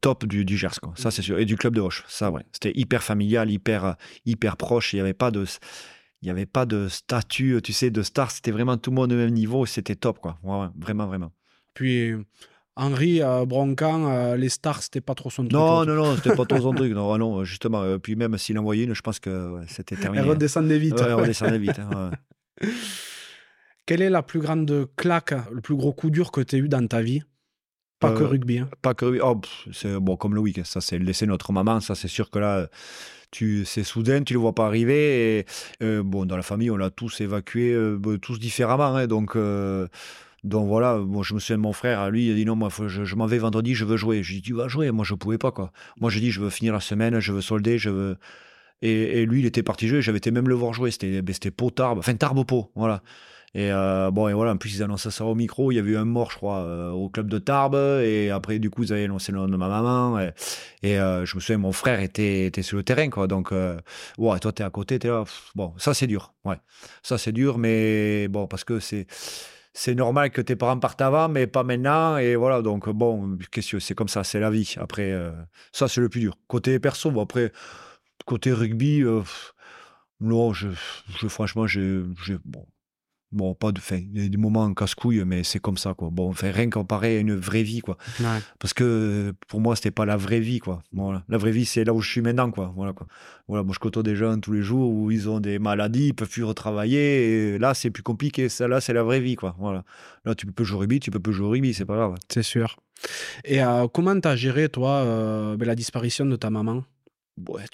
top 0.00 0.26
du, 0.26 0.44
du 0.44 0.58
Gers, 0.58 0.80
quoi. 0.82 0.92
Ça, 0.96 1.12
c'est 1.12 1.22
sûr. 1.22 1.38
Et 1.38 1.44
du 1.44 1.56
club 1.56 1.76
de 1.76 1.80
Roche, 1.80 2.04
ça, 2.08 2.32
ouais. 2.32 2.42
C'était 2.52 2.72
hyper 2.74 3.04
familial, 3.04 3.50
hyper, 3.50 3.84
euh, 3.84 3.92
hyper 4.26 4.56
proche. 4.56 4.92
Il 4.92 4.96
n'y 4.96 5.02
avait 5.02 5.14
pas 5.14 5.30
de. 5.30 5.44
Il 6.22 6.24
n'y 6.24 6.30
avait 6.32 6.46
pas 6.46 6.66
de 6.66 6.88
statut, 6.88 7.60
tu 7.62 7.72
sais, 7.72 7.90
de 7.90 8.02
star. 8.02 8.32
C'était 8.32 8.50
vraiment 8.50 8.76
tout 8.76 8.90
le 8.90 8.96
monde 8.96 9.12
au 9.12 9.16
même 9.16 9.32
niveau. 9.32 9.64
C'était 9.64 9.94
top, 9.94 10.18
quoi. 10.18 10.40
vraiment, 10.76 11.06
vraiment. 11.06 11.30
Puis, 11.74 12.14
Henri 12.78 13.20
euh, 13.20 13.44
Broncan, 13.44 14.06
euh, 14.06 14.36
les 14.36 14.48
stars, 14.48 14.84
c'était 14.84 15.00
pas 15.00 15.16
trop 15.16 15.30
son 15.30 15.42
truc. 15.42 15.52
Non, 15.52 15.84
non, 15.84 15.94
non, 15.96 16.14
c'était 16.14 16.36
pas 16.36 16.46
trop 16.46 16.60
son 16.60 16.72
truc. 16.74 16.92
Non, 16.92 17.18
non, 17.18 17.44
justement. 17.44 17.82
Euh, 17.82 17.98
puis 17.98 18.14
même 18.14 18.38
s'il 18.38 18.56
envoyait 18.56 18.84
une, 18.84 18.94
je 18.94 19.02
pense 19.02 19.18
que 19.18 19.60
c'était 19.66 19.96
terminé. 19.96 20.22
Elle 20.22 20.30
redescendait 20.30 20.78
vite. 20.78 21.00
elle 21.04 21.14
redescendait 21.14 21.58
vite. 21.58 21.78
Hein, 21.80 22.12
Quelle 23.86 24.00
est 24.00 24.10
la 24.10 24.22
plus 24.22 24.38
grande 24.38 24.88
claque, 24.96 25.34
le 25.50 25.60
plus 25.60 25.74
gros 25.74 25.92
coup 25.92 26.10
dur 26.10 26.30
que 26.30 26.40
tu 26.40 26.54
as 26.54 26.58
eu 26.60 26.68
dans 26.68 26.86
ta 26.86 27.02
vie? 27.02 27.22
Pas 27.98 28.12
que 28.12 28.22
rugby. 28.22 28.58
Hein. 28.58 28.68
Pas 28.80 28.94
que 28.94 29.06
rugby. 29.06 29.20
Oh, 29.24 29.40
c'est 29.72 29.98
bon, 29.98 30.16
comme 30.16 30.36
le 30.36 30.40
week 30.40 30.64
Ça, 30.64 30.80
c'est 30.80 31.00
laisser 31.00 31.26
notre 31.26 31.52
maman. 31.52 31.80
Ça, 31.80 31.96
c'est 31.96 32.06
sûr 32.06 32.30
que 32.30 32.38
là 32.38 32.68
tu 33.30 33.66
c'est 33.66 33.84
soudain, 33.84 34.22
tu 34.22 34.34
le 34.34 34.38
vois 34.38 34.54
pas 34.54 34.66
arriver. 34.66 35.44
Et, 35.80 36.02
bon, 36.02 36.26
dans 36.26 36.36
la 36.36 36.44
famille, 36.44 36.70
on 36.70 36.76
l'a 36.76 36.90
tous 36.90 37.20
évacué, 37.20 37.76
tous 38.22 38.38
différemment. 38.38 38.94
Hein, 38.94 39.08
donc, 39.08 39.36
donc 40.48 40.68
voilà, 40.68 40.96
moi 40.98 41.22
je 41.22 41.34
me 41.34 41.38
souviens 41.38 41.56
de 41.56 41.62
mon 41.62 41.72
frère, 41.72 42.10
lui, 42.10 42.26
il 42.26 42.32
a 42.32 42.34
dit 42.34 42.44
non, 42.44 42.56
moi 42.56 42.70
je, 42.86 43.14
m'en 43.14 43.26
vais 43.26 43.38
vendredi, 43.38 43.74
je 43.74 43.84
veux 43.84 43.96
jouer. 43.96 44.22
J'ai 44.22 44.36
dit 44.36 44.42
tu 44.42 44.54
vas 44.54 44.68
jouer, 44.68 44.90
moi 44.90 45.04
je 45.04 45.14
pouvais 45.14 45.38
pas 45.38 45.52
quoi. 45.52 45.72
Moi 46.00 46.10
j'ai 46.10 46.20
dit 46.20 46.30
je 46.30 46.40
veux 46.40 46.50
finir 46.50 46.72
la 46.72 46.80
semaine, 46.80 47.20
je 47.20 47.32
veux 47.32 47.40
solder, 47.40 47.78
je 47.78 47.90
veux. 47.90 48.16
Et, 48.82 49.26
lui 49.26 49.40
il 49.40 49.46
était 49.46 49.62
parti 49.62 49.88
jouer, 49.88 50.02
j'avais 50.02 50.18
été 50.18 50.30
même 50.30 50.48
le 50.48 50.54
voir 50.54 50.72
jouer, 50.72 50.90
c'était 50.90 51.22
ben, 51.22 51.34
Pau 51.56 51.70
Tarbes, 51.70 51.98
enfin 51.98 52.14
Tarbes 52.14 52.44
Pau, 52.44 52.70
voilà. 52.74 53.02
Et 53.54 53.72
euh, 53.72 54.10
bon, 54.10 54.28
et 54.28 54.34
voilà, 54.34 54.52
en 54.52 54.56
plus, 54.56 54.76
ils 54.76 54.82
annonçaient 54.82 55.10
ça 55.10 55.24
au 55.24 55.34
micro. 55.34 55.72
Il 55.72 55.76
y 55.76 55.78
avait 55.78 55.92
eu 55.92 55.96
un 55.96 56.04
mort, 56.04 56.30
je 56.30 56.36
crois, 56.36 56.58
euh, 56.58 56.90
au 56.90 57.08
club 57.08 57.28
de 57.28 57.38
Tarbes. 57.38 57.74
Et 58.02 58.30
après, 58.30 58.58
du 58.58 58.70
coup, 58.70 58.82
ils 58.84 58.92
avaient 58.92 59.04
annoncé 59.04 59.32
le 59.32 59.38
nom 59.38 59.48
de 59.48 59.56
ma 59.56 59.68
maman. 59.68 60.20
Et, 60.20 60.32
et, 60.82 60.98
euh, 60.98 61.24
je 61.24 61.34
me 61.34 61.40
souviens, 61.40 61.58
mon 61.58 61.72
frère 61.72 62.00
était, 62.00 62.46
était 62.46 62.62
sur 62.62 62.76
le 62.76 62.82
terrain, 62.82 63.08
quoi. 63.08 63.26
Donc, 63.26 63.52
ouais, 63.52 64.38
toi, 64.38 64.52
t'es 64.52 64.64
à 64.64 64.70
côté, 64.70 64.98
t'es 64.98 65.08
là. 65.08 65.24
Bon, 65.54 65.72
ça, 65.78 65.94
c'est 65.94 66.06
dur. 66.06 66.34
Ouais, 66.44 66.56
ça, 67.02 67.18
c'est 67.18 67.32
dur, 67.32 67.58
mais 67.58 68.28
bon, 68.28 68.46
parce 68.46 68.64
que 68.64 68.80
c'est. 68.80 69.06
C'est 69.80 69.94
normal 69.94 70.32
que 70.32 70.40
tes 70.40 70.56
parents 70.56 70.80
partent 70.80 71.00
avant, 71.00 71.28
mais 71.28 71.46
pas 71.46 71.62
maintenant. 71.62 72.16
Et 72.16 72.34
voilà, 72.34 72.62
donc 72.62 72.88
bon, 72.88 73.38
c'est 73.52 73.94
comme 73.94 74.08
ça, 74.08 74.24
c'est 74.24 74.40
la 74.40 74.50
vie. 74.50 74.74
Après, 74.76 75.14
ça, 75.70 75.86
c'est 75.86 76.00
le 76.00 76.08
plus 76.08 76.18
dur. 76.18 76.36
Côté 76.48 76.80
perso, 76.80 77.12
bon, 77.12 77.22
après, 77.22 77.52
côté 78.26 78.50
rugby, 78.50 79.04
non, 80.20 80.52
je, 80.52 80.70
franchement, 81.28 81.68
j'ai, 81.68 82.02
Bon, 83.30 83.54
pas 83.54 83.72
de 83.72 83.78
fin. 83.78 83.96
Il 83.96 84.22
y 84.22 84.26
a 84.26 84.28
des 84.28 84.38
moments 84.38 84.62
en 84.62 84.72
casse-couille, 84.72 85.22
mais 85.26 85.44
c'est 85.44 85.58
comme 85.58 85.76
ça, 85.76 85.92
quoi. 85.92 86.08
Bon, 86.10 86.30
enfin, 86.30 86.50
rien 86.50 86.70
comparé 86.70 87.18
à 87.18 87.20
une 87.20 87.34
vraie 87.34 87.62
vie, 87.62 87.80
quoi. 87.80 87.98
Parce 88.58 88.72
que 88.72 89.34
pour 89.48 89.60
moi, 89.60 89.76
c'était 89.76 89.90
pas 89.90 90.06
la 90.06 90.16
vraie 90.16 90.40
vie, 90.40 90.60
quoi. 90.60 90.82
Voilà. 90.92 91.24
La 91.28 91.36
vraie 91.36 91.50
vie, 91.50 91.66
c'est 91.66 91.84
là 91.84 91.92
où 91.92 92.00
je 92.00 92.10
suis 92.10 92.22
maintenant, 92.22 92.50
quoi. 92.50 92.72
Voilà, 92.74 92.94
quoi. 92.94 93.06
Voilà, 93.46 93.64
moi, 93.64 93.74
je 93.74 93.80
côtoie 93.80 94.02
des 94.02 94.16
jeunes 94.16 94.40
tous 94.40 94.52
les 94.52 94.62
jours 94.62 94.90
où 94.90 95.10
ils 95.10 95.28
ont 95.28 95.40
des 95.40 95.58
maladies, 95.58 96.08
ils 96.08 96.14
peuvent 96.14 96.28
plus 96.28 96.44
retravailler. 96.44 97.54
Et 97.54 97.58
là, 97.58 97.74
c'est 97.74 97.90
plus 97.90 98.02
compliqué. 98.02 98.48
Ça, 98.48 98.66
là, 98.66 98.80
c'est 98.80 98.94
la 98.94 99.02
vraie 99.02 99.20
vie, 99.20 99.36
quoi. 99.36 99.54
Voilà. 99.58 99.84
Là, 100.24 100.34
tu 100.34 100.46
peux 100.46 100.64
jouer 100.64 100.76
au 100.76 100.80
rugby, 100.80 101.00
tu 101.00 101.10
peux 101.10 101.20
plus 101.20 101.34
jouer 101.34 101.46
au 101.46 101.50
rugby, 101.50 101.74
c'est 101.74 101.84
pas 101.84 101.96
grave. 101.96 102.14
C'est 102.30 102.42
sûr. 102.42 102.76
Et 103.44 103.62
euh, 103.62 103.88
comment 103.88 104.18
tu 104.18 104.26
as 104.26 104.36
géré, 104.36 104.70
toi, 104.70 104.90
euh, 105.04 105.56
ben, 105.56 105.66
la 105.66 105.74
disparition 105.74 106.24
de 106.24 106.36
ta 106.36 106.48
maman? 106.50 106.82
Ouais, 107.48 107.64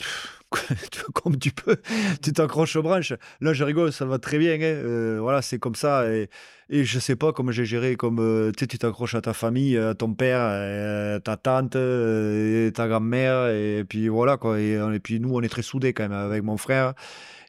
comme 1.15 1.39
tu 1.39 1.51
peux, 1.51 1.77
tu 2.23 2.33
t'accroches 2.33 2.77
aux 2.77 2.83
branches. 2.83 3.13
Là, 3.41 3.53
je 3.53 3.65
rigole, 3.65 3.93
ça 3.93 4.05
va 4.05 4.19
très 4.19 4.39
bien. 4.39 4.55
Hein. 4.55 4.61
Euh, 4.63 5.19
voilà, 5.21 5.43
c'est 5.43 5.59
comme 5.59 5.75
ça. 5.75 6.11
Et, 6.13 6.29
et 6.71 6.85
je 6.85 6.99
sais 6.99 7.17
pas 7.17 7.33
comment 7.33 7.53
j'ai 7.53 7.65
géré. 7.65 7.97
Comme 7.97 8.19
euh, 8.21 8.53
tu 8.53 8.67
t'accroches 8.67 9.15
à 9.15 9.21
ta 9.21 9.33
famille, 9.33 9.77
à 9.79 9.95
ton 9.95 10.15
père, 10.15 11.21
ta 11.23 11.37
tante, 11.37 11.73
ta 11.73 12.89
grand-mère. 12.89 13.49
Et 13.49 13.85
puis 13.89 14.09
voilà, 14.09 14.37
quoi. 14.37 14.61
Et, 14.61 14.73
et, 14.73 15.01
puis 15.01 15.21
nous, 15.21 15.35
on 15.35 15.43
est 15.43 15.49
très 15.49 15.63
soudés 15.63 15.93
quand 15.93 16.05
même 16.05 16.13
avec 16.13 16.43
mon 16.43 16.57
frère. 16.57 16.95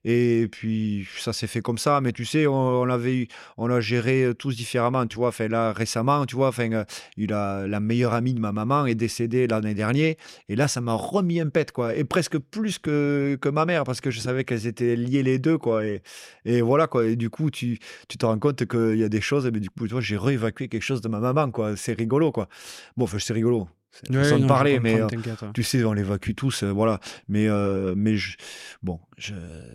Et 0.07 0.48
puis, 0.52 1.07
ça 1.18 1.34
s'est 1.34 1.48
fait 1.48 1.61
comme 1.61 1.80
ça. 1.80 1.99
Mais 1.99 2.11
tu 2.11 2.26
sais, 2.26 2.45
on, 2.45 2.84
avait, 2.90 3.27
on 3.57 3.72
a 3.72 3.82
géré 3.82 4.23
euh, 4.23 4.34
tous 4.36 4.56
différemment. 4.56 5.07
Tu 5.07 5.18
vois, 5.18 5.30
enfin, 5.30 5.48
là, 5.48 5.73
récemment, 5.73 6.27
tu 6.27 6.36
vois, 6.36 6.49
enfin, 6.49 6.72
euh, 6.72 6.86
il 7.18 7.34
a, 7.34 7.65
la 7.68 7.80
meilleure 7.80 8.14
amie 8.14 8.36
de 8.36 8.40
ma 8.40 8.52
maman 8.52 8.86
est 8.86 8.94
décédée 8.94 9.48
l'année 9.48 9.73
dernière. 9.73 10.14
Et 10.48 10.56
là, 10.56 10.68
ça 10.68 10.80
m'a 10.80 10.94
remis 10.94 11.41
un 11.41 11.49
pet, 11.49 11.72
quoi. 11.72 11.95
Et 11.95 12.03
presque 12.03 12.38
plus 12.38 12.77
que, 12.77 13.36
que 13.41 13.49
ma 13.49 13.65
mère, 13.65 13.84
parce 13.84 13.99
que 13.99 14.11
je 14.11 14.19
savais 14.19 14.44
qu'elles 14.44 14.68
étaient 14.68 14.95
liées 14.95 15.23
les 15.23 15.40
deux, 15.40 15.57
quoi. 15.57 15.84
Et, 15.84 16.03
et 16.45 16.61
voilà, 16.61 16.86
quoi. 16.86 17.07
Et 17.07 17.15
du 17.15 17.32
coup, 17.32 17.49
tu, 17.49 17.80
tu 18.07 18.18
te 18.19 18.26
rends 18.27 18.38
compte 18.38 18.65
qu'il 18.68 18.98
y 18.98 19.03
a 19.03 19.10
des 19.10 19.22
choses. 19.22 19.49
Mais 19.52 19.60
du 19.60 19.72
coup, 19.72 19.88
tu 19.88 19.94
vois, 19.94 20.02
j'ai 20.02 20.18
réévacué 20.18 20.68
quelque 20.68 20.84
chose 20.84 21.02
de 21.02 21.10
ma 21.10 21.19
maman, 21.19 21.49
quoi. 21.49 21.76
C'est 21.76 21.94
rigolo, 21.94 22.32
quoi. 22.32 22.48
Bon, 22.95 23.06
enfin, 23.06 23.18
c'est 23.19 23.34
rigolo. 23.34 23.68
C'est 24.03 24.15
ouais, 24.15 24.39
de 24.39 24.45
parler, 24.45 24.80
mais 24.80 24.99
euh, 24.99 25.07
tu 25.53 25.63
sais, 25.63 25.84
on 25.84 25.93
l'évacue 25.93 26.31
tous, 26.35 26.63
euh, 26.63 26.72
voilà. 26.72 26.99
Mais, 27.30 27.47
euh, 27.47 27.93
mais 27.95 28.17
je, 28.17 28.35
bon, 28.84 28.99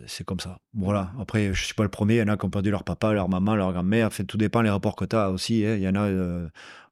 c'est 0.05 0.23
comme 0.23 0.39
ça. 0.39 0.59
Voilà. 0.73 1.11
Après, 1.19 1.53
je 1.53 1.63
suis 1.63 1.73
pas 1.73 1.83
le 1.83 1.89
premier. 1.89 2.15
Il 2.15 2.19
y 2.19 2.23
en 2.23 2.27
a 2.27 2.37
qui 2.37 2.45
ont 2.45 2.49
perdu 2.49 2.69
leur 2.69 2.83
papa, 2.83 3.13
leur 3.13 3.29
maman, 3.29 3.55
leur 3.55 3.73
grand-mère. 3.73 4.07
Enfin, 4.07 4.23
tout 4.23 4.37
dépend 4.37 4.61
les 4.61 4.69
rapports 4.69 4.95
que 4.95 5.05
tu 5.05 5.15
as 5.15 5.31
aussi. 5.31 5.65
Hein. 5.65 5.75
Il 5.75 5.81
y 5.81 5.89
en 5.89 5.95
a, 5.95 6.09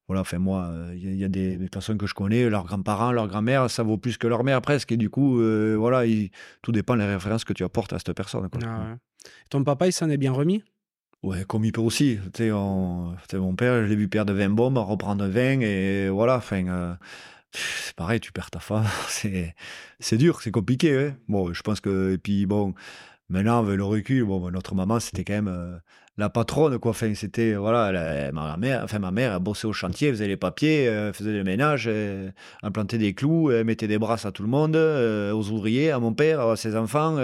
voilà. 0.07 0.22
Enfin, 0.22 0.39
moi, 0.39 0.72
il 0.93 1.15
y, 1.15 1.23
a 1.23 1.27
des, 1.27 1.57
personnes 1.72 1.99
que 1.99 2.07
je 2.07 2.15
connais, 2.15 2.49
leurs 2.49 2.65
grands-parents, 2.65 3.11
leur 3.11 3.27
grand-mère, 3.27 3.69
ça 3.69 3.84
vaut 3.84 3.97
plus 3.97 4.18
que 4.18 4.26
leur 4.26 4.43
mère 4.43 4.61
presque. 4.61 4.91
Et 4.91 4.97
du 4.97 5.10
coup, 5.10 5.39
voilà, 5.77 6.03
tout 6.61 6.72
dépend 6.72 6.97
des 6.97 7.06
références 7.06 7.43
que 7.43 7.53
tu 7.53 7.64
apportes 7.64 7.93
à 7.93 7.99
cette 7.99 8.14
personne. 8.14 8.47
Ah 8.65 8.95
Ton 9.49 9.64
papa, 9.64 9.88
il 9.88 9.93
s'en 9.93 10.10
est 10.10 10.18
bien 10.18 10.31
remis? 10.31 10.64
Ouais, 11.22 11.44
comme 11.46 11.66
il 11.66 11.72
peut 11.74 11.82
aussi. 11.82 12.18
Tu 12.34 12.44
sais, 12.44 12.52
mon 12.52 13.56
père, 13.56 13.82
je 13.84 13.88
l'ai 13.90 13.96
vu 13.96 14.08
perdre 14.08 14.34
20 14.34 14.50
bombes, 14.50 14.78
reprendre 14.78 15.26
20, 15.28 15.60
et 15.62 16.10
voilà, 16.10 16.38
enfin, 16.38 16.66
euh, 16.68 16.94
c'est 17.52 17.96
pareil, 17.96 18.22
tu 18.22 18.32
perds 18.32 18.52
ta 18.52 18.60
femme, 18.60 18.86
c'est, 20.00 20.18
dur, 20.18 20.41
c'est 20.41 20.52
compliqué. 20.52 20.98
Hein. 20.98 21.16
Bon, 21.28 21.54
je 21.54 21.62
pense 21.62 21.82
que, 21.82 22.14
et 22.14 22.18
puis 22.18 22.46
bon, 22.46 22.74
maintenant, 23.28 23.60
avec 23.60 23.76
le 23.76 23.84
recul, 23.84 24.24
bon, 24.24 24.50
notre 24.50 24.76
maman, 24.76 25.02
c'était 25.02 25.26
quand 25.26 25.34
même 25.34 25.50
euh, 25.50 25.78
la 26.18 26.30
patronne, 26.30 26.80
quoi. 26.80 26.91
Enfin, 26.91 27.14
c'était, 27.16 27.54
voilà, 27.56 28.32
ma 28.32 28.56
mère, 28.56 28.84
enfin, 28.86 29.00
ma 29.00 29.12
mère, 29.12 29.34
elle 29.34 29.44
bossait 29.44 29.68
au 29.68 29.74
chantier, 29.74 30.08
elle 30.08 30.14
faisait 30.14 30.28
les 30.28 30.38
papiers, 30.38 30.84
elle 30.84 31.14
faisait 31.14 31.34
le 31.34 31.44
ménage, 31.44 31.88
elle, 31.88 32.34
plantait 32.74 32.98
des 32.98 33.14
clous, 33.14 33.52
elle 33.52 33.66
mettait 33.66 33.88
des 33.88 34.00
brasses 34.00 34.26
à 34.26 34.32
tout 34.32 34.44
le 34.44 34.50
monde, 34.50 34.78
euh, 34.78 35.34
aux 35.34 35.50
ouvriers, 35.50 35.91
à 35.91 36.00
mon 36.00 36.14
père, 36.14 36.40
à 36.40 36.56
ses 36.56 36.78
enfants. 36.78 37.18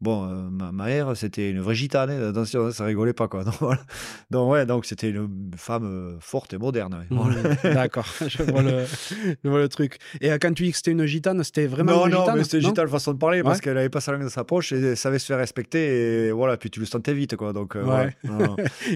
Bon, 0.00 0.28
euh, 0.28 0.50
ma, 0.50 0.72
mère, 0.72 1.16
c'était 1.16 1.50
une 1.50 1.60
vraie 1.60 1.74
gitane, 1.74 2.10
hein, 2.10 2.28
attention, 2.28 2.70
ça 2.70 2.84
rigolait 2.84 3.14
pas, 3.14 3.28
quoi. 3.28 3.44
Donc, 4.30 4.50
ouais, 4.50 4.66
donc 4.66 4.84
c'était 4.84 5.08
une 5.08 5.50
femme 5.56 5.84
euh, 5.84 6.16
forte 6.20 6.52
et 6.52 6.58
moderne. 6.58 7.06
Mmh, 7.10 7.30
d'accord, 7.64 8.06
je, 8.26 8.42
vois 8.42 8.62
le, 8.62 9.68
truc. 9.68 9.98
Et 10.20 10.30
euh, 10.30 10.38
quand 10.40 10.52
tu 10.52 10.64
dis 10.64 10.70
que 10.70 10.76
c'était 10.76 10.90
une 10.90 11.06
gitane, 11.06 11.42
c'était 11.44 11.66
vraiment 11.66 11.92
non, 11.92 12.06
une 12.06 12.12
gitane 12.12 12.26
Non, 12.26 12.36
mais 12.36 12.44
c'était 12.44 12.60
gitane 12.60 12.88
façon 12.88 13.12
de 13.12 13.18
parler, 13.18 13.42
parce 13.42 13.60
qu'elle 13.60 13.78
avait 13.78 13.88
pas 13.88 14.00
sa 14.00 14.12
langue 14.12 14.22
dans 14.22 14.28
sa 14.28 14.44
poche 14.44 14.72
et 14.72 14.80
elle 14.80 14.96
savait 14.96 15.18
se 15.18 15.26
faire 15.26 15.38
respecter, 15.38 16.26
et 16.26 16.32
voilà, 16.32 16.56
puis 16.56 16.70
tu 16.70 16.80
le 16.80 16.86
sentais 16.86 17.14
vite, 17.14 17.36
quoi. 17.36 17.52
Donc, 17.52 17.74
ouais. 17.74 18.14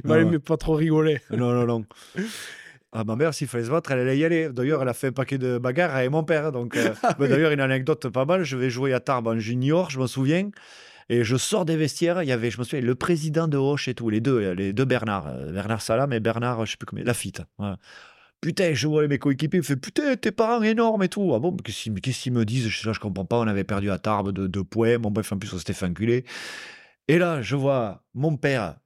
mais 0.05 0.39
pas 0.39 0.57
trop 0.57 0.75
rigoler. 0.75 1.21
Non, 1.31 1.53
non, 1.53 1.65
non. 1.65 1.85
Ah, 2.93 3.05
ma 3.05 3.15
mère, 3.15 3.33
s'il 3.33 3.47
fallait 3.47 3.65
se 3.65 3.71
battre, 3.71 3.93
elle 3.93 4.01
allait 4.01 4.19
y 4.19 4.25
aller. 4.25 4.49
D'ailleurs, 4.49 4.83
elle 4.83 4.89
a 4.89 4.95
fait 4.95 5.09
un 5.09 5.13
paquet 5.13 5.39
de 5.39 5.59
bagarres 5.59 5.95
avec 5.95 6.11
mon 6.11 6.25
père. 6.25 6.51
Donc, 6.51 6.77
ah 7.03 7.15
d'ailleurs, 7.19 7.53
une 7.53 7.61
anecdote 7.61 8.09
pas 8.09 8.25
mal. 8.25 8.43
Je 8.43 8.57
vais 8.57 8.69
jouer 8.69 8.93
à 8.93 9.01
Tarbes 9.01 9.29
en 9.29 9.39
junior, 9.39 9.91
je 9.91 10.01
me 10.01 10.07
souviens. 10.09 10.51
Et 11.13 11.25
je 11.25 11.37
sors 11.37 11.65
des 11.65 11.77
vestiaires, 11.77 12.23
il 12.23 12.29
y 12.29 12.33
avait, 12.33 12.53
je 12.53 12.59
me 12.61 12.65
souviens, 12.65 12.81
le 12.81 12.95
président 12.95 13.49
de 13.49 13.57
Hoche 13.57 13.89
et 13.89 13.95
tout, 13.95 14.11
les 14.11 14.21
deux, 14.21 14.53
les 14.53 14.73
deux 14.73 14.85
Bernard, 14.85 15.27
euh, 15.27 15.51
Bernard 15.51 15.83
Salam 15.83 16.13
et 16.13 16.21
Bernard, 16.21 16.65
je 16.65 16.71
sais 16.71 16.77
plus 16.77 16.87
comment, 16.87 17.03
Lafitte. 17.05 17.43
Putain, 18.41 18.75
je 18.75 18.87
vois 18.87 19.07
mes 19.09 19.19
coéquipiers, 19.19 19.59
il 19.59 19.65
fait 19.65 19.75
putain, 19.77 20.15
tes 20.15 20.31
parents 20.31 20.63
énormes 20.63 21.03
et 21.03 21.09
tout. 21.09 21.33
Ah 21.35 21.41
bon, 21.41 21.57
qu'est-ce 21.57 22.23
qu'ils 22.23 22.33
me 22.33 22.45
disent? 22.45 22.69
Je, 22.69 22.93
je 22.93 23.01
comprends 23.01 23.25
pas, 23.25 23.41
on 23.41 23.49
avait 23.49 23.65
perdu 23.65 23.91
à 23.91 23.99
Tarbes 23.99 24.31
de 24.31 24.47
deux 24.47 24.63
points. 24.63 25.01
Bon, 25.01 25.11
bref, 25.11 25.33
en 25.33 25.39
plus, 25.39 25.53
on 25.53 25.59
s'était 25.59 25.73
fait 25.73 25.87
enculer. 25.87 26.25
Et 27.09 27.19
là, 27.19 27.43
je 27.43 27.57
vois 27.57 28.05
mon 28.15 28.37
père 28.37 28.77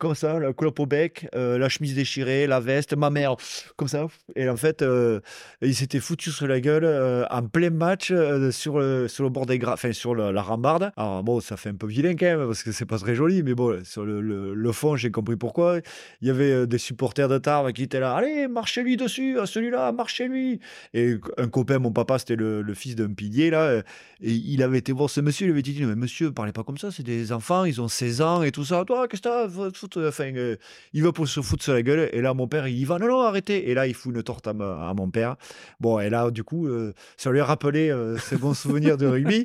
comme 0.00 0.14
ça, 0.14 0.40
la 0.40 0.54
clope 0.54 0.80
au 0.80 0.86
bec, 0.86 1.28
euh, 1.34 1.58
la 1.58 1.68
chemise 1.68 1.94
déchirée, 1.94 2.46
la 2.46 2.58
veste, 2.58 2.96
ma 2.96 3.10
mère, 3.10 3.36
comme 3.76 3.86
ça. 3.86 4.06
Et 4.34 4.48
en 4.48 4.56
fait, 4.56 4.80
euh, 4.80 5.20
il 5.60 5.74
s'était 5.74 6.00
foutu 6.00 6.30
sur 6.30 6.46
la 6.46 6.58
gueule 6.58 6.84
euh, 6.84 7.26
en 7.30 7.42
plein 7.42 7.68
match 7.68 8.10
sur, 8.50 8.78
le, 8.78 9.08
sur 9.08 9.24
le 9.24 9.30
bord 9.30 9.44
des 9.44 9.58
gra... 9.58 9.74
enfin 9.74 9.92
sur 9.92 10.14
la, 10.14 10.40
rambarde. 10.40 10.90
Alors 10.96 11.22
bon, 11.22 11.40
ça 11.40 11.58
fait 11.58 11.68
un 11.68 11.74
peu 11.74 11.86
vilain 11.86 12.16
quand 12.16 12.24
même, 12.24 12.46
parce 12.46 12.62
que 12.62 12.72
c'est 12.72 12.86
pas 12.86 12.98
très 12.98 13.14
joli, 13.14 13.42
mais 13.42 13.54
bon, 13.54 13.84
sur 13.84 14.06
le, 14.06 14.72
fond, 14.72 14.96
j'ai 14.96 15.10
compris 15.10 15.36
pourquoi. 15.36 15.80
Il 16.22 16.28
y 16.28 16.30
avait 16.30 16.66
des 16.66 16.78
supporters 16.78 17.28
de 17.28 17.36
Tarbes 17.36 17.72
qui 17.72 17.82
étaient 17.82 18.00
là, 18.00 18.14
allez, 18.14 18.48
marchez-lui 18.48 18.96
dessus, 18.96 19.36
celui-là, 19.44 19.92
marchez-lui. 19.92 20.60
Et 20.94 21.16
un 21.36 21.48
copain, 21.48 21.78
mon 21.78 21.92
papa, 21.92 22.18
c'était 22.18 22.36
le, 22.36 22.74
fils 22.74 22.96
d'un 22.96 23.12
pilier, 23.12 23.50
là, 23.50 23.82
et 24.22 24.32
il 24.32 24.62
avait 24.62 24.78
été 24.78 24.92
voir 24.92 25.10
ce 25.10 25.20
monsieur, 25.20 25.48
il 25.48 25.50
avait 25.50 25.62
dit, 25.62 25.76
mais 25.84 25.94
monsieur, 25.94 26.32
parlez 26.32 26.52
pas 26.52 26.62
comme 26.62 26.78
ça, 26.78 26.90
c'est 26.90 27.02
des 27.02 27.32
enfants, 27.32 27.64
ils 27.64 27.82
ont 27.82 27.88
16 27.88 28.20
ans 28.22 28.42
et 28.42 28.50
tout 28.50 28.64
ça. 28.64 28.84
Toi, 28.86 29.06
qu'est-ce 29.08 29.22
que 29.22 29.28
t'as 29.28 29.48
enfin, 29.96 30.32
euh, 30.34 30.56
il 30.92 31.02
va 31.02 31.12
pour 31.12 31.28
se 31.28 31.40
foutre 31.40 31.62
sur 31.62 31.72
la 31.72 31.82
gueule. 31.82 32.08
Et 32.12 32.20
là, 32.20 32.34
mon 32.34 32.48
père, 32.48 32.66
il 32.68 32.84
va, 32.84 32.98
non, 32.98 33.08
non, 33.08 33.20
arrêtez. 33.20 33.70
Et 33.70 33.74
là, 33.74 33.86
il 33.86 33.94
fout 33.94 34.14
une 34.14 34.22
torte 34.22 34.46
à, 34.46 34.52
mon 34.52 35.10
père. 35.10 35.36
Bon, 35.80 36.00
et 36.00 36.10
là, 36.10 36.30
du 36.30 36.44
coup, 36.44 36.66
euh, 36.66 36.92
ça 37.16 37.30
lui 37.30 37.40
a 37.40 37.44
rappelé 37.44 37.90
euh, 37.90 38.16
ses 38.18 38.36
bons 38.36 38.54
souvenirs 38.54 38.96
de 38.96 39.06
rugby. 39.06 39.44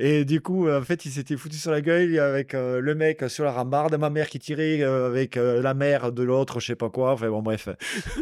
Et 0.00 0.24
du 0.24 0.40
coup, 0.40 0.70
en 0.70 0.82
fait, 0.82 1.04
il 1.04 1.10
s'était 1.10 1.36
foutu 1.36 1.56
sur 1.56 1.70
la 1.70 1.80
gueule 1.80 2.18
avec 2.18 2.52
le 2.52 2.94
mec 2.94 3.24
sur 3.28 3.44
la 3.44 3.52
rambarde, 3.52 3.94
ma 3.96 4.10
mère 4.10 4.28
qui 4.28 4.38
tirait 4.38 4.82
avec 4.82 5.36
la 5.36 5.74
mère 5.74 6.12
de 6.12 6.22
l'autre, 6.22 6.60
je 6.60 6.66
sais 6.66 6.76
pas 6.76 6.90
quoi. 6.90 7.12
Enfin, 7.12 7.28
bon, 7.28 7.42
bref. 7.42 7.68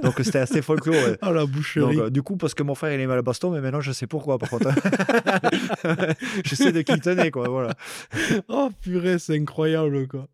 Donc, 0.03 0.15
c'était 0.23 0.39
assez 0.39 0.63
folklore. 0.63 0.95
oh, 1.23 1.33
la 1.33 1.47
boucherie. 1.47 2.11
du 2.11 2.23
coup, 2.23 2.37
parce 2.37 2.55
que 2.55 2.63
mon 2.63 2.75
frère, 2.75 2.93
il 2.93 3.01
aimait 3.01 3.15
le 3.15 3.23
baston, 3.23 3.51
mais 3.51 3.61
maintenant, 3.61 3.81
je 3.81 3.93
sais 3.93 4.07
pourquoi, 4.07 4.39
par 4.39 4.51
contre. 4.51 4.71
je 6.45 6.55
sais 6.55 6.73
de 6.73 6.83
qui 6.83 6.93
il 6.93 7.01
tenait, 7.01 7.31
quoi. 7.31 7.49
Voilà. 7.49 7.75
oh, 8.49 8.71
purée, 8.81 9.19
c'est 9.19 9.37
incroyable, 9.37 10.07
quoi. 10.09 10.29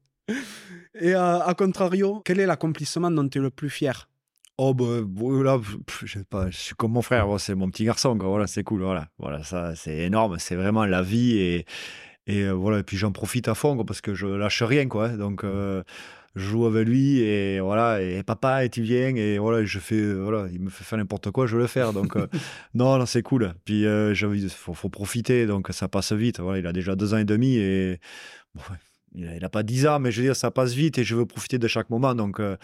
Et 0.99 1.15
à, 1.15 1.55
contrario, 1.57 2.23
quel 2.25 2.41
est 2.41 2.47
l'accomplissement 2.47 3.11
dont 3.11 3.29
tu 3.29 3.39
es 3.39 3.41
le 3.41 3.51
plus 3.51 3.71
fier? 3.71 4.09
Oh, 4.59 4.75
bah, 4.75 4.85
là, 5.43 5.59
je, 6.05 6.19
sais 6.19 6.25
pas, 6.25 6.51
je 6.51 6.57
suis 6.57 6.75
comme 6.75 6.93
mon 6.93 7.03
frère, 7.03 7.27
c'est 7.39 7.55
mon 7.55 7.71
petit 7.71 7.85
garçon, 7.85 8.17
Voilà, 8.17 8.47
c'est 8.47 8.65
cool. 8.65 8.83
Voilà, 8.83 9.09
voilà 9.19 9.43
ça, 9.43 9.75
c'est 9.75 9.99
énorme. 9.99 10.39
C'est 10.39 10.57
vraiment 10.57 10.85
la 10.85 11.03
vie. 11.03 11.39
Et, 11.39 11.67
et 12.27 12.43
euh, 12.43 12.53
voilà, 12.53 12.81
et 12.81 12.83
puis 12.83 12.97
j'en 12.97 13.13
profite 13.13 13.49
à 13.49 13.55
fond 13.55 13.83
parce 13.85 14.01
que 14.01 14.15
je 14.15 14.27
lâche 14.27 14.63
rien, 14.63 14.89
quoi. 14.89 15.09
Hein. 15.09 15.17
Donc. 15.17 15.45
Euh, 15.45 15.83
je 16.37 16.45
joue 16.45 16.65
avec 16.65 16.87
lui 16.87 17.19
et 17.19 17.59
voilà 17.59 18.01
et 18.01 18.23
papa 18.23 18.65
et 18.65 18.69
tu 18.71 18.83
viens 18.83 19.17
et 19.17 19.39
voilà 19.39 19.65
je 19.65 19.81
fais 19.81 20.15
voilà 20.15 20.47
il 20.53 20.61
me 20.61 20.71
fait 20.71 20.85
faire 20.85 20.97
n'importe 20.97 21.33
quoi 21.33 21.49
je 21.49 21.57
veux 21.57 21.63
le 21.63 21.67
faire 21.67 21.93
donc 21.93 22.15
euh, 22.15 22.29
non 22.75 22.99
non 22.99 23.05
c'est 23.05 23.23
cool 23.23 23.53
puis 23.65 23.81
il 23.83 24.49
faut, 24.49 24.73
faut, 24.73 24.89
profiter 24.89 25.47
donc 25.47 25.67
ça 25.73 25.89
passe 25.89 26.13
vite 26.13 26.39
voilà 26.39 26.61
il 26.61 26.67
a 26.69 26.73
déjà 26.73 26.95
deux 26.95 27.15
ans 27.15 27.19
et 27.19 27.25
demi 27.25 27.57
et 27.57 27.99
il 29.15 29.39
n'a 29.41 29.49
pas 29.49 29.63
10 29.63 29.87
ans, 29.87 29.99
mais 29.99 30.13
je 30.13 30.21
veux 30.21 30.27
dire, 30.29 30.37
ça 30.37 30.51
passe 30.51 30.73
vite 30.73 30.99
et 30.99 31.05
je 31.05 31.17
veux 31.17 31.27
profiter 31.27 31.59
de 31.59 31.67
chaque 31.67 31.91
moment. 31.91 32.15
Donc, 32.15 32.39
euh, 32.39 32.57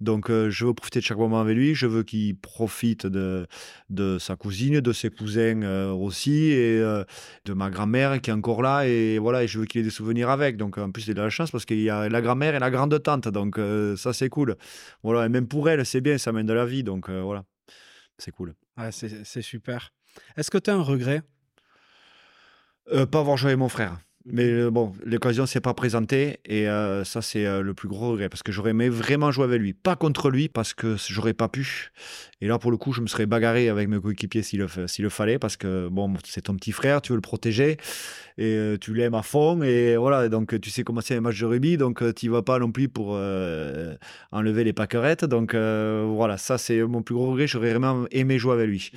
donc 0.00 0.28
euh, 0.28 0.50
je 0.50 0.66
veux 0.66 0.74
profiter 0.74 0.98
de 1.00 1.04
chaque 1.04 1.16
moment 1.16 1.40
avec 1.40 1.56
lui. 1.56 1.74
Je 1.74 1.86
veux 1.86 2.02
qu'il 2.02 2.36
profite 2.36 3.06
de, 3.06 3.46
de 3.88 4.18
sa 4.18 4.36
cousine, 4.36 4.80
de 4.80 4.92
ses 4.92 5.08
cousins 5.08 5.62
euh, 5.62 5.90
aussi, 5.90 6.50
et 6.50 6.80
de 6.80 7.52
ma 7.54 7.70
grand-mère 7.70 8.20
qui 8.20 8.30
est 8.30 8.32
encore 8.34 8.60
là. 8.60 8.86
Et 8.86 9.18
voilà, 9.18 9.42
et 9.44 9.48
je 9.48 9.58
veux 9.58 9.64
qu'il 9.64 9.80
ait 9.80 9.84
des 9.84 9.90
souvenirs 9.90 10.28
avec. 10.28 10.56
Donc, 10.56 10.76
en 10.76 10.90
plus, 10.90 11.06
il 11.06 11.12
a 11.12 11.14
de 11.14 11.22
la 11.22 11.30
chance 11.30 11.50
parce 11.50 11.64
qu'il 11.64 11.80
y 11.80 11.90
a 11.90 12.08
la 12.08 12.20
grand-mère 12.20 12.54
et 12.54 12.58
la 12.58 12.70
grande-tante. 12.70 13.28
Donc, 13.28 13.58
ça, 13.96 14.12
c'est 14.12 14.28
cool. 14.28 14.56
Voilà, 15.02 15.26
et 15.26 15.28
même 15.28 15.48
pour 15.48 15.68
elle, 15.68 15.84
c'est 15.86 16.02
bien, 16.02 16.18
ça 16.18 16.32
mène 16.32 16.46
de 16.46 16.52
la 16.52 16.66
vie. 16.66 16.82
Donc, 16.82 17.08
voilà, 17.08 17.44
c'est 18.18 18.32
cool. 18.32 18.54
Ouais, 18.76 18.90
c'est 18.92 19.42
super. 19.42 19.92
Est-ce 20.36 20.50
que 20.50 20.58
tu 20.58 20.68
as 20.68 20.74
un 20.74 20.82
regret? 20.82 21.22
Pas 22.90 23.18
avoir 23.18 23.38
joué 23.38 23.48
avec 23.48 23.58
mon 23.58 23.68
frère. 23.70 23.98
Mais 24.28 24.50
euh, 24.50 24.70
bon, 24.72 24.92
l'occasion 25.04 25.46
s'est 25.46 25.60
pas 25.60 25.72
présentée 25.72 26.40
et 26.44 26.68
euh, 26.68 27.04
ça 27.04 27.22
c'est 27.22 27.46
euh, 27.46 27.62
le 27.62 27.74
plus 27.74 27.86
gros 27.86 28.10
regret 28.10 28.28
parce 28.28 28.42
que 28.42 28.50
j'aurais 28.50 28.70
aimé 28.70 28.88
vraiment 28.88 29.30
jouer 29.30 29.44
avec 29.44 29.60
lui, 29.60 29.72
pas 29.72 29.94
contre 29.94 30.30
lui 30.30 30.48
parce 30.48 30.74
que 30.74 30.96
j'aurais 31.08 31.32
pas 31.32 31.48
pu. 31.48 31.92
Et 32.40 32.48
là 32.48 32.58
pour 32.58 32.72
le 32.72 32.76
coup, 32.76 32.92
je 32.92 33.02
me 33.02 33.06
serais 33.06 33.26
bagarré 33.26 33.68
avec 33.68 33.88
mes 33.88 34.00
coéquipiers 34.00 34.42
s'il 34.42 34.60
le 34.60 35.08
fallait 35.10 35.38
parce 35.38 35.56
que 35.56 35.86
bon, 35.88 36.12
c'est 36.24 36.42
ton 36.42 36.56
petit 36.56 36.72
frère, 36.72 37.02
tu 37.02 37.12
veux 37.12 37.16
le 37.16 37.22
protéger 37.22 37.76
et 38.38 38.76
tu 38.80 38.94
l'aimes 38.94 39.14
à 39.14 39.22
fond 39.22 39.62
et 39.62 39.96
voilà, 39.96 40.28
donc 40.28 40.60
tu 40.60 40.70
sais 40.70 40.84
comment 40.84 41.00
c'est 41.00 41.16
un 41.16 41.20
match 41.20 41.40
de 41.40 41.46
rugby, 41.46 41.76
donc 41.76 42.02
tu 42.14 42.28
vas 42.28 42.42
pas 42.42 42.58
non 42.58 42.70
plus 42.70 42.88
pour 42.88 43.18
enlever 44.32 44.64
les 44.64 44.72
paquerettes. 44.72 45.24
Donc 45.24 45.54
voilà, 45.54 46.36
ça 46.36 46.58
c'est 46.58 46.82
mon 46.82 47.02
plus 47.02 47.14
gros 47.14 47.30
regret, 47.30 47.46
j'aurais 47.46 47.70
vraiment 47.70 48.06
aimé 48.10 48.38
jouer 48.38 48.54
avec 48.54 48.68
lui. 48.68 48.92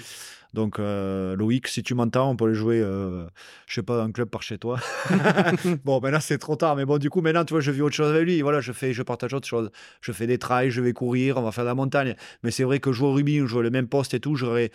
Donc, 0.53 0.79
euh, 0.79 1.35
Loïc, 1.35 1.67
si 1.67 1.83
tu 1.83 1.93
m'entends, 1.93 2.31
on 2.31 2.35
peut 2.35 2.47
le 2.47 2.53
jouer, 2.55 2.81
euh, 2.81 3.27
je 3.67 3.75
sais 3.75 3.83
pas, 3.83 3.97
dans 3.97 4.03
un 4.03 4.11
club 4.11 4.29
par 4.29 4.41
chez 4.41 4.57
toi. 4.57 4.79
bon, 5.85 6.01
maintenant 6.01 6.19
c'est 6.19 6.39
trop 6.39 6.55
tard, 6.55 6.75
mais 6.75 6.85
bon, 6.85 6.97
du 6.97 7.09
coup, 7.09 7.21
maintenant, 7.21 7.45
tu 7.45 7.53
vois, 7.53 7.61
je 7.61 7.71
vis 7.71 7.81
autre 7.81 7.95
chose 7.95 8.09
avec 8.09 8.25
lui. 8.25 8.41
Voilà, 8.41 8.59
je 8.59 8.71
fais, 8.71 8.93
je 8.93 9.03
partage 9.03 9.33
autre 9.33 9.47
chose. 9.47 9.69
Je 10.01 10.11
fais 10.11 10.25
des 10.25 10.39
trails, 10.39 10.71
je 10.71 10.81
vais 10.81 10.93
courir, 10.93 11.37
on 11.37 11.43
va 11.43 11.51
faire 11.51 11.65
de 11.65 11.69
la 11.69 11.75
montagne. 11.75 12.15
Mais 12.43 12.49
c'est 12.49 12.63
vrai 12.63 12.79
que 12.79 12.91
jouer 12.91 13.07
au 13.07 13.13
rugby, 13.13 13.45
jouer 13.45 13.61
le 13.61 13.69
même 13.69 13.87
poste 13.87 14.13
et 14.13 14.19
tout, 14.19 14.35
j'aurais. 14.35 14.71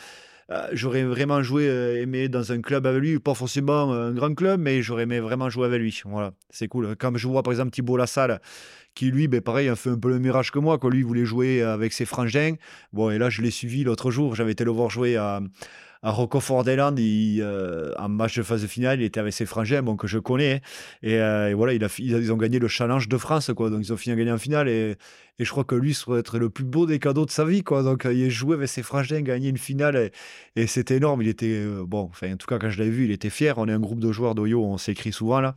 Euh, 0.50 0.68
j'aurais 0.72 1.04
vraiment 1.04 1.42
joué, 1.42 1.64
aimé 2.00 2.28
dans 2.28 2.52
un 2.52 2.60
club 2.60 2.86
avec 2.86 3.00
lui, 3.00 3.18
pas 3.18 3.34
forcément 3.34 3.92
un 3.92 4.12
grand 4.12 4.34
club, 4.34 4.60
mais 4.60 4.82
j'aurais 4.82 5.04
aimé 5.04 5.20
vraiment 5.20 5.48
jouer 5.48 5.66
avec 5.66 5.80
lui. 5.80 6.02
Voilà, 6.04 6.32
c'est 6.50 6.68
cool. 6.68 6.96
Comme 6.96 7.16
je 7.16 7.26
vois 7.26 7.42
par 7.42 7.52
exemple 7.52 7.70
Thibault 7.70 7.96
Lassalle, 7.96 8.40
qui 8.94 9.10
lui, 9.10 9.26
ben, 9.26 9.40
pareil, 9.40 9.68
a 9.68 9.76
fait 9.76 9.90
un 9.90 9.98
peu 9.98 10.08
le 10.08 10.18
mirage 10.18 10.50
que 10.50 10.58
moi. 10.58 10.78
Quoi. 10.78 10.90
Lui, 10.90 11.00
il 11.00 11.04
voulait 11.04 11.24
jouer 11.24 11.62
avec 11.62 11.92
ses 11.92 12.04
frangins. 12.04 12.54
Bon, 12.92 13.10
et 13.10 13.18
là, 13.18 13.28
je 13.28 13.42
l'ai 13.42 13.50
suivi 13.50 13.84
l'autre 13.84 14.10
jour. 14.10 14.34
J'avais 14.34 14.52
été 14.52 14.64
le 14.64 14.70
voir 14.70 14.90
jouer 14.90 15.16
à, 15.16 15.40
à 16.04 16.10
Rockford 16.10 16.68
Island, 16.68 17.00
euh, 17.00 17.92
en 17.98 18.10
match 18.10 18.36
de 18.36 18.42
phase 18.42 18.66
finale, 18.66 19.00
il 19.00 19.04
était 19.04 19.20
avec 19.20 19.32
ses 19.32 19.46
frangins, 19.46 19.80
bon, 19.80 19.96
que 19.96 20.06
je 20.06 20.18
connais. 20.18 20.60
Et, 21.02 21.18
euh, 21.18 21.48
et 21.48 21.54
voilà, 21.54 21.72
ils 21.72 22.30
ont 22.30 22.36
gagné 22.36 22.58
le 22.58 22.68
challenge 22.68 23.08
de 23.08 23.16
France, 23.16 23.50
quoi. 23.56 23.70
Donc, 23.70 23.80
ils 23.82 23.90
ont 23.90 23.96
fini 23.96 24.12
à 24.12 24.16
gagner 24.16 24.30
en 24.30 24.36
finale. 24.36 24.68
Et, 24.68 24.96
et 25.38 25.44
je 25.46 25.50
crois 25.50 25.64
que 25.64 25.74
lui, 25.74 25.94
ça 25.94 26.12
être 26.18 26.38
le 26.38 26.50
plus 26.50 26.64
beau 26.64 26.84
des 26.84 26.98
cadeaux 26.98 27.24
de 27.24 27.30
sa 27.30 27.46
vie, 27.46 27.62
quoi. 27.62 27.82
Donc, 27.82 28.04
il 28.04 28.22
a 28.22 28.28
joué 28.28 28.54
avec 28.54 28.68
ses 28.68 28.82
frangins, 28.82 29.22
gagné 29.22 29.48
une 29.48 29.56
finale. 29.56 30.10
Et, 30.56 30.66
c'était 30.66 30.96
énorme. 30.96 31.22
Il 31.22 31.28
était, 31.28 31.46
euh, 31.46 31.84
bon, 31.86 32.10
en 32.22 32.36
tout 32.36 32.46
cas, 32.46 32.58
quand 32.58 32.68
je 32.68 32.82
l'ai 32.82 32.90
vu, 32.90 33.06
il 33.06 33.10
était 33.10 33.30
fier. 33.30 33.56
On 33.56 33.66
est 33.66 33.72
un 33.72 33.80
groupe 33.80 34.00
de 34.00 34.12
joueurs 34.12 34.34
d'Oyo, 34.34 34.62
on 34.62 34.76
s'écrit 34.76 35.12
souvent, 35.12 35.40
là. 35.40 35.54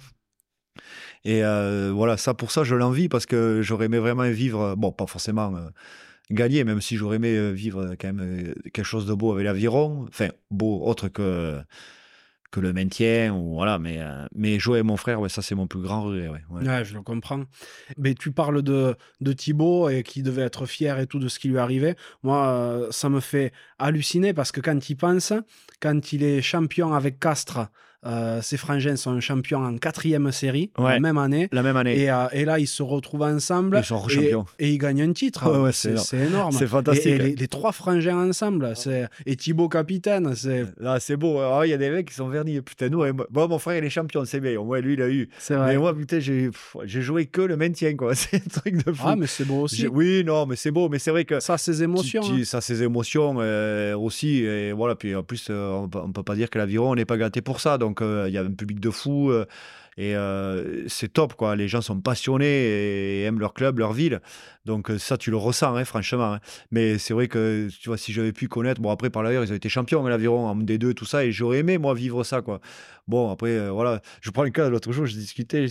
Et 1.25 1.41
voilà, 1.41 2.15
ça 2.15 2.33
pour 2.33 2.51
ça, 2.51 2.63
je 2.63 2.73
l'envie 2.73 3.09
parce 3.09 3.25
que 3.25 3.61
j'aurais 3.61 3.87
aimé 3.87 3.97
vraiment 3.97 4.29
vivre, 4.29 4.75
bon, 4.77 4.93
pas 4.93 5.07
forcément 5.07 5.51
gagner, 6.31 6.63
même 6.63 6.81
si 6.81 6.97
j'aurais 6.97 7.17
aimé 7.17 7.35
euh, 7.35 7.51
vivre 7.51 7.95
quand 7.99 8.13
même 8.13 8.53
quelque 8.73 8.85
chose 8.85 9.05
de 9.05 9.13
beau 9.13 9.31
avec 9.33 9.45
l'aviron, 9.45 10.05
enfin, 10.09 10.29
beau 10.51 10.85
autre 10.85 11.07
que, 11.07 11.59
que 12.51 12.59
le 12.59 12.73
maintien, 12.73 13.33
ou 13.33 13.55
voilà, 13.55 13.79
mais, 13.79 13.99
mais 14.33 14.59
jouer 14.59 14.77
avec 14.77 14.85
mon 14.85 14.97
frère, 14.97 15.19
ouais, 15.19 15.29
ça 15.29 15.41
c'est 15.41 15.55
mon 15.55 15.67
plus 15.67 15.81
grand 15.81 16.03
regret. 16.03 16.29
Ouais, 16.49 16.85
je 16.85 16.93
le 16.93 17.01
comprends. 17.01 17.43
Mais 17.97 18.13
tu 18.13 18.31
parles 18.31 18.61
de, 18.61 18.95
de 19.21 19.33
Thibaut 19.33 19.89
et 19.89 20.03
qui 20.03 20.23
devait 20.23 20.43
être 20.43 20.65
fier 20.65 20.99
et 20.99 21.07
tout 21.07 21.19
de 21.19 21.27
ce 21.27 21.39
qui 21.39 21.49
lui 21.49 21.57
arrivait. 21.57 21.95
Moi, 22.23 22.87
ça 22.91 23.09
me 23.09 23.19
fait 23.19 23.51
halluciner 23.79 24.33
parce 24.33 24.51
que 24.51 24.61
quand 24.61 24.89
il 24.89 24.95
pense, 24.95 25.33
quand 25.81 26.13
il 26.13 26.23
est 26.23 26.41
champion 26.41 26.93
avec 26.93 27.19
Castres, 27.19 27.69
euh, 28.05 28.41
ses 28.43 28.57
frangins 28.57 28.95
sont 28.95 29.19
champions 29.19 29.63
en 29.63 29.77
quatrième 29.77 30.31
série, 30.31 30.71
la 30.77 30.99
même 30.99 31.17
année. 31.17 31.49
La 31.51 31.63
même 31.63 31.75
année. 31.77 31.99
Et, 31.99 32.11
euh, 32.11 32.27
et, 32.31 32.45
là, 32.45 32.59
ils 32.59 32.67
se 32.67 32.83
retrouvent 32.83 33.23
ensemble. 33.23 33.79
Ils 33.81 33.85
sont 33.85 34.07
champions. 34.07 34.45
Et, 34.59 34.71
ils 34.71 34.77
gagnent 34.77 35.01
un 35.01 35.13
titre. 35.13 35.71
c'est 35.73 35.95
énorme. 36.13 36.51
C'est 36.51 36.67
fantastique. 36.67 37.07
Et, 37.07 37.35
les, 37.35 37.47
trois 37.47 37.71
frangins 37.71 38.29
ensemble. 38.29 38.73
Et 39.25 39.35
Thibaut 39.35 39.67
capitaine. 39.67 40.33
C'est 40.35 41.17
beau. 41.17 41.39
Ah, 41.39 41.61
il 41.65 41.69
y 41.69 41.73
a 41.73 41.77
des 41.77 41.89
mecs 41.89 42.09
qui 42.09 42.13
sont 42.13 42.29
vernis. 42.29 42.61
Putain, 42.61 42.89
nous, 42.89 43.03
bon, 43.29 43.47
mon 43.47 43.59
frère, 43.59 43.77
il 43.77 43.83
est 43.83 43.89
champion, 43.89 44.25
c'est 44.25 44.39
bien. 44.39 44.61
Moi, 44.61 44.79
lui, 44.79 44.93
il 44.93 45.01
a 45.01 45.09
eu. 45.09 45.29
Vrai. 45.49 45.73
Mais 45.73 45.77
moi, 45.77 45.95
putain, 45.95 46.19
j'ai 46.19 46.51
joué 47.01 47.25
que 47.25 47.41
le 47.41 47.57
maintien. 47.57 47.95
C'est 48.13 48.35
un 48.37 48.59
truc 48.59 48.85
de 48.85 48.91
fou. 48.91 49.03
Ah, 49.05 49.15
mais 49.15 49.27
c'est 49.27 49.45
beau 49.45 49.61
aussi. 49.61 49.87
Oui, 49.87 50.23
non, 50.25 50.45
mais 50.45 50.55
c'est 50.55 50.71
beau. 50.71 50.89
Mais 50.89 50.99
c'est 50.99 51.11
vrai 51.11 51.25
que. 51.25 51.39
Ça, 51.39 51.57
ses 51.57 51.83
émotions. 51.83 52.21
Hein. 52.23 52.43
Ça, 52.43 52.61
ses 52.61 52.83
émotions 52.83 53.37
euh, 53.39 53.95
aussi. 53.97 54.43
Et 54.43 54.71
voilà. 54.71 54.95
Puis 54.95 55.15
en 55.15 55.23
plus, 55.23 55.49
on 55.49 55.83
ne 55.83 56.11
peut 56.11 56.23
pas 56.23 56.35
dire 56.35 56.49
que 56.49 56.57
l'aviron, 56.57 56.91
on 56.91 56.95
n'est 56.95 57.05
pas 57.05 57.17
gâté 57.17 57.41
pour 57.41 57.59
ça. 57.59 57.77
Donc, 57.77 57.86
il 57.99 58.33
y 58.33 58.37
a 58.37 58.41
un 58.41 58.51
public 58.51 58.79
de 58.79 58.89
fou. 58.89 59.31
Euh, 59.31 59.45
et 59.97 60.15
euh, 60.15 60.87
c'est 60.87 61.11
top, 61.11 61.33
quoi. 61.33 61.55
Les 61.55 61.67
gens 61.67 61.81
sont 61.81 61.99
passionnés 61.99 62.45
et 62.45 63.23
aiment 63.23 63.39
leur 63.39 63.53
club, 63.53 63.79
leur 63.79 63.93
ville. 63.93 64.21
Donc 64.67 64.91
euh, 64.91 64.99
ça, 64.99 65.17
tu 65.17 65.31
le 65.31 65.37
ressens, 65.37 65.75
hein, 65.75 65.85
franchement. 65.85 66.33
Hein. 66.33 66.39
Mais 66.71 66.97
c'est 66.99 67.13
vrai 67.13 67.27
que, 67.27 67.69
tu 67.81 67.89
vois, 67.89 67.97
si 67.97 68.11
j'avais 68.11 68.33
pu 68.33 68.47
connaître, 68.49 68.81
bon, 68.81 68.91
après, 68.91 69.09
par 69.09 69.25
ailleurs, 69.25 69.43
ils 69.43 69.51
ont 69.51 69.55
été 69.55 69.69
champions, 69.69 70.03
mais 70.03 70.09
l'aviron 70.09 70.45
en 70.45 70.55
D2, 70.55 70.93
tout 70.93 71.05
ça, 71.05 71.25
et 71.25 71.31
j'aurais 71.31 71.59
aimé, 71.59 71.77
moi, 71.77 71.95
vivre 71.95 72.23
ça, 72.23 72.41
quoi. 72.41 72.59
Bon, 73.07 73.31
après, 73.31 73.51
euh, 73.51 73.71
voilà, 73.71 74.01
je 74.19 74.29
prends 74.31 74.43
le 74.43 74.49
cas, 74.49 74.67
l'autre 74.67 74.91
jour, 74.91 75.05
je 75.05 75.15
discutais, 75.15 75.67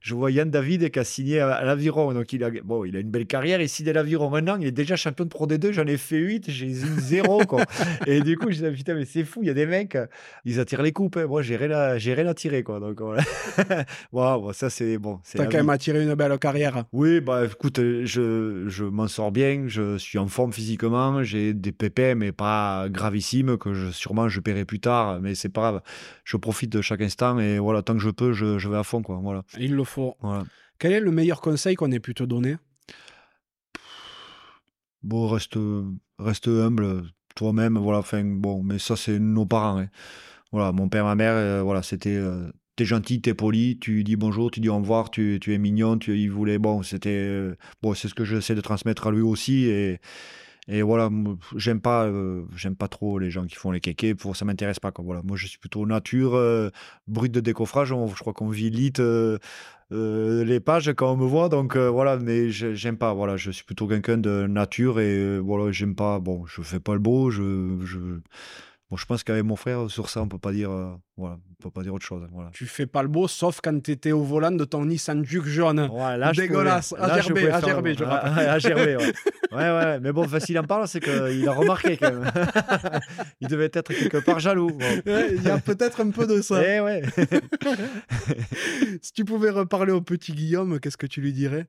je, 0.00 0.14
vois 0.14 0.30
Yann 0.30 0.50
David 0.50 0.90
qui 0.90 0.98
a 0.98 1.04
signé 1.04 1.38
à, 1.38 1.62
l'aviron, 1.62 2.14
donc 2.14 2.32
il 2.32 2.42
a, 2.42 2.50
bon, 2.64 2.86
il 2.86 2.96
a 2.96 3.00
une 3.00 3.10
belle 3.10 3.26
carrière, 3.26 3.60
il 3.60 3.68
signe 3.68 3.90
à 3.90 3.92
l'aviron 3.92 4.30
maintenant, 4.30 4.56
il 4.58 4.66
est 4.66 4.72
déjà 4.72 4.96
champion 4.96 5.26
de 5.26 5.28
Pro 5.28 5.46
D2, 5.46 5.72
j'en 5.72 5.86
ai 5.86 5.98
fait 5.98 6.16
8, 6.16 6.50
j'ai 6.50 6.70
zéro, 6.70 7.44
quoi. 7.44 7.64
et 8.06 8.22
du 8.22 8.38
coup, 8.38 8.46
je 8.48 8.54
disais, 8.54 8.72
putain, 8.72 8.94
mais 8.94 9.04
c'est 9.04 9.24
fou, 9.24 9.40
il 9.42 9.48
y 9.48 9.50
a 9.50 9.54
des 9.54 9.66
mecs, 9.66 9.98
ils 10.46 10.58
attirent 10.60 10.80
les 10.80 10.92
coupes, 10.92 11.18
hein. 11.18 11.26
moi, 11.26 11.42
j'ai 11.42 11.56
rien, 11.56 11.72
à, 11.72 11.92
rien 11.92 12.26
à 12.26 12.32
tirer, 12.32 12.62
quoi. 12.62 12.80
Donc, 12.80 13.02
voilà. 13.02 13.22
bon, 14.12 14.52
ça, 14.54 14.70
c'est 14.70 14.96
bon. 14.96 15.20
T'as 15.30 15.44
quand 15.44 15.58
même 15.58 15.68
attiré 15.68 16.02
une 16.02 16.14
belle 16.14 16.38
carrière. 16.38 16.84
Oui, 16.92 17.20
bah, 17.20 17.44
écoute, 17.44 17.76
je, 17.78 18.37
je 18.66 18.84
m'en 18.84 19.08
sors 19.08 19.32
bien, 19.32 19.64
je 19.66 19.98
suis 19.98 20.18
en 20.18 20.28
forme 20.28 20.52
physiquement, 20.52 21.22
j'ai 21.22 21.54
des 21.54 21.72
pépins, 21.72 22.14
mais 22.14 22.32
pas 22.32 22.88
gravissimes, 22.88 23.58
que 23.58 23.74
je, 23.74 23.90
sûrement 23.90 24.28
je 24.28 24.40
paierai 24.40 24.64
plus 24.64 24.80
tard, 24.80 25.20
mais 25.20 25.34
c'est 25.34 25.48
pas 25.48 25.60
grave. 25.60 25.82
Je 26.24 26.36
profite 26.36 26.70
de 26.70 26.80
chaque 26.80 27.02
instant 27.02 27.38
et 27.38 27.58
voilà, 27.58 27.82
tant 27.82 27.94
que 27.94 28.00
je 28.00 28.10
peux, 28.10 28.32
je, 28.32 28.58
je 28.58 28.68
vais 28.68 28.76
à 28.76 28.82
fond. 28.82 29.02
Quoi, 29.02 29.18
voilà. 29.22 29.42
Il 29.58 29.74
le 29.74 29.84
faut. 29.84 30.16
Quel 30.78 30.92
est 30.92 31.00
le 31.00 31.10
meilleur 31.10 31.40
conseil 31.40 31.74
qu'on 31.74 31.90
ait 31.92 32.00
pu 32.00 32.14
te 32.14 32.22
donner? 32.22 32.56
Bon, 35.02 35.28
reste, 35.28 35.58
reste 36.18 36.48
humble, 36.48 37.04
toi-même, 37.36 37.78
voilà, 37.78 37.98
enfin, 37.98 38.24
bon, 38.24 38.62
mais 38.62 38.78
ça, 38.78 38.96
c'est 38.96 39.18
nos 39.18 39.46
parents. 39.46 39.78
Hein. 39.78 39.88
Voilà, 40.50 40.72
mon 40.72 40.88
père, 40.88 41.04
ma 41.04 41.14
mère, 41.14 41.34
euh, 41.34 41.62
voilà, 41.62 41.82
c'était. 41.82 42.16
Euh, 42.16 42.50
t'es 42.78 42.84
gentil, 42.84 43.20
t'es 43.20 43.34
poli, 43.34 43.76
tu 43.80 44.04
dis 44.04 44.14
bonjour, 44.14 44.52
tu 44.52 44.60
dis 44.60 44.68
au 44.68 44.76
revoir, 44.76 45.10
tu, 45.10 45.38
tu 45.40 45.52
es 45.52 45.58
mignon, 45.58 45.98
tu, 45.98 46.16
il 46.16 46.30
voulait, 46.30 46.58
bon, 46.58 46.84
c'était, 46.84 47.10
euh, 47.10 47.56
bon, 47.82 47.92
c'est 47.94 48.06
ce 48.06 48.14
que 48.14 48.24
j'essaie 48.24 48.54
de 48.54 48.60
transmettre 48.60 49.08
à 49.08 49.10
lui 49.10 49.20
aussi 49.20 49.64
et, 49.64 49.98
et 50.68 50.82
voilà, 50.82 51.10
j'aime 51.56 51.80
pas, 51.80 52.04
euh, 52.04 52.44
j'aime 52.54 52.76
pas 52.76 52.86
trop 52.86 53.18
les 53.18 53.30
gens 53.32 53.46
qui 53.46 53.56
font 53.56 53.72
les 53.72 53.80
kékés, 53.80 54.14
pour 54.14 54.36
ça 54.36 54.44
m'intéresse 54.44 54.78
pas 54.78 54.92
quoi. 54.92 55.04
Voilà, 55.04 55.22
moi 55.24 55.36
je 55.36 55.48
suis 55.48 55.58
plutôt 55.58 55.86
nature, 55.86 56.36
euh, 56.36 56.70
brut 57.08 57.32
de 57.32 57.40
décoffrage. 57.40 57.88
je 57.88 58.20
crois 58.20 58.32
qu'on 58.32 58.48
vit 58.48 58.70
lit 58.70 58.92
les 59.90 60.60
pages 60.60 60.92
quand 60.94 61.12
on 61.12 61.16
me 61.16 61.26
voit, 61.26 61.48
donc 61.48 61.76
voilà. 61.76 62.18
Mais 62.18 62.50
j'aime 62.50 62.98
pas. 62.98 63.14
Voilà, 63.14 63.38
je 63.38 63.50
suis 63.50 63.64
plutôt 63.64 63.88
quelqu'un 63.88 64.18
de 64.18 64.46
nature 64.46 65.00
et 65.00 65.38
voilà, 65.38 65.72
j'aime 65.72 65.94
pas. 65.94 66.18
Bon, 66.20 66.44
je 66.46 66.60
fais 66.60 66.80
pas 66.80 66.92
le 66.92 67.00
beau, 67.00 67.30
je 67.30 68.20
Bon, 68.90 68.96
je 68.96 69.04
pense 69.04 69.22
qu'avec 69.22 69.44
mon 69.44 69.56
frère, 69.56 69.90
sur 69.90 70.08
ça, 70.08 70.22
on 70.22 70.28
peut 70.28 70.38
pas 70.38 70.50
dire, 70.50 70.70
euh, 70.70 70.94
voilà, 71.18 71.36
on 71.50 71.62
peut 71.62 71.70
pas 71.70 71.82
dire 71.82 71.92
autre 71.92 72.06
chose. 72.06 72.26
Voilà. 72.32 72.48
Tu 72.54 72.64
fais 72.64 72.86
pas 72.86 73.02
le 73.02 73.08
beau, 73.08 73.28
sauf 73.28 73.60
quand 73.62 73.82
tu 73.82 73.90
étais 73.90 74.12
au 74.12 74.22
volant 74.22 74.50
de 74.50 74.64
ton 74.64 74.86
Nissan 74.86 75.22
Juke 75.26 75.44
jaune. 75.44 75.80
Ouais, 75.92 76.32
Dégueulasse. 76.32 76.94
AGRB, 76.98 77.36
AGRB, 77.52 77.88
je. 77.98 78.04
AGRB, 78.04 78.78
ouais. 78.98 79.12
ouais, 79.52 79.70
ouais. 79.70 80.00
Mais 80.00 80.10
bon, 80.10 80.26
s'il 80.40 80.58
en 80.58 80.64
parle, 80.64 80.88
c'est 80.88 81.00
qu'il 81.00 81.46
a 81.46 81.52
remarqué 81.52 81.98
quand 81.98 82.12
même. 82.12 82.32
il 83.42 83.48
devait 83.48 83.70
être 83.74 83.92
quelque 83.92 84.24
part 84.24 84.40
jaloux. 84.40 84.70
Il 85.04 85.42
y 85.42 85.50
a 85.50 85.58
peut-être 85.58 86.00
un 86.00 86.08
peu 86.08 86.26
de 86.26 86.40
ça. 86.40 86.62
Eh 86.64 86.80
ouais. 86.80 87.02
si 89.02 89.12
tu 89.12 89.26
pouvais 89.26 89.50
reparler 89.50 89.92
au 89.92 90.00
petit 90.00 90.32
Guillaume, 90.32 90.80
qu'est-ce 90.80 90.96
que 90.96 91.06
tu 91.06 91.20
lui 91.20 91.34
dirais? 91.34 91.66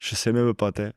Je 0.00 0.16
sais 0.16 0.32
même 0.32 0.54
pas, 0.54 0.72
t'es 0.72 0.90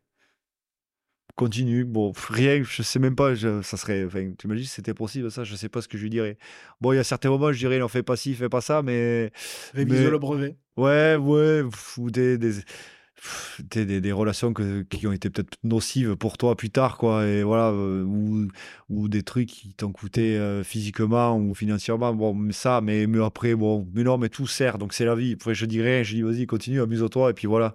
continue. 1.42 1.84
Bon, 1.86 2.14
rien, 2.30 2.62
je 2.64 2.84
sais 2.84 3.00
même 3.00 3.16
pas, 3.16 3.36
ça 3.36 3.78
serait. 3.78 4.06
Enfin, 4.06 4.32
tu 4.38 4.48
imagines 4.48 4.66
si 4.66 4.72
c'était 4.72 4.94
possible, 4.94 5.32
ça, 5.32 5.44
je 5.44 5.56
sais 5.56 5.70
pas 5.70 5.82
ce 5.82 5.88
que 5.88 5.98
je 5.98 6.04
lui 6.04 6.10
dirais. 6.10 6.38
Bon, 6.80 6.94
il 6.94 6.98
y 6.98 7.00
a 7.00 7.04
certains 7.04 7.30
moments, 7.30 7.52
je 7.52 7.58
dirais, 7.58 7.80
n'en 7.80 7.88
fais 7.88 8.04
pas 8.04 8.16
ci, 8.16 8.34
fais 8.36 8.50
pas 8.50 8.62
ça, 8.62 8.82
mais. 8.82 9.32
Révise 9.74 10.06
le 10.06 10.20
brevet. 10.20 10.56
Ouais, 10.78 11.16
ouais, 11.16 11.64
ou 11.98 12.12
des, 12.12 12.38
des, 12.38 14.02
des, 14.02 14.12
relations 14.12 14.54
que, 14.54 14.84
qui 14.84 15.06
ont 15.08 15.12
été 15.12 15.30
peut-être 15.30 15.58
nocives 15.64 16.16
pour 16.16 16.38
toi 16.38 16.56
plus 16.56 16.70
tard, 16.70 16.98
quoi, 16.98 17.26
et 17.26 17.44
voilà, 17.44 17.70
euh, 17.70 18.04
ou, 18.04 18.48
ou, 18.90 19.10
des 19.10 19.24
trucs 19.24 19.50
qui 19.50 19.74
t'ont 19.74 19.92
coûté 19.92 20.38
euh, 20.38 20.64
physiquement 20.64 21.38
ou 21.38 21.54
financièrement, 21.54 22.14
bon, 22.14 22.34
mais 22.34 22.54
ça, 22.54 22.82
mais, 22.82 23.08
mais 23.08 23.24
après, 23.24 23.54
bon, 23.54 23.88
mais 23.94 24.04
non, 24.04 24.18
mais 24.18 24.30
tout 24.30 24.48
sert, 24.48 24.78
donc 24.78 24.94
c'est 24.94 25.06
la 25.06 25.16
vie. 25.16 25.34
Après, 25.34 25.54
je 25.54 25.66
dirais, 25.66 26.04
je 26.04 26.16
dis, 26.16 26.22
vas-y, 26.22 26.46
continue, 26.46 26.82
amuse-toi, 26.82 27.32
et 27.32 27.34
puis 27.34 27.48
voilà. 27.48 27.74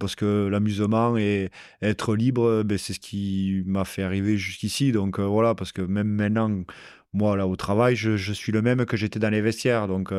Parce 0.00 0.16
que 0.16 0.48
l'amusement 0.48 1.16
et 1.16 1.50
être 1.82 2.16
libre, 2.16 2.62
ben, 2.64 2.78
c'est 2.78 2.94
ce 2.94 3.00
qui 3.00 3.62
m'a 3.66 3.84
fait 3.84 4.02
arriver 4.02 4.36
jusqu'ici, 4.36 4.92
donc 4.92 5.20
euh, 5.20 5.24
voilà, 5.24 5.54
parce 5.54 5.72
que 5.72 5.82
même 5.82 6.08
maintenant, 6.08 6.64
moi, 7.12 7.36
là, 7.36 7.46
au 7.46 7.56
travail, 7.56 7.96
je, 7.96 8.32
suis 8.32 8.52
le 8.52 8.62
même 8.62 8.84
que 8.86 8.96
j'étais 8.96 9.18
dans 9.18 9.30
les 9.30 9.40
vestiaires. 9.40 9.88
Donc, 9.88 10.12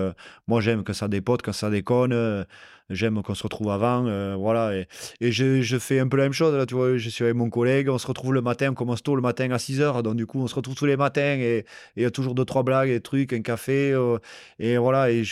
moi, 0.48 0.62
j'aime 0.62 0.84
que 0.84 0.94
ça 0.94 1.08
dépote, 1.08 1.42
que 1.42 1.52
ça 1.52 1.70
déconne 1.70 2.46
j'aime 2.92 3.22
qu'on 3.24 3.34
se 3.34 3.44
retrouve 3.44 3.70
avant. 3.72 4.06
Euh, 4.08 4.36
voilà. 4.38 4.74
Et, 5.20 5.32
je, 5.32 5.78
fais 5.80 6.00
un 6.00 6.08
peu 6.08 6.18
la 6.18 6.24
même 6.24 6.34
chose. 6.34 6.54
Là, 6.56 6.66
tu 6.66 6.76
vois, 6.76 6.98
je 6.98 7.10
suis 7.10 7.24
avec 7.24 7.36
mon 7.36 7.50
collègue, 7.50 7.90
on 7.90 7.98
se 7.98 8.08
retrouve 8.08 8.34
le 8.34 8.42
matin, 8.42 8.70
on 8.72 8.74
commence 8.74 9.04
tôt 9.04 9.16
le 9.16 9.22
matin 9.22 9.50
à 9.52 9.60
6 9.60 9.80
h. 9.80 10.02
Donc, 10.04 10.16
du 10.16 10.26
coup, 10.26 10.42
on 10.42 10.48
se 10.48 10.56
retrouve 10.56 10.76
tous 10.76 10.86
les 10.86 10.98
matins 10.98 11.38
et 11.40 11.66
il 11.96 12.04
y 12.04 12.06
a 12.06 12.12
toujours 12.12 12.36
deux, 12.36 12.46
trois 12.46 12.64
blagues, 12.64 12.90
des 12.90 13.02
trucs, 13.02 13.34
un 13.34 13.42
café. 13.42 13.92
Euh, 13.94 14.18
et 14.60 14.78
voilà. 14.78 15.12
Et, 15.12 15.24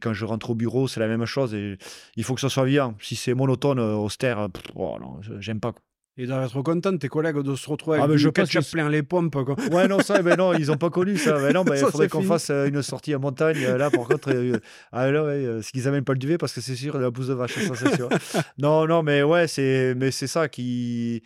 quand 0.00 0.14
je 0.14 0.24
rentre 0.24 0.50
au 0.50 0.54
bureau, 0.54 0.88
c'est 0.88 1.00
la 1.00 1.08
même 1.08 1.24
chose. 1.26 1.54
Et 1.54 1.76
il 2.16 2.24
faut 2.24 2.34
que 2.34 2.40
ça 2.40 2.48
soit 2.48 2.64
vivant. 2.64 2.94
Si 3.00 3.16
c'est 3.16 3.34
monotone, 3.34 3.78
euh, 3.78 3.94
austère, 3.94 4.48
oh, 4.74 4.96
non, 5.00 5.20
j'aime 5.40 5.60
pas. 5.60 5.74
Ils 6.18 6.26
doivent 6.26 6.44
être 6.44 6.62
contents, 6.62 6.96
tes 6.98 7.08
collègues, 7.08 7.38
de 7.38 7.54
se 7.54 7.70
retrouver 7.70 7.98
ah, 7.98 8.04
avec 8.04 8.18
je 8.18 8.28
ketchup 8.28 8.64
plein 8.70 8.90
les 8.90 9.02
pompes. 9.02 9.32
Quoi. 9.44 9.56
Ouais, 9.72 9.88
non, 9.88 10.00
ça, 10.00 10.20
ben 10.20 10.36
non, 10.36 10.52
ils 10.52 10.66
n'ont 10.66 10.76
pas 10.76 10.90
connu 10.90 11.16
ça. 11.16 11.38
Mais 11.38 11.52
non, 11.52 11.64
ben, 11.64 11.74
il 11.76 11.80
faudrait 11.80 12.08
qu'on 12.08 12.22
fasse 12.22 12.50
euh, 12.50 12.68
une 12.68 12.82
sortie 12.82 13.14
en 13.14 13.20
montagne. 13.20 13.56
Euh, 13.64 13.78
là, 13.78 13.90
par 13.90 14.06
contre, 14.06 14.30
euh, 14.30 14.58
ah, 14.92 15.10
là, 15.10 15.24
ouais, 15.24 15.62
ce 15.62 15.72
qu'ils 15.72 15.84
n'amènent 15.84 16.04
pas 16.04 16.12
le 16.12 16.18
duvet, 16.18 16.36
parce 16.36 16.52
que 16.52 16.60
c'est 16.60 16.74
sûr, 16.74 16.98
la 16.98 17.10
bouse 17.10 17.28
de 17.28 17.34
vache, 17.34 17.54
ça, 17.54 17.74
c'est 17.74 17.96
sûr. 17.96 18.10
non, 18.58 18.86
non, 18.86 19.02
mais 19.02 19.22
ouais, 19.22 19.46
c'est 19.48 20.12
ça 20.26 20.48
qui 20.48 21.22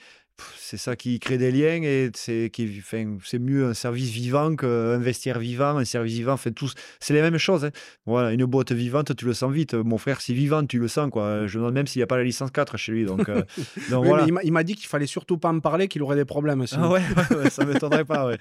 c'est 0.57 0.77
ça 0.77 0.97
qui 0.97 1.19
crée 1.19 1.39
des 1.39 1.51
liens 1.51 1.83
et 1.83 2.11
c'est 2.15 2.51
qui 2.53 2.77
enfin, 2.79 3.17
c'est 3.25 3.39
mieux 3.39 3.67
un 3.67 3.75
service 3.75 4.11
vivant 4.11 4.55
qu'un 4.55 4.99
vestiaire 4.99 5.39
vivant 5.39 5.79
un 5.79 5.85
service 5.85 6.15
vivant 6.15 6.37
fait 6.37 6.51
tous 6.51 6.75
c'est 7.01 7.15
les 7.15 7.23
mêmes 7.23 7.39
choses 7.39 7.65
hein. 7.65 7.71
voilà 8.05 8.33
une 8.33 8.45
boîte 8.45 8.73
vivante 8.73 9.17
tu 9.17 9.25
le 9.25 9.35
sens 9.35 9.53
vite 9.53 9.75
mon 9.75 9.99
frère 9.99 10.21
c'est 10.21 10.35
vivant 10.35 10.65
tu 10.67 10.79
le 10.79 10.89
sens 10.89 11.11
quoi 11.11 11.47
je 11.47 11.59
me 11.59 11.63
demande 11.63 11.75
même 11.75 11.87
s'il 11.87 12.01
n'y 12.01 12.05
a 12.05 12.07
pas 12.07 12.17
la 12.19 12.25
licence 12.25 12.51
4 12.51 12.77
chez 12.77 12.93
lui 12.93 13.05
donc, 13.05 13.29
euh, 13.29 13.43
voilà. 13.89 14.27
il 14.43 14.53
m'a 14.53 14.65
dit 14.65 14.75
qu'il 14.75 14.87
fallait 14.89 15.07
surtout 15.07 15.39
pas 15.39 15.51
en 15.51 15.61
parler 15.61 15.89
qu'il 15.89 16.03
aurait 16.03 16.17
des 16.17 16.25
problèmes 16.25 16.61
aussi. 16.61 16.77
ah 16.79 16.91
ouais, 16.91 17.03
ouais, 17.31 17.51
ça 17.51 17.65
m'étonnerait 17.65 18.05
pas 18.05 18.27
ouais. 18.27 18.39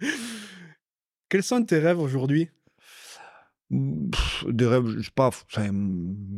quels 1.28 1.42
sont 1.42 1.62
tes 1.64 1.78
rêves 1.78 2.00
aujourd'hui? 2.00 2.50
Des 3.70 4.66
rêves 4.66 4.96
je 4.98 5.02
sais 5.02 5.10
pas 5.14 5.28
enfin, 5.28 5.70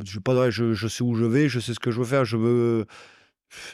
je, 0.05 0.19
pas 0.19 0.49
je, 0.51 0.73
je 0.73 0.87
sais 0.87 1.03
où 1.03 1.15
je 1.15 1.25
vais 1.25 1.49
je 1.49 1.59
sais 1.59 1.73
ce 1.73 1.79
que 1.79 1.89
je 1.89 1.99
veux 1.99 2.05
faire 2.05 2.25
je 2.25 2.37
veux 2.37 2.85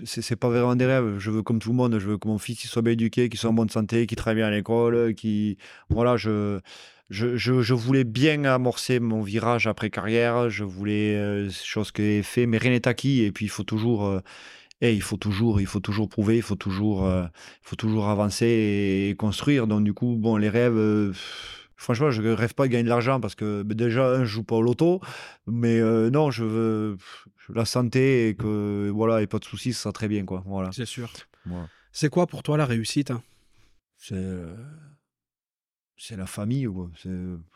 c'est 0.03 0.35
pas 0.35 0.49
vraiment 0.49 0.75
des 0.75 0.85
rêves. 0.85 1.17
Je 1.19 1.31
veux 1.31 1.43
comme 1.43 1.59
tout 1.59 1.69
le 1.69 1.75
monde, 1.75 1.99
je 1.99 2.07
veux 2.07 2.17
que 2.17 2.27
mon 2.27 2.37
fils 2.37 2.67
soit 2.67 2.81
bien 2.81 2.93
éduqué, 2.93 3.29
qu'il 3.29 3.39
soit 3.39 3.49
en 3.49 3.53
bonne 3.53 3.69
santé, 3.69 4.07
qu'il 4.07 4.17
travaille 4.17 4.37
bien 4.37 4.47
à 4.47 4.51
l'école, 4.51 5.13
qui 5.15 5.57
voilà, 5.89 6.17
je, 6.17 6.59
je, 7.09 7.37
je, 7.37 7.73
voulais 7.73 8.03
bien 8.03 8.43
amorcer 8.45 8.99
mon 8.99 9.21
virage 9.21 9.67
après 9.67 9.89
carrière. 9.89 10.49
Je 10.49 10.63
voulais 10.63 11.15
euh, 11.15 11.49
chose 11.49 11.91
que 11.91 12.03
j'ai 12.03 12.23
fait, 12.23 12.45
mais 12.45 12.57
rien 12.57 12.71
n'est 12.71 12.87
acquis. 12.87 13.23
Et 13.23 13.31
puis 13.31 13.45
il 13.45 13.49
faut 13.49 13.63
toujours, 13.63 14.05
euh, 14.05 14.21
et 14.81 14.93
il 14.93 15.01
faut 15.01 15.17
toujours, 15.17 15.59
il 15.59 15.67
faut 15.67 15.79
toujours 15.79 16.09
prouver, 16.09 16.37
il 16.37 16.43
faut 16.43 16.55
toujours, 16.55 17.05
euh, 17.05 17.23
il 17.63 17.67
faut 17.67 17.75
toujours 17.75 18.09
avancer 18.09 19.09
et, 19.09 19.15
construire. 19.15 19.67
Donc 19.67 19.83
du 19.83 19.93
coup, 19.93 20.15
bon, 20.17 20.37
les 20.37 20.49
rêves. 20.49 21.13
Franchement, 21.75 22.11
je 22.11 22.21
rêve 22.21 22.53
pas 22.55 22.67
de 22.67 22.73
gagner 22.73 22.83
de 22.83 22.89
l'argent 22.89 23.21
parce 23.21 23.35
que 23.35 23.63
déjà, 23.63 24.15
je 24.15 24.19
ne 24.21 24.25
joue 24.25 24.43
pas 24.43 24.55
au 24.55 24.61
loto. 24.61 24.99
Mais 25.47 25.79
non, 26.11 26.29
je 26.29 26.43
veux, 26.43 26.97
la 27.53 27.65
santé 27.65 28.29
et 28.29 28.35
que 28.35 28.89
voilà, 28.89 29.21
et 29.21 29.27
pas 29.27 29.39
de 29.39 29.45
soucis, 29.45 29.73
ça 29.73 29.83
sera 29.83 29.93
très 29.93 30.07
bien 30.07 30.25
quoi. 30.25 30.43
Voilà. 30.45 30.71
C'est 30.71 30.85
sûr. 30.85 31.11
C'est 31.91 32.09
quoi 32.09 32.27
pour 32.27 32.43
toi 32.43 32.57
la 32.57 32.65
réussite 32.65 33.11
hein? 33.11 33.23
C'est 33.97 34.15
euh, 34.15 34.55
c'est 35.97 36.15
la 36.15 36.27
famille 36.27 36.67
C'est 36.95 37.09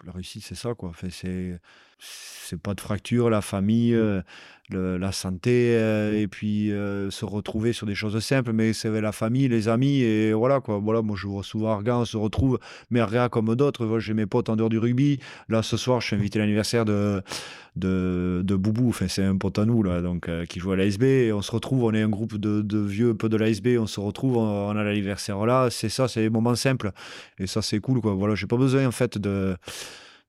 la 0.05 0.11
réussite, 0.11 0.43
c'est 0.43 0.55
ça 0.55 0.73
quoi. 0.75 0.89
Enfin, 0.89 1.09
c'est 1.09 1.59
c'est 1.99 2.61
pas 2.61 2.73
de 2.73 2.81
fracture, 2.81 3.29
la 3.29 3.41
famille, 3.41 3.93
euh, 3.93 4.21
la 4.69 5.11
santé, 5.11 5.75
euh, 5.75 6.19
et 6.19 6.27
puis 6.27 6.69
se 7.09 7.25
retrouver 7.25 7.73
sur 7.73 7.85
des 7.85 7.95
choses 7.95 8.17
simples, 8.19 8.53
mais 8.53 8.73
c'est 8.73 9.01
la 9.01 9.11
famille, 9.11 9.47
les 9.47 9.67
amis, 9.67 10.01
et 10.01 10.33
voilà 10.33 10.61
quoi. 10.61 10.79
Voilà, 10.79 11.01
moi 11.01 11.15
je 11.19 11.27
vois 11.27 11.43
souvent 11.43 11.71
Argan, 11.71 12.01
on 12.01 12.05
se 12.05 12.17
retrouve, 12.17 12.59
mais 12.89 13.03
rien 13.03 13.29
comme 13.29 13.55
d'autres. 13.55 13.99
J'ai 13.99 14.13
mes 14.13 14.25
potes 14.25 14.49
en 14.49 14.55
dehors 14.55 14.69
du 14.69 14.79
rugby. 14.79 15.19
Là, 15.49 15.61
ce 15.63 15.77
soir, 15.77 16.01
je 16.01 16.07
suis 16.07 16.15
invité 16.15 16.39
à 16.39 16.41
l'anniversaire 16.41 16.85
de 16.85 17.21
de, 17.75 18.41
de 18.43 18.55
Boubou, 18.55 18.89
enfin, 18.89 19.07
c'est 19.07 19.23
un 19.23 19.37
pote 19.37 19.57
à 19.57 19.65
nous, 19.65 19.81
là, 19.83 20.01
donc, 20.01 20.29
euh, 20.29 20.45
qui 20.45 20.59
joue 20.59 20.71
à 20.71 20.75
l'ASB. 20.75 21.03
Et 21.03 21.33
on 21.33 21.41
se 21.41 21.51
retrouve, 21.51 21.83
on 21.83 21.93
est 21.93 22.01
un 22.01 22.09
groupe 22.09 22.37
de, 22.37 22.61
de 22.61 22.77
vieux 22.79 23.15
peu 23.15 23.29
de 23.29 23.37
l'ASB, 23.37 23.77
on 23.79 23.87
se 23.87 23.99
retrouve, 23.99 24.37
on, 24.37 24.69
a 24.69 24.83
l'anniversaire 24.83 25.45
là. 25.45 25.69
C'est 25.71 25.89
ça, 25.89 26.07
c'est 26.07 26.21
des 26.21 26.29
moments 26.29 26.55
simples. 26.55 26.91
Et 27.39 27.47
ça, 27.47 27.61
c'est 27.61 27.79
cool, 27.79 28.01
quoi. 28.01 28.13
Voilà, 28.13 28.35
j'ai 28.35 28.47
pas 28.47 28.57
besoin, 28.57 28.85
en 28.87 28.91
fait, 28.91 29.17
de, 29.17 29.55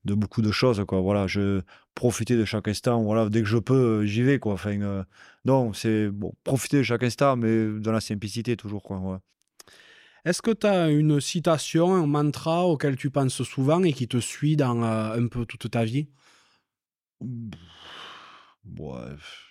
de 0.05 0.13
beaucoup 0.15 0.41
de 0.41 0.51
choses, 0.51 0.83
quoi. 0.87 0.99
Voilà, 1.01 1.27
je 1.27 1.61
profiter 1.95 2.35
de 2.37 2.45
chaque 2.45 2.67
instant. 2.67 3.01
Voilà, 3.01 3.29
dès 3.29 3.41
que 3.41 3.47
je 3.47 3.57
peux, 3.57 4.05
j'y 4.05 4.21
vais, 4.21 4.37
quoi. 4.37 4.53
Enfin, 4.53 4.79
euh, 4.81 5.03
non, 5.45 5.73
c'est 5.73 6.09
bon, 6.09 6.33
profiter 6.43 6.77
de 6.77 6.83
chaque 6.83 7.03
instant, 7.03 7.35
mais 7.37 7.79
dans 7.79 7.91
la 7.91 8.01
simplicité, 8.01 8.55
toujours, 8.55 8.83
quoi. 8.83 9.21
Est-ce 10.25 10.41
que 10.41 10.51
tu 10.51 10.67
as 10.67 10.89
une 10.89 11.21
citation, 11.21 11.93
un 11.93 12.07
mantra 12.07 12.65
auquel 12.65 12.97
tu 12.97 13.09
penses 13.11 13.43
souvent 13.43 13.83
et 13.83 13.93
qui 13.93 14.07
te 14.07 14.17
suit 14.17 14.55
dans 14.55 14.83
euh, 14.83 15.19
un 15.19 15.27
peu 15.27 15.45
toute 15.45 15.69
ta 15.69 15.85
vie? 15.85 16.09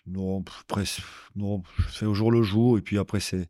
Non, 0.07 0.45
après, 0.69 0.85
non, 1.37 1.62
je 1.79 1.83
fais 1.85 2.07
au 2.07 2.15
jour 2.15 2.31
le 2.33 2.43
jour, 2.43 2.77
et 2.77 2.81
puis 2.81 2.99
après, 2.99 3.21
c'est 3.21 3.49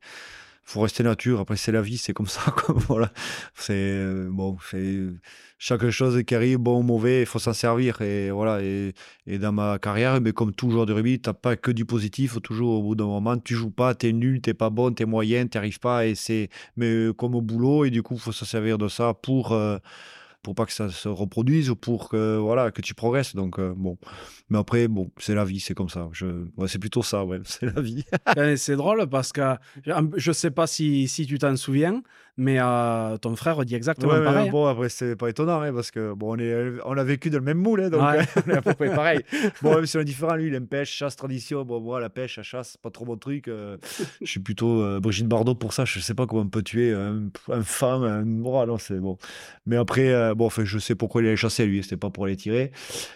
faut 0.65 0.81
rester 0.81 1.03
nature. 1.03 1.41
Après, 1.41 1.57
c'est 1.57 1.73
la 1.73 1.83
vie, 1.83 1.99
c'est 1.99 2.13
comme 2.13 2.27
ça. 2.29 2.55
Voilà. 2.89 3.13
C'est 3.55 3.75
euh, 3.75 4.29
bon, 4.31 4.57
c'est 4.71 4.99
chaque 5.59 5.89
chose 5.91 6.23
qui 6.25 6.35
arrive, 6.35 6.59
bon 6.59 6.81
ou 6.81 6.83
mauvais, 6.83 7.21
il 7.21 7.27
faut 7.27 7.39
s'en 7.39 7.53
servir. 7.53 8.01
Et 8.03 8.31
voilà. 8.31 8.63
Et, 8.63 8.95
dans 9.27 9.53
ma 9.53 9.79
carrière, 9.79 10.21
mais 10.21 10.33
comme 10.33 10.53
tout 10.53 10.71
joueur 10.71 10.87
de 10.87 10.93
rugby, 10.93 11.21
t'as 11.21 11.33
pas 11.33 11.57
que 11.57 11.71
du 11.71 11.85
positif. 11.85 12.41
Toujours 12.43 12.81
au 12.81 12.83
bout 12.83 12.95
d'un 12.95 13.07
moment, 13.07 13.39
tu 13.39 13.55
joues 13.55 13.71
pas, 13.71 13.95
tu 13.95 14.09
es 14.09 14.13
nul, 14.13 14.41
t'es 14.41 14.55
pas 14.55 14.71
bon, 14.71 14.93
t'es 14.93 15.05
moyen, 15.05 15.47
t'arrives 15.47 15.81
pas. 15.81 16.07
Et 16.07 16.15
c'est 16.15 16.49
mais 16.77 17.09
comme 17.17 17.35
au 17.35 17.43
boulot. 17.43 17.85
Et 17.85 17.91
du 17.91 18.03
coup, 18.03 18.17
faut 18.17 18.33
se 18.33 18.45
servir 18.45 18.79
de 18.79 18.89
ça 18.89 19.15
pour 19.15 19.53
euh, 19.53 19.79
pour 20.45 20.55
pas 20.55 20.67
que 20.67 20.73
ça 20.73 20.91
se 20.91 21.09
reproduise 21.09 21.71
ou 21.71 21.75
pour 21.75 22.09
que 22.09 22.37
voilà 22.37 22.71
que 22.71 22.83
tu 22.83 22.95
progresses. 22.95 23.35
Donc 23.35 23.59
euh, 23.59 23.75
bon. 23.77 23.99
Mais 24.51 24.59
après 24.59 24.87
bon 24.87 25.11
c'est 25.19 25.35
la 25.35 25.45
vie 25.45 25.59
c'est 25.59 25.75
comme 25.75 25.89
ça. 25.89 26.09
Je 26.13 26.27
c'est 26.69 26.79
plutôt 26.79 27.03
ça 27.03 27.25
ouais 27.25 27.41
c'est 27.45 27.75
la 27.75 27.81
vie. 27.81 28.05
C'est 28.57 28.77
drôle 28.77 29.09
parce 29.09 29.33
que 29.33 29.57
je 30.17 30.33
sais 30.33 30.53
pas 30.53 30.69
si, 30.69 31.09
si 31.09 31.27
tu 31.27 31.39
t'en 31.39 31.57
souviens 31.57 32.03
mais 32.37 32.57
euh, 32.59 33.17
ton 33.19 33.37
frère 33.37 33.65
dit 33.65 33.77
exactement 33.77 34.21
pareil. 34.21 34.49
Hein. 34.49 34.51
Bon, 34.51 34.67
après, 34.67 34.89
c'est 34.89 35.15
pas 35.15 35.29
étonnant, 35.29 35.61
hein, 35.61 35.73
parce 35.73 35.93
que 35.93 36.15
bon, 36.15 36.35
on, 36.35 36.39
est, 36.39 36.73
on 36.85 36.97
a 36.97 37.05
vécu 37.05 37.31
dans 37.31 37.39
le 37.39 37.45
même 37.45 37.59
moule, 37.59 37.83
hein, 37.83 37.91
donc 37.91 38.03
on 38.03 38.51
est 38.51 38.57
à 38.57 38.63
peu 38.63 38.75
près 38.75 38.93
pareil. 38.93 39.21
bon, 39.63 39.77
même 39.77 39.87
si 39.87 39.97
on 39.97 40.01
est 40.01 40.05
différent, 40.05 40.35
lui, 40.35 40.49
il 40.49 40.55
aime 40.55 40.67
pêche, 40.67 40.91
chasse, 40.91 41.15
tradition. 41.15 41.65
Bon, 41.65 41.81
moi, 41.81 42.01
la 42.01 42.11
pêche, 42.11 42.37
la 42.37 42.43
chasse, 42.43 42.77
pas 42.77 42.91
trop 42.91 43.05
mon 43.05 43.17
truc. 43.17 43.47
Euh, 43.47 43.77
je 44.21 44.27
suis 44.27 44.41
plutôt 44.41 44.83
euh, 44.83 44.99
Brigitte 44.99 45.29
Bardot 45.29 45.55
pour 45.55 45.73
ça. 45.73 45.85
Je 45.85 46.01
sais 46.01 46.15
pas 46.15 46.27
comment 46.27 46.43
on 46.43 46.49
peut 46.49 46.63
tuer 46.63 46.93
un, 46.93 47.29
un 47.53 47.63
fan. 47.63 48.03
Un... 48.03 48.25
non, 48.25 48.79
c'est 48.79 48.99
bon. 48.99 49.17
Mais 49.67 49.77
après, 49.77 50.35
bon, 50.35 50.47
enfin, 50.47 50.65
je 50.65 50.79
sais 50.79 50.97
pourquoi 50.97 51.23
il 51.23 51.29
allait 51.29 51.37
chasser, 51.37 51.67
lui. 51.67 51.85
C'était 51.85 51.97
pas 51.97 52.11
pour 52.11 52.27
les 52.27 52.37
tirer. 52.37 52.73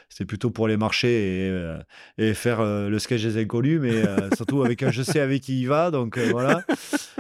C'était 0.09 0.27
plutôt 0.27 0.51
pour 0.51 0.66
aller 0.66 0.77
marcher 0.77 1.09
et, 1.49 1.78
et 2.19 2.35
faire 2.35 2.62
le 2.62 2.99
sketch 2.99 3.23
des 3.23 3.40
inconnus, 3.40 3.81
mais 3.81 4.03
surtout 4.36 4.62
avec 4.62 4.82
un 4.82 4.90
je 4.90 5.03
sais 5.03 5.20
avec 5.20 5.43
qui 5.43 5.61
il 5.61 5.66
va. 5.66 5.90
Donc 5.90 6.19
voilà. 6.19 6.62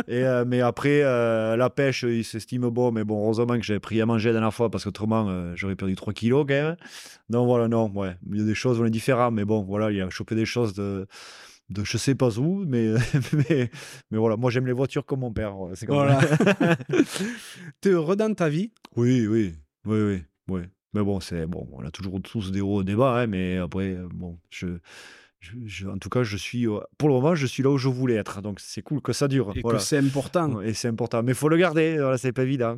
Et, 0.08 0.24
mais 0.46 0.60
après, 0.60 1.02
la 1.02 1.70
pêche, 1.70 1.87
il 1.90 2.24
s'estime 2.24 2.68
bon, 2.68 2.92
mais 2.92 3.04
bon, 3.04 3.22
heureusement 3.24 3.56
que 3.56 3.62
j'ai 3.64 3.78
pris 3.78 4.00
à 4.00 4.06
manger 4.06 4.28
la 4.30 4.34
dernière 4.34 4.54
fois 4.54 4.70
parce 4.70 4.84
qu'autrement, 4.84 5.28
euh, 5.28 5.52
j'aurais 5.56 5.76
perdu 5.76 5.94
3 5.94 6.12
kilos 6.12 6.44
quand 6.48 6.54
même. 6.54 6.76
Donc 7.30 7.46
voilà, 7.46 7.68
non, 7.68 7.90
ouais, 7.90 8.16
il 8.30 8.38
y 8.38 8.42
a 8.42 8.44
des 8.44 8.54
choses, 8.54 8.80
on 8.80 8.84
est 8.84 8.90
différents, 8.90 9.30
mais 9.30 9.44
bon, 9.44 9.62
voilà, 9.62 9.90
il 9.90 10.00
a 10.00 10.10
chopé 10.10 10.34
des 10.34 10.46
choses 10.46 10.74
de, 10.74 11.06
de 11.70 11.84
je 11.84 11.98
sais 11.98 12.14
pas 12.14 12.38
où, 12.38 12.64
mais, 12.66 12.94
mais, 13.32 13.70
mais 14.10 14.18
voilà, 14.18 14.36
moi 14.36 14.50
j'aime 14.50 14.66
les 14.66 14.72
voitures 14.72 15.04
comme 15.04 15.20
mon 15.20 15.32
père. 15.32 15.54
C'est 15.74 15.86
comme 15.86 15.96
voilà. 15.96 16.20
T'es 17.80 17.90
heureux 17.90 18.16
dans 18.16 18.32
ta 18.34 18.48
vie 18.48 18.72
Oui, 18.96 19.26
oui, 19.26 19.54
oui, 19.86 20.00
oui, 20.06 20.24
oui. 20.48 20.60
Mais 20.94 21.02
bon, 21.02 21.20
c'est 21.20 21.46
bon, 21.46 21.68
on 21.72 21.84
a 21.84 21.90
toujours 21.90 22.20
tous 22.22 22.50
des 22.50 22.62
hauts, 22.62 22.82
des 22.82 22.96
bas, 22.96 23.20
hein, 23.20 23.26
mais 23.26 23.58
après, 23.58 23.98
bon, 24.14 24.38
je 24.50 24.78
en 25.86 25.98
tout 25.98 26.08
cas, 26.08 26.22
je 26.24 26.36
suis 26.36 26.66
pour 26.98 27.08
le 27.08 27.14
moment, 27.14 27.34
je 27.34 27.46
suis 27.46 27.62
là 27.62 27.70
où 27.70 27.78
je 27.78 27.88
voulais 27.88 28.16
être. 28.16 28.42
Donc 28.42 28.60
c'est 28.60 28.82
cool 28.82 29.00
que 29.00 29.12
ça 29.12 29.28
dure. 29.28 29.52
Et 29.54 29.62
que 29.62 29.78
c'est 29.78 29.98
important. 29.98 30.60
Et 30.60 30.74
c'est 30.74 30.88
important, 30.88 31.22
mais 31.22 31.32
il 31.32 31.34
faut 31.34 31.48
le 31.48 31.56
garder. 31.56 31.96
Voilà, 31.98 32.18
c'est 32.18 32.32
pas 32.32 32.42
évident. 32.42 32.76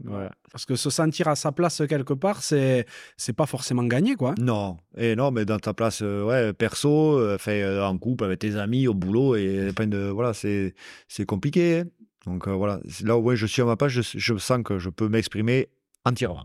Parce 0.53 0.67
que 0.67 0.77
se 0.77 0.91
sentir 0.91 1.29
à 1.29 1.37
sa 1.37 1.53
place 1.53 1.83
quelque 1.89 2.13
part, 2.13 2.43
c'est 2.43 2.87
c'est 3.17 3.33
pas 3.33 3.47
forcément 3.47 3.85
gagné, 3.85 4.15
quoi. 4.15 4.35
Non, 4.39 4.77
et 4.97 5.17
non, 5.17 5.31
mais 5.31 5.45
dans 5.45 5.59
ta 5.59 5.75
place, 5.75 6.01
euh, 6.03 6.25
ouais, 6.25 6.53
perso, 6.53 7.19
euh, 7.19 7.39
fait 7.39 7.63
euh, 7.63 7.85
en 7.85 7.97
couple 7.99 8.25
avec 8.25 8.41
tes 8.41 8.57
amis, 8.57 8.89
au 8.89 8.95
boulot 8.95 9.37
et 9.37 9.73
plein 9.75 9.87
de 9.87 10.09
voilà, 10.09 10.35
c'est 10.35 10.75
c'est 11.09 11.25
compliqué. 11.25 11.81
Hein. 11.81 11.85
Donc 12.27 12.49
voilà, 12.49 12.81
là 13.05 13.17
où 13.17 13.35
je 13.35 13.47
suis 13.47 13.63
à 13.63 13.65
ma 13.65 13.77
page, 13.77 14.03
je, 14.03 14.19
je 14.19 14.37
sens 14.37 14.63
que 14.63 14.79
je 14.79 14.91
peux 14.91 15.09
m'exprimer 15.09 15.69
entièrement. 16.05 16.45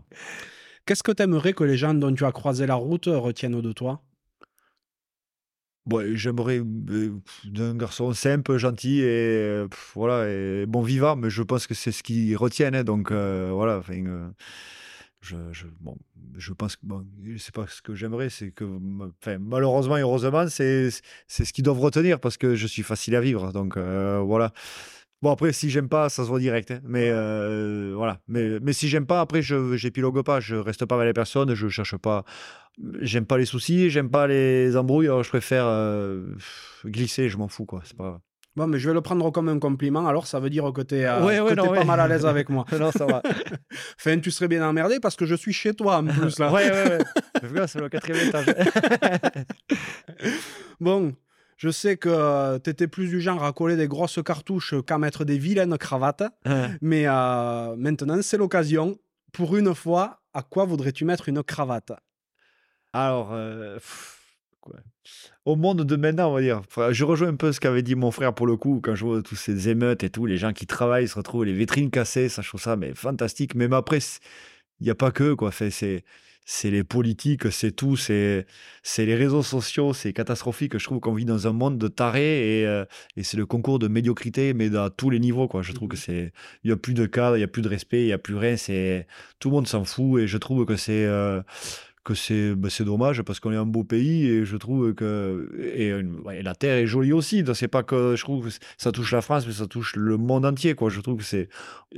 Qu'est-ce 0.86 1.02
que 1.02 1.12
tu 1.12 1.22
aimerais 1.22 1.52
que 1.52 1.64
les 1.64 1.76
gens 1.76 1.92
dont 1.92 2.14
tu 2.14 2.24
as 2.24 2.32
croisé 2.32 2.66
la 2.66 2.76
route 2.76 3.06
retiennent 3.06 3.60
de 3.60 3.72
toi? 3.72 4.00
Ouais, 5.90 6.16
j'aimerais 6.16 6.58
euh, 6.58 7.12
d'un 7.44 7.76
garçon 7.76 8.12
simple, 8.12 8.56
gentil 8.56 9.00
et 9.02 9.04
euh, 9.06 9.68
voilà 9.94 10.28
et 10.28 10.66
bon 10.66 10.82
vivant, 10.82 11.14
mais 11.14 11.30
je 11.30 11.42
pense 11.44 11.68
que 11.68 11.74
c'est 11.74 11.92
ce 11.92 12.02
qu'ils 12.02 12.36
retiennent. 12.36 12.74
hein, 12.74 12.82
donc 12.82 13.12
euh, 13.12 13.50
voilà, 13.52 13.80
je, 15.20 15.36
je, 15.52 15.66
bon, 15.80 15.96
je 16.36 16.52
pense 16.52 16.76
que 16.76 16.82
bon, 16.84 17.04
c'est 17.38 17.54
pas 17.54 17.66
ce 17.66 17.82
que 17.82 17.94
j'aimerais, 17.94 18.30
c'est 18.30 18.50
que 18.50 18.64
enfin, 19.20 19.38
malheureusement 19.38 19.96
et 19.96 20.02
heureusement, 20.02 20.48
c'est 20.48 20.90
c'est 21.26 21.44
ce 21.44 21.52
qu'ils 21.52 21.64
doivent 21.64 21.80
retenir 21.80 22.20
parce 22.20 22.36
que 22.36 22.54
je 22.54 22.66
suis 22.66 22.82
facile 22.82 23.16
à 23.16 23.20
vivre. 23.20 23.52
Donc 23.52 23.76
euh, 23.76 24.20
voilà. 24.24 24.52
Bon 25.22 25.30
après, 25.32 25.52
si 25.52 25.70
j'aime 25.70 25.88
pas, 25.88 26.08
ça 26.08 26.24
se 26.24 26.28
voit 26.28 26.38
direct. 26.40 26.70
hein, 26.70 26.80
mais 26.84 27.08
euh, 27.10 27.92
voilà. 27.96 28.18
Mais, 28.28 28.58
mais 28.60 28.72
si 28.72 28.88
j'aime 28.88 29.06
pas, 29.06 29.20
après, 29.20 29.40
je 29.42 29.76
j'épilogue 29.76 30.22
pas, 30.22 30.40
je 30.40 30.56
reste 30.56 30.84
pas 30.84 30.94
avec 30.96 31.06
les 31.06 31.12
personnes, 31.14 31.54
je 31.54 31.68
cherche 31.68 31.96
pas. 31.96 32.24
J'aime 33.00 33.24
pas 33.24 33.38
les 33.38 33.46
soucis, 33.46 33.88
j'aime 33.88 34.10
pas 34.10 34.26
les 34.26 34.76
embrouilles, 34.76 35.06
alors 35.06 35.22
je 35.22 35.30
préfère 35.30 35.64
euh, 35.66 36.26
glisser, 36.84 37.30
je 37.30 37.38
m'en 37.38 37.48
fous 37.48 37.64
quoi. 37.64 37.80
C'est 37.84 37.96
pas 37.96 38.04
grave. 38.04 38.20
Bon, 38.56 38.66
mais 38.66 38.78
je 38.78 38.88
vais 38.88 38.94
le 38.94 39.02
prendre 39.02 39.30
comme 39.30 39.50
un 39.50 39.58
compliment, 39.58 40.06
alors 40.06 40.26
ça 40.26 40.40
veut 40.40 40.48
dire 40.48 40.72
que 40.72 40.80
t'es 40.80 41.04
euh, 41.04 41.22
Ouais, 41.24 41.40
ouais, 41.40 41.50
que 41.50 41.54
non, 41.56 41.64
t'es 41.64 41.68
ouais. 41.70 41.78
pas 41.80 41.84
mal 41.84 42.00
à 42.00 42.08
l'aise 42.08 42.24
avec 42.24 42.48
moi. 42.48 42.64
non, 42.78 42.90
ça 42.90 43.04
va. 43.06 43.22
Enfin, 44.00 44.18
tu 44.18 44.30
serais 44.30 44.48
bien 44.48 44.66
emmerdé 44.66 44.98
parce 45.00 45.14
que 45.16 45.26
je 45.26 45.34
suis 45.34 45.52
chez 45.52 45.74
toi 45.74 45.98
en 45.98 46.06
plus 46.06 46.38
là. 46.38 46.50
ouais, 46.52 46.70
ouais, 46.70 46.98
ouais. 47.52 47.66
C'est 47.66 47.80
le 47.80 47.88
quatrième 47.88 48.28
étage. 48.28 48.46
Bon, 50.80 51.14
je 51.56 51.70
sais 51.70 51.96
que 51.96 52.58
tu 52.58 52.70
étais 52.70 52.86
plus 52.86 53.08
du 53.08 53.20
genre 53.20 53.42
à 53.44 53.52
coller 53.52 53.76
des 53.76 53.88
grosses 53.88 54.20
cartouches 54.24 54.74
qu'à 54.86 54.98
mettre 54.98 55.24
des 55.24 55.38
vilaines 55.38 55.76
cravates, 55.78 56.24
mais 56.80 57.04
euh, 57.06 57.76
maintenant 57.76 58.18
c'est 58.22 58.36
l'occasion. 58.36 58.98
Pour 59.32 59.56
une 59.56 59.74
fois, 59.74 60.22
à 60.32 60.42
quoi 60.42 60.64
voudrais-tu 60.64 61.04
mettre 61.04 61.28
une 61.28 61.42
cravate? 61.42 61.92
Alors, 62.92 63.30
euh, 63.32 63.74
pff, 63.74 64.22
quoi. 64.60 64.76
au 65.44 65.56
monde 65.56 65.82
de 65.82 65.96
maintenant, 65.96 66.30
on 66.30 66.34
va 66.34 66.40
dire, 66.40 66.62
je 66.90 67.04
rejoins 67.04 67.28
un 67.28 67.36
peu 67.36 67.52
ce 67.52 67.60
qu'avait 67.60 67.82
dit 67.82 67.94
mon 67.94 68.10
frère 68.10 68.34
pour 68.34 68.46
le 68.46 68.56
coup, 68.56 68.80
quand 68.82 68.94
je 68.94 69.04
vois 69.04 69.22
tous 69.22 69.36
ces 69.36 69.68
émeutes 69.68 70.04
et 70.04 70.10
tout, 70.10 70.24
les 70.24 70.38
gens 70.38 70.54
qui 70.54 70.66
travaillent 70.66 71.08
se 71.08 71.16
retrouvent 71.16 71.44
les 71.44 71.52
vitrines 71.52 71.90
cassées, 71.90 72.30
ça 72.30 72.40
je 72.40 72.48
trouve 72.48 72.62
ça 72.62 72.76
mais 72.76 72.94
fantastique. 72.94 73.54
Même 73.54 73.74
après, 73.74 73.98
il 74.80 74.84
n'y 74.84 74.90
a 74.90 74.94
pas 74.94 75.10
que 75.10 75.34
quoi. 75.34 75.50
Fait, 75.50 75.70
c'est 75.70 76.04
c'est 76.48 76.70
les 76.70 76.84
politiques, 76.84 77.50
c'est 77.50 77.72
tout, 77.72 77.96
c'est 77.96 78.46
les 78.96 79.14
réseaux 79.16 79.42
sociaux, 79.42 79.92
c'est 79.92 80.12
catastrophique. 80.12 80.78
Je 80.78 80.84
trouve 80.84 81.00
qu'on 81.00 81.12
vit 81.12 81.24
dans 81.24 81.48
un 81.48 81.52
monde 81.52 81.76
de 81.76 81.88
tarés 81.88 82.60
et, 82.60 82.66
euh, 82.66 82.84
et 83.16 83.24
c'est 83.24 83.36
le 83.36 83.46
concours 83.46 83.80
de 83.80 83.88
médiocrité, 83.88 84.54
mais 84.54 84.74
à 84.76 84.88
tous 84.88 85.10
les 85.10 85.18
niveaux 85.18 85.48
quoi. 85.48 85.62
Je 85.62 85.72
trouve 85.72 85.88
que 85.88 85.96
c'est 85.96 86.32
il 86.62 86.70
y 86.70 86.72
a 86.72 86.76
plus 86.76 86.94
de 86.94 87.04
cadre, 87.04 87.36
il 87.36 87.40
y 87.40 87.44
a 87.44 87.48
plus 87.48 87.62
de 87.62 87.68
respect, 87.68 88.02
il 88.04 88.08
y 88.08 88.12
a 88.12 88.18
plus 88.18 88.36
rien. 88.36 88.56
C'est 88.56 89.08
tout 89.40 89.50
le 89.50 89.56
monde 89.56 89.66
s'en 89.66 89.84
fout 89.84 90.22
et 90.22 90.28
je 90.28 90.38
trouve 90.38 90.64
que 90.64 90.76
c'est 90.76 91.04
euh, 91.04 91.42
que 92.06 92.14
c'est 92.14 92.54
c'est 92.68 92.84
dommage 92.84 93.22
parce 93.22 93.40
qu'on 93.40 93.52
est 93.52 93.56
un 93.56 93.66
beau 93.66 93.82
pays 93.82 94.26
et 94.26 94.44
je 94.44 94.56
trouve 94.56 94.94
que 94.94 95.50
et, 95.74 95.90
euh, 95.90 96.04
la 96.40 96.54
terre 96.54 96.76
est 96.76 96.86
jolie 96.86 97.12
aussi. 97.12 97.44
C'est 97.54 97.68
pas 97.68 97.82
que 97.82 98.14
je 98.16 98.22
trouve 98.22 98.46
que 98.46 98.54
ça 98.78 98.92
touche 98.92 99.12
la 99.12 99.22
France 99.22 99.44
mais 99.46 99.52
ça 99.52 99.66
touche 99.66 99.96
le 99.96 100.16
monde 100.16 100.46
entier 100.46 100.74
quoi. 100.74 100.88
Je 100.88 101.00
trouve 101.00 101.16
que 101.18 101.24
c'est 101.24 101.48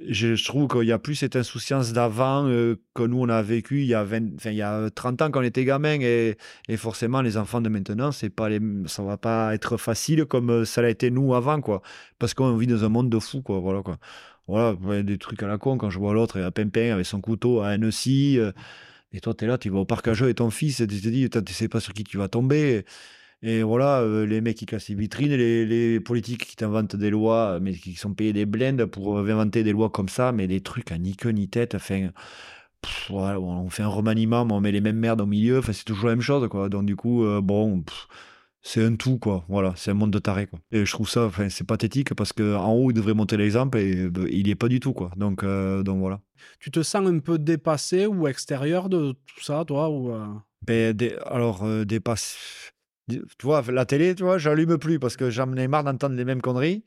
je, 0.08 0.42
trouve 0.42 0.66
qu'il 0.68 0.88
y 0.88 0.92
a 0.92 0.98
plus 0.98 1.14
cette 1.14 1.36
insouciance 1.36 1.92
d'avant 1.92 2.46
euh, 2.48 2.76
que 2.94 3.02
nous 3.02 3.20
on 3.20 3.28
a 3.28 3.42
vécu 3.42 3.82
il 3.82 3.86
y 3.86 3.94
a 3.94 4.02
20 4.02 4.36
enfin 4.36 4.50
il 4.50 4.56
y 4.56 4.62
a 4.62 4.88
30 4.88 5.22
ans 5.22 5.30
quand 5.30 5.40
on 5.40 5.42
était 5.42 5.64
gamin 5.64 6.00
et, 6.00 6.38
et 6.68 6.76
forcément 6.78 7.20
les 7.20 7.36
enfants 7.36 7.60
de 7.60 7.68
maintenant 7.68 8.10
c'est 8.10 8.30
pas 8.30 8.48
les 8.48 8.60
ça 8.86 9.02
va 9.02 9.18
pas 9.18 9.54
être 9.54 9.76
facile 9.76 10.24
comme 10.24 10.50
euh, 10.50 10.64
ça 10.64 10.80
l'a 10.80 10.88
été 10.88 11.10
nous 11.10 11.34
avant 11.34 11.60
quoi. 11.60 11.82
Parce 12.18 12.32
qu'on 12.32 12.56
vit 12.56 12.66
dans 12.66 12.82
un 12.82 12.88
monde 12.88 13.10
de 13.10 13.18
fous 13.18 13.42
quoi 13.42 13.60
voilà 13.60 13.82
quoi. 13.82 13.98
Voilà 14.46 15.02
des 15.02 15.18
trucs 15.18 15.42
à 15.42 15.46
la 15.46 15.58
con 15.58 15.76
quand 15.76 15.90
je 15.90 15.98
vois 15.98 16.14
l'autre 16.14 16.40
à 16.40 16.50
Pimpin 16.50 16.94
avec 16.94 17.04
son 17.04 17.20
couteau 17.20 17.60
à 17.60 17.68
Annecy 17.68 18.38
euh, 18.38 18.52
et 19.12 19.20
toi, 19.20 19.34
tu 19.34 19.44
es 19.44 19.48
là, 19.48 19.58
tu 19.58 19.70
vas 19.70 19.80
au 19.80 19.84
parc 19.84 20.08
à 20.08 20.14
jeux 20.14 20.24
avec 20.26 20.36
ton 20.36 20.50
fils, 20.50 20.80
et 20.80 20.86
tu 20.86 21.00
te 21.00 21.08
dis, 21.08 21.28
tu 21.30 21.52
sais 21.52 21.68
pas 21.68 21.80
sur 21.80 21.92
qui 21.94 22.04
tu 22.04 22.18
vas 22.18 22.28
tomber. 22.28 22.84
Et 23.42 23.62
voilà, 23.62 24.00
euh, 24.00 24.26
les 24.26 24.40
mecs 24.40 24.56
qui 24.56 24.66
cassent 24.66 24.88
les 24.88 24.96
vitrines, 24.96 25.32
les, 25.34 25.64
les 25.64 26.00
politiques 26.00 26.44
qui 26.46 26.56
t'inventent 26.56 26.96
des 26.96 27.10
lois, 27.10 27.60
mais 27.60 27.72
qui 27.74 27.94
sont 27.94 28.12
payés 28.14 28.32
des 28.32 28.46
blindes 28.46 28.84
pour 28.86 29.18
euh, 29.18 29.30
inventer 29.30 29.62
des 29.62 29.72
lois 29.72 29.90
comme 29.90 30.08
ça, 30.08 30.32
mais 30.32 30.48
des 30.48 30.60
trucs 30.60 30.90
à 30.92 30.98
ni 30.98 31.14
queue 31.16 31.30
ni 31.30 31.48
tête. 31.48 31.74
Enfin, 31.76 32.10
on 33.10 33.70
fait 33.70 33.82
un 33.82 33.88
remaniement, 33.88 34.44
mais 34.44 34.52
on 34.54 34.60
met 34.60 34.72
les 34.72 34.80
mêmes 34.80 34.98
merdes 34.98 35.20
au 35.20 35.26
milieu. 35.26 35.58
Enfin, 35.58 35.72
c'est 35.72 35.84
toujours 35.84 36.06
la 36.06 36.12
même 36.16 36.20
chose, 36.22 36.48
quoi. 36.48 36.68
Donc, 36.68 36.86
du 36.86 36.96
coup, 36.96 37.24
euh, 37.24 37.40
bon, 37.40 37.84
c'est 38.62 38.84
un 38.84 38.96
tout, 38.96 39.18
quoi. 39.18 39.44
Voilà, 39.48 39.72
c'est 39.76 39.90
un 39.90 39.94
monde 39.94 40.10
de 40.10 40.18
tarés, 40.18 40.46
quoi. 40.46 40.58
Et 40.72 40.84
je 40.84 40.92
trouve 40.92 41.08
ça, 41.08 41.24
enfin, 41.26 41.48
c'est 41.48 41.66
pathétique 41.66 42.14
parce 42.14 42.32
qu'en 42.32 42.72
haut, 42.72 42.90
il 42.90 42.94
devrait 42.94 43.14
monter 43.14 43.36
l'exemple 43.36 43.78
et 43.78 44.08
il 44.30 44.44
n'y 44.44 44.50
est 44.50 44.54
pas 44.54 44.68
du 44.68 44.80
tout, 44.80 44.92
quoi. 44.92 45.10
Donc, 45.16 45.42
euh, 45.44 45.82
donc 45.82 46.00
voilà. 46.00 46.20
Tu 46.60 46.70
te 46.70 46.82
sens 46.82 47.06
un 47.06 47.18
peu 47.20 47.38
dépassé 47.38 48.06
ou 48.06 48.28
extérieur 48.28 48.88
de 48.88 49.12
tout 49.12 49.40
ça, 49.42 49.64
toi 49.66 49.88
ou, 49.90 50.12
euh, 50.12 50.26
Ben, 50.66 50.92
des- 50.92 51.16
alors, 51.26 51.64
euh, 51.64 51.84
des 51.84 52.00
passes. 52.00 52.36
Tu 53.08 53.22
vois, 53.42 53.62
la 53.72 53.86
télé, 53.86 54.14
tu 54.14 54.22
vois, 54.22 54.36
j'allume 54.36 54.76
plus 54.76 54.98
parce 54.98 55.16
que 55.16 55.30
j'en 55.30 55.50
ai 55.56 55.66
marre 55.66 55.84
d'entendre 55.84 56.14
les 56.14 56.26
mêmes 56.26 56.42
conneries. 56.42 56.84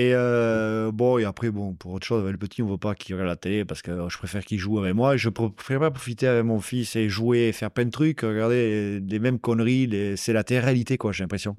Et 0.00 0.12
euh, 0.14 0.92
bon, 0.92 1.18
et 1.18 1.24
après, 1.24 1.50
bon, 1.50 1.74
pour 1.74 1.90
autre 1.90 2.06
chose, 2.06 2.20
avec 2.22 2.30
le 2.30 2.38
petit, 2.38 2.62
on 2.62 2.66
ne 2.66 2.70
veut 2.70 2.78
pas 2.78 2.94
qu'il 2.94 3.16
regarde 3.16 3.30
la 3.30 3.34
télé 3.34 3.64
parce 3.64 3.82
que 3.82 4.08
je 4.08 4.16
préfère 4.16 4.44
qu'il 4.44 4.56
joue 4.56 4.78
avec 4.78 4.94
moi. 4.94 5.16
Je 5.16 5.28
pr- 5.28 5.52
préfère 5.52 5.90
profiter 5.90 6.28
avec 6.28 6.44
mon 6.44 6.60
fils 6.60 6.94
et 6.94 7.08
jouer 7.08 7.50
faire 7.50 7.72
plein 7.72 7.84
de 7.84 7.90
trucs. 7.90 8.20
Regarder 8.20 9.00
les 9.00 9.18
mêmes 9.18 9.40
conneries, 9.40 10.14
c'est 10.16 10.32
la 10.32 10.44
télé-réalité, 10.44 10.98
quoi, 10.98 11.10
j'ai 11.10 11.24
l'impression. 11.24 11.56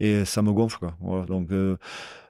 Et 0.00 0.24
ça 0.24 0.40
me 0.40 0.52
gonfle, 0.52 0.78
quoi. 0.78 1.26
Donc, 1.26 1.52
euh, 1.52 1.76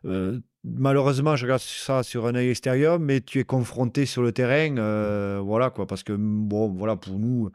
euh, 0.05 0.41
malheureusement, 0.65 1.37
je 1.37 1.45
regarde 1.45 1.63
ça 1.63 2.03
sur 2.03 2.27
un 2.27 2.35
œil 2.35 2.49
extérieur, 2.49 2.99
mais 2.99 3.21
tu 3.21 3.39
es 3.39 3.45
confronté 3.45 4.05
sur 4.05 4.23
le 4.23 4.33
terrain, 4.33 5.41
voilà, 5.43 5.71
quoi, 5.71 5.87
parce 5.87 6.03
que, 6.03 6.13
bon, 6.13 6.75
voilà, 6.75 6.97
pour 6.97 7.21
nous, 7.21 7.51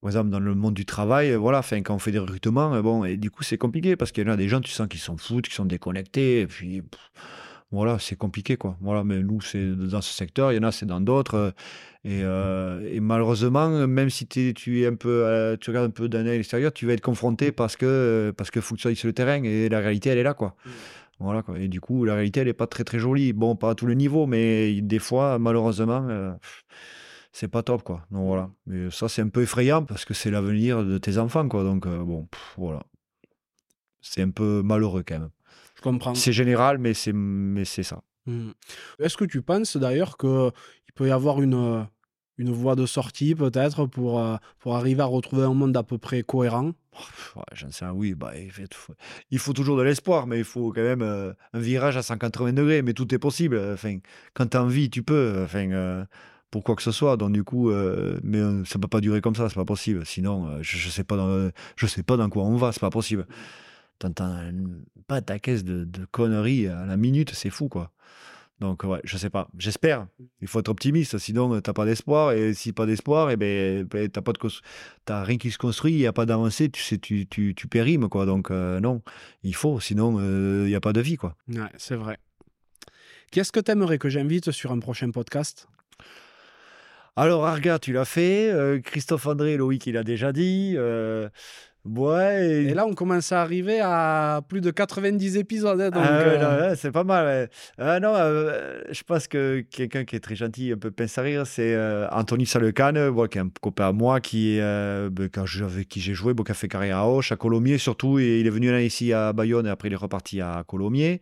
par 0.00 0.10
exemple, 0.10 0.30
dans 0.30 0.40
le 0.40 0.54
monde 0.56 0.74
du 0.74 0.84
travail, 0.84 1.34
voilà, 1.34 1.62
quand 1.84 1.94
on 1.94 2.00
fait 2.00 2.10
des 2.12 2.18
recrutements, 2.18 2.80
bon, 2.82 3.04
et 3.04 3.16
du 3.16 3.30
coup, 3.30 3.44
c'est 3.44 3.56
compliqué 3.56 3.94
parce 3.94 4.10
qu'il 4.10 4.26
y 4.26 4.28
en 4.28 4.32
a 4.32 4.36
des 4.36 4.48
gens, 4.48 4.60
tu 4.60 4.72
sens 4.72 4.88
qu'ils 4.88 4.98
s'en 4.98 5.16
foutent, 5.16 5.46
qui 5.46 5.54
sont 5.54 5.64
déconnectés, 5.64 6.40
et 6.40 6.46
puis, 6.48 6.82
voilà, 7.76 7.98
c'est 7.98 8.16
compliqué, 8.16 8.56
quoi. 8.56 8.76
Voilà, 8.80 9.04
mais 9.04 9.22
nous, 9.22 9.40
c'est 9.40 9.64
dans 9.74 10.00
ce 10.00 10.12
secteur, 10.12 10.52
il 10.52 10.56
y 10.56 10.58
en 10.58 10.62
a, 10.64 10.72
c'est 10.72 10.86
dans 10.86 11.00
d'autres. 11.00 11.34
euh, 11.36 11.50
Et, 12.04 12.22
euh, 12.22 12.88
et 12.92 13.00
malheureusement, 13.00 13.68
même 13.88 14.10
si 14.10 14.26
tu 14.28 14.82
es 14.82 14.86
un 14.86 14.94
peu, 14.94 15.24
euh, 15.26 15.56
tu 15.60 15.70
regardes 15.70 15.88
un 15.88 15.90
peu 15.90 16.08
d'un 16.08 16.26
œil 16.26 16.38
extérieur, 16.38 16.72
tu 16.72 16.86
vas 16.86 16.92
être 16.92 17.00
confronté 17.00 17.52
parce 17.52 17.76
que, 17.76 18.32
parce 18.36 18.50
que 18.50 18.60
faut 18.60 18.74
que 18.76 18.80
tu 18.80 18.82
sois 18.82 18.94
sur 18.94 19.08
le 19.08 19.12
terrain 19.12 19.42
et 19.42 19.68
la 19.68 19.80
réalité, 19.80 20.10
elle 20.10 20.18
est 20.18 20.22
là, 20.22 20.34
quoi. 20.34 20.54
Voilà, 21.18 21.42
quoi. 21.42 21.58
Et 21.58 21.68
du 21.68 21.80
coup, 21.80 22.04
la 22.04 22.14
réalité, 22.14 22.40
elle 22.40 22.46
n'est 22.48 22.52
pas 22.52 22.66
très, 22.68 22.84
très 22.84 22.98
jolie. 23.00 23.32
Bon, 23.32 23.56
pas 23.56 23.70
à 23.70 23.74
tous 23.74 23.86
les 23.86 23.96
niveaux, 23.96 24.26
mais 24.26 24.80
des 24.82 24.98
fois, 25.00 25.38
malheureusement, 25.38 26.06
euh, 26.08 26.32
c'est 27.32 27.48
pas 27.48 27.62
top, 27.62 27.82
quoi. 27.82 28.06
Donc 28.10 28.26
voilà. 28.26 28.50
Mais 28.66 28.90
ça, 28.90 29.08
c'est 29.08 29.22
un 29.22 29.28
peu 29.28 29.42
effrayant 29.42 29.84
parce 29.84 30.04
que 30.04 30.14
c'est 30.14 30.30
l'avenir 30.30 30.84
de 30.84 30.98
tes 30.98 31.18
enfants, 31.18 31.48
quoi. 31.48 31.64
Donc 31.64 31.86
euh, 31.86 32.04
bon, 32.04 32.26
pff, 32.26 32.54
voilà. 32.58 32.82
C'est 34.00 34.22
un 34.22 34.30
peu 34.30 34.62
malheureux 34.62 35.02
quand 35.06 35.18
même. 35.18 35.30
Je 35.76 35.82
comprends. 35.82 36.14
C'est 36.14 36.32
général, 36.32 36.78
mais 36.78 36.94
c'est 36.94 37.12
mais 37.12 37.64
c'est 37.64 37.82
ça. 37.82 38.02
Hmm. 38.26 38.50
Est-ce 38.98 39.16
que 39.16 39.24
tu 39.24 39.42
penses 39.42 39.76
d'ailleurs 39.76 40.16
qu'il 40.16 40.50
peut 40.94 41.06
y 41.06 41.10
avoir 41.12 41.40
une, 41.40 41.54
euh, 41.54 41.82
une 42.38 42.50
voie 42.50 42.74
de 42.74 42.86
sortie 42.86 43.34
peut-être 43.34 43.86
pour, 43.86 44.20
euh, 44.20 44.36
pour 44.58 44.76
arriver 44.76 45.02
à 45.02 45.06
retrouver 45.06 45.44
un 45.44 45.54
monde 45.54 45.76
à 45.76 45.82
peu 45.82 45.98
près 45.98 46.22
cohérent? 46.22 46.72
Pff, 46.92 47.36
ouais, 47.36 47.42
J'en 47.52 47.70
sais 47.70 47.84
rien, 47.84 47.94
oui, 47.94 48.14
bah, 48.14 48.32
il, 48.36 48.50
faut, 48.72 48.94
il 49.30 49.38
faut 49.38 49.52
toujours 49.52 49.76
de 49.76 49.82
l'espoir, 49.82 50.26
mais 50.26 50.38
il 50.38 50.44
faut 50.44 50.72
quand 50.72 50.82
même 50.82 51.02
euh, 51.02 51.32
un 51.52 51.60
virage 51.60 51.96
à 51.96 52.02
180 52.02 52.52
degrés, 52.52 52.82
mais 52.82 52.94
tout 52.94 53.14
est 53.14 53.18
possible. 53.18 53.60
Enfin, 53.72 53.98
quand 54.34 54.46
tu 54.48 54.56
as 54.56 54.62
envie, 54.62 54.90
tu 54.90 55.02
peux, 55.02 55.42
enfin, 55.44 55.70
euh, 55.70 56.04
pour 56.50 56.64
quoi 56.64 56.74
que 56.74 56.82
ce 56.82 56.92
soit. 56.92 57.16
Donc, 57.16 57.32
du 57.32 57.44
coup, 57.44 57.70
euh, 57.70 58.18
mais 58.22 58.40
ça 58.64 58.78
peut 58.78 58.88
pas 58.88 59.00
durer 59.00 59.20
comme 59.20 59.34
ça, 59.34 59.48
c'est 59.48 59.54
pas 59.54 59.64
possible. 59.64 60.04
Sinon, 60.06 60.62
je, 60.62 60.78
je 60.78 60.88
sais 60.88 61.04
pas 61.04 61.16
dans, 61.16 61.50
je 61.76 61.86
sais 61.86 62.02
pas 62.02 62.16
dans 62.16 62.28
quoi 62.28 62.44
on 62.44 62.56
va, 62.56 62.72
c'est 62.72 62.80
pas 62.80 62.90
possible. 62.90 63.26
T'entends 63.98 64.38
pas 65.06 65.20
ta 65.22 65.38
caisse 65.38 65.64
de, 65.64 65.84
de 65.84 66.04
conneries 66.10 66.66
à 66.68 66.84
la 66.86 66.96
minute, 66.96 67.30
c'est 67.34 67.50
fou, 67.50 67.68
quoi. 67.68 67.92
Donc, 68.58 68.84
ouais, 68.84 69.00
je 69.04 69.18
sais 69.18 69.28
pas. 69.28 69.48
J'espère. 69.58 70.06
Il 70.40 70.48
faut 70.48 70.60
être 70.60 70.70
optimiste, 70.70 71.18
sinon, 71.18 71.54
euh, 71.54 71.60
t'as 71.60 71.74
pas 71.74 71.84
d'espoir. 71.84 72.32
Et 72.32 72.54
si 72.54 72.72
pas 72.72 72.86
d'espoir, 72.86 73.30
et 73.30 73.36
ben, 73.36 73.84
ben, 73.84 74.08
t'as 74.08 74.22
pas 74.22 74.32
de 74.32 74.38
t'as 75.04 75.22
rien 75.24 75.36
qui 75.36 75.50
se 75.50 75.58
construit, 75.58 75.92
il 75.92 75.98
n'y 75.98 76.06
a 76.06 76.12
pas 76.14 76.24
d'avancée, 76.24 76.70
tu 76.70 76.82
sais, 76.82 76.96
tu, 76.96 77.26
tu, 77.26 77.54
tu 77.54 77.68
périmes, 77.68 78.08
quoi. 78.08 78.24
Donc, 78.24 78.50
euh, 78.50 78.80
non, 78.80 79.02
il 79.42 79.54
faut, 79.54 79.78
sinon, 79.78 80.16
euh, 80.20 80.62
il 80.64 80.68
n'y 80.68 80.74
a 80.74 80.80
pas 80.80 80.94
de 80.94 81.00
vie, 81.02 81.16
quoi. 81.16 81.36
Ouais, 81.48 81.68
c'est 81.76 81.96
vrai. 81.96 82.18
Qu'est-ce 83.30 83.52
que 83.52 83.60
tu 83.60 83.70
aimerais 83.72 83.98
que 83.98 84.08
j'invite 84.08 84.50
sur 84.52 84.72
un 84.72 84.78
prochain 84.78 85.10
podcast? 85.10 85.68
Alors, 87.14 87.46
Arga, 87.46 87.78
tu 87.78 87.92
l'as 87.92 88.04
fait. 88.04 88.50
euh, 88.50 88.80
Christophe 88.80 89.26
André, 89.26 89.56
Loïc, 89.56 89.86
il 89.86 89.96
a 89.96 90.02
déjà 90.04 90.32
dit. 90.32 90.74
euh, 90.76 91.28
ouais. 91.94 92.46
et- 92.48 92.62
Et 92.70 92.74
là, 92.74 92.86
on 92.86 92.94
commence 92.94 93.32
à 93.32 93.42
arriver 93.42 93.80
à 93.82 94.40
plus 94.48 94.60
de 94.60 94.70
90 94.70 95.36
épisodes. 95.36 95.80
hein, 95.80 95.90
Ah 95.94 96.18
euh, 96.20 96.74
c'est 96.76 96.90
pas 96.90 97.04
mal. 97.04 97.26
ouais. 97.26 97.48
Ah 97.78 98.00
non, 98.00 98.12
euh, 98.14 98.80
je 98.90 99.02
pense 99.02 99.28
que 99.28 99.60
quelqu'un 99.70 100.04
qui 100.04 100.16
est 100.16 100.20
très 100.20 100.34
gentil, 100.36 100.72
un 100.72 100.76
peu 100.78 100.90
pince 100.90 101.16
à 101.18 101.22
rire, 101.22 101.46
c'est 101.46 101.74
euh, 101.74 102.06
Anthony 102.10 102.46
Salecane, 102.46 103.10
bon, 103.10 103.26
qui 103.28 103.38
est 103.38 103.40
un 103.42 103.50
copain 103.60 103.88
à 103.88 103.92
moi, 103.92 104.20
qui 104.20 104.58
ben, 104.58 105.28
quand 105.32 105.46
je- 105.46 105.64
avec 105.64 105.88
qui 105.88 106.00
j'ai 106.00 106.14
joué, 106.14 106.34
bon, 106.34 106.42
qui 106.42 106.52
a 106.52 106.54
fait 106.54 106.68
carrière 106.68 106.98
à 106.98 107.06
Auch, 107.08 107.30
à 107.32 107.36
Colomiers 107.36 107.78
surtout, 107.78 108.18
et 108.18 108.40
il 108.40 108.46
est 108.46 108.50
venu 108.50 108.70
là, 108.70 108.80
ici 108.82 109.12
à 109.12 109.32
Bayonne, 109.32 109.66
et 109.66 109.70
après 109.70 109.88
il 109.88 109.92
est 109.92 109.96
reparti 109.96 110.40
à 110.40 110.64
Colomiers. 110.66 111.20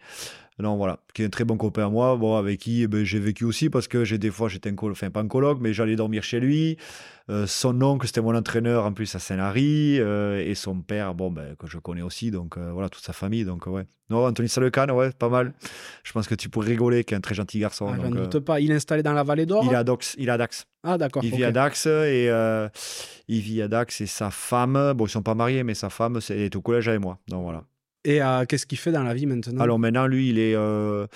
Non, 0.60 0.76
voilà, 0.76 1.00
qui 1.14 1.22
est 1.22 1.26
un 1.26 1.30
très 1.30 1.44
bon 1.44 1.56
copain 1.56 1.86
à 1.86 1.88
moi, 1.88 2.16
bon, 2.16 2.36
avec 2.36 2.60
qui 2.60 2.82
eh 2.82 2.86
ben, 2.86 3.04
j'ai 3.04 3.18
vécu 3.18 3.44
aussi 3.44 3.70
parce 3.70 3.88
que 3.88 4.04
j'ai 4.04 4.18
des 4.18 4.30
fois, 4.30 4.48
j'étais 4.48 4.70
un 4.70 4.76
enfin 4.78 5.10
pas 5.10 5.20
un 5.20 5.26
coloc, 5.26 5.58
mais 5.60 5.72
j'allais 5.72 5.96
dormir 5.96 6.22
chez 6.22 6.38
lui. 6.38 6.76
Euh, 7.28 7.46
son 7.48 7.82
oncle, 7.82 8.06
c'était 8.06 8.20
mon 8.20 8.36
entraîneur 8.36 8.84
en 8.84 8.92
plus 8.92 9.12
à 9.16 9.18
Saint-Lary, 9.18 9.98
euh, 9.98 10.44
et 10.46 10.54
son 10.54 10.80
père, 10.80 11.14
bon, 11.14 11.32
ben, 11.32 11.56
que 11.56 11.66
je 11.66 11.78
connais 11.78 12.02
aussi, 12.02 12.30
donc 12.30 12.56
euh, 12.56 12.70
voilà, 12.70 12.88
toute 12.88 13.02
sa 13.02 13.12
famille, 13.12 13.44
donc 13.44 13.66
ouais. 13.66 13.84
Non, 14.10 14.24
Anthony 14.26 14.48
Salecan, 14.48 14.90
ouais, 14.90 15.10
pas 15.10 15.28
mal. 15.28 15.54
Je 16.04 16.12
pense 16.12 16.28
que 16.28 16.36
tu 16.36 16.48
pourrais 16.48 16.68
rigoler, 16.68 17.02
qui 17.02 17.14
est 17.14 17.16
un 17.16 17.20
très 17.20 17.34
gentil 17.34 17.58
garçon. 17.58 17.88
Ah, 17.92 17.96
donc, 17.96 18.14
euh, 18.14 18.26
doute 18.26 18.44
pas. 18.44 18.60
Il 18.60 18.70
est 18.70 18.74
installé 18.74 19.02
dans 19.02 19.14
la 19.14 19.24
vallée 19.24 19.46
d'Or 19.46 19.64
il 19.64 19.72
est 19.72 19.76
à 19.76 19.82
Dax, 19.82 20.14
il 20.18 20.28
est 20.28 20.32
à 20.32 20.38
Dax. 20.38 20.66
Ah, 20.84 20.98
d'accord. 20.98 21.24
Il 21.24 21.34
vit 21.34 21.44
à 21.44 21.50
Dax 21.50 21.86
et 21.86 22.30
il 23.26 23.40
vit 23.40 23.60
à 23.60 23.66
Dax 23.66 24.02
et 24.02 24.06
sa 24.06 24.30
femme, 24.30 24.92
bon, 24.94 25.06
ils 25.06 25.10
sont 25.10 25.22
pas 25.22 25.34
mariés, 25.34 25.64
mais 25.64 25.74
sa 25.74 25.90
femme, 25.90 26.20
elle 26.28 26.38
est 26.38 26.54
au 26.54 26.60
collège 26.60 26.86
avec 26.86 27.00
moi. 27.00 27.18
Donc 27.26 27.42
voilà. 27.42 27.64
Et 28.04 28.22
euh, 28.22 28.44
qu'est-ce 28.46 28.66
qu'il 28.66 28.78
fait 28.78 28.92
dans 28.92 29.02
la 29.02 29.14
vie 29.14 29.26
maintenant? 29.26 29.62
Alors 29.62 29.78
maintenant, 29.78 30.06
lui, 30.06 30.28
il 30.28 30.38
est, 30.38 30.54
euh, 30.54 31.06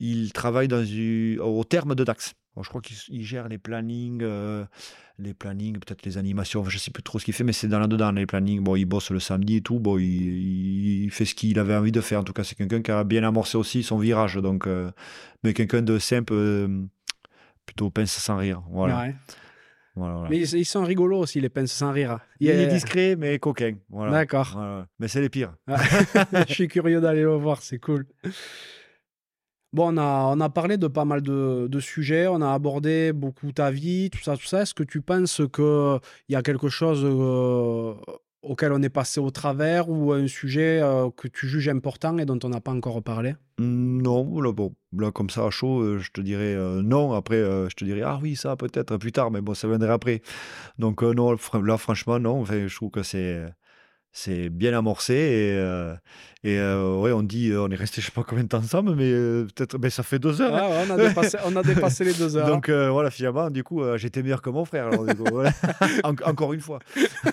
il 0.00 0.32
travaille 0.32 0.68
dans 0.68 0.84
une- 0.84 1.38
au 1.40 1.62
terme 1.64 1.94
de 1.94 2.04
Dax. 2.04 2.34
Bon, 2.56 2.62
je 2.62 2.68
crois 2.68 2.80
qu'il 2.80 2.96
il 3.08 3.24
gère 3.24 3.48
les 3.48 3.58
plannings, 3.58 4.20
euh, 4.22 4.64
les 5.18 5.32
plannings, 5.34 5.78
peut-être 5.78 6.04
les 6.04 6.18
animations. 6.18 6.64
Je 6.64 6.76
sais 6.78 6.90
plus 6.90 7.02
trop 7.02 7.18
ce 7.18 7.24
qu'il 7.24 7.32
fait, 7.32 7.44
mais 7.44 7.52
c'est 7.52 7.68
dans 7.68 7.78
là-dedans 7.78 8.12
les 8.12 8.26
plannings. 8.26 8.60
Bon, 8.60 8.76
il 8.76 8.84
bosse 8.84 9.10
le 9.10 9.20
samedi 9.20 9.56
et 9.56 9.60
tout. 9.62 9.78
Bon, 9.78 9.98
il, 9.98 11.04
il 11.04 11.10
fait 11.10 11.24
ce 11.24 11.34
qu'il 11.34 11.58
avait 11.58 11.76
envie 11.76 11.92
de 11.92 12.00
faire. 12.00 12.20
En 12.20 12.24
tout 12.24 12.32
cas, 12.34 12.44
c'est 12.44 12.56
quelqu'un 12.56 12.82
qui 12.82 12.90
a 12.90 13.04
bien 13.04 13.22
amorcé 13.22 13.56
aussi 13.56 13.82
son 13.82 13.98
virage. 13.98 14.34
Donc, 14.36 14.68
mais 15.44 15.54
quelqu'un 15.54 15.80
de 15.80 15.98
simple, 15.98 16.34
plutôt 17.64 17.88
pince 17.90 18.12
sans 18.12 18.36
rire. 18.36 18.62
Voilà. 18.70 19.00
Ouais. 19.00 19.14
Voilà, 19.94 20.14
voilà. 20.14 20.30
Mais 20.30 20.38
ils, 20.38 20.54
ils 20.58 20.64
sont 20.64 20.84
rigolos 20.84 21.18
aussi, 21.18 21.40
les 21.40 21.48
pinces 21.50 21.72
sans 21.72 21.92
rire. 21.92 22.18
Il 22.40 22.46
Yeah. 22.48 22.62
est 22.62 22.66
discret, 22.66 23.14
mais 23.16 23.38
coquin. 23.38 23.74
Voilà. 23.90 24.12
D'accord. 24.12 24.58
Mais 24.98 25.08
c'est 25.08 25.20
les 25.20 25.28
pires. 25.28 25.54
Je 26.48 26.52
suis 26.52 26.68
curieux 26.68 27.00
d'aller 27.00 27.22
le 27.22 27.34
voir, 27.36 27.60
c'est 27.62 27.78
cool. 27.78 28.06
Bon, 29.74 29.94
on 29.94 29.96
a, 29.96 30.34
on 30.36 30.40
a 30.40 30.50
parlé 30.50 30.76
de 30.76 30.86
pas 30.86 31.06
mal 31.06 31.22
de, 31.22 31.66
de 31.66 31.80
sujets, 31.80 32.26
on 32.26 32.42
a 32.42 32.52
abordé 32.52 33.12
beaucoup 33.14 33.52
ta 33.52 33.70
vie, 33.70 34.10
tout 34.10 34.20
ça, 34.20 34.36
tout 34.36 34.44
ça. 34.44 34.62
Est-ce 34.62 34.74
que 34.74 34.82
tu 34.82 35.00
penses 35.00 35.40
qu'il 35.54 35.98
y 36.28 36.34
a 36.36 36.42
quelque 36.42 36.68
chose 36.68 37.02
euh, 37.04 37.94
auquel 38.42 38.72
on 38.72 38.82
est 38.82 38.88
passé 38.88 39.20
au 39.20 39.30
travers 39.30 39.88
ou 39.88 40.12
un 40.12 40.26
sujet 40.26 40.80
euh, 40.82 41.10
que 41.16 41.28
tu 41.28 41.46
juges 41.46 41.68
important 41.68 42.18
et 42.18 42.24
dont 42.24 42.38
on 42.44 42.48
n'a 42.48 42.60
pas 42.60 42.72
encore 42.72 43.02
parlé? 43.02 43.34
Non, 43.58 44.40
là, 44.40 44.52
bon, 44.52 44.74
là, 44.96 45.12
comme 45.12 45.30
ça, 45.30 45.44
à 45.44 45.50
chaud, 45.50 45.80
euh, 45.80 45.98
je 45.98 46.10
te 46.10 46.20
dirais 46.20 46.54
euh, 46.54 46.82
non. 46.82 47.12
Après, 47.12 47.36
je 47.36 47.74
te 47.74 47.84
dirais, 47.84 48.02
ah 48.04 48.18
oui, 48.20 48.36
ça 48.36 48.56
peut-être 48.56 48.96
plus 48.96 49.12
tard, 49.12 49.30
mais 49.30 49.40
bon, 49.40 49.54
ça 49.54 49.68
viendrait 49.68 49.92
après. 49.92 50.22
Donc, 50.78 51.02
non, 51.02 51.36
là, 51.62 51.78
franchement, 51.78 52.18
non. 52.18 52.40
Enfin, 52.40 52.66
je 52.66 52.74
trouve 52.74 52.90
que 52.90 53.02
c'est. 53.02 53.44
Bien 54.50 54.76
amorcé 54.76 55.56
et 56.44 56.58
euh, 56.58 56.96
ouais, 56.96 57.12
on 57.12 57.22
dit, 57.22 57.50
euh, 57.50 57.62
on 57.62 57.70
est 57.70 57.76
resté 57.76 58.00
je 58.00 58.06
sais 58.06 58.12
pas 58.12 58.24
combien 58.24 58.42
de 58.42 58.48
temps 58.48 58.58
ensemble, 58.58 58.94
mais 58.96 59.10
euh, 59.12 59.44
peut-être, 59.54 59.78
ben, 59.78 59.90
ça 59.90 60.02
fait 60.02 60.18
deux 60.18 60.40
heures. 60.40 60.54
hein. 60.54 60.70
Ah 60.72 60.84
on, 60.88 60.90
a 60.90 60.96
dépassé, 61.08 61.38
on 61.46 61.54
a 61.56 61.62
dépassé 61.62 62.04
les 62.04 62.14
deux 62.14 62.36
heures. 62.36 62.48
Donc 62.48 62.68
euh, 62.68 62.90
voilà, 62.90 63.10
finalement, 63.10 63.48
du 63.50 63.62
coup, 63.62 63.80
j'étais 63.96 64.22
meilleur 64.22 64.42
que 64.42 64.50
mon 64.50 64.64
frère. 64.64 64.88
alors, 64.88 65.06
du 65.06 65.14
coup, 65.14 65.24
voilà. 65.30 65.52
En- 66.04 66.14
encore 66.28 66.52
une 66.52 66.60
fois. 66.60 66.80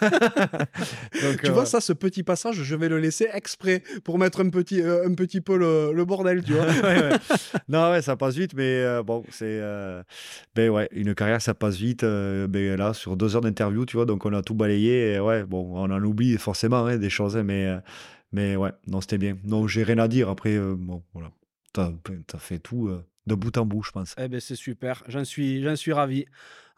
Donc, 1.23 1.41
tu 1.43 1.51
vois, 1.51 1.65
ça, 1.65 1.81
ce 1.81 1.93
petit 1.93 2.23
passage, 2.23 2.61
je 2.61 2.75
vais 2.75 2.89
le 2.89 2.99
laisser 2.99 3.27
exprès 3.33 3.83
pour 4.03 4.19
mettre 4.19 4.41
un 4.41 4.49
petit, 4.49 4.81
un 4.81 5.13
petit 5.13 5.41
peu 5.41 5.57
le, 5.57 5.91
le 5.93 6.05
bordel, 6.05 6.43
tu 6.43 6.53
vois. 6.53 6.65
ouais, 6.83 7.01
ouais. 7.03 7.09
Non, 7.67 7.91
ouais, 7.91 8.01
ça 8.01 8.15
passe 8.15 8.35
vite, 8.35 8.53
mais 8.55 8.83
bon, 9.03 9.23
c'est. 9.31 9.59
ben 10.55 10.69
ouais, 10.69 10.87
une 10.91 11.15
carrière, 11.15 11.41
ça 11.41 11.53
passe 11.53 11.75
vite. 11.77 12.03
ben 12.03 12.75
là, 12.77 12.93
sur 12.93 13.17
deux 13.17 13.35
heures 13.35 13.41
d'interview, 13.41 13.85
tu 13.85 13.97
vois, 13.97 14.05
donc 14.05 14.25
on 14.25 14.33
a 14.33 14.41
tout 14.41 14.53
balayé. 14.55 15.13
Et 15.13 15.19
ouais, 15.19 15.43
bon, 15.43 15.71
on 15.73 15.89
en 15.91 16.03
oublie 16.03 16.37
forcément 16.37 16.85
hein, 16.85 16.97
des 16.97 17.09
choses, 17.09 17.37
hein, 17.37 17.43
mais, 17.43 17.75
mais 18.31 18.55
ouais, 18.55 18.71
non, 18.87 19.01
c'était 19.01 19.17
bien. 19.17 19.37
Non, 19.43 19.67
j'ai 19.67 19.83
rien 19.83 19.97
à 19.97 20.07
dire. 20.07 20.29
Après, 20.29 20.55
euh, 20.55 20.75
bon, 20.77 21.03
voilà. 21.13 21.31
T'as 21.73 21.91
as 22.33 22.39
fait 22.39 22.59
tout 22.59 22.87
euh, 22.87 23.05
de 23.27 23.35
bout 23.35 23.55
en 23.57 23.65
bout, 23.65 23.83
je 23.83 23.91
pense. 23.91 24.15
Eh 24.17 24.27
ben, 24.27 24.39
c'est 24.39 24.55
super, 24.55 25.03
j'en 25.07 25.23
suis, 25.23 25.61
j'en 25.63 25.75
suis 25.75 25.93
ravi. 25.93 26.25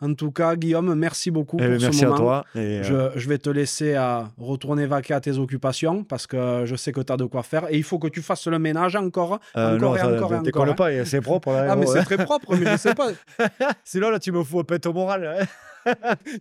En 0.02 0.14
tout 0.16 0.32
cas, 0.32 0.56
Guillaume, 0.56 0.96
merci 0.96 1.30
beaucoup 1.32 1.58
Eh 1.60 1.64
pour 1.64 1.70
ben, 1.72 1.80
ce 1.80 1.86
merci 1.86 2.06
moment. 2.06 2.16
à 2.16 2.20
toi. 2.20 2.46
Et, 2.56 2.60
euh, 2.60 3.12
Je, 3.14 3.20
je 3.20 3.30
vais 3.30 3.38
te 3.38 3.50
laisser 3.50 3.94
à 3.96 4.32
retourner 4.38 4.86
vaquer 4.88 5.14
à 5.14 5.22
tes 5.22 5.38
occupations 5.38 6.04
parce 6.04 6.26
que 6.28 6.64
je 6.66 6.76
sais 6.76 6.92
que 6.92 7.02
tu 7.02 7.14
as 7.14 7.18
de 7.18 7.26
quoi 7.26 7.44
faire 7.44 7.68
et 7.70 7.78
il 7.78 7.84
faut 7.84 8.00
que 8.00 8.08
tu 8.08 8.22
fasses 8.22 8.48
le 8.48 8.58
ménage 8.60 8.96
encore, 8.96 9.40
euh, 9.56 9.76
encore 9.76 9.90
non, 9.92 9.96
et 9.96 10.00
ça, 10.00 10.06
encore 10.08 10.34
et 10.34 10.38
encore. 10.38 10.68
hein. 10.70 10.74
pas, 10.74 10.92
et 10.92 11.06
c'est 11.06 11.22
propre. 11.22 11.52
là, 11.52 11.68
Ah, 11.72 11.76
mais 11.76 11.86
c'est 11.86 12.00
hein. 12.00 12.04
très 12.04 12.18
propre, 12.26 12.56
mais 12.56 12.72
je 12.72 12.78
sais 12.78 12.96
pas. 12.96 13.10
Sinon, 13.84 14.10
là, 14.10 14.20
tu 14.20 14.32
me 14.32 14.44
fous 14.44 14.60
au 14.60 14.64
pète 14.64 14.86
au 14.88 14.94
moral. 14.94 15.26
hein. 15.42 15.46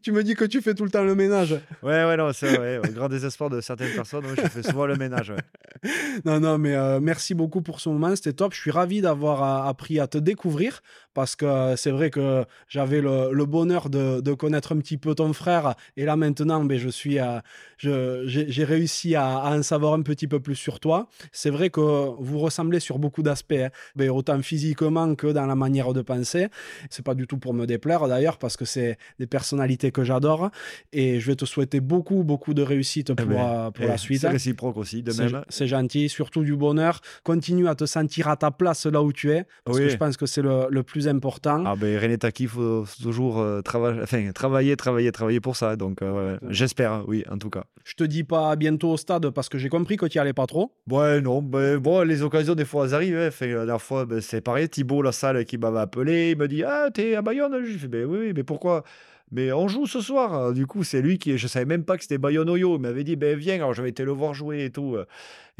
Tu 0.02 0.12
me 0.12 0.22
dis 0.22 0.34
que 0.34 0.44
tu 0.44 0.60
fais 0.60 0.74
tout 0.74 0.84
le 0.84 0.90
temps 0.90 1.02
le 1.02 1.14
ménage. 1.14 1.52
Ouais, 1.82 2.04
ouais, 2.04 2.16
non, 2.18 2.30
c'est 2.34 2.54
vrai. 2.58 2.76
Au 2.76 2.92
grand 2.92 3.08
désespoir 3.08 3.48
de 3.48 3.62
certaines 3.62 3.92
personnes, 3.94 4.26
ouais, 4.26 4.34
je 4.36 4.46
fais 4.48 4.62
souvent 4.62 4.84
le 4.84 4.96
ménage. 4.96 5.30
ouais. 5.30 5.36
Non, 6.26 6.40
non, 6.40 6.58
mais 6.58 6.74
euh, 6.74 7.00
merci 7.00 7.32
beaucoup 7.34 7.62
pour 7.62 7.80
ce 7.80 7.88
moment, 7.88 8.14
c'était 8.14 8.34
top. 8.34 8.52
Je 8.52 8.60
suis 8.60 8.70
ravi 8.70 9.00
d'avoir 9.00 9.42
euh, 9.66 9.70
appris 9.70 9.98
à 9.98 10.06
te 10.06 10.18
découvrir 10.18 10.82
parce 11.14 11.36
que 11.36 11.46
euh, 11.46 11.76
c'est 11.76 11.90
vrai 11.90 12.10
que 12.10 12.44
j'avais 12.68 13.00
le, 13.00 13.32
le 13.32 13.46
bonheur 13.50 13.90
de, 13.90 14.20
de 14.22 14.32
connaître 14.32 14.72
un 14.74 14.78
petit 14.78 14.96
peu 14.96 15.14
ton 15.14 15.32
frère 15.34 15.74
et 15.98 16.04
là 16.06 16.16
maintenant, 16.16 16.64
ben, 16.64 16.78
je 16.78 16.88
suis, 16.88 17.18
euh, 17.18 17.40
j'ai 17.78 18.64
réussi 18.64 19.14
à, 19.14 19.38
à 19.38 19.56
en 19.56 19.62
savoir 19.62 19.94
un 19.94 20.02
petit 20.02 20.26
peu 20.26 20.40
plus 20.40 20.54
sur 20.56 20.80
toi. 20.80 21.08
C'est 21.32 21.50
vrai 21.50 21.70
que 21.70 21.80
vous 21.80 22.38
ressemblez 22.38 22.80
sur 22.80 22.98
beaucoup 22.98 23.22
d'aspects, 23.22 23.52
hein. 23.52 23.68
Ben, 23.96 24.10
autant 24.10 24.40
physiquement 24.42 25.14
que 25.14 25.26
dans 25.28 25.46
la 25.46 25.54
manière 25.56 25.92
de 25.92 26.02
penser. 26.02 26.48
C'est 26.90 27.04
pas 27.04 27.14
du 27.14 27.26
tout 27.26 27.38
pour 27.38 27.54
me 27.54 27.66
déplaire 27.66 28.06
d'ailleurs 28.08 28.38
parce 28.38 28.56
que 28.56 28.64
c'est 28.64 28.96
des 29.18 29.26
personnalités 29.26 29.90
que 29.90 30.04
j'adore 30.04 30.50
et 30.92 31.20
je 31.20 31.26
vais 31.26 31.36
te 31.36 31.44
souhaiter 31.44 31.80
beaucoup, 31.80 32.22
beaucoup 32.22 32.54
de 32.54 32.62
réussite 32.62 33.12
pour, 33.14 33.26
ben, 33.26 33.36
euh, 33.38 33.70
pour 33.70 33.84
la 33.86 33.96
suite. 33.96 34.20
C'est 34.20 34.28
réciproque 34.28 34.76
aussi, 34.76 35.02
de 35.02 35.12
même. 35.12 35.42
C'est 35.48 35.66
gentil, 35.66 36.08
surtout 36.08 36.42
du 36.44 36.56
bonheur. 36.56 37.00
Continue 37.24 37.68
à 37.68 37.74
te 37.74 37.86
sentir 37.86 38.28
à 38.28 38.36
ta 38.36 38.50
place 38.50 38.86
là 38.86 39.02
où 39.02 39.12
tu 39.12 39.30
es, 39.32 39.44
parce 39.64 39.78
Oui. 39.78 39.84
que 39.84 39.90
je 39.90 39.96
pense 39.96 40.16
que 40.16 40.26
c'est 40.26 40.42
le, 40.42 40.66
le 40.70 40.82
plus 40.82 41.08
important. 41.08 41.64
Ah 41.66 41.74
ben 41.76 41.98
René 41.98 42.18
Taki, 42.18 42.44
il 42.44 42.48
faut 42.48 42.84
toujours 43.02 43.39
euh, 43.40 43.60
trava- 43.62 44.02
enfin, 44.02 44.30
travailler, 44.32 44.76
travailler, 44.76 45.10
travailler 45.12 45.40
pour 45.40 45.56
ça. 45.56 45.76
Donc 45.76 46.02
euh, 46.02 46.32
ouais, 46.34 46.38
j'espère, 46.48 47.04
oui, 47.08 47.24
en 47.30 47.38
tout 47.38 47.50
cas. 47.50 47.64
Je 47.84 47.94
te 47.94 48.04
dis 48.04 48.24
pas 48.24 48.54
bientôt 48.56 48.90
au 48.92 48.96
stade 48.96 49.30
parce 49.30 49.48
que 49.48 49.58
j'ai 49.58 49.68
compris 49.68 49.96
que 49.96 50.06
tu 50.06 50.18
y 50.18 50.20
allais 50.20 50.32
pas 50.32 50.46
trop. 50.46 50.72
Ouais, 50.90 51.20
non, 51.20 51.42
ben, 51.42 51.78
bon, 51.78 52.06
les 52.06 52.22
occasions, 52.22 52.54
des 52.54 52.64
fois, 52.64 52.86
elles 52.86 52.94
arrivent. 52.94 53.16
hein. 53.16 53.30
Fait, 53.30 53.48
la 53.48 53.64
dernière 53.66 53.82
fois, 53.82 54.04
ben, 54.06 54.20
c'est 54.20 54.40
pareil, 54.40 54.68
Thibaut, 54.68 55.02
la 55.02 55.12
salle, 55.12 55.44
qui 55.44 55.58
m'avait 55.58 55.78
appelé, 55.80 56.30
il 56.32 56.38
me 56.38 56.46
dit 56.48 56.62
Ah, 56.64 56.88
t'es 56.92 57.14
à 57.14 57.22
Bayonne? 57.22 57.64
J'ai 57.64 57.78
fait 57.78 57.88
Ben 57.88 58.04
oui, 58.04 58.18
oui, 58.20 58.32
mais 58.36 58.42
pourquoi 58.44 58.84
mais 59.30 59.52
on 59.52 59.68
joue 59.68 59.86
ce 59.86 60.00
soir. 60.00 60.34
Alors, 60.34 60.52
Du 60.52 60.66
coup, 60.66 60.84
c'est 60.84 61.00
lui 61.02 61.18
qui. 61.18 61.36
Je 61.38 61.46
savais 61.46 61.66
même 61.66 61.84
pas 61.84 61.96
que 61.96 62.02
c'était 62.02 62.18
Bayonne 62.18 62.48
Oyo. 62.50 62.76
Il 62.76 62.80
m'avait 62.80 63.04
dit 63.04 63.16
Ben 63.16 63.36
viens. 63.38 63.54
Alors 63.56 63.74
j'avais 63.74 63.90
été 63.90 64.04
le 64.04 64.12
voir 64.12 64.34
jouer 64.34 64.64
et 64.64 64.70
tout. 64.70 64.96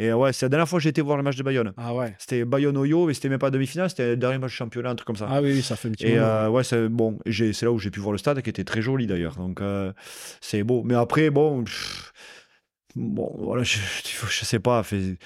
Et 0.01 0.13
ouais, 0.15 0.33
c'est 0.33 0.47
la 0.47 0.49
dernière 0.49 0.67
fois 0.69 0.79
que 0.79 0.83
j'ai 0.83 0.89
été 0.89 1.03
voir 1.03 1.19
le 1.19 1.23
match 1.23 1.37
de 1.37 1.43
Bayonne. 1.43 1.73
Ah 1.77 1.95
ouais. 1.95 2.15
C'était 2.19 2.47
Bayonne 2.47 2.77
Oyo, 2.79 3.07
mais 3.07 3.13
c'était 3.13 3.29
même 3.29 3.39
pas 3.39 3.51
demi-finale, 3.51 3.91
c'était 3.91 4.09
le 4.09 4.17
dernier 4.17 4.39
match 4.39 4.53
championnat, 4.53 4.91
un 4.91 4.95
truc 4.95 5.07
comme 5.07 5.17
ça. 5.17 5.27
Ah 5.29 5.43
oui, 5.43 5.61
ça 5.61 5.77
fait 5.77 5.89
un 5.89 5.93
petit 5.93 6.07
Et 6.07 6.19
euh, 6.19 6.49
ouais, 6.49 6.65
c'est 6.65 6.89
bon. 6.89 7.19
C'est 7.31 7.63
là 7.63 7.71
où 7.71 7.79
j'ai 7.79 7.91
pu 7.91 8.01
voir 8.01 8.13
le 8.13 8.19
stade 8.19 8.41
qui 8.41 8.49
était 8.49 8.65
très 8.65 8.81
joli 8.81 9.07
d'ailleurs. 9.07 9.37
Donc 9.37 9.61
euh, 9.61 9.93
c'est 10.41 10.63
beau. 10.63 10.83
Mais 10.85 10.95
après, 10.95 11.29
bon, 11.29 11.65
pff, 11.65 12.13
bon, 12.97 13.31
voilà, 13.41 13.63
je, 13.65 13.77
je, 14.31 14.45
sais 14.47 14.59
pas. 14.59 14.83
fait- 14.83 15.19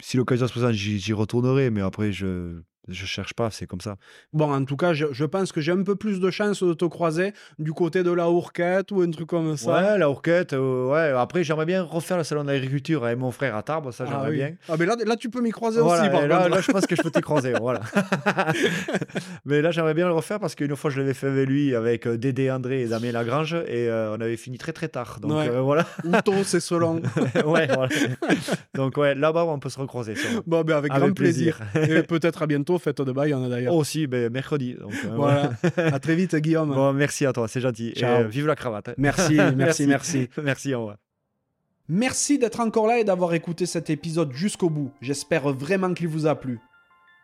si 0.00 0.16
l'occasion 0.16 0.46
se 0.46 0.52
présente, 0.52 0.72
j'y 0.72 1.12
retournerai. 1.12 1.70
Mais 1.70 1.80
après, 1.80 2.12
je 2.12 2.60
je 2.88 3.06
cherche 3.06 3.34
pas. 3.34 3.50
C'est 3.50 3.66
comme 3.66 3.80
ça. 3.80 3.96
Bon, 4.32 4.52
en 4.52 4.64
tout 4.64 4.76
cas, 4.76 4.92
je, 4.92 5.06
je 5.12 5.24
pense 5.24 5.52
que 5.52 5.60
j'ai 5.60 5.72
un 5.72 5.82
peu 5.82 5.94
plus 5.96 6.20
de 6.20 6.30
chance 6.30 6.62
de 6.62 6.72
te 6.74 6.84
croiser 6.84 7.32
du 7.58 7.72
côté 7.72 8.02
de 8.02 8.10
la 8.10 8.28
Hourquette 8.30 8.90
ou 8.92 9.00
un 9.02 9.10
truc 9.10 9.28
comme 9.28 9.56
ça. 9.56 9.72
Ouais, 9.92 9.98
la 9.98 10.10
Hourquette. 10.10 10.52
euh, 10.52 10.88
ouais. 10.90 11.12
Après, 11.18 11.44
j'aimerais 11.44 11.66
bien 11.66 11.82
refaire 11.82 12.16
le 12.16 12.24
salon 12.24 12.44
d'agriculture 12.44 13.04
avec 13.04 13.18
mon 13.18 13.30
frère 13.30 13.56
à 13.56 13.62
Tarbes. 13.62 13.90
Ça, 13.92 14.04
Ah 14.06 14.10
j'aimerais 14.10 14.30
oui. 14.30 14.36
bien. 14.36 14.52
Ah, 14.68 14.74
mais 14.78 14.86
là, 14.86 14.96
là, 15.04 15.16
tu 15.16 15.30
peux 15.30 15.40
m'y 15.40 15.50
croiser 15.50 15.80
Voilà, 15.80 16.02
aussi, 16.02 16.10
par 16.10 16.26
là, 16.26 16.48
là, 16.48 16.60
je 16.60 16.72
pense 16.72 16.86
que 16.86 16.96
je 16.96 17.02
peux 17.02 17.10
t'y 17.10 17.20
croiser. 17.20 17.52
voilà. 17.60 17.80
Mais 19.44 19.62
là, 19.62 19.70
j'aimerais 19.70 19.94
bien 19.94 20.06
le 20.06 20.12
refaire 20.12 20.38
parce 20.40 20.54
qu'une 20.54 20.74
fois, 20.76 20.90
je 20.90 21.00
l'avais 21.00 21.14
fait 21.14 21.26
avec 21.28 21.48
lui, 21.48 21.74
avec 21.74 22.06
euh, 22.06 22.16
Dédé 22.16 22.50
André 22.50 22.82
et 22.82 22.86
Damien 22.88 23.12
Lagrange, 23.12 23.54
et 23.66 23.88
euh, 23.88 24.16
on 24.16 24.20
avait 24.20 24.36
fini 24.36 24.58
très 24.58 24.72
très 24.72 24.88
tard. 24.88 25.18
Donc 25.20 25.32
Ouais. 25.32 25.48
euh, 25.48 25.60
voilà. 25.60 25.86
Outon, 26.04 26.42
c'est 26.44 26.60
selon. 26.60 26.96
ouais, 27.46 27.66
voilà. 27.68 27.88
Donc 28.74 28.96
ouais, 28.96 29.14
là-bas, 29.14 29.44
on 29.44 29.58
peut 29.58 29.68
se 29.68 29.78
recroiser. 29.78 30.14
bon, 30.46 30.62
ben, 30.62 30.76
avec, 30.76 30.92
Avec 30.92 31.04
grand 31.04 31.14
plaisir. 31.14 31.60
plaisir. 31.72 31.98
Et 31.98 32.02
peut-être 32.02 32.42
à 32.42 32.46
bientôt, 32.46 32.71
fête 32.78 33.00
de 33.00 33.12
Bayonne 33.12 33.48
d'ailleurs. 33.48 33.74
Aussi, 33.74 34.06
ben, 34.06 34.32
mercredi. 34.32 34.74
Donc, 34.74 34.92
voilà. 35.14 35.52
à 35.76 35.98
très 35.98 36.14
vite, 36.14 36.34
Guillaume. 36.36 36.74
Bon, 36.74 36.92
merci 36.92 37.26
à 37.26 37.32
toi, 37.32 37.48
c'est 37.48 37.60
gentil. 37.60 37.92
Ciao. 37.94 38.22
euh, 38.22 38.28
vive 38.28 38.46
la 38.46 38.54
cravate. 38.56 38.88
hein. 38.90 38.94
Merci, 38.98 39.38
merci, 39.56 39.86
merci. 39.86 40.28
Merci, 40.42 40.74
au 40.74 40.80
revoir. 40.80 40.96
Merci 41.88 42.38
d'être 42.38 42.60
encore 42.60 42.86
là 42.86 42.98
et 42.98 43.04
d'avoir 43.04 43.34
écouté 43.34 43.66
cet 43.66 43.90
épisode 43.90 44.32
jusqu'au 44.32 44.70
bout. 44.70 44.90
J'espère 45.00 45.48
vraiment 45.52 45.92
qu'il 45.94 46.08
vous 46.08 46.26
a 46.26 46.34
plu. 46.34 46.58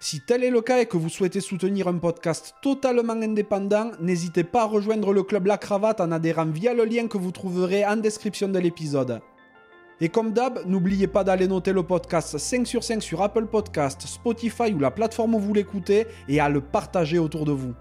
Si 0.01 0.21
tel 0.21 0.45
est 0.45 0.51
le 0.51 0.61
cas 0.61 0.81
et 0.81 0.87
que 0.87 0.97
vous 0.97 1.09
souhaitez 1.09 1.41
soutenir 1.41 1.89
un 1.89 1.99
podcast 1.99 2.55
totalement 2.63 3.15
indépendant, 3.15 3.91
n'hésitez 4.01 4.45
pas 4.45 4.63
à 4.63 4.67
rejoindre 4.67 5.13
le 5.13 5.23
club 5.25 5.47
La 5.47 5.59
Cravate 5.59 6.01
en 6.01 6.13
adhérant 6.13 6.47
via 6.47 6.73
le 6.75 6.85
lien 6.85 7.09
que 7.09 7.19
vous 7.19 7.33
trouverez 7.33 7.85
en 7.85 7.97
description 7.97 8.49
de 8.49 8.59
l'épisode. 8.59 9.21
Et 10.01 10.09
comme 10.09 10.33
d'hab, 10.33 10.61
n'oubliez 10.65 11.09
pas 11.09 11.25
d'aller 11.25 11.49
noter 11.49 11.73
le 11.73 11.83
podcast 11.83 12.39
5 12.39 12.67
sur 12.67 12.85
5 12.85 13.03
sur 13.03 13.21
Apple 13.21 13.47
Podcast, 13.47 14.03
Spotify 14.07 14.73
ou 14.73 14.79
la 14.79 14.93
plateforme 14.93 15.35
où 15.35 15.41
vous 15.41 15.53
l'écoutez 15.53 16.07
et 16.29 16.39
à 16.39 16.49
le 16.49 16.61
partager 16.61 17.19
autour 17.19 17.45
de 17.45 17.53
vous. 17.53 17.75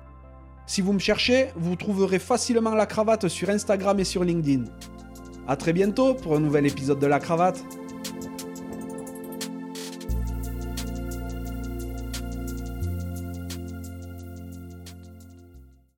Si 0.66 0.82
vous 0.82 0.94
me 0.94 1.00
cherchez, 1.00 1.50
vous 1.56 1.76
trouverez 1.76 2.18
facilement 2.18 2.74
La 2.74 2.88
Cravate 2.88 3.28
sur 3.28 3.50
Instagram 3.50 4.00
et 4.00 4.04
sur 4.04 4.24
LinkedIn. 4.24 4.64
A 5.48 5.56
très 5.56 5.74
bientôt 5.74 6.16
pour 6.16 6.36
un 6.36 6.40
nouvel 6.40 6.66
épisode 6.66 7.00
de 7.00 7.06
La 7.08 7.20
Cravate. 7.20 7.64